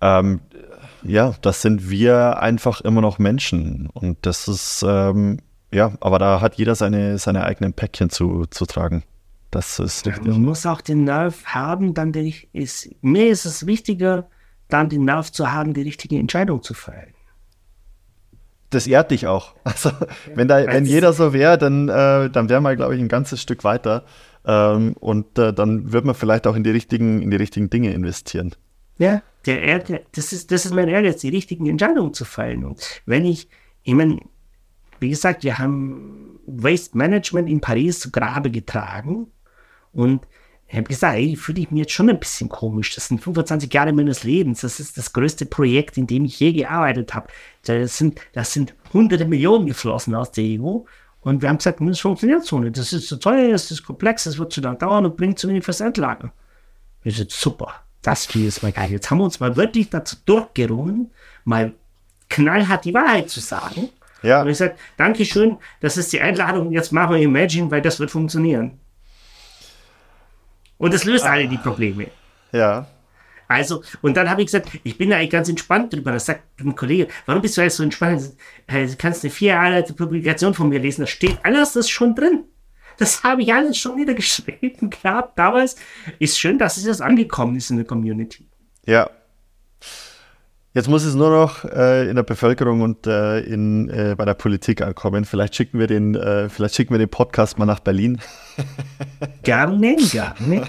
Ähm, 0.00 0.40
ja, 1.02 1.34
das 1.40 1.62
sind 1.62 1.88
wir 1.88 2.40
einfach 2.40 2.80
immer 2.82 3.00
noch 3.00 3.18
Menschen. 3.18 3.88
Und 3.92 4.18
das 4.22 4.48
ist, 4.48 4.84
ähm, 4.86 5.38
ja, 5.72 5.92
aber 6.00 6.18
da 6.18 6.40
hat 6.40 6.56
jeder 6.56 6.74
seine, 6.74 7.18
seine 7.18 7.44
eigenen 7.44 7.72
Päckchen 7.72 8.10
zu, 8.10 8.44
zu 8.50 8.66
tragen. 8.66 9.02
Das 9.50 9.78
ist 9.78 10.06
richtig. 10.06 10.26
Man 10.26 10.42
muss 10.42 10.66
auch 10.66 10.80
den 10.80 11.04
Nerv 11.04 11.44
haben, 11.44 11.94
dann 11.94 12.12
die, 12.12 12.48
ist, 12.52 12.90
mir 13.02 13.28
ist 13.28 13.46
es 13.46 13.66
wichtiger, 13.66 14.28
dann 14.68 14.88
den 14.88 15.04
Nerv 15.04 15.32
zu 15.32 15.50
haben, 15.50 15.74
die 15.74 15.82
richtige 15.82 16.18
Entscheidung 16.18 16.62
zu 16.62 16.74
fällen. 16.74 17.14
Das 18.70 18.86
ehrt 18.86 19.10
dich 19.10 19.26
auch. 19.26 19.54
Also, 19.64 19.90
wenn, 20.34 20.48
da, 20.48 20.66
wenn 20.66 20.86
jeder 20.86 21.12
so 21.12 21.32
wäre, 21.32 21.58
dann, 21.58 21.88
äh, 21.88 22.30
dann 22.30 22.48
wäre 22.48 22.60
man, 22.60 22.76
glaube 22.76 22.94
ich, 22.94 23.00
ein 23.00 23.08
ganzes 23.08 23.42
Stück 23.42 23.64
weiter. 23.64 24.04
Ähm, 24.44 24.94
und 25.00 25.38
äh, 25.38 25.52
dann 25.52 25.92
wird 25.92 26.04
man 26.04 26.14
vielleicht 26.14 26.46
auch 26.46 26.56
in 26.56 26.64
die 26.64 26.70
richtigen, 26.70 27.20
in 27.20 27.30
die 27.30 27.36
richtigen 27.36 27.68
Dinge 27.68 27.92
investieren. 27.92 28.54
Ja, 28.98 29.22
der 29.46 29.62
Ehrgeiz, 29.62 30.02
das 30.12 30.32
ist, 30.32 30.50
das 30.50 30.66
ist 30.66 30.74
mein 30.74 30.88
Ehrgeiz, 30.88 31.20
die 31.20 31.28
richtigen 31.28 31.66
Entscheidungen 31.66 32.14
zu 32.14 32.24
fällen. 32.24 32.64
Und 32.64 33.02
wenn 33.06 33.24
ich, 33.24 33.48
ich 33.82 33.94
meine, 33.94 34.18
wie 34.98 35.10
gesagt, 35.10 35.44
wir 35.44 35.58
haben 35.58 36.38
Waste 36.46 36.96
Management 36.96 37.48
in 37.48 37.60
Paris 37.60 38.00
zu 38.00 38.10
Grabe 38.10 38.50
getragen 38.50 39.28
und 39.92 40.26
ich 40.70 40.76
habe 40.76 40.84
gesagt, 40.84 41.16
ey, 41.16 41.34
fühle 41.34 41.62
ich 41.62 41.70
mir 41.72 41.80
jetzt 41.80 41.92
schon 41.92 42.08
ein 42.08 42.20
bisschen 42.20 42.48
komisch. 42.48 42.94
Das 42.94 43.08
sind 43.08 43.20
25 43.20 43.74
Jahre 43.74 43.92
meines 43.92 44.22
Lebens. 44.22 44.60
Das 44.60 44.78
ist 44.78 44.96
das 44.96 45.12
größte 45.12 45.46
Projekt, 45.46 45.98
in 45.98 46.06
dem 46.06 46.24
ich 46.24 46.38
je 46.38 46.52
gearbeitet 46.52 47.12
habe. 47.12 47.26
Das 47.64 47.98
sind, 47.98 48.20
das 48.34 48.52
sind 48.52 48.74
hunderte 48.92 49.24
Millionen 49.24 49.66
geflossen 49.66 50.14
aus 50.14 50.30
der 50.30 50.44
EU. 50.44 50.78
Und 51.22 51.42
wir 51.42 51.48
haben 51.48 51.58
gesagt, 51.58 51.80
das 51.80 51.98
funktioniert 51.98 52.44
so 52.44 52.60
nicht. 52.60 52.78
Das 52.78 52.92
ist 52.92 53.08
zu 53.08 53.16
teuer, 53.16 53.50
das 53.50 53.68
ist 53.70 53.82
komplex, 53.82 54.24
das 54.24 54.38
wird 54.38 54.52
zu 54.52 54.60
lange 54.60 54.78
dauern 54.78 55.06
und 55.06 55.16
bringt 55.16 55.40
zu 55.40 55.48
wenig 55.48 55.64
fürs 55.64 55.80
Endlager. 55.80 56.32
Wir 57.02 57.12
sind 57.12 57.32
super. 57.32 57.74
Das 58.02 58.24
Spiel 58.24 58.46
ist 58.46 58.62
mal 58.62 58.70
geil. 58.70 58.92
Jetzt 58.92 59.10
haben 59.10 59.18
wir 59.18 59.24
uns 59.24 59.40
mal 59.40 59.56
wirklich 59.56 59.90
dazu 59.90 60.16
durchgerungen, 60.24 61.10
mal 61.44 61.74
knallhart 62.28 62.84
die 62.84 62.94
Wahrheit 62.94 63.28
zu 63.28 63.40
sagen. 63.40 63.88
Ja. 64.22 64.42
Und 64.42 64.48
ich 64.48 64.58
sage, 64.58 64.76
Dankeschön, 64.96 65.58
das 65.80 65.96
ist 65.96 66.12
die 66.12 66.20
Einladung, 66.20 66.70
jetzt 66.70 66.92
machen 66.92 67.16
wir 67.16 67.22
Imagine, 67.22 67.70
weil 67.70 67.82
das 67.82 67.98
wird 67.98 68.10
funktionieren. 68.10 68.79
Und 70.80 70.94
das 70.94 71.04
löst 71.04 71.26
alle 71.26 71.46
die 71.46 71.58
Probleme. 71.58 72.06
Ja. 72.52 72.88
Also, 73.46 73.82
und 74.00 74.16
dann 74.16 74.30
habe 74.30 74.40
ich 74.40 74.46
gesagt, 74.46 74.70
ich 74.82 74.96
bin 74.96 75.10
da 75.10 75.16
eigentlich 75.16 75.30
ganz 75.30 75.48
entspannt 75.48 75.92
drüber. 75.92 76.12
Das 76.12 76.24
sagt 76.24 76.42
ein 76.58 76.74
Kollege, 76.74 77.08
warum 77.26 77.42
bist 77.42 77.56
du 77.56 77.60
eigentlich 77.60 77.74
so 77.74 77.82
entspannt? 77.82 78.22
Äh, 78.66 78.86
Du 78.86 78.96
kannst 78.96 79.22
eine 79.22 79.30
vier 79.30 79.48
Jahre 79.48 79.74
alte 79.74 79.92
Publikation 79.92 80.54
von 80.54 80.70
mir 80.70 80.78
lesen, 80.78 81.02
da 81.02 81.06
steht 81.06 81.38
alles 81.42 81.74
das 81.74 81.90
schon 81.90 82.14
drin. 82.14 82.44
Das 82.96 83.22
habe 83.22 83.42
ich 83.42 83.52
alles 83.52 83.76
schon 83.76 83.96
niedergeschrieben 83.96 84.88
gehabt 84.88 85.38
damals. 85.38 85.76
Ist 86.18 86.38
schön, 86.38 86.58
dass 86.58 86.78
es 86.78 86.86
jetzt 86.86 87.02
angekommen 87.02 87.56
ist 87.56 87.70
in 87.70 87.76
der 87.76 87.86
Community. 87.86 88.48
Ja. 88.86 89.10
Jetzt 90.72 90.88
muss 90.88 91.04
es 91.04 91.16
nur 91.16 91.30
noch 91.30 91.64
äh, 91.64 92.08
in 92.08 92.14
der 92.14 92.22
Bevölkerung 92.22 92.82
und 92.82 93.04
äh, 93.08 93.40
in, 93.40 93.90
äh, 93.90 94.14
bei 94.16 94.24
der 94.24 94.34
Politik 94.34 94.82
ankommen. 94.82 95.24
Vielleicht 95.24 95.56
schicken 95.56 95.80
wir 95.80 95.88
den, 95.88 96.14
äh, 96.14 96.48
vielleicht 96.48 96.76
schicken 96.76 96.94
wir 96.94 96.98
den 96.98 97.08
Podcast 97.08 97.58
mal 97.58 97.66
nach 97.66 97.80
Berlin. 97.80 98.20
Gerne, 99.42 99.96
gerne. 99.96 100.68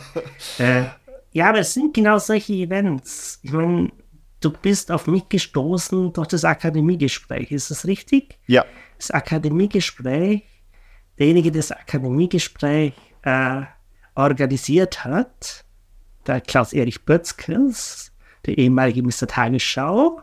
äh, 0.57 0.85
ja, 1.33 1.49
aber 1.49 1.59
es 1.59 1.73
sind 1.73 1.93
genau 1.93 2.17
solche 2.17 2.53
Events. 2.53 3.39
Ich 3.43 3.51
meine, 3.51 3.91
du 4.39 4.49
bist 4.49 4.91
auf 4.91 5.05
mich 5.05 5.29
gestoßen 5.29 6.13
durch 6.13 6.27
das 6.29 6.45
Akademiegespräch. 6.45 7.51
Ist 7.51 7.69
das 7.69 7.85
richtig? 7.85 8.39
Ja. 8.47 8.65
das 8.97 9.11
Akademiegespräch, 9.11 10.43
derjenige, 11.19 11.51
der 11.51 11.59
das 11.61 11.71
Akademiegespräch 11.71 12.93
äh, 13.21 13.61
organisiert 14.15 15.05
hat, 15.05 15.63
der 16.25 16.41
Klaus-Erich 16.41 17.05
Bötzkes, 17.05 18.10
der 18.45 18.57
ehemalige 18.57 19.03
Mr. 19.03 19.27
Tagesschau, 19.27 20.21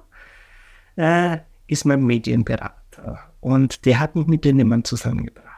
äh, 0.97 1.39
ist 1.67 1.85
mein 1.85 2.05
Medienberater. 2.05 3.19
Und 3.41 3.85
der 3.85 4.01
hat 4.01 4.17
mich 4.17 4.27
mit 4.27 4.45
den 4.45 4.57
Nimmern 4.57 4.85
zusammengebracht. 4.85 5.49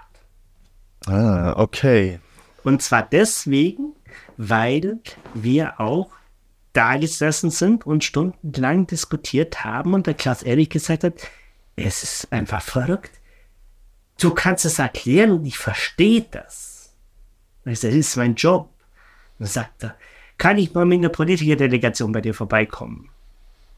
Ah, 1.07 1.55
okay. 1.57 2.21
Und 2.63 2.83
zwar 2.83 3.03
deswegen, 3.03 3.95
weil 4.37 4.99
wir 5.35 5.81
auch 5.81 6.11
da 6.73 6.97
gesessen 6.97 7.51
sind 7.51 7.87
und 7.87 8.05
stundenlang 8.05 8.87
diskutiert 8.87 9.65
haben 9.65 9.95
und 9.95 10.07
der 10.07 10.15
Klaus 10.15 10.43
Erich 10.43 10.71
gesagt 10.71 11.05
hat, 11.05 11.15
es 11.77 12.03
ist 12.03 12.33
einfach 12.33 12.63
verrückt. 12.63 13.13
Du 14.21 14.35
kannst 14.35 14.65
es 14.67 14.79
erklären 14.79 15.33
und 15.33 15.47
ich 15.47 15.59
verstehe 15.59 16.27
das. 16.31 16.95
Ich 17.65 17.81
sage, 17.81 17.97
das 17.97 18.07
ist 18.07 18.17
mein 18.17 18.35
Job. 18.35 18.71
Dann 19.39 19.49
sagt 19.49 19.85
er, 19.85 19.97
kann 20.41 20.57
ich 20.57 20.73
mal 20.73 20.87
mit 20.87 20.99
einer 20.99 21.11
Politikerdelegation 21.11 22.13
bei 22.13 22.23
dir 22.23 22.33
vorbeikommen? 22.33 23.11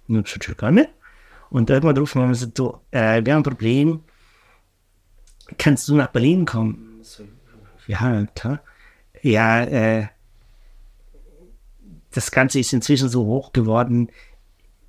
Ich 0.07 0.31
sage, 0.31 0.55
gerne. 0.55 0.89
Und 1.51 1.69
irgendwann 1.69 1.97
rufen 1.97 2.23
wir 2.23 2.29
und 2.29 2.35
sagt, 2.35 2.57
du, 2.57 2.79
äh, 2.93 3.25
wir 3.25 3.35
haben 3.35 3.41
ein 3.41 3.43
Problem. 3.43 4.05
Kannst 5.59 5.89
du 5.89 5.97
nach 5.97 6.07
Berlin 6.07 6.45
kommen? 6.45 7.01
So, 7.03 7.25
ja, 7.89 8.25
klar. 8.37 8.61
Ja, 9.23 9.65
äh, 9.65 10.07
das 12.13 12.31
Ganze 12.31 12.61
ist 12.61 12.73
inzwischen 12.73 13.09
so 13.09 13.27
hoch 13.27 13.53
geworden, 13.53 14.11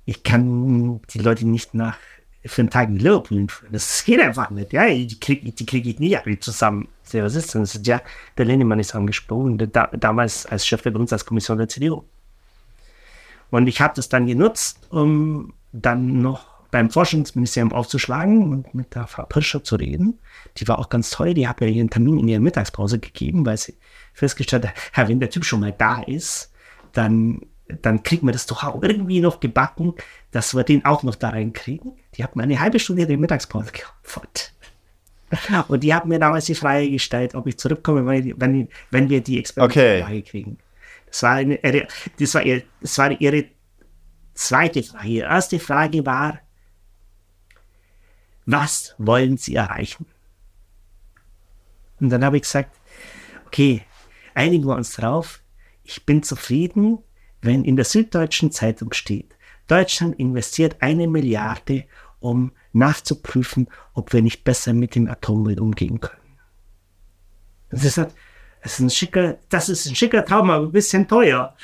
ich 0.04 0.22
kann 0.22 1.00
die 1.12 1.18
Leute 1.18 1.44
nicht 1.44 1.74
nach 1.74 1.98
für 2.46 2.62
einen 2.62 2.70
Tag 2.70 2.88
in 2.88 2.98
Liverpool. 2.98 3.46
Das 3.70 4.04
geht 4.04 4.20
einfach 4.20 4.50
nicht. 4.50 4.72
Ja, 4.72 4.86
die 4.86 5.18
kriege 5.18 5.50
die 5.50 5.66
krieg 5.66 5.86
ich 5.86 5.98
nicht 5.98 6.18
alle 6.18 6.38
zusammen. 6.38 6.88
Was 7.12 7.34
ist 7.34 7.54
denn? 7.54 7.66
Ja, 7.84 8.02
der 8.36 8.44
Linnemann 8.44 8.80
ist 8.80 8.94
angesprungen, 8.94 9.58
der, 9.58 9.68
da, 9.68 9.86
damals 9.88 10.46
als 10.46 10.66
Chef 10.66 10.82
der 10.82 10.90
Bundestagskommission 10.90 11.58
der 11.58 11.68
CDU. 11.68 12.04
Und 13.50 13.66
ich 13.66 13.80
habe 13.80 13.94
das 13.94 14.08
dann 14.08 14.26
genutzt, 14.26 14.86
um 14.90 15.54
dann 15.72 16.22
noch 16.22 16.54
beim 16.70 16.90
Forschungsministerium 16.90 17.72
aufzuschlagen 17.72 18.50
und 18.50 18.74
mit 18.74 18.96
der 18.96 19.06
Frau 19.06 19.24
Pirscher 19.26 19.62
zu 19.62 19.76
reden. 19.76 20.18
Die 20.56 20.66
war 20.66 20.80
auch 20.80 20.88
ganz 20.88 21.10
toll. 21.10 21.32
Die 21.32 21.46
hat 21.46 21.60
mir 21.60 21.68
ihren 21.68 21.88
Termin 21.88 22.18
in 22.18 22.26
ihrer 22.26 22.40
Mittagspause 22.40 22.98
gegeben, 22.98 23.46
weil 23.46 23.56
sie 23.56 23.76
festgestellt 24.12 24.66
hat, 24.92 25.08
wenn 25.08 25.20
der 25.20 25.30
Typ 25.30 25.44
schon 25.44 25.60
mal 25.60 25.70
da 25.70 26.02
ist, 26.02 26.50
dann, 26.92 27.42
dann 27.80 28.02
kriegen 28.02 28.26
wir 28.26 28.32
das 28.32 28.46
doch 28.46 28.64
auch 28.64 28.82
irgendwie 28.82 29.20
noch 29.20 29.38
gebacken, 29.38 29.94
dass 30.32 30.54
wir 30.54 30.64
den 30.64 30.84
auch 30.84 31.04
noch 31.04 31.14
da 31.14 31.30
reinkriegen. 31.30 31.92
Die 32.16 32.24
hat 32.24 32.36
mir 32.36 32.42
eine 32.44 32.60
halbe 32.60 32.78
Stunde 32.78 33.06
der 33.06 33.18
Mittagspause 33.18 33.72
geopfert. 33.72 34.52
Und 35.68 35.82
die 35.82 35.92
hat 35.92 36.06
mir 36.06 36.18
damals 36.20 36.44
die 36.44 36.54
Frage 36.54 36.88
gestellt, 36.90 37.34
ob 37.34 37.46
ich 37.48 37.58
zurückkomme, 37.58 38.06
wenn, 38.06 38.40
wenn, 38.40 38.68
wenn 38.90 39.08
wir 39.08 39.20
die 39.20 39.38
Experimente 39.40 40.04
Okay. 40.04 40.22
kriegen. 40.22 40.58
Das 41.06 41.22
war, 41.24 41.32
eine, 41.32 41.56
ihre- 41.56 41.88
das, 42.18 42.34
war 42.34 42.42
ihr, 42.42 42.62
das 42.80 42.96
war 42.98 43.10
ihre 43.20 43.46
zweite 44.34 44.82
Frage. 44.82 45.08
Ihre 45.08 45.28
erste 45.28 45.58
Frage 45.58 46.06
war, 46.06 46.38
was 48.46 48.94
wollen 48.98 49.36
Sie 49.36 49.54
erreichen? 49.54 50.06
Und 52.00 52.10
dann 52.10 52.24
habe 52.24 52.36
ich 52.36 52.42
gesagt, 52.42 52.76
okay, 53.46 53.82
einigen 54.34 54.66
wir 54.66 54.76
uns 54.76 54.92
drauf. 54.94 55.40
Ich 55.82 56.04
bin 56.04 56.22
zufrieden, 56.22 56.98
wenn 57.42 57.64
in 57.64 57.76
der 57.76 57.84
Süddeutschen 57.84 58.52
Zeitung 58.52 58.92
steht, 58.92 59.34
Deutschland 59.66 60.18
investiert 60.18 60.76
eine 60.80 61.08
Milliarde, 61.08 61.84
um 62.24 62.52
nachzuprüfen, 62.72 63.68
ob 63.92 64.12
wir 64.14 64.22
nicht 64.22 64.44
besser 64.44 64.72
mit 64.72 64.94
dem 64.94 65.08
Atommüll 65.08 65.60
umgehen 65.60 66.00
können. 66.00 66.38
Und 67.70 67.78
sie 67.78 67.90
sagt, 67.90 68.14
das 68.62 68.72
ist 68.72 68.80
ein 68.80 68.90
schicker, 68.90 69.36
das 69.50 69.68
ist 69.68 69.86
ein 69.86 69.94
schicker 69.94 70.24
Traum, 70.24 70.48
aber 70.50 70.64
ein 70.64 70.72
bisschen 70.72 71.06
teuer. 71.06 71.54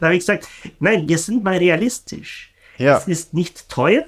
Da 0.00 0.06
habe 0.06 0.14
ich 0.14 0.20
gesagt, 0.20 0.48
nein, 0.80 1.06
wir 1.06 1.18
sind 1.18 1.44
mal 1.44 1.58
realistisch. 1.58 2.54
Ja. 2.78 2.96
Es 2.96 3.06
ist 3.06 3.34
nicht 3.34 3.68
teuer 3.68 4.06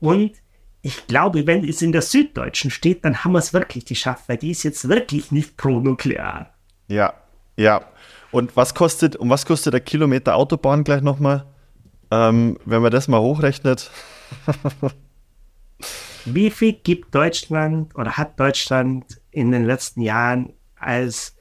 und 0.00 0.32
ich 0.80 1.06
glaube, 1.06 1.46
wenn 1.46 1.68
es 1.68 1.82
in 1.82 1.92
der 1.92 2.02
Süddeutschen 2.02 2.70
steht, 2.70 3.04
dann 3.04 3.22
haben 3.22 3.32
wir 3.32 3.38
es 3.38 3.52
wirklich 3.52 3.84
geschafft, 3.84 4.28
weil 4.28 4.38
die 4.38 4.52
ist 4.52 4.62
jetzt 4.62 4.88
wirklich 4.88 5.30
nicht 5.30 5.56
pro-nuklear. 5.56 6.54
Ja, 6.88 7.12
ja. 7.56 7.84
Und 8.30 8.56
was 8.56 8.74
kostet, 8.74 9.16
und 9.16 9.28
was 9.28 9.44
kostet 9.44 9.74
der 9.74 9.80
Kilometer 9.80 10.36
Autobahn 10.36 10.84
gleich 10.84 11.02
nochmal? 11.02 11.44
Ähm, 12.10 12.58
wenn 12.64 12.82
man 12.82 12.92
das 12.92 13.08
mal 13.08 13.20
hochrechnet. 13.20 13.90
Wie 16.24 16.50
viel 16.50 16.72
gibt 16.72 17.14
Deutschland 17.14 17.94
oder 17.94 18.16
hat 18.16 18.38
Deutschland 18.38 19.20
in 19.30 19.52
den 19.52 19.64
letzten 19.64 20.00
Jahren 20.00 20.52
als, 20.76 21.36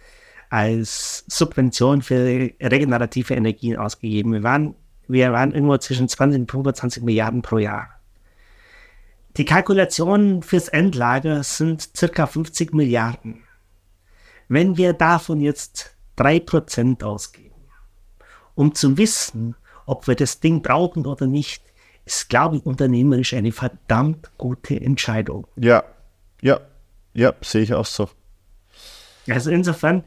als 0.49 1.25
Subvention 1.27 2.01
für 2.03 2.51
regenerative 2.61 3.33
Energien 3.33 3.77
ausgegeben? 3.77 4.33
Wir 4.33 4.43
waren, 4.43 4.75
wir 5.07 5.31
waren 5.33 5.53
irgendwo 5.53 5.77
zwischen 5.77 6.07
20 6.07 6.41
und 6.41 6.51
25 6.51 7.03
Milliarden 7.03 7.41
pro 7.41 7.57
Jahr. 7.57 7.89
Die 9.37 9.45
Kalkulationen 9.45 10.43
fürs 10.43 10.69
Endlager 10.69 11.43
sind 11.43 11.89
circa 11.97 12.25
50 12.25 12.73
Milliarden. 12.73 13.43
Wenn 14.47 14.77
wir 14.77 14.93
davon 14.93 15.41
jetzt 15.41 15.95
3% 16.17 17.03
ausgeben, 17.03 17.55
um 18.53 18.75
zu 18.75 18.97
wissen, 18.97 19.55
ob 19.85 20.07
wir 20.07 20.15
das 20.15 20.39
Ding 20.39 20.61
brauchen 20.61 21.05
oder 21.05 21.27
nicht, 21.27 21.63
ist, 22.05 22.29
glaube 22.29 22.57
ich, 22.57 22.65
unternehmerisch 22.65 23.33
eine 23.33 23.51
verdammt 23.51 24.31
gute 24.37 24.79
Entscheidung. 24.79 25.47
Ja, 25.55 25.83
ja, 26.41 26.59
ja, 27.13 27.33
sehe 27.41 27.63
ich 27.63 27.73
auch 27.73 27.85
so. 27.85 28.09
Also 29.27 29.49
insofern, 29.49 30.03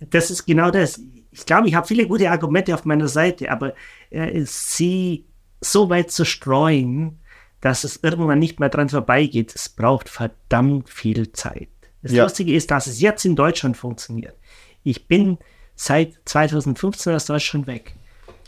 das 0.00 0.30
ist 0.30 0.46
genau 0.46 0.70
das. 0.70 1.00
Ich 1.30 1.46
glaube, 1.46 1.68
ich 1.68 1.74
habe 1.74 1.86
viele 1.86 2.06
gute 2.06 2.30
Argumente 2.30 2.74
auf 2.74 2.84
meiner 2.84 3.06
Seite, 3.06 3.50
aber 3.50 3.74
äh, 4.10 4.42
sie 4.44 5.26
so 5.60 5.88
weit 5.90 6.10
zu 6.10 6.24
streuen, 6.24 7.20
dass 7.60 7.84
es 7.84 8.00
irgendwann 8.02 8.38
nicht 8.38 8.58
mehr 8.58 8.70
dran 8.70 8.88
vorbeigeht, 8.88 9.54
es 9.54 9.68
braucht 9.68 10.08
verdammt 10.08 10.88
viel 10.88 11.32
Zeit. 11.32 11.68
Das 12.02 12.12
ja. 12.12 12.24
Lustige 12.24 12.54
ist, 12.54 12.70
dass 12.70 12.86
es 12.86 13.00
jetzt 13.00 13.24
in 13.24 13.36
Deutschland 13.36 13.76
funktioniert. 13.76 14.34
Ich 14.82 15.06
bin 15.06 15.38
seit 15.76 16.18
2015 16.24 17.14
aus 17.14 17.26
Deutschland 17.26 17.66
weg. 17.66 17.94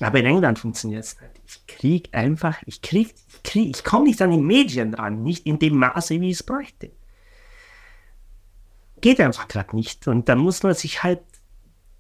Aber 0.03 0.19
in 0.19 0.27
England 0.27 0.59
funktioniert 0.59 1.05
es 1.05 1.21
nicht. 1.21 1.33
Ich 1.47 1.67
krieg 1.67 2.09
einfach, 2.13 2.63
ich 2.67 2.83
krieg, 2.83 3.15
ich 3.29 3.43
krieg, 3.43 3.77
ich 3.77 3.85
komme 3.85 4.05
nicht 4.05 4.23
an 4.23 4.31
die 4.31 4.39
Medien 4.39 4.95
ran, 4.95 5.23
nicht 5.23 5.47
in 5.47 5.59
dem 5.59 5.77
Maße, 5.77 6.21
wie 6.21 6.31
ich 6.31 6.41
es 6.41 6.43
bräuchte. 6.43 6.91
Geht 9.01 9.21
einfach 9.21 9.49
gerade 9.49 9.75
nicht. 9.77 10.09
Und 10.09 10.29
dann 10.29 10.39
muss 10.39 10.63
man 10.63 10.75
sich 10.75 11.03
halt, 11.03 11.21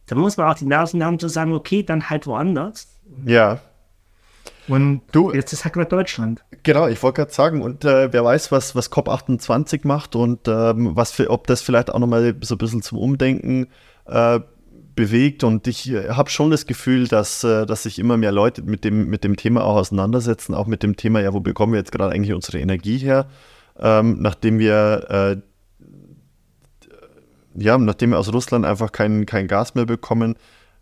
dann 0.06 0.18
muss 0.18 0.36
man 0.36 0.50
auch 0.50 0.54
die 0.54 0.66
Nasen 0.66 1.04
haben 1.04 1.18
zu 1.18 1.28
sagen, 1.28 1.52
okay, 1.52 1.82
dann 1.82 2.08
halt 2.08 2.26
woanders. 2.26 3.00
Ja. 3.24 3.60
Und 4.68 5.02
du, 5.10 5.32
jetzt 5.32 5.52
ist 5.52 5.64
halt 5.64 5.74
gerade 5.74 5.88
Deutschland. 5.88 6.44
Genau, 6.62 6.86
ich 6.86 7.02
wollte 7.02 7.16
gerade 7.16 7.32
sagen, 7.32 7.62
und 7.62 7.84
äh, 7.84 8.12
wer 8.12 8.24
weiß, 8.24 8.52
was, 8.52 8.76
was 8.76 8.92
COP28 8.92 9.80
macht 9.84 10.14
und 10.14 10.46
ähm, 10.46 10.94
was 10.94 11.10
für, 11.10 11.30
ob 11.30 11.46
das 11.48 11.62
vielleicht 11.62 11.90
auch 11.90 11.98
nochmal 11.98 12.36
so 12.42 12.54
ein 12.54 12.58
bisschen 12.58 12.82
zum 12.82 12.98
Umdenken 12.98 13.68
äh, 14.06 14.40
bewegt 14.94 15.44
und 15.44 15.66
ich 15.66 15.90
äh, 15.90 16.10
habe 16.10 16.30
schon 16.30 16.50
das 16.50 16.66
Gefühl, 16.66 17.08
dass, 17.08 17.44
äh, 17.44 17.66
dass 17.66 17.84
sich 17.84 17.98
immer 17.98 18.16
mehr 18.16 18.32
Leute 18.32 18.62
mit 18.62 18.84
dem, 18.84 19.08
mit 19.08 19.24
dem 19.24 19.36
Thema 19.36 19.64
auch 19.64 19.76
auseinandersetzen, 19.76 20.54
auch 20.54 20.66
mit 20.66 20.82
dem 20.82 20.96
Thema, 20.96 21.20
ja, 21.20 21.32
wo 21.32 21.40
bekommen 21.40 21.72
wir 21.72 21.78
jetzt 21.78 21.92
gerade 21.92 22.12
eigentlich 22.12 22.34
unsere 22.34 22.58
Energie 22.58 22.98
her, 22.98 23.28
ähm, 23.78 24.18
nachdem 24.20 24.58
wir 24.58 25.06
äh, 25.08 25.36
ja, 27.54 27.76
nachdem 27.78 28.10
wir 28.10 28.18
aus 28.18 28.32
Russland 28.32 28.64
einfach 28.64 28.92
kein, 28.92 29.26
kein 29.26 29.46
Gas 29.46 29.74
mehr 29.74 29.86
bekommen. 29.86 30.36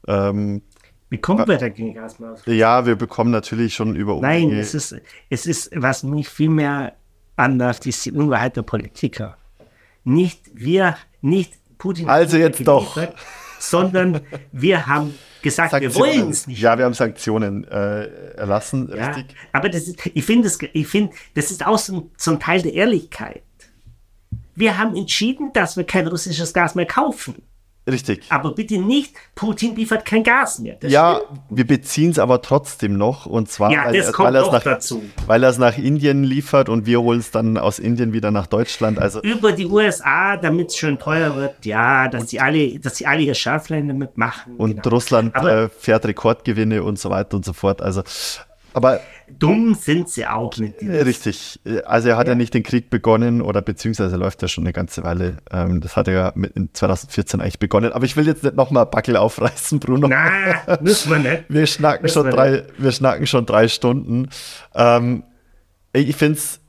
Ähm, 0.07 0.63
Bekommen 1.09 1.49
wir 1.49 1.59
da 1.59 1.69
kein 1.69 1.95
Gas 1.95 2.21
mehr 2.21 2.31
aus 2.31 2.39
Russland? 2.41 2.59
Ja, 2.59 2.87
wir 2.87 2.97
bekommen 2.97 3.31
natürlich 3.33 3.75
schon 3.75 3.97
über 3.97 4.15
Umwege. 4.17 4.47
Nein, 4.47 4.59
es 4.59 4.75
ist, 4.75 4.95
es 5.29 5.47
ist, 5.47 5.71
was 5.75 6.05
mich 6.05 6.29
viel 6.29 6.51
mehr 6.51 6.95
anders 7.37 7.81
ist 7.87 8.05
die 8.05 8.13
Unwahrheit 8.13 8.57
der 8.57 8.63
Politiker. 8.63 9.37
Nicht 10.05 10.43
wir, 10.55 10.97
nicht 11.21 11.55
Putin. 11.79 12.09
Also 12.09 12.37
jetzt 12.37 12.67
doch 12.67 12.97
sondern 13.61 14.21
wir 14.53 14.87
haben 14.87 15.15
gesagt, 15.43 15.73
Sanktionen. 15.73 15.95
wir 15.95 16.19
wollen 16.19 16.31
es 16.31 16.47
nicht. 16.47 16.61
Ja, 16.61 16.79
wir 16.79 16.85
haben 16.85 16.95
Sanktionen 16.95 17.65
äh, 17.65 18.07
erlassen, 18.37 18.91
ja, 18.95 19.07
richtig. 19.07 19.37
Aber 19.53 19.69
das 19.69 19.89
ist, 19.89 20.07
ich 20.13 20.25
finde, 20.25 20.45
das, 20.49 20.59
find, 20.89 21.13
das 21.35 21.51
ist 21.51 21.67
auch 21.67 21.79
so, 21.79 22.11
so 22.17 22.33
ein 22.33 22.41
Teil 22.41 22.63
der 22.63 22.75
Ehrlichkeit. 22.75 23.43
Wir 24.55 24.79
haben 24.79 24.97
entschieden, 24.97 25.53
dass 25.53 25.77
wir 25.77 25.85
kein 25.85 26.07
russisches 26.07 26.53
Gas 26.53 26.75
mehr 26.75 26.87
kaufen. 26.87 27.43
Richtig. 27.91 28.23
Aber 28.29 28.55
bitte 28.55 28.79
nicht, 28.79 29.15
Putin 29.35 29.75
liefert 29.77 30.05
kein 30.05 30.23
Gas 30.23 30.59
mehr. 30.59 30.77
Das 30.81 30.91
ja, 30.91 31.21
stimmt. 31.25 31.41
wir 31.51 31.67
beziehen 31.67 32.11
es 32.11 32.19
aber 32.19 32.43
trotzdem 32.43 32.97
noch. 32.97 33.27
Und 33.27 33.51
zwar, 33.51 33.73
ja, 33.73 33.87
weil, 33.87 33.95
er, 33.95 34.19
weil, 34.19 34.33
nach, 34.33 34.63
dazu. 34.63 35.03
weil 35.27 35.43
er 35.43 35.51
es 35.51 35.59
nach 35.59 35.77
Indien 35.77 36.25
liefert 36.25 36.69
und 36.69 36.87
wir 36.87 37.01
holen 37.01 37.21
es 37.21 37.31
dann 37.31 37.59
aus 37.59 37.79
Indien 37.79 38.13
wieder 38.13 38.31
nach 38.31 38.47
Deutschland. 38.47 38.99
Also 38.99 39.21
Über 39.23 39.53
die 39.53 39.67
USA, 39.67 40.37
damit 40.37 40.69
es 40.69 40.77
schön 40.77 40.99
teuer 40.99 41.37
wird, 41.37 41.65
ja, 41.65 42.09
dass 42.09 42.31
sie 42.31 42.41
alle, 42.41 42.79
dass 42.79 43.03
alle 43.03 43.23
ihr 43.23 43.35
Schärflein 43.35 43.89
damit 43.89 44.17
machen. 44.17 44.57
Und 44.57 44.83
genau. 44.83 44.97
Russland 44.97 45.35
aber, 45.35 45.53
äh, 45.53 45.69
fährt 45.69 46.07
Rekordgewinne 46.07 46.83
und 46.83 46.99
so 46.99 47.11
weiter 47.11 47.37
und 47.37 47.45
so 47.45 47.53
fort. 47.53 47.83
Also 47.83 48.03
aber 48.73 49.01
dumm 49.39 49.75
sind 49.75 50.09
sie 50.09 50.27
auch 50.27 50.57
nicht. 50.57 50.81
Richtig. 50.83 51.61
Also 51.85 52.09
er 52.09 52.17
hat 52.17 52.27
ja. 52.27 52.33
ja. 52.33 52.37
nicht 52.37 52.55
den 52.55 52.63
Krieg 52.63 52.91
begonnen 52.91 53.43
oder 53.43 53.63
beziehungsweise 53.63 54.17
läuft 54.17 54.43
ja 54.43 54.49
schon 54.49 54.65
eine 54.65 54.73
ganze 54.73 55.05
Weile. 55.05 55.39
Ähm, 55.51 55.81
das 55.81 55.97
hat 55.97 56.09
er 56.09 56.15
ja 56.15 56.33
mit 56.35 56.57
in 56.57 56.71
2014 56.73 57.41
eigentlich 57.41 57.59
begonnen. 57.59 57.93
Aber 57.93 58.05
ich 58.05 58.17
will 58.17 58.27
jetzt 58.27 58.43
nicht 58.43 58.57
nochmal 58.57 58.87
Backel 58.87 59.17
aufreißen, 59.17 59.81
Bruno. 59.81 60.09
Nein, 60.09 60.57
müssen 60.81 61.11
wir 61.11 61.19
nicht. 61.19 61.45
Wir 61.49 61.67
schnacken, 61.67 62.09
schon 62.09 62.25
wir 62.25 62.33
drei, 62.33 62.65
wir 62.79 62.93
schnacken 62.93 63.27
schon 63.27 63.47
drei 63.47 63.69
Stunden. 63.69 64.29
Ähm, 64.75 65.25
ich 65.93 66.17
finde 66.17 66.39
es 66.39 66.61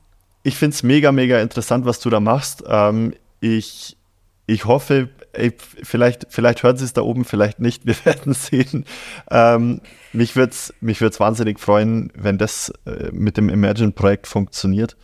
ich 0.42 0.56
find's 0.56 0.82
mega, 0.82 1.12
mega 1.12 1.40
interessant, 1.40 1.86
was 1.86 2.00
du 2.00 2.10
da 2.10 2.20
machst. 2.20 2.64
Ähm, 2.66 3.14
ich, 3.40 3.96
ich 4.46 4.64
hoffe, 4.64 5.08
ey, 5.32 5.52
vielleicht, 5.58 6.26
vielleicht 6.30 6.62
hören 6.62 6.76
Sie 6.76 6.84
es 6.84 6.92
da 6.92 7.02
oben, 7.02 7.24
vielleicht 7.24 7.60
nicht, 7.60 7.86
wir 7.86 7.96
werden 8.04 8.34
sehen. 8.34 8.84
Ähm, 9.30 9.80
mich 10.12 10.36
würde 10.36 10.52
es 10.52 10.74
mich 10.80 11.00
würd's 11.00 11.20
wahnsinnig 11.20 11.60
freuen, 11.60 12.12
wenn 12.14 12.38
das 12.38 12.72
äh, 12.86 13.10
mit 13.12 13.36
dem 13.36 13.48
Imagine-Projekt 13.48 14.26
funktioniert. 14.26 14.96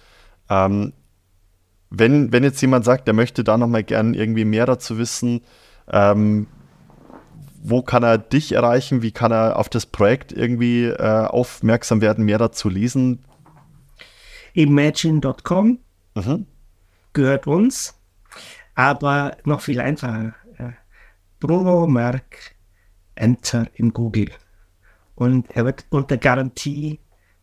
Ähm, 0.51 0.93
wenn, 1.91 2.33
wenn 2.33 2.45
jetzt 2.45 2.61
jemand 2.61 2.85
sagt, 2.85 3.07
der 3.07 3.15
möchte 3.15 3.45
da 3.45 3.57
nochmal 3.57 3.85
gern 3.85 4.13
irgendwie 4.15 4.45
mehr 4.45 4.67
dazu 4.67 4.99
wissen, 4.99 5.41
ähm, 5.91 6.47
wo 7.63 7.83
kann 7.83 8.03
er 8.03 8.19
dich 8.19 8.53
erreichen? 8.53 9.03
Wie 9.03 9.11
kann 9.11 9.33
er 9.33 9.57
auf 9.57 9.69
das 9.69 9.87
Projekt 9.87 10.33
irgendwie 10.33 10.85
äh, 10.85 11.27
aufmerksam 11.27 12.01
werden, 12.01 12.25
mehr 12.25 12.39
dazu 12.39 12.69
lesen? 12.69 13.25
Imagine.com 14.53 15.79
mhm. 16.15 16.47
gehört 17.13 17.47
uns. 17.47 17.98
Aber 18.79 19.37
noch 19.43 19.61
viel 19.61 19.81
einfacher. 19.81 20.37
Bruno 21.41 21.89
Merck, 21.89 22.55
Enter 23.17 23.67
in 23.75 23.93
Google. 23.93 24.31
Und 25.17 25.51
er 25.51 25.65
wird 25.65 25.85
unter 25.91 26.17
Garantie 26.17 27.01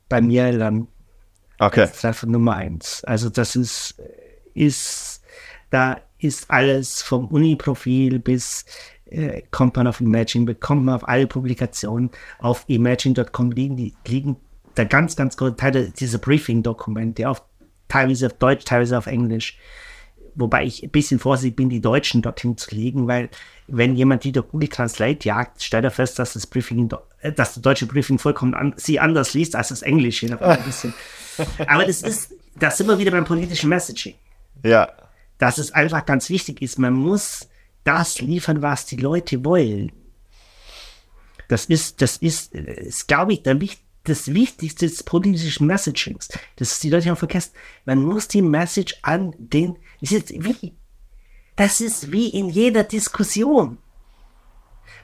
bei 0.07 0.21
mir 0.21 0.53
landen. 0.53 0.87
Okay. 1.59 1.89
Treffer 1.93 2.27
Nummer 2.27 2.55
eins. 2.55 3.03
Also 3.03 3.29
das 3.29 3.57
ist, 3.57 4.01
ist, 4.53 5.23
da 5.71 5.97
ist 6.19 6.49
alles 6.49 7.01
vom 7.01 7.27
Uni-Profil 7.27 8.19
bis 8.19 8.63
äh, 9.07 9.41
kommt 9.51 9.75
man 9.75 9.87
auf 9.87 9.99
Imagine, 9.99 10.45
bekommt 10.45 10.85
man 10.85 10.95
auf 10.95 11.05
alle 11.05 11.27
Publikationen 11.27 12.11
auf 12.39 12.63
imagine.com 12.67 13.51
liegen, 13.51 13.75
die, 13.75 13.93
liegen 14.07 14.37
der 14.77 14.85
ganz, 14.85 15.17
ganz 15.17 15.35
große 15.35 15.57
Teil 15.57 15.91
dieser 15.91 16.17
Briefing-Dokumente, 16.17 17.27
auf, 17.27 17.43
teilweise 17.89 18.27
auf 18.27 18.33
Deutsch, 18.35 18.63
teilweise 18.63 18.97
auf 18.97 19.07
Englisch 19.07 19.57
wobei 20.35 20.65
ich 20.65 20.83
ein 20.83 20.89
bisschen 20.89 21.19
vorsichtig 21.19 21.55
bin, 21.55 21.69
die 21.69 21.81
Deutschen 21.81 22.21
dorthin 22.21 22.57
zu 22.57 22.73
legen, 22.75 23.07
weil 23.07 23.29
wenn 23.67 23.95
jemand 23.95 24.23
die 24.23 24.31
durch 24.31 24.47
Google 24.49 24.69
Translate 24.69 25.25
jagt, 25.27 25.63
stellt 25.63 25.83
er 25.83 25.91
fest, 25.91 26.19
dass 26.19 26.33
das 26.33 26.45
Briefing, 26.45 26.89
äh, 27.21 27.31
dass 27.31 27.55
das 27.55 27.61
deutsche 27.61 27.85
Briefing 27.85 28.19
vollkommen 28.19 28.53
an, 28.53 28.73
sie 28.77 28.99
anders 28.99 29.33
liest 29.33 29.55
als 29.55 29.69
das 29.69 29.81
Englische. 29.81 30.39
Aber 31.67 31.85
das 31.85 32.01
ist, 32.01 32.33
das 32.59 32.77
sind 32.77 32.87
wir 32.87 32.99
wieder 32.99 33.11
beim 33.11 33.25
politischen 33.25 33.69
Messaging. 33.69 34.15
Ja. 34.63 34.91
Dass 35.37 35.57
es 35.57 35.71
einfach 35.71 36.05
ganz 36.05 36.29
wichtig 36.29 36.61
ist, 36.61 36.79
man 36.79 36.93
muss 36.93 37.47
das 37.83 38.21
liefern, 38.21 38.61
was 38.61 38.85
die 38.85 38.97
Leute 38.97 39.43
wollen. 39.43 39.91
Das 41.47 41.65
ist, 41.65 42.01
das 42.01 42.17
ist, 42.17 42.53
ist 42.53 43.07
glaube 43.07 43.33
ich, 43.33 43.43
der, 43.43 43.57
das 44.05 44.33
Wichtigste 44.33 44.87
des 44.87 45.03
politischen 45.03 45.67
Messagings. 45.67 46.29
Das 46.55 46.71
ist 46.71 46.83
die 46.83 46.89
Leute 46.89 47.09
haben 47.09 47.17
vergessen. 47.17 47.51
Man 47.85 48.03
muss 48.03 48.27
die 48.27 48.41
Message 48.41 48.95
an 49.01 49.33
den 49.37 49.77
das 50.01 50.11
ist 50.11 50.31
wie, 50.31 50.73
das 51.55 51.81
ist 51.81 52.11
wie 52.11 52.29
in 52.29 52.49
jeder 52.49 52.83
Diskussion. 52.83 53.77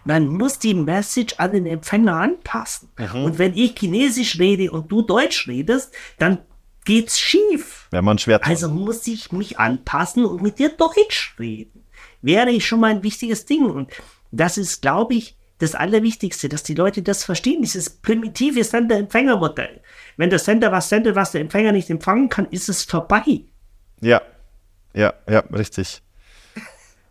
Man 0.04 0.28
muss 0.28 0.58
die 0.60 0.74
Message 0.74 1.36
an 1.38 1.52
den 1.52 1.66
Empfänger 1.66 2.16
anpassen. 2.16 2.90
Mhm. 2.98 3.24
Und 3.24 3.40
wenn 3.40 3.56
ich 3.56 3.76
Chinesisch 3.78 4.40
rede 4.40 4.72
und 4.72 4.92
du 4.92 5.02
Deutsch 5.02 5.48
redest, 5.48 5.94
dann 6.18 6.40
geht's 6.86 7.20
schief. 7.20 7.88
Wenn 7.92 8.06
man 8.06 8.18
schwer 8.18 8.46
Also 8.46 8.70
muss 8.70 9.06
ich 9.08 9.32
mich 9.32 9.60
anpassen 9.60 10.26
und 10.26 10.42
mit 10.42 10.60
dir 10.60 10.70
Deutsch 10.70 11.36
reden. 11.40 11.84
Wäre 12.22 12.60
schon 12.62 12.80
mal 12.80 12.92
ein 12.92 13.04
wichtiges 13.04 13.46
Ding. 13.46 13.66
Und 13.66 13.92
das 14.32 14.58
ist, 14.58 14.82
glaube 14.82 15.14
ich, 15.16 15.38
das 15.60 15.76
Allerwichtigste, 15.76 16.50
dass 16.50 16.64
die 16.64 16.74
Leute 16.74 17.04
das 17.04 17.24
verstehen, 17.24 17.62
dieses 17.62 17.90
primitive 17.90 18.64
Sender-Empfänger-Modell. 18.64 19.82
Wenn 20.18 20.32
der 20.32 20.40
Sender 20.40 20.72
was 20.72 20.90
sendet, 20.90 21.16
was 21.16 21.32
der 21.32 21.42
Empfänger 21.42 21.72
nicht 21.72 21.92
empfangen 21.92 22.30
kann, 22.30 22.48
ist 22.48 22.68
es 22.68 22.84
vorbei. 22.84 23.44
Ja, 24.02 24.24
ja, 24.94 25.14
ja, 25.30 25.40
richtig. 25.54 26.02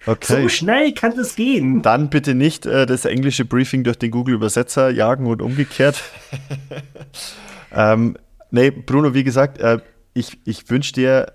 Okay. 0.06 0.42
So 0.42 0.48
schnell 0.48 0.92
kann 0.92 1.14
das 1.14 1.36
gehen. 1.36 1.82
Dann 1.82 2.08
bitte 2.08 2.34
nicht 2.34 2.64
äh, 2.64 2.86
das 2.86 3.04
englische 3.04 3.44
Briefing 3.44 3.84
durch 3.84 3.98
den 3.98 4.10
Google-Übersetzer 4.10 4.90
jagen 4.90 5.26
und 5.26 5.42
umgekehrt. 5.42 6.02
ähm, 7.74 8.16
nee, 8.50 8.70
Bruno, 8.70 9.12
wie 9.12 9.24
gesagt, 9.24 9.58
äh, 9.58 9.78
ich, 10.14 10.38
ich 10.46 10.70
wünsche 10.70 10.94
dir 10.94 11.32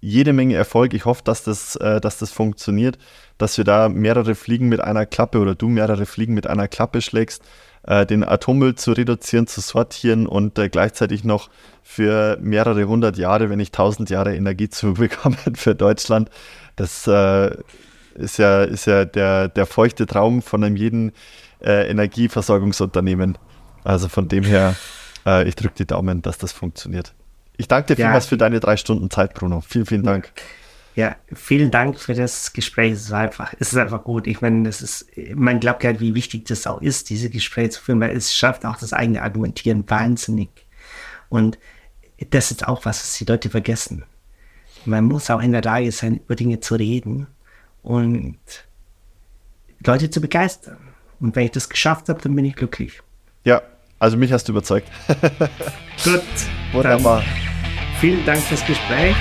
jede 0.00 0.32
Menge 0.32 0.54
Erfolg. 0.54 0.94
Ich 0.94 1.04
hoffe, 1.04 1.22
dass 1.24 1.42
das, 1.42 1.76
äh, 1.76 2.00
dass 2.00 2.18
das 2.18 2.30
funktioniert, 2.30 2.96
dass 3.38 3.58
wir 3.58 3.64
da 3.64 3.88
mehrere 3.88 4.34
Fliegen 4.34 4.68
mit 4.68 4.80
einer 4.80 5.04
Klappe 5.04 5.38
oder 5.38 5.54
du 5.54 5.68
mehrere 5.68 6.06
Fliegen 6.06 6.34
mit 6.34 6.46
einer 6.46 6.68
Klappe 6.68 7.02
schlägst, 7.02 7.42
äh, 7.86 8.06
den 8.06 8.24
Atommüll 8.24 8.74
zu 8.74 8.92
reduzieren, 8.92 9.46
zu 9.46 9.60
sortieren 9.60 10.26
und 10.26 10.58
äh, 10.58 10.68
gleichzeitig 10.68 11.24
noch 11.24 11.50
für 11.82 12.38
mehrere 12.40 12.84
hundert 12.84 13.16
Jahre, 13.16 13.50
wenn 13.50 13.58
nicht 13.58 13.74
tausend 13.74 14.10
Jahre 14.10 14.34
Energie 14.36 14.68
zu 14.68 14.94
bekommen 14.94 15.36
für 15.54 15.74
Deutschland. 15.74 16.30
Das 16.76 17.06
äh, 17.06 17.56
ist 18.14 18.38
ja, 18.38 18.62
ist 18.64 18.86
ja 18.86 19.04
der, 19.04 19.48
der 19.48 19.66
feuchte 19.66 20.06
Traum 20.06 20.42
von 20.42 20.62
einem 20.64 20.76
jeden 20.76 21.12
äh, 21.62 21.88
Energieversorgungsunternehmen. 21.90 23.38
Also 23.84 24.08
von 24.08 24.28
dem 24.28 24.44
her, 24.44 24.76
äh, 25.26 25.48
ich 25.48 25.56
drücke 25.56 25.74
die 25.78 25.86
Daumen, 25.86 26.22
dass 26.22 26.38
das 26.38 26.52
funktioniert. 26.52 27.14
Ich 27.56 27.68
danke 27.68 27.94
dir 27.94 28.00
ja. 28.00 28.06
vielmals 28.06 28.26
für 28.26 28.36
deine 28.36 28.60
drei 28.60 28.76
Stunden 28.76 29.10
Zeit, 29.10 29.34
Bruno. 29.34 29.60
Vielen, 29.60 29.86
vielen 29.86 30.02
Dank. 30.02 30.32
Ja, 30.34 30.42
vielen 31.32 31.70
Dank 31.70 31.98
für 31.98 32.14
das 32.14 32.52
Gespräch. 32.52 32.92
Es 32.92 33.10
war 33.10 33.20
einfach, 33.20 33.54
es 33.58 33.72
ist 33.72 33.78
einfach 33.78 34.04
gut. 34.04 34.26
Ich 34.26 34.40
meine, 34.40 34.64
das 34.64 34.82
ist, 34.82 35.06
man 35.34 35.60
glaubt 35.60 35.84
ja, 35.84 35.98
wie 36.00 36.14
wichtig 36.14 36.46
das 36.46 36.66
auch 36.66 36.82
ist, 36.82 37.10
diese 37.10 37.30
Gespräche 37.30 37.70
zu 37.70 37.82
führen, 37.82 38.00
weil 38.00 38.16
es 38.16 38.34
schafft 38.34 38.64
auch 38.66 38.76
das 38.76 38.92
eigene 38.92 39.22
Argumentieren 39.22 39.88
wahnsinnig. 39.88 40.50
Und 41.28 41.58
das 42.30 42.50
ist 42.50 42.66
auch 42.66 42.84
was, 42.84 43.00
was 43.00 43.18
die 43.18 43.24
Leute 43.24 43.50
vergessen. 43.50 44.04
Man 44.84 45.04
muss 45.04 45.30
auch 45.30 45.40
in 45.40 45.52
der 45.52 45.62
Lage 45.62 45.92
sein, 45.92 46.20
über 46.24 46.34
Dinge 46.34 46.60
zu 46.60 46.74
reden 46.74 47.26
und 47.82 48.38
Leute 49.84 50.10
zu 50.10 50.20
begeistern. 50.20 50.78
Und 51.20 51.36
wenn 51.36 51.44
ich 51.44 51.52
das 51.52 51.68
geschafft 51.68 52.08
habe, 52.08 52.20
dann 52.20 52.34
bin 52.34 52.44
ich 52.44 52.56
glücklich. 52.56 53.00
Ja, 53.44 53.62
also 53.98 54.16
mich 54.16 54.32
hast 54.32 54.48
du 54.48 54.52
überzeugt. 54.52 54.88
Gut. 56.04 56.22
Wunderbar. 56.72 57.22
Vielen 58.00 58.24
Dank 58.24 58.40
fürs 58.40 58.64
Gespräch. 58.66 59.14